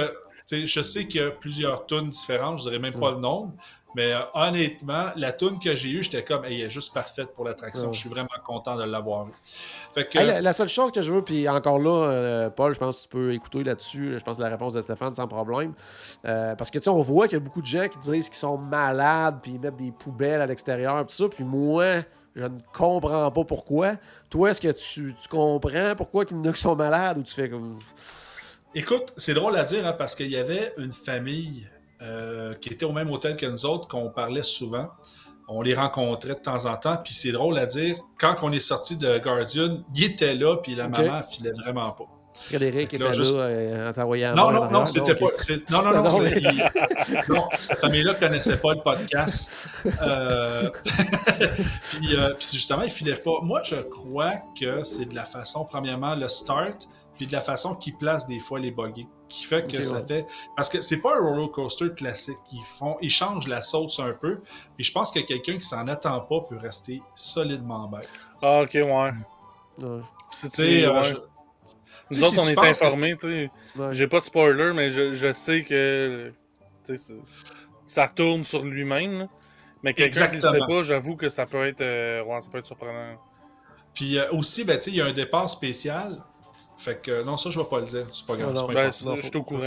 je 0.51 0.83
sais 0.83 1.07
qu'il 1.07 1.21
y 1.21 1.25
a 1.25 1.31
plusieurs 1.31 1.87
tunes 1.87 2.11
différentes, 2.11 2.59
je 2.59 2.65
dirais 2.65 2.79
même 2.79 2.95
pas 2.95 3.11
le 3.11 3.19
nombre, 3.19 3.53
mais 3.97 4.13
euh, 4.13 4.19
honnêtement, 4.35 5.07
la 5.17 5.33
tune 5.33 5.59
que 5.59 5.75
j'ai 5.75 5.89
eue, 5.89 6.03
j'étais 6.03 6.23
comme, 6.23 6.45
hey, 6.45 6.61
elle 6.61 6.67
est 6.67 6.71
juste 6.71 6.93
parfaite 6.93 7.33
pour 7.33 7.47
l'attraction. 7.47 7.93
Je 7.95 7.99
suis 7.99 8.11
vraiment 8.11 8.29
content 8.45 8.77
de 8.77 8.85
l'avoir 8.85 9.27
eue. 9.27 9.33
Fait 9.95 10.07
que, 10.07 10.19
Hey, 10.19 10.27
la, 10.27 10.41
la 10.43 10.53
seule 10.53 10.69
chose 10.69 10.93
que 10.93 11.01
je 11.01 11.11
veux, 11.11 11.23
puis 11.23 11.49
encore 11.49 11.79
là, 11.79 12.11
euh, 12.11 12.51
Paul, 12.51 12.75
je 12.75 12.79
pense 12.79 12.99
que 12.99 13.03
tu 13.05 13.09
peux 13.09 13.33
écouter 13.33 13.65
là-dessus. 13.65 14.19
Je 14.19 14.23
pense 14.23 14.39
la 14.39 14.51
réponse 14.51 14.75
de 14.75 14.83
Stéphane 14.83 15.15
sans 15.15 15.27
problème. 15.27 15.73
Euh, 16.27 16.55
parce 16.57 16.71
que 16.71 16.79
tu 16.79 16.85
sais, 16.85 16.91
on 16.91 17.01
voit 17.01 17.27
qu'il 17.27 17.39
y 17.39 17.41
a 17.41 17.45
beaucoup 17.45 17.63
de 17.63 17.67
gens 17.67 17.89
qui 17.89 17.99
disent 17.99 18.29
qu'ils 18.29 18.37
sont 18.37 18.59
malades, 18.59 19.39
puis 19.43 19.53
ils 19.53 19.61
mettent 19.61 19.77
des 19.77 19.93
poubelles 19.93 20.43
à 20.43 20.47
l'extérieur, 20.47 21.01
tout 21.07 21.15
ça. 21.15 21.29
Puis 21.29 21.43
moi, 21.45 22.03
je 22.37 22.43
ne 22.43 22.59
comprends 22.73 23.31
pas 23.31 23.45
pourquoi. 23.45 23.97
Toi, 24.31 24.51
est-ce 24.51 24.61
que 24.61 24.71
tu, 24.73 25.15
tu 25.21 25.29
comprends 25.29 25.95
pourquoi 25.97 26.25
qu'il 26.27 26.37
y 26.37 26.41
en 26.41 26.45
a 26.45 26.53
qui 26.53 26.61
sont 26.61 26.77
malades 26.77 27.19
ou 27.19 27.23
tu 27.23 27.33
fais 27.35 27.49
comme. 27.49 27.79
Écoute, 28.75 29.13
c'est 29.17 29.33
drôle 29.35 29.57
à 29.57 29.65
dire 29.65 29.87
hein, 29.87 29.95
parce 29.95 30.15
qu'il 30.15 30.29
y 30.29 30.37
avait 30.37 30.75
une 30.77 30.93
famille 30.93 31.67
euh, 32.03 32.53
qui 32.55 32.69
était 32.69 32.85
au 32.85 32.93
même 32.93 33.11
hôtel 33.11 33.37
que 33.37 33.47
nous 33.47 33.65
autres, 33.65 33.89
qu'on 33.89 34.11
parlait 34.11 34.43
souvent. 34.43 34.89
On 35.49 35.63
les 35.63 35.75
rencontrait 35.75 36.35
de 36.35 36.41
temps 36.41 36.67
en 36.67 36.77
temps, 36.77 36.97
puis 37.03 37.15
c'est 37.15 37.33
drôle 37.33 37.57
à 37.57 37.67
dire. 37.67 37.97
Quand 38.19 38.37
on 38.43 38.53
est 38.53 38.61
sorti 38.61 38.99
de 38.99 39.19
Guardian, 39.19 39.79
il 39.95 40.05
était 40.05 40.35
là, 40.35 40.57
puis 40.57 40.75
la 40.75 40.87
Ok. 40.87 40.91
maman 40.99 41.23
filait 41.23 41.53
vraiment 41.53 41.93
pas. 41.93 42.05
Frédéric 42.45 42.95
était 42.95 43.03
là, 43.05 43.13
juste- 43.13 43.35
là 43.35 43.43
euh, 43.43 43.91
en 43.91 43.93
t'envoyant 43.93 44.35
Non, 44.35 44.51
non, 44.53 44.71
non, 44.71 44.87
c'était 44.87 45.15
pas. 45.15 45.27
c'est- 45.39 45.69
Non, 45.71 45.83
non, 45.83 45.93
non, 45.95 46.03
Non, 46.05 46.11
c'est- 46.11 46.31
mais- 46.31 46.41
il- 46.41 47.23
non, 47.29 47.49
cette 47.59 47.79
famille-là 47.81 48.13
ne 48.15 48.19
connaissait 48.19 48.59
pas 48.59 48.75
le 48.75 48.81
podcast. 48.81 49.69
Euh, 50.03 50.71
puis, 51.93 52.17
euh, 52.17 52.35
puis 52.35 52.49
justement, 52.53 52.83
il 52.83 52.91
filait 52.91 53.17
pas. 53.17 53.41
Moi, 53.43 53.63
je 53.65 53.77
crois 53.77 54.33
que 54.59 54.85
c'est 54.85 55.07
de 55.07 55.15
la 55.15 55.25
façon, 55.25 55.65
premièrement, 55.65 56.15
le 56.15 56.29
start, 56.29 56.89
puis 57.17 57.27
de 57.27 57.33
la 57.33 57.41
façon 57.41 57.75
qu'ils 57.77 57.97
placent 57.97 58.27
des 58.27 58.41
fois 58.41 58.61
les 58.61 58.71
buggés, 58.71 59.07
qui 59.29 59.45
fait 59.45 59.67
que 59.67 59.83
ça 59.83 59.97
ouais. 59.97 60.03
fait. 60.07 60.27
Parce 60.55 60.69
que 60.69 60.81
c'est 60.83 61.01
pas 61.01 61.17
un 61.17 61.21
roller 61.21 61.51
coaster 61.51 61.91
classique. 61.97 62.37
Ils 62.53 62.63
font, 62.79 62.97
ils 63.01 63.11
changent 63.11 63.49
la 63.49 63.63
sauce 63.63 63.99
un 64.01 64.13
peu. 64.13 64.41
Puis 64.77 64.85
je 64.85 64.93
pense 64.93 65.11
que 65.11 65.21
quelqu'un 65.21 65.55
qui 65.55 65.67
s'en 65.67 65.89
attend 65.89 66.21
pas 66.21 66.41
peut 66.49 66.59
rester 66.59 67.01
solidement 67.15 67.89
bête. 67.89 68.09
Ah, 68.43 68.61
ok, 68.63 68.71
ouais. 68.75 68.83
Ouais, 68.83 70.01
Tu 70.41 70.49
sais, 70.51 70.85
euh, 70.85 70.93
ouais. 70.93 71.03
je- 71.05 71.15
Nous 72.11 72.19
autres, 72.25 72.31
si 72.35 72.39
on 72.39 72.43
est 72.45 72.55
que 72.55 72.61
informés, 72.85 73.17
tu 73.21 73.27
sais. 73.27 73.51
ouais. 73.81 73.89
J'ai 73.95 74.07
pas 74.07 74.21
de 74.21 74.25
spoiler, 74.25 74.73
mais 74.75 74.91
je, 74.91 75.13
je 75.15 75.33
sais 75.33 75.63
que 75.65 76.33
tu 76.85 76.97
sais, 76.97 77.03
c'est- 77.15 77.21
ça 77.85 78.09
tourne 78.15 78.45
sur 78.45 78.63
lui-même. 78.63 79.19
là. 79.21 79.29
Mais 79.83 79.93
quelqu'un 79.95 80.21
qui 80.31 80.37
ne 80.37 80.41
sait 80.53 80.59
pas, 80.67 80.83
j'avoue 80.83 81.17
que 81.17 81.29
ça 81.29 81.47
peut 81.47 81.67
être, 81.67 81.81
euh, 81.81 82.23
ouais, 82.25 82.41
ça 82.41 82.49
peut 82.51 82.59
être 82.59 82.67
surprenant. 82.67 83.17
Puis 83.95 84.19
euh, 84.19 84.31
aussi, 84.33 84.65
ben, 84.65 84.77
tu 84.79 84.85
sais, 84.85 84.91
il 84.91 84.97
y 84.97 85.01
a 85.01 85.07
un 85.07 85.13
départ 85.13 85.49
spécial. 85.49 86.23
Fait 86.79 87.01
que 87.03 87.25
non, 87.25 87.37
ça, 87.37 87.51
je 87.51 87.59
vais 87.59 87.65
pas 87.67 87.81
le 87.81 87.87
dire. 87.87 88.07
C'est 88.13 88.27
pas 88.27 88.37
grave. 88.37 88.53
Non, 88.55 88.67
c'est 88.69 88.75
pas 88.75 88.81
non, 89.05 89.11
Ben, 89.11 89.17
je 89.17 89.23
suis 89.23 89.31
au 89.39 89.43
courant, 89.45 89.61
que- 89.63 89.65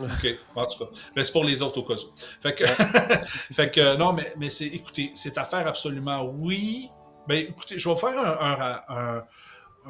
OK, 0.00 0.38
en 0.54 0.66
tout 0.66 0.84
cas. 0.84 0.90
Mais 1.16 1.24
c'est 1.24 1.32
pour 1.32 1.44
les 1.44 1.62
autres 1.62 1.78
au 1.78 1.82
cas 1.84 1.94
où. 1.94 2.14
Fait 2.42 2.54
que, 2.54 2.64
fait 3.54 3.70
que 3.72 3.96
non, 3.96 4.12
mais, 4.12 4.32
mais 4.38 4.48
c'est, 4.50 4.66
écoutez, 4.66 5.10
cette 5.14 5.38
affaire 5.38 5.66
absolument 5.66 6.24
oui. 6.38 6.88
Ben, 7.26 7.38
écoutez, 7.48 7.78
je 7.78 7.88
vais 7.88 7.94
faire 7.96 8.18
un, 8.18 8.46
un, 8.50 8.54
ra- 8.54 8.84
un, 8.88 9.16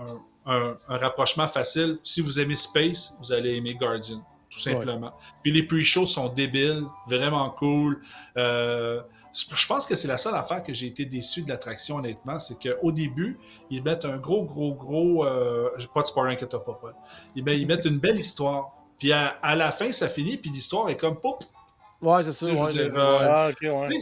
un- 0.01 0.21
un- 0.47 0.75
un 0.89 0.97
rapprochement 0.99 1.47
facile. 1.49 1.99
Si 2.03 2.21
vous 2.21 2.41
aimez 2.41 2.57
Space, 2.57 3.17
vous 3.21 3.33
allez 3.33 3.57
aimer 3.57 3.75
Guardian. 3.75 4.23
tout 4.51 4.59
simplement. 4.59 5.13
Puis 5.45 5.53
les 5.53 5.63
pre-shows 5.63 6.07
sont 6.07 6.29
débiles, 6.29 6.83
vraiment 7.07 7.51
cool. 7.51 8.03
Euh, 8.37 9.01
je 9.33 9.67
pense 9.69 9.87
que 9.87 9.95
c'est 9.95 10.09
la 10.09 10.17
seule 10.17 10.35
affaire 10.35 10.65
que 10.65 10.73
j'ai 10.73 10.89
été 10.89 11.05
déçu 11.05 11.43
de 11.43 11.49
l'attraction, 11.49 11.99
honnêtement, 11.99 12.37
c'est 12.41 12.59
qu'au 12.61 12.91
début, 12.91 13.39
ils 13.71 13.81
mettent 13.81 14.05
un 14.05 14.17
gros, 14.17 14.43
gros, 14.45 14.75
gros. 14.75 15.25
Euh, 15.25 15.69
pas 15.95 16.01
de 16.03 16.07
spoiler, 16.07 16.33
inquiète 16.35 16.51
pas, 16.51 16.59
Paul. 16.81 16.95
Ils, 17.37 17.49
ils 17.49 17.65
mettent 17.67 17.85
une 17.85 18.01
belle 18.01 18.19
histoire. 18.19 18.73
Puis 18.99 19.13
à, 19.13 19.39
la 19.55 19.71
fin, 19.71 19.93
ça 19.93 20.09
finit, 20.09 20.37
puis 20.37 20.51
l'histoire 20.51 20.89
est 20.89 20.97
comme. 20.97 21.15
Pop! 21.15 21.45
Ouais, 22.03 22.21
c'est 22.25 22.33
ça. 22.33 22.47
Ouais, 22.47 22.55
ouais. 22.55 23.89
Tu 23.89 24.01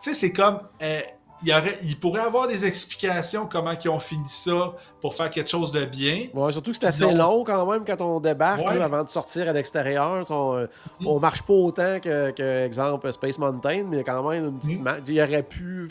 sais, 0.00 0.14
c'est 0.14 0.32
comme. 0.32 0.60
Euh, 0.82 1.00
il, 1.42 1.48
y 1.48 1.52
aurait, 1.52 1.76
il 1.84 1.98
pourrait 1.98 2.22
avoir 2.22 2.48
des 2.48 2.64
explications 2.64 3.46
comment 3.46 3.72
ils 3.72 3.88
ont 3.88 3.98
fini 3.98 4.28
ça 4.28 4.72
pour 5.00 5.14
faire 5.14 5.30
quelque 5.30 5.50
chose 5.50 5.72
de 5.72 5.84
bien. 5.84 6.28
Ouais, 6.34 6.52
surtout 6.52 6.72
que 6.72 6.78
c'est 6.78 6.86
assez 6.86 7.12
long 7.12 7.44
quand 7.44 7.70
même 7.70 7.84
quand 7.84 8.00
on 8.00 8.20
débarque 8.20 8.66
avant 8.68 9.04
de 9.04 9.10
sortir 9.10 9.48
à 9.48 9.52
l'extérieur. 9.52 10.24
On, 10.30 10.56
euh, 10.56 10.66
mm. 11.00 11.06
on, 11.06 11.20
marche 11.20 11.42
pas 11.42 11.52
autant 11.52 12.00
que, 12.00 12.30
que, 12.30 12.64
exemple, 12.64 13.10
Space 13.12 13.38
Mountain, 13.38 13.84
mais 13.84 14.02
quand 14.02 14.28
même, 14.28 14.46
une 14.46 14.58
petite 14.58 14.80
mm. 14.80 15.02
il 15.08 15.20
aurait 15.20 15.42
pu 15.42 15.88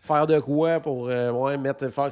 faire 0.00 0.26
de 0.26 0.40
quoi 0.40 0.80
pour 0.80 1.08
euh, 1.08 1.30
ouais, 1.30 1.58
mettre 1.58 1.88
faire 1.90 2.10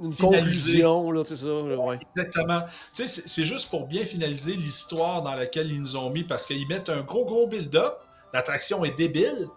une 0.00 0.14
conclusion 0.14 1.12
là 1.12 1.22
c'est 1.24 1.36
ça 1.36 1.46
ouais. 1.46 1.98
exactement 2.14 2.62
tu 2.92 3.06
sais 3.06 3.22
c'est 3.26 3.44
juste 3.44 3.70
pour 3.70 3.86
bien 3.86 4.04
finaliser 4.04 4.54
l'histoire 4.54 5.22
dans 5.22 5.34
laquelle 5.34 5.70
ils 5.70 5.80
nous 5.80 5.96
ont 5.96 6.10
mis 6.10 6.24
parce 6.24 6.46
qu'ils 6.46 6.66
mettent 6.66 6.88
un 6.88 7.00
gros 7.02 7.24
gros 7.24 7.46
build-up 7.46 7.98
l'attraction 8.34 8.84
est 8.84 8.96
débile 8.98 9.48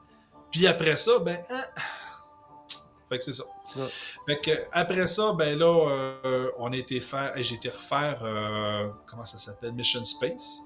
puis 0.51 0.67
après 0.67 0.95
ça 0.95 1.11
ben 1.25 1.39
hein, 1.49 1.63
fait 3.11 3.19
que 3.19 3.25
c'est 3.25 3.33
ça. 3.33 3.43
Fait 4.25 4.39
que 4.39 4.51
après 4.71 5.05
ça, 5.05 5.33
ben 5.33 5.59
là, 5.59 5.65
euh, 5.65 6.49
on 6.57 6.71
a 6.71 6.77
été 6.77 7.01
faire. 7.01 7.33
J'ai 7.35 7.55
été 7.55 7.67
refaire 7.67 8.21
euh, 8.23 8.87
comment 9.05 9.25
ça 9.25 9.37
s'appelle? 9.37 9.73
Mission 9.73 10.03
Space. 10.05 10.61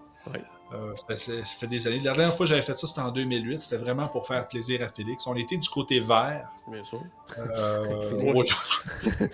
Euh, 0.74 0.94
ça, 0.96 1.32
fait, 1.44 1.68
des 1.68 1.88
années. 1.88 2.00
La 2.00 2.14
dernière 2.14 2.36
fois 2.36 2.46
que 2.46 2.50
j'avais 2.50 2.62
fait 2.62 2.78
ça, 2.78 2.86
c'était 2.86 3.02
en 3.02 3.12
2008. 3.12 3.62
C'était 3.62 3.78
vraiment 3.78 4.08
pour 4.08 4.28
faire 4.28 4.48
plaisir 4.48 4.84
à 4.84 4.88
Félix. 4.88 5.26
On 5.26 5.36
était 5.36 5.58
du 5.58 5.70
côté 5.70 6.00
vert. 6.00 6.48
Bien 6.68 6.84
sûr. 6.84 7.02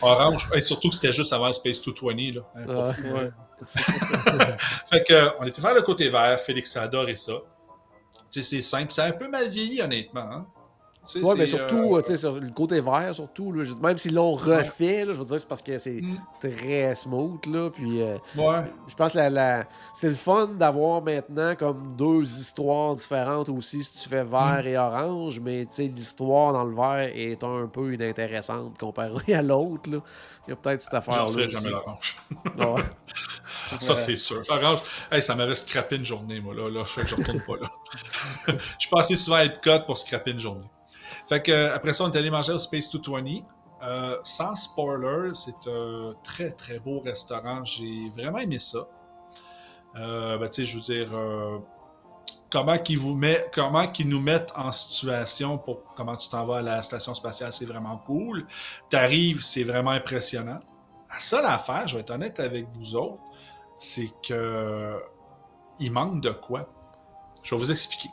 orange. 0.02 0.50
Et 0.54 0.62
surtout 0.62 0.90
que 0.90 0.96
c'était 0.96 1.14
juste 1.14 1.34
avant 1.34 1.52
Space 1.52 1.82
220. 1.82 2.36
Là. 2.36 2.42
Hein, 2.56 3.30
fait 4.90 5.04
que, 5.04 5.38
on 5.40 5.46
était 5.46 5.62
faire 5.62 5.74
le 5.74 5.82
côté 5.82 6.10
vert. 6.10 6.40
Félix 6.40 6.78
a 6.78 6.84
adoré 6.84 7.16
ça. 7.16 7.34
c'est 8.30 8.62
simple. 8.62 8.92
C'est 8.92 9.04
un 9.04 9.12
peu 9.12 9.28
mal 9.28 9.50
vieilli, 9.50 9.82
honnêtement. 9.82 10.22
Hein? 10.22 10.48
Oui, 11.15 11.34
mais 11.36 11.48
surtout, 11.48 11.95
euh, 11.95 12.15
sur 12.15 12.40
le 12.40 12.52
côté 12.52 12.80
vert, 12.80 13.10
surtout, 13.15 13.52
là, 13.52 13.64
même 13.82 13.98
s'ils 13.98 14.14
l'ont 14.14 14.34
refait, 14.34 15.03
là, 15.03 15.14
je 15.14 15.19
veux 15.19 15.26
dire, 15.26 15.40
c'est 15.40 15.48
parce 15.48 15.64
que 15.64 15.80
c'est 15.80 15.99
mm. 15.99 16.22
très 16.40 16.94
smooth, 16.94 17.44
là, 17.48 17.72
puis 17.72 18.03
euh, 18.03 18.18
ouais. 18.38 18.72
je 18.88 18.94
pense 18.94 19.14
que 19.14 19.18
la, 19.18 19.65
c'est 19.94 20.10
le 20.10 20.14
fun 20.14 20.49
d'avoir 20.49 21.02
maintenant 21.02 21.56
comme 21.56 21.95
deux 21.98 22.22
histoires 22.22 22.94
différentes 22.94 23.49
aussi, 23.49 23.84
si 23.84 24.03
tu 24.03 24.10
fais 24.10 24.23
vert 24.23 24.61
mm. 24.64 24.68
et 24.68 24.78
orange, 24.78 25.40
mais 25.40 25.65
tu 25.65 25.73
sais, 25.73 25.84
l'histoire 25.88 26.53
dans 26.53 26.65
le 26.65 26.76
vert 26.76 27.11
est 27.15 27.44
un 27.44 27.65
peu 27.65 27.95
inintéressante 27.95 28.78
comparée 28.78 29.34
à 29.34 29.41
l'autre, 29.41 29.90
là. 29.90 29.98
Il 30.48 30.52
y 30.52 30.53
a 30.53 30.56
peut-être 30.56 30.82
cette 30.82 30.94
affaire-là. 30.94 31.32
Je 31.32 31.48
jamais 31.48 31.69
l'orange. 31.69 32.15
ça, 33.80 33.95
c'est 33.95 34.18
sûr. 34.18 34.44
L'orange, 34.49 34.82
ça 35.19 35.36
m'avait 35.36 35.56
scrappé 35.56 35.95
une 35.95 36.06
journée, 36.06 36.40
moi, 36.41 36.53
là, 36.53 36.69
là, 36.69 36.86
fait 36.86 37.02
que 37.02 37.07
je 37.07 37.15
retourne 37.15 37.41
pas 37.41 37.57
là. 37.60 37.72
je 38.48 38.53
suis 38.78 38.90
passé 38.90 39.15
souvent 39.15 39.38
à 39.38 39.45
Epcot 39.45 39.80
pour 39.88 39.98
scraper 39.98 40.32
une 40.32 40.40
journée. 40.40 40.68
Fait 41.32 41.41
que, 41.41 41.72
après 41.74 41.94
ça, 41.94 42.03
on 42.03 42.12
est 42.12 42.18
allé 42.18 42.30
manger 42.30 42.52
au 42.52 42.60
Space 42.60 42.91
220. 42.91 43.44
Euh, 43.84 44.18
sans 44.22 44.53
spoiler, 44.53 45.30
c'est 45.34 45.66
un 45.66 46.12
très 46.26 46.52
très 46.52 46.78
beau 46.80 46.99
restaurant. 46.99 47.64
J'ai 47.64 48.12
vraiment 48.14 48.40
aimé 48.40 48.60
ça. 48.60 48.80
Euh, 49.95 50.38
ben, 50.38 50.49
je 50.52 50.76
veux 50.76 50.82
dire, 50.82 51.08
euh, 51.14 51.60
comment 52.52 52.78
qu'ils 52.78 52.99
vous 52.99 53.18
comment 53.53 53.88
qu'ils 53.88 54.10
nous 54.10 54.20
mettent 54.20 54.52
en 54.58 54.74
situation 54.74 55.58
pour 55.58 55.86
comment 55.95 56.18
tu 56.18 56.28
t'en 56.28 56.45
vas 56.45 56.58
à 56.58 56.62
la 56.62 56.82
station 56.82 57.14
spatiale, 57.14 57.53
c'est 57.53 57.66
vraiment 57.66 57.95
cool. 58.06 58.45
T'arrives, 58.90 59.40
c'est 59.40 59.64
vraiment 59.64 59.91
impressionnant. 59.91 60.60
La 61.10 61.20
seule 61.20 61.45
affaire, 61.45 61.88
je 61.88 61.95
vais 61.95 62.02
être 62.02 62.12
honnête 62.12 62.41
avec 62.41 62.68
vous 62.74 62.98
autres, 62.98 63.22
c'est 63.78 64.12
que 64.22 65.02
il 65.80 65.94
manque 65.94 66.20
de 66.20 66.32
quoi? 66.32 66.68
Je 67.41 67.56
vais 67.56 67.60
vous 67.60 67.72
expliquer 67.72 68.10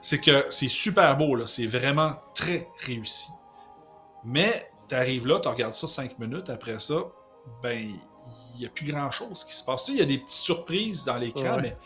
c'est 0.00 0.20
que 0.20 0.46
c'est 0.50 0.68
super 0.68 1.16
beau, 1.16 1.34
là. 1.34 1.46
C'est 1.46 1.66
vraiment 1.66 2.12
très 2.40 2.68
réussi. 2.86 3.28
Mais 4.24 4.70
tu 4.88 4.94
arrives 4.94 5.26
là, 5.26 5.38
tu 5.40 5.48
regardes 5.48 5.74
ça 5.74 5.86
cinq 5.86 6.18
minutes, 6.18 6.50
après 6.50 6.78
ça, 6.78 7.04
ben, 7.62 7.78
il 7.78 8.60
n'y 8.60 8.66
a 8.66 8.68
plus 8.70 8.90
grand-chose 8.90 9.44
qui 9.44 9.54
se 9.54 9.64
passe. 9.64 9.88
Il 9.88 9.96
y 9.96 10.02
a 10.02 10.06
des 10.06 10.18
petites 10.18 10.30
surprises 10.30 11.04
dans 11.04 11.16
l'écran, 11.16 11.58
mais 11.60 11.76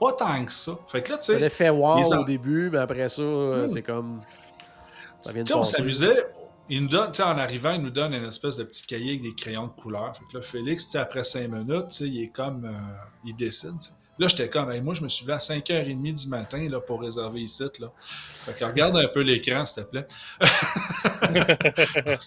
pas 0.00 0.12
tant 0.12 0.44
que 0.44 0.52
ça. 0.52 0.72
Fait 0.88 1.02
que 1.02 1.12
là, 1.12 1.18
tu 1.18 1.26
sais. 1.26 1.38
l'effet 1.38 1.70
wow 1.70 2.00
au 2.00 2.24
début, 2.24 2.70
mais 2.70 2.78
après 2.78 3.08
ça, 3.08 3.22
euh, 3.22 3.64
hmm. 3.64 3.68
c'est 3.68 3.82
comme. 3.82 4.22
Ça 5.20 5.32
vient 5.32 5.44
de 5.44 5.52
on 5.52 5.64
s'amusait. 5.64 6.26
Il 6.68 6.82
nous 6.82 6.88
donne, 6.88 7.10
en 7.20 7.38
arrivant, 7.38 7.72
il 7.72 7.82
nous 7.82 7.90
donne 7.90 8.14
une 8.14 8.24
espèce 8.24 8.56
de 8.56 8.64
petit 8.64 8.86
cahier 8.86 9.10
avec 9.10 9.22
des 9.22 9.34
crayons 9.34 9.66
de 9.66 9.72
couleur. 9.72 10.16
Fait 10.16 10.24
que 10.32 10.38
là, 10.38 10.42
Félix, 10.42 10.94
après 10.94 11.22
cinq 11.22 11.48
minutes, 11.48 12.00
il 12.00 12.22
est 12.22 12.28
comme. 12.28 12.64
Euh, 12.64 13.04
il 13.24 13.36
dessine. 13.36 13.78
Là, 14.18 14.28
j'étais 14.28 14.48
comme, 14.48 14.72
moi, 14.80 14.94
je 14.94 15.02
me 15.02 15.08
suis 15.08 15.24
levé 15.24 15.34
à 15.34 15.38
5h30 15.38 16.22
du 16.22 16.28
matin 16.28 16.68
là, 16.68 16.80
pour 16.80 17.00
réserver 17.00 17.40
ici. 17.40 17.64
Là. 17.80 17.92
Fait 17.98 18.54
que 18.54 18.64
regarde 18.64 18.96
un 18.96 19.08
peu 19.08 19.22
l'écran, 19.22 19.66
s'il 19.66 19.84
te 19.84 19.88
plaît. 19.88 20.06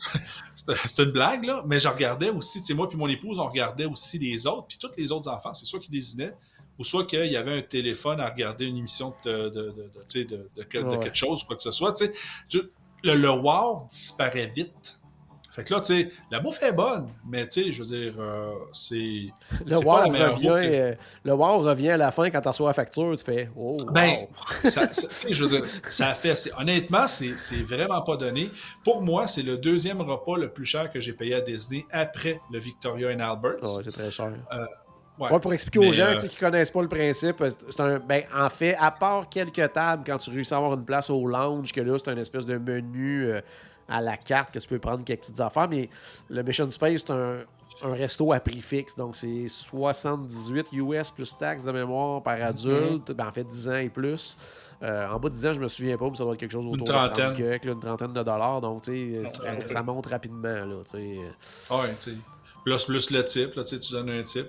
c'est 0.85 1.03
une 1.03 1.11
blague, 1.11 1.45
là, 1.45 1.63
mais 1.65 1.79
je 1.79 1.87
regardais 1.87 2.29
aussi, 2.29 2.59
tu 2.59 2.67
sais, 2.67 2.73
moi 2.73 2.89
puis 2.89 2.97
mon 2.97 3.07
épouse, 3.07 3.39
on 3.39 3.45
regardait 3.45 3.85
aussi 3.85 4.19
les 4.19 4.45
autres, 4.47 4.67
puis 4.67 4.77
tous 4.77 4.91
les 4.97 5.11
autres 5.11 5.29
enfants, 5.29 5.53
c'est 5.53 5.65
soit 5.65 5.79
qui 5.79 5.89
désignaient, 5.89 6.33
ou 6.77 6.83
soit 6.83 7.05
qu'il 7.05 7.25
y 7.25 7.37
avait 7.37 7.57
un 7.57 7.61
téléphone 7.61 8.19
à 8.19 8.27
regarder 8.27 8.65
une 8.65 8.77
émission 8.77 9.15
de, 9.23 9.49
de, 9.49 9.73
de, 10.13 10.49
de 10.55 10.63
quelque 10.63 11.15
chose 11.15 11.43
ou 11.43 11.47
quoi 11.47 11.55
que 11.55 11.63
ce 11.63 11.71
soit. 11.71 11.93
Tu 11.93 12.05
sais, 12.05 12.13
le, 13.03 13.15
le 13.15 13.29
wow 13.29 13.85
disparaît 13.89 14.47
vite. 14.47 14.96
Fait 15.57 15.63
que 15.63 15.73
là, 15.73 15.79
tu 15.79 15.85
sais, 15.87 16.11
la 16.29 16.39
bouffe 16.39 16.61
est 16.61 16.71
bonne, 16.71 17.09
mais 17.27 17.47
tu 17.47 17.63
sais, 17.63 17.71
je 17.71 17.81
veux 17.81 17.87
dire, 17.87 18.13
euh, 18.19 18.51
c'est. 18.71 19.25
Le 19.65 19.77
wow, 19.77 20.01
revient, 20.03 20.49
euh, 20.51 20.93
le 21.23 21.33
wow 21.33 21.57
revient 21.57 21.89
à 21.89 21.97
la 21.97 22.11
fin 22.11 22.29
quand 22.29 22.41
tu 22.41 22.47
reçois 22.47 22.67
la 22.67 22.73
facture, 22.73 23.11
tu 23.17 23.23
fais 23.23 23.49
Oh. 23.55 23.75
Ben, 23.91 24.27
ça, 24.65 24.83
je 25.27 25.43
veux 25.43 25.49
dire, 25.49 25.67
ça 25.67 26.13
fait. 26.13 26.35
Honnêtement, 26.59 27.07
c'est 27.07 27.63
vraiment 27.63 28.03
pas 28.03 28.17
donné. 28.17 28.51
Pour 28.83 29.01
moi, 29.01 29.25
c'est 29.25 29.41
le 29.41 29.57
deuxième 29.57 29.99
repas 29.99 30.37
le 30.37 30.53
plus 30.53 30.65
cher 30.65 30.91
que 30.91 30.99
j'ai 30.99 31.13
payé 31.13 31.33
à 31.33 31.41
Disney 31.41 31.87
après 31.91 32.39
le 32.51 32.59
Victoria 32.59 33.09
and 33.09 33.19
Albert. 33.19 33.65
C'est 33.83 33.91
très 33.91 34.11
cher. 34.11 34.33
Euh, 34.53 34.63
ouais. 35.17 35.39
pour 35.39 35.53
expliquer 35.53 35.79
aux 35.79 35.91
gens 35.91 36.13
qui 36.19 36.35
connaissent 36.35 36.69
pas 36.69 36.83
le 36.83 36.87
principe, 36.87 37.43
c'est 37.47 37.81
un. 37.81 37.97
Ben, 37.97 38.25
en 38.31 38.49
fait, 38.49 38.75
à 38.79 38.91
part 38.91 39.27
quelques 39.27 39.73
tables, 39.73 40.03
quand 40.05 40.17
tu 40.17 40.29
réussis 40.29 40.53
à 40.53 40.57
avoir 40.57 40.75
une 40.75 40.85
place 40.85 41.09
au 41.09 41.25
lounge, 41.25 41.73
que 41.73 41.81
là, 41.81 41.97
c'est 41.97 42.11
un 42.11 42.17
espèce 42.17 42.45
de 42.45 42.59
menu 42.59 43.33
à 43.87 44.01
la 44.01 44.17
carte 44.17 44.51
que 44.51 44.59
tu 44.59 44.67
peux 44.67 44.79
prendre 44.79 45.03
quelques 45.03 45.21
petites 45.21 45.39
affaires. 45.39 45.69
Mais 45.69 45.89
le 46.29 46.43
Mission 46.43 46.69
Space, 46.69 47.03
c'est 47.05 47.11
un, 47.11 47.45
resto 47.83 48.31
à 48.33 48.39
prix 48.39 48.61
fixe. 48.61 48.95
Donc, 48.95 49.15
c'est 49.15 49.47
78 49.47 50.67
US 50.73 51.11
plus 51.11 51.37
taxes 51.37 51.63
de 51.63 51.71
mémoire 51.71 52.23
par 52.23 52.41
adulte. 52.41 53.11
Ben, 53.11 53.27
en 53.27 53.31
fait, 53.31 53.43
10 53.43 53.69
ans 53.69 53.75
et 53.75 53.89
plus. 53.89 54.37
Euh, 54.83 55.07
en 55.07 55.19
bas 55.19 55.29
de 55.29 55.33
10 55.33 55.45
ans, 55.47 55.53
je 55.53 55.59
me 55.59 55.67
souviens 55.67 55.97
pas, 55.97 56.09
mais 56.09 56.15
ça 56.15 56.23
doit 56.23 56.33
être 56.33 56.39
quelque 56.39 56.51
chose 56.51 56.67
autour 56.67 56.85
de 56.85 57.13
30 57.13 57.65
une 57.65 57.79
trentaine 57.79 58.13
de 58.13 58.23
dollars. 58.23 58.61
Donc, 58.61 58.83
tu 58.83 59.23
sais, 59.25 59.45
ah, 59.45 59.67
ça, 59.67 59.83
monte 59.83 60.07
rapidement. 60.07 60.65
Là, 60.65 60.75
ah 61.69 61.77
ouais, 61.81 61.95
tu 61.99 62.11
sais. 62.11 62.17
Plus, 62.63 62.85
plus 62.85 63.11
le 63.11 63.23
type, 63.23 63.55
là, 63.55 63.63
tu 63.63 63.77
donnes 63.91 64.09
un 64.09 64.23
type. 64.23 64.47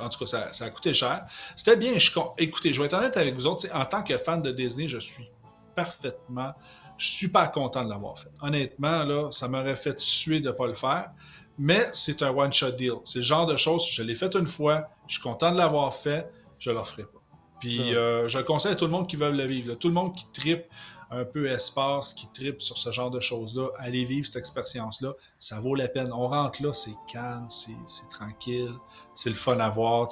en 0.00 0.08
tout 0.08 0.18
cas, 0.20 0.26
ça, 0.26 0.52
ça 0.52 0.66
a 0.66 0.70
coûté 0.70 0.94
cher. 0.94 1.24
C'était 1.56 1.76
bien. 1.76 1.98
Je, 1.98 2.10
écoutez, 2.38 2.72
je 2.72 2.80
vais 2.80 2.86
être 2.86 2.94
honnête 2.94 3.16
avec 3.16 3.34
vous 3.34 3.46
autres. 3.46 3.66
En 3.74 3.84
tant 3.84 4.02
que 4.02 4.16
fan 4.16 4.40
de 4.40 4.52
Disney, 4.52 4.86
je 4.86 4.98
suis 4.98 5.28
parfaitement 5.74 6.54
je 6.98 7.06
suis 7.06 7.16
super 7.26 7.50
content 7.50 7.84
de 7.84 7.90
l'avoir 7.90 8.18
fait. 8.18 8.30
Honnêtement, 8.42 9.04
là, 9.04 9.30
ça 9.30 9.48
m'aurait 9.48 9.76
fait 9.76 9.98
suer 9.98 10.40
de 10.40 10.48
ne 10.48 10.52
pas 10.52 10.66
le 10.66 10.74
faire. 10.74 11.10
Mais 11.58 11.88
c'est 11.92 12.22
un 12.22 12.30
one-shot 12.30 12.72
deal. 12.72 12.94
C'est 13.04 13.20
le 13.20 13.24
genre 13.24 13.46
de 13.46 13.56
choses, 13.56 13.88
je 13.90 14.02
l'ai 14.02 14.14
fait 14.14 14.34
une 14.34 14.46
fois, 14.46 14.88
je 15.06 15.14
suis 15.14 15.22
content 15.22 15.50
de 15.50 15.56
l'avoir 15.56 15.94
fait, 15.94 16.30
je 16.58 16.70
ne 16.70 16.74
le 16.74 16.80
referai 16.80 17.04
pas. 17.04 17.18
Puis 17.60 17.94
euh, 17.94 18.28
je 18.28 18.38
le 18.38 18.44
conseille 18.44 18.72
à 18.72 18.76
tout 18.76 18.84
le 18.84 18.92
monde 18.92 19.08
qui 19.08 19.16
veut 19.16 19.30
le 19.30 19.44
vivre. 19.44 19.74
Tout 19.74 19.88
le 19.88 19.94
monde 19.94 20.14
qui 20.14 20.30
tripe 20.30 20.64
un 21.10 21.24
peu 21.24 21.46
espace, 21.46 22.12
qui 22.12 22.30
tripe 22.32 22.60
sur 22.60 22.76
ce 22.76 22.90
genre 22.90 23.10
de 23.10 23.20
choses-là, 23.20 23.68
allez 23.78 24.04
vivre 24.04 24.26
cette 24.26 24.36
expérience-là. 24.36 25.14
Ça 25.38 25.58
vaut 25.60 25.74
la 25.74 25.88
peine. 25.88 26.12
On 26.12 26.28
rentre 26.28 26.62
là, 26.62 26.72
c'est 26.72 26.94
calme, 27.10 27.46
c'est 27.48 28.08
tranquille, 28.10 28.72
c'est 29.14 29.30
le 29.30 29.36
fun 29.36 29.58
à 29.58 29.68
voir. 29.68 30.06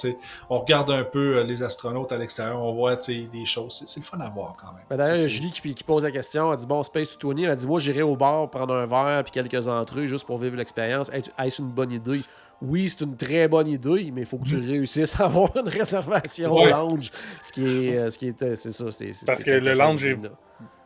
On 0.49 0.59
regarde 0.59 0.91
un 0.91 1.05
peu 1.05 1.39
euh, 1.39 1.45
les 1.45 1.63
astronautes 1.63 2.13
à 2.13 2.19
l'extérieur, 2.19 2.63
on 2.63 2.73
voit 2.75 2.97
des 2.97 3.45
choses. 3.45 3.85
C'est 3.87 4.01
le 4.01 4.07
fun 4.07 4.19
à 4.21 4.31
voir 4.31 4.57
quand 4.61 4.73
même. 4.73 4.85
Ben, 4.89 4.97
d'ailleurs, 4.97 5.29
Julie 5.29 5.51
qui, 5.51 5.85
pose 5.85 6.03
la 6.03 6.11
question, 6.11 6.53
elle 6.53 6.59
dit 6.59 6.67
Bon, 6.67 6.83
Space 6.83 7.19
Tony, 7.19 7.45
elle 7.45 7.57
dit 7.57 7.67
Moi, 7.67 7.79
j'irai 7.79 8.03
au 8.03 8.17
bar 8.17 8.51
prendre 8.51 8.75
un 8.75 8.87
verre 8.87 9.23
puis 9.25 9.33
quelques 9.33 9.69
entrées 9.69 10.07
juste 10.07 10.27
pour 10.27 10.39
vivre 10.39 10.57
l'expérience. 10.57 11.11
Est-ce 11.11 11.63
une 11.63 11.73
bonne 11.73 11.93
idée 11.93 12.23
oui, 12.63 12.89
c'est 12.89 13.05
une 13.05 13.17
très 13.17 13.49
bonne 13.49 13.69
idée, 13.69 14.11
mais 14.13 14.23
il 14.23 14.27
faut 14.27 14.39
que 14.39 14.49
tu 14.49 14.57
mm. 14.57 14.67
réussisses 14.67 15.21
à 15.21 15.25
avoir 15.25 15.55
une 15.57 15.69
réservation 15.69 16.51
au 16.51 16.67
lounge. 16.67 17.11
Ce 17.43 17.53
qui 17.53 17.89
est, 17.89 17.99
euh, 17.99 18.11
ce 18.11 18.19
qui 18.19 18.29
est, 18.29 18.43
euh, 18.43 18.57
c'est 18.57 18.73
ça. 18.73 18.87
Parce 19.27 19.45
que 19.45 19.51
le 19.51 19.75
lounge 19.75 20.05
est, 20.05 20.17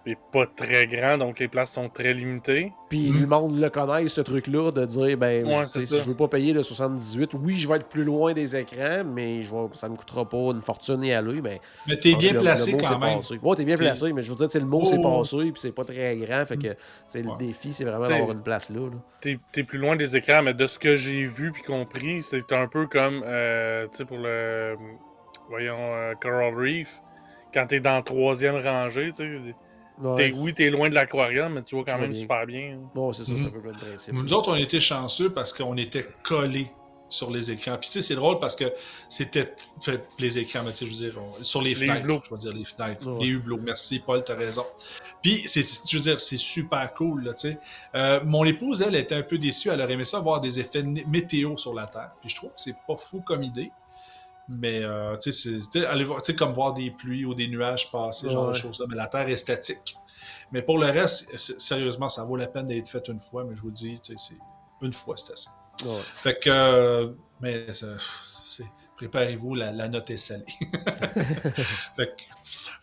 est 0.06 0.18
pas 0.32 0.46
très 0.46 0.86
grand, 0.86 1.18
donc 1.18 1.38
les 1.38 1.48
places 1.48 1.72
sont 1.72 1.88
très 1.90 2.14
limitées. 2.14 2.72
Puis 2.88 3.10
Mhm. 3.10 3.20
le 3.20 3.26
monde 3.26 3.60
le 3.60 3.68
connaît, 3.70 4.08
ce 4.08 4.20
truc-là, 4.22 4.70
de 4.72 4.84
dire, 4.86 5.16
ben, 5.18 5.46
Ouais, 5.46 5.64
c'est 5.68 5.86
si 5.86 5.98
je 5.98 6.04
veux 6.04 6.14
pas 6.16 6.26
payer 6.28 6.52
le 6.52 6.62
78, 6.62 7.34
oui, 7.34 7.56
je 7.56 7.68
vais 7.68 7.76
être 7.76 7.88
plus 7.88 8.02
loin 8.02 8.32
des 8.32 8.56
écrans, 8.56 9.04
mais 9.04 9.42
je 9.42 9.50
vais, 9.52 9.66
ça 9.74 9.88
me 9.88 9.96
coûtera 9.96 10.28
pas 10.28 10.38
une 10.52 10.62
fortune 10.62 11.02
y 11.04 11.12
aller, 11.12 11.40
mais... 11.42 11.60
Mais 11.86 11.96
t'es 11.98 12.12
pense 12.12 12.22
bien 12.22 12.32
le- 12.32 12.38
placé 12.40 12.72
le 12.72 12.78
quand 12.82 12.98
même. 12.98 13.16
passé. 13.16 13.38
Ouais, 13.42 13.54
t'es 13.56 13.64
bien 13.64 13.76
placé, 13.76 14.12
mais 14.12 14.22
je 14.22 14.30
veux 14.32 14.36
dire, 14.36 14.48
le 14.60 14.66
mot 14.66 14.80
Oh, 14.82 14.84
s'est 14.86 14.96
ouais. 14.96 15.02
passé, 15.02 15.36
puis 15.52 15.52
c'est 15.60 15.72
pas 15.72 15.84
très 15.84 16.16
grand, 16.16 16.46
fait 16.46 16.56
que 16.56 16.74
c'est 17.04 17.22
le 17.22 17.30
défi, 17.38 17.72
c'est 17.72 17.84
vraiment 17.84 18.08
d'avoir 18.08 18.32
une 18.32 18.42
place 18.42 18.70
là. 18.70 18.80
là. 18.88 18.96
T'es 19.20 19.38
t'es 19.52 19.64
plus 19.64 19.78
loin 19.78 19.96
des 19.96 20.16
écrans, 20.16 20.42
mais 20.42 20.54
de 20.54 20.66
ce 20.66 20.78
que 20.78 20.96
j'ai 20.96 21.26
vu 21.26 21.52
puis 21.52 21.62
compris, 21.62 22.22
c'est 22.22 22.50
un 22.52 22.66
peu 22.68 22.86
comme, 22.86 23.22
euh, 23.26 23.86
tu 23.92 23.98
sais, 23.98 24.04
pour 24.06 24.16
le, 24.18 24.76
voyons, 25.48 25.76
euh, 25.78 26.14
Coral 26.20 26.54
Reef, 26.54 27.00
quand 27.52 27.66
t'es 27.66 27.80
dans 27.80 27.96
la 27.96 28.02
troisième 28.02 28.56
rangée, 28.56 29.10
tu 29.14 29.24
sais, 29.24 29.54
Ouais. 29.98 30.30
t'es- 30.30 30.34
oui, 30.36 30.54
t'es 30.54 30.70
loin 30.70 30.88
de 30.88 30.94
l'aquarium, 30.94 31.52
mais 31.54 31.62
tu 31.62 31.74
vois 31.74 31.84
quand 31.84 31.98
même 31.98 32.12
bien. 32.12 32.20
super 32.20 32.46
bien. 32.46 32.78
Bon, 32.94 33.12
c'est 33.12 33.24
ça, 33.24 33.32
c'est 33.34 33.40
Mhm. 33.40 33.46
un 33.46 33.50
peu 33.50 33.60
le 33.68 33.72
principe. 33.72 34.14
Nous 34.14 34.32
autres, 34.32 34.50
on 34.52 34.56
était 34.56 34.80
chanceux 34.80 35.30
parce 35.30 35.52
qu'on 35.52 35.76
était 35.76 36.06
collés 36.22 36.70
sur 37.08 37.30
les 37.32 37.50
écrans. 37.50 37.76
Puis 37.76 37.88
tu 37.88 37.94
sais, 37.94 38.02
c'est 38.02 38.14
drôle 38.14 38.38
parce 38.38 38.54
que 38.54 38.64
c'était 39.08 39.52
fait, 39.82 40.00
les 40.20 40.38
écrans, 40.38 40.62
mais 40.64 40.70
tu 40.70 40.78
sais, 40.78 40.86
je 40.86 40.90
veux 40.92 41.10
dire, 41.10 41.20
on- 41.20 41.42
sur 41.42 41.60
les, 41.60 41.70
Les 41.70 41.74
fenêtres, 41.74 42.04
hublots. 42.04 42.20
je 42.24 42.30
veux 42.30 42.36
dire 42.38 42.52
les 42.52 42.64
fenêtres, 42.64 43.10
Ouais. 43.10 43.18
les 43.24 43.28
hublots. 43.30 43.58
Merci, 43.60 43.98
Paul, 43.98 44.22
t'as 44.24 44.36
raison. 44.36 44.64
Puis 45.20 45.42
c'est, 45.46 45.62
je 45.90 45.96
veux 45.96 46.02
dire, 46.04 46.20
c'est 46.20 46.36
super 46.38 46.94
cool, 46.94 47.24
là, 47.24 47.34
tu 47.34 47.48
sais. 47.48 47.58
Euh, 47.96 48.20
mon 48.24 48.44
épouse, 48.44 48.80
elle, 48.82 48.94
était 48.94 49.16
un 49.16 49.22
peu 49.22 49.38
déçue. 49.38 49.70
Elle 49.70 49.82
aurait 49.82 49.92
aimé 49.94 50.04
ça 50.04 50.18
avoir 50.18 50.40
des 50.40 50.60
effets 50.60 50.84
météo 50.84 51.56
sur 51.56 51.74
la 51.74 51.86
Terre. 51.88 52.12
Puis 52.20 52.30
je 52.30 52.36
trouve 52.36 52.50
que 52.50 52.56
c'est 52.60 52.76
pas 52.86 52.96
fou 52.96 53.20
comme 53.22 53.42
idée. 53.42 53.72
Mais, 54.50 54.82
euh, 54.82 55.16
tu 55.18 55.30
sais, 55.32 55.60
aller 55.86 56.02
voir- 56.04 56.20
comme 56.36 56.52
voir 56.52 56.74
des 56.74 56.90
pluies 56.90 57.24
ou 57.24 57.34
des 57.34 57.46
nuages 57.48 57.90
passer, 57.92 58.28
genre 58.30 58.46
de 58.46 58.48
Ouais. 58.50 58.54
choses-là. 58.54 58.86
Mais 58.88 58.96
la 58.96 59.06
Terre 59.06 59.28
est 59.28 59.36
statique. 59.36 59.94
Mais 60.52 60.60
pour 60.62 60.78
le 60.78 60.86
reste, 60.86 61.36
sérieusement, 61.38 62.08
ça 62.08 62.24
vaut 62.24 62.36
la 62.36 62.48
peine 62.48 62.66
d'être 62.66 62.88
fait 62.88 63.06
une 63.08 63.20
fois. 63.20 63.44
Mais 63.44 63.54
je 63.54 63.60
vous 63.62 63.68
le 63.68 63.74
dis, 63.74 64.00
c'est 64.02 64.34
une 64.82 64.92
fois, 64.92 65.16
c'est 65.16 65.32
assez. 65.32 65.50
Ouais. 65.84 66.00
Fait 66.12 66.38
que, 66.40 66.50
euh, 66.50 67.08
mais 67.40 67.66
préparez-vous, 68.96 69.54
la, 69.54 69.72
la 69.72 69.88
note 69.88 70.10
est 70.10 70.16
salée. 70.16 70.44
fait, 71.96 72.16
que, 72.16 72.22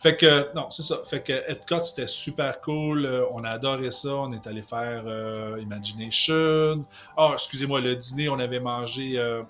fait 0.00 0.16
que, 0.16 0.54
non, 0.54 0.68
c'est 0.70 0.82
ça. 0.82 0.96
Fait 1.08 1.22
que 1.22 1.32
Epcot, 1.50 1.82
c'était 1.82 2.06
super 2.06 2.60
cool. 2.62 3.04
Euh, 3.06 3.24
on 3.32 3.44
a 3.44 3.50
adoré 3.50 3.90
ça. 3.90 4.14
On 4.16 4.32
est 4.32 4.46
allé 4.46 4.62
faire 4.62 5.04
euh, 5.06 5.58
Imagination. 5.60 6.84
Ah, 7.16 7.30
excusez-moi, 7.34 7.80
le 7.80 7.94
dîner, 7.96 8.28
on 8.28 8.38
avait 8.38 8.60
mangé 8.60 9.18
euh, 9.18 9.42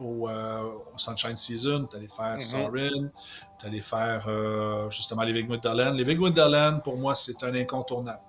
au, 0.00 0.28
euh, 0.28 0.62
au 0.94 0.98
Sunshine 0.98 1.36
Season. 1.36 1.86
On 1.90 1.94
est 1.94 1.96
allé 1.98 2.08
faire. 2.08 2.42
Sorin. 2.42 2.88
On 2.94 3.64
est 3.64 3.66
allé 3.66 3.80
faire 3.80 4.24
euh, 4.28 4.88
justement 4.90 5.22
Living 5.22 5.48
Wonderland. 5.48 5.96
Living 5.96 6.18
Wonderland, 6.18 6.82
pour 6.82 6.96
moi, 6.96 7.14
c'est 7.14 7.42
un 7.44 7.54
incontournable. 7.54 8.20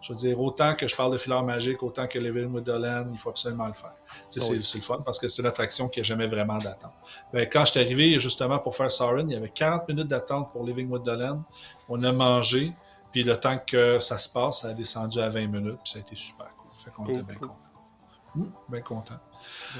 Je 0.00 0.12
veux 0.12 0.18
dire, 0.18 0.40
autant 0.40 0.74
que 0.76 0.86
je 0.86 0.94
parle 0.94 1.12
de 1.12 1.18
fileurs 1.18 1.42
magiques, 1.42 1.82
autant 1.82 2.06
que 2.06 2.20
Living 2.20 2.52
Wonderland, 2.54 3.08
il 3.12 3.18
faut 3.18 3.30
absolument 3.30 3.66
le 3.66 3.72
faire. 3.74 3.94
Tu 4.30 4.38
sais, 4.38 4.48
Oui. 4.52 4.62
c'est- 4.62 4.78
le 4.78 4.84
fun 4.84 4.98
parce 5.04 5.18
que 5.18 5.26
c'est 5.26 5.42
une 5.42 5.48
attraction 5.48 5.88
qui 5.88 5.98
n'a 5.98 6.04
jamais 6.04 6.28
vraiment 6.28 6.56
d'attente. 6.58 6.92
Ben, 7.32 7.48
quand 7.50 7.64
je 7.64 7.72
suis 7.72 7.80
arrivé 7.80 8.20
justement 8.20 8.60
pour 8.60 8.76
faire 8.76 8.92
Soren, 8.92 9.28
il 9.28 9.34
y 9.34 9.36
avait 9.36 9.48
40 9.48 9.88
minutes 9.88 10.06
d'attente 10.06 10.52
pour 10.52 10.64
Living 10.64 10.88
Wonderland. 10.88 11.42
On 11.88 12.00
a 12.04 12.12
mangé, 12.12 12.72
puis 13.10 13.24
le 13.24 13.40
temps 13.40 13.58
que 13.66 13.98
ça 13.98 14.18
se 14.18 14.28
passe, 14.32 14.60
ça 14.60 14.68
a 14.68 14.72
descendu 14.74 15.18
à 15.20 15.30
20 15.30 15.48
minutes, 15.48 15.78
puis 15.82 15.90
ça 15.92 15.98
a 15.98 16.02
été 16.02 16.14
super 16.14 16.46
cool. 16.56 16.70
Fait 16.78 16.90
qu'on 16.92 17.02
Cool, 17.02 17.14
était 17.14 17.22
bien 17.24 17.34
contents. 17.34 17.56
Hum, 18.36 18.50
bien 18.68 18.80
content. 18.82 19.18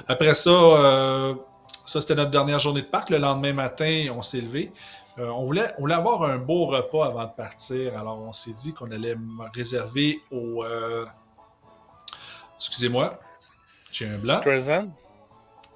Après 0.06 0.34
ça, 0.34 0.50
euh, 0.50 1.34
ça 1.84 2.00
c'était 2.00 2.14
notre 2.14 2.30
dernière 2.30 2.58
journée 2.58 2.82
de 2.82 2.86
parc. 2.86 3.10
Le 3.10 3.18
lendemain 3.18 3.52
matin, 3.52 4.06
on 4.16 4.22
s'est 4.22 4.40
levé. 4.40 4.72
Euh, 5.18 5.28
on, 5.28 5.44
voulait, 5.44 5.72
on 5.78 5.82
voulait 5.82 5.94
avoir 5.94 6.22
un 6.22 6.38
beau 6.38 6.66
repas 6.66 7.06
avant 7.06 7.24
de 7.24 7.32
partir, 7.36 7.98
alors 7.98 8.20
on 8.20 8.32
s'est 8.32 8.54
dit 8.54 8.72
qu'on 8.72 8.90
allait 8.90 9.16
réserver 9.54 10.20
au. 10.30 10.64
euh, 10.64 11.04
Excusez-moi, 12.56 13.18
j'ai 13.92 14.06
un 14.08 14.18
blanc. 14.18 14.40
Trezan? 14.40 14.88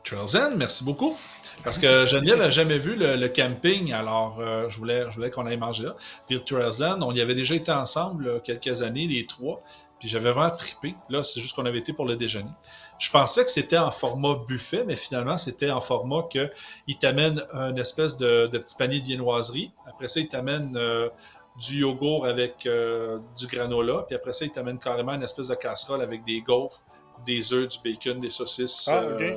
Trails 0.05 0.36
End, 0.36 0.57
merci 0.57 0.85
beaucoup. 0.85 1.16
Parce 1.62 1.78
que 1.78 2.07
Geneviève 2.07 2.39
n'a 2.40 2.51
jamais 2.51 2.78
vu 2.78 2.97
le, 2.97 3.15
le 3.15 3.28
camping, 3.28 3.93
alors 3.93 4.39
euh, 4.40 4.69
je 4.69 4.78
voulais, 4.78 5.05
je 5.09 5.15
voulais 5.15 5.31
qu'on 5.31 5.47
aille 5.47 5.57
manger 5.57 5.85
là. 5.85 5.94
Puis 6.27 6.43
Trails 6.44 6.82
End, 6.82 7.01
on 7.03 7.12
y 7.12 7.20
avait 7.20 7.36
déjà 7.36 7.55
été 7.55 7.70
ensemble 7.70 8.32
là, 8.32 8.40
quelques 8.40 8.82
années, 8.82 9.07
les 9.07 9.27
trois, 9.27 9.62
puis 10.03 10.09
j'avais 10.09 10.33
vraiment 10.33 10.51
trippé. 10.51 10.97
Là, 11.11 11.23
c'est 11.23 11.41
juste 11.41 11.55
qu'on 11.55 11.65
avait 11.65 11.79
été 11.79 11.93
pour 11.93 12.07
le 12.07 12.16
déjeuner. 12.16 12.51
Je 12.99 13.09
pensais 13.09 13.45
que 13.45 13.53
c'était 13.53 13.79
en 13.79 13.93
format 13.93 14.35
buffet, 14.49 14.83
mais 14.85 14.97
finalement, 14.97 15.37
c'était 15.37 15.70
en 15.70 15.81
format 15.81 16.24
que 16.24 16.51
il 16.89 16.99
t'amène 16.99 17.41
une 17.53 17.79
espèce 17.79 18.16
de, 18.16 18.49
de 18.49 18.59
petit 18.59 18.74
panier 18.74 18.99
de 18.99 19.05
viennoiserie. 19.05 19.70
Après 19.87 20.09
ça, 20.09 20.19
il 20.19 20.27
t'amène 20.27 20.77
euh, 20.77 21.09
du 21.55 21.83
yogourt 21.83 22.27
avec 22.27 22.66
euh, 22.66 23.20
du 23.39 23.47
granola, 23.47 24.03
puis 24.09 24.16
après 24.16 24.33
ça, 24.33 24.45
il 24.45 24.51
t'amène 24.51 24.81
carrément 24.81 25.12
une 25.12 25.23
espèce 25.23 25.47
de 25.47 25.55
casserole 25.55 26.03
avec 26.03 26.24
des 26.24 26.41
gaufres, 26.41 26.83
des 27.24 27.53
œufs, 27.53 27.69
du 27.69 27.79
bacon, 27.85 28.19
des 28.19 28.31
saucisses. 28.31 28.89
Ah, 28.91 29.05
euh. 29.05 29.37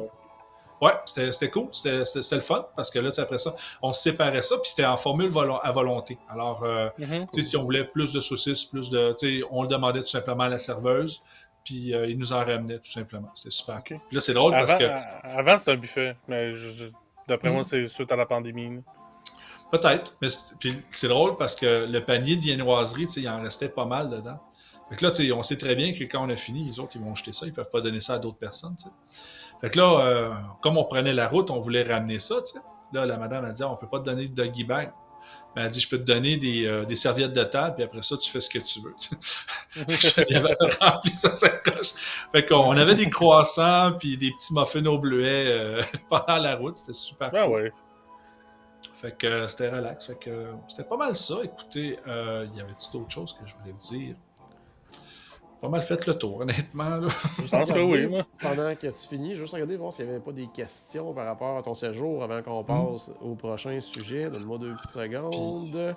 Ouais, 0.81 0.91
c'était 1.05 1.49
cool, 1.49 1.69
c'était 1.71 2.01
le 2.35 2.41
fun, 2.41 2.67
parce 2.75 2.91
que 2.91 2.99
là, 2.99 3.09
après 3.17 3.37
ça, 3.37 3.53
on 3.81 3.93
se 3.93 4.01
séparait 4.01 4.41
ça, 4.41 4.57
puis 4.57 4.69
c'était 4.69 4.85
en 4.85 4.97
formule 4.97 5.29
volo- 5.29 5.59
à 5.63 5.71
volonté. 5.71 6.17
Alors, 6.29 6.63
euh, 6.63 6.89
Mhm. 6.97 7.27
tu 7.31 7.41
sais, 7.41 7.49
si 7.49 7.57
on 7.57 7.63
voulait 7.63 7.85
plus 7.85 8.11
de 8.11 8.19
saucisses, 8.19 8.65
plus 8.65 8.89
de. 8.89 9.15
Tu 9.17 9.39
sais, 9.39 9.47
on 9.51 9.61
le 9.63 9.69
demandait 9.69 10.01
tout 10.01 10.07
simplement 10.07 10.43
à 10.43 10.49
la 10.49 10.57
serveuse, 10.57 11.23
puis 11.63 11.93
euh, 11.93 12.05
il 12.07 12.17
nous 12.19 12.33
en 12.33 12.39
ramenait 12.39 12.77
tout 12.79 12.91
simplement. 12.91 13.31
C'était 13.35 13.51
super 13.51 13.77
Ok. 13.77 13.87
cool. 13.87 13.99
Puis 14.07 14.15
là, 14.15 14.19
c'est 14.19 14.33
drôle 14.33 14.51
parce 14.51 14.73
que. 14.75 14.83
à- 14.83 15.37
avant, 15.39 15.57
c'était 15.57 15.71
un 15.71 15.77
buffet, 15.77 16.15
mais 16.27 16.51
d'après 17.27 17.49
moi, 17.49 17.59
Mhm. 17.59 17.63
c'est 17.63 17.87
suite 17.87 18.11
à 18.11 18.15
la 18.17 18.25
pandémie. 18.25 18.81
Peut-être, 19.71 20.15
mais 20.21 20.29
c'est- 20.29 20.55
puis 20.59 20.73
c'est 20.91 21.07
drôle 21.07 21.37
parce 21.37 21.55
que 21.55 21.85
le 21.85 22.03
panier 22.03 22.35
de 22.35 22.41
viennoiserie, 22.41 23.07
tu 23.07 23.13
sais, 23.13 23.21
il 23.21 23.29
en 23.29 23.41
restait 23.41 23.69
pas 23.69 23.85
mal 23.85 24.09
dedans. 24.09 24.39
Fait 24.89 24.95
que 24.97 25.03
là, 25.05 25.09
tu 25.11 25.25
sais, 25.25 25.31
on 25.31 25.41
sait 25.41 25.57
très 25.57 25.75
bien 25.75 25.91
que 25.93 26.03
quand 26.03 26.23
on 26.23 26.29
a 26.29 26.35
fini, 26.35 26.65
les 26.65 26.79
autres, 26.79 26.91
ils 26.95 27.01
vont 27.01 27.15
jeter 27.15 27.31
ça, 27.31 27.47
ils 27.47 27.53
peuvent 27.53 27.71
pas 27.71 27.81
donner 27.81 27.99
ça 27.99 28.13
à 28.13 28.19
d'autres 28.19 28.37
personnes. 28.37 28.75
Fait 29.61 29.69
que 29.69 29.77
là, 29.79 29.99
euh, 30.01 30.33
comme 30.61 30.77
on 30.77 30.83
prenait 30.83 31.13
la 31.13 31.27
route, 31.27 31.49
on 31.49 31.59
voulait 31.59 31.83
ramener 31.83 32.19
ça, 32.19 32.35
tu 32.41 32.53
sais. 32.53 32.59
Là, 32.93 33.05
la 33.05 33.17
madame 33.17 33.45
a 33.45 33.51
dit, 33.51 33.63
on 33.63 33.75
peut 33.75 33.87
pas 33.87 33.99
te 33.99 34.05
donner 34.05 34.27
de 34.27 34.35
doggy 34.35 34.63
bag. 34.63 34.91
Mais 35.55 35.61
elle 35.61 35.67
a 35.67 35.69
dit, 35.69 35.79
je 35.79 35.89
peux 35.89 35.97
te 35.97 36.03
donner 36.03 36.37
des, 36.37 36.67
euh, 36.67 36.85
des 36.85 36.95
serviettes 36.95 37.33
de 37.33 37.43
table, 37.43 37.75
puis 37.75 37.83
après 37.83 38.01
ça, 38.01 38.17
tu 38.17 38.29
fais 38.29 38.41
ce 38.41 38.49
que 38.49 38.59
tu 38.59 38.81
veux. 38.81 38.93
avait 40.35 40.55
rempli 40.81 41.11
sa 41.11 41.33
sacoche. 41.33 41.93
Fait 42.31 42.45
qu'on 42.45 42.71
avait 42.77 42.95
des 42.95 43.09
croissants, 43.09 43.93
puis 43.97 44.17
des 44.17 44.31
petits 44.31 44.53
muffins 44.53 44.85
au 44.85 44.99
bleuet 44.99 45.45
euh, 45.47 45.81
pendant 46.09 46.37
la 46.37 46.55
route. 46.55 46.77
C'était 46.77 46.93
super 46.93 47.31
Ben 47.31 47.45
cool. 47.45 47.53
ouais. 47.53 47.73
Fait 49.01 49.17
que 49.17 49.27
euh, 49.27 49.47
c'était 49.47 49.69
relax. 49.69 50.05
Fait 50.07 50.19
que 50.19 50.51
c'était 50.67 50.87
pas 50.87 50.97
mal 50.97 51.15
ça. 51.15 51.35
Écoutez, 51.43 51.97
il 52.05 52.57
y 52.57 52.61
avait-tu 52.61 52.91
d'autres 52.91 53.11
choses 53.11 53.33
que 53.33 53.47
je 53.47 53.55
voulais 53.55 53.71
vous 53.71 53.97
dire? 53.97 54.15
Pas 55.65 55.71
mal 55.71 55.81
fait 55.81 56.05
le 56.05 56.17
tour, 56.17 56.41
honnêtement. 56.41 56.97
là. 56.97 57.07
Juste 57.39 57.53
regarder, 57.53 57.81
oui, 57.81 58.05
moi. 58.07 58.25
Pendant 58.39 58.75
que 58.75 58.87
tu 58.87 59.07
finis, 59.09 59.35
juste 59.35 59.53
regarder 59.53 59.75
voir 59.77 59.91
s'il 59.91 60.05
n'y 60.05 60.11
avait 60.11 60.19
pas 60.19 60.31
des 60.31 60.47
questions 60.47 61.13
par 61.13 61.25
rapport 61.25 61.57
à 61.57 61.63
ton 61.63 61.73
séjour 61.73 62.23
avant 62.23 62.41
qu'on 62.43 62.61
Hmm. 62.61 62.93
passe 62.93 63.09
au 63.21 63.35
prochain 63.35 63.79
sujet. 63.81 64.29
Donne-moi 64.29 64.57
deux 64.59 64.73
petites 64.75 64.91
secondes. 64.91 65.95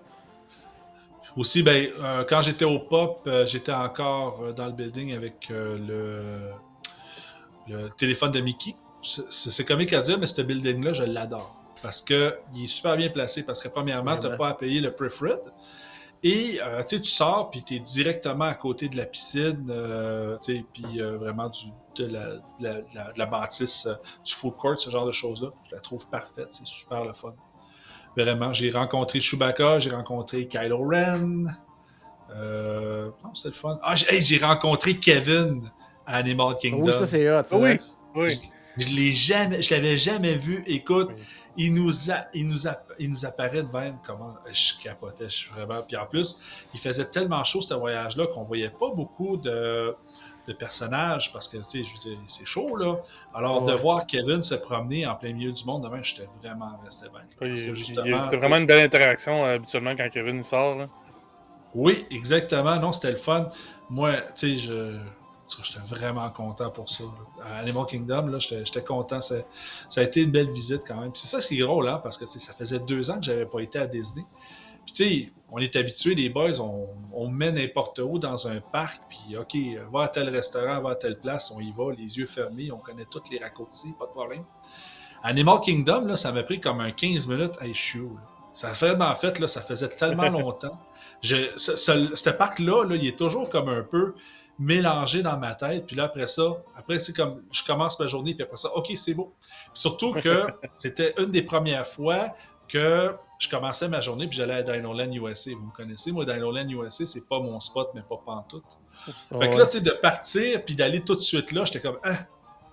Aussi, 1.36 1.62
ben, 1.62 1.86
euh, 2.00 2.24
quand 2.28 2.40
j'étais 2.40 2.64
au 2.64 2.78
pop, 2.78 3.20
euh, 3.26 3.44
j'étais 3.46 3.72
encore 3.72 4.40
euh, 4.42 4.52
dans 4.52 4.66
le 4.66 4.72
building 4.72 5.14
avec 5.14 5.48
euh, 5.50 6.52
le, 7.68 7.74
le 7.82 7.90
téléphone 7.90 8.32
de 8.32 8.40
Mickey. 8.40 8.74
C'est 9.02 9.30
c'est 9.52 9.64
comique 9.64 9.92
à 9.92 10.00
dire, 10.00 10.18
mais 10.18 10.26
ce 10.26 10.40
building-là, 10.42 10.92
je 10.94 11.04
l'adore. 11.04 11.54
Parce 11.82 12.00
qu'il 12.00 12.16
est 12.16 12.66
super 12.66 12.96
bien 12.96 13.10
placé. 13.10 13.44
Parce 13.46 13.62
que, 13.62 13.68
premièrement, 13.68 14.16
tu 14.16 14.26
n'as 14.26 14.36
pas 14.36 14.48
à 14.48 14.54
payer 14.54 14.80
le 14.80 14.90
preferred. 14.92 15.52
Et 16.24 16.58
euh, 16.60 16.82
tu 16.82 16.96
sais, 16.96 17.02
tu 17.02 17.10
sors, 17.10 17.50
puis 17.50 17.62
tu 17.62 17.76
es 17.76 17.78
directement 17.78 18.44
à 18.46 18.54
côté 18.54 18.88
de 18.88 18.96
la 18.96 19.06
piscine, 19.06 19.66
euh, 19.70 20.36
puis 20.72 21.00
euh, 21.00 21.16
vraiment 21.16 21.48
du, 21.48 21.66
de, 21.96 22.06
la, 22.06 22.30
de 22.30 22.40
la, 22.60 22.74
de 22.80 22.86
la- 22.94 23.12
de 23.12 23.18
la 23.18 23.26
bâtisse, 23.26 23.86
euh, 23.86 23.94
du 24.24 24.32
food 24.34 24.56
court, 24.56 24.78
ce 24.80 24.90
genre 24.90 25.06
de 25.06 25.12
choses-là. 25.12 25.48
Je 25.70 25.76
la 25.76 25.80
trouve 25.80 26.08
parfaite, 26.08 26.48
c'est 26.50 26.66
super 26.66 27.04
le 27.04 27.12
fun. 27.12 27.34
Vraiment, 28.16 28.52
j'ai 28.52 28.70
rencontré 28.70 29.20
Chewbacca, 29.20 29.78
j'ai 29.78 29.90
rencontré 29.90 30.48
Kylo 30.48 30.78
Ren. 30.88 31.44
Euh, 32.34 33.10
non, 33.24 33.32
c'était 33.34 33.50
le 33.50 33.54
fun. 33.54 33.78
Ah, 33.82 33.94
j'ai 33.94 34.34
hey, 34.34 34.38
rencontré 34.42 34.96
Kevin 34.98 35.70
à 36.04 36.16
Animal 36.16 36.56
Kingdom. 36.60 36.86
Oui, 36.86 36.92
ça 36.92 37.06
c'est 37.06 37.30
hot. 37.30 37.44
ça, 37.44 37.56
Oui, 37.56 37.78
oui. 38.14 38.40
Je 38.76 38.88
l'ai 38.88 39.12
jamais, 39.12 39.62
je 39.62 39.74
l'avais 39.74 39.96
jamais 39.96 40.34
vu. 40.34 40.62
Écoute, 40.66 41.08
Oui. 41.10 41.22
Il 41.58 41.74
nous 41.74 42.10
a, 42.10 42.26
il 42.32 42.48
nous 42.48 42.68
a, 42.68 42.76
il 42.98 43.10
nous 43.10 43.26
apparaît 43.26 43.64
de 43.64 43.76
même 43.76 43.98
comment 44.06 44.34
je 44.50 44.82
capotais, 44.82 45.28
je 45.28 45.36
suis 45.36 45.50
vraiment. 45.50 45.82
Puis 45.82 45.96
en 45.96 46.06
plus, 46.06 46.40
il 46.72 46.80
faisait 46.80 47.06
tellement 47.06 47.42
chaud 47.44 47.60
ce 47.60 47.74
voyage-là 47.74 48.28
qu'on 48.28 48.44
voyait 48.44 48.70
pas 48.70 48.90
beaucoup 48.90 49.36
de, 49.36 49.94
de 50.46 50.52
personnages 50.52 51.32
parce 51.32 51.48
que 51.48 51.58
tu 51.58 51.64
sais, 51.64 51.82
je 51.82 52.10
c'est 52.26 52.46
chaud 52.46 52.76
là. 52.76 52.96
Alors 53.34 53.62
de 53.64 53.72
voir 53.72 54.06
Kevin 54.06 54.42
se 54.42 54.54
promener 54.54 55.04
en 55.06 55.16
plein 55.16 55.32
milieu 55.32 55.52
du 55.52 55.64
monde, 55.64 55.82
demain, 55.82 56.00
j'étais 56.02 56.28
vraiment 56.40 56.78
resté 56.84 57.08
bien. 57.08 57.22
Oui, 57.40 57.56
C'était 57.56 58.36
vraiment 58.36 58.56
une 58.56 58.66
belle 58.66 58.84
interaction 58.84 59.44
euh, 59.44 59.56
habituellement 59.56 59.94
quand 59.96 60.08
Kevin 60.10 60.42
sort. 60.44 60.76
Là. 60.76 60.88
Oui, 61.74 62.06
exactement. 62.10 62.76
Non, 62.76 62.92
c'était 62.92 63.10
le 63.10 63.16
fun. 63.16 63.48
Moi, 63.90 64.12
tu 64.36 64.56
sais, 64.56 64.56
je. 64.56 64.96
J'étais 65.62 65.84
vraiment 65.86 66.28
content 66.30 66.70
pour 66.70 66.88
ça. 66.88 67.04
là. 67.04 67.44
À 67.44 67.58
Animal 67.58 67.86
Kingdom, 67.86 68.26
là, 68.26 68.38
j'étais 68.38 68.82
content. 68.82 69.20
Ça, 69.20 69.36
ça 69.88 70.00
a 70.00 70.04
été 70.04 70.22
une 70.22 70.30
belle 70.30 70.50
visite 70.50 70.82
quand 70.86 71.00
même. 71.00 71.10
C'est 71.14 71.26
ça 71.26 71.40
qui 71.46 71.58
est 71.58 71.62
drôle, 71.62 71.88
hein, 71.88 72.00
parce 72.02 72.18
que 72.18 72.26
ça 72.26 72.52
faisait 72.54 72.80
deux 72.80 73.10
ans 73.10 73.16
que 73.18 73.24
j'avais 73.24 73.46
pas 73.46 73.60
été 73.60 73.78
à 73.78 73.86
Disney. 73.86 74.24
Puis 74.84 74.94
tu 74.94 75.04
sais, 75.04 75.32
on 75.50 75.58
est 75.58 75.76
habitué, 75.76 76.14
les 76.14 76.30
boys, 76.30 76.60
on, 76.60 76.88
on 77.12 77.28
met 77.28 77.52
n'importe 77.52 77.98
où 77.98 78.18
dans 78.18 78.48
un 78.48 78.60
parc, 78.60 79.02
puis 79.08 79.36
OK, 79.36 79.56
va 79.92 80.04
à 80.04 80.08
tel 80.08 80.28
restaurant, 80.30 80.80
va 80.80 80.90
à 80.90 80.94
telle 80.94 81.18
place, 81.18 81.52
on 81.54 81.60
y 81.60 81.72
va, 81.72 81.92
les 81.92 82.18
yeux 82.18 82.26
fermés, 82.26 82.70
on 82.72 82.78
connaît 82.78 83.04
toutes 83.04 83.28
les 83.30 83.38
raccourcis, 83.38 83.94
pas 83.98 84.06
de 84.06 84.12
problème. 84.12 84.44
Animal 85.22 85.60
Kingdom, 85.60 86.06
là, 86.06 86.16
ça 86.16 86.32
m'a 86.32 86.42
pris 86.42 86.60
comme 86.60 86.80
un 86.80 86.90
15 86.90 87.26
minutes. 87.26 87.52
Hey, 87.60 87.74
je 87.74 87.80
suis 87.80 88.00
où, 88.00 88.14
là? 88.14 88.22
Ça 88.52 88.72
fait, 88.74 89.00
en 89.00 89.14
fait, 89.14 89.38
là, 89.38 89.46
ça 89.46 89.60
faisait 89.60 89.88
tellement 89.90 90.28
longtemps. 90.30 90.80
Je, 91.20 91.36
ce, 91.56 91.76
ce, 91.76 92.14
ce 92.14 92.30
parc-là, 92.30 92.84
là, 92.86 92.96
il 92.96 93.06
est 93.06 93.18
toujours 93.18 93.50
comme 93.50 93.68
un 93.68 93.82
peu 93.82 94.14
mélangé 94.58 95.22
dans 95.22 95.36
ma 95.36 95.54
tête. 95.54 95.86
Puis 95.86 95.96
là, 95.96 96.04
après 96.04 96.26
ça, 96.26 96.56
après, 96.76 96.98
c'est 97.00 97.14
comme, 97.14 97.42
je 97.52 97.64
commence 97.64 97.98
ma 98.00 98.06
journée, 98.06 98.34
puis 98.34 98.42
après 98.42 98.56
ça, 98.56 98.74
OK, 98.74 98.90
c'est 98.96 99.14
beau. 99.14 99.34
Puis 99.40 99.50
surtout 99.74 100.12
que 100.12 100.46
c'était 100.74 101.14
une 101.18 101.30
des 101.30 101.42
premières 101.42 101.86
fois 101.86 102.34
que 102.66 103.14
je 103.38 103.48
commençais 103.48 103.88
ma 103.88 104.00
journée, 104.00 104.26
puis 104.26 104.36
j'allais 104.36 104.54
à 104.54 104.62
Dinoland 104.62 105.10
USA. 105.12 105.52
Vous 105.52 105.66
me 105.66 105.72
connaissez, 105.72 106.12
moi, 106.12 106.24
Dinoland 106.24 106.68
USA, 106.68 107.06
c'est 107.06 107.28
pas 107.28 107.38
mon 107.38 107.60
spot, 107.60 107.90
mais 107.94 108.02
pas 108.02 108.20
pantoute. 108.24 108.78
Fait 109.38 109.50
que 109.50 109.56
là, 109.56 109.64
tu 109.64 109.78
sais, 109.78 109.80
de 109.80 109.90
partir, 109.90 110.64
puis 110.64 110.74
d'aller 110.74 111.02
tout 111.02 111.14
de 111.14 111.20
suite 111.20 111.52
là, 111.52 111.64
j'étais 111.64 111.80
comme, 111.80 111.98
ah, 112.02 112.16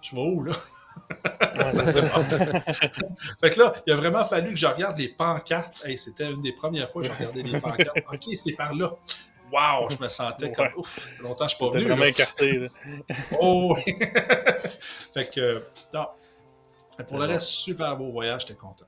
je 0.02 0.16
vais 0.16 0.22
où, 0.22 0.44
là? 0.44 0.54
Ça 1.70 1.86
fait 1.92 2.72
fait 3.42 3.50
que 3.50 3.60
là, 3.60 3.74
il 3.86 3.94
a 3.94 3.96
vraiment 3.96 4.24
fallu 4.24 4.52
que 4.52 4.56
je 4.56 4.66
regarde 4.66 4.98
les 4.98 5.10
pancartes. 5.10 5.84
Hey, 5.86 5.98
c'était 5.98 6.32
une 6.32 6.42
des 6.42 6.54
premières 6.54 6.90
fois 6.90 7.02
que 7.02 7.10
je 7.10 7.14
regardais 7.14 7.44
les 7.44 7.60
pancartes. 7.60 7.98
OK, 8.14 8.24
c'est 8.34 8.54
par 8.54 8.74
là. 8.74 8.96
Wow, 9.56 9.90
je 9.98 10.04
me 10.04 10.08
sentais 10.10 10.52
comme 10.52 10.66
Ouais. 10.66 10.74
ouf, 10.78 11.10
longtemps 11.22 11.48
je 11.48 11.56
suis 11.56 11.66
pas 11.66 11.72
venu. 11.72 11.86
vraiment 11.86 12.02
là. 12.04 12.08
écarté. 12.10 12.52
là. 12.60 12.68
Oh! 13.42 13.76
oui. 13.86 13.96
fait 15.14 15.34
que, 15.34 15.64
non. 15.94 16.06
Pour 17.08 17.20
le 17.20 17.26
reste, 17.26 17.48
super 17.48 17.96
beau 17.98 18.12
voyage, 18.12 18.42
j'étais 18.42 18.54
content. 18.56 18.86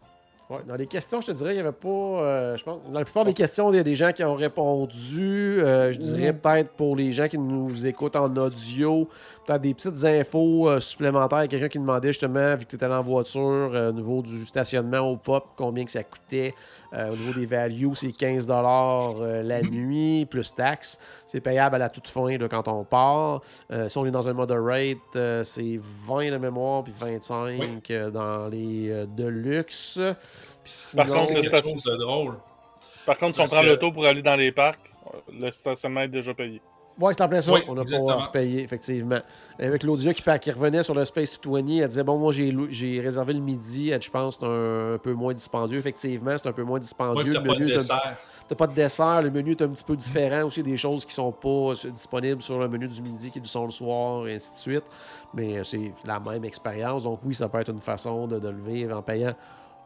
Ouais, 0.49 0.59
dans 0.65 0.75
les 0.75 0.87
questions, 0.87 1.19
je 1.19 1.27
te 1.27 1.31
dirais, 1.33 1.51
il 1.51 1.55
n'y 1.55 1.59
avait 1.59 1.73
pas. 1.73 1.87
euh, 1.89 2.55
je 2.55 2.63
pense, 2.63 2.79
dans 2.85 2.99
la 2.99 3.03
plupart 3.03 3.25
des 3.25 3.33
questions, 3.33 3.69
il 3.73 3.75
y 3.75 3.79
a 3.79 3.83
des 3.83 3.95
gens 3.95 4.13
qui 4.13 4.23
ont 4.23 4.35
répondu. 4.35 5.61
Euh, 5.61 5.91
je 5.91 5.97
dirais 5.99 6.31
peut-être 6.31 6.69
pour 6.71 6.95
les 6.95 7.11
gens 7.11 7.27
qui 7.27 7.37
nous 7.37 7.85
écoutent 7.85 8.15
en 8.15 8.33
audio, 8.37 9.09
peut-être 9.47 9.61
des 9.61 9.73
petites 9.73 10.03
infos 10.05 10.69
euh, 10.69 10.79
supplémentaires. 10.79 11.47
Quelqu'un 11.47 11.69
qui 11.69 11.79
demandait 11.79 12.09
justement, 12.09 12.55
vu 12.55 12.65
que 12.65 12.69
tu 12.69 12.75
étais 12.75 12.85
en 12.85 13.01
voiture, 13.01 13.41
euh, 13.73 13.89
au 13.89 13.93
niveau 13.93 14.21
du 14.21 14.45
stationnement 14.45 14.99
au 14.99 15.15
pop, 15.17 15.45
combien 15.55 15.85
que 15.85 15.91
ça 15.91 16.03
coûtait. 16.03 16.53
Euh, 16.93 17.11
au 17.11 17.15
niveau 17.15 17.33
des 17.39 17.45
values, 17.45 17.89
c'est 17.95 18.11
15 18.15 18.47
euh, 18.49 19.41
la 19.43 19.61
nuit, 19.61 20.25
plus 20.29 20.53
taxes. 20.53 20.99
C'est 21.25 21.41
payable 21.41 21.75
à 21.75 21.79
la 21.79 21.89
toute 21.89 22.07
fin 22.09 22.37
là, 22.37 22.47
quand 22.47 22.67
on 22.67 22.83
part. 22.83 23.41
Euh, 23.71 23.89
si 23.89 23.97
on 23.97 24.05
est 24.05 24.11
dans 24.11 24.27
un 24.29 24.33
moderate, 24.33 24.97
euh, 25.15 25.43
c'est 25.43 25.79
20 26.07 26.31
de 26.31 26.37
mémoire, 26.37 26.83
puis 26.83 26.93
25 26.97 27.59
Oui. 27.59 27.81
euh, 27.91 28.09
dans 28.11 28.47
les 28.49 28.89
euh, 28.89 29.05
Deluxe. 29.05 29.99
Puis 30.63 30.73
Par 30.97 31.07
sinon- 31.09 31.21
contre, 31.25 31.41
quelque 31.41 31.57
chose 31.63 31.83
de 31.83 31.95
drôle. 31.97 32.33
Par 33.05 33.17
contre, 33.17 33.35
si 33.35 33.41
on 33.41 33.45
prend 33.45 33.61
que- 33.61 33.67
l'auto 33.67 33.91
pour 33.93 34.05
aller 34.05 34.21
dans 34.21 34.35
les 34.35 34.51
parcs, 34.51 34.79
le 35.31 35.49
stationnement 35.51 36.01
est 36.01 36.09
déjà 36.09 36.33
payé. 36.33 36.61
Ouais, 36.99 37.13
c'est 37.13 37.21
en 37.21 37.29
plein 37.29 37.41
ça. 37.41 37.53
Oui, 37.53 37.61
on 37.67 37.75
n'a 37.75 37.83
exactement. 37.83 38.17
pas 38.17 38.25
repayé, 38.25 38.63
effectivement. 38.63 39.19
Avec 39.59 39.81
Claudia 39.81 40.13
qui, 40.13 40.23
qui 40.41 40.51
revenait 40.51 40.83
sur 40.83 40.95
le 40.95 41.05
Space 41.05 41.39
220, 41.39 41.81
elle 41.81 41.87
disait 41.87 42.03
Bon, 42.03 42.17
moi, 42.17 42.31
j'ai 42.31 42.99
réservé 42.99 43.33
le 43.33 43.39
midi. 43.39 43.89
Elle 43.89 44.01
Je 44.01 44.09
pense 44.09 44.37
que 44.37 44.41
c'est 44.41 44.47
un, 44.47 44.95
un 44.95 44.97
peu 44.97 45.13
moins 45.13 45.33
dispendieux. 45.33 45.77
Effectivement, 45.77 46.35
c'est 46.37 46.47
un 46.47 46.53
peu 46.53 46.63
moins 46.63 46.79
dispendieux. 46.79 47.31
le 47.31 47.43
pas 47.43 47.53
de 47.55 47.59
menu. 47.63 47.71
T'as 48.47 48.55
pas 48.55 48.67
de 48.67 48.73
dessert, 48.73 49.21
le 49.21 49.29
menu 49.29 49.51
est 49.51 49.61
un 49.61 49.67
petit 49.67 49.83
peu 49.83 49.95
différent 49.95 50.43
aussi, 50.45 50.63
des 50.63 50.77
choses 50.77 51.05
qui 51.05 51.13
sont 51.13 51.33
pas 51.33 51.49
euh, 51.49 51.91
disponibles 51.91 52.41
sur 52.41 52.57
le 52.57 52.69
menu 52.69 52.87
du 52.87 53.01
midi 53.01 53.29
qui 53.29 53.41
sont 53.43 53.65
le 53.65 53.71
soir, 53.71 54.25
et 54.25 54.35
ainsi 54.35 54.51
de 54.51 54.57
suite. 54.57 54.85
Mais 55.33 55.57
euh, 55.57 55.63
c'est 55.65 55.91
la 56.05 56.17
même 56.21 56.45
expérience, 56.45 57.03
donc 57.03 57.19
oui, 57.25 57.35
ça 57.35 57.49
peut 57.49 57.59
être 57.59 57.71
une 57.71 57.81
façon 57.81 58.25
de, 58.25 58.39
de 58.39 58.47
le 58.47 58.61
vivre 58.61 58.95
en 58.95 59.01
payant 59.01 59.35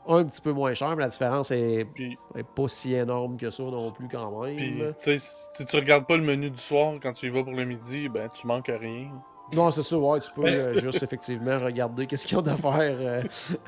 un 0.08 0.24
petit 0.26 0.42
peu 0.42 0.52
moins 0.52 0.74
cher, 0.74 0.90
mais 0.96 1.04
la 1.04 1.10
différence 1.10 1.52
est, 1.52 1.86
Puis, 1.94 2.18
est 2.36 2.44
pas 2.44 2.68
si 2.68 2.94
énorme 2.94 3.38
que 3.38 3.50
ça 3.50 3.64
non 3.64 3.92
plus 3.92 4.08
quand 4.08 4.42
même. 4.42 4.56
puis 4.56 4.82
tu 5.02 5.18
sais, 5.18 5.50
si 5.54 5.66
tu 5.66 5.76
regardes 5.76 6.06
pas 6.08 6.18
le 6.18 6.24
menu 6.24 6.50
du 6.50 6.58
soir 6.58 6.94
quand 7.02 7.14
tu 7.14 7.28
y 7.28 7.30
vas 7.30 7.44
pour 7.44 7.54
le 7.54 7.66
midi, 7.66 8.10
ben 8.10 8.28
tu 8.34 8.48
manques 8.48 8.70
à 8.70 8.78
rien. 8.78 9.10
Non, 9.54 9.70
c'est 9.70 9.84
ça, 9.84 9.98
ouais, 9.98 10.20
tu 10.22 10.32
peux 10.32 10.46
euh, 10.48 10.74
juste 10.80 11.04
effectivement 11.04 11.60
regarder 11.60 12.08
qu'est-ce 12.08 12.26
qu'ils 12.26 12.38
ont 12.38 12.48
à 12.48 12.56
faire 12.56 12.74
euh, 12.80 13.22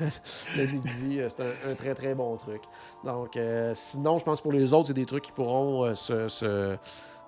le 0.56 0.66
midi. 0.66 1.20
euh, 1.20 1.28
C'est 1.28 1.42
un, 1.42 1.70
un 1.70 1.74
très 1.74 1.94
très 1.94 2.14
bon 2.14 2.36
truc. 2.36 2.62
Donc, 3.04 3.36
euh, 3.36 3.72
sinon, 3.74 4.18
je 4.18 4.24
pense 4.24 4.38
que 4.38 4.44
pour 4.44 4.52
les 4.52 4.72
autres, 4.72 4.86
c'est 4.88 4.94
des 4.94 5.04
trucs 5.06 5.24
qui 5.24 5.32
pourront 5.32 5.94
se, 5.94 6.26
se, 6.28 6.76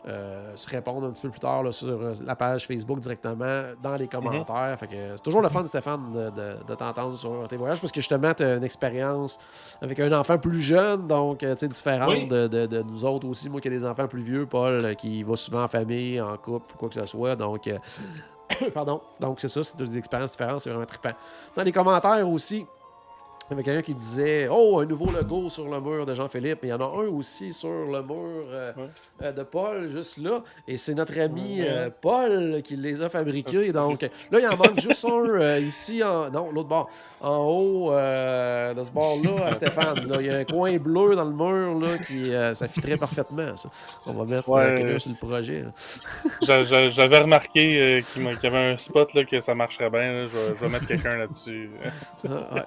euh, 0.09 0.53
se 0.55 0.69
répondre 0.69 1.07
un 1.07 1.11
petit 1.11 1.23
peu 1.23 1.31
plus 1.31 1.41
tard 1.41 1.63
là, 1.63 1.73
sur 1.73 1.89
euh, 1.89 2.15
la 2.25 2.37
page 2.37 2.67
Facebook 2.67 3.01
directement 3.01 3.63
dans 3.83 3.97
les 3.97 4.07
commentaires. 4.09 4.77
Fait 4.79 4.87
que 4.87 4.95
c'est 5.17 5.23
toujours 5.23 5.43
le 5.43 5.49
fun, 5.49 5.65
Stéphane, 5.67 6.13
de, 6.13 6.31
de- 6.31 6.57
de 6.67 6.75
t'entendre 6.75 7.17
sur 7.17 7.47
tes 7.49 7.57
voyages 7.57 7.81
parce 7.81 7.93
que 7.93 8.01
justement, 8.01 8.33
tu 8.35 8.45
as 8.45 8.55
une 8.55 8.65
expérience 8.65 9.39
avec 9.83 9.99
un 10.01 10.13
enfant 10.13 10.39
plus 10.39 10.61
jeune, 10.61 11.07
donc 11.07 11.43
euh, 11.43 11.55
tu 11.55 11.61
sais, 11.61 11.69
différente 11.69 12.11
Oui. 12.11 12.29
de, 12.29 12.83
nous 12.83 13.05
autres 13.05 13.27
aussi. 13.29 13.51
Moi 13.51 13.61
qui 13.61 13.69
ai 13.69 13.71
des 13.73 13.85
enfants 13.85 14.07
plus 14.07 14.23
vieux, 14.23 14.47
Paul, 14.47 14.95
qui 14.97 15.23
va 15.23 15.35
souvent 15.37 15.65
en 15.65 15.69
famille, 15.69 16.21
en 16.21 16.37
couple, 16.37 16.75
quoi 16.79 16.89
que 16.89 16.95
ce 16.95 17.07
soit. 17.07 17.35
Donc, 17.37 17.67
euh, 17.67 17.77
Pardon. 18.75 19.01
Donc, 19.21 19.41
c'est 19.41 19.49
ça, 19.49 19.65
c'est 19.65 19.77
des 19.77 19.99
expériences 19.99 20.33
différentes, 20.33 20.61
c'est 20.61 20.71
vraiment 20.71 20.87
trippant. 20.87 21.11
Dans 21.57 21.63
les 21.65 21.73
commentaires 21.73 22.29
aussi, 22.29 22.65
il 23.49 23.53
y 23.53 23.55
avait 23.55 23.63
quelqu'un 23.63 23.83
qui 23.83 23.95
disait 23.95 24.49
Oh, 24.51 24.81
un 24.81 24.87
nouveau 24.87 25.11
logo 25.11 25.49
sur 25.49 25.69
le 25.69 25.81
mur 25.81 26.05
de 26.05 26.15
Jean-Philippe. 26.15 26.61
Il 26.65 26.69
y 26.69 26.73
en 26.73 26.81
a 26.81 26.85
un 26.85 27.07
aussi 27.09 27.53
sur 27.53 27.69
le 27.71 28.03
mur 28.03 28.45
euh, 28.51 28.73
Ouais. 28.77 28.87
euh, 29.23 29.33
de 29.33 29.43
Paul, 29.45 29.89
juste 29.91 30.19
là. 30.19 30.43
Et 30.67 30.77
c'est 30.77 30.95
notre 30.95 31.19
ami 31.21 31.61
Ouais. 31.61 31.67
euh, 31.69 31.91
Paul 32.01 32.61
qui 32.63 32.77
les 32.77 33.01
a 33.03 33.09
fabriqués. 33.09 33.71
Donc 33.73 34.03
là, 34.03 34.41
il 34.41 34.47
en 34.47 34.57
manque 34.57 34.81
juste 34.81 35.05
un 35.05 35.29
euh, 35.41 35.59
ici, 35.61 36.03
en... 36.03 36.31
non, 36.31 36.51
l'autre 36.51 36.69
bord, 36.69 36.91
en 37.21 37.37
haut 37.45 37.91
de 37.93 38.83
ce 38.85 38.91
bord-là, 38.91 39.47
à 39.47 39.53
Stéphane. 39.53 40.09
Là, 40.09 40.17
Il 40.21 40.27
y 40.27 40.31
a 40.31 40.39
un 40.39 40.45
coin 40.45 40.77
bleu 40.79 41.15
dans 41.15 41.25
le 41.25 41.33
mur 41.33 41.79
là, 41.81 41.99
qui 41.99 42.33
ça 42.55 42.67
fitterait 42.69 42.97
parfaitement. 42.97 43.55
Ça. 43.57 43.69
On 44.07 44.13
va 44.13 44.25
mettre 44.25 44.49
Ouais. 44.49 44.75
quelqu'un 44.77 44.99
sur 44.99 45.11
le 45.13 45.17
projet. 45.17 45.65
J'avais 46.43 47.19
remarqué 47.19 48.03
qu'il 48.13 48.23
y 48.25 48.47
avait 48.47 48.73
un 48.73 48.77
spot 48.79 49.15
là, 49.15 49.25
que 49.25 49.41
ça 49.41 49.55
marcherait 49.55 49.91
bien. 49.91 50.13
là. 50.13 50.27
Je, 50.27 50.37
vais, 50.37 50.47
je 50.49 50.65
vais 50.65 50.69
mettre 50.69 50.87
quelqu'un 50.87 51.17
là-dessus. 51.17 51.71
Ah, 52.29 52.31
moi, 52.55 52.65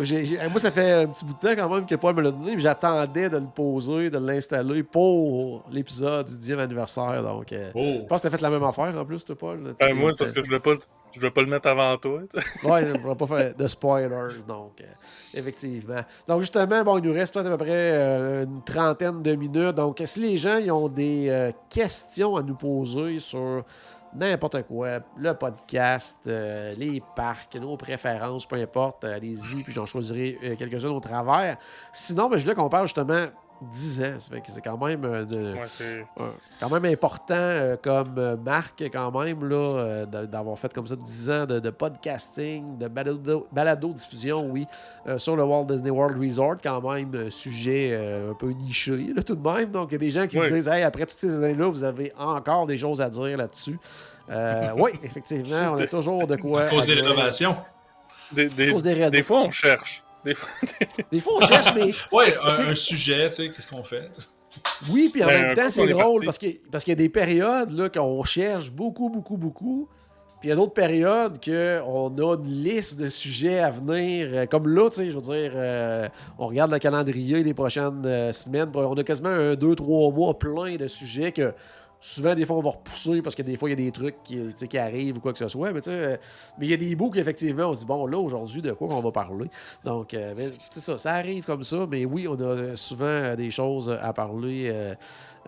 j'ai- 0.00 0.21
moi, 0.50 0.58
ça 0.60 0.70
fait 0.70 0.92
un 0.92 1.06
petit 1.06 1.24
bout 1.24 1.34
de 1.34 1.38
temps 1.38 1.54
quand 1.56 1.74
même 1.74 1.86
que 1.86 1.94
Paul 1.94 2.14
me 2.14 2.22
l'a 2.22 2.30
donné, 2.30 2.54
mais 2.54 2.60
j'attendais 2.60 3.28
de 3.28 3.38
le 3.38 3.46
poser, 3.46 4.10
de 4.10 4.18
l'installer 4.18 4.82
pour 4.82 5.64
l'épisode 5.70 6.26
du 6.26 6.32
10e 6.34 6.58
anniversaire. 6.58 7.22
Donc, 7.22 7.52
euh, 7.52 7.70
Oh! 7.74 7.98
je 8.02 8.06
pense 8.06 8.22
que 8.22 8.28
tu 8.28 8.34
as 8.34 8.36
fait 8.36 8.42
la 8.42 8.50
même 8.50 8.62
affaire 8.62 8.96
en 8.96 9.04
plus, 9.04 9.24
toi, 9.24 9.36
Paul. 9.36 9.74
Ben, 9.78 9.94
moi, 9.94 10.10
c'est 10.10 10.18
parce 10.18 10.32
que 10.32 10.40
je 10.40 10.46
voulais 10.46 10.60
pas, 10.60 10.74
je 11.12 11.18
voulais 11.20 11.30
pas 11.30 11.40
le 11.42 11.46
mettre 11.48 11.68
avant 11.68 11.96
toi. 11.96 12.20
Ouais, 12.64 12.92
on 12.94 12.98
ne 12.98 13.06
va 13.06 13.14
pas 13.14 13.26
faire 13.26 13.54
de 13.54 13.66
spoilers, 13.66 14.42
donc, 14.46 14.80
euh, 14.80 14.84
effectivement. 15.34 16.02
Donc, 16.28 16.40
justement, 16.42 16.84
bon, 16.84 16.98
il 16.98 17.04
nous 17.04 17.12
reste 17.14 17.34
peut-être 17.34 17.46
à 17.46 17.50
peu 17.50 17.64
près 17.64 17.70
euh, 17.92 18.44
une 18.44 18.62
trentaine 18.62 19.22
de 19.22 19.34
minutes. 19.34 19.74
Donc, 19.76 20.00
si 20.04 20.20
les 20.20 20.36
gens 20.36 20.58
ils 20.58 20.70
ont 20.70 20.88
des 20.88 21.52
questions 21.70 22.36
à 22.36 22.42
nous 22.42 22.54
poser 22.54 23.18
sur 23.18 23.64
n'importe 24.14 24.62
quoi, 24.62 25.00
le 25.16 25.34
podcast, 25.34 26.20
euh, 26.26 26.72
les 26.76 27.02
parcs, 27.14 27.54
nos 27.56 27.76
préférences, 27.76 28.46
peu 28.46 28.56
importe, 28.56 29.04
euh, 29.04 29.16
allez-y, 29.16 29.62
puis 29.62 29.72
j'en 29.72 29.86
choisirai 29.86 30.38
euh, 30.44 30.56
quelques-uns 30.56 30.90
au 30.90 31.00
travers. 31.00 31.56
Sinon, 31.92 32.28
ben, 32.28 32.36
je 32.36 32.42
voulais 32.42 32.54
qu'on 32.54 32.68
parle 32.68 32.86
justement 32.86 33.26
10 33.70 34.02
ans. 34.02 34.16
C'est 34.18 34.60
quand 34.64 34.78
même 34.84 35.04
euh, 35.04 35.24
de, 35.24 35.54
Ouais, 35.54 36.04
quand 36.60 36.70
même 36.70 36.84
important 36.84 37.34
euh, 37.34 37.76
comme 37.82 38.14
euh, 38.18 38.36
marque, 38.36 38.82
quand 38.92 39.10
même, 39.22 39.48
là, 39.48 39.56
euh, 39.56 40.06
d'avoir 40.26 40.58
fait 40.58 40.72
comme 40.72 40.86
ça 40.86 40.96
10 40.96 41.30
ans 41.30 41.46
de, 41.46 41.58
de 41.60 41.70
podcasting, 41.70 42.78
de 42.78 42.88
balado- 42.88 43.46
balado-diffusion, 43.52 44.46
oui, 44.50 44.66
euh, 45.06 45.18
sur 45.18 45.36
le 45.36 45.44
Walt 45.44 45.64
Disney 45.64 45.90
World 45.90 46.18
Resort, 46.22 46.56
quand 46.62 46.80
même, 46.92 47.30
sujet 47.30 47.90
euh, 47.92 48.30
un 48.32 48.34
peu 48.34 48.50
niché, 48.50 49.12
là, 49.14 49.22
tout 49.22 49.34
de 49.36 49.48
même. 49.48 49.70
Donc, 49.70 49.88
il 49.90 49.92
y 49.92 49.96
a 49.96 49.98
des 49.98 50.10
gens 50.10 50.26
qui 50.26 50.38
Oui. 50.38 50.50
disent, 50.52 50.68
hey, 50.68 50.82
après 50.82 51.06
toutes 51.06 51.18
ces 51.18 51.34
années-là, 51.34 51.68
vous 51.68 51.84
avez 51.84 52.12
encore 52.18 52.66
des 52.66 52.78
choses 52.78 53.00
à 53.00 53.08
dire 53.08 53.36
là-dessus. 53.36 53.78
Euh, 54.30 54.70
oui, 54.76 54.92
effectivement, 55.02 55.72
on 55.74 55.78
a 55.78 55.86
toujours 55.86 56.26
de 56.26 56.36
quoi. 56.36 56.62
À 56.62 56.68
cause 56.70 56.84
à 56.90 56.94
des 56.94 57.00
rénovations. 57.00 57.56
Des, 58.32 58.48
des- 58.48 58.68
À 58.70 58.72
cause 58.72 58.82
des 58.82 58.94
raids. 58.94 59.10
des 59.10 59.22
fois, 59.22 59.40
on 59.40 59.50
cherche. 59.50 60.01
Des 60.24 60.34
fois, 60.34 60.48
Des 61.12 61.20
fois, 61.20 61.32
on 61.36 61.40
cherche, 61.46 61.74
mais 61.74 61.82
Ouais, 62.12 62.34
C'est- 62.56 62.62
un, 62.62 62.70
un 62.70 62.74
sujet, 62.74 63.28
tu 63.28 63.34
sais, 63.34 63.48
qu'est-ce 63.50 63.68
qu'on 63.68 63.82
fait? 63.82 64.10
Oui, 64.90 65.08
puis 65.12 65.24
en 65.24 65.28
Ben, 65.28 65.42
même 65.42 65.56
temps, 65.56 65.70
c'est 65.70 65.86
drôle 65.88 66.24
parce 66.24 66.36
que 66.38 66.46
parce 66.70 66.84
qu'il 66.84 66.90
y 66.92 66.96
a 66.96 66.96
des 66.96 67.08
périodes 67.08 67.70
là, 67.70 67.88
qu'on 67.88 68.22
cherche 68.22 68.70
beaucoup, 68.70 69.08
beaucoup, 69.08 69.36
beaucoup. 69.36 69.88
Puis 70.40 70.48
il 70.48 70.50
y 70.50 70.52
a 70.52 70.56
d'autres 70.56 70.74
périodes 70.74 71.38
qu'on 71.42 72.08
a 72.18 72.34
une 72.34 72.48
liste 72.64 72.98
de 73.00 73.08
sujets 73.08 73.60
à 73.60 73.70
venir. 73.70 74.28
euh, 74.32 74.46
Comme 74.46 74.66
là, 74.68 74.90
tu 74.90 74.96
sais, 74.96 75.08
je 75.10 75.14
veux 75.14 75.22
dire, 75.22 75.52
euh, 75.54 76.08
on 76.36 76.48
regarde 76.48 76.72
le 76.72 76.80
calendrier 76.80 77.42
des 77.44 77.54
prochaines 77.54 78.02
euh, 78.04 78.32
semaines. 78.32 78.70
On 78.74 78.94
a 78.94 79.04
quasiment 79.04 79.28
un, 79.28 79.54
deux, 79.54 79.76
trois 79.76 80.10
mois 80.10 80.36
plein 80.38 80.74
de 80.76 80.88
sujets 80.88 81.30
que 81.32 81.54
souvent, 82.02 82.34
des 82.34 82.44
fois, 82.44 82.56
on 82.56 82.62
va 82.62 82.70
repousser 82.70 83.22
parce 83.22 83.34
que 83.34 83.42
des 83.42 83.56
fois, 83.56 83.70
il 83.70 83.78
y 83.78 83.80
a 83.80 83.84
des 83.86 83.92
trucs 83.92 84.16
qui, 84.24 84.78
arrivent 84.78 85.16
ou 85.16 85.20
quoi 85.20 85.32
que 85.32 85.38
ce 85.38 85.48
soit. 85.48 85.72
Mais 85.72 85.80
euh, 85.88 86.16
mais 86.58 86.66
il 86.66 86.70
y 86.70 86.74
a 86.74 86.76
des 86.76 86.94
bouts 86.96 87.10
qu'effectivement, 87.10 87.68
on 87.68 87.74
se 87.74 87.80
dit, 87.80 87.86
bon, 87.86 88.06
là, 88.06 88.18
aujourd'hui, 88.18 88.60
de 88.60 88.72
quoi 88.72 88.88
qu'on 88.88 89.00
va 89.00 89.12
parler? 89.12 89.48
Donc, 89.84 90.12
euh, 90.12 90.34
mais, 90.36 90.48
c'est 90.70 90.80
ça, 90.80 90.98
ça 90.98 91.12
arrive 91.12 91.46
comme 91.46 91.62
ça. 91.62 91.86
Mais 91.88 92.04
oui, 92.04 92.26
on 92.28 92.34
a 92.40 92.76
souvent 92.76 93.04
euh, 93.06 93.36
des 93.36 93.50
choses 93.50 93.88
à 93.88 94.12
parler. 94.12 94.68
euh, 94.72 94.94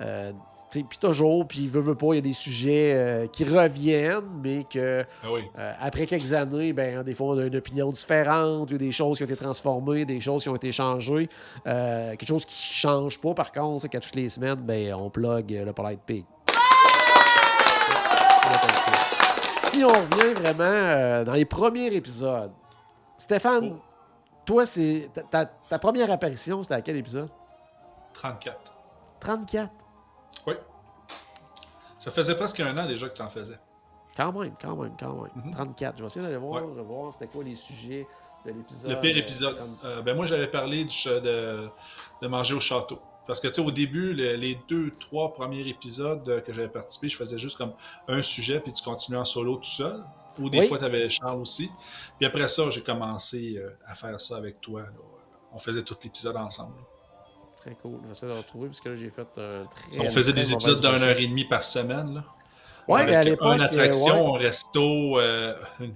euh, 0.01 0.33
puis 0.71 0.99
toujours, 1.01 1.47
puis 1.47 1.69
veut, 1.69 1.81
veut 1.81 1.95
pas, 1.95 2.15
il 2.15 2.15
y 2.17 2.19
a 2.19 2.21
des 2.21 2.33
sujets 2.33 2.95
euh, 2.97 3.27
qui 3.29 3.45
reviennent, 3.45 4.25
mais 4.43 4.65
que 4.65 5.05
Ah 5.23 5.33
oui. 5.33 5.43
euh, 5.57 5.73
après 5.79 6.05
quelques 6.05 6.33
années, 6.33 6.73
ben, 6.73 7.05
des 7.05 7.15
fois, 7.15 7.29
on 7.29 7.39
a 7.39 7.45
une 7.45 7.55
opinion 7.55 7.93
différente, 7.93 8.71
il 8.71 8.73
y 8.73 8.75
a 8.75 8.79
des 8.79 8.91
choses 8.91 9.19
qui 9.19 9.23
ont 9.23 9.27
été 9.27 9.37
transformées, 9.37 10.05
des 10.05 10.19
choses 10.19 10.43
qui 10.43 10.49
ont 10.49 10.57
été 10.57 10.73
changées. 10.73 11.29
Euh, 11.69 12.11
quelque 12.17 12.27
chose 12.27 12.45
qui 12.45 12.75
change 12.75 13.21
pas, 13.21 13.35
par 13.35 13.53
contre, 13.53 13.83
c'est 13.83 13.89
qu'à 13.89 14.01
toutes 14.01 14.17
les 14.17 14.29
semaines, 14.29 14.59
ben, 14.63 14.95
on 14.95 15.11
plug 15.11 15.55
euh, 15.55 15.65
le 15.65 15.73
Polite 15.73 16.01
Pig. 16.05 16.25
Si 19.75 19.83
on 19.85 19.89
revient 19.89 20.35
vraiment 20.35 20.63
euh, 20.63 21.25
dans 21.25 21.33
les 21.33 21.45
premiers 21.45 21.87
épisodes, 21.93 22.53
Stéphane, 23.19 23.73
Oh. 23.75 23.81
toi, 24.45 24.65
c'est 24.65 25.11
ta, 25.13 25.23
ta- 25.23 25.47
ta 25.47 25.79
première 25.81 26.13
apparition, 26.13 26.63
c'était 26.63 26.77
à 26.77 26.81
quel 26.81 26.97
épisode? 26.97 27.29
34. 28.13 28.73
34. 29.19 29.71
Oui. 30.47 30.55
Ça 31.99 32.13
faisait 32.13 32.37
presque 32.37 32.61
un 32.61 32.79
an 32.79 32.87
déjà 32.87 33.09
que 33.09 33.15
tu 33.17 33.23
en 33.23 33.29
faisais. 33.29 33.59
Quand 34.17 34.33
même, 34.33 34.55
quand 34.63 34.77
même, 34.77 34.95
quand 34.99 35.13
même. 35.23 35.33
Mhm. 35.47 35.51
34. 35.53 35.97
Je 35.97 36.03
vais 36.03 36.07
essayer 36.07 36.25
d'aller 36.25 36.37
voir, 36.39 36.63
Ouais. 36.65 36.83
voir 36.85 37.13
c'était 37.13 37.27
quoi 37.27 37.43
les 37.43 37.57
sujets 37.57 38.07
de 38.47 38.53
l'épisode. 38.53 38.91
Le 38.93 39.01
pire 39.01 39.17
euh, 39.17 39.19
épisode. 39.19 39.57
Euh, 39.85 40.03
ben 40.03 40.15
moi, 40.15 40.27
j'avais 40.27 40.47
parlé 40.47 40.85
du 40.85 40.97
de 41.21 42.29
manger 42.29 42.55
au 42.55 42.61
château. 42.61 43.01
Parce 43.27 43.41
que, 43.41 43.49
tu 43.49 43.55
sais, 43.55 43.61
au 43.63 43.71
début, 43.71 44.13
le- 44.13 44.35
les 44.35 44.59
deux, 44.69 44.91
trois 45.01 45.33
premiers 45.33 45.67
épisodes 45.69 46.29
euh, 46.29 46.41
que 46.41 46.53
j'avais 46.53 46.69
participé, 46.69 47.09
je 47.09 47.17
faisais 47.17 47.39
juste 47.39 47.57
comme 47.57 47.73
un 48.09 48.21
sujet, 48.23 48.61
puis 48.61 48.73
tu 48.73 48.83
continuais 48.85 49.19
en 49.19 49.25
solo 49.25 49.57
tout 49.57 49.65
seul. 49.65 50.03
Ou 50.39 50.51
des 50.51 50.59
Oui. 50.61 50.67
fois, 50.69 50.79
tu 50.79 50.85
avais 50.85 51.09
Charles 51.09 51.41
aussi. 51.41 51.71
Puis 52.19 52.27
après 52.27 52.49
ça, 52.49 52.69
j'ai 52.71 52.83
commencé 52.83 53.55
euh, 53.57 53.71
à 53.87 53.95
faire 53.95 54.21
ça 54.21 54.37
avec 54.37 54.61
toi. 54.61 54.81
là. 54.83 54.89
On 55.53 55.59
faisait 55.59 55.83
tout 55.83 55.95
l'épisode 56.03 56.37
ensemble. 56.37 56.75
là. 56.77 56.85
Très 57.63 57.77
cool. 57.81 57.99
J'essaie 58.09 58.27
de 58.27 58.33
le 58.33 58.39
retrouver 58.39 58.67
parce 58.69 58.81
que 58.81 58.89
là, 58.91 58.97
j'ai 58.97 59.11
fait 59.11 59.23
un 59.39 59.65
très. 59.65 60.01
On 60.05 60.09
faisait 60.09 60.33
très 60.33 60.41
des 60.43 60.53
épisodes 60.53 60.81
d'une 60.81 61.03
heure 61.03 61.19
et 61.19 61.27
demie 61.27 61.45
par 61.47 61.63
semaine. 61.65 62.15
Là. 62.15 62.25
Ouais, 62.89 63.01
Avec 63.01 63.11
mais 63.11 63.17
à 63.17 63.23
l'époque. 63.23 63.55
Une 63.55 63.63
euh, 63.63 63.65
attraction, 63.65 64.33
ouais. 64.33 64.37
un 64.37 64.43
resto. 64.43 65.19
euh, 65.21 65.55
Ben, 65.81 65.95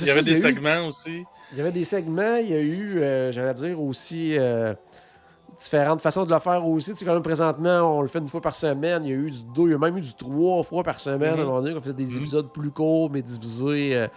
Il 0.00 0.06
y 0.06 0.10
avait 0.10 0.20
ça, 0.20 0.22
des 0.22 0.40
segments 0.40 0.86
aussi. 0.88 1.22
Il 1.52 1.58
y 1.58 1.60
avait 1.60 1.70
des 1.70 1.84
segments, 1.84 2.36
il 2.36 2.48
y 2.48 2.54
a 2.54 2.58
eu, 2.60 3.00
euh, 3.00 3.30
j'allais 3.30 3.54
dire 3.54 3.80
aussi, 3.80 4.36
euh, 4.36 4.74
différentes 5.56 6.00
façons 6.00 6.24
de 6.24 6.32
le 6.32 6.38
faire 6.38 6.66
aussi. 6.66 6.92
Tu 6.92 6.98
sais, 6.98 7.04
comme 7.04 7.22
présentement, 7.22 7.98
on 7.98 8.02
le 8.02 8.08
fait 8.08 8.18
une 8.18 8.28
fois 8.28 8.40
par 8.40 8.54
semaine. 8.54 9.04
Il 9.04 9.10
y 9.10 9.12
a 9.12 9.16
eu 9.16 9.30
du 9.30 9.42
deux, 9.54 9.64
il 9.68 9.70
y 9.72 9.74
a 9.74 9.78
même 9.78 9.96
eu 9.96 10.00
du 10.00 10.14
trois 10.14 10.62
fois 10.62 10.82
par 10.82 11.00
semaine. 11.00 11.34
Mhm. 11.34 11.38
À 11.40 11.42
un 11.42 11.46
moment 11.46 11.60
donné, 11.62 11.74
on 11.76 11.80
faisait 11.80 11.92
des 11.94 12.04
Mhm. 12.06 12.16
épisodes 12.18 12.48
plus 12.52 12.70
courts, 12.70 13.10
mais 13.10 13.22
divisés 13.22 13.96
euh, 13.96 14.08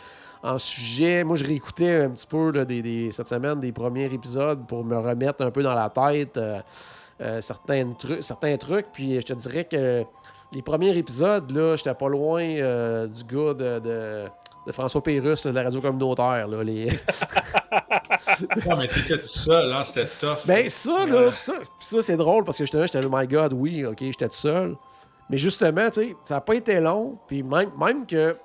en 0.44 0.58
sujets. 0.58 1.24
Moi, 1.24 1.36
je 1.36 1.46
réécoutais 1.46 2.04
un 2.04 2.10
petit 2.10 2.28
peu 2.28 2.52
là, 2.52 2.66
des, 2.66 2.82
des- 2.82 3.12
cette 3.12 3.28
semaine 3.28 3.60
des 3.60 3.72
premiers 3.72 4.06
épisodes 4.14 4.66
pour 4.68 4.84
me 4.84 4.98
remettre 4.98 5.44
un 5.44 5.52
peu 5.52 5.64
dans 5.64 5.74
la 5.74 5.90
tête 5.90 6.38
euh, 6.38 6.60
euh, 7.22 7.42
certains, 7.42 7.92
trucs, 7.94 8.24
certains 8.24 8.56
trucs. 8.58 8.88
Puis 8.94 9.16
je 9.20 9.26
te 9.26 9.34
dirais 9.34 9.66
que 9.66 10.04
les 10.54 10.62
premiers 10.62 10.98
épisodes, 10.98 11.50
là, 11.52 11.76
j'étais 11.76 11.94
pas 11.94 12.08
loin 12.10 12.42
du 12.42 13.24
gars 13.24 13.54
de, 13.54 13.80
de- 13.80 14.26
de 14.70 14.74
François 14.74 15.02
Pérusse 15.02 15.48
de 15.48 15.50
la 15.50 15.64
radio 15.64 15.82
communautaire. 15.82 16.48
Là, 16.48 16.64
les... 16.64 16.90
Non, 18.66 18.78
mais 18.78 18.88
t'étais 18.88 19.18
tout 19.18 19.26
seul, 19.26 19.74
hein, 19.74 19.84
c'était 19.84 20.08
tough. 20.08 20.46
Ben 20.46 20.70
ça, 20.70 21.06
là, 21.06 21.32
pis 21.32 21.40
ça, 21.40 21.54
pis 21.80 21.86
ça 21.86 22.02
c'est 22.02 22.16
drôle 22.16 22.44
parce 22.44 22.58
que 22.58 22.64
justement, 22.64 22.86
j'étais 22.86 23.02
là, 23.02 23.08
my 23.12 23.28
God, 23.28 23.54
oui, 23.54 23.84
ok, 23.86 23.98
j'étais 24.00 24.28
tout 24.30 24.36
seul. 24.36 24.76
Mais 25.30 25.38
justement, 25.38 25.90
tu 25.90 26.02
sais, 26.02 26.16
ça 26.24 26.36
n'a 26.36 26.42
pas 26.42 26.54
été 26.54 26.80
long. 26.80 27.18
Puis 27.28 27.42
même, 27.42 27.72
même 27.80 28.06
que 28.06 28.36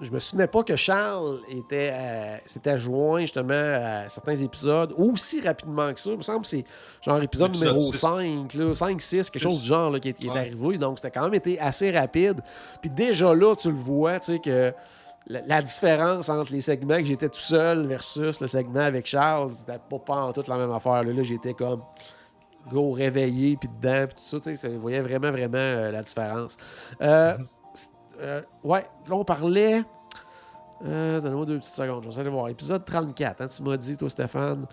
je 0.00 0.10
me 0.12 0.18
souvenais 0.20 0.46
pas 0.46 0.62
que 0.62 0.76
Charles 0.76 1.40
était 1.48 1.90
euh, 1.92 2.36
s'était 2.46 2.78
joint 2.78 3.20
justement 3.22 3.52
à 3.54 4.08
certains 4.08 4.36
épisodes 4.36 4.94
aussi 4.96 5.40
rapidement 5.40 5.92
que 5.92 6.00
ça. 6.00 6.10
Il 6.10 6.16
me 6.18 6.22
semble 6.22 6.42
que 6.42 6.46
c'est 6.46 6.64
genre 7.02 7.20
épisode 7.22 7.48
Épisode 7.50 7.72
numéro 7.74 7.78
six. 7.78 7.98
5, 7.98 8.54
là, 8.54 8.74
5, 8.74 9.00
6, 9.00 9.30
quelque 9.30 9.42
chose 9.42 9.62
du 9.62 9.68
genre 9.68 9.90
là, 9.90 9.98
qui 10.00 10.10
est, 10.10 10.12
qui 10.12 10.26
est 10.26 10.30
Ouais. 10.30 10.38
arrivé. 10.40 10.78
Donc 10.78 10.98
c'était 10.98 11.10
quand 11.10 11.22
même 11.24 11.34
été 11.34 11.58
assez 11.58 11.90
rapide. 11.90 12.40
Puis 12.80 12.90
déjà 12.90 13.34
là, 13.34 13.54
tu 13.56 13.68
le 13.70 13.76
vois, 13.76 14.20
tu 14.20 14.34
sais, 14.34 14.38
que 14.38 14.72
la, 15.26 15.40
la 15.46 15.62
différence 15.62 16.28
entre 16.28 16.52
les 16.52 16.60
segments 16.60 16.98
que 16.98 17.04
j'étais 17.04 17.28
tout 17.28 17.38
seul 17.40 17.86
versus 17.86 18.40
le 18.40 18.46
segment 18.46 18.80
avec 18.80 19.04
Charles, 19.06 19.52
c'était 19.52 19.78
pas, 19.90 19.98
pas 19.98 20.16
en 20.16 20.32
toute 20.32 20.46
la 20.48 20.56
même 20.58 20.72
affaire. 20.72 21.02
Là, 21.02 21.12
Là, 21.12 21.22
j'étais 21.24 21.54
comme 21.54 21.82
go 22.70 22.92
réveillé, 22.92 23.56
puis 23.56 23.68
dedans, 23.80 24.06
puis 24.06 24.14
tout 24.16 24.22
ça. 24.22 24.38
Tu 24.40 24.54
sais, 24.56 24.68
voyez 24.68 25.00
vraiment, 25.00 25.30
vraiment 25.30 25.56
euh, 25.58 25.90
la 25.90 26.02
différence. 26.02 26.56
Euh, 27.00 27.34
c'est- 27.36 27.42
euh, 28.20 28.42
ouais, 28.64 28.86
là, 29.08 29.14
on 29.14 29.24
parlait. 29.24 29.82
Euh, 30.84 31.20
Donne-moi 31.20 31.46
deux 31.46 31.58
petites 31.58 31.74
secondes. 31.74 32.04
Je 32.04 32.08
vais 32.10 32.20
aller 32.20 32.30
voir. 32.30 32.48
Épisode 32.48 32.84
34, 32.84 33.40
hein, 33.40 33.46
tu 33.48 33.62
m'as 33.62 33.76
dit, 33.76 33.96
toi, 33.96 34.08
Stéphane. 34.08 34.66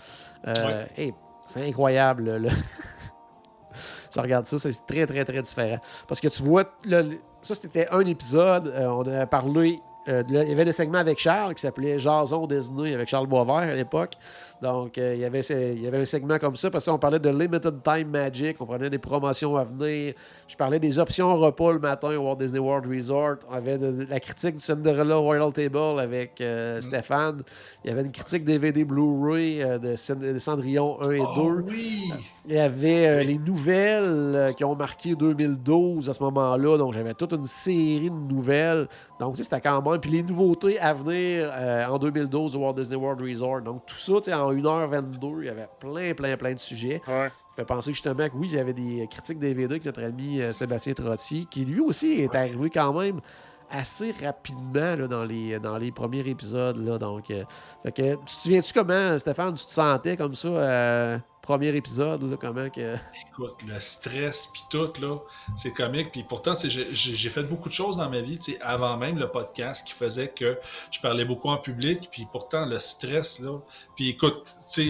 Euh, 0.47 0.85
hey, 0.97 1.13
c'est 1.47 1.67
incroyable. 1.67 2.38
là, 2.38 2.49
je 4.15 4.19
regarde 4.19 4.45
ça, 4.45 4.57
c'est 4.59 4.85
très, 4.85 5.05
très, 5.05 5.26
très 5.26 5.41
différent. 5.41 5.77
Parce 6.07 6.19
que 6.22 6.27
tu 6.27 6.43
vois, 6.43 6.63
le- 6.84 7.17
ça, 7.41 7.55
c'était 7.55 7.88
un 7.91 8.01
épisode. 8.05 8.67
euh, 8.67 8.88
on 8.88 9.07
a 9.07 9.26
parlé. 9.26 9.80
il 10.07 10.31
y 10.31 10.51
avait 10.51 10.65
le 10.65 10.72
segment 10.72 10.99
avec 10.99 11.17
Charles 11.17 11.55
qui 11.55 11.61
s'appelait 11.61 11.97
Jason 11.97 12.45
Disney 12.45 12.93
avec 12.93 13.07
Charles 13.07 13.26
Boisvert 13.27 13.55
à 13.55 13.73
l'époque. 13.73 14.13
Donc, 14.61 14.98
euh, 14.98 15.14
il, 15.15 15.19
y 15.22 15.26
avait, 15.26 15.41
il 15.41 15.82
y 15.82 15.88
avait 15.88 15.99
un 15.99 16.06
segment 16.06 16.38
comme 16.40 16.56
ça. 16.56 16.69
Parce 16.69 16.86
qu'on 16.86 16.98
parlait 16.98 17.19
de 17.19 17.30
Limited 17.30 17.84
Time 17.84 18.07
Magic. 18.10 18.57
On 18.60 18.65
prenait 18.65 18.90
des 18.90 18.98
promotions 18.98 19.56
à 19.57 19.64
venir. 19.64 20.14
Je 20.48 20.56
parlais 20.56 20.80
des 20.80 20.98
options 20.98 21.36
repas 21.38 21.73
le 21.73 21.80
matin 21.80 22.15
au 22.18 22.23
Walt 22.23 22.36
Disney 22.38 22.60
World 22.60 22.86
Resort. 22.91 23.36
On 23.49 23.53
avait 23.56 23.77
de- 23.77 23.91
de 23.91 24.06
la 24.10 24.19
critique 24.19 24.56
du 24.56 24.64
Cinderella 24.64 25.15
Royal 25.18 25.52
Table 25.52 25.99
avec 25.99 26.40
euh, 26.41 26.80
Stéphane. 26.82 27.41
Il 27.84 27.90
y 27.90 27.94
avait 27.94 28.02
une 28.03 28.11
critique 28.11 28.45
DVD 28.45 28.84
Blu-ray 28.86 29.61
euh, 29.61 29.77
de, 29.77 29.95
Cend- 29.95 30.19
de 30.19 30.40
Cendrillon 30.40 30.98
1 31.02 31.11
et 31.11 31.18
2. 31.19 31.23
Oh 31.38 31.52
oui! 31.68 31.99
Il 32.48 32.53
y 32.56 32.60
avait 32.60 33.23
les 33.23 33.40
nouvelles 33.40 34.52
qui 34.56 34.64
ont 34.64 34.76
marqué 34.76 35.15
2012 35.15 36.10
à 36.10 36.14
ce 36.14 36.22
moment-là. 36.23 36.77
Donc, 36.77 36.94
j'avais 36.94 37.14
toute 37.15 37.34
une 37.34 37.44
série 37.44 38.10
de 38.11 38.34
nouvelles. 38.34 38.88
Donc, 39.19 39.36
c'était 39.38 39.60
quand 39.61 39.82
même. 39.82 39.99
Puis 39.99 40.11
les 40.11 40.23
nouveautés 40.23 40.80
à 40.80 40.94
venir 40.94 41.52
en 41.91 41.98
2012 41.98 42.56
au 42.56 42.60
Walt 42.60 42.73
Disney 42.73 42.98
World 42.98 43.22
Resort. 43.22 43.61
Donc, 43.61 43.86
tout 43.88 43.95
ça, 43.95 44.14
tu 44.18 44.23
sais, 44.23 44.34
en 44.45 44.53
1h22, 44.53 45.41
il 45.41 45.45
y 45.45 45.49
avait 45.49 45.67
plein, 45.80 46.13
plein, 46.13 46.38
plein 46.38 46.53
de 46.53 46.59
sujets. 46.59 47.01
Ouais. 47.07 47.30
Ça 47.30 47.55
fait 47.55 47.65
penser 47.65 47.93
justement 47.93 48.27
que 48.27 48.35
oui, 48.35 48.49
il 48.49 48.55
y 48.55 48.59
avait 48.59 48.73
des 48.73 49.07
critiques 49.09 49.39
DVD 49.39 49.76
avec 49.76 49.85
notre 49.85 50.03
ami 50.03 50.41
euh, 50.41 50.51
Sébastien 50.51 50.93
Trottier, 50.93 51.45
qui 51.49 51.63
lui 51.63 51.80
aussi 51.80 52.22
est 52.22 52.35
arrivé 52.35 52.69
quand 52.69 52.93
même 52.93 53.22
assez 53.69 54.11
rapidement 54.11 54.95
là, 54.95 55.07
dans, 55.07 55.23
les, 55.23 55.59
dans 55.59 55.77
les 55.77 55.91
premiers 55.91 56.27
épisodes. 56.27 56.77
Là, 56.77 56.97
donc, 56.97 57.31
euh, 57.31 57.43
fait 57.83 57.91
que, 57.91 58.15
tu 58.15 58.25
te 58.25 58.31
souviens-tu 58.31 58.73
comment, 58.73 59.17
Stéphane, 59.17 59.55
tu 59.55 59.65
te 59.65 59.71
sentais 59.71 60.17
comme 60.17 60.35
ça, 60.35 60.47
euh, 60.47 61.17
premier 61.41 61.75
épisode, 61.75 62.23
là, 62.23 62.37
comment 62.39 62.69
que... 62.69 62.95
Écoute, 63.29 63.55
le 63.67 63.79
stress 63.79 64.47
puis 64.53 64.63
tout, 64.69 64.91
là, 65.01 65.17
c'est 65.55 65.73
comique. 65.73 66.11
Puis 66.11 66.23
pourtant, 66.23 66.53
j'ai 66.57 67.29
fait 67.29 67.43
beaucoup 67.43 67.69
de 67.69 67.73
choses 67.73 67.97
dans 67.97 68.09
ma 68.09 68.21
vie, 68.21 68.39
avant 68.61 68.97
même 68.97 69.17
le 69.17 69.29
podcast 69.29 69.87
qui 69.87 69.93
faisait 69.93 70.29
que 70.29 70.57
je 70.91 70.99
parlais 70.99 71.25
beaucoup 71.25 71.49
en 71.49 71.57
public. 71.57 72.09
Puis 72.11 72.27
pourtant, 72.31 72.65
le 72.65 72.79
stress, 72.79 73.39
là. 73.39 73.59
Puis 73.95 74.09
écoute, 74.09 74.43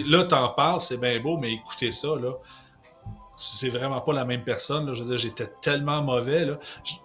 là, 0.06 0.24
t'en 0.24 0.48
parles, 0.50 0.80
c'est 0.80 1.00
bien 1.00 1.20
beau, 1.20 1.36
mais 1.36 1.52
écoutez 1.52 1.90
ça, 1.90 2.16
là. 2.16 2.32
C'est 3.38 3.68
vraiment 3.68 4.00
pas 4.00 4.14
la 4.14 4.24
même 4.24 4.42
personne. 4.44 4.86
Là. 4.86 4.94
Je 4.94 5.02
veux 5.02 5.08
dire, 5.10 5.18
j'étais 5.18 5.46
tellement 5.60 6.00
mauvais. 6.00 6.46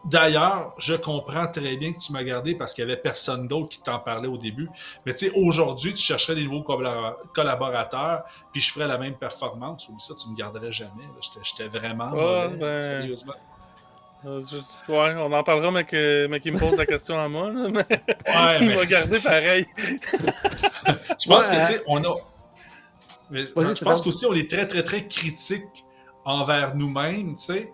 D'ailleurs, 0.06 0.74
je 0.78 0.94
comprends 0.96 1.48
très 1.48 1.76
bien 1.76 1.92
que 1.92 2.00
tu 2.00 2.14
m'as 2.14 2.24
gardé 2.24 2.56
parce 2.56 2.74
qu'il 2.74 2.84
y 2.88 2.90
avait 2.90 2.96
personne 3.02 3.48
d'autre 3.48 3.68
qui 3.70 3.82
t'en 3.82 4.00
parlait 4.00 4.30
au 4.30 4.38
début. 4.38 4.70
Mais 5.06 5.12
tu 5.14 5.28
sais, 5.28 5.32
aujourd'hui, 5.36 5.94
tu 5.94 6.02
chercherais 6.02 6.36
des 6.36 6.46
nouveaux 6.46 6.62
collabora- 6.64 7.18
collaborateurs, 7.34 8.24
puis 8.54 8.62
je 8.62 8.72
ferais 8.72 8.88
la 8.88 8.98
même 8.98 9.16
performance. 9.16 9.90
Oublie 9.90 10.02
ça, 10.02 10.14
tu 10.16 10.30
me 10.30 10.36
garderais 10.38 10.72
jamais. 10.72 11.04
J'étais- 11.22 11.40
J'étais 11.44 11.68
vraiment 11.80 12.06
Ah, 12.12 12.16
mauvais, 12.16 12.58
ben. 12.58 12.82
sérieusement. 12.82 13.34
Euh, 14.24 14.42
je- 14.50 14.92
ouais, 14.94 15.16
on 15.18 15.34
en 15.34 15.44
parlera, 15.44 15.72
mais 15.72 15.84
qu'il 15.86 16.00
me 16.54 16.58
pose 16.60 16.78
la 16.78 16.86
question 16.86 17.20
à 17.20 17.28
moi. 17.28 17.52
là, 17.52 17.68
mais 17.70 17.86
Ouais, 17.90 18.58
il 18.62 18.68
mais 18.70 18.76
va 18.76 18.86
garder 18.86 19.20
pareil. 19.20 19.66
je 21.20 21.28
pense 21.28 21.50
Ouais, 21.50 21.56
que, 21.56 21.60
tu 21.68 21.74
sais, 21.74 21.82
on 21.88 22.02
a. 22.04 22.14
Mais 23.32 23.46
je 23.48 23.84
pense 23.84 24.02
qu'aussi, 24.02 24.26
on 24.26 24.34
est 24.34 24.50
très, 24.50 24.68
très, 24.68 24.84
très 24.84 25.08
critique 25.08 25.64
envers 26.26 26.76
nous-mêmes, 26.76 27.36
tu 27.36 27.44
sais. 27.44 27.74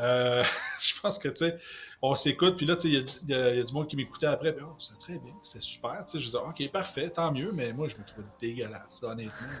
Euh, 0.00 0.42
je 0.80 1.00
pense 1.00 1.18
que, 1.18 1.28
tu 1.28 1.46
sais, 1.46 1.56
on 2.02 2.14
s'écoute, 2.14 2.56
puis 2.56 2.66
là, 2.66 2.76
tu 2.76 2.88
sais, 2.90 3.04
il 3.24 3.30
y 3.30 3.34
a- 3.34 3.54
y, 3.54 3.60
y 3.60 3.64
du 3.64 3.72
monde 3.72 3.86
qui 3.86 3.96
m'écoutait 3.96 4.26
après, 4.26 4.52
puis 4.52 4.64
oh, 4.68 4.74
c'était 4.78 4.98
très 4.98 5.18
bien, 5.18 5.32
c'était 5.40 5.62
super, 5.64 6.04
tu 6.04 6.12
sais. 6.12 6.18
Je 6.18 6.24
disais, 6.26 6.38
ok, 6.38 6.70
parfait, 6.72 7.08
tant 7.10 7.32
mieux, 7.32 7.50
mais 7.54 7.72
moi, 7.72 7.88
je 7.88 7.96
me 7.96 8.04
trouvais 8.04 8.26
dégueulasse, 8.40 9.02
honnêtement. 9.02 9.32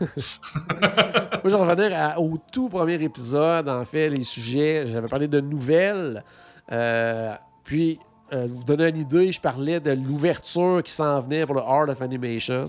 Moi, 1.44 1.50
je 1.50 1.56
vais 1.56 1.62
revenir 1.62 1.98
à- 1.98 2.18
au 2.20 2.38
tout 2.52 2.68
premier 2.68 2.94
épisode, 3.02 3.68
en 3.68 3.84
fait, 3.84 4.08
les 4.08 4.22
sujets. 4.24 4.86
J'avais 4.86 5.08
parlé 5.08 5.28
de 5.28 5.40
nouvelles. 5.40 6.24
Euh, 6.72 7.34
puis, 7.62 7.98
euh, 8.32 8.46
vous 8.48 8.64
donner 8.64 8.88
une 8.88 8.96
idée, 8.96 9.30
je 9.30 9.40
parlais 9.40 9.78
de 9.78 9.92
l'ouverture 9.92 10.82
qui 10.82 10.90
s'en 10.92 11.20
venait 11.20 11.44
pour 11.46 11.54
le 11.54 11.60
Art 11.60 11.88
of 11.88 12.00
Animation. 12.02 12.64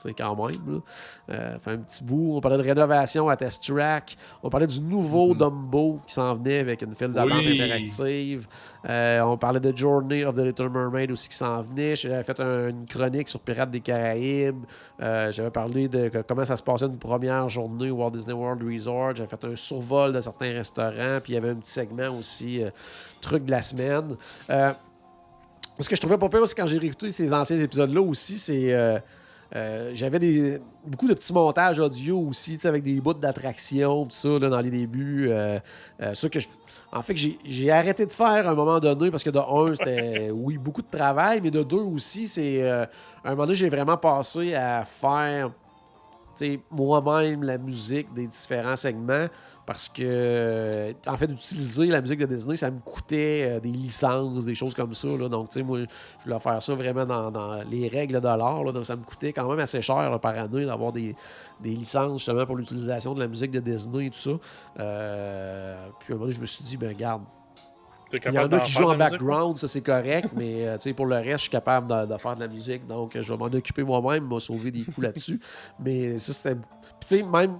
C'est 0.00 0.12
quand 0.14 0.36
même. 0.46 0.56
Là. 0.66 0.78
Euh, 1.30 1.58
fait 1.58 1.70
un 1.72 1.78
petit 1.78 2.04
bout. 2.04 2.36
On 2.36 2.40
parlait 2.40 2.58
de 2.58 2.62
rénovation 2.62 3.28
à 3.28 3.36
Test 3.36 3.64
Track. 3.66 4.16
On 4.42 4.50
parlait 4.50 4.66
du 4.66 4.80
nouveau 4.80 5.32
Mhm. 5.34 5.38
Dumbo 5.38 6.00
qui 6.06 6.14
s'en 6.14 6.34
venait 6.34 6.60
avec 6.60 6.82
une 6.82 6.94
file 6.94 7.08
d'attente 7.12 7.32
Oui. 7.44 7.60
interactive. 7.60 8.46
Euh, 8.88 9.20
on 9.22 9.36
parlait 9.36 9.58
de 9.60 9.76
Journey 9.76 10.24
of 10.24 10.36
the 10.36 10.40
Little 10.40 10.68
Mermaid 10.68 11.10
aussi 11.10 11.28
qui 11.28 11.36
s'en 11.36 11.62
venait. 11.62 11.96
J'avais 11.96 12.22
fait 12.22 12.38
un- 12.40 12.68
une 12.68 12.86
chronique 12.86 13.28
sur 13.28 13.40
Pirates 13.40 13.70
des 13.70 13.80
Caraïbes. 13.80 14.64
Euh, 15.02 15.32
J'avais 15.32 15.50
parlé 15.50 15.88
de 15.88 16.10
comment 16.26 16.44
ça 16.44 16.56
se 16.56 16.62
passait 16.62 16.86
une 16.86 16.98
première 16.98 17.48
journée 17.48 17.90
au 17.90 17.96
Walt 17.96 18.10
Disney 18.12 18.32
World 18.34 18.62
Resort. 18.62 19.16
J'avais 19.16 19.28
fait 19.28 19.44
un 19.44 19.56
survol 19.56 20.12
de 20.12 20.20
certains 20.20 20.52
restaurants. 20.52 21.18
Puis 21.22 21.32
il 21.32 21.34
y 21.34 21.38
avait 21.38 21.50
un 21.50 21.54
petit 21.56 21.70
segment 21.72 22.08
aussi, 22.18 22.62
euh, 22.62 22.70
truc 23.20 23.44
de 23.44 23.50
la 23.50 23.62
semaine. 23.62 24.16
Ce 24.48 25.88
que 25.88 25.94
je 25.96 26.00
trouvais 26.00 26.16
pas 26.16 26.28
pire 26.28 26.40
aussi 26.40 26.54
quand 26.54 26.66
j'ai 26.66 26.78
réécouté 26.78 27.10
ces 27.10 27.32
anciens 27.34 27.58
épisodes-là 27.58 28.00
aussi, 28.00 28.38
c'est. 28.38 28.72
Euh, 29.54 29.92
j'avais 29.94 30.18
des, 30.18 30.60
beaucoup 30.84 31.06
de 31.06 31.14
petits 31.14 31.32
montages 31.32 31.78
audio 31.78 32.18
aussi, 32.18 32.58
avec 32.64 32.82
des 32.82 33.00
bouts 33.00 33.14
d'attraction, 33.14 34.04
tout 34.04 34.10
ça, 34.10 34.28
là, 34.40 34.48
dans 34.48 34.60
les 34.60 34.70
débuts. 34.70 35.28
Euh, 35.30 35.58
euh, 36.00 36.14
ça 36.14 36.28
que 36.28 36.40
je- 36.40 36.48
en 36.92 37.02
fait, 37.02 37.14
j'ai, 37.16 37.38
j'ai 37.44 37.70
arrêté 37.70 38.06
de 38.06 38.12
faire 38.12 38.26
à 38.48 38.50
un 38.50 38.54
moment 38.54 38.80
donné 38.80 39.10
parce 39.10 39.22
que 39.22 39.30
de 39.30 39.38
un, 39.38 39.74
c'était, 39.74 40.30
oui, 40.34 40.58
beaucoup 40.58 40.82
de 40.82 40.90
travail, 40.90 41.40
mais 41.40 41.50
de 41.50 41.62
deux 41.62 41.76
aussi, 41.76 42.26
c'est. 42.26 42.68
à 42.68 42.88
un 43.24 43.30
moment 43.30 43.42
donné, 43.44 43.54
j'ai 43.54 43.68
vraiment 43.68 43.96
passé 43.96 44.54
à 44.54 44.84
faire 44.84 45.50
moi-même 46.70 47.42
la 47.42 47.56
musique 47.58 48.12
des 48.12 48.26
différents 48.26 48.76
segments 48.76 49.26
parce 49.66 49.88
que, 49.88 50.02
euh, 50.04 50.92
en 51.08 51.16
fait, 51.16 51.26
d'utiliser 51.26 51.86
la 51.86 52.00
musique 52.00 52.20
de 52.20 52.26
Disney, 52.26 52.54
ça 52.54 52.70
me 52.70 52.78
coûtait 52.78 53.56
euh, 53.56 53.60
des 53.60 53.72
licences, 53.72 54.44
des 54.44 54.54
choses 54.54 54.74
comme 54.74 54.94
ça. 54.94 55.08
là. 55.08 55.28
Donc, 55.28 55.48
tu 55.48 55.54
sais, 55.58 55.62
moi, 55.64 55.80
je 55.80 56.24
voulais 56.24 56.38
faire 56.38 56.62
ça 56.62 56.74
vraiment 56.76 57.04
dans, 57.04 57.32
dans 57.32 57.62
les 57.68 57.88
règles 57.88 58.20
de 58.20 58.28
l'art. 58.28 58.72
Donc, 58.72 58.86
ça 58.86 58.94
me 58.94 59.02
coûtait 59.02 59.32
quand 59.32 59.48
même 59.50 59.58
assez 59.58 59.82
cher 59.82 60.08
là, 60.08 60.20
par 60.20 60.38
année 60.38 60.64
d'avoir 60.64 60.92
des, 60.92 61.16
des 61.60 61.70
licences 61.70 62.18
justement 62.18 62.46
pour 62.46 62.54
l'utilisation 62.54 63.12
de 63.14 63.18
la 63.18 63.26
musique 63.26 63.50
de 63.50 63.58
Disney 63.58 64.06
et 64.06 64.10
tout 64.10 64.18
ça. 64.18 64.38
Euh, 64.78 65.86
puis, 65.98 66.12
à 66.12 66.14
un 66.14 66.18
moment 66.18 66.26
donné, 66.26 66.36
je 66.36 66.40
me 66.40 66.46
suis 66.46 66.62
dit, 66.62 66.76
ben, 66.76 66.90
regarde, 66.90 67.22
T'es 68.08 68.18
il 68.24 68.34
y 68.34 68.38
en 68.38 68.52
a 68.52 68.60
qui 68.60 68.70
jouent 68.70 68.84
en 68.84 68.96
musique, 68.96 68.98
background, 68.98 69.56
ça 69.56 69.66
c'est 69.66 69.80
correct, 69.80 70.28
mais 70.36 70.64
euh, 70.64 70.76
tu 70.76 70.82
sais, 70.82 70.92
pour 70.92 71.06
le 71.06 71.16
reste, 71.16 71.28
je 71.28 71.36
suis 71.38 71.50
capable 71.50 71.88
de, 71.88 72.06
de 72.12 72.16
faire 72.18 72.36
de 72.36 72.40
la 72.40 72.46
musique, 72.46 72.86
donc 72.86 73.20
je 73.20 73.32
vais 73.32 73.36
m'en 73.36 73.46
occuper 73.46 73.82
moi-même, 73.82 74.28
m'a 74.28 74.38
sauvé 74.38 74.70
des 74.70 74.84
coups 74.84 74.98
là-dessus. 74.98 75.40
Mais 75.80 76.16
ça, 76.20 76.32
c'est. 76.32 76.54
Puis 76.54 76.62
tu 77.00 77.06
sais, 77.16 77.22
même 77.24 77.56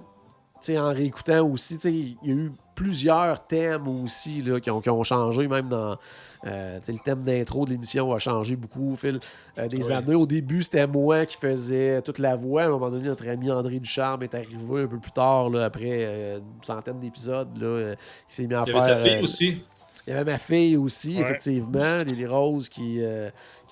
en 0.75 0.91
réécoutant 0.93 1.47
aussi, 1.47 1.75
il 1.85 2.17
y 2.23 2.31
a 2.31 2.35
eu 2.35 2.51
plusieurs 2.73 3.45
thèmes 3.47 3.87
aussi 3.87 4.41
là, 4.41 4.59
qui, 4.59 4.69
ont, 4.69 4.81
qui 4.81 4.89
ont 4.89 5.03
changé, 5.03 5.47
même 5.47 5.67
dans. 5.69 5.97
euh, 6.45 6.79
le 6.87 6.99
thème 7.03 7.23
d'intro 7.23 7.65
de 7.65 7.71
l'émission 7.71 8.11
a 8.13 8.19
changé 8.19 8.55
beaucoup 8.55 8.93
au 8.93 8.95
fil 8.95 9.19
euh, 9.57 9.67
des 9.67 9.83
Oui. 9.87 9.93
années. 9.93 10.15
Au 10.15 10.25
début, 10.27 10.61
c'était 10.61 10.85
moi 10.87 11.25
qui 11.25 11.37
faisais 11.37 12.01
toute 12.01 12.19
la 12.19 12.35
voix. 12.35 12.63
À 12.63 12.65
un 12.65 12.69
moment 12.69 12.89
donné, 12.89 13.07
notre 13.07 13.27
ami 13.27 13.51
André 13.51 13.79
Ducharme 13.79 14.23
est 14.23 14.35
arrivé 14.35 14.55
un 14.83 14.87
peu 14.87 14.99
plus 14.99 15.11
tard, 15.11 15.49
là, 15.49 15.65
après 15.65 16.05
euh, 16.05 16.37
une 16.39 16.63
centaine 16.63 16.99
d'épisodes. 16.99 17.49
il 17.59 17.95
s'est 18.27 18.45
mis 18.47 18.53
à 18.55 18.63
Il 18.65 18.69
y 18.69 18.71
faire. 18.73 18.81
avait 18.83 18.93
ta 18.93 18.95
fille 18.95 19.21
aussi. 19.23 19.63
il 20.05 20.09
y 20.11 20.13
avait 20.15 20.31
ma 20.31 20.37
fille 20.37 20.77
aussi, 20.77 21.15
Ouais. 21.15 21.21
effectivement, 21.21 21.97
Lily 22.05 22.25
Rose, 22.27 22.69
qui 22.69 22.99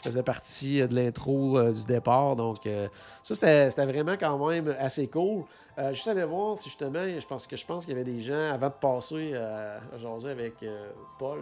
faisait 0.09 0.23
partie 0.23 0.81
euh, 0.81 0.87
de 0.87 0.95
l'intro 0.95 1.57
euh, 1.57 1.71
du 1.71 1.85
départ. 1.85 2.35
Donc, 2.35 2.65
euh, 2.65 2.87
ça, 3.23 3.35
c'était 3.35 3.85
vraiment 3.85 4.15
quand 4.19 4.47
même 4.49 4.75
assez 4.79 5.07
cool. 5.07 5.43
Euh, 5.77 5.93
juste 5.93 6.07
aller 6.07 6.23
voir 6.23 6.57
si 6.57 6.69
justement, 6.69 7.03
je 7.05 7.27
pense 7.27 7.45
que 7.47 7.57
je 7.57 7.65
pense 7.65 7.83
qu'il 7.83 7.93
y 7.97 7.99
avait 7.99 8.09
des 8.09 8.21
gens 8.21 8.49
avant 8.53 8.69
de 8.69 8.73
passer 8.79 9.31
euh, 9.33 9.77
à 9.93 9.97
jaser 9.97 10.29
avec 10.29 10.53
euh, 10.63 10.87
Paul, 11.19 11.39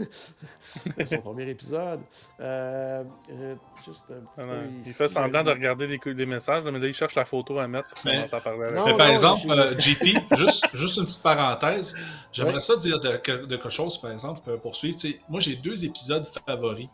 euh, 0.00 0.04
son 1.06 1.18
premier 1.22 1.48
épisode. 1.48 2.00
Juste 3.86 4.04
un 4.10 4.20
petit 4.20 4.28
Ah 4.38 4.42
peu 4.42 4.58
Il 4.74 4.80
ici, 4.82 4.92
fait 4.92 5.08
semblant 5.08 5.42
de 5.42 5.50
regarder 5.50 5.86
les, 5.86 6.26
messages, 6.26 6.64
mais 6.64 6.78
là, 6.78 6.86
il 6.86 6.94
cherche 6.94 7.14
la 7.14 7.24
photo 7.24 7.58
à 7.58 7.66
mettre 7.66 7.88
pour 7.88 8.00
Mais- 8.04 8.16
commencer 8.16 8.36
à 8.36 8.40
parler 8.40 8.64
avec. 8.64 8.76
Non, 8.78 8.84
Mais 8.86 8.96
par 8.98 9.06
non, 9.06 9.12
exemple, 9.14 9.50
euh, 9.50 9.78
JP, 9.78 10.04
juste, 10.36 10.66
juste 10.74 10.96
une 10.98 11.04
petite 11.04 11.22
parenthèse. 11.22 11.96
J'aimerais 12.32 12.54
Ouais. 12.54 12.60
ça 12.60 12.76
dire 12.76 13.00
de, 13.00 13.16
que- 13.16 13.46
de 13.46 13.56
quelque 13.56 13.70
chose, 13.70 13.98
par 13.98 14.10
exemple, 14.12 14.58
pour 14.58 14.76
suivre. 14.76 14.96
Tu 14.98 15.12
sais, 15.12 15.18
moi, 15.28 15.40
j'ai 15.40 15.56
deux 15.56 15.84
épisodes 15.86 16.26
favoris. 16.46 16.88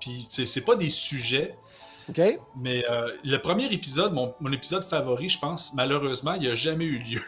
Puis, 0.00 0.26
tu 0.28 0.34
sais, 0.36 0.46
c'est 0.46 0.64
pas 0.64 0.76
des 0.76 0.90
sujets, 0.90 1.56
OK? 2.08 2.20
mais 2.60 2.84
euh, 2.90 3.10
le 3.24 3.36
premier 3.38 3.66
épisode, 3.66 4.12
mon, 4.12 4.34
mon 4.40 4.52
épisode 4.52 4.84
favori, 4.84 5.28
je 5.28 5.38
pense, 5.38 5.74
malheureusement, 5.74 6.34
il 6.40 6.48
a 6.48 6.54
jamais 6.54 6.84
eu 6.84 6.98
lieu. 6.98 7.22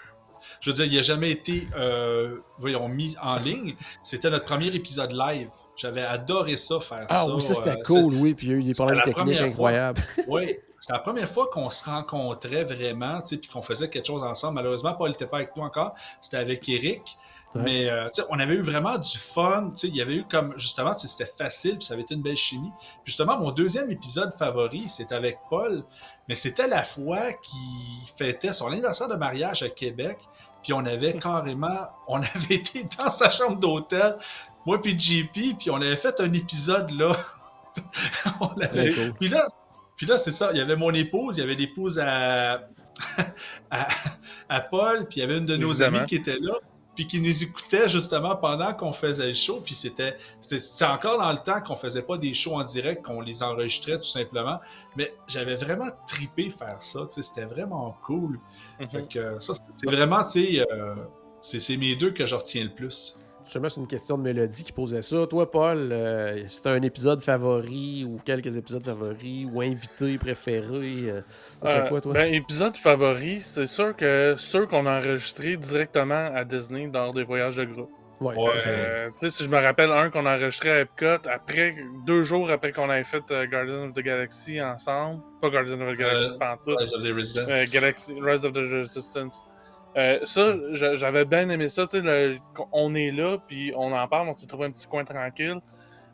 Je 0.60 0.70
veux 0.70 0.76
dire, 0.76 0.84
il 0.84 0.98
a 0.98 1.02
jamais 1.02 1.30
été, 1.30 1.66
euh, 1.76 2.36
voyons, 2.58 2.86
mis 2.88 3.16
en 3.22 3.36
ligne. 3.38 3.74
C'était 4.02 4.28
notre 4.28 4.44
premier 4.44 4.66
épisode 4.68 5.10
live. 5.12 5.48
J'avais 5.74 6.02
adoré 6.02 6.58
ça, 6.58 6.78
faire 6.80 7.06
Ah 7.08 7.24
ça. 7.24 7.34
oui, 7.34 7.40
ça 7.40 7.54
c'était 7.54 7.70
euh, 7.70 7.82
cool, 7.86 8.14
oui. 8.16 8.34
Puis 8.34 8.48
il 8.48 8.50
y 8.50 8.54
a 8.54 8.56
eu 8.58 8.62
des 8.64 8.72
problèmes 8.72 8.98
la 8.98 9.04
techniques 9.04 9.16
première 9.24 9.38
fois. 9.40 9.48
incroyables. 9.70 10.02
Oui, 10.28 10.56
c'était 10.78 10.92
la 10.92 10.98
première 10.98 11.28
fois 11.30 11.48
qu'on 11.50 11.70
se 11.70 11.88
rencontrait 11.88 12.64
vraiment, 12.64 13.22
tu 13.22 13.28
sais, 13.36 13.36
puis 13.40 13.48
qu'on 13.48 13.62
faisait 13.62 13.88
quelque 13.88 14.06
chose 14.06 14.22
ensemble. 14.22 14.56
Malheureusement, 14.56 14.92
Paul 14.92 15.08
n'était 15.10 15.26
pas 15.26 15.38
avec 15.38 15.56
nous 15.56 15.62
encore. 15.62 15.94
C'était 16.20 16.36
avec 16.36 16.68
Eric. 16.68 17.16
Ouais. 17.54 17.62
Mais 17.62 17.90
euh, 17.90 18.08
tu 18.10 18.20
sais, 18.22 18.28
on 18.30 18.38
avait 18.38 18.54
eu 18.54 18.60
vraiment 18.62 18.96
du 18.96 19.18
fun. 19.18 19.70
tu 19.70 19.76
sais, 19.76 19.88
Il 19.88 19.96
y 19.96 20.00
avait 20.02 20.16
eu 20.16 20.24
comme, 20.24 20.54
justement, 20.56 20.96
c'était 20.96 21.24
facile, 21.26 21.78
puis 21.78 21.84
ça 21.84 21.94
avait 21.94 22.02
été 22.04 22.14
une 22.14 22.22
belle 22.22 22.36
chimie. 22.36 22.70
Justement, 23.04 23.38
mon 23.38 23.50
deuxième 23.50 23.90
épisode 23.90 24.32
favori, 24.34 24.88
c'était 24.88 25.16
avec 25.16 25.38
Paul. 25.48 25.82
Mais 26.28 26.36
c'était 26.36 26.68
la 26.68 26.84
fois 26.84 27.32
qu'il 27.32 28.08
fêtait 28.16 28.52
son 28.52 28.68
anniversaire 28.68 29.08
de 29.08 29.16
mariage 29.16 29.62
à 29.64 29.68
Québec. 29.68 30.18
Puis 30.62 30.72
on 30.72 30.84
avait 30.86 31.14
carrément, 31.18 31.88
on 32.08 32.18
avait 32.22 32.54
été 32.54 32.86
dans 32.98 33.08
sa 33.10 33.30
chambre 33.30 33.58
d'hôtel, 33.58 34.16
moi 34.66 34.80
puis 34.80 34.96
JP, 34.98 35.32
puis 35.58 35.70
on 35.70 35.76
avait 35.76 35.96
fait 35.96 36.20
un 36.20 36.32
épisode 36.32 36.90
là. 36.90 37.16
on 38.40 38.48
avait 38.60 38.92
cool. 38.92 39.14
puis 39.18 39.28
là, 39.28 39.44
puis 39.96 40.06
là 40.06 40.18
c'est 40.18 40.32
ça. 40.32 40.50
Il 40.52 40.58
y 40.58 40.60
avait 40.60 40.76
mon 40.76 40.92
épouse, 40.92 41.38
il 41.38 41.40
y 41.40 41.42
avait 41.44 41.54
l'épouse 41.54 41.98
à, 41.98 42.68
à, 43.70 43.88
à 44.48 44.60
Paul, 44.60 45.08
puis 45.08 45.18
il 45.18 45.20
y 45.20 45.22
avait 45.24 45.38
une 45.38 45.46
de 45.46 45.56
nos 45.56 45.70
Évidemment. 45.72 45.98
amies 45.98 46.06
qui 46.06 46.16
était 46.16 46.38
là, 46.40 46.52
puis 46.94 47.06
qui 47.06 47.20
nous 47.20 47.42
écoutait 47.42 47.88
justement 47.88 48.36
pendant 48.36 48.74
qu'on 48.74 48.92
faisait 48.92 49.28
le 49.28 49.34
show. 49.34 49.60
Puis 49.64 49.74
c'était 49.74 50.16
encore 50.82 51.18
dans 51.18 51.30
le 51.30 51.38
temps 51.38 51.60
qu'on 51.60 51.76
faisait 51.76 52.02
pas 52.02 52.18
des 52.18 52.34
shows 52.34 52.54
en 52.54 52.64
direct, 52.64 53.04
qu'on 53.04 53.20
les 53.20 53.42
enregistrait 53.42 53.98
tout 53.98 54.08
simplement. 54.08 54.60
Mais 54.96 55.14
j'avais 55.26 55.54
vraiment 55.54 55.90
tripé 56.06 56.50
faire 56.50 56.82
ça. 56.82 57.00
tu 57.02 57.14
sais, 57.14 57.22
C'était 57.22 57.46
vraiment 57.46 57.96
cool. 58.02 58.38
Mhm. 58.80 58.90
Fait 58.90 59.08
que 59.08 59.38
ça, 59.38 59.54
c'est 59.54 59.90
vraiment, 59.90 60.22
tu 60.24 60.30
sais, 60.30 60.66
euh, 60.70 60.94
c'est 61.40 61.60
c'est 61.60 61.76
mes 61.76 61.96
deux 61.96 62.10
que 62.10 62.26
je 62.26 62.34
retiens 62.34 62.64
le 62.64 62.70
plus. 62.70 63.20
Justement, 63.50 63.68
c'est 63.68 63.80
une 63.80 63.88
question 63.88 64.16
de 64.16 64.22
Mélodie 64.22 64.62
qui 64.62 64.70
posait 64.70 65.02
ça. 65.02 65.26
Toi, 65.26 65.50
Paul, 65.50 65.88
euh, 65.90 66.46
si 66.46 66.62
t'as 66.62 66.70
un 66.70 66.82
épisode 66.82 67.20
favori 67.20 68.04
ou 68.04 68.16
quelques 68.24 68.56
épisodes 68.56 68.84
favoris 68.84 69.44
ou 69.52 69.60
invité 69.60 70.18
préféré, 70.18 71.10
euh, 71.10 71.20
ça 71.64 71.66
serait 71.72 71.80
Euh, 71.80 71.88
quoi, 71.88 72.00
toi? 72.00 72.12
Ben, 72.12 72.32
épisode 72.32 72.76
favori, 72.76 73.40
c'est 73.40 73.66
sûr 73.66 73.96
que 73.96 74.36
ceux 74.38 74.66
qu'on 74.66 74.86
a 74.86 75.00
enregistrés 75.00 75.56
directement 75.56 76.30
à 76.32 76.44
Disney 76.44 76.88
lors 76.94 77.12
des 77.12 77.24
voyages 77.24 77.56
de 77.56 77.64
groupe. 77.64 77.90
ouais. 78.20 78.36
ouais. 78.36 78.50
Euh, 78.68 79.08
tu 79.08 79.12
sais, 79.16 79.30
si 79.30 79.42
je 79.42 79.48
me 79.48 79.58
rappelle 79.58 79.90
un 79.90 80.10
qu'on 80.10 80.26
a 80.26 80.36
enregistré 80.36 80.70
à 80.70 80.80
Epcot, 80.82 81.28
après, 81.28 81.74
deux 82.06 82.22
jours 82.22 82.52
après 82.52 82.70
qu'on 82.70 82.88
avait 82.88 83.02
fait 83.02 83.24
euh, 83.32 83.46
Guardians 83.46 83.88
of 83.88 83.94
the 83.94 84.00
Galaxy 84.00 84.62
ensemble, 84.62 85.22
pas 85.42 85.50
Guardians 85.50 85.80
of 85.80 85.92
the 85.94 85.98
Galaxy, 85.98 86.38
Euh, 86.40 86.74
Rise 86.78 86.94
of 86.94 87.02
the 87.02 87.12
Resident. 87.16 87.50
euh, 87.50 87.64
Galaxy, 87.72 88.14
Rise 88.20 88.44
of 88.44 88.52
the 88.52 88.58
Resistance. 88.58 89.42
Euh, 89.96 90.20
ça, 90.24 90.54
j'a- 90.72 90.96
j'avais 90.96 91.24
bien 91.24 91.48
aimé 91.48 91.68
ça, 91.68 91.86
tu 91.86 91.98
sais, 91.98 92.02
le- 92.02 92.38
on 92.72 92.94
est 92.94 93.10
là, 93.10 93.38
puis 93.48 93.72
on 93.76 93.92
en 93.92 94.06
parle, 94.08 94.28
on 94.28 94.34
s'est 94.34 94.46
trouvé 94.46 94.66
un 94.66 94.70
petit 94.70 94.86
coin 94.86 95.04
tranquille. 95.04 95.56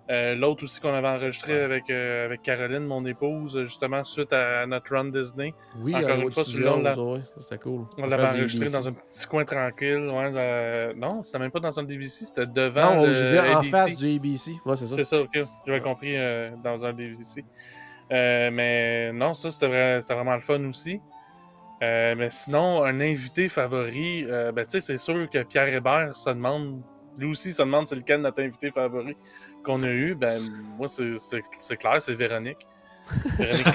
Euh, 0.08 0.36
L'autre 0.36 0.62
aussi 0.62 0.80
qu'on 0.80 0.94
avait 0.94 1.08
enregistré 1.08 1.60
avec, 1.60 1.90
euh, 1.90 2.26
avec 2.26 2.40
Caroline, 2.42 2.84
mon 2.86 3.04
épouse, 3.06 3.60
justement, 3.64 4.04
suite 4.04 4.32
à 4.32 4.64
notre 4.64 4.94
run 4.94 5.06
Disney. 5.06 5.52
oui, 5.82 5.96
encore 5.96 6.10
euh, 6.10 6.14
une 6.20 6.30
fois, 6.30 6.44
celui-là, 6.44 6.74
on 6.76 6.82
c'était 7.40 7.58
cool. 7.58 7.86
On 7.98 8.06
l'avait 8.06 8.22
enregistré 8.38 8.68
dans 8.70 8.88
un 8.88 8.92
petit 8.92 9.26
coin 9.26 9.44
tranquille. 9.44 10.08
Ouais, 10.08 10.30
euh, 10.32 10.92
non, 10.96 11.24
c'était 11.24 11.40
même 11.40 11.50
pas 11.50 11.58
dans 11.58 11.80
un 11.80 11.82
DVC, 11.82 12.24
c'était 12.24 12.46
devant 12.46 12.94
Non, 12.94 13.06
le 13.06 13.12
je 13.12 13.22
veux 13.24 13.28
dire 13.30 13.44
en 13.58 13.62
face 13.64 13.94
du 13.96 14.14
ABC. 14.16 14.52
Ouais, 14.64 14.76
c'est 14.76 14.86
ça. 14.86 14.94
C'est 14.94 15.04
ça, 15.04 15.20
ok. 15.20 15.38
J'avais 15.66 15.80
compris 15.80 16.16
euh, 16.16 16.50
dans 16.62 16.86
un 16.86 16.92
DVC. 16.92 17.44
Euh, 18.12 18.50
mais 18.52 19.12
non, 19.12 19.34
ça, 19.34 19.50
c'était 19.50 19.66
vrai- 19.66 19.98
c'était 20.02 20.14
vraiment 20.14 20.36
le 20.36 20.40
fun 20.40 20.64
aussi. 20.66 21.00
Euh, 21.82 22.14
mais 22.16 22.30
sinon, 22.30 22.84
un 22.84 23.00
invité 23.00 23.48
favori, 23.48 24.24
euh, 24.28 24.50
ben, 24.52 24.64
c'est 24.68 24.96
sûr 24.96 25.28
que 25.28 25.42
Pierre 25.42 25.68
Hébert 25.68 26.16
se 26.16 26.30
demande, 26.30 26.80
lui 27.18 27.28
aussi 27.30 27.52
se 27.52 27.62
demande 27.62 27.86
c'est 27.86 27.96
lequel 27.96 28.22
notre 28.22 28.42
invité 28.42 28.70
favori 28.70 29.16
qu'on 29.62 29.82
a 29.82 29.88
eu. 29.90 30.14
Ben, 30.14 30.40
moi, 30.78 30.88
c'est- 30.88 31.76
clair, 31.76 32.00
c'est 32.00 32.14
Véronique. 32.14 32.66
Véronique 33.38 33.66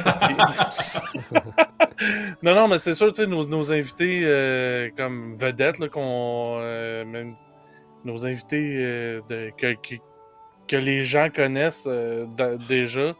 non, 2.41 2.56
non, 2.56 2.68
mais 2.68 2.80
c'est 2.80 2.95
sûr, 2.95 3.14
nos, 3.28 3.45
nos 3.45 3.72
invités 3.72 4.22
euh, 4.23 4.90
comme 4.98 5.36
vedettes, 5.36 5.78
là, 5.80 5.88
qu'on. 5.88 6.60
même 7.06 7.36
nos 8.03 8.26
invités 8.26 8.78
de, 9.30 9.52
que, 9.56 9.76
que 10.68 10.76
les 10.76 11.03
gens 11.03 11.30
connaissent 11.30 11.88
déjà, 12.68 13.14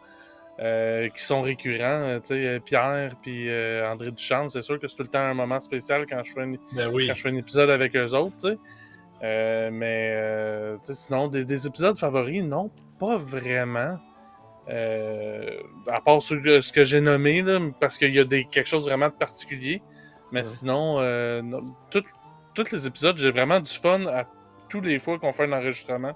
euh, 0.62 1.08
qui 1.08 1.22
sont 1.22 1.42
récurrents, 1.42 1.82
euh, 2.04 2.20
sais, 2.22 2.46
euh, 2.46 2.60
Pierre 2.60 3.16
puis 3.20 3.48
euh, 3.48 3.84
André 3.90 4.12
Duchamp, 4.12 4.48
c'est 4.48 4.62
sûr 4.62 4.78
que 4.78 4.86
c'est 4.86 4.94
tout 4.96 5.02
le 5.02 5.08
temps 5.08 5.18
un 5.18 5.34
moment 5.34 5.58
spécial 5.60 6.06
quand 6.08 6.22
je 6.22 6.32
fais, 6.32 6.42
un- 6.42 6.54
Ben 6.76 6.88
oui. 6.92 7.08
quand 7.08 7.14
je 7.14 7.22
fais 7.22 7.28
un 7.30 7.36
épisode 7.36 7.68
avec 7.70 7.96
eux 7.96 8.14
autres. 8.14 8.56
Euh, 9.24 9.70
mais 9.72 10.76
sinon, 10.82 11.28
des, 11.28 11.44
des 11.44 11.66
épisodes 11.66 11.96
favoris, 11.98 12.42
non, 12.42 12.70
pas 13.00 13.16
vraiment. 13.16 13.98
À 14.68 16.00
part 16.04 16.22
ce 16.22 16.34
que, 16.34 16.72
que 16.72 16.84
j'ai 16.84 17.00
nommé, 17.00 17.42
là, 17.42 17.58
parce 17.80 17.98
qu'il 17.98 18.14
y 18.14 18.18
a 18.20 18.24
des, 18.24 18.44
quelque 18.44 18.68
chose 18.68 18.84
vraiment 18.86 19.08
de 19.08 19.12
particulier. 19.14 19.82
Mais 20.30 20.40
Ouais. 20.40 20.44
sinon, 20.44 21.00
non, 21.42 21.74
tout- 21.90 22.02
tous 22.54 22.70
les 22.72 22.86
épisodes, 22.86 23.16
j'ai 23.18 23.30
vraiment 23.30 23.60
du 23.60 23.72
fun 23.72 24.06
à 24.06 24.24
tous 24.68 24.80
les 24.80 24.98
fois 24.98 25.18
qu'on 25.18 25.32
fait 25.32 25.44
un 25.44 25.52
enregistrement. 25.52 26.14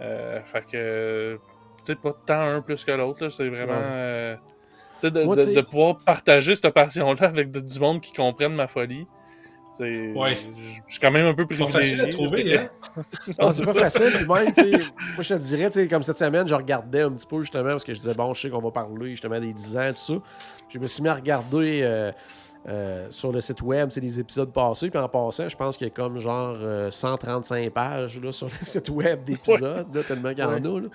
Fait 0.00 0.66
que, 0.70 1.38
sais, 1.84 1.94
pas 1.96 2.14
tant 2.26 2.40
un 2.40 2.60
plus 2.60 2.84
que 2.84 2.92
l'autre, 2.92 3.24
là, 3.24 3.30
c'est 3.30 3.48
vraiment. 3.48 3.72
Ouais. 3.72 3.78
euh, 3.82 4.36
tu 5.00 5.06
sais, 5.06 5.10
de, 5.10 5.22
Moi, 5.24 5.36
de- 5.36 5.40
tu 5.42 5.46
sais- 5.48 5.54
de 5.54 5.60
pouvoir 5.62 5.98
partager 5.98 6.54
cette 6.54 6.70
passion-là 6.74 7.26
avec 7.28 7.50
de- 7.50 7.60
du 7.60 7.78
monde 7.80 8.00
qui 8.00 8.12
comprenne 8.12 8.54
ma 8.54 8.66
folie. 8.66 9.06
C'est, 9.76 10.12
Ouais. 10.12 10.34
Je 10.88 10.92
suis 10.92 11.00
quand 11.00 11.12
même 11.12 11.26
un 11.26 11.34
peu 11.34 11.44
Pas 11.46 11.54
privilégié. 11.54 11.78
facile 11.80 12.00
à 12.00 12.08
trouver, 12.08 12.58
hein? 12.58 12.66
C'est 13.52 13.64
pas 13.64 13.74
facile. 13.74 14.10
Puis 14.12 14.26
même, 14.26 14.52
tu 14.52 14.62
sais, 14.64 14.70
moi, 14.70 15.20
je 15.20 15.34
te 15.34 15.38
dirais, 15.38 15.66
tu 15.68 15.74
sais, 15.74 15.86
comme 15.88 16.02
cette 16.02 16.18
semaine, 16.18 16.48
je 16.48 16.54
regardais 16.54 17.02
un 17.02 17.12
petit 17.12 17.26
peu, 17.26 17.40
justement, 17.42 17.70
parce 17.70 17.84
que 17.84 17.94
je 17.94 18.00
disais, 18.00 18.14
bon, 18.14 18.34
je 18.34 18.40
sais 18.40 18.50
qu'on 18.50 18.60
va 18.60 18.72
parler, 18.72 19.10
justement, 19.10 19.38
des 19.38 19.52
10 19.52 19.76
ans, 19.76 19.90
tout 19.90 19.98
ça. 19.98 20.14
Je 20.68 20.78
me 20.80 20.86
suis 20.88 21.00
mis 21.02 21.08
à 21.08 21.14
regarder 21.14 21.82
euh, 21.84 22.10
euh, 22.68 23.06
sur 23.10 23.30
le 23.30 23.40
site 23.40 23.62
web, 23.62 23.90
c'est 23.92 24.00
des 24.00 24.18
épisodes 24.18 24.52
passés. 24.52 24.90
Puis 24.90 24.98
en 24.98 25.08
passant, 25.08 25.48
je 25.48 25.56
pense 25.56 25.76
qu'il 25.76 25.86
y 25.86 25.90
a 25.90 25.94
comme 25.94 26.18
genre 26.18 26.56
euh, 26.60 26.90
135 26.90 27.70
pages 27.70 28.20
là, 28.20 28.32
sur 28.32 28.46
le 28.48 28.66
site 28.66 28.88
web 28.88 29.22
d'épisodes, 29.24 29.86
là, 29.94 30.02
tellement 30.02 30.30
qu'il 30.30 30.38
y 30.40 30.42
en 30.42 30.54
a. 30.54 30.58
là. 30.58 30.88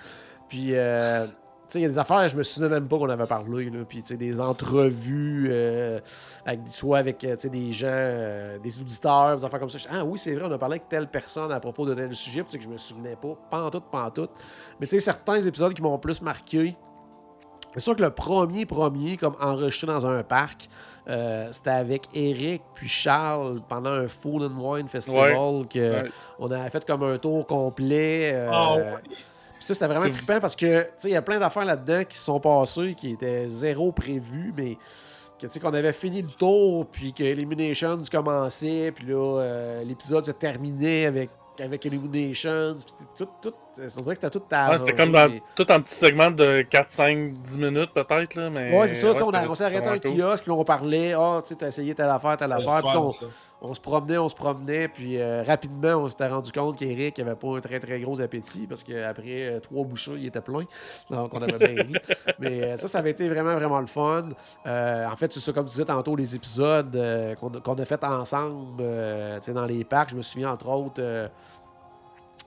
Puis, 0.48 0.70
euh, 0.74 1.26
tu 1.26 1.32
sais, 1.68 1.78
il 1.78 1.82
y 1.82 1.84
a 1.86 1.88
des 1.88 1.98
affaires, 1.98 2.28
je 2.28 2.36
me 2.36 2.42
souvenais 2.42 2.68
même 2.68 2.86
pas 2.86 2.98
qu'on 2.98 3.08
avait 3.08 3.26
parlé. 3.26 3.70
Là. 3.70 3.80
Puis, 3.88 4.00
tu 4.02 4.08
sais, 4.08 4.16
des 4.16 4.40
entrevues, 4.40 5.48
euh, 5.50 5.98
avec, 6.44 6.60
soit 6.68 6.98
avec, 6.98 7.24
euh, 7.24 7.36
des 7.50 7.72
gens, 7.72 8.60
des 8.62 8.80
auditeurs, 8.80 9.38
des 9.38 9.44
affaires 9.44 9.60
comme 9.60 9.70
ça. 9.70 9.78
Je 9.78 9.84
dis, 9.84 9.90
ah 9.92 10.04
oui, 10.04 10.18
c'est 10.18 10.34
vrai, 10.34 10.44
on 10.48 10.52
a 10.52 10.58
parlé 10.58 10.74
avec 10.76 10.88
telle 10.88 11.08
personne 11.08 11.50
à 11.52 11.60
propos 11.60 11.86
de 11.86 11.94
tel 11.94 12.14
sujet, 12.14 12.42
puis 12.44 12.58
que 12.58 12.64
je 12.64 12.68
me 12.68 12.76
souvenais 12.78 13.16
pas. 13.16 13.36
Pas 13.50 13.62
en 13.64 13.70
tout, 13.70 13.80
pas 13.80 14.04
en 14.04 14.10
tout. 14.10 14.28
Mais 14.78 14.86
tu 14.86 14.90
sais, 14.90 15.00
certains 15.00 15.40
épisodes 15.40 15.72
qui 15.74 15.82
m'ont 15.82 15.98
plus 15.98 16.20
marqué, 16.20 16.76
c'est 17.72 17.80
sûr 17.80 17.96
que 17.96 18.02
le 18.02 18.10
premier, 18.10 18.66
premier, 18.66 19.16
comme 19.16 19.34
enregistré 19.40 19.86
dans 19.88 20.06
un 20.06 20.22
parc, 20.22 20.68
euh, 21.08 21.48
c'était 21.50 21.70
avec 21.70 22.04
Eric 22.14 22.62
puis 22.74 22.88
Charles 22.88 23.60
pendant 23.68 23.90
un 23.90 24.04
and 24.04 24.54
Wine 24.56 24.88
Festival 24.88 25.66
que 25.68 26.02
Ouais. 26.04 26.10
on 26.38 26.50
avait 26.50 26.70
fait 26.70 26.86
comme 26.86 27.02
un 27.02 27.18
tour 27.18 27.44
complet. 27.46 28.30
euh, 28.32 28.48
Ah 28.52 28.76
ouais. 28.76 28.94
Puis 29.64 29.68
ça, 29.68 29.74
c'était 29.74 29.86
vraiment 29.86 30.06
Que- 30.06 30.12
trippant 30.16 30.40
parce 30.40 30.56
que, 30.56 30.82
tu 30.82 30.88
sais, 30.98 31.08
il 31.08 31.12
y 31.12 31.16
a 31.16 31.22
plein 31.22 31.38
d'affaires 31.38 31.64
là-dedans 31.64 32.04
qui 32.04 32.18
se 32.18 32.24
sont 32.24 32.38
passées, 32.40 32.94
qui 32.96 33.10
étaient 33.12 33.48
zéro 33.48 33.92
prévues, 33.92 34.52
mais 34.56 34.76
que, 35.40 35.46
tu 35.46 35.50
sais, 35.50 35.60
qu'on 35.60 35.72
avait 35.74 35.92
fini 35.92 36.22
le 36.22 36.28
tour, 36.28 36.86
puis 36.92 37.12
que 37.12 37.22
Eliminations 37.24 37.98
commençait, 38.10 38.92
puis 38.94 39.06
là, 39.06 39.38
euh, 39.40 39.84
l'épisode 39.84 40.24
se 40.26 40.30
terminait 40.32 41.06
avec, 41.06 41.30
avec 41.60 41.86
Eliminations, 41.86 42.76
puis 42.84 43.06
tout, 43.16 43.28
tout, 43.40 43.54
on 43.78 44.00
dirait 44.00 44.14
que 44.16 44.20
c'était 44.22 44.30
tout 44.30 44.42
à 44.50 44.70
Ouais, 44.70 44.78
c'était 44.78 44.94
comme 44.94 45.12
dans, 45.12 45.28
mais- 45.28 45.42
tout 45.56 45.66
un 45.68 45.80
petit 45.80 45.94
segment 45.94 46.30
de 46.30 46.62
4, 46.68 46.90
5, 46.90 47.32
10 47.42 47.58
minutes 47.58 47.90
peut-être. 47.94 48.34
Là, 48.34 48.50
mais 48.50 48.76
Ouais, 48.78 48.86
c'est 48.88 48.94
ça, 48.94 49.12
tu 49.12 49.18
sais, 49.18 49.22
on, 49.24 49.50
on 49.50 49.54
s'est 49.54 49.64
arrêté 49.64 49.88
à 49.88 49.92
un 49.92 49.98
kiosque, 49.98 50.44
puis 50.44 50.52
on 50.52 50.64
parlait, 50.64 51.12
ah, 51.16 51.40
tu 51.42 51.48
sais, 51.48 51.54
t'as 51.56 51.68
essayé 51.68 51.94
telle 51.94 52.08
affaire, 52.10 52.36
telle 52.36 52.52
affaire, 52.52 52.80
puis 52.88 52.96
on, 52.96 53.10
ça. 53.10 53.26
On 53.66 53.72
se 53.72 53.80
promenait, 53.80 54.18
on 54.18 54.28
se 54.28 54.34
promenait, 54.34 54.88
puis 54.88 55.16
euh, 55.18 55.42
rapidement, 55.42 55.94
on 55.96 56.08
s'était 56.08 56.28
rendu 56.28 56.52
compte 56.52 56.76
qu'Eric 56.76 57.18
avait 57.18 57.34
pas 57.34 57.56
un 57.56 57.60
très 57.60 57.80
très 57.80 57.98
gros 57.98 58.20
appétit 58.20 58.66
parce 58.66 58.84
qu'après 58.84 59.46
euh, 59.46 59.60
trois 59.60 59.84
bouchées, 59.84 60.16
il 60.18 60.26
était 60.26 60.42
plein. 60.42 60.64
Donc, 61.08 61.32
on 61.32 61.40
avait 61.40 61.58
bien 61.58 61.82
ri. 61.82 61.94
Mais 62.38 62.62
euh, 62.62 62.76
ça, 62.76 62.88
ça 62.88 62.98
avait 62.98 63.12
été 63.12 63.26
vraiment 63.26 63.54
vraiment 63.54 63.80
le 63.80 63.86
fun. 63.86 64.28
En 64.66 65.16
fait, 65.16 65.32
c'est 65.32 65.40
ça, 65.40 65.52
comme 65.52 65.64
tu 65.64 65.70
disais 65.70 65.86
tantôt, 65.86 66.14
les 66.14 66.36
épisodes 66.36 66.94
qu'on 67.40 67.74
a 67.74 67.84
fait 67.86 68.04
ensemble 68.04 68.82
dans 69.54 69.66
les 69.66 69.84
parcs. 69.84 70.10
Je 70.10 70.16
me 70.16 70.22
souviens 70.22 70.50
entre 70.52 70.68
autres. 70.68 71.30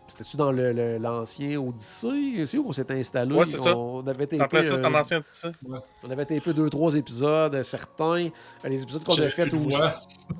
Euh, 0.08 0.10
c'était-tu 0.10 0.38
dans 0.38 0.52
le- 0.52 0.72
le- 0.74 0.98
l'ancien 0.98 1.60
Odyssée? 1.60 2.46
C'est 2.46 2.58
où 2.58 2.64
qu'on 2.64 2.72
s'est 2.72 2.92
installé? 2.92 3.36
Ouais, 3.36 3.46
c'est 3.46 3.58
ça. 3.58 3.76
On 3.76 4.06
avait 4.08 4.24
été 4.24 4.38
C'est 4.38 4.44
en 4.44 4.48
plein 4.48 4.64
ça, 4.64 4.76
c'est 4.76 4.86
en 4.86 4.94
ancien, 4.94 5.22
sais. 5.30 5.52
on 6.04 6.10
avait 6.10 6.26
tapé 6.26 6.54
deux, 6.54 6.70
trois 6.70 6.96
épisodes, 6.96 7.56
euh, 7.56 7.64
certains. 7.64 8.28
Euh, 8.66 8.70
Les 8.70 8.82
épisodes 8.84 9.04
qu'on 9.04 9.14
J'avais 9.14 9.28
a 9.28 9.32
fait 9.32 9.54
aussi. 9.54 9.70
voix. 9.70 9.92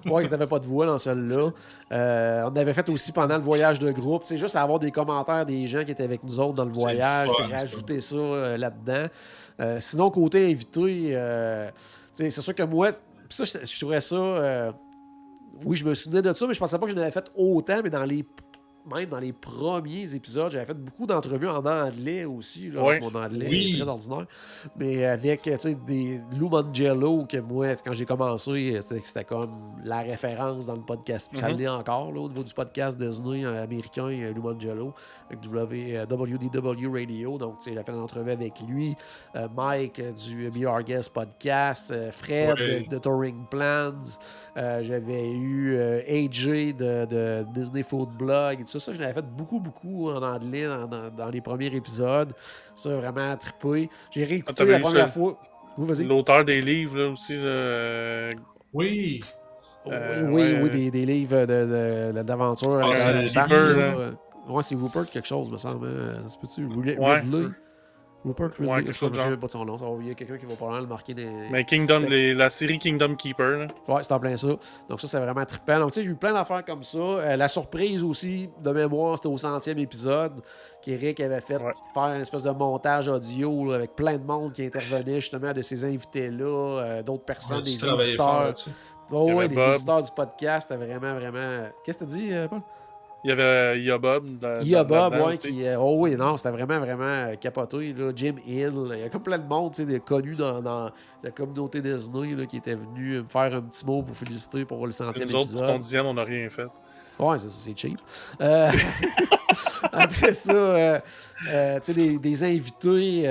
Ouais, 0.06 0.28
n'y 0.28 0.34
avait 0.34 0.48
pas 0.48 0.60
de 0.60 0.66
voix 0.66 0.86
dans 0.86 0.98
celui-là. 0.98 1.52
Euh, 1.92 2.44
on 2.52 2.56
avait 2.56 2.74
fait 2.74 2.88
aussi 2.90 3.12
pendant 3.12 3.38
le 3.38 3.44
voyage 3.44 3.80
de 3.80 3.92
groupe. 3.92 4.24
C'est 4.26 4.38
juste 4.38 4.56
à 4.56 4.62
avoir 4.62 4.80
des 4.80 4.92
commentaires 4.92 5.46
des 5.46 5.68
gens 5.68 5.84
qui 5.84 5.92
étaient 5.92 6.04
avec 6.04 6.24
nous 6.24 6.40
autres 6.40 6.54
dans 6.54 6.66
le 6.66 6.74
C'est 6.74 6.82
voyage, 6.82 7.28
fun, 7.28 7.34
ça. 7.50 7.56
rajouter 7.56 8.02
ça 8.02 8.16
euh, 8.16 8.58
là-dedans. 8.58 9.08
Euh, 9.60 9.78
sinon, 9.80 10.10
côté 10.12 10.52
invité, 10.52 11.10
euh, 11.14 11.70
c'est 12.14 12.30
sûr 12.30 12.54
que 12.54 12.64
moi, 12.64 12.92
ça, 13.30 13.44
je, 13.44 13.66
je 13.66 13.80
trouvais 13.80 14.02
ça. 14.02 14.16
euh, 14.16 14.72
oui, 15.66 15.76
je 15.76 15.84
me 15.86 15.96
souvenais 15.96 16.22
de 16.22 16.32
ça, 16.34 16.46
mais 16.46 16.54
je 16.54 16.60
pensais 16.60 16.78
pas 16.78 16.86
que 16.86 16.92
j'en 16.92 16.98
avais 17.02 17.10
fait 17.12 17.32
autant, 17.36 17.80
mais 17.84 17.90
dans 17.90 18.04
les. 18.04 18.24
Même 18.94 19.10
dans 19.10 19.20
les 19.20 19.34
premiers 19.34 20.14
épisodes, 20.16 20.52
j'avais 20.52 20.66
fait 20.66 20.74
beaucoup 20.78 21.06
d'entrevues 21.06 21.48
en 21.50 21.66
anglais 21.66 22.26
aussi. 22.26 22.70
Là, 22.70 22.84
Ouais. 22.84 23.00
Mon 23.00 23.14
anglais 23.20 23.48
Oui. 23.50 23.72
est 23.74 23.80
très 23.80 23.90
ordinaire. 23.90 24.26
Mais 24.78 25.06
avec 25.06 25.50
des 25.86 26.20
Lou 26.38 26.50
Mangello, 26.50 27.26
que 27.26 27.38
moi, 27.38 27.76
quand 27.84 27.94
j'ai 27.94 28.06
commencé, 28.06 28.78
c'était 28.82 29.24
comme 29.26 29.52
la 29.84 30.02
référence 30.02 30.68
dans 30.68 30.76
le 30.76 30.82
podcast. 30.82 31.28
Puis 31.32 31.40
Ça 31.40 31.50
Mhm. 31.50 31.58
l'est 31.58 31.68
encore 31.68 32.12
là, 32.12 32.22
au 32.22 32.30
niveau 32.30 32.44
du 32.44 32.54
podcast 32.54 32.98
Disney 32.98 33.46
euh, 33.46 33.64
américain, 33.64 34.08
euh, 34.10 34.34
Lou 34.34 34.42
Mangello, 34.42 34.94
avec 35.30 35.42
WDW 36.06 36.88
Radio. 36.92 37.38
Donc, 37.38 37.56
j'ai 37.66 37.74
fait 37.74 37.90
une 37.90 38.00
entrevue 38.00 38.32
avec 38.32 38.54
lui. 38.68 38.96
Euh, 39.36 39.48
Mike 39.56 40.02
du 40.26 40.50
Be 40.50 40.66
Our 40.66 40.84
Guest 40.84 41.14
podcast. 41.14 41.92
euh, 41.92 42.12
Fred 42.12 42.58
Ouais. 42.58 42.86
de, 42.86 42.90
de 42.96 42.98
Touring 43.00 43.46
Plans. 43.50 44.00
Euh, 44.58 44.82
J'avais 44.84 45.30
eu 45.32 45.78
AJ 46.08 46.74
de, 46.74 47.06
de 47.06 47.46
Disney 47.54 47.84
Food 47.84 48.10
Blog 48.18 48.62
et 48.62 48.64
tout 48.64 48.77
ça. 48.80 48.88
Ça, 48.92 48.94
je 48.94 49.02
l'avais 49.02 49.14
fait 49.14 49.26
beaucoup, 49.26 49.60
beaucoup 49.60 50.10
en 50.10 50.22
anglais 50.24 50.66
dans, 50.68 50.88
dans- 50.88 51.10
dans 51.10 51.30
les 51.30 51.42
premiers 51.42 51.68
épisodes. 51.68 52.34
Ça, 52.76 52.96
vraiment 52.96 53.36
trippé. 53.38 53.90
J'ai 54.12 54.24
Ah, 54.24 54.28
réécouté 54.30 54.66
la 54.66 54.80
première 54.80 55.08
ça? 55.08 55.14
fois. 55.14 55.38
Oui, 55.78 55.88
vas-y. 55.88 56.06
L'auteur 56.08 56.44
des 56.46 56.62
livres, 56.62 56.98
là, 56.98 57.10
aussi, 57.10 57.36
là, 57.36 57.42
euh, 57.44 58.32
Oui. 58.74 59.20
Euh, 59.88 60.24
oui, 60.30 60.34
ouais. 60.54 60.60
oui, 60.64 60.70
des, 60.70 60.92
des 60.92 61.06
livres 61.06 61.46
de- 61.46 62.12
de- 62.16 62.22
d'aventure. 62.24 62.80
Ah, 62.82 62.92
à 62.92 62.96
c'est 62.96 63.12
Rupert, 63.28 63.48
là. 63.50 63.96
là. 63.96 64.12
Ouais, 64.50 64.64
c'est 64.64 64.76
Rupert 64.76 65.06
quelque 65.10 65.28
chose, 65.28 65.52
me 65.52 65.58
semble. 65.58 65.88
hein. 65.88 66.20
Ça 66.24 66.30
se 66.30 66.38
peut-tu? 66.38 66.66
Ridley? 66.68 66.98
Ouais. 66.98 67.22
Rupert 68.26 68.52
Ridley? 68.58 68.68
Ouais, 68.70 68.80
je 68.80 68.86
quelque 68.86 69.16
chose 69.16 69.38
pas 69.40 69.48
de 69.48 69.52
son 69.52 69.64
nom. 69.66 69.78
Ça 69.78 69.86
va- 69.86 69.92
Il 70.02 70.08
y 70.08 70.12
a 70.12 70.14
quelqu'un 70.14 70.38
qui 70.38 70.46
va 70.46 70.56
probablement 70.56 70.82
le 70.82 70.88
marquer 70.88 71.14
des... 71.14 71.26
mais 71.52 71.64
Kingdom, 71.64 72.00
les- 72.00 72.34
la 72.34 72.50
série 72.50 72.78
Kingdom 72.80 73.16
Keeper. 73.16 73.58
là. 73.60 73.68
Ouais, 73.88 74.04
c'est 74.04 74.12
en 74.12 74.20
plein 74.20 74.36
ça. 74.36 74.48
Donc 74.90 75.00
ça, 75.00 75.08
c'est 75.08 75.20
vraiment 75.20 75.46
trippant. 75.46 75.80
Donc 75.80 75.92
tu 75.92 75.96
sais, 76.00 76.04
j'ai 76.04 76.12
eu 76.12 76.16
plein 76.16 76.34
d'affaires 76.34 76.66
comme 76.66 76.84
ça. 76.84 76.98
Euh, 76.98 77.36
la 77.38 77.48
surprise 77.48 78.04
aussi, 78.04 78.50
de 78.62 78.72
mémoire, 78.72 79.18
c'était 79.18 79.30
au 79.30 79.38
centième 79.38 79.78
épisode 79.80 80.42
qu'Eric 80.82 81.20
avait 81.20 81.42
fait 81.42 81.58
Ouais. 81.58 81.74
faire 81.94 82.04
une 82.16 82.22
espèce 82.22 82.44
de 82.44 82.52
montage 82.52 83.08
audio 83.08 83.70
là, 83.70 83.76
avec 83.76 83.96
plein 83.96 84.18
de 84.18 84.24
monde 84.26 84.52
qui 84.54 84.66
intervenait 84.66 85.22
justement 85.22 85.54
de 85.54 85.62
ces 85.62 85.86
invités-là, 85.86 86.46
euh, 86.82 87.04
d'autres 87.04 87.26
personnes, 87.26 87.62
des 87.64 87.70
fort 87.72 87.94
auditeurs. 88.48 88.54
Oh, 89.10 89.32
ouais, 89.34 89.48
des 89.48 89.58
auditeurs 89.64 90.02
du 90.02 90.12
podcast, 90.12 90.68
c'était 90.70 90.86
vraiment, 90.86 91.14
vraiment... 91.16 91.68
Qu'est-ce 91.86 92.00
que 92.00 92.04
tu 92.06 92.18
dis, 92.18 92.34
euh, 92.34 92.48
Paul? 92.50 92.62
Il 93.28 93.32
y 93.32 93.34
avait 93.34 93.82
Ia 93.82 93.98
Bob. 93.98 94.40
dans- 94.40 94.60
Il 94.62 94.70
y 94.70 94.76
a 94.76 94.84
dans- 94.86 94.90
Bob, 94.90 95.12
là-dedans, 95.14 95.28
ouais, 95.28 95.38
tu 95.38 95.48
sais. 95.50 95.54
qui... 95.54 95.66
oh 95.78 95.96
oui, 96.00 96.16
non, 96.16 96.38
c'était 96.38 96.52
vraiment, 96.52 96.80
vraiment 96.80 97.36
capoté. 97.36 97.92
Là. 97.94 98.12
Jim 98.16 98.36
Hill, 98.48 98.72
il 98.94 99.00
y 99.00 99.04
a 99.04 99.10
comme 99.10 99.24
plein 99.24 99.38
de 99.38 99.48
monde, 99.48 99.74
tu 99.74 99.82
sais, 99.82 99.86
des 99.86 100.00
connus 100.00 100.36
dans, 100.36 100.62
dans 100.62 100.90
la 101.22 101.32
communauté 101.32 101.82
Disney 101.82 102.34
là, 102.36 102.46
qui 102.46 102.56
était 102.58 102.76
venu 102.76 103.18
me 103.22 103.28
faire 103.28 103.54
un 103.54 103.62
petit 103.64 103.86
mot 103.86 104.02
pour 104.02 104.16
féliciter 104.16 104.64
pour 104.64 104.86
le 104.86 104.94
centième 104.94 105.28
Nous 105.28 105.36
autres, 105.36 105.52
pour 105.52 105.62
ton 105.68 105.78
dixième, 105.80 106.06
on 106.06 106.14
n'a 106.14 106.24
rien 106.24 106.50
fait. 106.50 106.68
Ouais, 107.20 107.38
c'est, 107.38 107.52
c'est 107.52 107.78
cheap. 107.78 108.00
Euh, 108.40 108.70
Après 109.92 110.34
ça, 110.34 110.52
euh, 110.54 111.00
euh, 111.52 111.80
tu 111.80 111.92
sais, 111.92 111.94
des, 111.94 112.18
des 112.20 112.44
invités, 112.44 113.24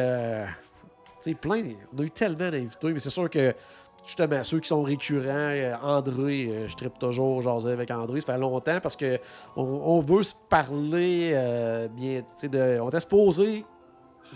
tu 1.23 1.31
sais, 1.31 1.35
plein. 1.35 1.63
On 1.97 2.01
a 2.01 2.05
eu 2.05 2.11
tellement 2.11 2.51
d'invités, 2.51 2.93
mais 2.93 2.99
c'est 2.99 3.11
sûr 3.11 3.31
que, 3.31 3.55
justement, 4.07 4.43
ceux 4.45 4.61
qui 4.61 4.69
sont 4.69 4.83
récurrents, 4.83 5.27
euh, 5.29 5.75
André, 5.83 6.47
euh, 6.49 6.69
je 6.69 6.77
tripe 6.77 6.99
toujours 6.99 7.43
jaser 7.43 7.73
avec 7.73 7.91
André, 7.91 8.21
ça 8.21 8.33
fait 8.35 8.39
longtemps 8.39 8.79
parce 8.81 8.97
que 8.97 9.19
on, 9.57 10.01
veut 10.01 10.23
se 10.23 10.35
parler 10.49 11.33
euh, 11.35 11.89
bien, 11.89 12.23
de, 12.45 12.81
on 12.81 12.89
était 12.89 13.01
supposé, 13.01 13.65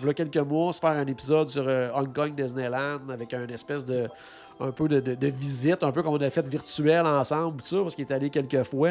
il 0.01 0.07
y 0.07 0.11
a 0.11 0.15
quelques 0.15 0.37
mois, 0.37 0.73
se 0.73 0.81
faire 0.81 0.91
un 0.91 1.07
épisode 1.07 1.49
sur 1.49 1.65
euh, 1.67 1.89
Hong 1.95 2.13
Kong 2.13 2.35
Disneyland 2.35 3.09
avec 3.09 3.33
un 3.35 3.47
espèce 3.49 3.85
de 3.85 4.09
un 4.63 4.73
peu 4.73 4.89
de, 4.89 5.01
de- 5.01 5.15
de 5.15 5.27
visite, 5.29 5.83
un 5.83 5.91
peu 5.91 6.03
comme 6.03 6.13
on 6.13 6.21
a 6.21 6.29
fait 6.29 6.47
virtuel 6.47 7.07
ensemble, 7.07 7.63
tout 7.63 7.69
ça, 7.69 7.79
parce 7.83 7.95
qu'il 7.95 8.05
est 8.07 8.13
allé 8.13 8.29
quelques 8.29 8.63
fois. 8.65 8.91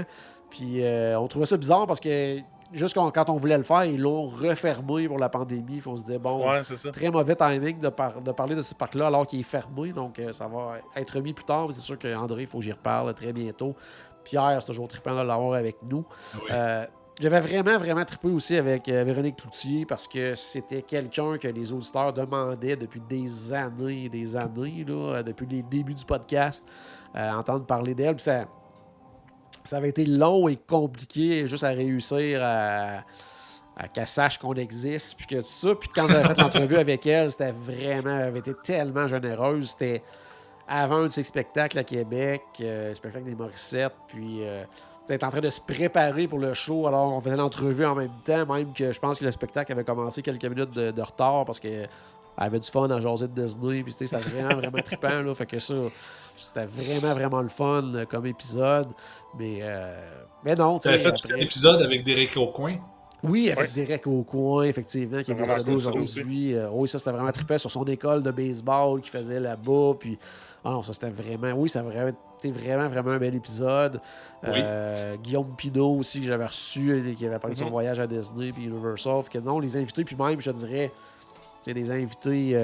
Puis 0.50 0.84
euh, 0.84 1.20
on 1.20 1.28
trouvait 1.28 1.46
ça 1.46 1.58
bizarre 1.58 1.86
parce 1.86 2.00
que 2.00 2.40
juste 2.74 2.94
quand, 2.96 3.30
on 3.30 3.38
voulait 3.38 3.58
le 3.58 3.64
faire, 3.64 3.86
ils 3.86 4.00
l'ont 4.00 4.30
refermé 4.30 5.08
pour 5.08 5.18
la 5.20 5.30
pandémie. 5.30 5.82
On 5.86 5.98
se 5.98 6.04
disait, 6.04 6.20
bon, 6.20 6.50
Ouais, 6.50 6.62
très 6.92 7.10
mauvais 7.12 7.36
timing 7.36 7.80
de, 7.80 7.90
par- 7.90 8.22
de 8.22 8.32
parler 8.32 8.56
de 8.56 8.62
ce 8.62 8.74
parc-là 8.74 9.08
alors 9.08 9.26
qu'il 9.28 9.40
est 9.40 9.44
fermé. 9.44 9.92
Donc 9.92 10.20
euh, 10.20 10.32
ça 10.34 10.48
va 10.48 10.78
être 10.96 11.12
remis 11.16 11.34
plus 11.34 11.46
tard. 11.46 11.68
Mais 11.68 11.74
c'est 11.74 11.82
sûr 11.82 11.98
qu'André, 11.98 12.42
il 12.44 12.48
faut 12.48 12.60
que 12.60 12.64
j'y 12.64 12.72
reparle 12.72 13.14
très 13.14 13.34
bientôt. 13.34 13.76
Pierre, 14.24 14.58
c'est 14.62 14.68
toujours 14.68 14.88
trippant 14.88 15.16
de 15.16 15.22
l'avoir 15.28 15.54
avec 15.54 15.78
nous. 15.84 16.06
Ah 16.10 16.38
oui. 16.38 16.50
Euh, 16.52 16.86
j'avais 17.20 17.40
vraiment, 17.42 17.78
vraiment 17.78 18.06
trippé 18.06 18.30
aussi 18.30 18.56
avec 18.56 18.88
euh, 18.88 19.04
Véronique 19.04 19.36
Cloutier 19.36 19.86
parce 19.86 20.08
que 20.08 20.36
c'était 20.36 20.82
quelqu'un 20.84 21.38
que 21.38 21.50
les 21.50 21.74
auditeurs 21.74 22.14
demandaient 22.14 22.78
depuis 22.78 23.02
des 23.02 23.52
années 23.52 24.06
et 24.06 24.10
des 24.10 24.38
années, 24.38 24.86
là, 24.88 25.22
depuis 25.22 25.46
les 25.46 25.62
débuts 25.62 25.96
du 25.96 26.06
podcast, 26.06 26.66
entendre 27.14 27.66
parler 27.66 27.94
d'elle. 27.94 28.16
Puis 28.16 28.24
ça, 28.24 28.46
ça 29.70 29.78
avait 29.78 29.90
été 29.90 30.04
long 30.04 30.48
et 30.48 30.56
compliqué 30.56 31.46
juste 31.46 31.64
à 31.64 31.70
réussir 31.70 32.42
à, 32.44 33.04
qu'elle 33.94 34.08
sache 34.08 34.40
qu'on 34.40 34.56
existe, 34.56 35.16
puis 35.16 35.28
que 35.28 35.42
tout 35.42 35.48
ça. 35.48 35.76
Puis 35.76 35.90
quand 35.94 36.08
j'avais 36.08 36.34
fait 36.34 36.42
l'entrevue 36.42 36.78
avec 36.80 37.06
elle, 37.06 37.32
c'était 37.32 37.52
vraiment, 37.52 38.18
elle 38.18 38.30
avait 38.30 38.40
été 38.40 38.56
tellement 38.56 39.06
généreuse. 39.06 39.70
C'était 39.70 40.02
avant 40.68 40.96
un 40.96 41.06
de 41.06 41.12
ses 41.12 41.22
spectacles 41.22 41.78
à 41.78 41.84
Québec, 41.84 42.42
euh, 42.62 42.96
spectacle 42.96 43.26
des 43.26 43.36
Morissettes, 43.36 43.94
puis 44.08 44.40
euh, 44.42 44.64
elle 45.08 45.16
était 45.16 45.26
en 45.26 45.30
train 45.30 45.40
de 45.40 45.50
se 45.50 45.62
préparer 45.62 46.28
pour 46.28 46.40
le 46.40 46.56
show, 46.56 46.88
alors 46.88 47.14
on 47.14 47.22
faisait 47.22 47.38
l'entrevue 47.38 47.86
en 47.86 47.96
même 47.96 48.14
temps, 48.26 48.52
même 48.52 48.74
que 48.74 48.92
je 48.92 49.00
pense 49.00 49.20
que 49.20 49.26
le 49.26 49.32
spectacle 49.32 49.72
avait 49.72 49.84
commencé 49.84 50.24
quelques 50.24 50.46
minutes 50.46 50.72
de, 50.72 50.90
de 50.90 51.02
retard 51.02 51.46
parce 51.46 51.60
que 51.60 51.86
elle 52.40 52.46
avait 52.46 52.60
du 52.60 52.70
fun 52.70 52.90
à 52.90 53.00
jaser 53.00 53.28
de 53.28 53.42
Disney, 53.42 53.84
puis 53.84 53.92
c'était 53.92 54.18
vraiment, 54.18 54.56
vraiment 54.56 54.82
trippant, 54.82 55.22
là, 55.22 55.34
fait 55.36 55.46
que 55.46 55.60
ça, 55.60 55.76
c'était 56.38 56.66
vraiment, 56.66 57.14
vraiment 57.14 57.42
le 57.42 57.50
fun 57.50 57.84
euh, 57.94 58.06
comme 58.06 58.26
épisode, 58.26 58.88
mais, 59.38 59.60
euh, 59.62 60.02
mais 60.46 60.56
non, 60.56 60.80
tu 60.80 60.90
sais... 60.90 60.98
fait 60.98 61.10
après... 61.10 61.34
un 61.34 61.38
épisode 61.38 61.82
avec 61.82 62.04
Derek 62.04 62.36
Aucoin? 62.38 62.78
Oui, 63.22 63.52
avec 63.52 63.74
Derek 63.74 64.08
au 64.08 64.24
coin, 64.24 64.64
effectivement, 64.64 65.22
qui 65.22 65.32
est 65.32 65.36
décédé 65.36 65.74
aujourd'hui. 65.74 66.56
Euh, 66.56 66.70
oui, 66.72 66.88
ça, 66.88 67.00
c'était 67.00 67.12
vraiment 67.12 67.32
trippant 67.34 67.58
sur 67.58 67.70
son 67.70 67.84
école 67.84 68.24
de 68.24 68.32
baseball 68.32 69.02
qu'il 69.02 69.12
faisait 69.12 69.40
là-bas, 69.40 69.96
puis... 70.00 70.18
Ah 70.64 70.72
non, 70.72 70.82
ça 70.82 70.94
c'était 70.94 71.10
vraiment... 71.10 71.52
Oui, 71.52 71.70
ça 71.70 71.80
a 71.80 71.84
vraiment 71.84 72.12
été 72.38 72.52
vraiment, 72.52 72.90
vraiment 72.90 73.12
un 73.12 73.18
bel 73.18 73.36
épisode. 73.36 74.02
Euh, 74.46 75.16
Guillaume 75.18 75.54
Pinault 75.56 75.98
aussi, 76.00 76.20
que 76.20 76.28
j'avais 76.28 76.46
reçu, 76.46 77.16
qui 77.18 77.26
avait 77.26 77.40
parlé 77.40 77.56
de 77.56 77.60
son 77.60 77.68
mm-hmm. 77.68 77.72
voyage 77.72 78.00
à 78.00 78.08
Disney, 78.08 78.52
puis 78.52 78.66
Universal. 78.66 79.24
Que 79.30 79.40
non, 79.40 79.60
les 79.60 79.78
invités, 79.78 80.04
puis 80.04 80.18
même, 80.18 80.40
je 80.40 80.52
dirais, 80.52 80.92
des 81.74 81.92
invités 81.92 82.56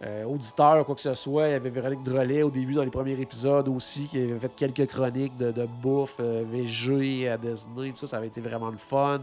euh, 0.00 0.24
auditeurs, 0.24 0.86
quoi 0.86 0.94
que 0.94 1.00
ce 1.00 1.14
soit. 1.14 1.48
Il 1.48 1.52
y 1.52 1.54
avait 1.54 1.70
Véronique 1.70 2.04
Drolet 2.04 2.42
au 2.44 2.50
début, 2.50 2.74
dans 2.74 2.84
les 2.84 2.90
premiers 2.90 3.20
épisodes 3.20 3.66
aussi, 3.66 4.06
qui 4.06 4.18
avait 4.18 4.38
fait 4.38 4.54
quelques 4.54 4.86
chroniques 4.86 5.36
de, 5.36 5.66
bouffe, 5.82 6.18
euh, 6.20 6.44
VG 6.48 7.28
à 7.28 7.36
Disney, 7.36 7.90
tout 7.90 7.96
ça, 7.96 8.06
ça 8.06 8.16
avait 8.18 8.28
été 8.28 8.40
vraiment 8.40 8.70
le 8.70 8.76
fun. 8.76 9.22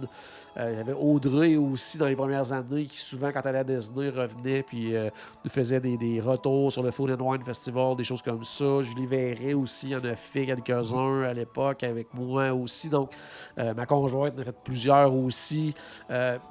Euh, 0.57 0.71
il 0.71 0.77
y 0.77 0.81
avait 0.81 0.93
Audrey 0.93 1.55
aussi 1.55 1.97
dans 1.97 2.07
les 2.07 2.15
premières 2.15 2.51
années 2.51 2.85
qui, 2.85 2.97
souvent, 2.97 3.31
quand 3.31 3.39
elle 3.43 3.55
allait 3.55 3.73
à 3.73 3.79
Disney, 3.79 4.09
revenait 4.09 4.63
puis 4.63 4.93
nous 5.43 5.49
faisait 5.49 5.79
des, 5.79 6.19
retours 6.19 6.71
sur 6.71 6.83
le 6.83 6.91
Food 6.91 7.11
and 7.11 7.23
Wine 7.23 7.43
Festival, 7.43 7.95
des 7.95 8.03
choses 8.03 8.21
comme 8.21 8.43
ça. 8.43 8.81
Julie 8.81 9.05
Verret 9.05 9.53
aussi 9.53 9.95
en 9.95 10.03
a 10.03 10.15
fait 10.15 10.45
quelques-uns 10.45 11.23
à 11.23 11.33
l'époque 11.33 11.83
avec 11.83 12.13
moi 12.13 12.53
aussi. 12.53 12.87
Donc, 12.87 13.11
ma 13.57 13.85
conjointe 13.85 14.33
en 14.37 14.41
a 14.41 14.45
fait 14.45 14.55
plusieurs 14.63 15.13
aussi. 15.13 15.73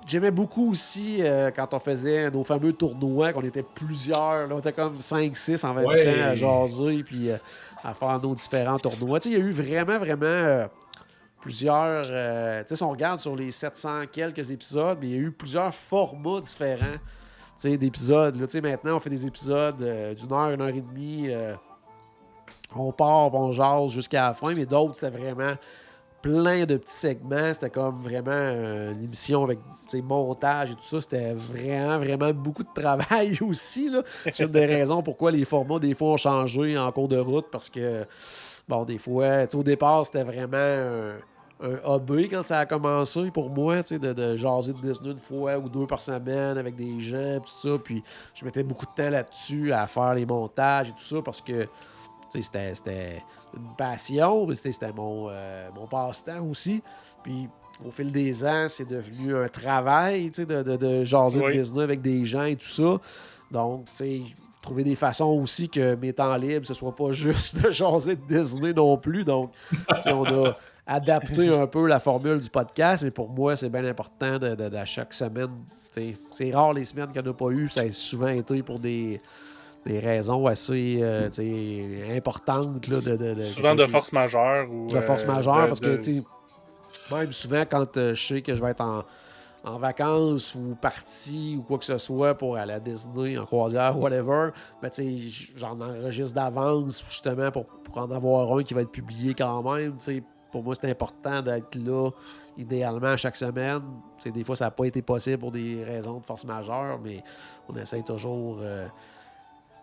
J'aimais 0.06 0.30
beaucoup 0.30 0.70
aussi 0.70 1.22
quand 1.56 1.72
on 1.72 1.78
faisait 1.78 2.30
nos 2.30 2.44
fameux 2.44 2.74
tournois, 2.74 3.32
qu'on 3.32 3.42
était 3.42 3.62
plusieurs. 3.62 4.13
Là, 4.18 4.46
on 4.50 4.58
était 4.58 4.72
comme 4.72 4.96
5-6 4.96 5.64
en 5.66 5.74
même 5.74 5.84
temps 5.84 6.22
à 6.22 6.34
jaser 6.34 7.02
puis 7.02 7.30
à 7.82 7.94
faire 7.94 8.20
nos 8.20 8.34
différents 8.34 8.78
tournois. 8.78 9.18
Il 9.24 9.32
y 9.32 9.36
a 9.36 9.38
eu 9.38 9.50
vraiment, 9.50 9.98
vraiment 9.98 10.68
plusieurs. 11.44 12.06
Euh, 12.08 12.62
tu 12.62 12.68
sais, 12.68 12.76
si 12.76 12.82
on 12.82 12.90
regarde 12.90 13.20
sur 13.20 13.36
les 13.36 13.52
700 13.52 14.04
quelques 14.10 14.50
épisodes, 14.50 14.98
il 15.02 15.10
y 15.10 15.14
a 15.14 15.18
eu 15.18 15.30
plusieurs 15.30 15.74
formats 15.74 16.40
différents 16.40 16.96
d'épisodes. 17.62 18.34
Maintenant, 18.62 18.96
on 18.96 19.00
fait 19.00 19.10
des 19.10 19.26
épisodes 19.26 19.80
euh, 19.82 20.14
d'une 20.14 20.32
heure, 20.32 20.50
une 20.50 20.62
heure 20.62 20.68
et 20.68 20.80
demie. 20.80 21.26
Euh, 21.28 21.54
on 22.74 22.90
part, 22.92 23.32
on 23.34 23.52
jase 23.52 23.90
jusqu'à 23.90 24.28
la 24.28 24.34
fin, 24.34 24.54
mais 24.54 24.64
d'autres, 24.64 24.94
c'était 24.94 25.16
vraiment 25.16 25.54
plein 26.24 26.64
de 26.64 26.78
petits 26.78 26.94
segments. 26.94 27.52
C'était 27.52 27.68
comme 27.68 28.00
vraiment 28.00 28.32
une 28.32 29.04
émission 29.04 29.44
avec 29.44 29.58
montage 30.02 30.70
et 30.70 30.74
tout 30.74 30.82
ça. 30.82 31.00
C'était 31.02 31.34
vraiment, 31.34 31.98
vraiment 31.98 32.32
beaucoup 32.32 32.62
de 32.62 32.72
travail 32.74 33.38
aussi. 33.42 33.90
C'est 34.32 34.44
une 34.44 34.50
des 34.50 34.64
raisons 34.64 35.02
pourquoi 35.02 35.30
les 35.30 35.44
formats, 35.44 35.78
des 35.78 35.92
fois, 35.92 36.12
ont 36.12 36.16
changé 36.16 36.78
en 36.78 36.90
cours 36.92 37.08
de 37.08 37.18
route 37.18 37.46
parce 37.52 37.68
que, 37.68 38.06
bon, 38.66 38.84
des 38.84 38.96
fois, 38.96 39.44
au 39.52 39.62
départ, 39.62 40.06
c'était 40.06 40.24
vraiment 40.24 41.12
un 41.60 41.78
hobby 41.84 42.28
quand 42.30 42.42
ça 42.42 42.60
a 42.60 42.66
commencé 42.66 43.30
pour 43.30 43.50
moi, 43.50 43.82
tu 43.82 43.90
sais, 43.90 43.98
de, 43.98 44.14
de, 44.14 44.34
jaser 44.34 44.72
de 44.72 44.78
Disney 44.80 45.12
une 45.12 45.18
fois 45.18 45.58
ou 45.58 45.68
deux 45.68 45.86
par 45.86 46.00
semaine 46.00 46.56
avec 46.56 46.74
des 46.74 47.00
gens, 47.00 47.38
tout 47.40 47.68
ça. 47.68 47.76
Puis 47.84 48.02
je 48.34 48.46
mettais 48.46 48.62
beaucoup 48.62 48.86
de 48.86 49.02
temps 49.02 49.10
là-dessus 49.10 49.72
à 49.74 49.86
faire 49.86 50.14
les 50.14 50.24
montages 50.24 50.88
et 50.88 50.92
tout 50.92 51.04
ça 51.04 51.16
parce 51.22 51.42
que 51.42 51.68
c'était 52.30 53.22
une 53.56 53.76
passion, 53.76 54.46
mais 54.46 54.54
c'était 54.54 54.92
mon, 54.92 55.28
euh, 55.30 55.68
mon 55.74 55.86
passe-temps 55.86 56.44
aussi. 56.44 56.82
Puis 57.22 57.48
au 57.84 57.90
fil 57.90 58.10
des 58.12 58.44
ans, 58.44 58.66
c'est 58.68 58.88
devenu 58.88 59.36
un 59.36 59.48
travail, 59.48 60.30
de, 60.30 60.44
de, 60.44 60.76
de, 60.76 61.04
jaser 61.04 61.40
de 61.40 61.52
Disney 61.52 61.82
avec 61.82 62.00
des 62.00 62.24
gens 62.24 62.44
et 62.44 62.56
tout 62.56 62.66
ça. 62.66 62.98
Donc, 63.50 63.86
tu 63.86 63.90
sais, 63.94 64.22
trouver 64.62 64.84
des 64.84 64.96
façons 64.96 65.38
aussi 65.40 65.68
que 65.68 65.94
mes 65.94 66.12
temps 66.12 66.36
libres, 66.36 66.66
ce 66.66 66.74
soit 66.74 66.94
pas 66.94 67.10
juste 67.10 67.62
de 67.62 67.70
jaser 67.70 68.16
de 68.16 68.22
Disney 68.26 68.72
non 68.72 68.96
plus. 68.96 69.24
Donc, 69.24 69.52
on 70.06 70.24
a 70.24 70.56
adapter 70.86 71.48
un 71.54 71.66
peu 71.66 71.86
la 71.86 72.00
formule 72.00 72.40
du 72.40 72.50
podcast, 72.50 73.04
mais 73.04 73.10
pour 73.10 73.28
moi, 73.28 73.56
c'est 73.56 73.68
bien 73.70 73.84
important 73.84 74.38
de, 74.38 74.54
de, 74.54 74.84
chaque 74.84 75.12
semaine. 75.12 75.50
C'est 76.32 76.50
rare 76.50 76.72
les 76.72 76.84
semaines 76.84 77.12
qu'il 77.12 77.22
n'y 77.22 77.28
en 77.28 77.30
a 77.30 77.34
pas 77.34 77.50
eu, 77.50 77.68
ça 77.70 77.82
a 77.82 77.90
souvent 77.90 78.28
été 78.28 78.62
pour 78.64 78.80
des, 78.80 79.20
des 79.86 79.98
raisons 79.98 80.46
assez 80.46 80.98
euh, 81.02 81.28
importantes. 82.16 82.86
Là, 82.88 83.00
de, 83.00 83.44
souvent 83.44 83.74
de 83.74 83.86
force 83.86 84.12
majeure. 84.12 84.70
Ou, 84.70 84.86
de 84.86 85.00
force 85.00 85.24
euh, 85.24 85.32
majeure, 85.32 85.66
parce 85.66 85.80
que 85.80 85.98
même 87.10 87.32
souvent, 87.32 87.64
quand 87.68 87.96
euh, 87.96 88.14
je 88.14 88.26
sais 88.26 88.42
que 88.42 88.54
je 88.54 88.62
vais 88.62 88.70
être 88.70 88.80
en, 88.80 89.02
en 89.64 89.78
vacances 89.78 90.54
ou 90.54 90.76
parti 90.80 91.56
ou 91.58 91.62
quoi 91.62 91.78
que 91.78 91.84
ce 91.84 91.98
soit 91.98 92.34
pour 92.34 92.56
aller 92.56 92.72
à 92.72 92.80
Disney, 92.80 93.36
en 93.36 93.44
croisière, 93.44 93.98
whatever, 93.98 94.50
ben, 94.80 94.90
j'en 95.56 95.80
enregistre 95.80 96.34
d'avance 96.34 97.04
justement 97.08 97.50
pour, 97.50 97.66
pour, 97.66 97.98
en 97.98 98.10
avoir 98.10 98.56
un 98.56 98.62
qui 98.62 98.74
va 98.74 98.82
être 98.82 98.92
publié 98.92 99.34
quand 99.34 99.62
même, 99.62 99.98
pour 100.54 100.62
moi, 100.62 100.74
c'est 100.80 100.88
important 100.88 101.42
d'être 101.42 101.74
là, 101.74 102.10
idéalement, 102.56 103.16
chaque 103.16 103.34
semaine. 103.34 103.82
des 104.24 104.44
fois, 104.44 104.54
ça 104.54 104.66
n'a 104.66 104.70
pas 104.70 104.84
été 104.84 105.02
possible 105.02 105.38
pour 105.38 105.50
des 105.50 105.82
raisons 105.82 106.20
de 106.20 106.24
force 106.24 106.44
majeure, 106.44 107.00
mais 107.02 107.24
on 107.68 107.74
essaie 107.74 108.02
toujours 108.02 108.58
euh, 108.60 108.86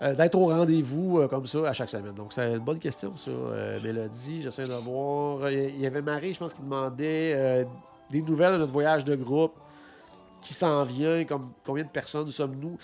euh, 0.01 0.15
d'être 0.15 0.35
au 0.35 0.47
rendez-vous 0.47 1.19
euh, 1.19 1.27
comme 1.27 1.45
ça 1.45 1.69
à 1.69 1.73
chaque 1.73 1.89
semaine. 1.89 2.13
Donc, 2.13 2.33
c'est 2.33 2.53
une 2.53 2.59
bonne 2.59 2.79
question, 2.79 3.15
ça, 3.15 3.31
Mélodie. 3.83 4.41
J'essaie 4.41 4.65
de 4.65 4.73
voir. 4.73 5.49
Il 5.49 5.79
y 5.79 5.85
avait 5.85 6.01
Marie, 6.01 6.33
je 6.33 6.39
pense, 6.39 6.53
qui 6.53 6.61
demandait 6.61 7.65
des 8.09 8.21
nouvelles 8.21 8.53
de 8.53 8.57
notre 8.57 8.71
voyage 8.71 9.05
de 9.05 9.15
groupe 9.15 9.53
qui 10.41 10.53
s'en 10.53 10.83
vient, 10.83 11.23
comme 11.25 11.51
combien 11.65 11.83
de 11.83 11.89
personnes 11.89 12.29
sommes-nous? 12.29 12.77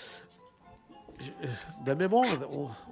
De 1.84 1.94
mémoire, 1.94 2.28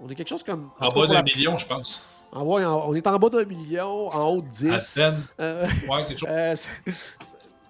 on, 0.02 0.10
est 0.10 0.16
quelque 0.16 0.30
chose 0.30 0.44
comme. 0.44 0.72
En 0.80 0.90
bas 0.90 1.06
d'un 1.06 1.22
million, 1.22 1.58
je 1.58 1.68
pense. 1.68 2.10
Ah 2.34 2.44
on 2.44 2.94
est 2.96 3.08
en 3.08 3.20
bas 3.20 3.30
d'un 3.30 3.46
million, 3.46 4.10
en 4.10 4.30
haut 4.30 4.42
de 4.42 4.48
10. 4.48 5.00
Euh, 5.40 5.68
ouais, 5.88 6.06
euh, 6.28 6.56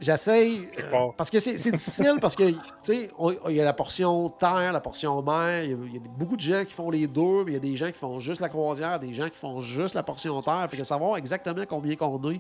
J'essaye. 0.06 0.70
Euh, 0.80 1.08
parce 1.18 1.32
que 1.32 1.40
c'est 1.40 1.72
difficile, 1.72 2.18
parce 2.22 2.36
que, 2.36 2.52
tu 2.52 2.58
sais, 2.82 3.10
il 3.50 3.56
y 3.56 3.60
a 3.60 3.66
la 3.66 3.74
portion 3.74 4.30
terre, 4.30 4.72
la 4.72 4.80
portion 4.80 5.20
mer. 5.24 5.64
Il 5.64 5.72
y, 5.72 5.98
a 5.98 6.00
beaucoup 6.16 6.36
de 6.36 6.42
gens 6.42 6.64
qui 6.64 6.74
font 6.74 6.92
les 6.92 7.08
deux, 7.08 7.44
mais 7.44 7.52
il 7.52 7.54
y 7.54 7.58
a 7.58 7.60
des 7.60 7.76
gens 7.76 7.88
qui 7.88 7.98
font 7.98 8.20
juste 8.20 8.40
la 8.40 8.50
croisière, 8.50 9.00
des 9.00 9.16
gens 9.16 9.30
qui 9.30 9.40
font 9.40 9.60
juste 9.62 9.96
la 9.96 10.04
portion 10.04 10.40
terre. 10.44 10.68
Fait 10.70 10.78
que 10.78 10.84
savoir 10.84 11.18
exactement 11.18 11.64
combien 11.68 11.96
qu'on 11.96 12.22
est, 12.30 12.40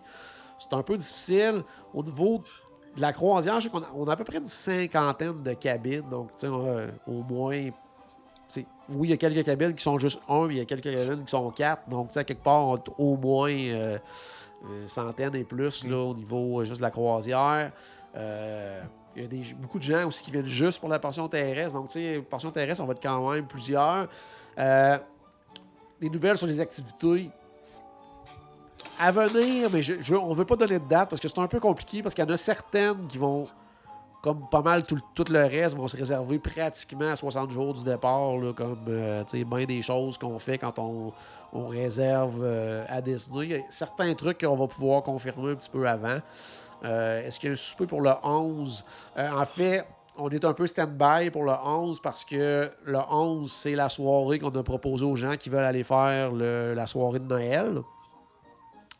c'est 0.59 0.73
un 0.73 0.83
peu 0.83 0.95
difficile. 0.95 1.63
Au 1.91 2.03
niveau 2.03 2.43
de 2.95 3.01
la 3.01 3.11
croisière, 3.11 3.59
je 3.59 3.65
sais 3.65 3.69
qu'on 3.71 3.81
a, 3.81 3.89
on 3.95 4.05
a 4.07 4.13
à 4.13 4.15
peu 4.15 4.23
près 4.23 4.37
une 4.37 4.45
cinquantaine 4.45 5.41
de 5.41 5.53
cabines. 5.53 6.07
Donc, 6.07 6.35
tu 6.35 6.47
sais, 6.47 6.47
au 7.07 7.23
moins 7.23 7.71
oui, 8.89 9.07
il 9.07 9.09
y 9.09 9.13
a 9.13 9.17
quelques 9.17 9.43
cabines 9.43 9.73
qui 9.73 9.83
sont 9.83 9.97
juste 9.97 10.21
un, 10.29 10.47
mais 10.47 10.55
il 10.55 10.57
y 10.57 10.61
a 10.61 10.65
quelques 10.65 10.83
cabines 10.83 11.23
qui 11.23 11.31
sont 11.31 11.49
quatre. 11.49 11.89
Donc, 11.89 12.09
tu 12.09 12.13
sais, 12.13 12.23
quelque 12.23 12.43
part, 12.43 12.77
au 12.99 13.17
moins 13.17 13.49
euh, 13.49 13.97
une 14.69 14.87
centaine 14.87 15.35
et 15.35 15.43
plus 15.43 15.85
là, 15.85 15.97
au 15.97 16.13
niveau 16.13 16.61
euh, 16.61 16.65
juste 16.65 16.77
de 16.77 16.83
la 16.83 16.91
croisière. 16.91 17.71
Euh, 18.15 18.81
il 19.15 19.21
y 19.21 19.25
a 19.25 19.27
des, 19.27 19.53
beaucoup 19.55 19.79
de 19.79 19.83
gens 19.83 20.07
aussi 20.07 20.23
qui 20.23 20.31
viennent 20.31 20.45
juste 20.45 20.79
pour 20.79 20.89
la 20.89 20.99
portion 20.99 21.27
terrestre. 21.27 21.73
Donc, 21.73 21.87
tu 21.87 21.99
sais, 21.99 22.21
portion 22.29 22.51
terrestre, 22.51 22.83
on 22.83 22.85
va 22.85 22.93
être 22.93 23.01
quand 23.01 23.31
même 23.31 23.47
plusieurs. 23.47 24.07
des 24.57 26.09
nouvelles 26.09 26.37
sur 26.37 26.47
les 26.47 26.59
activités 26.59 27.31
à 28.99 29.11
venir, 29.11 29.69
mais 29.73 29.81
je, 29.81 30.15
on 30.15 30.29
ne 30.29 30.35
veut 30.35 30.45
pas 30.45 30.55
donner 30.55 30.79
de 30.79 30.87
date 30.87 31.09
parce 31.09 31.21
que 31.21 31.27
c'est 31.27 31.39
un 31.39 31.47
peu 31.47 31.59
compliqué 31.59 32.01
parce 32.01 32.13
qu'il 32.13 32.23
y 32.23 32.27
en 32.27 32.31
a 32.31 32.37
certaines 32.37 33.07
qui 33.07 33.17
vont 33.17 33.47
comme 34.25 34.49
pas 34.49 34.63
mal 34.63 34.87
tout, 34.87 34.97
le 35.29 35.45
reste, 35.45 35.77
vont 35.77 35.87
se 35.87 35.95
réserver 35.95 36.39
pratiquement 36.39 37.11
à 37.11 37.15
60 37.15 37.51
jours 37.51 37.73
du 37.73 37.83
départ, 37.83 38.31
comme 38.55 38.79
euh, 38.87 39.23
bien 39.31 39.65
des 39.65 39.83
choses 39.83 40.17
qu'on 40.17 40.39
fait 40.39 40.57
quand 40.57 40.79
on, 40.79 41.13
réserve 41.67 42.41
euh, 42.43 42.83
à 42.89 43.01
Disney. 43.01 43.45
Il 43.45 43.51
y 43.51 43.53
a 43.53 43.59
certains 43.69 44.15
trucs 44.15 44.41
qu'on 44.41 44.55
va 44.55 44.65
pouvoir 44.65 45.03
confirmer 45.03 45.51
un 45.51 45.55
petit 45.55 45.69
peu 45.69 45.87
avant. 45.87 46.17
Euh, 46.83 47.23
est-ce 47.23 47.39
qu'il 47.39 47.49
y 47.49 47.51
a 47.51 47.53
un 47.53 47.55
souper 47.55 47.85
pour 47.85 48.01
le 48.01 48.13
11? 48.23 48.83
en 49.15 49.45
fait, 49.45 49.85
on 50.17 50.29
est 50.29 50.43
un 50.43 50.53
peu 50.53 50.65
stand-by 50.65 51.29
pour 51.29 51.43
le 51.43 51.53
11 51.63 51.99
parce 52.01 52.25
que 52.25 52.71
le 52.83 52.99
11, 53.07 53.51
c'est 53.51 53.75
la 53.75 53.89
soirée 53.89 54.39
qu'on 54.39 54.49
a 54.49 54.63
proposée 54.63 55.05
aux 55.05 55.15
gens 55.15 55.37
qui 55.37 55.51
veulent 55.51 55.65
aller 55.65 55.83
faire 55.83 56.31
la 56.31 56.87
soirée 56.87 57.19
de 57.19 57.27
Noël. 57.27 57.81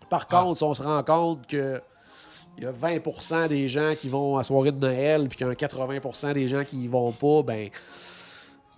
Par 0.07 0.27
ah. 0.29 0.43
contre, 0.43 0.61
on 0.61 0.73
se 0.75 0.83
rend 0.83 1.01
compte 1.01 1.47
que 1.47 1.81
il 2.57 2.63
y 2.63 2.67
a 2.67 2.71
20% 2.71 3.47
des 3.47 3.67
gens 3.67 3.93
qui 3.99 4.07
vont 4.09 4.35
à 4.35 4.39
la 4.39 4.43
soirée 4.43 4.71
de 4.71 4.79
Noël, 4.79 5.27
puis 5.27 5.37
qu'il 5.37 5.47
y 5.47 5.49
a 5.49 5.53
80% 5.53 6.33
des 6.33 6.47
gens 6.47 6.63
qui 6.63 6.83
y 6.83 6.87
vont 6.87 7.11
pas, 7.11 7.41
ben 7.43 7.69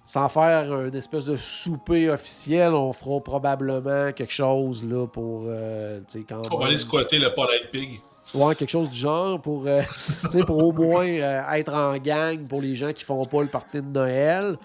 sans 0.06 0.30
faire 0.30 0.86
une 0.86 0.96
espèce 0.96 1.26
de 1.26 1.36
souper 1.36 2.10
officiel, 2.10 2.74
on 2.74 2.94
fera 2.94 3.20
probablement 3.20 4.14
quelque 4.14 4.32
chose 4.32 4.84
là 4.86 5.06
pour. 5.06 5.44
Euh, 5.48 6.00
quand 6.30 6.42
on 6.52 6.58
va 6.60 6.68
aller 6.68 6.78
squatter 6.78 7.20
le 7.20 7.34
Polite 7.34 7.70
Pig. 7.72 8.00
Ouais, 8.34 8.56
quelque 8.56 8.70
chose 8.70 8.90
du 8.90 8.98
genre 8.98 9.40
pour, 9.42 9.64
euh, 9.68 9.82
pour 10.48 10.58
au 10.64 10.72
moins 10.72 11.06
euh, 11.08 11.52
être 11.54 11.74
en 11.74 11.98
gang 11.98 12.46
pour 12.48 12.62
les 12.62 12.74
gens 12.76 12.94
qui 12.94 13.04
font 13.04 13.24
pas 13.26 13.42
le 13.42 13.48
party 13.48 13.82
de 13.82 13.88
Noël. 13.88 14.58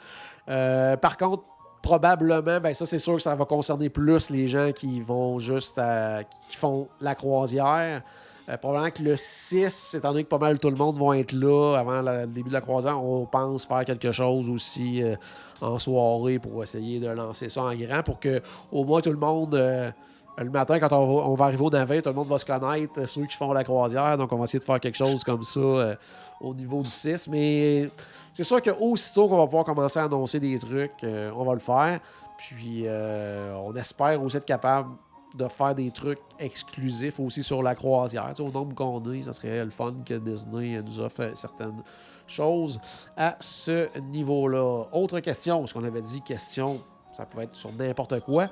Par 0.47 1.17
contre, 1.17 1.43
probablement, 1.83 2.61
ben 2.61 2.73
ça 2.73 2.87
c'est 2.87 2.99
sûr 3.01 3.17
que 3.17 3.23
ça 3.23 3.35
va 3.35 3.45
concerner 3.45 3.89
plus 3.89 4.31
les 4.31 4.47
gens 4.47 4.71
qui 4.73 5.01
vont 5.01 5.41
juste 5.41 5.77
à- 5.79 6.23
qui 6.49 6.57
font 6.57 6.87
la 7.01 7.17
croisière. 7.17 8.03
Euh, 8.49 8.57
probablement 8.57 8.91
que 8.91 9.03
le 9.03 9.17
6, 9.17 9.95
étant 9.95 10.11
donné 10.11 10.25
que 10.25 10.29
pas 10.29 10.39
mal 10.39 10.59
tout 10.59 10.71
le 10.71 10.77
monde 10.77 10.99
va 10.99 11.17
être 11.19 11.33
là 11.33 11.77
avant 11.77 12.03
le 12.03 12.27
début 12.27 12.49
de 12.49 12.55
la 12.55 12.61
croisière, 12.61 13.03
on 13.03 13.25
pense 13.25 13.65
faire 13.65 13.85
quelque 13.85 14.11
chose 14.11 14.49
aussi 14.49 15.03
euh, 15.03 15.15
en 15.61 15.79
soirée 15.79 16.41
pour 16.41 16.61
essayer 16.63 16.99
de 16.99 17.07
lancer 17.07 17.49
ça 17.49 17.63
en 17.63 17.75
grand 17.75 18.03
pour 18.03 18.19
que 18.19 18.41
au 18.73 18.85
moins 18.85 19.01
tout 19.01 19.13
le 19.13 19.19
monde 19.19 19.55
euh, 19.55 19.91
le 20.39 20.51
matin, 20.51 20.81
quand 20.81 20.93
on 20.93 21.35
va, 21.35 21.45
arriver 21.45 21.63
au 21.63 21.71
navire, 21.71 22.03
tout 22.03 22.09
le 22.09 22.15
monde 22.15 22.27
va 22.27 22.39
se 22.39 22.47
connaître, 22.47 23.07
ceux 23.07 23.27
qui 23.27 23.37
font 23.37 23.53
la 23.53 23.65
croisière. 23.65 24.17
Donc, 24.17 24.33
on 24.33 24.39
va 24.39 24.45
essayer 24.45 24.59
de 24.59 24.65
faire 24.65 24.81
quelque 24.81 24.97
chose 24.97 25.23
comme 25.23 25.43
ça 25.43 25.99
au 26.41 26.55
niveau 26.55 26.81
du 26.81 26.89
6. 26.89 27.29
Mais 27.29 27.91
c'est 28.33 28.43
sûr 28.43 28.63
qu'aussitôt 28.63 29.29
qu'on 29.29 29.37
va 29.37 29.45
pouvoir 29.45 29.65
commencer 29.67 29.99
à 29.99 30.05
annoncer 30.05 30.41
des 30.41 30.59
trucs, 30.59 31.05
on 31.05 31.45
va 31.45 31.53
le 31.53 31.61
faire. 31.61 32.01
Puis, 32.39 32.87
on 32.89 33.77
espère 33.77 34.23
aussi 34.23 34.39
être 34.39 34.47
capable 34.47 34.89
de 35.35 35.49
faire 35.49 35.75
des 35.75 35.91
trucs 35.91 36.19
exclusifs 36.39 37.19
aussi 37.21 37.43
sur 37.43 37.63
la 37.63 37.75
croisière. 37.75 38.27
Tu 38.29 38.37
sais, 38.37 38.43
au 38.43 38.51
nombre 38.53 38.75
qu'on 38.75 39.03
est, 39.13 39.23
ça 39.23 39.33
serait 39.33 39.65
le 39.65 39.71
fun 39.71 39.95
que 40.05 40.15
Disney 40.15 40.81
nous 40.83 41.01
offre 41.01 41.31
certaines 41.35 41.83
choses 42.27 42.79
à 43.17 43.37
ce 43.41 43.99
niveau-là. 43.99 44.85
Autre 44.93 45.21
question, 45.21 45.61
parce 45.61 45.73
qu'on 45.73 45.85
avait 45.85 46.01
dit 46.03 46.21
question, 46.23 46.81
ça 47.15 47.27
pouvait 47.27 47.45
être 47.45 47.57
sur 47.57 47.73
n'importe 47.73 48.21
quoi. 48.21 48.49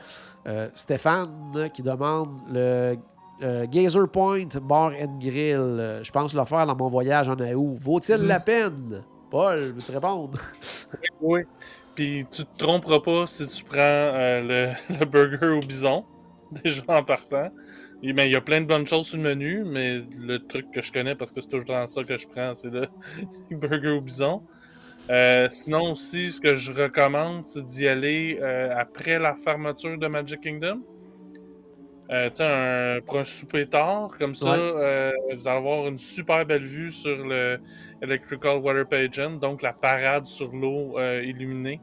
Euh, 0.47 0.69
Stéphane 0.75 1.53
euh, 1.57 1.69
qui 1.69 1.83
demande 1.83 2.29
le 2.51 2.97
euh, 3.43 3.67
Gazer 3.71 4.07
Point 4.09 4.49
Bar 4.63 4.93
and 5.01 5.19
Grill. 5.19 5.57
Euh, 5.57 6.03
je 6.05 6.11
pense 6.11 6.35
le 6.35 6.45
faire 6.45 6.67
dans 6.67 6.77
mon 6.77 6.89
voyage 6.89 7.29
en 7.29 7.37
août. 7.39 7.77
Vaut-il 7.81 8.19
Mhm. 8.19 8.27
la 8.27 8.41
peine? 8.41 9.03
Paul, 9.31 9.57
veux-tu 9.59 9.93
répondre? 9.93 10.39
Oui. 11.21 11.43
Puis 11.95 12.27
tu 12.31 12.45
te 12.45 12.59
tromperas 12.65 13.01
pas 13.01 13.27
si 13.27 13.47
tu 13.49 13.65
prends 13.65 13.77
euh, 13.79 14.75
le, 14.89 14.99
le 14.99 15.05
burger 15.07 15.49
au 15.49 15.61
bison, 15.61 16.05
déjà 16.65 16.83
en 16.89 17.05
partant. 17.05 17.51
Et, 18.03 18.13
ben, 18.13 18.25
il 18.25 18.33
y 18.33 18.37
a 18.37 18.41
plein 18.41 18.61
de 18.63 18.67
bonnes 18.67 18.87
choses 18.87 19.09
sur 19.09 19.19
le 19.19 19.23
menu, 19.25 19.63
mais 19.65 20.03
le 20.19 20.39
truc 20.39 20.71
que 20.73 20.81
je 20.83 20.91
connais, 20.91 21.15
parce 21.15 21.33
que 21.33 21.41
c'est 21.41 21.49
toujours 21.49 21.67
dans 21.67 21.87
ça 21.87 22.03
que 22.03 22.17
je 22.17 22.27
prends, 22.27 22.55
c'est 22.55 22.71
le 22.71 22.89
burger 23.51 23.91
au 23.91 24.01
bison. 24.01 24.43
Euh, 25.11 25.49
sinon 25.51 25.93
aussi, 25.93 26.31
ce 26.33 26.41
que 26.41 26.55
je 26.55 26.73
recommande, 26.73 27.47
c'est 27.47 27.65
d'y 27.65 27.87
aller 27.89 28.39
euh, 28.41 28.73
après 28.77 29.19
la 29.19 29.35
fermeture 29.35 29.99
de 29.99 30.07
Magic 30.07 30.41
Kingdom. 30.41 30.81
Euh, 32.11 32.29
un- 32.41 33.01
pour 33.03 33.19
un 33.19 33.25
souper 33.25 33.67
tard, 33.67 34.17
comme 34.19 34.35
ça, 34.35 34.51
Ouais. 34.51 35.13
vous 35.37 35.47
allez 35.47 35.57
avoir 35.59 35.87
une 35.87 35.99
super 35.99 36.45
belle 36.45 36.65
vue 36.65 36.91
sur 36.91 37.17
le 37.25 37.59
Electrical 38.03 38.57
Water 38.59 38.87
Pageant, 38.89 39.33
donc 39.33 39.63
la 39.63 39.73
parade 39.73 40.27
sur 40.27 40.51
l'eau 40.53 40.99
illuminée. 40.99 41.81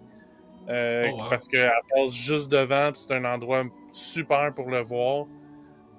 Euh, 0.69 1.07
Oh, 1.13 1.17
wow. 1.17 1.29
Parce 1.29 1.47
qu'elle 1.47 1.71
passe 1.93 2.11
juste 2.13 2.49
devant, 2.49 2.91
c'est 2.93 3.11
un 3.13 3.23
endroit 3.25 3.63
super 3.91 4.53
pour 4.53 4.69
le 4.69 4.81
voir. 4.81 5.25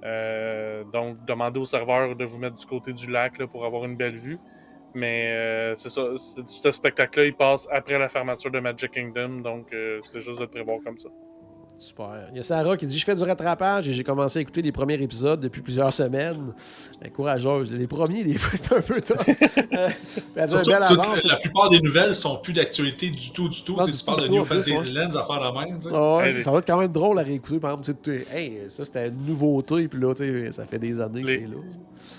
Euh, 0.04 0.84
donc, 0.84 1.24
demandez 1.24 1.58
au 1.58 1.64
serveur 1.64 2.14
de 2.14 2.24
vous 2.24 2.38
mettre 2.38 2.56
du 2.56 2.66
côté 2.66 2.92
du 2.92 3.10
lac 3.10 3.38
là, 3.38 3.46
pour 3.46 3.64
avoir 3.64 3.84
une 3.84 3.96
belle 3.96 4.16
vue. 4.16 4.38
Mais 4.94 5.32
euh, 5.32 5.74
c'est 5.76 5.90
ça, 5.90 6.02
ce- 6.18 6.40
ce 6.46 6.70
spectacle-là, 6.70 7.26
il 7.26 7.34
passe 7.34 7.66
après 7.70 7.98
la 7.98 8.08
fermeture 8.08 8.50
de 8.50 8.60
Magic 8.60 8.90
Kingdom, 8.90 9.40
donc 9.40 9.68
c'est 10.02 10.20
juste 10.20 10.40
de 10.40 10.46
prévoir 10.46 10.78
comme 10.84 10.98
ça. 10.98 11.08
Super. 11.78 12.26
Il 12.32 12.36
y 12.38 12.40
a 12.40 12.42
Sarah 12.42 12.76
qui 12.76 12.86
dit 12.86 12.98
Je 12.98 13.04
fais 13.04 13.14
du 13.14 13.22
rattrapage 13.22 13.88
et 13.88 13.92
j'ai 13.92 14.02
commencé 14.02 14.40
à 14.40 14.42
écouter 14.42 14.62
les 14.62 14.72
premiers 14.72 14.94
épisodes 15.00 15.38
depuis 15.40 15.60
plusieurs 15.62 15.92
semaines. 15.94 16.52
Ben, 17.00 17.08
courageuse. 17.10 17.70
Les 17.70 17.86
premiers, 17.86 18.24
des 18.24 18.36
fois, 18.36 18.50
c'est 18.60 18.72
un 18.74 18.80
peu 18.80 19.00
tough. 19.00 19.16
Euh, 19.28 19.88
elle 20.36 20.46
dit 20.48 20.54
un 20.56 20.64
Surtout, 20.64 20.72
avance. 20.72 21.24
la 21.24 21.36
plupart 21.36 21.70
des 21.70 21.80
nouvelles 21.80 22.16
sont 22.16 22.38
plus 22.42 22.52
d'actualité 22.52 23.10
du 23.10 23.32
tout, 23.32 23.48
du 23.48 23.62
tout. 23.62 23.76
Non, 23.76 23.84
Tu 23.84 23.92
du 23.92 23.96
tu 23.96 24.04
parles 24.04 24.22
tout, 24.22 24.26
de 24.28 24.32
New 24.32 24.44
plus, 24.44 24.62
Fantasylands, 24.64 25.14
affaire 25.14 25.52
de 25.52 25.58
même. 25.66 25.78
Ah 25.92 26.16
ouais, 26.16 26.32
Hey, 26.32 26.42
ça 26.42 26.50
va 26.50 26.58
être 26.58 26.66
quand 26.66 26.78
même 26.80 26.90
drôle 26.92 27.18
à 27.20 27.22
réécouter. 27.22 27.60
Par 27.60 27.70
exemple, 27.78 27.98
tu 28.02 28.18
sais, 28.18 28.26
hey, 28.36 28.58
ça 28.68 28.84
c'était 28.84 29.06
une 29.08 29.24
nouveauté, 29.26 29.86
puis 29.86 30.00
là, 30.00 30.14
tu 30.14 30.24
sais, 30.46 30.52
ça 30.52 30.66
fait 30.66 30.80
des 30.80 30.98
années 31.00 31.22
que 31.22 31.28
Les- 31.28 31.38
c'est 31.38 31.46
là. 31.46 31.60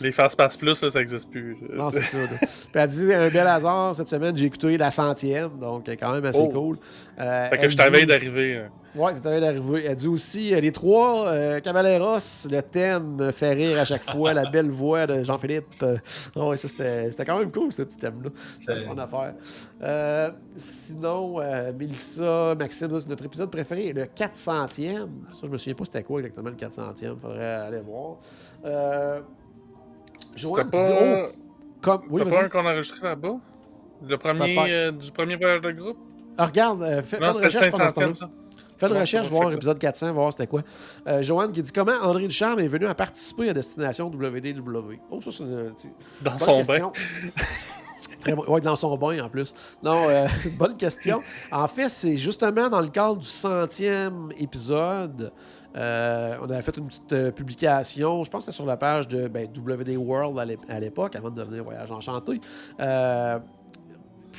Les 0.01 0.11
Fast 0.13 0.37
Pass 0.37 0.55
Plus, 0.55 0.81
là, 0.81 0.89
ça 0.89 0.99
n'existe 0.99 1.29
plus. 1.29 1.57
Non, 1.73 1.89
c'est 1.89 2.03
ça. 2.03 2.19
Puis 2.29 2.47
elle 2.73 2.87
dit 2.87 3.11
un 3.13 3.27
bel 3.29 3.47
hasard, 3.47 3.93
cette 3.95 4.07
semaine, 4.07 4.37
j'ai 4.37 4.45
écouté 4.45 4.77
la 4.77 4.91
centième, 4.91 5.57
donc 5.59 5.89
quand 5.99 6.13
même 6.13 6.23
assez 6.23 6.39
Oh. 6.41 6.47
cool. 6.49 6.77
Euh, 7.19 7.49
fait 7.49 7.57
que 7.57 7.69
je 7.69 7.75
t'avais 7.77 8.05
d'arriver. 8.05 8.57
hein. 8.57 8.69
Ouais, 8.95 9.11
c'est 9.13 9.25
à 9.27 9.39
d'arriver. 9.39 9.85
Elle 9.85 9.95
dit 9.95 10.07
aussi 10.07 10.53
euh, 10.53 10.59
les 10.61 10.71
trois 10.71 11.27
euh, 11.27 11.59
Caballeros, 11.59 12.17
le 12.49 12.61
thème 12.61 13.17
me 13.17 13.31
fait 13.31 13.53
rire 13.53 13.77
à 13.79 13.85
chaque 13.85 14.09
fois, 14.09 14.33
la 14.33 14.49
belle 14.49 14.69
voix 14.71 15.05
de 15.05 15.21
Jean-Philippe. 15.21 15.65
Euh, 15.83 15.97
ouais, 16.35 16.57
ça 16.57 16.67
c'était 16.67 17.11
c'était 17.11 17.25
quand 17.25 17.37
même 17.37 17.51
cool 17.51 17.71
ce 17.71 17.83
petit 17.83 17.97
thème-là. 17.97 18.29
C'était 18.57 18.73
C'est- 18.79 18.81
fun 18.87 18.97
à 18.97 19.07
faire. 19.07 19.33
Euh, 19.83 20.31
sinon, 20.57 21.39
euh, 21.39 21.71
Mélissa, 21.77 22.55
Maxime, 22.57 22.97
c'est 22.99 23.09
notre 23.09 23.25
épisode 23.25 23.51
préféré, 23.51 23.93
le 23.93 24.05
400e. 24.05 25.07
Ça, 25.33 25.41
je 25.43 25.47
me 25.47 25.57
souviens 25.57 25.75
pas 25.75 25.85
c'était 25.85 26.03
quoi 26.03 26.19
exactement 26.21 26.49
le 26.49 26.55
400e. 26.55 27.15
Faudrait 27.19 27.45
aller 27.45 27.81
voir. 27.81 28.17
Euh, 28.65 29.19
dit 30.35 30.45
pas, 30.45 30.63
Oh, 30.73 31.27
comme. 31.81 32.01
Oui, 32.09 32.21
t'as 32.25 32.29
pas 32.37 32.43
un 32.45 32.49
qu'on 32.49 32.65
a 32.65 32.71
enregistré 32.73 32.99
là-bas? 33.07 33.35
Le 34.07 34.17
premier, 34.17 34.55
euh, 34.73 34.91
du 34.91 35.11
premier 35.11 35.35
voyage 35.35 35.61
de 35.61 35.71
groupe? 35.71 35.97
Ah, 36.39 36.45
regarde, 36.45 36.81
euh, 36.81 37.01
fais, 37.03 37.17
une 37.17 37.23
recherche 37.25 37.69
pendant 37.69 37.87
ce 37.87 37.93
500e, 37.93 37.99
temps-là. 38.01 38.15
ça. 38.15 38.29
Fais 38.77 38.87
une 38.87 38.97
recherche, 38.97 39.29
voir 39.29 39.49
l'épisode 39.49 39.77
400, 39.77 40.13
voir 40.13 40.31
c'était 40.31 40.47
quoi. 40.47 40.61
Euh, 41.05 41.21
Joanne 41.21 41.51
qui 41.51 41.61
dit 41.61 41.71
comment 41.73 41.91
André 42.01 42.27
Ducharme 42.27 42.59
est 42.59 42.67
venu 42.67 42.85
à 42.87 42.95
participer 42.95 43.49
à 43.49 43.53
Destination 43.53 44.07
WDW. 44.07 44.99
Oh, 45.11 45.19
ça, 45.19 45.31
c'est 45.31 45.43
une 45.43 45.73
sais, 45.75 45.89
Dans 46.21 46.31
bonne 46.31 46.39
son 46.39 46.55
question. 46.55 46.93
Très 48.21 48.33
bon. 48.33 48.43
Ouais, 48.47 48.59
dans 48.61 48.75
son 48.75 48.97
bain 48.97 49.21
en 49.23 49.29
plus. 49.29 49.53
Non, 49.83 50.07
euh, 50.09 50.27
bonne 50.57 50.75
question. 50.77 51.21
En 51.51 51.67
fait, 51.67 51.89
c'est 51.89 52.17
justement 52.17 52.69
dans 52.69 52.81
le 52.81 52.89
cadre 52.89 53.17
du 53.17 53.27
centième 53.27 54.29
épisode. 54.37 55.31
euh, 55.75 56.35
on 56.41 56.49
avait 56.49 56.61
fait 56.61 56.75
une 56.77 56.87
petite 56.87 57.13
euh, 57.13 57.31
publication, 57.31 58.23
je 58.23 58.29
pense 58.29 58.39
que 58.45 58.51
c'était 58.51 58.55
sur 58.55 58.65
la 58.65 58.75
page 58.77 59.07
de 59.07 59.27
ben, 59.27 59.47
WD 59.47 59.95
World 59.97 60.37
à 60.39 60.43
l'ép- 60.45 60.65
à 60.69 60.79
l'époque, 60.79 61.15
avant 61.15 61.29
de 61.29 61.35
devenir 61.35 61.63
Voyage 61.63 61.91
Enchanté. 61.91 62.41
Euh, 62.79 63.39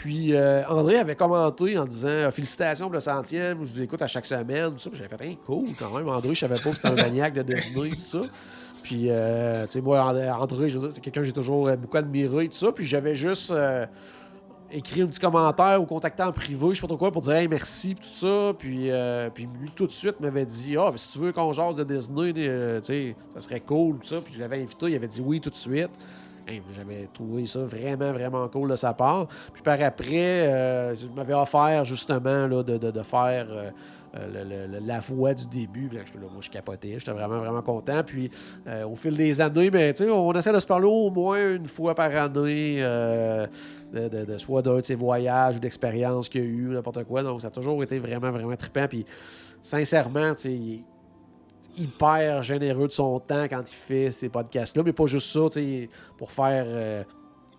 puis 0.02 0.34
euh, 0.34 0.62
André 0.66 0.96
avait 0.98 1.14
commenté 1.14 1.76
en 1.76 1.84
disant 1.84 2.08
euh, 2.08 2.30
Félicitations 2.30 2.86
pour 2.86 2.94
le 2.94 3.00
centième, 3.00 3.62
je 3.66 3.70
vous 3.70 3.82
écoute 3.82 4.00
à 4.00 4.06
chaque 4.06 4.24
semaine. 4.24 4.70
Tout 4.72 4.78
ça. 4.78 4.88
J'avais 4.94 5.14
fait 5.14 5.26
Hein, 5.28 5.34
cool 5.44 5.66
quand 5.78 5.94
même. 5.94 6.08
André, 6.08 6.34
je 6.34 6.46
savais 6.46 6.58
pas 6.58 6.70
que 6.70 6.76
c'était 6.76 6.88
un 6.88 6.94
maniaque 6.94 7.34
de 7.34 7.42
Disney, 7.42 7.90
tout 7.90 7.96
ça. 7.96 8.20
Puis, 8.82 9.08
euh, 9.10 9.66
tu 9.66 9.72
sais, 9.72 9.80
moi, 9.82 10.00
And- 10.02 10.40
André, 10.42 10.70
c'est 10.90 11.02
quelqu'un 11.02 11.20
que 11.20 11.26
j'ai 11.26 11.34
toujours 11.34 11.68
euh, 11.68 11.76
beaucoup 11.76 11.98
admiré, 11.98 12.48
tout 12.48 12.56
ça. 12.56 12.72
Puis 12.72 12.86
j'avais 12.86 13.14
juste 13.14 13.52
écrit 14.72 15.02
un 15.02 15.06
petit 15.06 15.20
commentaire 15.20 15.82
ou 15.82 15.84
contacté 15.84 16.22
en 16.22 16.32
privé, 16.32 16.68
je 16.70 16.74
sais 16.76 16.80
pas 16.80 16.86
trop 16.86 16.96
quoi, 16.96 17.10
pour 17.12 17.20
dire 17.20 17.34
hey, 17.34 17.46
merci, 17.48 17.94
tout 17.94 18.08
ça. 18.08 18.54
Puis, 18.58 18.88
puis 19.34 19.48
lui, 19.60 19.70
tout 19.76 19.86
de 19.86 19.92
suite, 19.92 20.18
m'avait 20.18 20.46
dit 20.46 20.76
Ah, 20.78 20.90
ben, 20.92 20.96
si 20.96 21.12
tu 21.12 21.18
veux 21.18 21.32
qu'on 21.32 21.52
jase 21.52 21.76
de 21.76 21.84
Disney, 21.84 22.32
tu 22.32 22.86
sais, 22.86 23.16
ça 23.34 23.42
serait 23.42 23.60
cool, 23.60 23.98
tout 23.98 24.06
ça. 24.08 24.16
Puis 24.24 24.32
je 24.32 24.40
l'avais 24.40 24.62
invité, 24.62 24.86
il 24.88 24.94
avait 24.96 25.08
dit 25.08 25.20
oui 25.20 25.40
tout 25.42 25.50
de 25.50 25.54
suite. 25.56 25.90
J'avais 26.72 27.08
trouvé 27.12 27.46
ça 27.46 27.60
vraiment, 27.60 28.12
vraiment 28.12 28.48
cool 28.48 28.70
de 28.70 28.76
sa 28.76 28.92
part. 28.94 29.26
Puis 29.52 29.62
par 29.62 29.80
après, 29.80 30.46
euh, 30.48 30.94
m'avait 31.14 31.34
offert 31.34 31.84
justement 31.84 32.46
là, 32.46 32.62
de, 32.62 32.76
de- 32.78 32.90
de 32.90 33.02
faire 33.02 33.46
euh, 33.50 33.70
euh, 34.16 34.66
le- 34.80 34.86
la 34.86 34.98
voix 35.00 35.34
du 35.34 35.46
début. 35.46 35.88
Là, 35.92 36.00
j'étais 36.04 36.18
là, 36.18 36.24
moi, 36.32 36.40
je 36.40 36.50
capotais. 36.50 36.94
J'étais 36.98 37.12
vraiment, 37.12 37.38
vraiment 37.38 37.62
content. 37.62 38.02
Puis 38.04 38.30
euh, 38.66 38.84
au 38.86 38.96
fil 38.96 39.16
des 39.16 39.40
années, 39.40 39.70
ben, 39.70 39.94
on 40.10 40.32
essaie 40.32 40.52
de 40.52 40.58
se 40.58 40.66
parler 40.66 40.86
au 40.86 41.10
moins 41.10 41.54
une 41.54 41.66
fois 41.66 41.94
par 41.94 42.14
année, 42.16 42.80
de, 42.80 44.08
de- 44.24 44.38
soit 44.38 44.62
d'un 44.62 44.76
de 44.78 44.82
ses 44.84 44.94
voyages 44.96 45.56
ou 45.56 45.60
d'expériences 45.60 46.28
qu'il 46.28 46.40
y 46.42 46.44
a 46.44 46.48
eu, 46.48 46.68
n'importe 46.70 47.04
quoi. 47.04 47.22
Donc 47.22 47.40
ça 47.40 47.48
a 47.48 47.50
toujours 47.50 47.80
été 47.82 47.98
vraiment, 47.98 48.30
vraiment 48.32 48.56
trippant. 48.56 48.86
Puis 48.88 49.04
sincèrement, 49.62 50.32
il 50.44 50.82
hyper 51.76 52.42
généreux 52.42 52.86
de 52.88 52.92
son 52.92 53.18
temps 53.20 53.44
quand 53.44 53.62
il 53.70 53.74
fait 53.74 54.10
ces 54.10 54.28
podcasts-là, 54.28 54.82
mais 54.84 54.92
pas 54.92 55.06
juste 55.06 55.30
ça, 55.30 55.40
tu 55.44 55.50
sais, 55.52 55.88
pour 56.16 56.32
faire. 56.32 56.64
euh, 56.66 57.04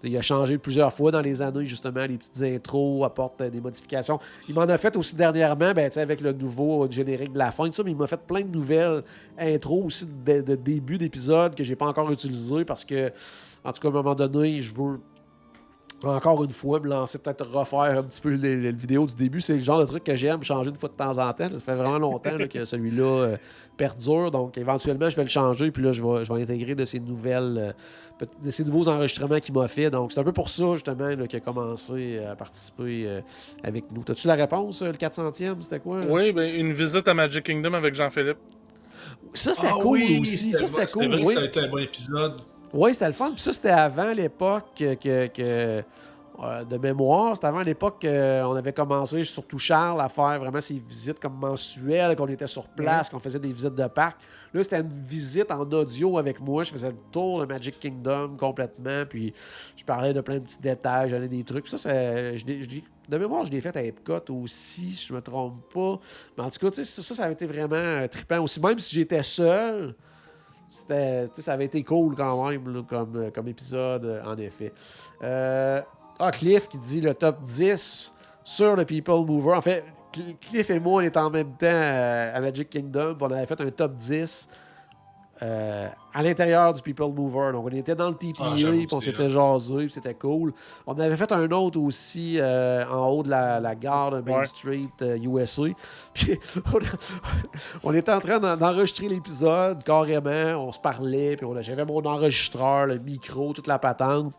il 0.03 0.17
a 0.17 0.21
changé 0.21 0.57
plusieurs 0.57 0.91
fois 0.91 1.11
dans 1.11 1.21
les 1.21 1.41
années, 1.41 1.65
justement, 1.65 2.05
les 2.05 2.17
petites 2.17 2.41
intros, 2.41 3.05
apporte 3.05 3.41
euh, 3.41 3.49
des 3.49 3.61
modifications. 3.61 4.19
Il 4.49 4.55
m'en 4.55 4.61
a 4.61 4.77
fait 4.77 4.97
aussi 4.97 5.15
dernièrement, 5.15 5.73
ben, 5.73 5.91
avec 5.95 6.21
le 6.21 6.33
nouveau 6.33 6.89
générique 6.89 7.33
de 7.33 7.37
la 7.37 7.51
fin, 7.51 7.69
ça, 7.71 7.83
mais 7.83 7.91
il 7.91 7.97
m'a 7.97 8.07
fait 8.07 8.19
plein 8.19 8.41
de 8.41 8.47
nouvelles 8.47 9.03
intros 9.37 9.85
aussi 9.85 10.07
de, 10.07 10.41
de 10.41 10.55
début 10.55 10.97
d'épisode 10.97 11.55
que 11.55 11.63
j'ai 11.63 11.75
pas 11.75 11.85
encore 11.87 12.11
utilisé 12.11 12.65
parce 12.65 12.83
que, 12.83 13.11
en 13.63 13.71
tout 13.71 13.81
cas, 13.81 13.87
à 13.89 13.91
un 13.91 13.93
moment 13.93 14.15
donné, 14.15 14.59
je 14.59 14.73
veux 14.73 14.99
encore 16.09 16.43
une 16.43 16.49
fois, 16.49 16.79
me 16.79 16.87
lancer, 16.87 17.19
peut-être 17.19 17.45
refaire 17.45 17.99
un 17.99 18.03
petit 18.03 18.21
peu 18.21 18.29
les, 18.29 18.57
les 18.57 18.71
vidéos 18.71 19.05
du 19.05 19.15
début. 19.15 19.41
C'est 19.41 19.53
le 19.53 19.59
genre 19.59 19.79
de 19.79 19.85
truc 19.85 20.03
que 20.03 20.15
j'aime, 20.15 20.43
changer 20.43 20.69
une 20.69 20.75
fois 20.75 20.89
de 20.89 20.95
temps 20.95 21.17
en 21.17 21.33
temps. 21.33 21.49
Ça 21.51 21.59
fait 21.59 21.75
vraiment 21.75 21.99
longtemps 21.99 22.37
là, 22.37 22.47
que 22.47 22.65
celui-là 22.65 23.03
euh, 23.03 23.37
perdure. 23.77 24.31
Donc, 24.31 24.57
éventuellement, 24.57 25.09
je 25.09 25.15
vais 25.15 25.23
le 25.23 25.29
changer. 25.29 25.71
Puis 25.71 25.83
là, 25.83 25.91
je 25.91 26.03
vais, 26.03 26.23
je 26.25 26.33
vais 26.33 26.41
intégrer 26.41 26.75
de 26.75 26.85
ces 26.85 26.99
nouvelles, 26.99 27.73
euh, 28.21 28.25
de 28.43 28.51
ces 28.51 28.63
nouveaux 28.65 28.87
enregistrements 28.87 29.39
qu'il 29.39 29.53
m'a 29.53 29.67
fait. 29.67 29.89
Donc, 29.89 30.11
c'est 30.11 30.19
un 30.19 30.23
peu 30.23 30.31
pour 30.33 30.49
ça, 30.49 30.73
justement, 30.73 31.15
qu'il 31.27 31.37
a 31.37 31.39
commencé 31.39 32.19
à 32.23 32.35
participer 32.35 33.05
euh, 33.07 33.21
avec 33.63 33.91
nous. 33.91 34.03
T'as-tu 34.03 34.27
la 34.27 34.35
réponse, 34.35 34.81
euh, 34.81 34.87
le 34.91 34.97
400e 34.97 35.61
C'était 35.61 35.79
quoi 35.79 35.99
Oui, 36.07 36.31
ben, 36.31 36.53
une 36.53 36.73
visite 36.73 37.07
à 37.07 37.13
Magic 37.13 37.43
Kingdom 37.43 37.73
avec 37.73 37.95
Jean-Philippe. 37.95 38.37
Ça, 39.33 39.53
c'était 39.53 39.67
Ah 39.69 39.75
cool 39.81 39.97
oui, 39.97 40.19
aussi. 40.21 40.53
Ça, 40.53 40.67
c'était 40.67 40.87
c'est 40.87 40.99
cool. 40.99 41.07
vrai 41.07 41.19
oui. 41.21 41.25
que 41.25 41.31
ça 41.33 41.39
a 41.41 41.45
été 41.45 41.59
un 41.59 41.69
bon 41.69 41.79
épisode. 41.79 42.33
Oui, 42.73 42.93
c'était 42.93 43.07
le 43.07 43.13
fun. 43.13 43.31
Puis 43.31 43.41
ça, 43.41 43.53
c'était 43.53 43.69
avant 43.69 44.11
l'époque 44.13 44.65
que, 44.77 45.27
que- 45.27 45.83
euh, 46.43 46.63
de 46.63 46.77
mémoire. 46.77 47.35
C'était 47.35 47.47
avant 47.47 47.61
l'époque 47.61 48.01
qu'on 48.01 48.55
avait 48.55 48.73
commencé, 48.73 49.23
surtout 49.23 49.59
Charles, 49.59 50.01
à 50.01 50.09
faire 50.09 50.39
vraiment 50.39 50.59
ces 50.61 50.79
visites 50.79 51.19
comme 51.19 51.35
mensuelles, 51.37 52.15
qu'on 52.15 52.27
était 52.27 52.47
sur 52.47 52.67
place, 52.67 53.09
qu'on 53.11 53.19
faisait 53.19 53.37
des 53.37 53.53
visites 53.53 53.75
de 53.75 53.85
parc. 53.87 54.17
Là, 54.53 54.63
c'était 54.63 54.79
une 54.79 54.89
visite 55.05 55.51
en 55.51 55.59
audio 55.61 56.17
avec 56.17 56.39
moi. 56.39 56.63
Je 56.63 56.71
faisais 56.71 56.89
le 56.89 56.97
tour 57.11 57.41
de 57.41 57.45
Magic 57.45 57.79
Kingdom 57.79 58.37
complètement. 58.39 59.03
Puis 59.07 59.33
je 59.75 59.83
parlais 59.83 60.13
de 60.13 60.21
plein 60.21 60.35
de 60.35 60.39
petits 60.39 60.61
détails, 60.61 61.09
j'allais 61.11 61.27
des 61.27 61.43
trucs. 61.43 61.65
Puis 61.65 61.77
ça, 61.77 61.89
je 62.35 62.37
je 62.37 62.79
de 63.09 63.17
mémoire, 63.17 63.45
je 63.45 63.51
l'ai 63.51 63.59
fait 63.61 63.75
à 63.75 63.83
Epcot 63.83 64.21
aussi, 64.41 64.95
si 64.95 65.05
je 65.07 65.13
me 65.13 65.21
trompe 65.21 65.71
pas. 65.73 65.99
Mais 66.37 66.43
en 66.45 66.49
tout 66.49 66.59
cas, 66.65 66.71
ça, 66.71 66.83
ça, 67.03 67.13
ça 67.13 67.23
avait 67.25 67.33
été 67.33 67.45
vraiment 67.45 67.75
euh, 67.75 68.07
trippant 68.07 68.39
aussi. 68.39 68.59
Même 68.61 68.79
si 68.79 68.95
j'étais 68.95 69.21
seul, 69.21 69.93
c'était, 70.71 71.25
ça 71.33 71.51
avait 71.51 71.65
été 71.65 71.83
cool 71.83 72.15
quand 72.15 72.49
même 72.49 72.83
comme, 72.83 73.15
euh, 73.17 73.29
comme 73.29 73.49
épisode, 73.49 74.05
euh, 74.05 74.23
en 74.23 74.37
effet. 74.37 74.71
Euh, 75.21 75.81
ah, 76.17 76.31
Cliff 76.31 76.69
qui 76.69 76.77
dit 76.77 77.01
le 77.01 77.13
top 77.13 77.41
10 77.41 78.13
sur 78.45 78.75
le 78.77 78.85
People 78.85 79.25
Mover. 79.25 79.53
En 79.55 79.61
fait, 79.61 79.83
Cl- 80.13 80.37
Cliff 80.39 80.69
et 80.69 80.79
moi, 80.79 81.01
on 81.01 81.05
était 81.05 81.19
en 81.19 81.29
même 81.29 81.51
temps 81.57 81.67
à 81.67 82.39
Magic 82.39 82.69
Kingdom. 82.69 83.17
On 83.19 83.31
avait 83.31 83.45
fait 83.45 83.59
un 83.59 83.69
top 83.69 83.95
10 83.97 84.47
euh, 85.43 85.87
à 86.13 86.21
l'intérieur 86.23 86.73
du 86.73 86.81
People 86.81 87.11
Mover. 87.13 87.51
Donc, 87.51 87.65
on 87.65 87.75
était 87.75 87.95
dans 87.95 88.09
le 88.09 88.15
TTA, 88.15 88.43
Ah, 88.45 88.51
puis 88.55 88.85
que 88.85 88.95
on 88.95 88.99
s'était 89.01 89.29
jasé, 89.29 89.75
puis 89.75 89.91
c'était 89.91 90.13
cool. 90.13 90.53
On 90.85 90.93
avait 90.99 91.15
fait 91.15 91.31
un 91.31 91.49
autre 91.51 91.79
aussi 91.79 92.37
euh, 92.39 92.85
en 92.87 93.07
haut 93.07 93.23
de 93.23 93.29
la, 93.29 93.59
la 93.59 93.73
gare 93.75 94.11
de 94.11 94.21
Main 94.21 94.39
Ouais. 94.39 94.45
Street, 94.45 94.89
euh, 95.01 95.17
USA. 95.17 95.63
Puis 96.13 96.37
on, 96.73 96.79
on 97.89 97.93
était 97.93 98.11
en 98.11 98.19
train 98.19 98.39
d'en- 98.39 98.55
d'enregistrer 98.57 99.07
l'épisode 99.07 99.83
carrément. 99.83 100.65
On 100.67 100.71
se 100.71 100.79
parlait, 100.79 101.35
puis 101.37 101.45
on 101.45 101.55
a- 101.55 101.61
j'avais 101.61 101.85
mon 101.85 102.03
enregistreur, 102.05 102.85
le 102.87 102.97
micro, 102.99 103.53
toute 103.53 103.67
la 103.67 103.79
patente. 103.79 104.33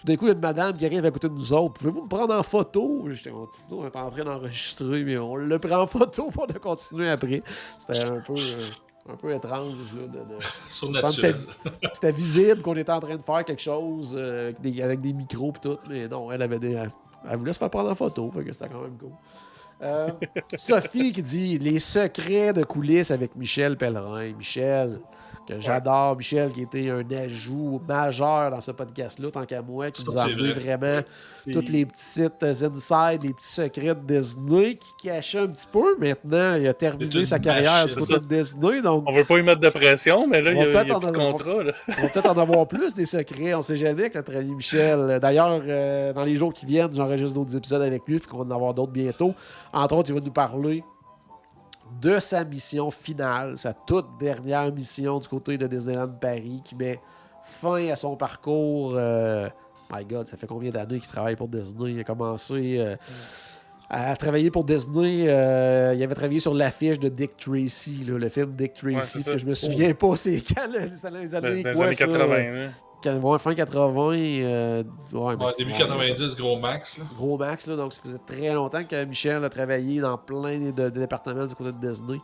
Tout 0.00 0.06
d'un 0.06 0.16
coup, 0.16 0.26
il 0.26 0.28
y 0.28 0.30
a 0.30 0.34
une 0.34 0.40
madame 0.40 0.76
qui 0.76 0.86
arrive 0.86 1.04
à 1.04 1.10
côté 1.10 1.28
de 1.28 1.34
nous 1.34 1.52
autres. 1.52 1.74
Pouvez-vous 1.74 2.02
me 2.04 2.08
prendre 2.08 2.32
en 2.34 2.42
photo? 2.44 3.04
J'étais, 3.10 3.30
on, 3.32 3.48
on 3.76 3.86
était 3.86 3.98
en 3.98 4.10
train 4.10 4.24
d'enregistrer, 4.24 5.02
mais 5.04 5.18
on 5.18 5.34
le 5.36 5.58
prend 5.58 5.80
en 5.82 5.86
photo 5.86 6.30
pour 6.30 6.46
de 6.46 6.56
continuer 6.58 7.10
après. 7.10 7.42
C'était 7.78 8.04
un 8.04 8.20
peu, 8.20 8.32
euh, 8.32 8.68
un 9.10 9.16
peu 9.16 9.34
étrange. 9.34 9.74
Là, 9.96 10.02
de, 10.02 10.06
de- 10.34 10.40
Surnaturel. 10.66 11.36
C'était- 11.92 12.12
visible 12.12 12.60
qu'on 12.62 12.76
était 12.76 12.92
en 12.92 13.00
train 13.00 13.16
de 13.16 13.22
faire 13.22 13.44
quelque 13.44 13.62
chose 13.62 14.14
euh, 14.16 14.46
avec, 14.48 14.60
des, 14.60 14.82
avec 14.82 15.00
des 15.00 15.12
micros 15.12 15.52
et 15.56 15.60
tout, 15.60 15.78
mais 15.88 16.08
non, 16.08 16.30
elle 16.32 16.42
avait 16.42 16.58
des. 16.58 16.72
Elle, 16.72 16.90
elle 17.28 17.36
voulait 17.38 17.52
se 17.52 17.58
faire 17.58 17.70
prendre 17.70 17.90
en 17.90 17.94
photo, 17.94 18.30
fait 18.30 18.44
que 18.44 18.52
c'était 18.52 18.68
quand 18.68 18.82
même 18.82 18.96
cool. 18.98 19.10
Euh, 19.82 20.10
Sophie 20.56 21.12
qui 21.12 21.22
dit 21.22 21.58
les 21.58 21.78
secrets 21.78 22.52
de 22.52 22.64
coulisses 22.64 23.10
avec 23.10 23.34
Michel 23.36 23.76
Pellerin. 23.76 24.32
Michel, 24.32 25.00
que 25.48 25.60
j'adore, 25.60 26.16
Michel 26.16 26.52
qui 26.52 26.62
était 26.62 26.90
un 26.90 27.02
ajout 27.10 27.80
majeur 27.88 28.50
dans 28.50 28.60
ce 28.60 28.70
podcast-là, 28.70 29.30
tant 29.30 29.44
qu'à 29.46 29.62
moi, 29.62 29.90
qui 29.90 30.04
nous 30.06 30.18
a 30.18 30.24
amené 30.24 30.52
vrai. 30.52 30.60
vraiment 30.76 31.00
Puis- 31.44 31.54
toutes 31.54 31.68
les 31.70 31.86
petites 31.86 32.42
euh, 32.42 32.52
insides, 32.68 33.22
les 33.22 33.32
petits 33.32 33.46
secrets 33.52 33.94
de 33.94 34.00
Disney 34.18 34.76
qui 34.76 35.08
cachait 35.08 35.38
un 35.38 35.46
petit 35.48 35.66
peu. 35.70 35.96
Maintenant, 35.98 36.54
il 36.56 36.68
a 36.68 36.74
terminé 36.74 37.24
sa 37.24 37.38
carrière 37.38 37.86
du 37.86 37.94
côté 37.94 38.14
de 38.14 38.18
Disney, 38.42 38.82
donc 38.82 39.04
On 39.06 39.12
veut 39.12 39.24
pas 39.24 39.38
y 39.38 39.42
mettre 39.42 39.60
de 39.60 39.70
pression, 39.70 40.26
mais 40.28 40.42
là, 40.42 40.50
On 40.50 40.54
il 40.54 40.58
y 40.58 40.60
a, 40.60 40.66
y 40.66 40.68
a 40.68 40.72
peut-être 40.84 41.00
plus 41.00 41.10
de 41.12 41.16
en- 41.18 41.32
contrat. 41.32 41.62
Là. 41.64 41.72
on 41.88 41.92
va 42.02 42.08
peut-être 42.08 42.30
en 42.30 42.38
avoir 42.38 42.66
plus 42.68 42.94
des 42.94 43.06
secrets. 43.06 43.54
On 43.54 43.62
sait 43.62 43.76
jamais 43.76 44.00
avec 44.02 44.14
notre 44.14 44.36
ami 44.36 44.54
Michel. 44.54 45.18
D'ailleurs, 45.20 45.62
euh, 45.66 46.12
dans 46.12 46.24
les 46.24 46.36
jours 46.36 46.52
qui 46.52 46.66
viennent, 46.66 46.92
j'enregistre 46.92 47.34
d'autres 47.34 47.56
épisodes 47.56 47.82
avec 47.82 48.02
lui. 48.06 48.18
Fait 48.18 48.26
qu'on 48.28 48.38
va 48.38 48.44
en 48.44 48.50
avoir 48.56 48.74
d'autres 48.74 48.92
bientôt. 48.92 49.34
Entre 49.72 49.94
autres, 49.96 50.10
il 50.10 50.14
va 50.14 50.20
nous 50.20 50.30
parler 50.30 50.84
de 52.00 52.18
sa 52.18 52.44
mission 52.44 52.90
finale, 52.90 53.56
sa 53.56 53.72
toute 53.72 54.06
dernière 54.20 54.72
mission 54.72 55.18
du 55.18 55.28
côté 55.28 55.56
de 55.58 55.66
Disneyland 55.66 56.08
Paris 56.20 56.60
qui 56.64 56.74
met 56.74 57.00
fin 57.44 57.88
à 57.88 57.96
son 57.96 58.16
parcours. 58.16 58.92
euh, 58.94 59.48
my 59.92 60.04
God, 60.04 60.26
ça 60.26 60.36
fait 60.36 60.46
combien 60.46 60.70
d'années 60.70 60.98
qu'il 61.00 61.08
travaille 61.08 61.36
pour 61.36 61.48
Disney? 61.48 61.92
Il 61.92 62.00
a 62.00 62.04
commencé 62.04 62.76
euh, 62.78 62.96
à 63.90 64.14
travailler 64.16 64.50
pour 64.50 64.64
Disney. 64.64 65.24
euh, 65.28 65.94
il 65.96 66.02
avait 66.02 66.14
travaillé 66.14 66.40
sur 66.40 66.52
l'affiche 66.54 67.00
de 67.00 67.08
Dick 67.08 67.36
Tracy, 67.36 68.04
là, 68.06 68.18
le 68.18 68.28
film 68.28 68.52
Dick 68.54 68.74
Ouais, 68.84 68.92
Tracy, 68.94 69.22
ça. 69.22 69.32
que 69.32 69.38
je 69.38 69.46
me 69.46 69.54
souviens 69.54 69.94
pas 69.94 70.14
c'est 70.16 70.40
quand, 70.42 70.66
là, 70.70 70.80
les 70.84 70.90
Ben, 71.02 71.14
années, 71.16 71.26
c'est 71.28 71.40
dans 71.40 71.48
les 71.48 71.62
quoi, 71.74 71.84
années 71.86 71.94
ça, 71.94 72.06
80. 72.06 72.26
là. 72.26 72.44
quand- 72.66 72.72
ouais, 73.06 73.38
fin 73.38 73.54
80, 73.54 74.12
euh, 74.14 74.82
ouais, 75.12 75.36
mais- 75.36 75.44
Ouais, 75.44 75.52
début 75.58 75.72
90, 75.72 76.36
gros 76.36 76.56
max. 76.58 76.98
Là. 76.98 77.04
gros 77.16 77.38
max, 77.38 77.66
là, 77.66 77.76
donc 77.76 77.92
ça 77.92 78.00
faisait 78.02 78.18
très 78.26 78.52
longtemps 78.52 78.84
que 78.84 79.04
Michel 79.04 79.44
a 79.44 79.48
travaillé 79.50 80.00
dans 80.00 80.18
plein 80.18 80.58
de, 80.58 80.70
de 80.70 80.88
départements 80.90 81.46
du 81.46 81.54
côté 81.54 81.72
de 81.72 81.88
Disney. 81.88 82.20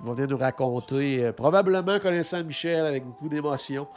Il 0.00 0.06
va 0.06 0.14
venir 0.14 0.28
nous 0.28 0.36
raconter, 0.38 1.24
euh, 1.24 1.32
probablement 1.32 1.98
connaissant 1.98 2.44
Michel 2.44 2.86
avec 2.86 3.04
beaucoup 3.04 3.28
d'émotion, 3.28 3.88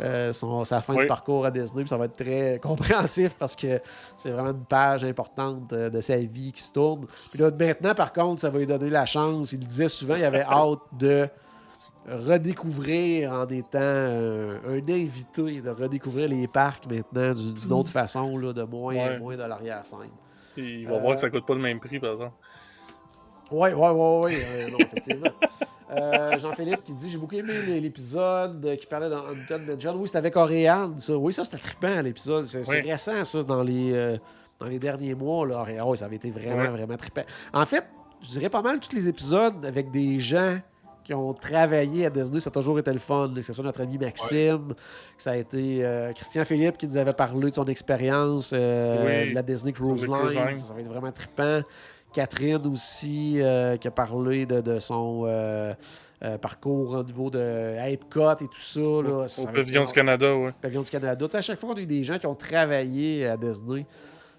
euh, 0.00 0.32
son- 0.32 0.64
sa 0.64 0.80
fin 0.80 0.94
de 0.94 1.06
parcours 1.06 1.44
à 1.44 1.50
Disney. 1.50 1.82
Puis 1.82 1.90
ça 1.90 1.98
va 1.98 2.06
être 2.06 2.16
très 2.16 2.58
compréhensif 2.62 3.34
parce 3.38 3.54
que 3.56 3.78
c'est 4.16 4.30
vraiment 4.30 4.52
une 4.52 4.64
page 4.64 5.04
importante 5.04 5.70
euh, 5.74 5.90
de 5.90 6.00
sa 6.00 6.16
vie 6.16 6.52
qui 6.52 6.62
se 6.62 6.72
tourne. 6.72 7.06
Puis 7.30 7.38
là, 7.38 7.50
maintenant, 7.50 7.94
par 7.94 8.14
contre, 8.14 8.40
ça 8.40 8.48
va 8.48 8.58
lui 8.58 8.66
donner 8.66 8.88
la 8.88 9.04
chance. 9.04 9.52
Il 9.52 9.58
le 9.60 9.66
disait 9.66 9.88
souvent, 9.88 10.14
il 10.14 10.24
avait 10.24 10.40
hâte 10.48 10.78
de 10.98 11.28
redécouvrir 12.08 13.32
en 13.32 13.46
des 13.46 13.62
temps 13.62 13.78
euh, 13.80 14.58
un 14.66 14.92
invité, 14.92 15.60
de 15.60 15.70
redécouvrir 15.70 16.28
les 16.28 16.46
parcs 16.48 16.86
maintenant 16.86 17.34
d'une 17.34 17.72
autre 17.72 17.90
façon, 17.90 18.36
là, 18.38 18.52
de 18.52 18.62
moins, 18.62 18.94
Ouais. 18.94 19.18
moins 19.18 19.36
de 19.36 19.42
l'arrière-scène. 19.42 20.10
Il 20.56 20.86
va 20.88 20.94
Euh, 20.96 21.00
voir 21.00 21.14
que 21.14 21.20
ça 21.20 21.30
coûte 21.30 21.46
pas 21.46 21.54
le 21.54 21.60
même 21.60 21.78
prix, 21.80 21.98
par 22.00 22.12
exemple. 22.12 22.32
Oui, 23.52 23.70
oui, 23.74 23.88
oui, 23.90 24.24
oui. 24.24 24.36
euh, 24.44 24.70
non, 24.70 24.78
effectivement. 24.78 25.30
Euh, 25.92 26.38
Jean-Philippe 26.38 26.84
qui 26.84 26.92
dit 26.92 27.10
J'ai 27.10 27.18
beaucoup 27.18 27.34
aimé 27.34 27.52
l'épisode 27.80 28.76
qui 28.78 28.86
parlait 28.86 29.10
d'Hampton 29.10 29.74
John. 29.76 29.96
Oui, 29.96 30.06
c'était 30.06 30.18
avec 30.18 30.36
Oriane, 30.36 30.96
ça. 31.00 31.16
Oui, 31.18 31.32
ça, 31.32 31.42
c'était 31.42 31.58
trippant, 31.58 32.00
l'épisode. 32.00 32.44
C'est 32.44 32.64
Oui. 32.68 32.80
récent, 32.82 33.24
ça, 33.24 33.42
dans 33.42 33.64
les, 33.64 33.92
euh, 33.92 34.16
dans 34.60 34.66
les 34.66 34.78
derniers 34.78 35.16
mois. 35.16 35.44
Là. 35.48 35.66
Ça 35.96 36.04
avait 36.04 36.14
été 36.14 36.30
vraiment, 36.30 36.70
vraiment 36.70 36.96
trippant. 36.96 37.24
En 37.52 37.66
fait, 37.66 37.84
je 38.22 38.28
dirais 38.28 38.48
pas 38.48 38.62
mal 38.62 38.78
tous 38.78 38.94
les 38.94 39.08
épisodes 39.08 39.66
avec 39.66 39.90
des 39.90 40.20
gens 40.20 40.60
qui 41.10 41.14
ont 41.14 41.34
travaillé 41.34 42.06
à 42.06 42.10
Disney, 42.10 42.38
ça 42.38 42.50
a 42.50 42.52
toujours 42.52 42.78
été 42.78 42.92
le 42.92 43.00
fun. 43.00 43.32
Que 43.34 43.42
ce 43.42 43.52
soit 43.52 43.64
notre 43.64 43.80
ami 43.80 43.98
Maxime, 43.98 44.74
que 45.16 45.22
ça 45.22 45.32
a 45.32 45.36
été 45.36 45.84
euh, 45.84 46.12
Christian 46.12 46.44
Philippe 46.44 46.78
qui 46.78 46.86
nous 46.86 46.96
avait 46.96 47.12
parlé 47.12 47.50
de 47.50 47.54
son 47.56 47.64
expérience 47.64 48.52
euh, 48.54 49.24
Oui. 49.24 49.30
de 49.30 49.34
la 49.34 49.42
Disney 49.42 49.72
Cruise 49.72 50.06
Line. 50.06 50.54
Ça, 50.54 50.68
ça 50.68 50.74
va 50.74 50.80
être 50.80 50.86
vraiment 50.86 51.10
trippant. 51.10 51.62
Catherine 52.12 52.64
aussi, 52.68 53.42
euh, 53.42 53.76
qui 53.76 53.88
a 53.88 53.90
parlé 53.90 54.46
de, 54.46 54.60
de 54.60 54.78
son 54.78 55.26
parcours 56.40 56.92
au 56.92 57.02
niveau 57.02 57.28
de 57.28 57.76
à 57.80 57.90
Epcot 57.90 58.32
et 58.34 58.46
tout 58.46 58.60
ça. 58.60 58.78
Là. 58.80 59.26
Ça, 59.26 59.42
Au 59.42 59.44
ça 59.46 59.50
pavillon 59.52 59.84
du 59.84 59.92
Canada, 59.92 60.36
ouais. 60.36 60.52
Pavillon 60.62 60.82
du 60.82 60.90
Canada. 60.90 61.26
Tu 61.26 61.32
sais, 61.32 61.38
à 61.38 61.42
chaque 61.42 61.58
fois 61.58 61.70
qu'on 61.70 61.76
a 61.80 61.82
eu 61.82 61.86
des 61.86 62.04
gens 62.04 62.18
qui 62.20 62.26
ont 62.26 62.36
travaillé 62.36 63.26
à 63.26 63.36
Disney, 63.36 63.84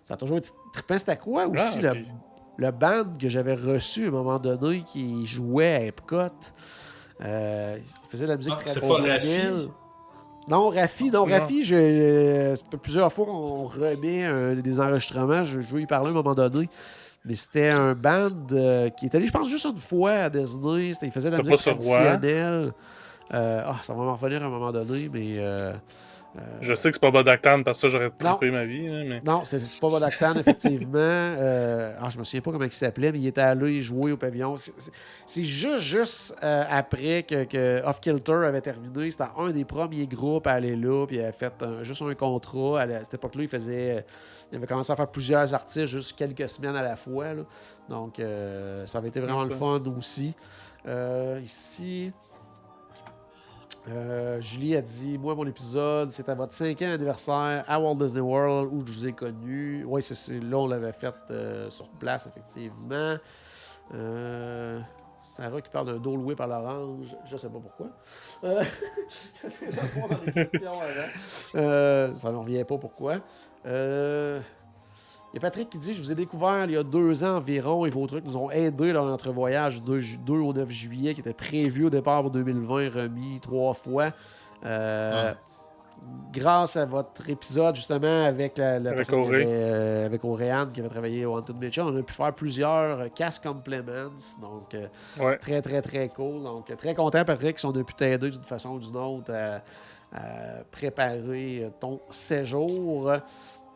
ça 0.04 0.14
a 0.14 0.18
toujours 0.18 0.38
été 0.38 0.50
trippant. 0.72 0.98
C'était 0.98 1.18
quoi 1.18 1.48
aussi 1.48 1.80
Ah, 1.86 1.94
le, 2.58 2.72
band 2.72 3.06
que 3.20 3.30
j'avais 3.30 3.54
reçu 3.54 4.06
à 4.06 4.08
un 4.08 4.12
moment 4.12 4.40
donné 4.40 4.84
qui 4.84 5.26
jouait 5.26 5.74
à 5.76 5.82
Epcot? 5.86 6.18
Euh, 7.24 7.78
il 7.80 8.10
faisait 8.10 8.26
de 8.26 8.32
la 8.32 8.38
musique 8.38 8.54
Ah, 8.58 8.64
traditionnelle. 8.64 9.68
Non, 10.48 10.70
Rafi, 10.70 11.12
non. 11.12 11.26
Rafi, 11.26 11.64
je, 11.64 11.76
euh, 11.76 12.56
ça 12.56 12.64
fait 12.72 12.78
plusieurs 12.78 13.14
fois 13.14 13.26
qu'on 13.26 13.64
remet 13.64 14.24
un- 14.24 14.56
des 14.56 14.80
enregistrements. 14.80 15.44
Je, 15.46 15.62
je 15.62 15.68
veux 15.68 15.82
y 15.82 15.86
parler 15.86 16.08
à 16.08 16.12
un 16.12 16.14
moment 16.14 16.34
donné. 16.34 16.68
Mais 17.24 17.36
c'était 17.36 17.70
un 17.70 17.94
band 17.94 18.30
euh, 18.52 18.90
qui 18.90 19.06
est 19.06 19.16
allé, 19.16 19.28
je 19.28 19.32
pense, 19.32 19.48
juste 19.48 19.66
une 19.66 19.78
fois 19.78 20.12
à 20.14 20.30
Disney. 20.30 20.94
Il 21.04 21.12
faisait 21.12 21.30
de 21.30 21.38
la 21.38 21.44
musique 21.44 21.58
traditionnelle. 21.58 22.74
Euh, 23.34 23.64
ah, 23.66 23.76
ça 23.84 23.94
va 23.94 24.04
m'en 24.04 24.16
revenir 24.16 24.42
à 24.42 24.48
un 24.48 24.50
moment 24.50 24.72
donné, 24.72 25.10
mais. 25.14 25.38
Euh, 26.38 26.40
Je 26.62 26.74
sais 26.76 26.90
que 26.90 26.94
c'est 26.96 27.00
pas 27.02 27.12
Bodactan, 27.12 27.62
parce 27.64 27.82
que 27.82 27.90
j'aurais 27.90 28.10
trippé 28.12 28.52
ma 28.52 28.64
vie. 28.66 28.88
mais... 29.06 29.22
non, 29.26 29.44
c'est 29.44 29.62
pas 29.82 29.88
Vodactan, 29.90 30.36
effectivement. 30.36 30.92
Euh, 31.42 31.94
ah, 32.02 32.10
je 32.10 32.18
me 32.18 32.24
souviens 32.24 32.42
pas 32.42 32.52
comment 32.52 32.64
il 32.66 32.72
s'appelait, 32.72 33.12
mais 33.12 33.20
il 33.20 33.28
était 33.28 33.42
allé 33.42 33.82
jouer 33.82 34.12
au 34.12 34.18
pavillon. 34.18 34.56
C'est- 34.58 35.44
juste, 35.44 35.80
juste 35.84 36.38
euh, 36.44 36.64
après 36.70 37.24
que, 37.24 37.44
que 37.46 37.84
Off 37.86 38.00
Kilter 38.00 38.34
avait 38.46 38.62
terminé. 38.62 39.12
C'était 39.12 39.26
un 39.38 39.50
des 39.52 39.66
premiers 39.66 40.08
groupes 40.08 40.48
à 40.48 40.52
aller 40.52 40.76
là, 40.76 41.06
puis 41.08 41.18
il 41.18 41.22
avait 41.22 41.32
fait 41.32 41.54
un- 41.62 41.84
juste 41.84 42.02
un 42.02 42.14
contrat. 42.16 42.82
À, 42.82 42.86
la- 42.86 42.98
à 42.98 43.04
cette 43.04 43.16
époque-là, 43.16 43.44
il 43.44 43.50
faisait. 43.50 44.06
Il 44.52 44.58
avait 44.58 44.68
commencé 44.68 44.92
à 44.92 44.96
faire 44.96 45.08
plusieurs 45.08 45.54
artistes 45.54 45.86
juste 45.88 46.18
quelques 46.18 46.48
semaines 46.50 46.76
à 46.76 46.84
la 46.84 46.96
fois. 46.96 47.34
là. 47.34 47.44
Donc, 47.90 48.20
euh, 48.20 48.86
ça 48.86 49.00
avait 49.00 49.08
été 49.10 49.20
vraiment 49.20 49.44
le 49.44 49.50
fun 49.52 49.82
aussi. 49.98 50.34
Ici. 51.44 52.12
Euh, 53.90 54.40
Julie 54.42 54.76
a 54.76 54.82
dit 54.82 55.18
Moi, 55.18 55.34
mon 55.34 55.48
épisode, 55.48 56.12
c'est 56.12 56.30
à 56.30 56.36
votre 56.36 56.54
cinquième 56.54 56.92
anniversaire 56.92 57.64
à 57.68 57.80
Walt 57.80 57.96
Disney 57.96 58.22
World 58.22 58.70
où 58.72 58.86
je 58.86 58.92
vous 58.92 59.08
ai 59.08 59.14
connu. 59.14 59.84
Oui, 59.86 60.02
c'est 60.02 60.40
là, 60.40 60.58
on 60.58 60.68
l'avait 60.68 60.94
fait 60.94 61.14
euh, 61.32 61.70
sur 61.70 61.90
place, 61.90 62.28
effectivement. 62.28 63.18
Euh, 63.94 64.80
Sarah 65.24 65.62
qui 65.62 65.70
parle 65.70 65.88
d'un 65.88 65.98
dos 65.98 66.16
loué 66.16 66.36
par 66.36 66.48
l'orange, 66.48 67.16
je 67.26 67.38
sais 67.38 67.50
pas 67.50 67.60
pourquoi. 67.60 67.88
Euh, 68.44 68.64
avant. 69.44 70.16
Euh, 71.56 72.16
ça 72.16 72.32
ne 72.32 72.38
revient 72.38 72.64
pas 72.64 72.78
pourquoi. 72.78 73.18
Il 75.34 75.36
y 75.36 75.38
a 75.38 75.42
Patrick 75.42 75.70
qui 75.70 75.78
dit 75.78 75.94
Je 75.94 76.02
vous 76.02 76.12
ai 76.12 76.16
découvert 76.16 76.66
il 76.66 76.72
y 76.72 76.78
a 76.78 76.84
deux 76.84 77.24
ans 77.24 77.38
environ 77.38 77.86
et 77.86 77.90
vos 77.90 78.06
trucs 78.08 78.26
nous 78.26 78.36
ont 78.38 78.52
aidés 78.52 78.92
dans 78.94 79.06
notre 79.06 79.32
voyage 79.32 79.82
2, 79.84 80.00
ju- 80.00 80.18
2 80.18 80.34
au 80.34 80.54
9 80.54 80.70
juillet 80.70 81.14
qui 81.14 81.22
était 81.22 81.34
prévu 81.34 81.86
au 81.86 81.90
départ 81.90 82.22
pour 82.22 82.32
2020, 82.32 82.90
remis 82.90 83.40
trois 83.42 83.74
fois. 83.74 84.12
Euh, 84.66 85.34
grâce 86.34 86.76
à 86.78 86.86
votre 86.86 87.30
épisode, 87.30 87.76
justement, 87.76 88.26
avec 88.26 88.58
la, 88.58 88.80
la 88.80 88.90
Avec 88.92 88.96
personne 89.08 89.22
qui 89.24 89.28
Auré. 89.30 89.44
avait, 89.44 89.48
euh, 89.54 90.06
avec 90.06 90.24
Auréane, 90.26 90.72
qui 90.72 90.80
avait 90.80 90.90
travaillé 90.90 91.26
au 91.26 91.36
Haunted 91.38 91.56
Mitchell, 91.58 91.84
on 91.86 91.98
a 91.98 92.02
pu 92.04 92.14
faire 92.14 92.34
plusieurs 92.34 93.00
euh, 93.02 93.08
cast 93.14 93.44
compliments. 93.44 94.10
Donc, 94.42 94.74
euh, 94.74 94.88
Ouais. 95.20 95.38
très, 95.38 95.62
très, 95.62 95.82
très 95.82 96.10
cool. 96.10 96.44
Donc, 96.44 96.76
très 96.78 96.96
content, 96.96 97.24
Patrick, 97.24 97.60
si 97.60 97.66
on 97.66 97.72
a 97.72 97.84
pu 97.84 97.94
t'aider 97.94 98.30
d'une 98.30 98.44
façon 98.44 98.70
ou 98.72 98.80
d'une 98.80 98.98
autre 98.98 99.32
à, 99.34 99.62
à 100.16 100.64
préparer 100.72 101.70
ton 101.80 102.00
séjour. 102.10 103.12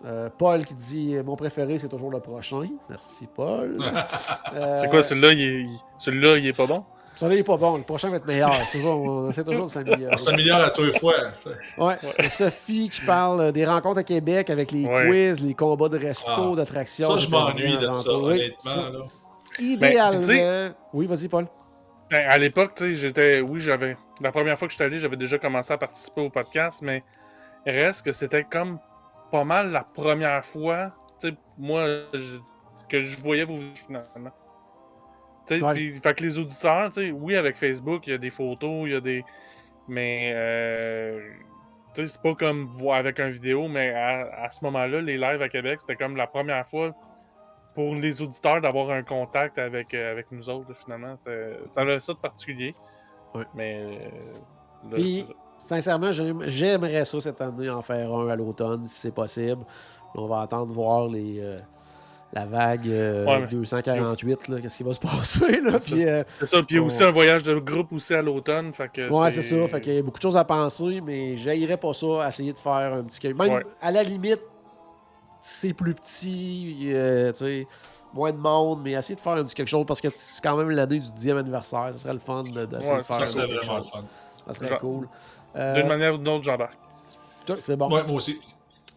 Euh, 0.05 0.29
Paul 0.37 0.65
qui 0.65 0.75
dit 0.75 1.15
Mon 1.25 1.35
préféré, 1.35 1.79
c'est 1.79 1.89
toujours 1.89 2.11
le 2.11 2.19
prochain. 2.19 2.67
Merci, 2.89 3.27
Paul. 3.35 3.77
Euh, 4.53 4.79
C'est 4.81 4.89
quoi, 4.89 5.01
celui-là, 5.03 5.33
il 5.33 5.41
est, 5.41 5.61
il- 5.63 5.79
celui-là, 5.97 6.37
il 6.37 6.47
est 6.47 6.55
pas 6.55 6.65
bon? 6.67 6.83
Celui-là, 7.15 7.35
il 7.37 7.39
est 7.39 7.43
pas 7.43 7.57
bon. 7.57 7.75
Le 7.77 7.83
prochain 7.83 8.09
va 8.09 8.17
être 8.17 8.25
meilleur. 8.27 8.53
C'est 8.55 8.77
toujours, 8.77 9.01
on 9.01 9.29
essaie 9.29 9.43
toujours 9.43 9.65
de 9.65 9.71
s'améliorer. 9.71 10.13
On 10.13 10.17
s'améliore 10.17 10.59
à 10.61 10.69
deux 10.69 10.91
fois. 10.93 11.13
Ouais. 11.77 11.95
Sophie 12.29 12.89
qui 12.89 13.01
parle 13.01 13.41
euh, 13.41 13.51
des 13.51 13.65
rencontres 13.65 13.99
à 13.99 14.03
Québec 14.03 14.49
avec 14.49 14.71
les 14.71 14.85
Ouais. 14.85 15.07
quiz, 15.07 15.43
les 15.45 15.53
combats 15.55 15.89
de 15.89 15.97
resto, 15.97 16.29
Ah. 16.53 16.55
d'attractions. 16.55 17.07
Ça, 17.09 17.17
je 17.17 17.29
m'ennuie 17.29 17.77
de 17.77 17.93
ça, 17.93 18.11
honnêtement. 18.11 18.71
Ça, 18.71 18.75
là. 18.75 19.05
Idéalement. 19.59 20.27
Ben, 20.27 20.73
oui, 20.93 21.07
vas-y, 21.07 21.27
Paul. 21.27 21.47
Ben, 22.11 22.21
à 22.29 22.37
l'époque, 22.37 22.73
tu 22.75 22.83
sais, 22.83 22.95
j'étais. 22.95 23.41
Oui, 23.41 23.59
j'avais. 23.59 23.97
La 24.21 24.31
première 24.31 24.57
fois 24.59 24.67
que 24.67 24.73
j'étais 24.73 24.83
allé, 24.85 24.99
j'avais 24.99 25.17
déjà 25.17 25.37
commencé 25.37 25.73
à 25.73 25.77
participer 25.77 26.21
au 26.21 26.29
podcast, 26.29 26.79
mais 26.81 27.03
reste 27.65 28.05
que 28.05 28.11
c'était 28.11 28.43
comme 28.43 28.77
pas 29.31 29.43
mal 29.43 29.71
la 29.71 29.83
première 29.83 30.45
fois, 30.45 30.91
moi, 31.57 31.85
je- 32.13 32.37
que 32.89 33.01
je 33.01 33.19
voyais 33.21 33.43
vos 33.45 33.57
vidéos 33.57 33.75
finalement. 33.87 34.31
Ouais. 35.61 35.73
fait 36.03 36.15
que 36.15 36.23
les 36.23 36.39
auditeurs, 36.39 36.91
oui, 37.13 37.35
avec 37.35 37.55
Facebook, 37.57 38.07
il 38.07 38.11
y 38.11 38.13
a 38.13 38.17
des 38.17 38.29
photos, 38.31 38.87
il 38.87 38.91
y 38.91 38.95
a 38.95 39.01
des. 39.01 39.23
Mais. 39.87 40.31
Euh... 40.33 41.19
Tu 41.93 42.01
sais, 42.01 42.07
c'est 42.07 42.21
pas 42.21 42.35
comme 42.35 42.65
voir 42.65 42.97
avec 42.97 43.19
un 43.21 43.29
vidéo, 43.29 43.67
mais 43.69 43.93
à, 43.93 44.43
à 44.43 44.49
ce 44.49 44.63
moment-là, 44.65 44.99
les 45.01 45.17
lives 45.17 45.41
à 45.41 45.47
Québec, 45.47 45.79
c'était 45.79 45.95
comme 45.95 46.17
la 46.17 46.27
première 46.27 46.67
fois 46.67 46.93
pour 47.73 47.95
les 47.95 48.21
auditeurs 48.21 48.59
d'avoir 48.59 48.89
un 48.89 49.03
contact 49.03 49.57
avec, 49.57 49.93
euh, 49.93 50.11
avec 50.11 50.29
nous 50.31 50.49
autres, 50.49 50.73
finalement. 50.83 51.17
C'est- 51.25 51.57
Ça 51.71 51.81
avait 51.81 51.99
ça 52.01 52.13
de 52.13 52.17
particulier. 52.19 52.73
Ouais. 53.33 53.45
Mais. 53.53 53.79
euh, 53.81 54.89
là. 54.91 54.97
Sincèrement, 55.59 56.11
j'aime- 56.11 56.43
j'aimerais 56.47 57.05
ça 57.05 57.19
cette 57.19 57.41
année 57.41 57.69
en 57.69 57.81
faire 57.81 58.13
un 58.13 58.27
à 58.29 58.35
l'automne, 58.35 58.85
si 58.85 58.99
c'est 58.99 59.13
possible. 59.13 59.63
On 60.13 60.27
va 60.27 60.41
attendre 60.41 60.71
voir 60.71 61.07
les, 61.07 61.39
euh, 61.39 61.59
la 62.33 62.45
vague 62.45 62.87
euh, 62.87 63.25
Ouais, 63.25 63.41
mais- 63.41 63.47
248, 63.47 64.47
là, 64.47 64.61
qu'est-ce 64.61 64.77
qui 64.77 64.83
va 64.83 64.93
se 64.93 64.99
passer. 65.49 65.61
Là, 65.61 65.79
C'est 65.79 65.91
puis, 65.91 66.05
euh, 66.05 66.23
ça, 66.43 66.61
puis 66.61 66.79
on- 66.79 66.85
aussi 66.85 67.03
un 67.03 67.11
voyage 67.11 67.43
de 67.43 67.57
groupe 67.59 67.91
aussi 67.93 68.13
à 68.13 68.21
l'automne. 68.21 68.71
Ouais, 69.11 69.29
c'est 69.29 69.41
ça. 69.41 69.67
Fait 69.67 69.81
qu'il 69.81 69.93
y 69.93 69.97
a 69.97 70.01
beaucoup 70.03 70.17
de 70.17 70.21
choses 70.23 70.37
à 70.37 70.43
penser, 70.45 71.01
mais 71.01 71.35
j'aillerais 71.35 71.77
pas 71.77 71.93
ça 71.93 72.23
à 72.25 72.27
essayer 72.27 72.53
de 72.53 72.59
faire 72.59 72.93
un 72.93 73.03
petit. 73.03 73.27
Même 73.33 73.53
Ouais. 73.53 73.65
à 73.81 73.91
la 73.91 74.03
limite, 74.03 74.41
c'est 75.41 75.73
plus 75.73 75.93
petit, 75.93 76.89
euh, 76.93 77.31
tu 77.31 77.39
sais, 77.39 77.67
moins 78.13 78.31
de 78.31 78.37
monde, 78.37 78.81
mais 78.83 78.91
essayer 78.93 79.15
de 79.15 79.21
faire 79.21 79.33
un 79.33 79.43
petit 79.43 79.55
quelque 79.55 79.67
chose 79.67 79.85
parce 79.85 79.99
que 80.01 80.07
c'est 80.09 80.41
quand 80.41 80.55
même 80.57 80.69
l'année 80.69 80.99
du 80.99 81.11
10e 81.11 81.37
anniversaire. 81.37 81.89
Ça 81.93 81.97
serait 81.99 82.13
le 82.13 82.19
fun 82.19 82.43
de, 82.43 82.49
Ouais, 82.59 82.65
de 82.67 82.79
faire 82.79 83.03
Ça, 83.03 83.23
petit 83.23 83.35
quelque 83.47 83.65
vraiment 83.65 83.77
le 83.77 83.83
fun. 83.83 84.03
Ça 84.47 84.53
serait 84.53 84.77
cool. 84.77 85.07
D'une 85.55 85.61
Euh, 85.61 85.85
manière 85.87 86.13
ou 86.13 86.17
d'une 86.17 86.27
autre, 86.27 86.43
j'embarque. 86.43 86.77
c'est 87.55 87.75
bon. 87.75 87.89
Ouais, 87.89 88.03
moi 88.07 88.17
aussi. 88.17 88.39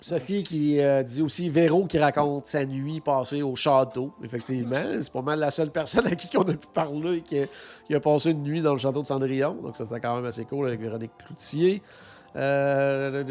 Sophie 0.00 0.42
qui 0.44 0.80
euh, 0.80 1.02
dit 1.02 1.22
aussi 1.22 1.48
Véro 1.50 1.84
qui 1.86 1.98
raconte 1.98 2.46
sa 2.46 2.64
nuit 2.64 3.00
passée 3.00 3.42
au 3.42 3.56
château. 3.56 4.12
Effectivement, 4.22 4.76
c'est 5.00 5.12
pas 5.12 5.22
mal 5.22 5.40
la 5.40 5.50
seule 5.50 5.70
personne 5.70 6.06
à 6.06 6.14
qui 6.14 6.36
on 6.36 6.42
a 6.42 6.54
pu 6.54 6.68
parler 6.72 7.20
qui 7.22 7.40
a, 7.40 7.46
qui 7.86 7.94
a 7.96 8.00
passé 8.00 8.30
une 8.30 8.42
nuit 8.44 8.60
dans 8.62 8.72
le 8.72 8.78
château 8.78 9.02
de 9.02 9.06
Cendrillon. 9.08 9.54
Donc 9.60 9.76
ça 9.76 9.84
c'était 9.84 10.00
quand 10.00 10.14
même 10.14 10.24
assez 10.24 10.44
cool 10.44 10.68
avec 10.68 10.80
Véronique 10.80 11.10
Cloutier. 11.18 11.82
Euh, 12.36 13.24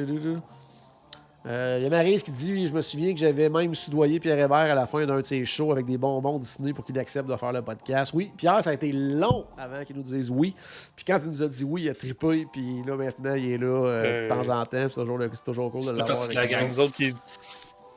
Il 1.49 1.83
y 1.83 1.85
a 1.85 1.89
Maryse 1.89 2.23
qui 2.23 2.31
dit 2.31 2.67
Je 2.67 2.73
me 2.73 2.81
souviens 2.81 3.13
que 3.13 3.19
j'avais 3.19 3.47
même 3.47 3.73
soudoyé 3.73 4.19
Pierre 4.19 4.37
Hébert 4.37 4.57
à 4.57 4.75
la 4.75 4.85
fin 4.85 5.05
d'un 5.05 5.17
de 5.19 5.25
ses 5.25 5.45
shows 5.45 5.71
avec 5.71 5.85
des 5.85 5.97
bonbons 5.97 6.37
Disney 6.39 6.73
pour 6.73 6.83
qu'il 6.83 6.97
accepte 6.99 7.29
de 7.29 7.35
faire 7.37 7.53
le 7.53 7.61
podcast. 7.61 8.11
Oui, 8.13 8.31
Pierre, 8.35 8.61
ça 8.63 8.71
a 8.71 8.73
été 8.73 8.91
long 8.91 9.45
avant 9.57 9.83
qu'il 9.85 9.95
nous 9.95 10.01
dise 10.03 10.29
oui. 10.29 10.53
Puis 10.95 11.05
quand 11.05 11.17
il 11.23 11.27
nous 11.29 11.41
a 11.43 11.47
dit 11.47 11.63
oui, 11.63 11.83
il 11.83 11.89
a 11.89 11.93
trippé. 11.95 12.45
Puis 12.51 12.81
là, 12.85 12.95
maintenant, 12.95 13.33
il 13.35 13.51
est 13.51 13.57
là 13.57 13.65
euh, 13.67 14.03
de 14.03 14.07
Euh, 14.07 14.27
temps 14.29 14.49
en 14.59 14.65
temps. 14.65 14.87
C'est 14.89 15.43
toujours, 15.45 15.71
c'est 15.71 15.79
cool 15.79 15.93
de 15.93 15.97
l'avoir. 15.99 16.27
de 16.29 16.35
la 16.35 16.47
gang. 16.47 16.59
C'est 16.61 16.69
nous 16.69 16.79
autres 16.81 16.93
qui. 16.95 17.13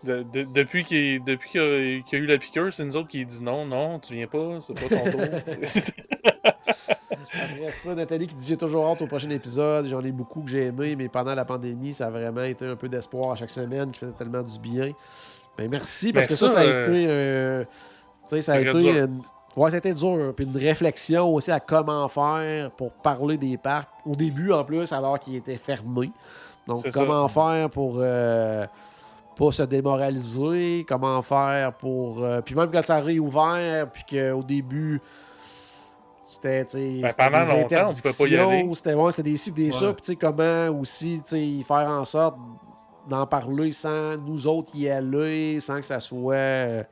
de- 0.05 0.25
de- 0.33 0.47
depuis 0.55 0.85
qu'il 0.85 1.23
depuis 1.25 1.51
qu'il 1.51 1.61
y 1.61 1.65
a, 1.65 2.03
qu'il 2.03 2.19
y 2.19 2.23
a 2.23 2.25
eu 2.25 2.27
la 2.27 2.39
piqûre, 2.39 2.73
c'est 2.73 2.85
nous 2.85 2.97
autres 2.97 3.09
qui 3.09 3.27
dit 3.27 3.43
non, 3.43 3.67
non, 3.67 3.99
tu 3.99 4.15
viens 4.15 4.27
pas, 4.29 4.61
c'est 4.67 4.75
pas 4.75 4.95
ton 4.97 5.11
tour. 5.11 5.21
Après 7.33 7.71
ça, 7.71 7.95
Nathalie 7.95 8.27
qui 8.27 8.35
dit 8.35 8.47
J'ai 8.47 8.57
toujours 8.57 8.87
hâte 8.89 9.03
au 9.03 9.07
prochain 9.07 9.31
épisode. 9.31 9.87
J'en 9.87 10.01
ai 10.05 10.13
beaucoup 10.13 10.41
que 10.43 10.51
j'ai 10.51 10.67
aimé, 10.67 10.97
mais 10.97 11.09
pendant 11.09 11.35
la 11.35 11.45
pandémie, 11.45 11.93
ça 11.93 12.07
a 12.07 12.11
vraiment 12.11 12.43
été 12.43 12.67
un 12.67 12.77
peu 12.77 12.89
d'espoir 12.89 13.33
à 13.33 13.35
chaque 13.35 13.51
semaine 13.51 13.91
qui 13.91 14.01
faisait 14.01 14.13
tellement 14.13 14.43
du 14.43 14.59
bien. 14.59 14.91
Ben, 15.59 15.69
merci, 15.71 16.13
parce 16.13 16.27
que 16.27 16.35
ça, 16.35 16.47
ça, 16.55 16.61
a 16.61 16.65
euh, 16.65 16.83
été. 16.83 17.07
euh, 17.09 17.65
tu 17.65 18.37
sais, 18.37 18.43
ça 18.43 18.53
a 18.55 18.61
été. 18.61 18.89
une- 19.05 19.23
Ouais, 19.57 19.69
ça 19.71 19.77
a 19.77 19.79
été 19.79 19.93
dur. 19.93 20.33
Puis 20.37 20.47
une 20.47 20.57
réflexion 20.57 21.35
aussi 21.35 21.51
à 21.51 21.59
comment 21.59 22.07
faire 22.07 22.71
pour 22.71 22.93
parler 22.93 23.37
des 23.37 23.57
parcs. 23.57 23.89
Au 24.07 24.15
début, 24.15 24.53
en 24.53 24.65
plus, 24.65 24.93
alors 24.93 25.19
qu'ils 25.19 25.35
étaient 25.37 25.57
fermés. 25.57 26.13
Donc, 26.69 26.83
comment 26.93 27.27
faire 27.29 27.69
pour. 27.71 27.97
euh, 27.99 28.65
pas 29.37 29.51
se 29.53 29.63
démoraliser, 29.65 30.85
comment 30.89 31.21
faire 31.23 31.73
pour. 31.73 32.23
euh, 32.23 32.41
puis 32.43 32.55
même 32.55 32.71
quand 32.71 32.83
ça 32.83 32.97
a 32.97 33.01
réouvert, 33.01 33.89
puis 33.91 34.05
qu'au 34.09 34.43
début, 34.43 35.01
c'était, 36.31 36.65
Ben, 37.03 37.13
pendant 37.17 37.43
des 37.43 37.51
longtemps, 37.51 37.89
on 37.89 37.95
pouvait 37.95 38.13
pas 38.19 38.27
y 38.27 38.37
aller. 38.37 38.43
interdictions, 38.43 38.75
C'était 38.75 38.95
ouais, 38.95 39.23
des 39.23 39.37
ci, 39.37 39.53
des 39.53 39.71
ça, 39.71 39.93
puis 39.93 40.17
comment 40.17 40.69
aussi, 40.69 41.21
faire 41.67 41.89
en 41.89 42.05
sorte 42.05 42.39
d'en 43.09 43.27
parler 43.27 43.73
sans 43.73 44.17
nous 44.17 44.47
autres 44.47 44.71
y 44.77 44.89
aller, 44.89 45.59
sans 45.59 45.77
que 45.77 45.85
ça 45.85 45.99
soit 45.99 46.35
euh, 46.35 46.85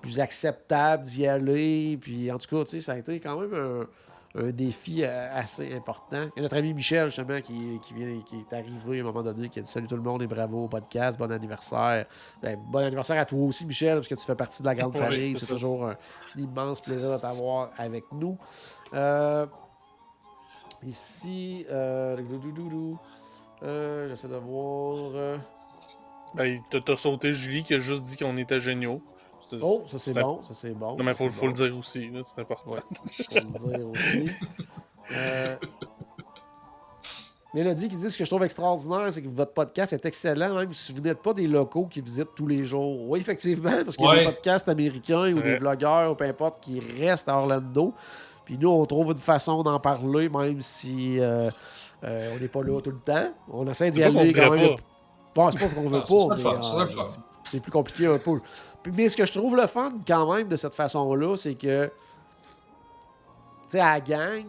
plus 0.00 0.20
acceptable 0.20 1.02
d'y 1.02 1.26
aller. 1.26 1.98
Puis 2.00 2.30
en 2.30 2.38
tout 2.38 2.64
cas, 2.64 2.80
ça 2.80 2.92
a 2.92 2.98
été 2.98 3.18
quand 3.18 3.40
même 3.40 3.54
un, 3.54 3.86
un 4.34 4.50
défi 4.50 5.02
euh, 5.02 5.28
assez 5.34 5.74
important. 5.74 6.28
A 6.36 6.40
notre 6.40 6.56
ami 6.56 6.72
Michel, 6.72 7.08
justement, 7.08 7.40
qui, 7.40 7.80
qui, 7.82 7.94
vient, 7.94 8.20
qui 8.20 8.36
est 8.36 8.52
arrivé 8.54 8.98
à 8.98 9.02
un 9.02 9.04
moment 9.04 9.22
donné, 9.22 9.48
qui 9.48 9.58
a 9.58 9.62
dit 9.62 9.68
Salut 9.68 9.88
tout 9.88 9.96
le 9.96 10.02
monde 10.02 10.22
et 10.22 10.26
bravo 10.26 10.64
au 10.64 10.68
podcast, 10.68 11.18
bon 11.18 11.30
anniversaire. 11.32 12.06
Ben, 12.40 12.58
bon 12.70 12.78
anniversaire 12.78 13.20
à 13.20 13.24
toi 13.24 13.40
aussi, 13.40 13.66
Michel, 13.66 13.96
parce 13.96 14.08
que 14.08 14.14
tu 14.14 14.24
fais 14.24 14.36
partie 14.36 14.62
de 14.62 14.66
la 14.68 14.74
grande 14.74 14.94
Oui, 14.94 15.00
famille. 15.00 15.38
c'est 15.38 15.46
toujours 15.46 15.86
un, 15.88 15.96
immense 16.36 16.80
plaisir 16.80 17.12
de 17.12 17.18
t'avoir 17.18 17.70
avec 17.76 18.04
nous. 18.12 18.38
Euh, 18.94 19.46
ici, 20.86 21.66
euh, 21.70 22.16
euh, 23.62 24.08
j'essaie 24.08 24.28
de 24.28 24.36
voir. 24.36 25.12
euh, 25.14 25.38
ben, 26.34 26.60
t'as 26.70 26.96
sauté 26.96 27.32
Julie 27.32 27.64
qui 27.64 27.74
a 27.74 27.80
juste 27.80 28.04
dit 28.04 28.16
qu'on 28.16 28.36
était 28.36 28.60
géniaux. 28.60 29.02
Oh, 29.60 29.82
ça 29.86 29.98
c'est 29.98 30.12
bon, 30.12 30.42
ça 30.42 30.54
c'est 30.54 30.70
bon. 30.70 30.96
non, 30.96 31.04
mais 31.04 31.14
ça, 31.14 31.28
faut, 31.30 31.46
le 31.46 31.52
dire 31.52 31.76
aussi, 31.76 32.08
là, 32.10 32.20
c'est 32.24 32.40
important. 32.40 32.72
Ouais, 32.72 32.80
faut 32.80 33.68
le 33.68 33.76
dire 33.76 33.88
aussi. 33.88 34.30
Euh, 35.12 35.56
Mélodie 37.52 37.88
qui 37.88 37.96
dit 37.96 38.08
ce 38.08 38.16
que 38.16 38.24
je 38.24 38.30
trouve 38.30 38.44
extraordinaire, 38.44 39.12
c'est 39.12 39.22
que 39.22 39.28
votre 39.28 39.52
podcast 39.52 39.92
est 39.92 40.06
excellent, 40.06 40.54
même 40.54 40.72
si 40.72 40.92
vous 40.92 41.00
n'êtes 41.00 41.20
pas 41.20 41.34
des 41.34 41.48
locaux 41.48 41.86
qui 41.86 42.00
visitent 42.00 42.32
tous 42.36 42.46
les 42.46 42.64
jours. 42.64 43.08
Oui, 43.08 43.18
effectivement, 43.18 43.82
parce 43.84 43.96
qu'il 43.96 44.06
y 44.06 44.08
a 44.08 44.12
Ouais. 44.12 44.18
des 44.20 44.24
podcasts 44.26 44.68
américains 44.68 45.32
ou 45.32 45.42
des 45.42 45.56
vlogueurs 45.56 46.12
ou 46.12 46.14
peu 46.14 46.26
importe 46.26 46.60
qui 46.60 46.78
restent 47.00 47.28
à 47.28 47.36
Orlando. 47.36 47.92
Puis 48.44 48.56
nous, 48.56 48.68
on 48.68 48.86
trouve 48.86 49.10
une 49.10 49.18
façon 49.18 49.64
d'en 49.64 49.80
parler, 49.80 50.28
même 50.28 50.62
si 50.62 51.18
euh, 51.18 51.50
euh, 52.04 52.34
on 52.36 52.40
n'est 52.40 52.48
pas 52.48 52.62
là 52.62 52.80
tout 52.80 52.90
le 52.90 53.00
temps. 53.00 53.32
On 53.52 53.66
essaie 53.66 53.90
d'y 53.90 54.02
aller 54.02 54.32
quand 54.32 54.50
même. 54.52 54.76
pas. 54.76 54.82
Bon, 55.34 55.50
c'est 55.50 55.58
pas 55.58 55.68
qu'on 55.68 55.88
veut 55.88 55.90
pas, 55.90 56.50
euh, 56.50 56.84
c'est 57.44 57.60
plus 57.60 57.72
compliqué 57.72 58.06
un 58.06 58.18
peu. 58.18 58.40
Mais 58.96 59.08
ce 59.08 59.16
que 59.16 59.26
je 59.26 59.32
trouve 59.32 59.56
le 59.56 59.66
fun 59.66 59.92
quand 60.06 60.32
même 60.34 60.48
de 60.48 60.56
cette 60.56 60.74
façon-là, 60.74 61.36
c'est 61.36 61.54
que, 61.54 61.86
tu 61.86 61.92
sais, 63.68 63.80
à 63.80 63.94
la 63.94 64.00
gang, 64.00 64.44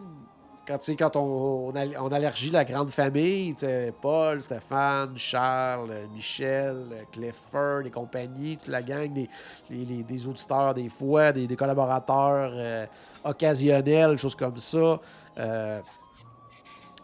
quand, 0.66 0.78
quand 0.98 1.16
on, 1.16 1.68
on, 1.68 1.72
on 1.74 2.12
allergie 2.12 2.50
la 2.50 2.64
grande 2.64 2.90
famille, 2.90 3.52
tu 3.54 3.60
sais, 3.60 3.92
Paul, 4.00 4.40
Stéphane, 4.40 5.16
Charles, 5.18 5.92
Michel, 6.14 7.06
Clifford 7.12 7.82
et 7.84 7.90
compagnie, 7.90 8.56
toute 8.56 8.68
la 8.68 8.82
gang, 8.82 9.12
des, 9.12 9.28
les- 9.68 9.84
les- 9.84 10.02
des 10.02 10.26
auditeurs 10.26 10.72
des 10.72 10.88
fois, 10.88 11.32
des, 11.32 11.46
collaborateurs 11.56 12.52
euh, 12.54 12.86
occasionnels, 13.24 14.16
choses 14.18 14.36
comme 14.36 14.56
ça. 14.58 14.98
euh, 15.38 15.80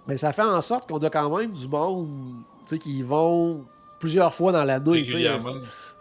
mais 0.07 0.17
ça 0.17 0.33
fait 0.33 0.41
en 0.43 0.61
sorte 0.63 0.89
qu'on 0.89 0.99
a 0.99 1.11
quand 1.11 1.37
même 1.37 1.53
du 1.53 1.69
monde 1.69 2.43
qui 2.81 3.03
vont 3.03 3.67
plusieurs 4.01 4.33
fois 4.33 4.53
dans 4.53 4.65
l'année. 4.65 5.03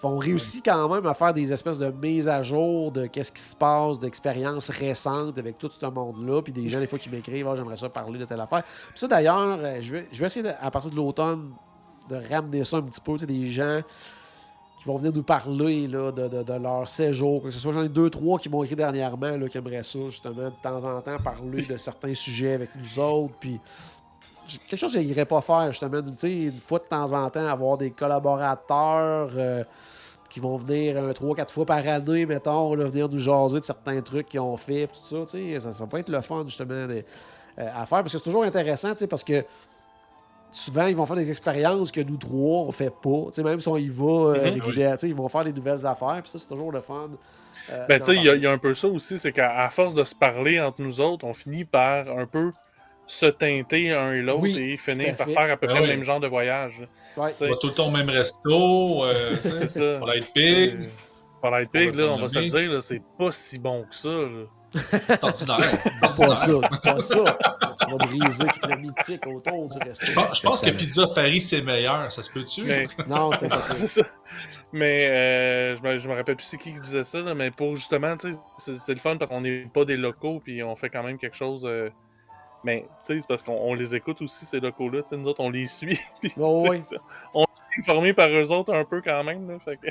On 0.03 0.17
réussit 0.17 0.63
quand 0.63 0.87
même 0.93 1.05
à 1.07 1.13
faire 1.13 1.33
des 1.33 1.51
espèces 1.51 1.79
de 1.79 1.89
mises 1.89 2.27
à 2.27 2.43
jour 2.43 2.91
de 2.91 3.07
qu'est-ce 3.07 3.31
qui 3.31 3.41
se 3.41 3.55
passe, 3.55 3.99
d'expériences 3.99 4.69
récentes 4.69 5.37
avec 5.37 5.57
tout 5.57 5.69
ce 5.69 5.85
monde-là. 5.87 6.41
Puis 6.43 6.53
des 6.53 6.67
gens, 6.67 6.79
des 6.79 6.87
fois, 6.87 6.99
qui 6.99 7.09
m'écrivent, 7.09 7.47
Ah, 7.47 7.55
j'aimerais 7.55 7.77
ça 7.77 7.89
parler 7.89 8.19
de 8.19 8.25
telle 8.25 8.39
affaire. 8.39 8.63
Puis 8.63 8.99
ça, 8.99 9.07
d'ailleurs, 9.07 9.57
euh, 9.59 9.77
je 9.81 9.91
vais, 9.93 10.07
je 10.11 10.19
vais 10.19 10.25
essayer, 10.27 10.47
à 10.61 10.69
partir 10.69 10.91
de 10.91 10.95
l'automne, 10.95 11.51
de 12.09 12.15
ramener 12.31 12.63
ça 12.63 12.77
un 12.77 12.81
petit 12.83 13.01
peu. 13.01 13.13
Tu 13.13 13.19
sais, 13.19 13.25
des 13.25 13.47
gens 13.47 13.81
qui 14.79 14.85
vont 14.87 14.97
venir 14.97 15.11
nous 15.11 15.23
parler 15.23 15.87
là, 15.87 16.11
de, 16.11 16.27
de- 16.27 16.43
de 16.43 16.53
leur 16.53 16.87
séjour, 16.87 17.41
que 17.41 17.49
ce 17.49 17.59
soit 17.59 17.73
j'en 17.73 17.81
ai 17.83 17.89
deux, 17.89 18.11
trois 18.11 18.37
qui 18.37 18.47
m'ont 18.49 18.63
écrit 18.63 18.75
dernièrement, 18.75 19.31
là, 19.35 19.49
qui 19.49 19.57
aimeraient 19.57 19.81
ça, 19.83 19.97
justement, 20.09 20.49
de 20.49 20.53
temps 20.61 20.83
en 20.85 21.01
temps, 21.01 21.17
parler 21.17 21.65
de 21.65 21.75
certains 21.77 22.13
sujets 22.13 22.53
avec 22.53 22.69
nous 22.75 22.99
autres. 22.99 23.33
Puis 23.39 23.59
quelque 24.69 24.79
chose 24.79 24.93
que 24.93 25.01
j'irais 25.01 25.25
pas 25.25 25.41
faire, 25.41 25.71
justement. 25.71 26.01
Tu 26.01 26.09
sais, 26.17 26.31
une 26.31 26.51
fois 26.53 26.79
de 26.79 26.85
temps 26.85 27.11
en 27.13 27.29
temps, 27.29 27.45
avoir 27.47 27.77
des 27.77 27.91
collaborateurs 27.91 29.29
euh, 29.35 29.63
qui 30.29 30.39
vont 30.39 30.57
venir 30.57 30.97
un, 30.97 31.13
trois, 31.13 31.35
quatre 31.35 31.53
fois 31.53 31.65
par 31.65 31.85
année, 31.87 32.25
mettons, 32.25 32.73
là, 32.75 32.85
venir 32.87 33.09
nous 33.09 33.19
jaser 33.19 33.59
de 33.59 33.63
certains 33.65 34.01
trucs 34.01 34.29
qu'ils 34.29 34.39
ont 34.39 34.57
fait, 34.57 34.87
tout 34.87 34.99
ça, 35.01 35.17
tu 35.25 35.53
sais, 35.53 35.59
ça, 35.59 35.71
ça 35.71 35.85
peut 35.87 35.97
être 35.99 36.09
le 36.09 36.21
fun, 36.21 36.43
justement, 36.45 36.85
de- 36.87 37.03
euh, 37.59 37.67
à 37.75 37.85
faire, 37.85 37.99
parce 37.99 38.11
que 38.11 38.17
c'est 38.17 38.23
toujours 38.23 38.43
intéressant, 38.43 38.91
tu 38.91 38.97
sais, 38.99 39.07
parce 39.07 39.23
que 39.23 39.43
souvent, 40.51 40.85
ils 40.87 40.95
vont 40.95 41.05
faire 41.05 41.15
des 41.15 41.29
expériences 41.29 41.91
que 41.91 42.01
nous 42.01 42.17
trois, 42.17 42.61
on 42.61 42.71
fait 42.71 42.89
pas. 42.89 43.25
Tu 43.27 43.33
sais, 43.33 43.43
même 43.43 43.59
si 43.59 43.67
on 43.67 43.77
y 43.77 43.89
va 43.89 44.05
euh, 44.05 44.51
Mhm. 44.55 44.73
tu 44.73 44.81
sais, 44.97 45.09
ils 45.09 45.15
vont 45.15 45.29
faire 45.29 45.43
des 45.43 45.53
nouvelles 45.53 45.85
affaires, 45.85 46.19
puis 46.21 46.31
ça, 46.31 46.37
c'est 46.37 46.47
toujours 46.47 46.71
le 46.71 46.81
fun. 46.81 47.09
euh, 47.69 47.85
Ben, 47.87 47.99
tu 47.99 48.05
sais, 48.05 48.15
il 48.15 48.23
y, 48.23 48.29
a- 48.29 48.35
y 48.35 48.47
un 48.47 48.57
peu 48.57 48.73
ça 48.73 48.87
aussi, 48.87 49.17
c'est 49.19 49.31
qu'à 49.33 49.69
force 49.69 49.93
de 49.93 50.03
se 50.03 50.15
parler 50.15 50.59
entre 50.59 50.81
nous 50.81 51.01
autres, 51.01 51.25
on 51.25 51.33
finit 51.33 51.65
par 51.65 52.07
un 52.09 52.25
peu 52.25 52.51
se 53.07 53.25
teinter 53.25 53.93
un 53.93 54.11
et 54.13 54.21
l'autre 54.21 54.41
Oui, 54.41 54.57
et 54.59 54.77
finir 54.77 55.15
par 55.15 55.27
faire 55.27 55.51
à 55.51 55.57
peu 55.57 55.65
Ah 55.69 55.73
près 55.73 55.81
oui. 55.81 55.87
le 55.87 55.93
même 55.95 56.03
genre 56.03 56.19
de 56.19 56.27
voyage. 56.27 56.79
Ouais. 57.15 57.33
On 57.41 57.49
va 57.49 57.55
tout 57.55 57.67
le 57.67 57.73
temps 57.73 57.87
au 57.87 57.91
même 57.91 58.09
resto, 58.09 59.05
euh, 59.05 59.35
C'est 59.43 59.69
ça. 59.69 59.97
pour 59.99 60.11
être 60.13 60.31
pig, 60.33 60.77
Par 61.41 61.51
la 61.51 61.65
pig, 61.65 61.95
là, 61.95 62.05
on 62.07 62.19
va 62.21 62.27
se 62.27 62.37
le 62.39 62.47
dire, 62.49 62.71
là, 62.71 62.81
c'est 62.81 63.01
pas 63.17 63.31
si 63.31 63.57
bon 63.59 63.85
que 63.89 63.95
ça. 63.95 64.09
là. 64.09 64.45
c'est 64.73 65.23
ordinaire. 65.23 65.71
Dis 65.85 65.99
pas 66.25 66.35
ça, 66.35 66.45
dis 66.47 66.89
pas 66.89 66.99
ça. 66.99 67.37
Tu 67.79 67.91
vas 67.91 67.97
briser 67.97 68.45
toute 68.45 68.67
la 68.69 68.75
mythique 68.75 69.25
autour 69.25 69.69
du 69.69 69.77
resto. 69.87 70.05
Je 70.05 70.13
pense, 70.13 70.37
je 70.37 70.41
pense 70.43 70.61
que 70.61 70.69
Pizza 70.71 71.05
Paris, 71.15 71.39
c'est 71.39 71.61
meilleur, 71.61 72.11
ça 72.11 72.21
se 72.21 72.31
peut-tu? 72.33 72.63
Mais- 72.65 72.85
Non, 73.07 73.31
c'est 73.31 73.47
pas 73.47 73.61
ça. 73.61 74.01
Mais 74.73 75.07
euh, 75.09 75.77
je, 75.77 75.81
me, 75.81 75.99
je 75.99 76.09
me 76.09 76.15
rappelle 76.15 76.35
plus 76.35 76.45
c'est 76.45 76.57
qui 76.57 76.73
qui 76.73 76.79
disait 76.81 77.05
ça, 77.05 77.19
là, 77.21 77.33
mais 77.33 77.49
pour 77.51 77.75
justement, 77.77 78.17
tu 78.17 78.33
sais, 78.33 78.39
c'est 78.57 78.75
c'est 78.77 78.93
le 78.93 78.99
fun 78.99 79.15
parce 79.17 79.31
qu'on 79.31 79.41
n'est 79.41 79.67
pas 79.73 79.85
des 79.85 79.95
locaux 79.97 80.41
puis 80.43 80.61
on 80.63 80.75
fait 80.75 80.89
quand 80.89 81.03
même 81.03 81.17
quelque 81.17 81.37
chose. 81.37 81.61
euh, 81.65 81.89
mais 82.63 82.87
tu 83.05 83.13
sais, 83.15 83.21
c'est 83.21 83.27
parce 83.27 83.43
qu'on 83.43 83.53
on 83.53 83.73
les 83.73 83.95
écoute 83.95 84.21
aussi, 84.21 84.45
ces 84.45 84.59
locaux-là. 84.59 85.03
tu 85.03 85.09
sais, 85.09 85.17
Nous 85.17 85.27
autres, 85.27 85.41
on 85.41 85.49
les 85.49 85.67
suit. 85.67 85.99
puis, 86.21 86.33
Oh, 86.39 86.65
oui. 86.69 86.81
on 87.33 87.41
est 87.43 87.79
informés 87.79 88.13
par 88.13 88.29
eux 88.29 88.51
autres 88.51 88.73
un 88.73 88.83
peu 88.85 89.01
quand 89.01 89.23
même. 89.23 89.49
Là, 89.49 89.59
fait 89.59 89.77
que- 89.77 89.87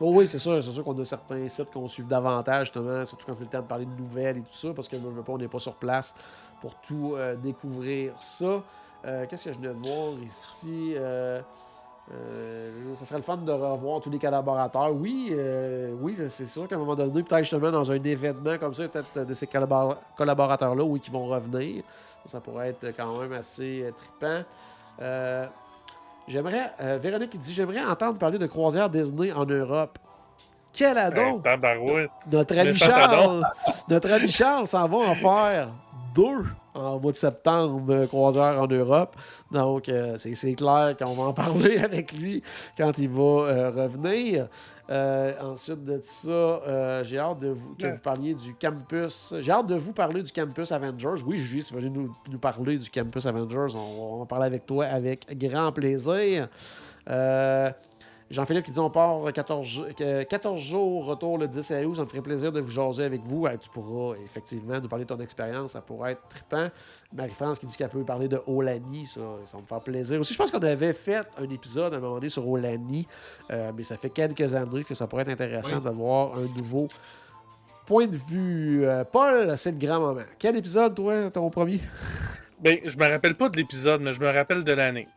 Oh 0.00 0.12
oui, 0.14 0.28
c'est 0.28 0.38
sûr. 0.38 0.62
C'est 0.62 0.70
sûr 0.70 0.84
qu'on 0.84 0.98
a 1.00 1.04
certains 1.04 1.48
sites 1.48 1.70
qu'on 1.72 1.88
suit 1.88 2.04
davantage, 2.04 2.66
justement, 2.68 3.04
surtout 3.04 3.26
quand 3.26 3.34
c'est 3.34 3.44
le 3.44 3.50
temps 3.50 3.62
de 3.62 3.66
parler 3.66 3.84
de 3.86 3.94
nouvelles 3.96 4.38
et 4.38 4.42
tout 4.42 4.52
ça, 4.52 4.72
parce 4.72 4.88
que 4.88 4.96
je 4.96 5.02
veux 5.02 5.22
pas, 5.22 5.32
on 5.32 5.38
n'est 5.38 5.48
pas 5.48 5.58
sur 5.58 5.74
place 5.74 6.14
pour 6.60 6.74
tout 6.80 7.14
euh, 7.16 7.34
découvrir 7.36 8.12
ça. 8.22 8.62
Euh, 9.04 9.26
Qu'est-ce 9.28 9.46
que 9.46 9.52
je 9.54 9.58
viens 9.60 9.74
de 9.74 9.86
voir 9.88 10.12
ici? 10.24 10.92
Euh, 10.96 11.40
euh, 12.12 12.70
ça 12.98 13.04
serait 13.06 13.18
le 13.18 13.22
fun 13.22 13.36
de 13.36 13.52
revoir 13.52 14.00
tous 14.00 14.10
les 14.10 14.18
collaborateurs. 14.18 14.92
Oui, 14.94 15.28
euh, 15.32 15.92
oui, 16.00 16.16
c'est- 16.28 16.46
sûr 16.46 16.66
qu'à 16.66 16.76
un 16.76 16.78
moment 16.78 16.94
donné, 16.94 17.22
peut-être 17.22 17.38
justement 17.38 17.70
dans 17.70 17.90
un 17.90 18.02
événement 18.02 18.56
comme 18.58 18.72
ça, 18.74 18.88
peut-être 18.88 19.26
de 19.26 19.34
ces 19.34 19.46
collabor- 19.46 19.96
collaborateurs-là, 20.16 20.82
oui, 20.84 21.00
qui 21.00 21.10
vont 21.10 21.26
revenir. 21.26 21.82
Ça, 22.24 22.40
pourrait 22.40 22.70
être 22.70 22.94
quand 22.96 23.18
même 23.20 23.32
assez 23.32 23.82
euh, 23.84 23.90
trippant. 23.92 24.42
Euh, 25.00 25.46
J'aimerais, 26.26 26.72
Véronique 27.00 27.30
qui 27.30 27.38
dit 27.38 27.54
J'aimerais 27.54 27.82
entendre 27.82 28.18
parler 28.18 28.38
de 28.38 28.46
croisière 28.46 28.90
Disney 28.90 29.32
en 29.32 29.46
Europe. 29.46 29.98
Quel 30.74 30.98
ado! 30.98 31.20
Hey, 31.20 31.40
tabarouette. 31.42 32.10
Notre 32.30 32.58
ami 32.58 32.74
Charles, 32.74 33.42
notre 33.88 34.12
ami 34.12 34.28
Charles 34.30 34.66
s'en 34.66 34.86
va 34.86 34.96
en 34.98 35.14
faire 35.14 35.70
deux 36.14 36.44
en 36.78 37.00
mois 37.00 37.12
de 37.12 37.16
septembre, 37.16 38.06
croisière 38.06 38.60
en 38.60 38.66
Europe. 38.66 39.16
Donc, 39.50 39.88
euh, 39.88 40.16
c'est 40.18 40.34
c'est 40.34 40.54
clair 40.54 40.94
qu'on 40.98 41.14
va 41.14 41.24
en 41.24 41.32
parler 41.46 41.78
avec 41.78 42.12
lui 42.12 42.42
quand 42.76 42.96
il 42.98 43.08
va 43.08 43.22
euh, 43.22 43.70
revenir. 43.70 44.48
Euh, 44.90 45.34
ensuite 45.42 45.84
de 45.84 45.98
ça, 46.00 47.02
j'ai 47.02 47.18
hâte 47.18 47.40
de 47.40 47.48
vous, 47.48 47.74
que 47.74 47.86
vous 47.86 48.00
parliez 48.00 48.34
du 48.34 48.54
campus. 48.54 49.34
J'ai 49.40 49.52
hâte 49.52 49.66
de 49.66 49.76
vous 49.76 49.92
parler 49.92 50.22
du 50.22 50.32
campus 50.32 50.72
Avengers. 50.72 51.22
Oui, 51.26 51.38
Julie, 51.38 51.62
si 51.62 51.72
vous 51.72 51.78
voulez 51.78 51.90
nous, 51.90 52.14
nous 52.30 52.38
parler 52.38 52.78
du 52.78 52.88
campus 52.88 53.26
Avengers, 53.26 53.74
on, 53.74 54.02
on 54.02 54.16
va 54.16 54.22
en 54.22 54.26
parler 54.26 54.46
avec 54.46 54.64
toi 54.64 54.86
avec 54.86 55.26
grand 55.38 55.72
plaisir. 55.72 56.48
Jean-Philippe 58.30 58.66
qui 58.66 58.72
dit 58.72 58.78
on 58.78 58.90
part 58.90 59.32
14, 59.32 59.66
jou- 59.66 59.84
que 59.96 60.22
14 60.24 60.60
jours, 60.60 61.06
retour 61.06 61.38
le 61.38 61.48
10 61.48 61.70
août. 61.86 61.94
Ça 61.96 62.02
me 62.02 62.06
ferait 62.06 62.20
plaisir 62.20 62.52
de 62.52 62.60
vous 62.60 62.70
jaser 62.70 63.04
avec 63.04 63.22
vous. 63.24 63.46
Tu 63.60 63.70
pourras 63.70 64.16
effectivement 64.22 64.78
nous 64.80 64.88
parler 64.88 65.04
de 65.06 65.14
ton 65.14 65.20
expérience. 65.20 65.72
Ça 65.72 65.80
pourrait 65.80 66.12
être 66.12 66.28
trippant. 66.28 66.68
Marie-France 67.12 67.58
qui 67.58 67.64
dit 67.66 67.76
qu'elle 67.76 67.88
peut 67.88 68.04
parler 68.04 68.28
de 68.28 68.40
Olani. 68.46 69.06
Ça, 69.06 69.20
ça 69.44 69.56
me 69.56 69.62
faire 69.66 69.80
plaisir. 69.80 70.20
Aussi, 70.20 70.34
je 70.34 70.38
pense 70.38 70.50
qu'on 70.50 70.58
avait 70.58 70.92
fait 70.92 71.26
un 71.38 71.48
épisode 71.48 71.94
à 71.94 71.96
un 71.96 72.00
moment 72.00 72.16
donné 72.16 72.28
sur 72.28 72.46
Olani. 72.46 73.06
euh, 73.50 73.72
mais 73.74 73.82
ça 73.82 73.96
fait 73.96 74.10
quelques 74.10 74.54
années 74.54 74.84
que 74.84 74.94
ça 74.94 75.06
pourrait 75.06 75.22
être 75.22 75.30
intéressant 75.30 75.76
Oui. 75.76 75.82
d'avoir 75.84 76.36
un 76.36 76.42
nouveau 76.58 76.88
point 77.86 78.06
de 78.06 78.16
vue. 78.16 78.84
Euh, 78.84 79.04
Paul, 79.04 79.56
c'est 79.56 79.72
le 79.72 79.78
grand 79.78 80.00
moment. 80.00 80.20
Quel 80.38 80.54
épisode, 80.56 80.94
toi, 80.94 81.30
ton 81.30 81.48
premier? 81.48 81.80
Ben, 82.60 82.76
je 82.84 82.98
me 82.98 83.08
rappelle 83.08 83.36
pas 83.36 83.48
de 83.48 83.56
l'épisode, 83.56 84.02
mais 84.02 84.12
je 84.12 84.20
me 84.20 84.30
rappelle 84.30 84.64
de 84.64 84.72
l'année. 84.72 85.08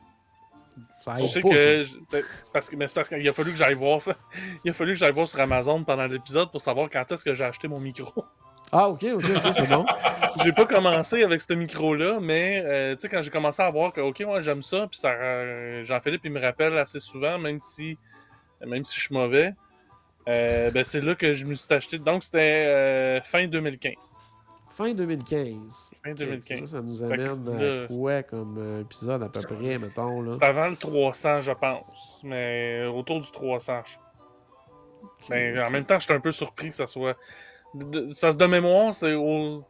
Je 1.19 1.25
sais 1.25 1.41
pas, 1.41 1.49
que. 1.49 1.83
ben, 2.11 2.23
c'est 2.43 2.51
parce 2.53 2.69
que, 2.69 2.75
mais 2.75 2.87
c'est 2.87 2.93
parce 2.93 3.09
qu'il 3.09 3.27
a 3.27 3.33
fallu 3.33 3.51
que 3.51 3.57
j'aille 3.57 3.73
voir. 3.73 4.01
Il 4.63 4.71
a 4.71 4.73
fallu 4.73 4.93
que 4.93 4.99
j'aille 4.99 5.11
voir 5.11 5.27
sur 5.27 5.39
Amazon 5.39 5.83
pendant 5.83 6.05
l'épisode 6.05 6.51
pour 6.51 6.61
savoir 6.61 6.89
quand 6.89 7.11
est-ce 7.11 7.25
que 7.25 7.33
j'ai 7.33 7.43
acheté 7.43 7.67
mon 7.67 7.79
micro. 7.79 8.11
Ah, 8.73 8.87
ok, 8.87 9.03
ok, 9.15 9.25
ok, 9.35 9.53
c'est 9.53 9.67
bon. 9.67 9.85
j'ai 10.45 10.53
pas 10.53 10.65
commencé 10.65 11.23
avec 11.23 11.41
ce 11.41 11.51
micro-là, 11.51 12.19
mais 12.21 12.63
euh, 12.65 12.95
tu 12.95 13.01
sais, 13.01 13.09
quand 13.09 13.21
j'ai 13.21 13.29
commencé 13.29 13.61
à 13.61 13.69
voir 13.69 13.91
que, 13.91 13.99
ok, 13.99 14.23
ouais, 14.25 14.41
j'aime 14.41 14.63
ça, 14.63 14.87
puis 14.89 14.97
ça, 14.97 15.09
euh, 15.09 15.83
Jean-Philippe, 15.83 16.21
il 16.23 16.31
me 16.31 16.39
rappelle 16.39 16.77
assez 16.77 17.01
souvent, 17.01 17.37
même 17.37 17.59
si, 17.59 17.97
même 18.65 18.85
si 18.85 18.95
je 18.95 19.07
suis 19.07 19.13
mauvais, 19.13 19.53
euh, 20.29 20.71
ben, 20.71 20.85
c'est 20.85 21.01
là 21.01 21.15
que 21.15 21.33
je 21.33 21.43
me 21.43 21.53
suis 21.53 21.73
acheté. 21.73 21.99
Donc, 21.99 22.23
c'était 22.23 23.19
fin 23.25 23.45
2015. 23.45 23.93
Fin 24.71 24.93
2015. 24.93 25.91
Fin 26.03 26.11
Ok, 26.11 26.17
2015. 26.17 26.59
Ça, 26.61 26.67
ça 26.67 26.81
nous 26.81 27.03
amène 27.03 27.83
à 27.83 27.87
quoi 27.87 28.23
comme 28.23 28.57
euh, 28.57 28.81
épisode 28.81 29.21
à 29.23 29.29
peu 29.29 29.41
près, 29.41 29.77
mettons? 29.77 30.31
C'est 30.31 30.43
avant 30.43 30.67
le 30.67 30.75
300, 30.75 31.41
je 31.41 31.51
pense, 31.51 32.21
mais 32.23 32.85
autour 32.85 33.19
du 33.19 33.29
300. 33.31 33.81
je- 33.85 33.95
Ok, 35.03 35.29
Ben. 35.29 35.59
En 35.59 35.69
même 35.69 35.85
temps, 35.85 35.99
j'étais 35.99 36.13
un 36.13 36.19
peu 36.19 36.31
surpris 36.31 36.69
que 36.69 36.75
ça 36.75 36.87
soit. 36.87 37.17
De, 37.73 38.13
parce 38.19 38.35
que 38.35 38.41
de 38.41 38.45
mémoire, 38.47 38.93
c'est 38.93 39.13
au. 39.13 39.63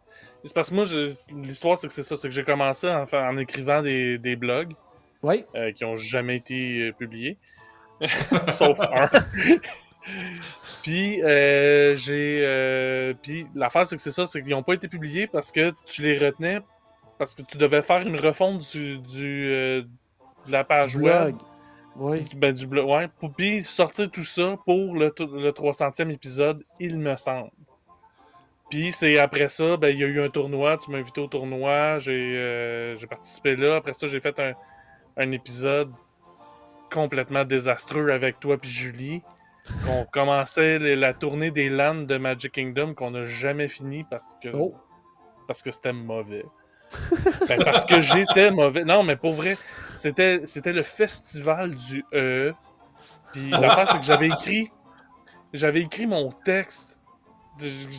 Parce 0.55 0.69
que 0.69 0.75
moi, 0.75 0.85
je- 0.85 1.11
l'histoire, 1.41 1.77
c'est 1.77 1.87
que 1.87 1.93
c'est 1.93 2.03
ça. 2.03 2.15
C'est 2.15 2.27
que 2.29 2.33
j'ai 2.33 2.43
commencé 2.43 2.89
en, 2.89 3.05
fa- 3.05 3.27
en 3.29 3.37
écrivant 3.37 3.81
des, 3.81 4.17
des 4.17 4.35
blogs 4.35 4.73
Oui, 5.23 5.45
euh, 5.55 5.71
qui 5.71 5.83
ont 5.85 5.95
jamais 5.97 6.37
été 6.37 6.89
euh, 6.89 6.91
publiés. 6.93 7.37
Sauf 8.49 8.79
un. 8.81 9.07
Puis, 10.83 11.21
euh, 11.23 11.95
j'ai. 11.95 12.43
euh, 12.45 13.13
puis, 13.21 13.47
l'affaire, 13.55 13.85
c'est 13.85 13.95
que 13.95 14.01
c'est 14.01 14.11
ça. 14.11 14.25
C'est 14.27 14.41
qu'ils 14.41 14.51
n'ont 14.51 14.63
pas 14.63 14.73
été 14.73 14.87
publiés 14.87 15.27
parce 15.27 15.51
que 15.51 15.73
tu 15.85 16.01
les 16.01 16.17
retenais. 16.17 16.59
Parce 17.17 17.35
que 17.35 17.43
tu 17.43 17.57
devais 17.57 17.81
faire 17.83 18.01
une 18.01 18.19
refonte 18.19 18.61
du, 18.71 18.97
du, 18.97 19.51
euh, 19.51 19.83
de 20.47 20.51
la 20.51 20.63
page 20.63 20.95
du 20.95 21.01
web. 21.01 21.35
Oui. 21.95 22.25
Ben, 22.35 22.51
du 22.53 22.65
blog, 22.65 22.87
ouais. 22.89 23.07
Pour 23.19 23.31
puis 23.33 23.63
sortir 23.63 24.09
tout 24.09 24.23
ça 24.23 24.57
pour 24.65 24.95
le, 24.95 25.13
le 25.19 25.51
300e 25.51 26.09
épisode, 26.09 26.63
il 26.79 26.97
me 26.97 27.15
semble. 27.17 27.51
Puis 28.71 28.91
c'est 28.93 29.19
après 29.19 29.49
ça, 29.49 29.75
ben, 29.77 29.89
il 29.89 29.99
y 29.99 30.03
a 30.03 30.07
eu 30.07 30.21
un 30.21 30.29
tournoi, 30.29 30.77
tu 30.77 30.89
m'as 30.89 30.99
invité 30.99 31.19
au 31.19 31.27
tournoi, 31.27 31.99
j'ai 31.99 32.33
euh, 32.37 32.95
participé 33.09 33.57
là. 33.57 33.75
Après 33.75 33.93
ça, 33.93 34.07
j'ai 34.07 34.21
fait 34.21 34.39
un, 34.39 34.53
un 35.17 35.31
épisode 35.31 35.91
complètement 36.89 37.43
désastreux 37.43 38.09
avec 38.09 38.39
toi 38.39 38.57
puis 38.57 38.69
Julie. 38.69 39.21
On 39.87 40.05
commençait 40.05 40.79
les- 40.79 40.95
la 40.95 41.13
tournée 41.13 41.51
des 41.51 41.69
LAN 41.69 41.95
de 42.05 42.17
Magic 42.17 42.51
Kingdom 42.53 42.93
qu'on 42.93 43.11
n'a 43.11 43.25
jamais 43.25 43.67
fini 43.67 44.03
parce 44.09 44.35
que 44.41 44.49
Oh, 44.53 44.75
parce 45.47 45.61
que 45.61 45.71
c'était 45.71 45.93
mauvais. 45.93 46.45
Ben, 47.47 47.63
parce 47.63 47.85
que 47.85 48.01
j'étais 48.01 48.51
mauvais. 48.51 48.83
Non, 48.83 49.03
mais 49.03 49.15
pour 49.15 49.33
vrai, 49.33 49.55
c'était, 49.95 50.41
c'était 50.45 50.73
le 50.73 50.81
festival 50.81 51.75
du 51.75 52.03
E. 52.13 52.53
Puis 53.31 53.49
l'affaire, 53.49 53.89
c'est 53.89 53.97
que 53.99 54.03
j'avais 54.03 54.27
écrit. 54.27 54.69
J'avais 55.53 55.81
écrit 55.81 56.05
mon 56.07 56.31
texte. 56.31 56.99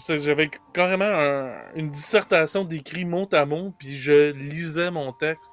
J'avais 0.08 0.50
carrément 0.74 1.04
un- 1.04 1.54
une 1.74 1.90
dissertation 1.90 2.64
d'écrit 2.64 3.04
mot 3.04 3.28
à 3.32 3.44
mot, 3.46 3.72
puis 3.78 3.96
je 3.96 4.32
lisais 4.32 4.90
mon 4.90 5.12
texte. 5.12 5.52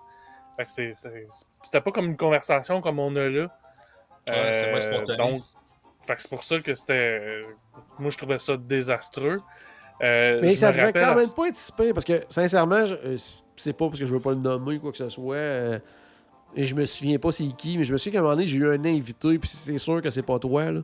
Fait 0.57 0.65
que 0.65 0.71
c'est, 0.71 0.93
c'est- 0.95 1.27
c'était 1.63 1.81
pas 1.81 1.91
comme 1.91 2.05
une 2.07 2.17
conversation 2.17 2.81
comme 2.81 2.99
on 2.99 3.15
a 3.15 3.29
là. 3.29 3.43
Ouais, 4.27 4.51
c'est 4.51 4.69
moins 4.69 4.77
Euh, 4.77 4.79
spontané. 4.79 5.17
Donc, 5.17 5.41
fait 5.41 5.41
que 5.41 5.68
c'est 6.17 6.29
pour 6.29 6.43
ça 6.43 6.59
que 6.59 6.73
c'était. 6.73 7.43
Moi, 7.99 8.09
je 8.11 8.17
trouvais 8.17 8.39
ça 8.39 8.57
désastreux. 8.57 9.39
Euh, 10.01 10.39
mais 10.41 10.55
ça 10.55 10.67
rappelle 10.71 10.93
quand 10.93 11.15
même 11.15 11.31
pas 11.35 11.47
être 11.47 11.55
si 11.55 11.71
pire, 11.73 11.93
parce 11.93 12.05
que, 12.05 12.21
sincèrement, 12.29 12.85
je- 12.85 12.95
euh, 12.95 13.17
c'est 13.57 13.73
pas 13.73 13.87
parce 13.87 13.99
que 13.99 14.05
je 14.05 14.13
veux 14.13 14.21
pas 14.21 14.29
le 14.31 14.37
nommer 14.37 14.75
ou 14.77 14.79
quoi 14.79 14.91
que 14.91 14.97
ce 14.97 15.09
soit. 15.09 15.35
euh, 15.35 15.79
et 16.55 16.65
je 16.65 16.73
me 16.73 16.85
souviens 16.85 17.19
pas 17.19 17.31
c'est 17.31 17.45
qui, 17.57 17.77
mais 17.77 17.83
je 17.83 17.91
me 17.93 17.97
souviens 17.97 18.13
qu'à 18.13 18.19
un 18.19 18.21
moment 18.23 18.33
donné, 18.35 18.47
j'ai 18.47 18.57
eu 18.57 18.67
un 18.69 18.83
invité, 18.85 19.37
puis 19.37 19.47
c'est 19.49 19.77
sûr 19.77 20.01
que 20.01 20.09
c'est 20.09 20.23
pas 20.23 20.39
toi, 20.39 20.71
là, 20.71 20.81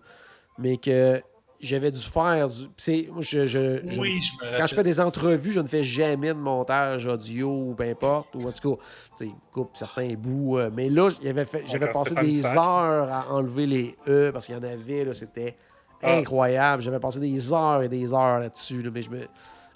mais 0.60 0.78
que 0.78 1.20
j'avais 1.62 1.92
dû 1.92 2.00
faire 2.02 2.48
du. 2.50 2.56
je, 2.78 3.46
je- 3.46 3.46
je- 3.46 4.00
Oui, 4.00 4.20
je 4.22 4.46
me 4.46 4.58
Quand 4.58 4.68
je 4.68 4.76
fais 4.76 4.84
des 4.84 5.00
entrevues, 5.00 5.52
je 5.52 5.60
ne 5.60 5.68
fais 5.68 5.84
jamais 5.84 6.30
de 6.30 6.34
montage 6.40 7.06
audio 7.08 7.50
ou 7.50 7.76
peu 7.76 7.84
importe. 7.84 8.36
Ou 8.36 8.48
en 8.48 8.52
tout 8.52 8.76
cas, 9.20 9.26
coupe 9.52 9.72
certains 9.76 10.14
bouts. 10.16 10.58
euh, 10.58 10.70
mais 10.74 10.90
là, 10.90 11.10
j'avais 11.22 11.46
passé 11.92 12.16
des 12.16 12.34
Sac. 12.42 12.58
heures 12.58 13.10
à 13.12 13.32
enlever 13.32 13.66
les 13.66 13.96
E 14.08 14.32
parce 14.32 14.46
qu'il 14.46 14.56
y 14.56 14.58
en 14.58 14.64
avait. 14.64 15.14
C'était 15.14 15.56
Ah. 16.04 16.14
incroyable. 16.18 16.84
J'avais 16.84 17.00
passé 17.00 17.20
des 17.20 17.52
heures 17.54 17.82
et 17.82 17.90
des 17.90 18.14
heures 18.14 18.40
là-dessus. 18.40 18.82
là, 18.82 18.90
mais 18.94 19.02
je 19.02 19.10
me... 19.10 19.28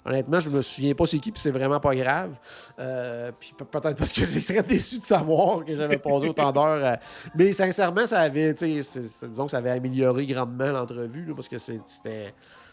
Honnêtement, 0.04 0.40
je 0.40 0.48
me 0.48 0.62
souviens 0.62 0.94
pas 0.94 1.04
c'est 1.04 1.18
qui, 1.18 1.30
puis 1.30 1.40
c'est 1.40 1.50
vraiment 1.50 1.78
pas 1.78 1.94
grave. 1.94 2.32
Euh, 2.78 3.30
puis 3.38 3.52
pe- 3.56 3.64
peut-être 3.64 3.96
parce 3.98 4.12
que 4.12 4.20
je 4.24 4.38
serais 4.38 4.62
déçu 4.62 4.98
de 4.98 5.04
savoir 5.04 5.64
que 5.64 5.74
j'avais 5.76 5.98
passé 5.98 6.28
autant 6.28 6.52
d'heures. 6.52 6.84
à- 6.84 6.98
Mais 7.34 7.52
sincèrement, 7.52 8.06
ça 8.06 8.20
avait, 8.20 8.54
disons 8.54 9.44
que 9.44 9.50
ça 9.50 9.58
avait 9.58 9.70
amélioré 9.70 10.24
grandement 10.26 10.72
l'entrevue, 10.72 11.26
là, 11.26 11.34
parce 11.34 11.48
que 11.48 11.58
c'était. 11.58 12.32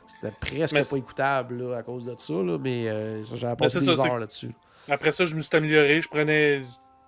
C'était 0.10 0.32
presque 0.40 0.74
Mais 0.74 0.84
pas 0.90 0.96
écoutable 0.98 1.62
là, 1.72 1.78
à 1.80 1.84
cause 1.84 2.06
de 2.06 2.16
ça, 2.18 2.34
là, 2.36 2.58
mais 2.58 2.88
euh, 2.88 3.22
j'avais 3.36 3.58
passé 3.58 3.80
des 3.82 3.94
ça, 3.94 4.04
heures 4.08 4.20
là-dessus. 4.20 4.52
Après 4.88 5.12
ça, 5.12 5.26
je 5.26 5.36
me 5.36 5.42
suis 5.42 5.54
amélioré. 5.58 6.02
Je 6.02 6.08
prenais. 6.08 6.62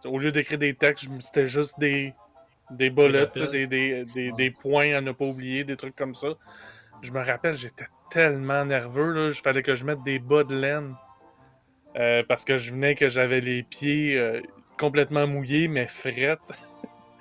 Au 0.04 0.20
lieu 0.20 0.34
d'écrire 0.34 0.58
des 0.60 0.74
textes, 0.76 1.06
je 1.06 1.10
me- 1.10 1.22
c'était 1.22 1.48
juste 1.48 1.80
des. 1.80 2.14
Des 2.72 2.90
bullets, 2.92 3.26
des, 3.52 3.66
des, 4.06 4.32
des 4.32 4.52
points 4.52 4.94
à 4.96 5.02
ne 5.02 5.12
pas 5.14 5.26
oublier, 5.26 5.64
des 5.64 5.76
trucs 5.78 5.96
comme 5.96 6.14
ça. 6.14 6.28
Je 7.02 7.12
me 7.12 7.24
rappelle, 7.24 7.56
j'étais 7.56 7.88
tellement 8.10 8.66
nerveux, 8.66 9.14
là. 9.14 9.28
Il 9.30 9.34
fallait 9.42 9.64
que 9.64 9.76
je 9.76 9.86
mette 9.86 10.04
des 10.04 10.20
bas 10.20 10.44
de 10.44 10.56
laine. 10.56 10.96
Euh, 11.98 12.24
parce 12.28 12.46
que 12.46 12.58
je 12.58 12.72
venais 12.72 12.96
que 12.96 13.10
j'avais 13.10 13.42
les 13.42 13.64
pieds 13.64 14.18
euh, 14.18 14.42
complètement 14.78 15.26
mouillés, 15.28 15.68
mais 15.68 15.88
frettes. 15.88 16.40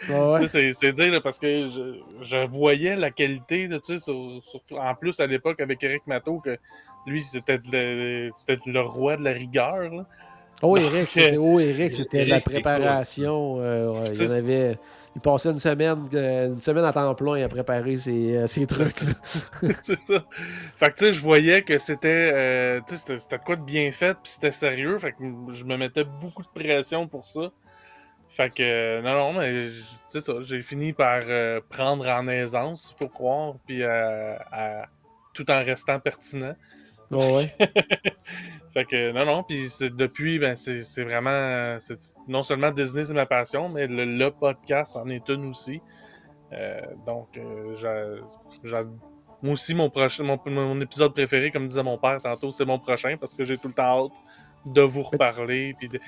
Ouais. 0.09 0.39
Tu 0.43 0.47
sais, 0.47 0.73
c'est 0.75 0.93
dire, 0.93 1.11
là, 1.11 1.21
parce 1.21 1.41
que 1.41 1.69
je, 1.69 2.01
je 2.23 2.47
voyais 2.47 2.95
la 2.95 3.11
qualité, 3.11 3.67
là, 3.67 3.79
sur- 3.83 4.41
surtout 4.45 4.77
en 4.77 4.95
plus 4.95 5.19
à 5.19 5.27
l'époque 5.27 5.59
avec 5.59 5.83
Eric 5.83 6.07
Matteau, 6.07 6.39
que 6.39 6.57
lui, 7.05 7.21
c'était 7.21 7.59
le, 7.73 8.31
roi 8.81 9.17
de 9.17 9.25
la 9.25 9.33
rigueur. 9.33 9.93
là. 9.93 10.07
Oh, 10.63 10.77
Donc, 10.77 10.93
Eric, 10.93 11.09
c'était 11.11 11.37
oh, 11.37 11.61
Eric, 11.61 11.95
c'était 11.95 12.25
de 12.25 12.31
la 12.31 12.41
préparation. 12.41 13.61
euh, 13.61 13.93
ouais, 13.93 14.11
il, 14.11 14.25
y 14.25 14.27
en 14.27 14.31
avait, 14.31 14.79
il 15.15 15.21
passait 15.21 15.51
une 15.51 15.59
semaine, 15.59 16.09
euh, 16.15 16.49
une 16.49 16.61
semaine 16.61 16.85
à 16.85 16.93
temps 16.93 17.15
plein 17.15 17.45
à 17.45 17.49
préparer 17.49 17.97
ses, 17.97 18.37
euh, 18.37 18.47
ses 18.49 18.67
trucs. 18.67 18.97
c'est 19.83 19.99
ça. 19.99 20.25
Fait 20.77 20.87
que, 20.91 20.95
tu 20.95 21.05
sais, 21.05 21.13
je 21.13 21.21
voyais 21.21 21.63
que 21.63 21.79
c'était, 21.79 22.33
euh, 22.35 22.81
quoi 23.45 23.55
de 23.55 23.63
bien 23.63 23.93
fait, 23.93 24.15
puis 24.15 24.33
c'était 24.33 24.51
sérieux. 24.51 24.99
Fait 24.99 25.13
que 25.13 25.19
je 25.53 25.65
me 25.65 25.77
mettais 25.77 26.05
beaucoup 26.05 26.43
de 26.43 26.49
pression 26.49 27.07
pour 27.07 27.29
ça. 27.29 27.53
Fait 28.27 28.53
que, 28.53 28.63
euh, 28.63 29.01
non, 29.03 29.15
non, 29.15 29.41
mais, 29.41 29.69
c'est 30.09 30.21
ça, 30.21 30.35
j'ai 30.41 30.63
fini 30.63 30.93
par 30.93 31.23
prendre 31.69 32.09
en 32.09 32.27
aisance, 32.27 32.95
faut 32.99 33.09
croire, 33.09 33.55
puis 33.65 33.85
à- 33.85 34.87
tout 35.35 35.49
en 35.53 35.63
restant 35.63 36.01
pertinent. 36.01 36.57
Ouais, 37.11 37.33
ouais. 37.35 37.55
Fait 38.75 38.85
que 38.85 39.13
non, 39.13 39.25
non, 39.25 39.43
puis 39.43 39.71
c'est- 39.71 39.89
depuis, 39.95 40.39
ben 40.39 40.55
c'est 40.55 40.83
c'est 40.83 41.03
vraiment. 41.05 41.79
Non 42.29 42.43
seulement 42.43 42.71
Disney, 42.71 43.05
c'est 43.05 43.15
ma 43.15 43.25
passion, 43.27 43.69
mais 43.69 43.87
le, 43.87 44.05
le 44.05 44.31
podcast 44.31 44.97
en 44.97 45.09
est 45.09 45.27
une 45.31 45.47
aussi. 45.47 45.81
Euh, 46.53 46.81
donc, 47.07 47.29
euh, 47.39 48.21
moi 49.43 49.53
aussi, 49.53 49.75
mon, 49.75 49.89
prochain, 49.91 50.25
mon, 50.25 50.39
mon 50.47 50.81
épisode 50.81 51.13
préféré, 51.15 51.51
comme 51.51 51.67
disait 51.67 51.83
mon 51.83 51.97
père 51.99 52.21
tantôt, 52.23 52.51
c'est 52.51 52.65
mon 52.65 52.79
prochain 52.79 53.17
parce 53.19 53.35
que 53.35 53.45
j'ai 53.45 53.57
tout 53.59 53.69
le 53.69 53.75
temps 53.75 54.07
hâte 54.07 54.13
de 54.67 54.83
vous 54.83 55.03
reparler. 55.03 55.75
Puis, 55.79 55.89
tu 55.89 55.99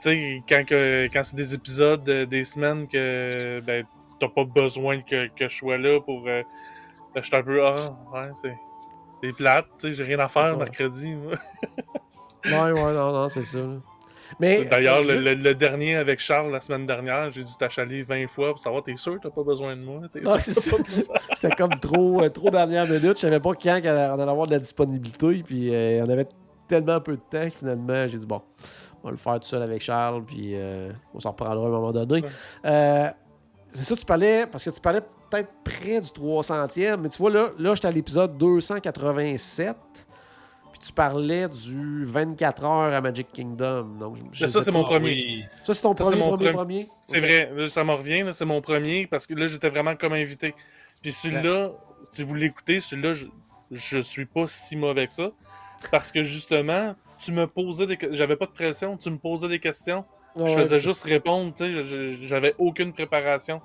sais, 0.00 0.42
quand, 0.48 0.64
que- 0.66 1.08
quand 1.12 1.22
c'est 1.24 1.36
des 1.36 1.54
épisodes, 1.54 2.08
euh, 2.08 2.26
des 2.26 2.44
semaines 2.44 2.88
que 2.88 3.60
ben, 3.60 3.84
t'as 4.20 4.28
pas 4.28 4.44
besoin 4.44 5.02
que, 5.02 5.28
que 5.28 5.48
je 5.48 5.56
sois 5.56 5.78
là 5.78 6.00
pour. 6.00 6.26
Euh, 6.26 6.42
je 7.16 7.20
suis 7.22 7.36
un 7.36 7.42
peu. 7.42 7.64
Ah, 7.64 7.74
ouais, 8.12 8.30
c'est. 8.40 8.54
C'est 9.22 9.32
plate, 9.36 9.66
tu 9.78 9.88
sais, 9.88 9.92
j'ai 9.94 10.04
rien 10.04 10.18
à 10.20 10.28
faire 10.28 10.52
Ouais. 10.52 10.64
mercredi. 10.64 11.14
moi. 11.14 11.32
Ouais, 12.44 12.70
ouais, 12.72 12.92
non, 12.94 13.12
non, 13.12 13.28
c'est 13.28 13.42
ça. 13.42 13.58
Mais. 14.38 14.64
D'ailleurs, 14.64 15.02
le, 15.02 15.16
le- 15.16 15.34
le 15.34 15.54
dernier 15.54 15.96
avec 15.96 16.20
Charles 16.20 16.52
la 16.52 16.60
semaine 16.60 16.86
dernière, 16.86 17.30
j'ai 17.30 17.42
dû 17.42 17.52
t'achaler 17.58 18.02
20 18.04 18.28
fois 18.28 18.50
pour 18.50 18.60
savoir, 18.60 18.82
t'es 18.84 18.96
sûr 18.96 19.14
que 19.16 19.22
t'as 19.26 19.30
pas 19.34 19.42
besoin 19.42 19.74
de 19.76 19.82
moi? 19.82 20.02
T'es 20.12 20.22
sûr 20.22 20.40
c'est 20.40 20.70
pas 20.70 20.82
besoin? 20.82 21.16
C'était 21.34 21.56
comme 21.56 21.78
trop, 21.80 22.22
euh, 22.22 22.28
trop 22.30 22.48
dernière 22.50 22.86
minute. 22.86 23.16
Je 23.16 23.20
savais 23.22 23.40
pas 23.40 23.50
quand 23.54 23.80
on 23.82 23.86
allait 24.20 24.30
avoir 24.30 24.46
de 24.46 24.52
la 24.52 24.60
disponibilité. 24.60 25.42
Puis 25.44 25.74
euh, 25.74 26.04
on 26.06 26.08
avait 26.10 26.28
tellement 26.68 27.00
peu 27.00 27.12
de 27.16 27.20
temps 27.28 27.44
que 27.50 27.56
finalement, 27.56 28.06
j'ai 28.06 28.18
dit 28.18 28.26
bon, 28.26 28.40
on 29.02 29.08
va 29.08 29.10
le 29.10 29.16
faire 29.16 29.40
tout 29.40 29.48
seul 29.48 29.62
avec 29.62 29.82
Charles. 29.82 30.24
Puis 30.24 30.52
euh, 30.54 30.90
on 31.12 31.18
s'en 31.20 31.30
reprendra 31.32 31.64
à 31.64 31.68
un 31.68 31.70
moment 31.70 31.92
donné. 31.92 32.22
Ouais. 32.22 33.10
C'est 33.72 33.84
ça, 33.84 33.96
tu 33.96 34.04
parlais, 34.06 34.46
parce 34.46 34.64
que 34.64 34.70
tu 34.70 34.80
parlais 34.80 35.00
peut-être 35.30 35.50
près 35.64 36.00
du 36.00 36.08
300e, 36.08 36.96
mais 37.00 37.08
tu 37.08 37.18
vois, 37.18 37.30
là, 37.30 37.50
là 37.58 37.74
j'étais 37.74 37.88
à 37.88 37.90
l'épisode 37.90 38.36
287. 38.38 39.76
Puis 40.70 40.80
tu 40.86 40.92
parlais 40.92 41.48
du 41.48 42.04
24 42.04 42.64
heures 42.64 42.94
à 42.94 43.00
Magic 43.00 43.28
Kingdom. 43.32 43.84
Donc, 43.98 44.16
je- 44.32 44.46
ça, 44.46 44.62
c'est 44.62 44.70
mon 44.70 44.84
premier. 44.84 45.06
oui. 45.10 45.44
ça, 45.64 45.74
c'est 45.74 45.82
ton 45.82 45.94
Ça, 45.96 46.04
premier, 46.04 46.16
c'est 46.16 46.22
mon 46.22 46.30
premier, 46.36 46.50
pre- 46.50 46.54
premier? 46.54 46.88
C'est 47.06 47.20
vrai, 47.20 47.68
ça 47.68 47.84
me 47.84 47.92
revient, 47.92 48.28
c'est 48.32 48.44
mon 48.44 48.60
premier, 48.60 49.06
parce 49.06 49.26
que 49.26 49.34
là, 49.34 49.46
j'étais 49.46 49.68
vraiment 49.70 49.96
comme 49.96 50.12
invité. 50.12 50.54
Puis 51.02 51.12
celui-là, 51.12 51.70
si 52.10 52.22
vous 52.22 52.34
l'écoutez, 52.34 52.80
celui-là, 52.80 53.14
je, 53.14 53.26
je 53.72 53.98
suis 53.98 54.26
pas 54.26 54.46
si 54.46 54.76
mauvais 54.76 55.06
que 55.06 55.12
ça. 55.12 55.30
Parce 55.90 56.10
que 56.12 56.22
justement, 56.22 56.94
tu 57.18 57.32
me 57.32 57.46
posais 57.46 57.86
des 57.86 57.98
J'avais 58.12 58.36
pas 58.36 58.46
de 58.46 58.50
pression, 58.52 58.96
tu 58.96 59.10
me 59.10 59.16
posais 59.18 59.48
des 59.48 59.60
questions. 59.60 60.04
Ouais, 60.36 60.50
je 60.50 60.58
faisais 60.58 60.74
ouais. 60.76 60.78
juste 60.80 61.02
répondre, 61.04 61.52
tu 61.54 61.64
sais, 61.64 62.26
j'avais 62.26 62.54
aucune 62.58 62.92
préparation. 62.92 63.60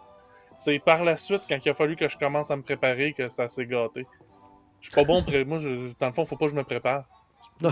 C'est 0.58 0.80
par 0.80 1.04
la 1.04 1.16
suite, 1.18 1.42
quand 1.50 1.58
il 1.64 1.70
a 1.70 1.74
fallu 1.74 1.96
que 1.96 2.08
je 2.08 2.18
commence 2.18 2.50
à 2.52 2.56
me 2.56 2.62
préparer, 2.62 3.14
que 3.14 3.28
ça 3.30 3.48
s'est 3.48 3.66
gâté. 3.66 4.06
Je 4.80 4.88
suis 4.90 4.96
pas 4.96 5.04
bon, 5.04 5.22
pré- 5.24 5.46
moi, 5.46 5.60
je- 5.60 5.92
dans 6.00 6.08
le 6.08 6.14
fond, 6.14 6.26
faut 6.26 6.36
pas 6.38 6.46
que 6.46 6.52
je 6.52 6.56
me 6.58 6.64
prépare. 6.64 7.06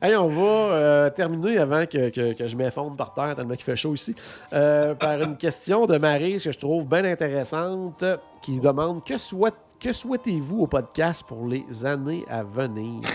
Hey, 0.00 0.14
on 0.14 0.28
va 0.28 0.42
euh, 0.76 1.10
terminer 1.10 1.58
avant 1.58 1.84
que, 1.84 2.10
que- 2.10 2.32
que 2.32 2.46
je 2.46 2.54
m'effondre 2.56 2.96
par 2.96 3.14
terre 3.14 3.34
tellement 3.34 3.54
qu'il 3.54 3.64
fait 3.64 3.74
chaud 3.74 3.94
ici. 3.94 4.14
euh, 4.52 4.94
par 4.94 5.20
une 5.20 5.36
question 5.36 5.86
de 5.86 5.98
Marie 5.98 6.34
que 6.40 6.52
je 6.52 6.58
trouve 6.58 6.86
bien 6.86 7.04
intéressante 7.04 8.04
qui 8.40 8.60
demande 8.60 9.04
que, 9.04 9.18
souhait- 9.18 9.50
que 9.80 9.92
souhaitez-vous 9.92 10.60
au 10.60 10.66
podcast 10.68 11.24
pour 11.26 11.48
les 11.48 11.84
années 11.84 12.24
à 12.28 12.44
venir? 12.44 13.00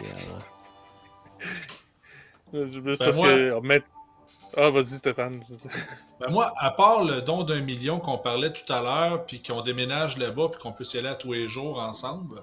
Je- 2.54 2.60
C'est 2.66 2.82
Ben, 2.82 2.95
parce 3.00 3.16
moi- 3.16 3.28
que. 3.30 3.60
Ah, 4.55 4.69
vas-y, 4.69 4.97
Stéphane. 4.97 5.39
Ben 6.19 6.30
moi, 6.31 6.53
à 6.57 6.71
part 6.71 7.03
le 7.03 7.21
don 7.21 7.43
d'un 7.43 7.59
million 7.59 7.99
qu'on 7.99 8.17
parlait 8.17 8.53
tout 8.53 8.71
à 8.71 8.81
l'heure, 8.81 9.25
puis 9.25 9.41
qu'on 9.41 9.61
déménage 9.61 10.17
là-bas, 10.17 10.49
puis 10.51 10.61
qu'on 10.61 10.71
peut 10.71 10.84
s'y 10.85 10.97
aller 10.99 11.09
à 11.09 11.15
tous 11.15 11.34
les 11.34 11.49
jours 11.49 11.80
ensemble, 11.80 12.39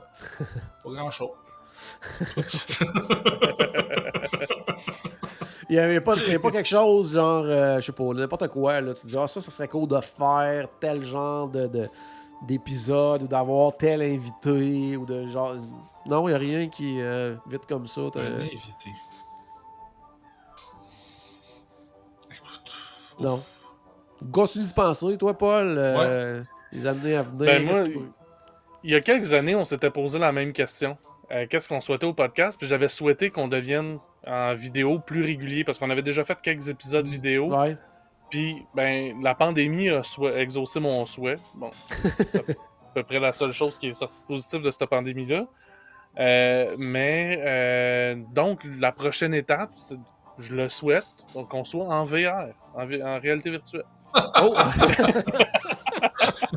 pas 0.85 0.91
grand-chose. 0.91 1.31
Il 5.69 5.75
n'y 5.75 5.79
avait 5.79 6.01
pas, 6.01 6.17
il 6.17 6.23
y 6.23 6.27
avait 6.31 6.39
pas 6.41 6.51
quelque 6.51 6.69
chose 6.69 7.13
genre, 7.13 7.45
euh, 7.47 7.79
je 7.79 7.87
sais 7.87 7.93
pas, 7.93 8.03
n'importe 8.13 8.49
quoi. 8.49 8.81
Là. 8.81 8.93
Tu 8.93 9.03
te 9.03 9.07
dis, 9.07 9.17
ah, 9.17 9.29
ça, 9.29 9.41
ça 9.41 9.51
serait 9.53 9.69
cool 9.69 9.87
de 9.87 10.01
faire 10.01 10.69
tel 10.81 11.05
genre 11.05 11.47
de, 11.49 11.69
de- 11.69 11.89
d'épisode 12.43 13.23
ou 13.23 13.29
d'avoir 13.29 13.77
tel 13.77 14.03
invité 14.03 14.97
ou 14.97 15.07
de 15.07 15.29
genre. 15.29 15.55
Non, 16.07 16.27
il 16.29 16.33
n'y 16.33 16.35
a 16.35 16.39
rien 16.39 16.69
qui, 16.69 17.01
euh, 17.01 17.37
vite 17.49 17.67
comme 17.69 17.87
ça. 17.87 18.01
Un 18.17 18.41
invité. 18.41 18.91
Non. 23.21 23.39
Continue 24.33 24.65
d'y 24.67 24.75
penser, 24.75 25.17
toi, 25.19 25.37
Paul. 25.37 25.75
euh, 25.79 26.43
Les 26.73 26.87
années 26.87 27.17
à 27.17 27.23
venir. 27.23 27.47
Ben, 27.47 27.65
moi, 27.65 28.05
Il 28.85 28.91
y 28.91 28.95
a 28.95 29.01
quelques 29.01 29.33
années, 29.33 29.55
on 29.55 29.65
s'était 29.65 29.91
posé 29.91 30.19
la 30.19 30.33
même 30.33 30.53
question. 30.53 30.97
Euh, 31.31 31.47
Qu'est-ce 31.49 31.69
qu'on 31.69 31.81
souhaitait 31.81 32.07
au 32.07 32.15
podcast? 32.15 32.59
Puis 32.59 32.67
j'avais 32.69 32.89
souhaité 32.89 33.31
qu'on 33.31 33.49
devienne 33.49 33.99
en 34.27 34.55
vidéo 34.55 34.99
plus 34.99 35.23
régulier 35.23 35.65
parce 35.65 35.79
qu'on 35.79 35.91
avait 35.91 36.03
déjà 36.03 36.25
fait 36.25 36.39
quelques 36.43 36.69
épisodes 36.69 37.07
vidéo. 37.07 37.55
Ouais. 37.57 37.77
Puis, 38.31 38.65
ben, 38.75 39.21
la 39.23 39.35
pandémie 39.35 39.89
a 39.91 40.03
exaucé 40.37 40.81
mon 40.81 41.05
souhait. 41.07 41.37
Bon, 41.55 41.71
c'est 41.89 42.37
à 42.37 42.43
peu 42.95 43.03
près 43.03 43.21
la 43.21 43.33
seule 43.33 43.53
chose 43.53 43.79
qui 43.79 43.89
est 43.89 43.93
sortie 43.93 44.21
positive 44.27 44.63
de 44.63 44.71
cette 44.71 44.87
pandémie-là. 44.89 45.47
Euh, 46.19 46.75
mais, 46.79 47.41
euh, 47.45 48.17
donc, 48.35 48.61
la 48.79 48.93
prochaine 48.93 49.33
étape, 49.35 49.71
c'est- 49.77 49.97
je 50.41 50.55
le 50.55 50.69
souhaite, 50.69 51.07
qu'on 51.49 51.65
soit 51.65 51.85
en 51.87 52.05
VR, 52.05 52.49
en, 52.75 52.87
vi- 52.87 53.03
en 53.03 53.19
réalité 53.21 53.51
virtuelle. 53.51 53.85
Oh! 54.43 54.55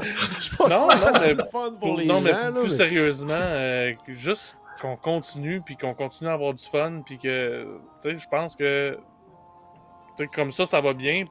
Je 0.03 0.63
Non, 0.63 0.67
que 0.67 0.73
non, 0.73 0.87
mais 1.21 1.43
fun 1.51 1.71
pour 1.71 1.79
Pour- 1.79 1.97
les 1.97 2.05
non, 2.05 2.21
mais 2.21 2.31
gens, 2.31 2.37
plus, 2.37 2.43
là, 2.45 2.51
plus 2.51 2.61
mais- 2.63 2.69
sérieusement, 2.69 3.33
euh, 3.37 3.93
juste 4.07 4.57
qu'on 4.81 4.95
continue, 4.95 5.61
puis 5.61 5.77
qu'on 5.77 5.93
continue 5.93 6.29
à 6.29 6.33
avoir 6.33 6.53
du 6.53 6.63
fun, 6.63 7.01
puis 7.05 7.17
que, 7.17 7.63
tu 8.01 8.09
sais, 8.11 8.17
je 8.17 8.27
pense 8.27 8.55
que, 8.55 8.97
tu 10.17 10.23
sais, 10.23 10.27
comme 10.33 10.51
ça, 10.51 10.65
ça 10.65 10.81
va 10.81 10.93
bien. 10.93 11.25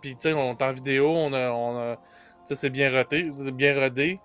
Puis, 0.00 0.14
tu 0.16 0.22
sais, 0.28 0.32
on 0.34 0.50
est 0.52 0.62
en 0.62 0.72
vidéo, 0.72 1.08
on 1.14 1.32
a, 1.32 1.50
on 1.50 1.78
a 1.78 1.96
tu 1.96 2.00
sais, 2.44 2.54
c'est 2.56 2.70
bien 2.70 2.90
rodé, 2.90 3.30
bien 3.52 3.74
rodé. 3.80 4.20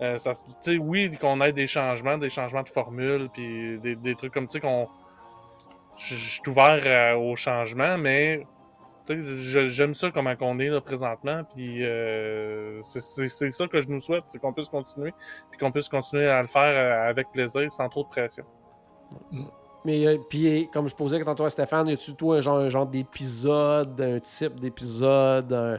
Euh, 0.00 0.16
ça, 0.16 0.32
tu 0.32 0.40
sais, 0.72 0.78
oui, 0.78 1.10
qu'on 1.20 1.40
ait 1.40 1.52
des 1.52 1.66
changements, 1.66 2.16
des 2.18 2.30
changements 2.30 2.62
de 2.62 2.68
formule, 2.68 3.28
puis 3.32 3.78
des, 3.80 3.94
des 3.96 4.14
trucs 4.14 4.32
comme, 4.32 4.46
tu 4.46 4.52
sais, 4.54 4.60
qu'on, 4.60 4.88
je 5.98 6.14
suis 6.14 6.42
ouvert 6.48 6.80
euh, 6.86 7.16
aux 7.16 7.36
changements, 7.36 7.98
mais 7.98 8.46
j'aime 9.36 9.94
ça 9.94 10.10
comment 10.10 10.34
on 10.40 10.58
est 10.58 10.68
là 10.68 10.80
présentement, 10.80 11.42
puis 11.54 11.84
euh, 11.84 12.82
c'est- 12.82 13.50
ça 13.50 13.66
que 13.66 13.80
je 13.80 13.88
nous 13.88 14.00
souhaite, 14.00 14.24
c'est 14.28 14.38
qu'on 14.38 14.52
puisse 14.52 14.68
continuer, 14.68 15.12
puis 15.50 15.58
qu'on 15.58 15.72
puisse 15.72 15.88
continuer 15.88 16.26
à 16.28 16.42
le 16.42 16.48
faire 16.48 16.62
euh, 16.62 17.08
avec 17.08 17.30
plaisir, 17.32 17.72
sans 17.72 17.88
trop 17.88 18.04
de 18.04 18.08
pression. 18.08 18.44
Mais 19.84 20.06
euh, 20.06 20.18
puis, 20.28 20.68
comme 20.72 20.88
je 20.88 20.94
posais 20.94 21.22
tantôt 21.24 21.44
à 21.44 21.50
Stéphane, 21.50 21.86
y 21.88 21.92
a-tu 21.92 22.14
toi 22.14 22.36
un 22.36 22.40
genre, 22.40 22.58
un 22.58 22.68
genre 22.68 22.86
d'épisode, 22.86 24.00
un 24.00 24.18
type 24.20 24.58
d'épisode, 24.60 25.52
un, 25.52 25.78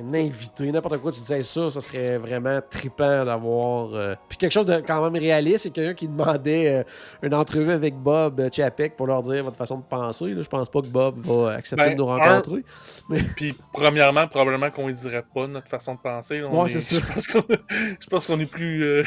un 0.00 0.14
invité, 0.14 0.70
n'importe 0.70 0.98
quoi, 0.98 1.10
tu 1.12 1.20
disais 1.20 1.42
ça, 1.42 1.70
ça 1.70 1.80
serait 1.80 2.16
vraiment 2.16 2.60
trippant 2.68 3.24
d'avoir. 3.24 3.94
euh, 3.94 4.14
Puis 4.28 4.36
quelque 4.38 4.52
chose 4.52 4.66
de 4.66 4.76
quand 4.86 5.02
même 5.10 5.20
réaliste, 5.20 5.64
c'est 5.64 5.70
quelqu'un 5.70 5.94
qui 5.94 6.08
demandait 6.08 6.68
euh, 6.68 6.82
une 7.22 7.34
entrevue 7.34 7.70
avec 7.72 7.94
Bob 7.96 8.38
euh, 8.40 8.48
Chapek 8.52 8.96
pour 8.96 9.06
leur 9.06 9.22
dire 9.22 9.42
votre 9.44 9.56
façon 9.56 9.78
de 9.78 9.84
penser. 9.84 10.26
Là. 10.34 10.42
Je 10.42 10.48
pense 10.48 10.68
pas 10.68 10.80
que 10.82 10.86
Bob 10.86 11.18
va 11.20 11.52
accepter 11.54 11.84
Ben, 11.86 11.92
de 11.96 12.02
nous 12.02 12.08
un- 12.10 12.18
rencontrer. 12.18 12.64
Puis, 13.36 13.54
premièrement, 13.72 14.26
probablement 14.28 14.70
qu'on 14.70 14.88
ne 14.88 14.92
dirait 14.92 15.24
pas 15.34 15.46
notre 15.46 15.68
façon 15.68 15.94
de 15.94 16.00
penser. 16.00 16.40
là. 16.40 16.48
Ouais, 16.48 16.66
est- 16.66 16.80
c'est 16.80 17.00
ça. 17.00 17.00
Je 17.00 17.12
pense 17.14 17.26
qu'on 17.26 17.44
je 18.00 18.06
pense 18.08 18.26
qu'on 18.26 18.40
est 18.40 18.46
plus. 18.50 19.04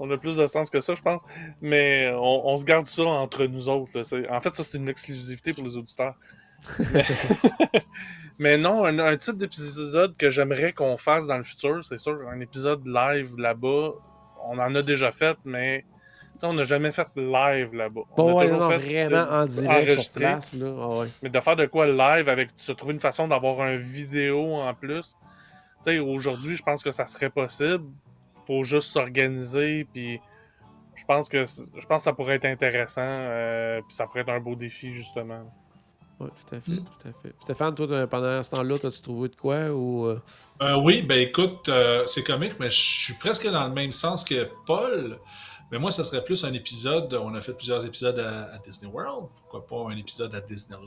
On 0.00 0.10
a 0.10 0.16
plus 0.18 0.36
de 0.36 0.46
sens 0.46 0.70
que 0.70 0.80
ça, 0.80 0.94
je 0.94 1.02
pense. 1.02 1.20
Mais 1.60 2.10
on, 2.14 2.48
on 2.48 2.58
se 2.58 2.64
garde 2.64 2.86
ça 2.86 3.02
entre 3.04 3.44
nous 3.46 3.68
autres. 3.68 3.90
là. 3.94 4.36
En 4.36 4.40
fait, 4.40 4.54
ça, 4.54 4.62
c'est 4.64 4.78
une 4.78 4.88
exclusivité 4.88 5.52
pour 5.52 5.64
les 5.64 5.76
auditeurs. 5.76 6.14
Mais, 6.92 7.02
Mais 8.40 8.56
non, 8.58 8.84
un, 8.84 8.98
un 9.00 9.16
type 9.16 9.36
d'épisode 9.36 10.16
que 10.16 10.30
j'aimerais 10.30 10.72
qu'on 10.72 10.96
fasse 10.96 11.26
dans 11.26 11.36
le 11.36 11.42
futur, 11.44 11.84
c'est 11.84 11.96
sûr, 11.98 12.18
un 12.30 12.40
épisode 12.40 12.86
live 12.86 13.36
là-bas. 13.36 13.90
On 14.46 14.58
en 14.58 14.74
a 14.74 14.82
déjà 14.82 15.10
fait, 15.12 15.36
mais 15.44 15.84
on 16.42 16.52
n'a 16.52 16.62
jamais 16.64 16.92
fait 16.92 17.08
live 17.16 17.74
là-bas. 17.74 18.02
On 18.16 18.28
a 18.28 18.34
ouais, 18.34 18.46
toujours 18.46 18.60
non, 18.62 18.70
fait 18.70 18.78
vraiment 18.78 19.24
de- 19.26 19.30
en 19.32 19.44
direct 19.46 19.50
sur 19.56 19.70
enregistré. 19.70 20.20
place. 20.20 20.54
Là. 20.54 20.74
Ah 20.80 20.88
ouais. 21.00 21.06
Mais 21.22 21.30
de 21.30 21.40
faire 21.40 21.56
de 21.56 21.66
quoi 21.66 21.86
live 21.88 22.28
avec 22.28 22.50
se 22.56 22.70
trouver 22.72 22.94
une 22.94 23.00
façon 23.00 23.26
d'avoir 23.26 23.60
un 23.60 23.76
vidéo 23.76 24.54
en 24.54 24.72
plus. 24.74 25.16
Aujourd'hui, 26.04 26.56
je 26.56 26.62
pense 26.62 26.82
que 26.82 26.92
ça 26.92 27.06
serait 27.06 27.30
possible. 27.30 27.84
Faut 28.48 28.64
juste 28.64 28.88
s'organiser 28.88 29.86
puis 29.92 30.18
je 30.96 31.04
pense 31.04 31.28
que 31.28 31.44
je 31.44 31.86
pense 31.86 31.98
que 31.98 32.02
ça 32.02 32.12
pourrait 32.12 32.36
être 32.36 32.46
intéressant 32.46 33.02
euh, 33.04 33.80
puis 33.86 33.94
ça 33.94 34.06
pourrait 34.06 34.22
être 34.22 34.30
un 34.30 34.40
beau 34.40 34.56
défi 34.56 34.90
justement. 34.90 35.44
Ouais, 36.18 36.26
tout 36.48 36.54
à 36.56 36.60
fait, 36.60 36.72
Mm. 36.72 36.84
tout 36.84 37.08
à 37.08 37.12
fait. 37.22 37.34
Stéphane, 37.38 37.74
toi, 37.76 38.06
pendant 38.08 38.42
ce 38.42 38.50
temps-là, 38.50 38.76
t'as-tu 38.80 39.00
trouvé 39.02 39.28
de 39.28 39.36
quoi 39.36 39.68
ou. 39.70 40.06
euh, 40.06 40.20
Euh, 40.62 40.74
oui, 40.82 41.02
ben 41.02 41.20
écoute, 41.20 41.68
euh, 41.68 42.02
c'est 42.08 42.24
comique, 42.24 42.54
mais 42.58 42.68
je 42.70 42.80
suis 43.04 43.14
presque 43.14 43.48
dans 43.48 43.68
le 43.68 43.72
même 43.72 43.92
sens 43.92 44.24
que 44.24 44.48
Paul. 44.66 45.18
Mais 45.70 45.78
moi, 45.78 45.90
ça 45.90 46.02
serait 46.02 46.24
plus 46.24 46.44
un 46.44 46.52
épisode. 46.54 47.12
On 47.14 47.34
a 47.34 47.42
fait 47.42 47.52
plusieurs 47.52 47.84
épisodes 47.84 48.18
à, 48.18 48.54
à 48.54 48.58
Disney 48.58 48.90
World. 48.90 49.26
Pourquoi 49.36 49.66
pas 49.66 49.92
un 49.92 49.96
épisode 49.98 50.34
à 50.34 50.40
Disneyland? 50.40 50.86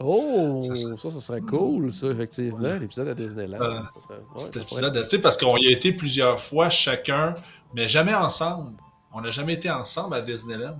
Oh, 0.00 0.58
ça, 0.60 0.74
Ça 0.74 0.86
ça, 0.96 0.96
serait- 1.10 1.20
serait 1.20 1.40
cool, 1.42 1.92
ça, 1.92 2.08
effectivement, 2.08 2.58
l'épisode 2.78 3.08
à 3.08 3.14
Disneyland. 3.14 3.52
Ça- 3.58 3.90
Ça 3.94 4.00
serait- 4.00 4.14
ouais, 4.16 4.22
Cet 4.38 4.56
épisode, 4.56 4.92
pourrait- 4.92 5.02
tu 5.04 5.08
sais, 5.10 5.20
parce 5.20 5.36
qu'on 5.36 5.56
y 5.56 5.68
a 5.68 5.70
été 5.70 5.92
plusieurs 5.92 6.40
fois 6.40 6.68
chacun, 6.68 7.34
mais 7.74 7.86
jamais 7.88 8.14
ensemble. 8.14 8.76
On 9.12 9.20
n'a 9.20 9.30
jamais 9.30 9.54
été 9.54 9.70
ensemble 9.70 10.14
à 10.16 10.20
Disneyland. 10.20 10.78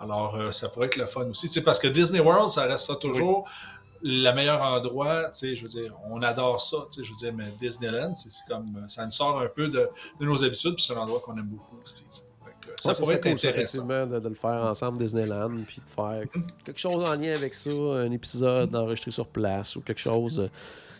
Alors, 0.00 0.36
euh, 0.36 0.52
ça 0.52 0.68
pourrait 0.68 0.86
être 0.86 0.96
le 0.96 1.06
fun 1.06 1.24
aussi. 1.28 1.48
Tu 1.48 1.54
sais, 1.54 1.62
parce 1.62 1.78
que 1.78 1.88
Disney 1.88 2.20
World, 2.20 2.48
ça 2.50 2.64
restera 2.66 2.96
toujours 2.96 3.48
le 4.02 4.30
meilleur 4.32 4.62
endroit. 4.62 5.30
Tu 5.30 5.38
sais, 5.38 5.56
je 5.56 5.62
veux 5.64 5.68
dire, 5.68 5.94
on 6.10 6.22
adore 6.22 6.60
ça. 6.60 6.76
Tu 6.92 7.00
sais, 7.00 7.04
je 7.04 7.10
veux 7.10 7.16
dire, 7.16 7.32
mais 7.34 7.50
Disneyland, 7.60 8.14
c'est 8.14 8.30
comme, 8.48 8.84
ça 8.88 9.04
nous 9.04 9.10
sort 9.10 9.40
un 9.40 9.48
peu 9.48 9.68
de, 9.68 9.88
de 10.20 10.24
nos 10.26 10.44
habitudes, 10.44 10.74
puis 10.74 10.84
c'est 10.84 10.94
un 10.94 10.98
endroit 11.00 11.20
qu'on 11.20 11.36
aime 11.36 11.48
beaucoup 11.48 11.76
aussi. 11.82 12.04
Ça 12.78 12.94
pourrait 12.94 13.16
être 13.16 13.26
intéressant. 13.26 13.48
effectivement, 13.48 14.06
de, 14.06 14.18
de 14.20 14.28
le 14.28 14.34
faire 14.34 14.64
ensemble 14.64 14.98
Disneyland, 14.98 15.50
puis 15.66 15.80
de 15.84 15.90
faire 15.94 16.22
quelque 16.64 16.78
chose 16.78 17.04
en 17.04 17.14
lien 17.14 17.32
avec 17.34 17.54
ça, 17.54 17.70
un 17.70 18.10
épisode 18.10 18.74
enregistré 18.74 19.10
sur 19.10 19.26
place 19.26 19.76
ou 19.76 19.80
quelque 19.80 20.00
chose 20.00 20.40
euh, 20.40 20.48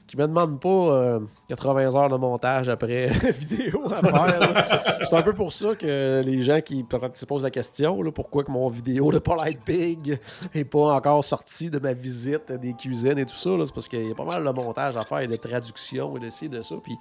qui 0.06 0.16
me 0.16 0.26
demande 0.26 0.60
pas 0.60 0.68
euh, 0.68 1.20
80 1.48 1.94
heures 1.94 2.08
de 2.08 2.16
montage 2.16 2.68
après 2.68 3.06
vidéo 3.30 3.82
à 3.90 4.00
faire. 4.02 4.98
C'est 5.02 5.16
un 5.16 5.22
peu 5.22 5.32
pour 5.32 5.52
ça 5.52 5.74
que 5.74 6.22
les 6.24 6.42
gens 6.42 6.60
qui 6.60 6.84
peut-être 6.84 7.16
se 7.16 7.26
posent 7.26 7.42
la 7.42 7.50
question, 7.50 8.02
là, 8.02 8.12
pourquoi 8.12 8.44
que 8.44 8.50
mon 8.50 8.68
vidéo 8.68 9.10
de 9.10 9.18
Polite 9.18 9.64
Pig 9.64 10.18
n'est 10.54 10.64
pas 10.64 10.94
encore 10.94 11.24
sorti 11.24 11.70
de 11.70 11.78
ma 11.78 11.92
visite 11.92 12.52
des 12.52 12.72
cuisines 12.74 13.18
et 13.18 13.26
tout 13.26 13.36
ça, 13.36 13.50
c'est 13.64 13.74
parce 13.74 13.88
qu'il 13.88 14.06
y 14.06 14.12
a 14.12 14.14
pas 14.14 14.24
mal 14.24 14.44
de 14.44 14.50
montage 14.50 14.96
à 14.96 15.00
faire 15.00 15.20
et 15.20 15.26
de 15.26 15.36
traduction 15.36 16.16
et 16.16 16.20
de 16.20 16.30
ci, 16.30 16.48
de 16.48 16.62
ça, 16.62 16.76
puis 16.82 16.96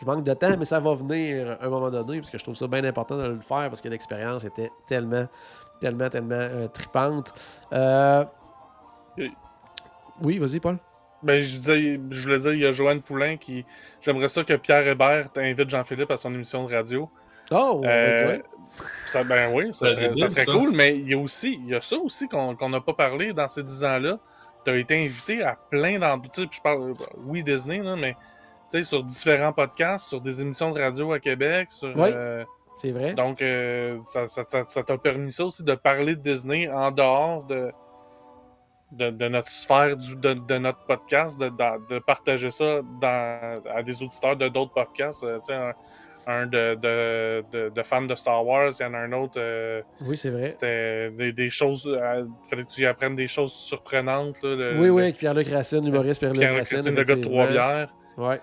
je 0.00 0.06
manque 0.06 0.24
de 0.24 0.34
temps, 0.34 0.56
mais 0.58 0.64
ça 0.64 0.80
va 0.80 0.94
venir 0.94 1.58
à 1.60 1.66
un 1.66 1.68
moment 1.68 1.90
donné, 1.90 2.20
parce 2.20 2.30
que 2.30 2.38
je 2.38 2.42
trouve 2.42 2.56
ça 2.56 2.66
bien 2.66 2.84
important 2.84 3.16
de 3.16 3.24
le 3.24 3.40
faire, 3.40 3.68
parce 3.68 3.80
que 3.80 3.88
l'expérience 3.88 4.44
était 4.44 4.70
tellement, 4.86 5.26
tellement, 5.80 6.08
tellement 6.08 6.34
euh, 6.34 6.68
tripante. 6.68 7.32
Euh. 7.72 8.24
Oui, 10.22 10.38
vas-y, 10.38 10.60
Paul. 10.60 10.78
Ben 11.22 11.42
je 11.42 11.56
disais 11.58 12.00
je 12.10 12.22
voulais 12.22 12.38
dire 12.38 12.52
il 12.52 12.60
y 12.60 12.66
a 12.66 12.72
Joanne 12.72 13.00
Poulain 13.02 13.36
qui 13.36 13.64
j'aimerais 14.02 14.28
ça 14.28 14.44
que 14.44 14.54
Pierre 14.54 14.86
Hébert 14.86 15.28
invite 15.36 15.70
Jean-Philippe 15.70 16.10
à 16.10 16.16
son 16.16 16.32
émission 16.34 16.66
de 16.66 16.74
radio. 16.74 17.10
Oh, 17.50 17.82
Euh, 17.84 18.14
ben. 18.38 18.42
Ça, 19.06 19.24
ben 19.24 19.52
oui, 19.54 19.72
ça 19.72 19.86
Ça 19.86 19.92
serait, 19.92 20.08
débile, 20.08 20.24
ça 20.24 20.30
serait 20.30 20.44
ça. 20.44 20.52
cool, 20.52 20.70
mais 20.74 20.98
il 20.98 21.08
y 21.08 21.14
a 21.14 21.18
aussi, 21.18 21.54
il 21.62 21.68
y 21.68 21.74
a 21.74 21.80
ça 21.80 21.96
aussi 21.96 22.28
qu'on 22.28 22.68
n'a 22.68 22.80
pas 22.80 22.92
parlé 22.92 23.32
dans 23.32 23.48
ces 23.48 23.62
10 23.62 23.84
ans-là. 23.84 24.18
Tu 24.64 24.70
as 24.72 24.76
été 24.76 24.96
invité 25.04 25.42
à 25.42 25.56
plein 25.70 25.98
d'endroits. 25.98 26.28
Tu 26.34 26.42
sais, 26.42 26.46
puis 26.48 26.56
je 26.58 26.62
parle, 26.62 26.92
oui, 27.24 27.42
Disney, 27.44 27.78
là, 27.78 27.94
mais 27.96 28.14
tu 28.70 28.78
sais, 28.78 28.84
sur 28.84 29.02
différents 29.04 29.52
podcasts, 29.52 30.08
sur 30.08 30.20
des 30.20 30.40
émissions 30.42 30.72
de 30.72 30.80
radio 30.80 31.12
à 31.12 31.20
Québec. 31.20 31.68
Sur, 31.70 31.88
Oui. 31.96 32.10
euh, 32.12 32.44
c'est 32.76 32.90
vrai. 32.90 33.14
donc, 33.14 33.40
euh, 33.40 33.98
ça 34.04 34.26
ça- 34.26 34.44
ça- 34.44 34.64
ça 34.66 34.82
t'a 34.82 34.98
permis 34.98 35.30
ça 35.32 35.44
aussi 35.44 35.62
de 35.62 35.74
parler 35.76 36.16
de 36.16 36.20
Disney 36.20 36.68
en 36.68 36.90
dehors 36.90 37.44
de, 37.44 37.70
de, 38.92 39.10
de 39.10 39.28
notre 39.28 39.50
sphère, 39.50 39.96
du, 39.96 40.14
de, 40.16 40.34
de 40.34 40.58
notre 40.58 40.84
podcast, 40.86 41.38
de, 41.38 41.98
partager 42.00 42.50
ça 42.50 42.80
dans, 43.00 43.54
à 43.74 43.82
des 43.82 44.02
auditeurs 44.02 44.36
de 44.36 44.48
d'autres 44.48 44.72
podcasts. 44.72 45.22
Euh, 45.24 45.38
tu 45.38 45.52
sais, 45.52 45.54
un, 45.54 45.72
un 46.28 46.46
de, 46.46 46.74
de, 46.74 47.44
de, 47.52 47.68
de 47.70 47.82
fans 47.82 48.02
de 48.02 48.14
Star 48.14 48.44
Wars, 48.44 48.72
il 48.78 48.82
y 48.82 48.86
en 48.86 48.94
a 48.94 48.98
un 48.98 49.12
autre. 49.12 49.34
euh, 49.38 49.80
Oui, 50.00 50.16
c'est 50.16 50.30
vrai. 50.30 50.48
c'était 50.48 51.10
des, 51.10 51.32
des 51.32 51.50
choses. 51.50 51.82
Il 51.86 52.28
fallait 52.48 52.64
que 52.64 52.70
tu 52.70 52.82
y 52.82 52.86
apprennes 52.86 53.14
des 53.16 53.28
choses 53.28 53.52
surprenantes. 53.52 54.42
Là, 54.42 54.72
Oui, 54.78 54.88
oui, 54.88 55.02
avec 55.02 55.16
Pierre-Luc 55.18 55.46
Racine, 55.48 55.86
humoriste 55.86 56.20
Pierre-Luc 56.20 56.40
Pierre 56.40 56.54
Racine. 56.56 56.78
Christine, 56.78 56.94
le 56.96 57.02
gars 57.04 57.14
de 57.16 57.22
Trois-Bières. 57.22 57.94
Ouais. 58.16 58.40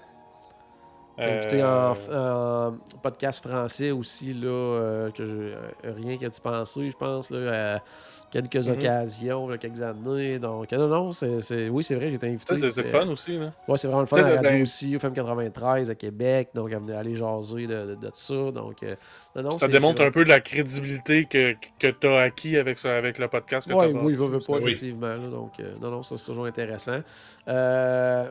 Euh, 1.19 1.38
Invité 1.38 1.64
en, 1.64 1.94
en 2.11 2.73
podcast 3.03 3.45
français 3.48 3.91
aussi, 3.91 4.34
là, 4.34 4.48
euh, 4.48 5.11
que 5.11 5.26
je, 5.26 5.35
euh, 5.38 5.57
rien 5.95 6.18
qu'à 6.18 6.27
dispenser, 6.27 6.90
je 6.90 6.98
pense, 6.98 7.30
là, 7.30 7.76
à 7.76 7.84
quelques 8.31 8.68
Mhm. 8.68 8.73
occasions, 8.73 9.48
là, 9.48 9.60
quelques 9.60 9.81
années. 9.81 10.40
Donc, 10.40 10.72
non, 10.72 10.88
non, 10.88 11.11
c'est, 11.11 11.69
oui, 11.69 11.84
c'est 11.84 11.94
vrai, 11.94 12.10
j'ai 12.10 12.15
été 12.15 12.27
invité. 12.27 12.57
C'est 12.72 12.81
le 12.81 12.90
fun 12.90 13.07
aussi. 13.10 13.38
Là. 13.38 13.52
Ouais, 13.68 13.77
c'est 13.77 13.85
vraiment 13.88 14.02
le 14.02 14.07
fun 14.07 14.18
à 14.18 14.22
la 14.27 14.35
radio 14.38 14.52
ben- 14.53 14.61
aussi, 14.64 14.95
au 14.95 14.98
FM 14.98 15.14
93 15.14 15.91
à 15.91 15.94
Québec. 15.94 16.49
Donc, 16.56 16.69
elle 16.72 16.80
venait 16.80 16.95
aller 16.95 17.15
jaser 17.15 17.68
de, 17.68 17.85
de, 17.90 17.94
de 17.95 18.10
ça. 18.11 18.49
Donc, 18.52 18.81
euh, 18.81 18.95
non, 19.35 19.44
non, 19.44 19.52
ça 19.52 19.68
démontre 19.68 20.02
un 20.02 20.10
peu 20.10 20.23
de 20.23 20.30
la 20.30 20.40
crédibilité 20.40 21.26
que, 21.26 21.53
que 21.77 21.88
tu 21.91 22.07
as 22.07 22.22
acquis 22.22 22.57
avec, 22.57 22.84
avec 22.85 23.19
le 23.19 23.27
podcast. 23.27 23.68
Que 23.69 23.73
Ouais, 23.76 23.94
t'as 23.94 23.99
oui, 23.99 24.14
bâti. 24.15 24.27
veut, 24.27 24.40
pas, 24.40 24.53
Oui. 24.53 24.60
effectivement. 24.64 25.07
là. 25.10 25.27
donc, 25.27 25.60
euh, 25.60 25.73
non, 25.80 25.91
non, 25.91 26.02
ça, 26.02 26.18
c'est 26.18 26.26
toujours 26.26 26.48
intéressant. 26.48 27.02
Euh, 27.49 28.30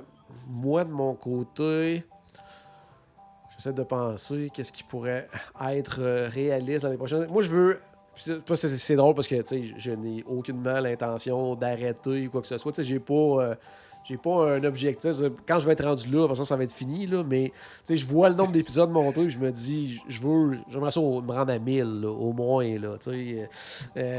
moi, 0.48 0.82
de 0.82 0.90
mon 0.90 1.14
côté, 1.14 2.04
j'essaie 3.62 3.72
de 3.74 3.82
penser 3.82 4.50
qu'est-ce 4.52 4.72
qui 4.72 4.82
pourrait 4.82 5.28
être 5.70 6.00
euh, 6.00 6.28
réaliste 6.28 6.84
l'année 6.84 6.96
prochaine. 6.96 7.26
Moi, 7.30 7.42
je 7.42 7.48
veux. 7.48 7.78
c'est- 8.16 8.96
drôle 8.96 9.14
parce 9.14 9.28
que 9.28 9.36
je, 9.78 9.90
n'ai 9.92 10.24
aucunement 10.24 10.80
l'intention 10.80 11.54
d'arrêter 11.54 12.26
ou 12.26 12.30
quoi 12.30 12.40
que 12.40 12.46
ce 12.48 12.58
soit. 12.58 12.80
J'ai 12.82 12.98
pas. 12.98 13.14
euh, 13.14 13.54
j'ai 14.04 14.16
pas 14.16 14.56
un 14.56 14.64
objectif. 14.64 15.12
Quand 15.46 15.60
je 15.60 15.66
vais 15.66 15.74
être 15.74 15.84
rendu 15.84 16.10
là, 16.10 16.34
ça, 16.34 16.44
ça 16.44 16.56
va 16.56 16.64
être 16.64 16.72
fini. 16.74 17.06
Là, 17.06 17.22
mais 17.22 17.52
je 17.88 18.04
vois 18.04 18.30
le 18.30 18.34
nombre 18.34 18.50
d'épisodes 18.50 18.90
monter 18.90 19.20
et 19.20 19.30
je 19.30 19.38
me 19.38 19.48
dis, 19.52 20.00
je 20.08 20.20
veux, 20.20 20.58
j'aimerais 20.68 20.90
ça 20.90 21.00
me 21.00 21.30
rendre 21.32 21.52
à 21.52 21.58
1000 21.60 22.00
là, 22.00 22.08
au 22.10 22.32
moins. 22.32 22.64
Là, 22.80 22.96
euh, 23.06 23.46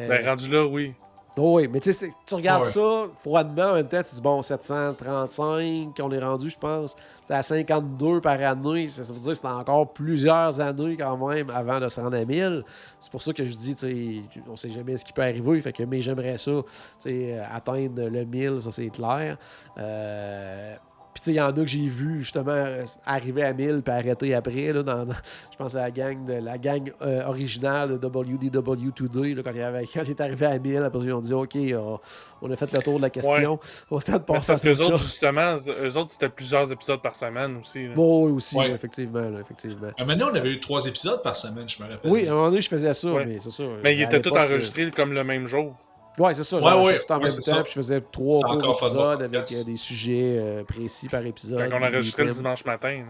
Ben, 0.08 0.26
rendu 0.26 0.48
là, 0.48 0.66
oui. 0.66 0.94
Oh 1.36 1.56
oui, 1.58 1.68
mais 1.68 1.80
tu 1.80 1.92
sais, 1.92 2.14
tu 2.28 2.36
regardes 2.36 2.66
ça 2.66 3.06
froidement 3.20 3.72
en 3.72 3.74
même 3.74 3.88
temps, 3.88 4.04
tu 4.04 4.14
dis 4.14 4.22
bon, 4.22 4.42
735, 4.44 5.90
on 6.00 6.12
est 6.12 6.20
rendu, 6.20 6.48
je 6.48 6.60
pense, 6.60 6.96
à 7.28 7.42
52 7.42 8.22
par 8.22 8.40
année. 8.40 8.88
Ça, 8.88 9.04
ça 9.04 9.12
veut 9.12 9.20
dire 9.20 9.32
que 9.32 9.38
c'est 9.38 9.48
encore 9.48 9.92
plusieurs 9.94 10.60
années 10.60 10.96
quand 10.96 11.18
même 11.28 11.50
avant 11.50 11.80
de 11.80 11.88
se 11.88 12.00
rendre 12.00 12.18
à 12.18 12.24
1000. 12.24 12.64
C'est 13.00 13.12
pour 13.12 13.22
ça 13.22 13.34
que 13.34 13.44
je 13.46 13.54
dis, 13.56 13.74
tu 13.74 14.30
sais, 14.32 14.42
on 14.48 14.56
sait 14.56 14.70
jamais 14.70 14.96
ce 14.98 15.06
qui 15.06 15.14
peut 15.14 15.24
arriver. 15.24 15.60
Fait 15.62 15.74
que, 15.74 15.82
mais 15.84 16.02
j'aimerais 16.02 16.38
ça, 16.38 16.52
tu 16.52 17.10
sais, 17.10 17.40
atteindre 17.52 18.10
le 18.10 18.26
1000, 18.26 18.62
ça 18.62 18.70
c'est 18.70 18.90
clair. 18.90 19.38
Euh, 19.80 20.76
puis 21.14 21.22
tu 21.22 21.26
sais, 21.26 21.32
il 21.32 21.36
y 21.36 21.42
en 21.42 21.48
a 21.50 21.54
que 21.54 21.66
j'ai 21.66 21.88
vu 21.88 22.20
justement 22.20 22.66
arriver 23.06 23.44
à 23.44 23.54
1000 23.54 23.82
puis 23.84 23.94
arrêter 23.94 24.34
après. 24.34 24.74
Là, 24.74 24.84
dans, 24.84 25.06
dans- 25.06 25.14
je 25.52 25.58
pense 25.58 25.76
à 25.76 25.82
la 25.82 25.92
gang, 25.92 26.26
de, 26.26 26.34
la 26.34 26.58
gang 26.58 26.92
euh, 27.02 27.26
originale 27.28 28.00
de 28.00 28.08
WDW 28.08 28.92
Today, 28.96 29.34
là, 29.34 29.44
quand, 29.44 29.52
il 29.54 29.62
avait, 29.62 29.86
quand 29.86 30.02
il 30.04 30.10
est 30.12 30.22
arrivé 30.22 30.46
à 30.46 30.58
1000, 30.60 30.78
après 30.78 31.00
ils 31.04 31.14
ont 31.14 31.20
dit 31.20 31.34
OK, 31.34 31.56
on, 31.74 32.00
on 32.42 32.52
a 32.52 32.56
fait 32.56 32.72
le 32.72 32.82
tour 32.82 32.98
de 32.98 33.02
la 33.04 33.10
question. 33.10 33.60
Autant 33.90 34.14
de 34.14 34.18
passer 34.20 34.48
parce 34.48 34.62
que 34.62 34.68
à 34.68 34.72
les 34.72 34.82
autre 34.82 34.90
autres, 34.94 34.98
chose. 35.00 35.08
justement, 35.08 35.56
eux 35.84 35.98
autres, 35.98 36.12
c'était 36.12 36.30
plusieurs 36.30 36.72
épisodes 36.72 37.02
par 37.02 37.16
semaine 37.16 37.58
aussi. 37.58 37.88
là. 37.88 37.94
Bon, 37.94 38.26
oui, 38.26 38.32
aussi, 38.34 38.58
Ouais. 38.58 38.72
effectivement, 38.72 39.30
là, 39.30 39.40
effectivement. 39.40 39.88
Euh, 40.00 40.06
Maintenant, 40.06 40.28
on 40.32 40.36
avait 40.36 40.52
eu 40.52 40.60
trois 40.60 40.86
épisodes 40.86 41.22
par 41.24 41.36
semaine, 41.36 41.70
je 41.70 41.82
me 41.84 41.90
rappelle. 41.90 42.12
Oui, 42.12 42.28
à 42.28 42.32
un 42.32 42.36
moment 42.36 42.50
donné, 42.50 42.62
je 42.62 42.70
faisais 42.70 42.94
ça, 42.94 43.12
Ouais. 43.14 43.26
mais 43.26 43.40
c'est 43.40 43.52
ça. 43.52 43.64
Mais 43.84 43.96
ils 43.96 44.04
à 44.04 44.06
étaient 44.08 44.22
tous 44.22 44.36
euh, 44.36 44.44
enregistrés 44.44 44.92
comme 44.92 45.14
le 45.14 45.24
même 45.24 45.48
jour. 45.48 45.76
Ouais, 46.20 46.34
c'est 46.34 46.44
ça. 46.44 46.58
Ouais, 46.58 46.64
ouais, 46.64 46.94
je 46.94 47.00
faisais 47.00 47.06
tout 47.06 47.12
en 47.14 47.16
ouais, 47.18 47.24
même 47.24 47.32
temps, 47.32 47.42
ça. 47.42 47.64
puis 47.64 47.72
je 47.72 47.80
faisais 47.80 48.02
trois 48.12 48.56
de 48.56 48.70
épisodes 48.70 49.22
avec 49.24 49.52
euh, 49.52 49.64
des 49.66 49.76
sujets 49.76 50.36
euh, 50.38 50.64
précis 50.64 51.08
par 51.10 51.26
épisode. 51.26 51.60
Fait 51.60 51.70
des 51.70 51.74
enregistrait 51.74 52.26
le 52.26 52.32
dimanche 52.32 52.66
matin. 52.66 53.04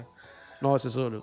là. 0.61 0.69
Ouais, 0.69 0.79
c'est 0.79 0.89
ça, 0.89 1.01
là. 1.01 1.17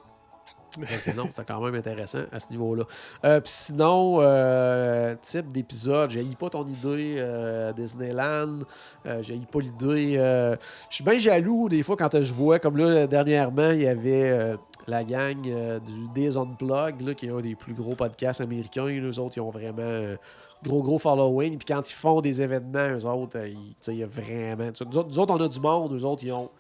Donc, 0.77 1.17
non, 1.17 1.29
c'est 1.33 1.45
quand 1.47 1.61
même 1.61 1.75
intéressant 1.75 2.21
à 2.31 2.39
ce 2.39 2.51
niveau-là. 2.51 2.85
Euh, 3.25 3.41
puis 3.41 3.51
sinon, 3.53 4.19
euh, 4.21 5.17
type 5.21 5.51
d'épisode, 5.51 6.11
j'ai 6.11 6.23
pas 6.39 6.49
ton 6.51 6.65
idée 6.65 7.17
euh, 7.19 7.73
Disneyland, 7.73 8.61
euh, 9.07 9.21
j'ai 9.21 9.37
pas 9.51 9.59
l'idée. 9.61 10.17
euh, 10.17 10.55
je 10.89 10.95
suis 10.97 11.05
bien 11.05 11.19
jaloux 11.19 11.69
des 11.69 11.83
fois 11.83 11.97
quand 11.97 12.23
je 12.23 12.33
vois, 12.33 12.61
comme 12.61 12.77
là, 12.77 13.07
dernièrement, 13.09 13.71
il 13.71 13.81
y 13.83 13.89
avait 13.89 14.31
euh, 14.31 14.57
la 14.87 15.03
gang 15.03 15.39
euh, 15.47 15.81
du 15.81 16.09
Days 16.15 16.37
Unplug, 16.39 17.01
là, 17.01 17.15
qui 17.15 17.27
est 17.27 17.31
un 17.31 17.41
des 17.41 17.57
plus 17.57 17.75
gros 17.75 17.97
podcasts 17.97 18.41
américains. 18.41 18.87
Les 18.87 19.19
autres, 19.19 19.37
ils 19.39 19.41
ont 19.41 19.51
vraiment 19.51 19.83
euh, 19.83 20.17
gros, 20.63 20.83
gros 20.83 20.99
following. 20.99 21.57
Puis 21.59 21.67
quand 21.67 21.89
ils 21.89 21.95
font 21.95 22.21
des 22.21 22.43
événements, 22.43 22.97
eux 22.97 23.07
autres, 23.07 23.39
euh, 23.39 23.49
il 23.89 23.95
y 23.95 24.03
a 24.03 24.07
vraiment. 24.07 24.71
Nous 24.81 24.99
autres, 24.99 25.09
nous 25.09 25.19
autres, 25.19 25.35
on 25.35 25.41
a 25.41 25.49
du 25.49 25.61
monde, 25.61 25.93
eux 25.95 26.05
autres, 26.05 26.25
ils 26.25 26.33
ont 26.33 26.51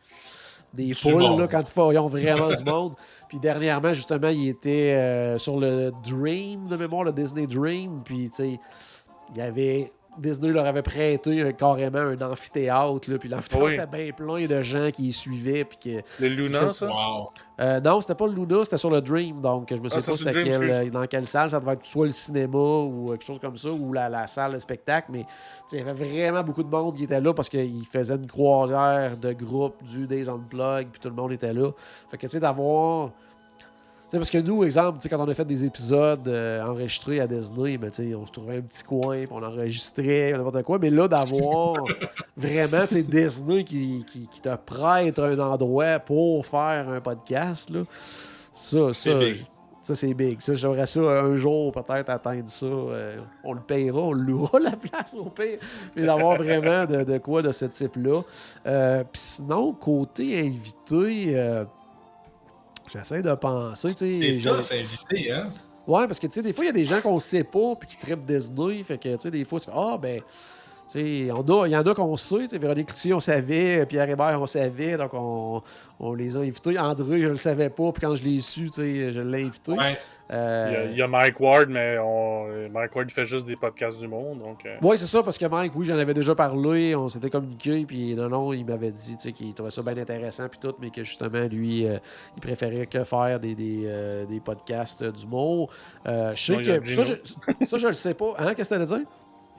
des 0.72 0.92
monde. 1.04 1.40
là, 1.40 1.48
quand 1.48 1.60
ils, 1.60 1.72
font, 1.72 1.90
ils 1.90 1.98
ont 1.98 2.08
vraiment 2.08 2.48
du 2.56 2.64
monde. 2.64 2.92
Puis 3.28 3.38
dernièrement, 3.38 3.92
justement, 3.92 4.28
il 4.28 4.48
était 4.48 4.94
euh, 4.94 5.38
sur 5.38 5.58
le 5.58 5.92
Dream 6.04 6.66
de 6.66 6.76
mémoire, 6.76 7.04
le 7.04 7.12
Disney 7.12 7.46
Dream. 7.46 8.02
Puis, 8.04 8.30
tu 8.30 8.36
sais, 8.36 8.60
il 9.32 9.36
y 9.36 9.40
avait. 9.40 9.92
Disney 10.20 10.52
leur 10.52 10.66
avait 10.66 10.82
prêté 10.82 11.40
un- 11.42 11.52
carrément 11.52 11.98
un 11.98 12.20
amphithéâtre, 12.20 13.10
là, 13.10 13.18
puis 13.18 13.28
l'amphithéâtre 13.28 13.64
Oui. 13.66 13.74
était 13.74 13.86
bien 13.86 14.12
plein 14.12 14.46
de 14.46 14.62
gens 14.62 14.90
qui 14.92 15.08
y 15.08 15.12
suivaient. 15.12 15.64
Puis 15.64 15.78
que, 15.78 16.22
Le 16.22 16.28
Luna, 16.28 16.72
ça? 16.72 16.86
Wow. 16.86 17.30
euh, 17.60 17.80
non, 17.80 18.00
c'était 18.00 18.14
pas 18.14 18.26
le 18.26 18.34
Luna, 18.34 18.64
c'était 18.64 18.76
sur 18.76 18.90
le 18.90 19.00
Dream. 19.00 19.40
Donc, 19.40 19.68
je 19.70 19.74
me 19.80 19.88
souviens 19.88 19.96
Ah, 19.98 20.00
ça, 20.00 20.12
pas 20.12 20.16
c'est 20.18 20.24
le 20.24 20.32
c'était 20.32 20.50
quel, 20.58 20.70
euh, 20.70 20.90
dans 20.90 21.06
quelle 21.06 21.26
salle. 21.26 21.50
Ça 21.50 21.58
devait 21.60 21.72
être 21.72 21.84
soit 21.84 22.06
le 22.06 22.12
cinéma 22.12 22.58
ou 22.58 23.08
euh, 23.08 23.12
quelque 23.12 23.26
chose 23.26 23.38
comme 23.38 23.56
ça, 23.56 23.70
ou 23.70 23.92
la, 23.92 24.08
la 24.08 24.26
salle 24.26 24.52
de 24.52 24.58
spectacle. 24.58 25.08
Mais 25.12 25.24
sais, 25.66 25.78
il 25.78 25.86
y 25.86 25.88
avait 25.88 25.92
vraiment 26.04 26.42
beaucoup 26.42 26.62
de 26.62 26.68
monde 26.70 26.96
qui 26.96 27.04
était 27.04 27.20
là 27.20 27.32
parce 27.34 27.48
qu'ils 27.48 27.86
faisaient 27.86 28.16
une 28.16 28.26
croisière 28.26 29.16
de 29.16 29.32
groupe 29.32 29.82
du 29.84 30.06
Days 30.06 30.28
Unplug, 30.28 30.88
puis 30.90 31.00
tout 31.00 31.08
le 31.08 31.14
monde 31.14 31.32
était 31.32 31.52
là. 31.52 31.70
Fait 32.10 32.16
que, 32.16 32.26
tu 32.26 32.30
sais, 32.30 32.40
d'avoir. 32.40 33.10
Sais, 34.10 34.18
parce 34.18 34.30
que 34.30 34.38
nous, 34.38 34.64
exemple, 34.64 34.98
quand 35.08 35.20
on 35.24 35.28
a 35.28 35.34
fait 35.34 35.44
des 35.44 35.64
épisodes 35.64 36.26
euh, 36.26 36.60
enregistrés 36.64 37.20
à 37.20 37.28
Disney, 37.28 37.78
ben, 37.78 37.92
on 38.20 38.26
se 38.26 38.32
trouvait 38.32 38.56
un 38.56 38.60
petit 38.60 38.82
coin, 38.82 39.24
on 39.30 39.40
enregistrait, 39.40 40.32
n'importe 40.32 40.64
quoi. 40.64 40.80
Mais 40.80 40.90
là, 40.90 41.06
d'avoir 41.06 41.84
vraiment, 42.36 42.84
Disney 42.90 43.62
qui, 43.62 44.04
qui, 44.04 44.26
qui 44.26 44.40
te 44.40 44.52
prête 44.66 45.16
un 45.20 45.38
endroit 45.38 46.00
pour 46.00 46.44
faire 46.44 46.88
un 46.88 47.00
podcast, 47.00 47.70
là, 47.70 47.82
ça, 48.52 48.92
C'est 48.92 49.12
ça, 49.12 49.18
big. 49.20 49.44
ça, 49.80 49.94
c'est 49.94 50.12
big. 50.14 50.40
Ça, 50.40 50.54
j'aimerais 50.54 50.86
ça 50.86 51.00
un 51.00 51.36
jour 51.36 51.70
peut-être 51.70 52.10
atteindre 52.10 52.48
ça. 52.48 52.66
euh, 52.66 53.16
on 53.44 53.52
le 53.52 53.60
payera, 53.60 54.00
on 54.00 54.12
louera 54.12 54.58
la 54.58 54.72
place 54.72 55.14
au 55.14 55.26
pire. 55.30 55.60
Mais 55.94 56.02
d'avoir 56.04 56.36
vraiment 56.36 56.84
de, 56.84 57.04
de 57.04 57.18
quoi 57.18 57.42
de 57.42 57.52
ce 57.52 57.66
type-là. 57.66 58.22
Euh, 58.66 59.04
Puis 59.12 59.20
sinon, 59.22 59.72
côté 59.72 60.40
invité, 60.40 61.38
euh, 61.38 61.64
j'essaie 62.92 63.22
de 63.22 63.32
penser. 63.34 63.94
tu 63.94 64.12
sais, 64.12 64.40
C'est 64.42 64.50
tough 64.50 64.72
invité, 64.72 65.32
hein? 65.32 65.50
Ouais, 65.86 66.06
parce 66.06 66.20
que 66.20 66.26
tu 66.26 66.34
sais, 66.34 66.42
des 66.42 66.52
fois, 66.52 66.64
il 66.64 66.68
y 66.68 66.70
a 66.70 66.74
des 66.74 66.84
gens 66.84 67.00
qu'on 67.00 67.18
sait 67.18 67.42
pas 67.44 67.74
puis 67.74 67.88
qui 67.88 67.96
trippent 67.98 68.24
Disney. 68.26 68.82
Fait 68.84 68.98
que 68.98 69.14
tu 69.14 69.20
sais, 69.20 69.30
des 69.30 69.44
fois, 69.44 69.58
tu 69.58 69.66
fais 69.66 69.72
Ah, 69.74 69.98
ben. 70.00 70.20
Tu 70.90 71.00
Il 71.00 71.26
y 71.26 71.32
en 71.32 71.86
a 71.86 71.94
qu'on 71.94 72.16
sait. 72.16 72.46
tu 72.48 72.58
Véronique 72.58 72.88
Cloutier, 72.88 73.14
on 73.14 73.20
savait. 73.20 73.86
Pierre 73.86 74.08
Hébert, 74.08 74.40
on 74.40 74.46
savait. 74.46 74.96
Donc, 74.96 75.14
on, 75.14 75.62
on 76.00 76.14
les 76.14 76.36
a 76.36 76.40
invités. 76.40 76.78
André, 76.78 77.20
je 77.22 77.28
le 77.28 77.36
savais 77.36 77.70
pas. 77.70 77.92
Puis 77.92 78.00
quand 78.02 78.14
je 78.14 78.22
l'ai 78.24 78.40
su, 78.40 78.70
tu 78.70 79.12
je 79.12 79.20
l'ai 79.20 79.44
invité. 79.44 79.72
Ouais. 79.72 79.96
Euh, 80.32 80.66
Il 80.68 80.72
y, 80.72 80.76
a, 80.76 80.84
il 80.92 80.98
y 80.98 81.02
a 81.02 81.08
Mike 81.08 81.40
Ward, 81.40 81.68
mais 81.68 81.98
on... 81.98 82.46
Mike 82.70 82.94
Ward 82.94 83.08
il 83.08 83.12
fait 83.12 83.24
juste 83.26 83.46
des 83.46 83.56
podcasts 83.56 83.98
du 83.98 84.06
monde. 84.06 84.38
Donc, 84.38 84.64
euh, 84.64 84.76
Oui, 84.80 84.96
c'est 84.96 85.06
ça, 85.06 85.22
parce 85.24 85.36
que 85.36 85.46
Mike, 85.46 85.72
oui, 85.74 85.84
j'en 85.86 85.98
avais 85.98 86.14
déjà 86.14 86.36
parlé, 86.36 86.94
on 86.94 87.08
s'était 87.08 87.30
communiqué, 87.30 87.84
puis 87.84 88.14
non, 88.14 88.28
non, 88.28 88.52
il 88.52 88.64
m'avait 88.64 88.92
dit 88.92 89.16
tu 89.16 89.32
qu'il 89.32 89.52
trouvait 89.54 89.70
ça 89.70 89.82
bien 89.82 89.96
intéressant, 89.98 90.48
puis 90.48 90.60
tout, 90.60 90.74
mais 90.80 90.90
que 90.90 91.02
justement, 91.02 91.48
lui, 91.50 91.84
euh, 91.84 91.98
il 92.36 92.40
préférait 92.40 92.86
que 92.86 93.02
faire 93.02 93.40
des, 93.40 93.56
des, 93.56 93.82
euh, 93.86 94.24
des 94.24 94.38
podcasts 94.38 95.02
d'humour. 95.02 95.72
Je 96.06 96.32
sais 96.36 96.52
Non, 96.56 96.62
que. 96.62 96.92
Ça 96.92 97.02
je, 97.02 97.66
ça, 97.66 97.78
je 97.78 97.86
le 97.88 97.92
sais 97.92 98.14
pas. 98.14 98.32
Hein, 98.38 98.54
qu'est-ce 98.54 98.68
que 98.70 98.74
t'allais 98.76 98.86
dire? 98.86 99.08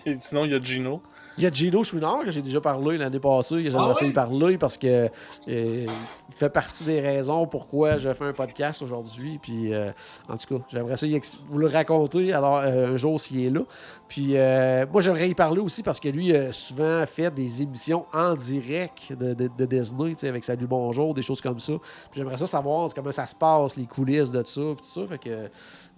et 0.06 0.16
sinon, 0.20 0.46
il 0.46 0.52
y 0.52 0.56
a 0.56 0.60
Gino. 0.60 1.02
Il 1.38 1.44
y 1.44 1.48
a 1.48 1.52
Gino 1.52 1.84
Chouinard, 1.84 2.24
que 2.26 2.32
j'ai 2.32 2.42
déjà 2.42 2.60
parlé 2.60 2.98
l'année 2.98 3.20
passée, 3.20 3.64
que 3.64 3.70
j'aimerais 3.70 3.92
Ah 3.92 3.94
ça 3.94 4.06
ouais? 4.06 4.12
y 4.12 4.14
parler 4.14 4.58
parce 4.58 4.78
que 4.78 5.06
euh, 5.48 5.86
il 6.28 6.36
fait 6.36 6.50
partie 6.50 6.84
des 6.84 7.00
raisons 7.00 7.48
pourquoi 7.48 7.98
je 7.98 8.14
fais 8.14 8.26
un 8.26 8.32
podcast 8.34 8.82
aujourd'hui. 8.82 9.40
Puis, 9.42 9.74
euh, 9.74 9.92
en 10.28 10.36
tout 10.38 10.58
cas, 10.58 10.64
j'aimerais 10.70 10.98
ça 10.98 11.08
vous 11.50 11.58
le 11.58 11.68
raconter 11.68 12.34
alors, 12.34 12.58
euh, 12.58 12.94
un 12.94 12.98
jour 12.98 13.20
s'il 13.20 13.46
est 13.46 13.50
là. 13.50 13.62
Puis, 14.10 14.36
euh, 14.36 14.86
moi, 14.92 15.02
j'aimerais 15.02 15.30
y 15.30 15.34
parler 15.36 15.62
aussi 15.62 15.84
parce 15.84 16.00
que 16.00 16.10
lui 16.10 16.36
a 16.36 16.52
souvent 16.52 17.06
fait 17.08 17.34
des 17.34 17.62
émissions 17.62 18.06
en 18.14 18.34
direct 18.34 19.14
de, 19.14 19.34
de, 19.34 19.50
de 19.58 19.66
Disney, 19.66 20.12
tu 20.12 20.18
sais, 20.20 20.28
avec 20.28 20.44
Salut 20.44 20.68
Bonjour, 20.68 21.14
des 21.14 21.22
choses 21.22 21.40
comme 21.42 21.60
ça. 21.60 21.74
J'aimerais 22.14 22.38
ça 22.38 22.48
savoir 22.48 22.94
comment 22.94 23.12
ça 23.12 23.26
se 23.26 23.36
passe, 23.36 23.78
les 23.78 23.86
coulisses 23.86 24.32
de 24.32 24.44
ça, 24.46 24.62
tout 24.62 24.78
ça. 24.84 25.08
Fait 25.08 25.18
que 25.18 25.50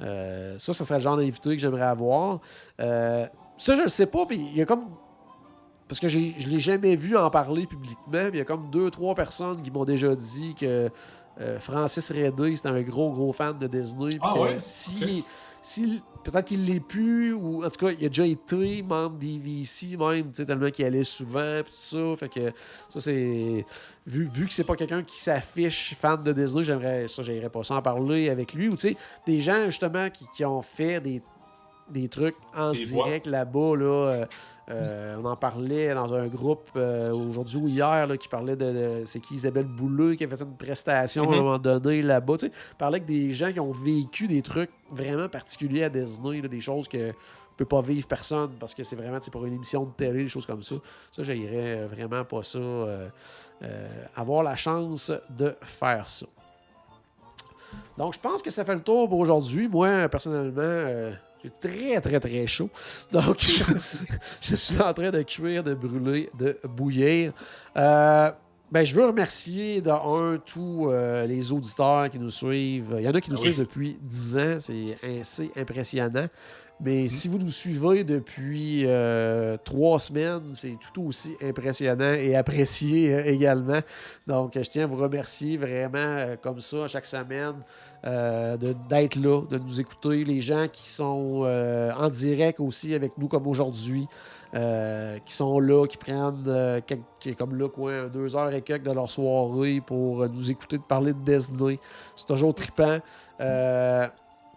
euh, 0.01 0.55
ça, 0.59 0.73
ça 0.73 0.85
serait 0.85 0.99
le 0.99 1.03
genre 1.03 1.17
d'invité 1.17 1.49
que 1.49 1.57
j'aimerais 1.61 1.85
avoir. 1.85 2.39
Ça, 2.77 3.75
je 3.75 3.81
le 3.83 3.87
sais 3.87 4.07
pas, 4.07 4.25
puis 4.25 4.37
il 4.51 4.57
y 4.57 4.61
a 4.61 4.65
comme 4.65 4.85
parce 5.87 5.99
que 5.99 6.07
je 6.07 6.17
l'ai 6.17 6.59
jamais 6.59 6.95
vu 6.95 7.15
en 7.17 7.29
parler 7.29 7.67
publiquement. 7.67 8.03
mais 8.11 8.29
Il 8.33 8.37
y 8.37 8.41
a 8.41 8.45
comme 8.45 8.69
deux, 8.71 8.89
trois 8.89 9.15
personnes 9.15 9.61
qui 9.61 9.71
m'ont 9.71 9.85
déjà 9.85 10.15
dit 10.15 10.55
que 10.55 10.89
euh, 11.41 11.59
Francis 11.59 12.11
Redé, 12.11 12.55
c'était 12.55 12.69
un 12.69 12.81
gros, 12.81 13.11
gros 13.11 13.33
fan 13.33 13.57
de 13.57 13.67
Disney. 13.67 14.09
Ah 14.21 14.39
ouais? 14.39 14.55
Si, 14.59 15.23
si- 15.61 16.01
Peut-être 16.23 16.45
qu'il 16.45 16.63
l'est 16.65 16.79
plus, 16.79 17.33
ou 17.33 17.65
en 17.65 17.69
tout 17.69 17.85
cas, 17.85 17.91
il 17.91 18.05
a 18.05 18.07
déjà 18.07 18.25
été 18.25 18.81
membre 18.81 19.17
d'EVC 19.17 19.97
même, 19.97 20.27
tu 20.31 20.35
sais, 20.35 20.45
tellement 20.45 20.69
qu'il 20.69 20.85
allait 20.85 21.03
souvent, 21.03 21.61
puis 21.65 21.73
tout 21.73 21.97
ça. 21.97 22.15
Fait 22.15 22.29
que 22.29 22.53
ça, 22.87 23.01
c'est. 23.01 23.65
Vu, 24.07 24.29
vu 24.33 24.47
que 24.47 24.53
c'est 24.53 24.63
pas 24.63 24.77
quelqu'un 24.77 25.03
qui 25.03 25.19
s'affiche 25.19 25.93
fan 25.95 26.23
de 26.23 26.31
Disney, 26.31 26.63
j'aimerais 26.63 27.09
ça, 27.09 27.23
j'irais 27.23 27.49
pas 27.49 27.63
ça 27.63 27.75
en 27.75 27.81
parler 27.81 28.29
avec 28.29 28.53
lui. 28.53 28.69
Ou 28.69 28.77
tu 28.77 28.87
sais, 28.91 28.97
des 29.25 29.41
gens 29.41 29.65
justement 29.65 30.09
qui, 30.09 30.25
qui 30.33 30.45
ont 30.45 30.61
fait 30.61 31.01
des, 31.01 31.21
des 31.89 32.07
trucs 32.07 32.37
en 32.55 32.71
Des 32.71 32.85
direct 32.85 33.25
là-bas, 33.25 33.75
là. 33.75 34.09
euh, 34.13 34.25
euh, 34.69 35.15
on 35.21 35.25
en 35.25 35.35
parlait 35.35 35.93
dans 35.93 36.13
un 36.13 36.27
groupe 36.27 36.69
euh, 36.75 37.11
aujourd'hui 37.11 37.57
ou 37.57 37.67
hier 37.67 38.07
là, 38.07 38.15
qui 38.17 38.27
parlait 38.29 38.55
de, 38.55 38.71
de- 38.71 39.03
c'est 39.05 39.19
qui 39.19 39.35
Isabelle 39.35 39.65
Bouleux 39.65 40.15
qui 40.15 40.23
a 40.23 40.27
fait 40.27 40.41
une 40.41 40.55
prestation 40.55 41.23
à 41.23 41.27
Mhm. 41.27 41.33
un 41.33 41.37
moment 41.43 41.57
donné 41.59 42.01
là-bas. 42.01 42.35
Tu 42.37 42.47
sais, 42.47 42.51
parlait 42.77 42.95
avec 42.97 43.05
des 43.05 43.31
gens 43.31 43.51
qui 43.51 43.59
ont 43.59 43.71
vécu 43.73 44.27
des 44.27 44.41
trucs 44.41 44.69
vraiment 44.91 45.27
particuliers 45.27 45.83
à 45.83 45.89
Disney, 45.89 46.41
là, 46.41 46.47
des 46.47 46.61
choses 46.61 46.87
que 46.87 47.11
peut 47.55 47.65
pas 47.65 47.81
vivre 47.81 48.07
personne 48.07 48.49
parce 48.59 48.73
que 48.73 48.83
c'est 48.83 48.95
vraiment 48.95 49.19
pour 49.31 49.45
une 49.45 49.53
émission 49.53 49.83
de 49.83 49.91
télé, 49.91 50.23
des 50.23 50.29
choses 50.29 50.45
comme 50.47 50.63
ça. 50.63 50.75
Ça, 51.11 51.21
j'irais 51.23 51.85
vraiment 51.85 52.23
pas 52.25 52.41
ça. 52.41 52.57
euh, 52.57 53.09
euh, 53.63 53.87
avoir 54.15 54.43
la 54.43 54.55
chance 54.55 55.11
de 55.29 55.55
faire 55.61 56.09
ça. 56.09 56.25
Donc, 57.97 58.13
je 58.15 58.19
pense 58.19 58.41
que 58.41 58.49
ça 58.49 58.65
fait 58.65 58.75
le 58.75 58.81
tour 58.81 59.07
pour 59.07 59.19
aujourd'hui. 59.19 59.67
Moi, 59.67 60.07
personnellement, 60.09 60.61
euh, 60.61 61.11
très, 61.61 61.99
très, 62.01 62.19
très 62.19 62.47
chaud. 62.47 62.69
Donc, 63.11 63.39
je 64.41 64.55
suis 64.55 64.81
en 64.81 64.93
train 64.93 65.11
de 65.11 65.21
cuire, 65.23 65.63
de 65.63 65.73
brûler, 65.73 66.29
de 66.37 66.57
bouillir. 66.67 67.33
Euh, 67.75 68.31
ben, 68.71 68.83
je 68.83 68.95
veux 68.95 69.05
remercier 69.05 69.81
de 69.81 69.89
un 69.91 70.39
tous 70.43 70.89
euh, 70.89 71.27
les 71.27 71.51
auditeurs 71.51 72.09
qui 72.09 72.17
nous 72.17 72.31
suivent. 72.31 72.95
Il 72.97 73.03
y 73.03 73.07
en 73.07 73.11
a 73.13 73.21
qui 73.21 73.29
nous 73.29 73.37
Ah 73.37 73.41
oui. 73.43 73.53
suivent 73.53 73.59
depuis 73.65 73.97
10 74.01 74.37
ans, 74.37 74.57
c'est 74.59 74.97
assez 75.21 75.51
impressionnant. 75.55 76.25
Mais 76.81 77.07
si 77.07 77.27
vous 77.27 77.37
nous 77.37 77.51
suivez 77.51 78.03
depuis 78.03 78.83
euh, 78.85 79.55
trois 79.63 79.99
semaines, 79.99 80.41
c'est 80.53 80.75
tout 80.93 81.03
aussi 81.03 81.35
impressionnant 81.41 82.13
et 82.13 82.35
apprécié 82.35 83.13
euh, 83.13 83.23
également. 83.25 83.79
Donc, 84.27 84.53
je 84.55 84.61
tiens 84.69 84.83
à 84.83 84.87
vous 84.87 84.97
remercier 84.97 85.55
vraiment 85.55 85.97
euh, 85.97 86.35
comme 86.35 86.59
ça 86.59 86.87
chaque 86.87 87.05
semaine 87.05 87.55
d'être 88.03 89.15
là, 89.15 89.41
de 89.49 89.57
nous 89.57 89.79
écouter. 89.79 90.25
Les 90.25 90.41
gens 90.41 90.67
qui 90.67 90.89
sont 90.89 91.43
en 91.97 92.09
direct 92.09 92.59
aussi 92.59 92.93
avec 92.93 93.17
nous 93.17 93.29
comme 93.29 93.47
aujourd'hui, 93.47 94.07
euh, 94.55 95.17
qui 95.25 95.33
sont 95.33 95.57
là, 95.59 95.87
qui 95.87 95.95
prennent 95.97 96.43
euh, 96.47 96.81
quelques- 96.85 97.37
comme 97.37 97.57
là, 97.57 97.69
quoi, 97.69 98.09
deux 98.09 98.35
heures 98.35 98.53
et 98.53 98.61
quelques 98.61 98.83
de 98.83 98.91
leur 98.91 99.09
soirée 99.09 99.81
pour 99.85 100.27
nous 100.27 100.51
écouter 100.51 100.77
de 100.77 100.83
parler 100.83 101.13
de 101.13 101.19
Disney. 101.19 101.79
C'est 102.15 102.27
toujours 102.27 102.53
trippant. 102.53 102.99
Euh, 103.39 104.07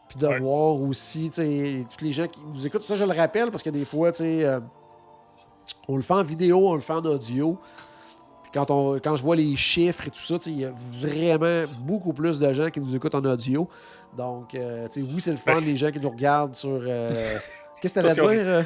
puis 0.08 0.18
de 0.18 0.26
Ouais. 0.26 0.38
voir 0.40 0.80
aussi, 0.80 1.24
tu 1.30 1.36
sais, 1.36 1.84
tous 1.96 2.04
les 2.04 2.12
gens 2.12 2.28
qui 2.28 2.40
nous 2.52 2.66
écoutent. 2.66 2.82
Ça, 2.82 2.94
je 2.94 3.04
le 3.04 3.12
rappelle 3.12 3.50
parce 3.50 3.62
que 3.62 3.70
des 3.70 3.84
fois, 3.84 4.10
tu 4.12 4.18
sais, 4.18 4.44
euh, 4.44 4.60
on 5.88 5.96
le 5.96 6.02
fait 6.02 6.14
en 6.14 6.22
vidéo, 6.22 6.68
on 6.68 6.74
le 6.74 6.80
fait 6.80 6.92
en 6.92 7.04
audio. 7.04 7.58
Puis 8.42 8.52
quand, 8.54 8.70
on, 8.70 8.94
quand 9.00 9.16
je 9.16 9.22
vois 9.22 9.34
les 9.36 9.56
chiffres 9.56 10.06
et 10.06 10.10
tout 10.10 10.20
ça, 10.20 10.38
tu 10.38 10.44
sais, 10.44 10.50
il 10.52 10.60
y 10.60 10.64
a 10.64 10.72
vraiment 11.00 11.64
beaucoup 11.80 12.12
plus 12.12 12.38
de 12.38 12.52
gens 12.52 12.70
qui 12.70 12.80
nous 12.80 12.94
écoutent 12.94 13.14
en 13.16 13.24
audio. 13.24 13.68
Donc, 14.16 14.54
euh, 14.54 14.86
tu 14.88 15.02
sais, 15.04 15.08
oui, 15.12 15.20
c'est 15.20 15.32
le 15.32 15.36
fun, 15.36 15.54
Ben. 15.56 15.64
les 15.64 15.74
gens 15.76 15.90
qui 15.90 15.98
nous 16.00 16.10
regardent 16.10 16.54
sur. 16.54 16.70
euh, 16.86 17.36
Qu'est-ce 17.82 17.94
que 17.94 18.00
tu 18.00 18.06
Attention. 18.06 18.28
dire? 18.28 18.62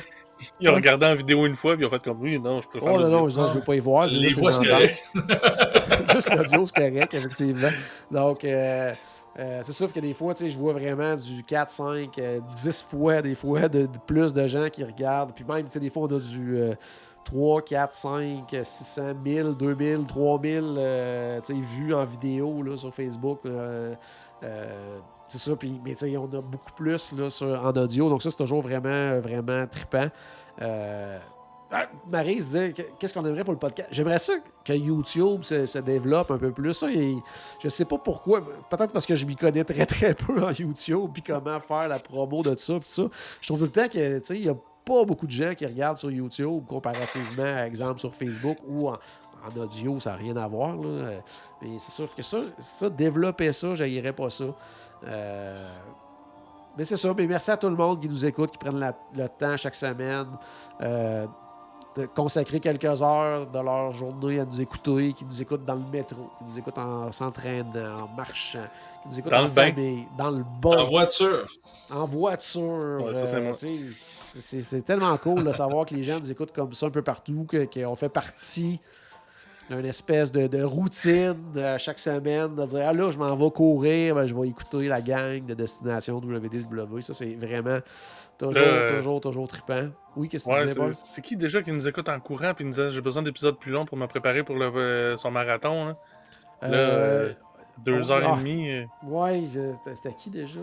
Ils 0.61 0.69
ont 0.69 0.75
regardé 0.75 1.07
en 1.07 1.15
vidéo 1.15 1.47
une 1.47 1.57
fois, 1.57 1.75
puis 1.77 1.85
ils 1.85 1.87
ont 1.87 1.91
fait 1.91 2.03
comme 2.03 2.23
lui. 2.25 2.39
Non, 2.39 2.61
je 2.61 2.69
préfère 2.69 2.89
Oh 2.93 2.99
non, 3.01 3.23
l'audio. 3.23 3.41
non, 3.43 3.49
je 3.49 3.55
veux 3.59 3.65
pas 3.65 3.75
y 3.75 3.79
voir. 3.81 4.07
Les 4.07 4.31
voix, 4.31 4.51
c'est 4.51 4.69
correct. 4.69 5.03
Juste 6.13 6.31
l'audio, 6.35 6.67
c'est 6.67 6.75
correct, 6.75 7.15
effectivement. 7.15 7.69
Donc, 8.11 8.45
euh, 8.45 8.93
euh, 9.39 9.61
c'est 9.63 9.73
sûr 9.73 9.93
que 9.93 10.01
des 10.01 10.13
fois, 10.15 10.35
tu 10.35 10.45
sais, 10.45 10.51
je 10.51 10.59
vois 10.59 10.73
vraiment 10.73 11.15
du 11.17 11.43
4, 11.45 11.69
5, 11.69 12.19
euh, 12.19 12.41
10 12.55 12.83
fois, 12.83 13.23
des 13.23 13.35
fois, 13.35 13.69
de, 13.69 13.83
de 13.87 13.99
plus 14.07 14.33
de 14.33 14.47
gens 14.47 14.69
qui 14.71 14.83
regardent. 14.85 15.33
Puis 15.35 15.45
même, 15.45 15.65
tu 15.65 15.71
sais, 15.71 15.81
des 15.81 15.91
fois, 15.91 16.03
on 16.11 16.17
a 16.17 16.19
du. 16.19 16.57
euh, 16.59 16.75
3, 17.25 17.63
4, 17.63 17.93
5, 17.93 18.57
600, 18.63 19.15
1000, 19.23 19.55
2000, 19.57 20.05
3000 20.07 20.63
euh, 20.79 21.41
tu 21.43 21.55
sais, 21.55 21.61
vues 21.61 21.95
en 21.95 22.05
vidéo 22.05 22.63
là, 22.63 22.77
sur 22.77 22.93
Facebook. 22.95 23.41
euh, 23.45 23.95
euh, 24.43 24.99
c'est 25.31 25.39
ça, 25.39 25.57
puis, 25.57 25.81
mais 25.85 25.95
on 26.17 26.25
a 26.25 26.41
beaucoup 26.41 26.73
plus 26.77 27.13
là, 27.13 27.29
en 27.63 27.73
audio, 27.73 28.09
donc 28.09 28.23
ça, 28.23 28.31
c'est 28.31 28.37
toujours 28.37 28.63
vraiment, 28.63 29.21
vraiment 29.21 29.67
trippant. 29.67 30.09
Euh, 30.61 31.19
ah, 31.73 31.87
Marie 32.09 32.41
se 32.41 32.47
disait, 32.47 32.73
que- 32.73 32.83
qu'est-ce 32.99 33.15
qu'on 33.15 33.25
aimerait 33.25 33.45
pour 33.45 33.53
le 33.53 33.59
podcast? 33.59 33.89
J'aimerais 33.93 34.19
ça 34.19 34.35
que 34.65 34.73
YouTube 34.73 35.45
se, 35.45 35.79
développe 35.79 36.33
un 36.33 36.39
peu 36.39 36.51
plus. 36.51 36.75
Ça, 36.75 36.91
et 36.91 37.17
je 37.63 37.69
sais 37.69 37.85
pas 37.85 37.99
pourquoi. 37.99 38.41
Peut-être 38.69 38.93
parce 38.93 39.07
que 39.07 39.15
je 39.15 39.25
m'y 39.25 39.37
connais 39.37 39.63
très 39.63 39.87
très 39.87 40.15
peu 40.15 40.45
en 40.45 40.51
YouTube, 40.51 41.11
puis 41.13 41.23
comment 41.23 41.59
faire 41.61 41.89
la 41.89 42.01
promo 42.01 42.43
de 42.43 42.57
ça, 42.57 42.75
puis 42.81 42.89
ça. 42.89 43.05
Je 43.41 43.47
trouve 43.47 43.59
tout 43.61 43.67
le 43.67 43.71
temps 43.71 43.89
que, 43.89 44.19
tu 44.19 44.35
il 44.35 44.47
y 44.47 44.49
a 44.49 44.57
pas 44.85 45.05
beaucoup 45.05 45.27
de 45.27 45.33
gens 45.33 45.55
qui 45.55 45.65
regardent 45.65 45.99
sur 45.99 46.11
YouTube 46.11 46.65
comparativement, 46.67 47.45
à 47.45 47.67
exemple, 47.67 48.01
sur 48.01 48.13
Facebook 48.13 48.59
ou 48.67 48.89
en, 48.89 48.97
audio, 49.57 50.01
ça 50.01 50.11
n'a 50.11 50.17
rien 50.17 50.37
à 50.37 50.49
voir. 50.49 50.77
Mais 51.63 51.79
c'est 51.79 51.93
sûr 51.93 52.13
que 52.15 52.23
ça, 52.23 52.41
ça 52.59 52.91
développer 52.91 53.53
ça, 53.53 53.75
j'haïrais 53.77 54.13
pas 54.13 54.29
ça. 54.29 54.47
Euh, 55.07 55.69
mais 56.77 56.85
c'est 56.85 56.97
ça. 56.97 57.13
Mais 57.17 57.27
merci 57.27 57.51
à 57.51 57.57
tout 57.57 57.69
le 57.69 57.77
monde 57.77 58.01
qui 58.01 58.09
nous 58.09 58.25
écoute, 58.27 58.51
qui 58.53 58.59
prennent 58.59 58.79
la- 58.79 58.95
le 59.15 59.29
temps 59.29 59.57
chaque 59.57 59.75
semaine 59.75 60.27
euh, 60.83 61.27
de 61.97 62.07
consacrer 62.07 62.61
quelques 62.61 63.03
heures 63.03 63.47
de 63.49 63.59
leur 63.59 63.91
journée 63.93 64.39
à 64.41 64.45
nous 64.45 64.61
écouter, 64.61 65.13
qui 65.13 65.25
nous 65.25 65.43
écoutent 65.43 65.65
dans 65.65 65.75
le 65.75 65.83
métro, 65.93 66.31
qui 66.39 66.45
nous 66.45 66.59
écoutent 66.59 66.79
en 66.79 67.11
s'entraînant, 67.11 68.05
en 68.05 68.09
marchant, 68.17 68.65
qui 69.03 69.09
nous 69.09 69.19
écoutent 69.19 69.33
Dans 69.33 69.39
en 69.41 69.43
le 69.45 69.49
bain. 69.49 69.73
famille, 69.73 70.07
dans 70.17 70.31
le 70.31 70.43
En 70.45 70.61
bas, 70.61 70.85
voiture. 70.85 71.47
en 71.93 72.05
voiture. 72.05 72.63
Ouais, 73.05 73.17
euh, 73.17 73.55
c'est- 73.57 73.75
c'est 74.41 74.63
c'est 74.63 74.83
tellement 74.83 75.17
cool 75.17 75.43
de 75.45 75.51
savoir 75.53 75.85
que 75.85 75.95
les 75.95 76.05
gens 76.05 76.19
nous 76.21 76.31
écoutent 76.31 76.53
comme 76.53 76.73
ça 76.75 76.87
un 76.87 76.91
peu 76.91 77.03
partout, 77.03 77.45
que- 77.49 77.65
qu'on 77.65 77.97
fait 77.97 78.09
partie 78.09 78.79
d'une 79.71 79.87
espèce 79.87 80.33
de, 80.33 80.47
de 80.47 80.63
routine 80.63 81.37
euh, 81.57 81.79
chaque 81.79 81.99
semaine, 81.99 82.55
de 82.57 82.67
dire 82.67 82.83
Ah 82.89 82.93
là, 82.93 83.11
je 83.11 83.19
m'en 83.19 83.37
vais 83.37 83.51
courir, 83.51 84.17
ben, 84.17 84.27
je 84.27 84.35
vais 84.35 84.49
écouter 84.49 84.89
la 84.89 85.01
gang 85.01 85.45
de 85.47 85.55
Destination 85.55 86.17
WDW. 86.19 87.01
Ça, 87.01 87.15
c'est 87.15 87.35
vraiment 87.37 87.79
toujours, 88.39 88.55
euh, 88.59 88.97
toujours, 88.97 89.21
toujours 89.21 89.49
trippant. 89.49 89.89
Oui, 90.17 90.29
qu'est-ce 90.29 90.45
que 90.45 90.49
tu 90.51 90.55
Ouais, 90.55 90.63
disais, 90.63 90.75
Paul? 90.75 90.93
c'est 90.93 91.23
qui 91.23 91.37
déjà 91.37 91.63
qui 91.63 91.71
nous 91.71 91.87
écoute 91.87 92.09
en 92.09 92.19
courant 92.19 92.53
puis 92.55 92.65
nous 92.65 92.73
disait 92.73 92.91
j'ai 92.91 93.01
besoin 93.01 93.23
d'épisodes 93.23 93.57
plus 93.59 93.71
longs 93.71 93.85
pour 93.85 93.97
me 93.97 94.07
préparer 94.07 94.43
pour 94.43 94.57
le, 94.57 94.67
euh, 94.67 95.17
son 95.17 95.31
marathon. 95.31 95.87
Là, 95.87 95.97
Là, 96.63 96.77
euh, 96.77 97.33
deux 97.85 98.11
heures 98.11 98.25
ah, 98.25 98.37
et 98.37 98.41
demie. 98.41 98.71
euh, 98.71 98.85
Ouais, 99.07 99.43
c'était 99.95 100.15
qui 100.15 100.31
déjà? 100.31 100.61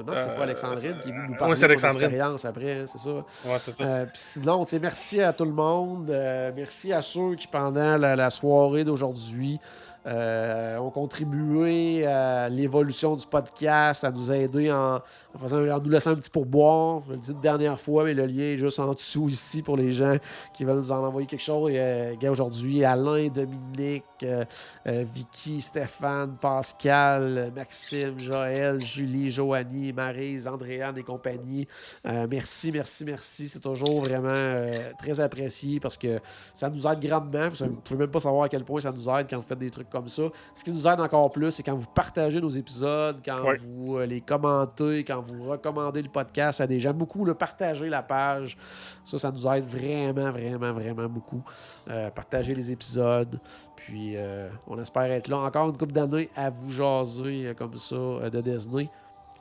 Je 0.00 0.04
me 0.04 0.06
demande 0.06 0.18
si 0.18 0.24
c'est 0.24 0.34
pas 0.34 0.40
Euh, 0.40 0.44
Alexandrine 0.44 0.96
qui 1.02 1.08
est 1.08 1.12
venue 1.12 1.28
nous 1.28 1.36
parler 1.36 1.54
de 1.54 1.58
son 1.58 1.66
expérience 1.68 2.44
après, 2.44 2.80
hein, 2.80 2.84
c'est 2.86 2.98
ça. 2.98 3.10
Ouais, 3.10 3.24
c'est 3.58 3.72
ça. 3.72 3.84
Euh, 3.84 4.04
puis 4.06 4.12
sinon, 4.20 4.64
tu 4.64 4.70
sais, 4.70 4.78
merci 4.78 5.20
à 5.22 5.32
tout 5.32 5.44
le 5.44 5.52
monde. 5.52 6.10
euh, 6.10 6.50
merci 6.54 6.92
à 6.92 7.02
ceux 7.02 7.34
qui, 7.34 7.46
pendant 7.46 7.96
la, 7.96 8.16
la 8.16 8.30
soirée 8.30 8.84
d'aujourd'hui, 8.84 9.58
euh, 10.06 10.78
ont 10.78 10.90
contribué 10.90 12.06
à 12.06 12.48
l'évolution 12.48 13.16
du 13.16 13.26
podcast, 13.26 14.04
à 14.04 14.10
nous 14.10 14.32
aider 14.32 14.70
en, 14.70 14.96
en 14.96 15.38
faisant, 15.38 15.58
en 15.68 15.80
nous 15.80 15.90
laissant 15.90 16.10
un 16.10 16.16
petit 16.16 16.30
pourboire. 16.30 17.02
Je 17.06 17.12
le 17.12 17.18
dis 17.18 17.32
une 17.32 17.40
dernière 17.40 17.78
fois, 17.78 18.04
mais 18.04 18.14
le 18.14 18.26
lien 18.26 18.42
est 18.42 18.56
juste 18.56 18.80
en 18.80 18.92
dessous 18.92 19.28
ici 19.28 19.62
pour 19.62 19.76
les 19.76 19.92
gens 19.92 20.16
qui 20.54 20.64
veulent 20.64 20.78
nous 20.78 20.92
en 20.92 21.04
envoyer 21.04 21.26
quelque 21.26 21.40
chose. 21.40 21.70
Gars, 21.72 22.30
aujourd'hui, 22.30 22.84
Alain, 22.84 23.28
Dominique, 23.28 24.04
euh, 24.22 24.44
euh, 24.86 25.04
Vicky, 25.12 25.60
Stéphane, 25.60 26.36
Pascal, 26.40 27.52
Maxime, 27.54 28.18
Joël, 28.18 28.80
Julie, 28.80 29.30
Joanie, 29.30 29.92
Marise, 29.92 30.46
Andréane 30.46 30.98
et 30.98 31.02
compagnie. 31.02 31.66
Euh, 32.06 32.26
merci, 32.30 32.72
merci, 32.72 33.04
merci. 33.04 33.48
C'est 33.48 33.60
toujours 33.60 34.02
vraiment 34.02 34.28
euh, 34.34 34.66
très 34.98 35.20
apprécié 35.20 35.80
parce 35.80 35.96
que 35.96 36.20
ça 36.54 36.68
nous 36.70 36.86
aide 36.86 37.00
grandement. 37.00 37.48
Vous 37.48 37.64
ne 37.64 37.70
pouvez 37.70 37.98
même 37.98 38.10
pas 38.10 38.20
savoir 38.20 38.44
à 38.44 38.48
quel 38.48 38.64
point 38.64 38.80
ça 38.80 38.92
nous 38.92 39.08
aide 39.08 39.26
quand 39.28 39.36
vous 39.36 39.46
faites 39.46 39.58
des 39.58 39.70
trucs 39.70 39.89
comme 39.90 40.08
ça. 40.08 40.22
Ce 40.54 40.64
qui 40.64 40.72
nous 40.72 40.86
aide 40.86 41.00
encore 41.00 41.30
plus, 41.30 41.50
c'est 41.50 41.62
quand 41.62 41.74
vous 41.74 41.86
partagez 41.86 42.40
nos 42.40 42.48
épisodes, 42.48 43.20
quand 43.24 43.42
vous 43.58 43.98
euh, 43.98 44.06
les 44.06 44.20
commentez, 44.20 45.04
quand 45.04 45.20
vous 45.20 45.50
recommandez 45.50 46.02
le 46.02 46.08
podcast 46.08 46.60
à 46.60 46.66
des 46.66 46.80
gens. 46.80 46.94
Beaucoup, 46.94 47.24
le 47.24 47.34
partager 47.34 47.88
la 47.88 48.02
page. 48.02 48.56
Ça, 49.04 49.18
ça 49.18 49.30
nous 49.30 49.46
aide 49.46 49.64
vraiment, 49.64 50.30
vraiment, 50.30 50.72
vraiment 50.72 51.08
beaucoup. 51.08 51.42
Euh, 51.88 52.10
partager 52.10 52.54
les 52.54 52.70
épisodes. 52.70 53.38
Puis, 53.76 54.16
euh, 54.16 54.48
on 54.66 54.78
espère 54.78 55.04
être 55.04 55.28
là 55.28 55.38
encore 55.38 55.68
une 55.68 55.76
couple 55.76 55.92
d'années 55.92 56.28
à 56.36 56.50
vous 56.50 56.70
jaser 56.70 57.46
euh, 57.46 57.54
comme 57.54 57.76
ça 57.76 57.96
de 57.96 58.40
Disney. 58.40 58.88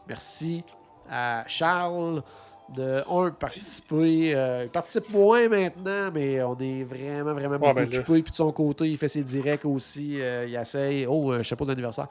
Merci 0.08 0.64
à 1.10 1.44
Charles 1.48 2.24
de 2.76 3.04
un 3.10 3.32
participer. 3.32 4.34
euh, 4.36 4.64
il 4.66 4.70
participe 4.70 5.10
moins 5.12 5.48
maintenant, 5.48 6.10
mais 6.14 6.42
on 6.44 6.56
est 6.60 6.84
vraiment, 6.84 7.34
vraiment 7.34 7.58
beaucoup 7.58 7.74
ben 7.74 7.88
occupé. 7.88 8.22
Puis 8.22 8.32
de 8.32 8.36
son 8.36 8.52
côté, 8.52 8.90
il 8.90 8.98
fait 8.98 9.08
ses 9.08 9.24
directs 9.24 9.66
aussi. 9.66 10.22
euh, 10.22 10.46
il 10.48 10.56
essaye. 10.56 11.06
Oh, 11.08 11.32
euh, 11.32 11.44
chapeau 11.44 11.66
d'anniversaire. 11.66 12.08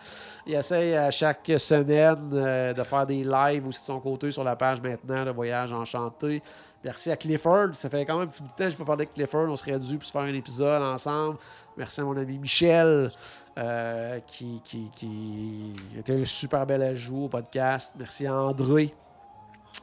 Il 0.47 0.55
essaye 0.55 0.95
à 0.95 1.11
chaque 1.11 1.51
semaine 1.59 2.31
euh, 2.33 2.73
de 2.73 2.83
faire 2.83 3.07
des 3.07 3.23
lives 3.25 3.67
aussi 3.67 3.81
de 3.81 3.87
son 3.87 4.01
côté 4.01 4.31
sur 4.31 4.43
la 4.45 4.57
page 4.57 4.81
maintenant, 4.83 5.25
le 5.25 5.33
voyage 5.33 5.73
enchanté. 5.73 6.43
Merci 6.85 7.11
à 7.11 7.17
Clifford. 7.17 7.71
Ça 7.75 7.89
fait 7.89 8.05
quand 8.05 8.19
même 8.19 8.29
un 8.29 8.31
petit 8.31 8.41
bout 8.41 8.49
de 8.49 8.55
temps 8.55 8.65
que 8.65 8.71
je 8.71 8.77
peux 8.77 8.85
parler 8.85 9.03
avec 9.03 9.11
Clifford. 9.11 9.49
On 9.49 9.57
serait 9.57 9.79
dû 9.79 9.97
pour 9.97 10.07
se 10.07 10.13
faire 10.13 10.21
un 10.23 10.35
épisode 10.35 10.81
ensemble. 10.83 11.37
Merci 11.77 12.01
à 12.01 12.05
mon 12.05 12.17
ami 12.17 12.39
Michel, 12.39 13.11
euh, 13.59 14.21
qui, 14.27 14.61
qui, 14.65 14.91
qui 14.95 15.75
était 15.99 16.21
un 16.21 16.25
super 16.25 16.65
bel 16.67 16.83
ajout 16.83 17.25
au 17.25 17.29
podcast. 17.29 17.95
Merci 17.99 18.27
à 18.29 18.35
André, 18.35 18.95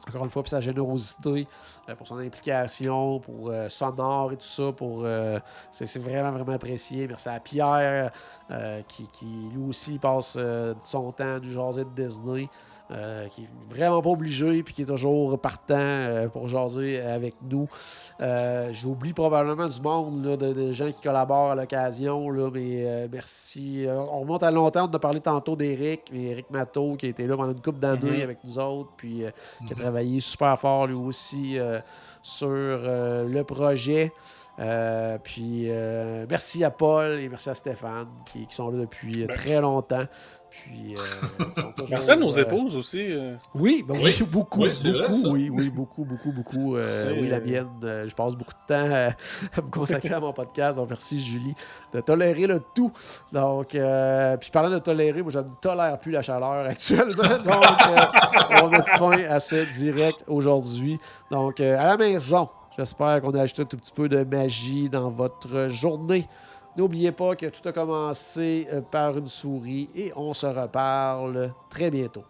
encore 0.08 0.24
une 0.24 0.30
fois, 0.30 0.42
pour 0.42 0.50
sa 0.50 0.60
générosité, 0.60 1.46
euh, 1.88 1.94
pour 1.94 2.06
son 2.06 2.18
implication, 2.18 3.20
pour 3.20 3.50
euh, 3.50 3.68
sonore 3.68 4.32
et 4.32 4.36
tout 4.36 4.46
ça. 4.46 4.72
Pour, 4.72 5.02
euh, 5.04 5.40
c'est, 5.70 5.98
vraiment, 5.98 6.32
vraiment 6.32 6.52
apprécié. 6.52 7.08
Merci 7.08 7.28
à 7.28 7.40
Pierre, 7.40 8.12
euh, 8.50 8.82
qui, 8.88 9.08
qui, 9.08 9.48
lui 9.52 9.68
aussi 9.68 9.98
passe 9.98 10.38
son 10.84 11.12
temps 11.12 11.38
du 11.38 11.52
jaser 11.52 11.84
de 11.84 11.90
Disney. 11.90 12.48
Euh, 12.90 13.26
qui 13.28 13.42
est 13.42 13.48
vraiment 13.74 14.00
pas 14.00 14.10
obligé 14.10 14.62
puis 14.62 14.72
qui 14.74 14.82
est 14.82 14.86
toujours 14.86 15.38
partant 15.40 15.74
euh, 15.76 16.28
pour 16.28 16.46
jaser 16.48 17.00
avec 17.00 17.34
nous. 17.42 17.66
Euh, 18.20 18.68
J'oublie 18.72 19.12
probablement 19.12 19.66
du 19.66 19.80
monde, 19.80 20.24
là, 20.24 20.36
de, 20.36 20.52
de 20.52 20.72
gens 20.72 20.90
qui 20.90 21.02
collaborent 21.02 21.50
à 21.50 21.54
l'occasion, 21.54 22.30
mais 22.52 23.08
merci. 23.10 23.86
On 23.88 24.20
remonte 24.20 24.42
à 24.42 24.50
longtemps, 24.50 24.88
on 24.90 24.94
a 24.94 24.98
parlé 24.98 25.20
tantôt 25.20 25.56
d'Éric, 25.56 26.02
mais 26.12 26.24
Éric 26.26 26.50
Matteau 26.50 26.94
qui 26.96 27.06
a 27.06 27.08
été 27.08 27.26
là 27.26 27.36
pendant 27.36 27.52
une 27.52 27.60
couple 27.60 27.78
d'années 27.80 28.18
Mhm. 28.18 28.22
avec 28.22 28.38
nous 28.44 28.58
autres, 28.58 28.90
puis 28.96 29.24
qui 29.66 29.72
a 29.72 29.76
travaillé 29.76 30.20
super 30.20 30.58
fort 30.58 30.86
lui 30.86 30.94
aussi 30.94 31.58
sur 32.22 32.48
le 32.50 33.42
projet. 33.42 34.12
Euh, 34.58 35.18
puis 35.22 35.64
euh, 35.68 36.24
merci 36.30 36.64
à 36.64 36.70
Paul 36.70 37.20
et 37.20 37.28
merci 37.28 37.50
à 37.50 37.54
Stéphane 37.54 38.06
qui, 38.24 38.46
qui 38.46 38.54
sont 38.54 38.70
là 38.70 38.78
depuis 38.78 39.26
Ben. 39.26 39.36
très 39.36 39.60
longtemps. 39.60 40.04
Puis, 40.64 40.94
euh, 40.96 42.12
à 42.12 42.16
nos 42.16 42.36
euh, 42.38 42.42
épouses 42.42 42.76
aussi. 42.76 43.12
euh, 43.12 43.36
oui, 43.54 43.84
ben 43.86 43.94
oui, 43.96 44.14
Oui. 44.20 44.26
beaucoup, 44.30 44.62
Oui, 44.62 44.70
vrai, 44.70 44.92
beaucoup, 45.00 45.12
ça. 45.12 45.28
oui, 45.30 45.50
oui, 45.50 45.68
beaucoup, 45.70 46.04
beaucoup, 46.04 46.32
beaucoup. 46.32 46.76
euh, 46.76 47.12
oui, 47.20 47.28
la 47.28 47.40
mienne, 47.40 47.68
euh, 47.84 48.06
je 48.08 48.14
passe 48.14 48.34
beaucoup 48.34 48.52
de 48.52 48.66
temps 48.74 49.14
à 49.56 49.62
me 49.62 49.70
consacrer 49.70 50.14
à 50.14 50.20
mon 50.20 50.32
podcast. 50.32 50.78
Donc, 50.78 50.88
merci, 50.88 51.20
Julie, 51.20 51.54
de 51.92 52.00
tolérer 52.00 52.46
le 52.46 52.60
tout. 52.74 52.90
Donc, 53.32 53.74
euh, 53.74 54.36
puis 54.38 54.50
parlant 54.50 54.70
de 54.70 54.78
tolérer, 54.78 55.22
moi, 55.22 55.30
je 55.30 55.38
ne 55.40 55.44
tolère 55.60 55.98
plus 55.98 56.12
la 56.12 56.22
chaleur 56.22 56.66
actuellement. 56.68 57.12
Donc, 57.14 57.64
euh, 57.88 57.96
on 58.62 58.66
va 58.66 58.68
mettre 58.70 58.88
fin 58.98 59.12
à 59.28 59.38
ce 59.40 59.64
direct 59.78 60.24
aujourd'hui. 60.26 60.98
Donc, 61.30 61.60
euh, 61.60 61.78
à 61.78 61.84
la 61.84 61.96
maison, 61.96 62.48
j'espère 62.76 63.20
qu'on 63.20 63.30
a 63.32 63.42
ajouté 63.42 63.62
un 63.62 63.66
tout 63.66 63.76
petit 63.76 63.92
peu 63.92 64.08
de 64.08 64.24
magie 64.24 64.88
dans 64.88 65.10
votre 65.10 65.68
journée. 65.70 66.26
N'oubliez 66.76 67.12
pas 67.12 67.36
que 67.36 67.46
tout 67.46 67.66
a 67.66 67.72
commencé 67.72 68.68
euh, 68.70 68.82
par 68.82 69.16
une 69.16 69.26
souris 69.26 69.88
et 69.94 70.12
on 70.14 70.34
se 70.34 70.46
reparle 70.46 71.54
très 71.70 71.90
bientôt. 71.90 72.24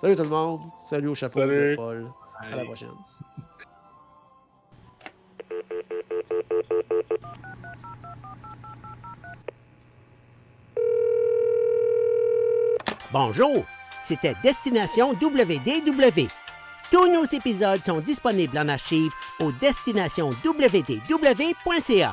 Salut 0.00 0.16
tout 0.16 0.24
le 0.24 0.28
monde. 0.28 0.60
Salut 0.80 1.06
au 1.08 1.14
chapeau 1.14 1.38
de. 1.40 1.74
Paul. 1.76 2.10
À 2.40 2.56
la 2.56 2.64
prochaine. 2.64 2.88
Bonjour, 13.12 13.64
c'était 14.02 14.34
Destination 14.42 15.12
WDW. 15.12 16.26
Tous 16.90 17.12
nos 17.12 17.26
épisodes 17.26 17.82
sont 17.86 18.00
disponibles 18.00 18.58
en 18.58 18.66
archive 18.68 19.12
au 19.38 19.52
destinationswdw.ca. 19.52 22.12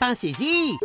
Pensez-y. 0.00 0.78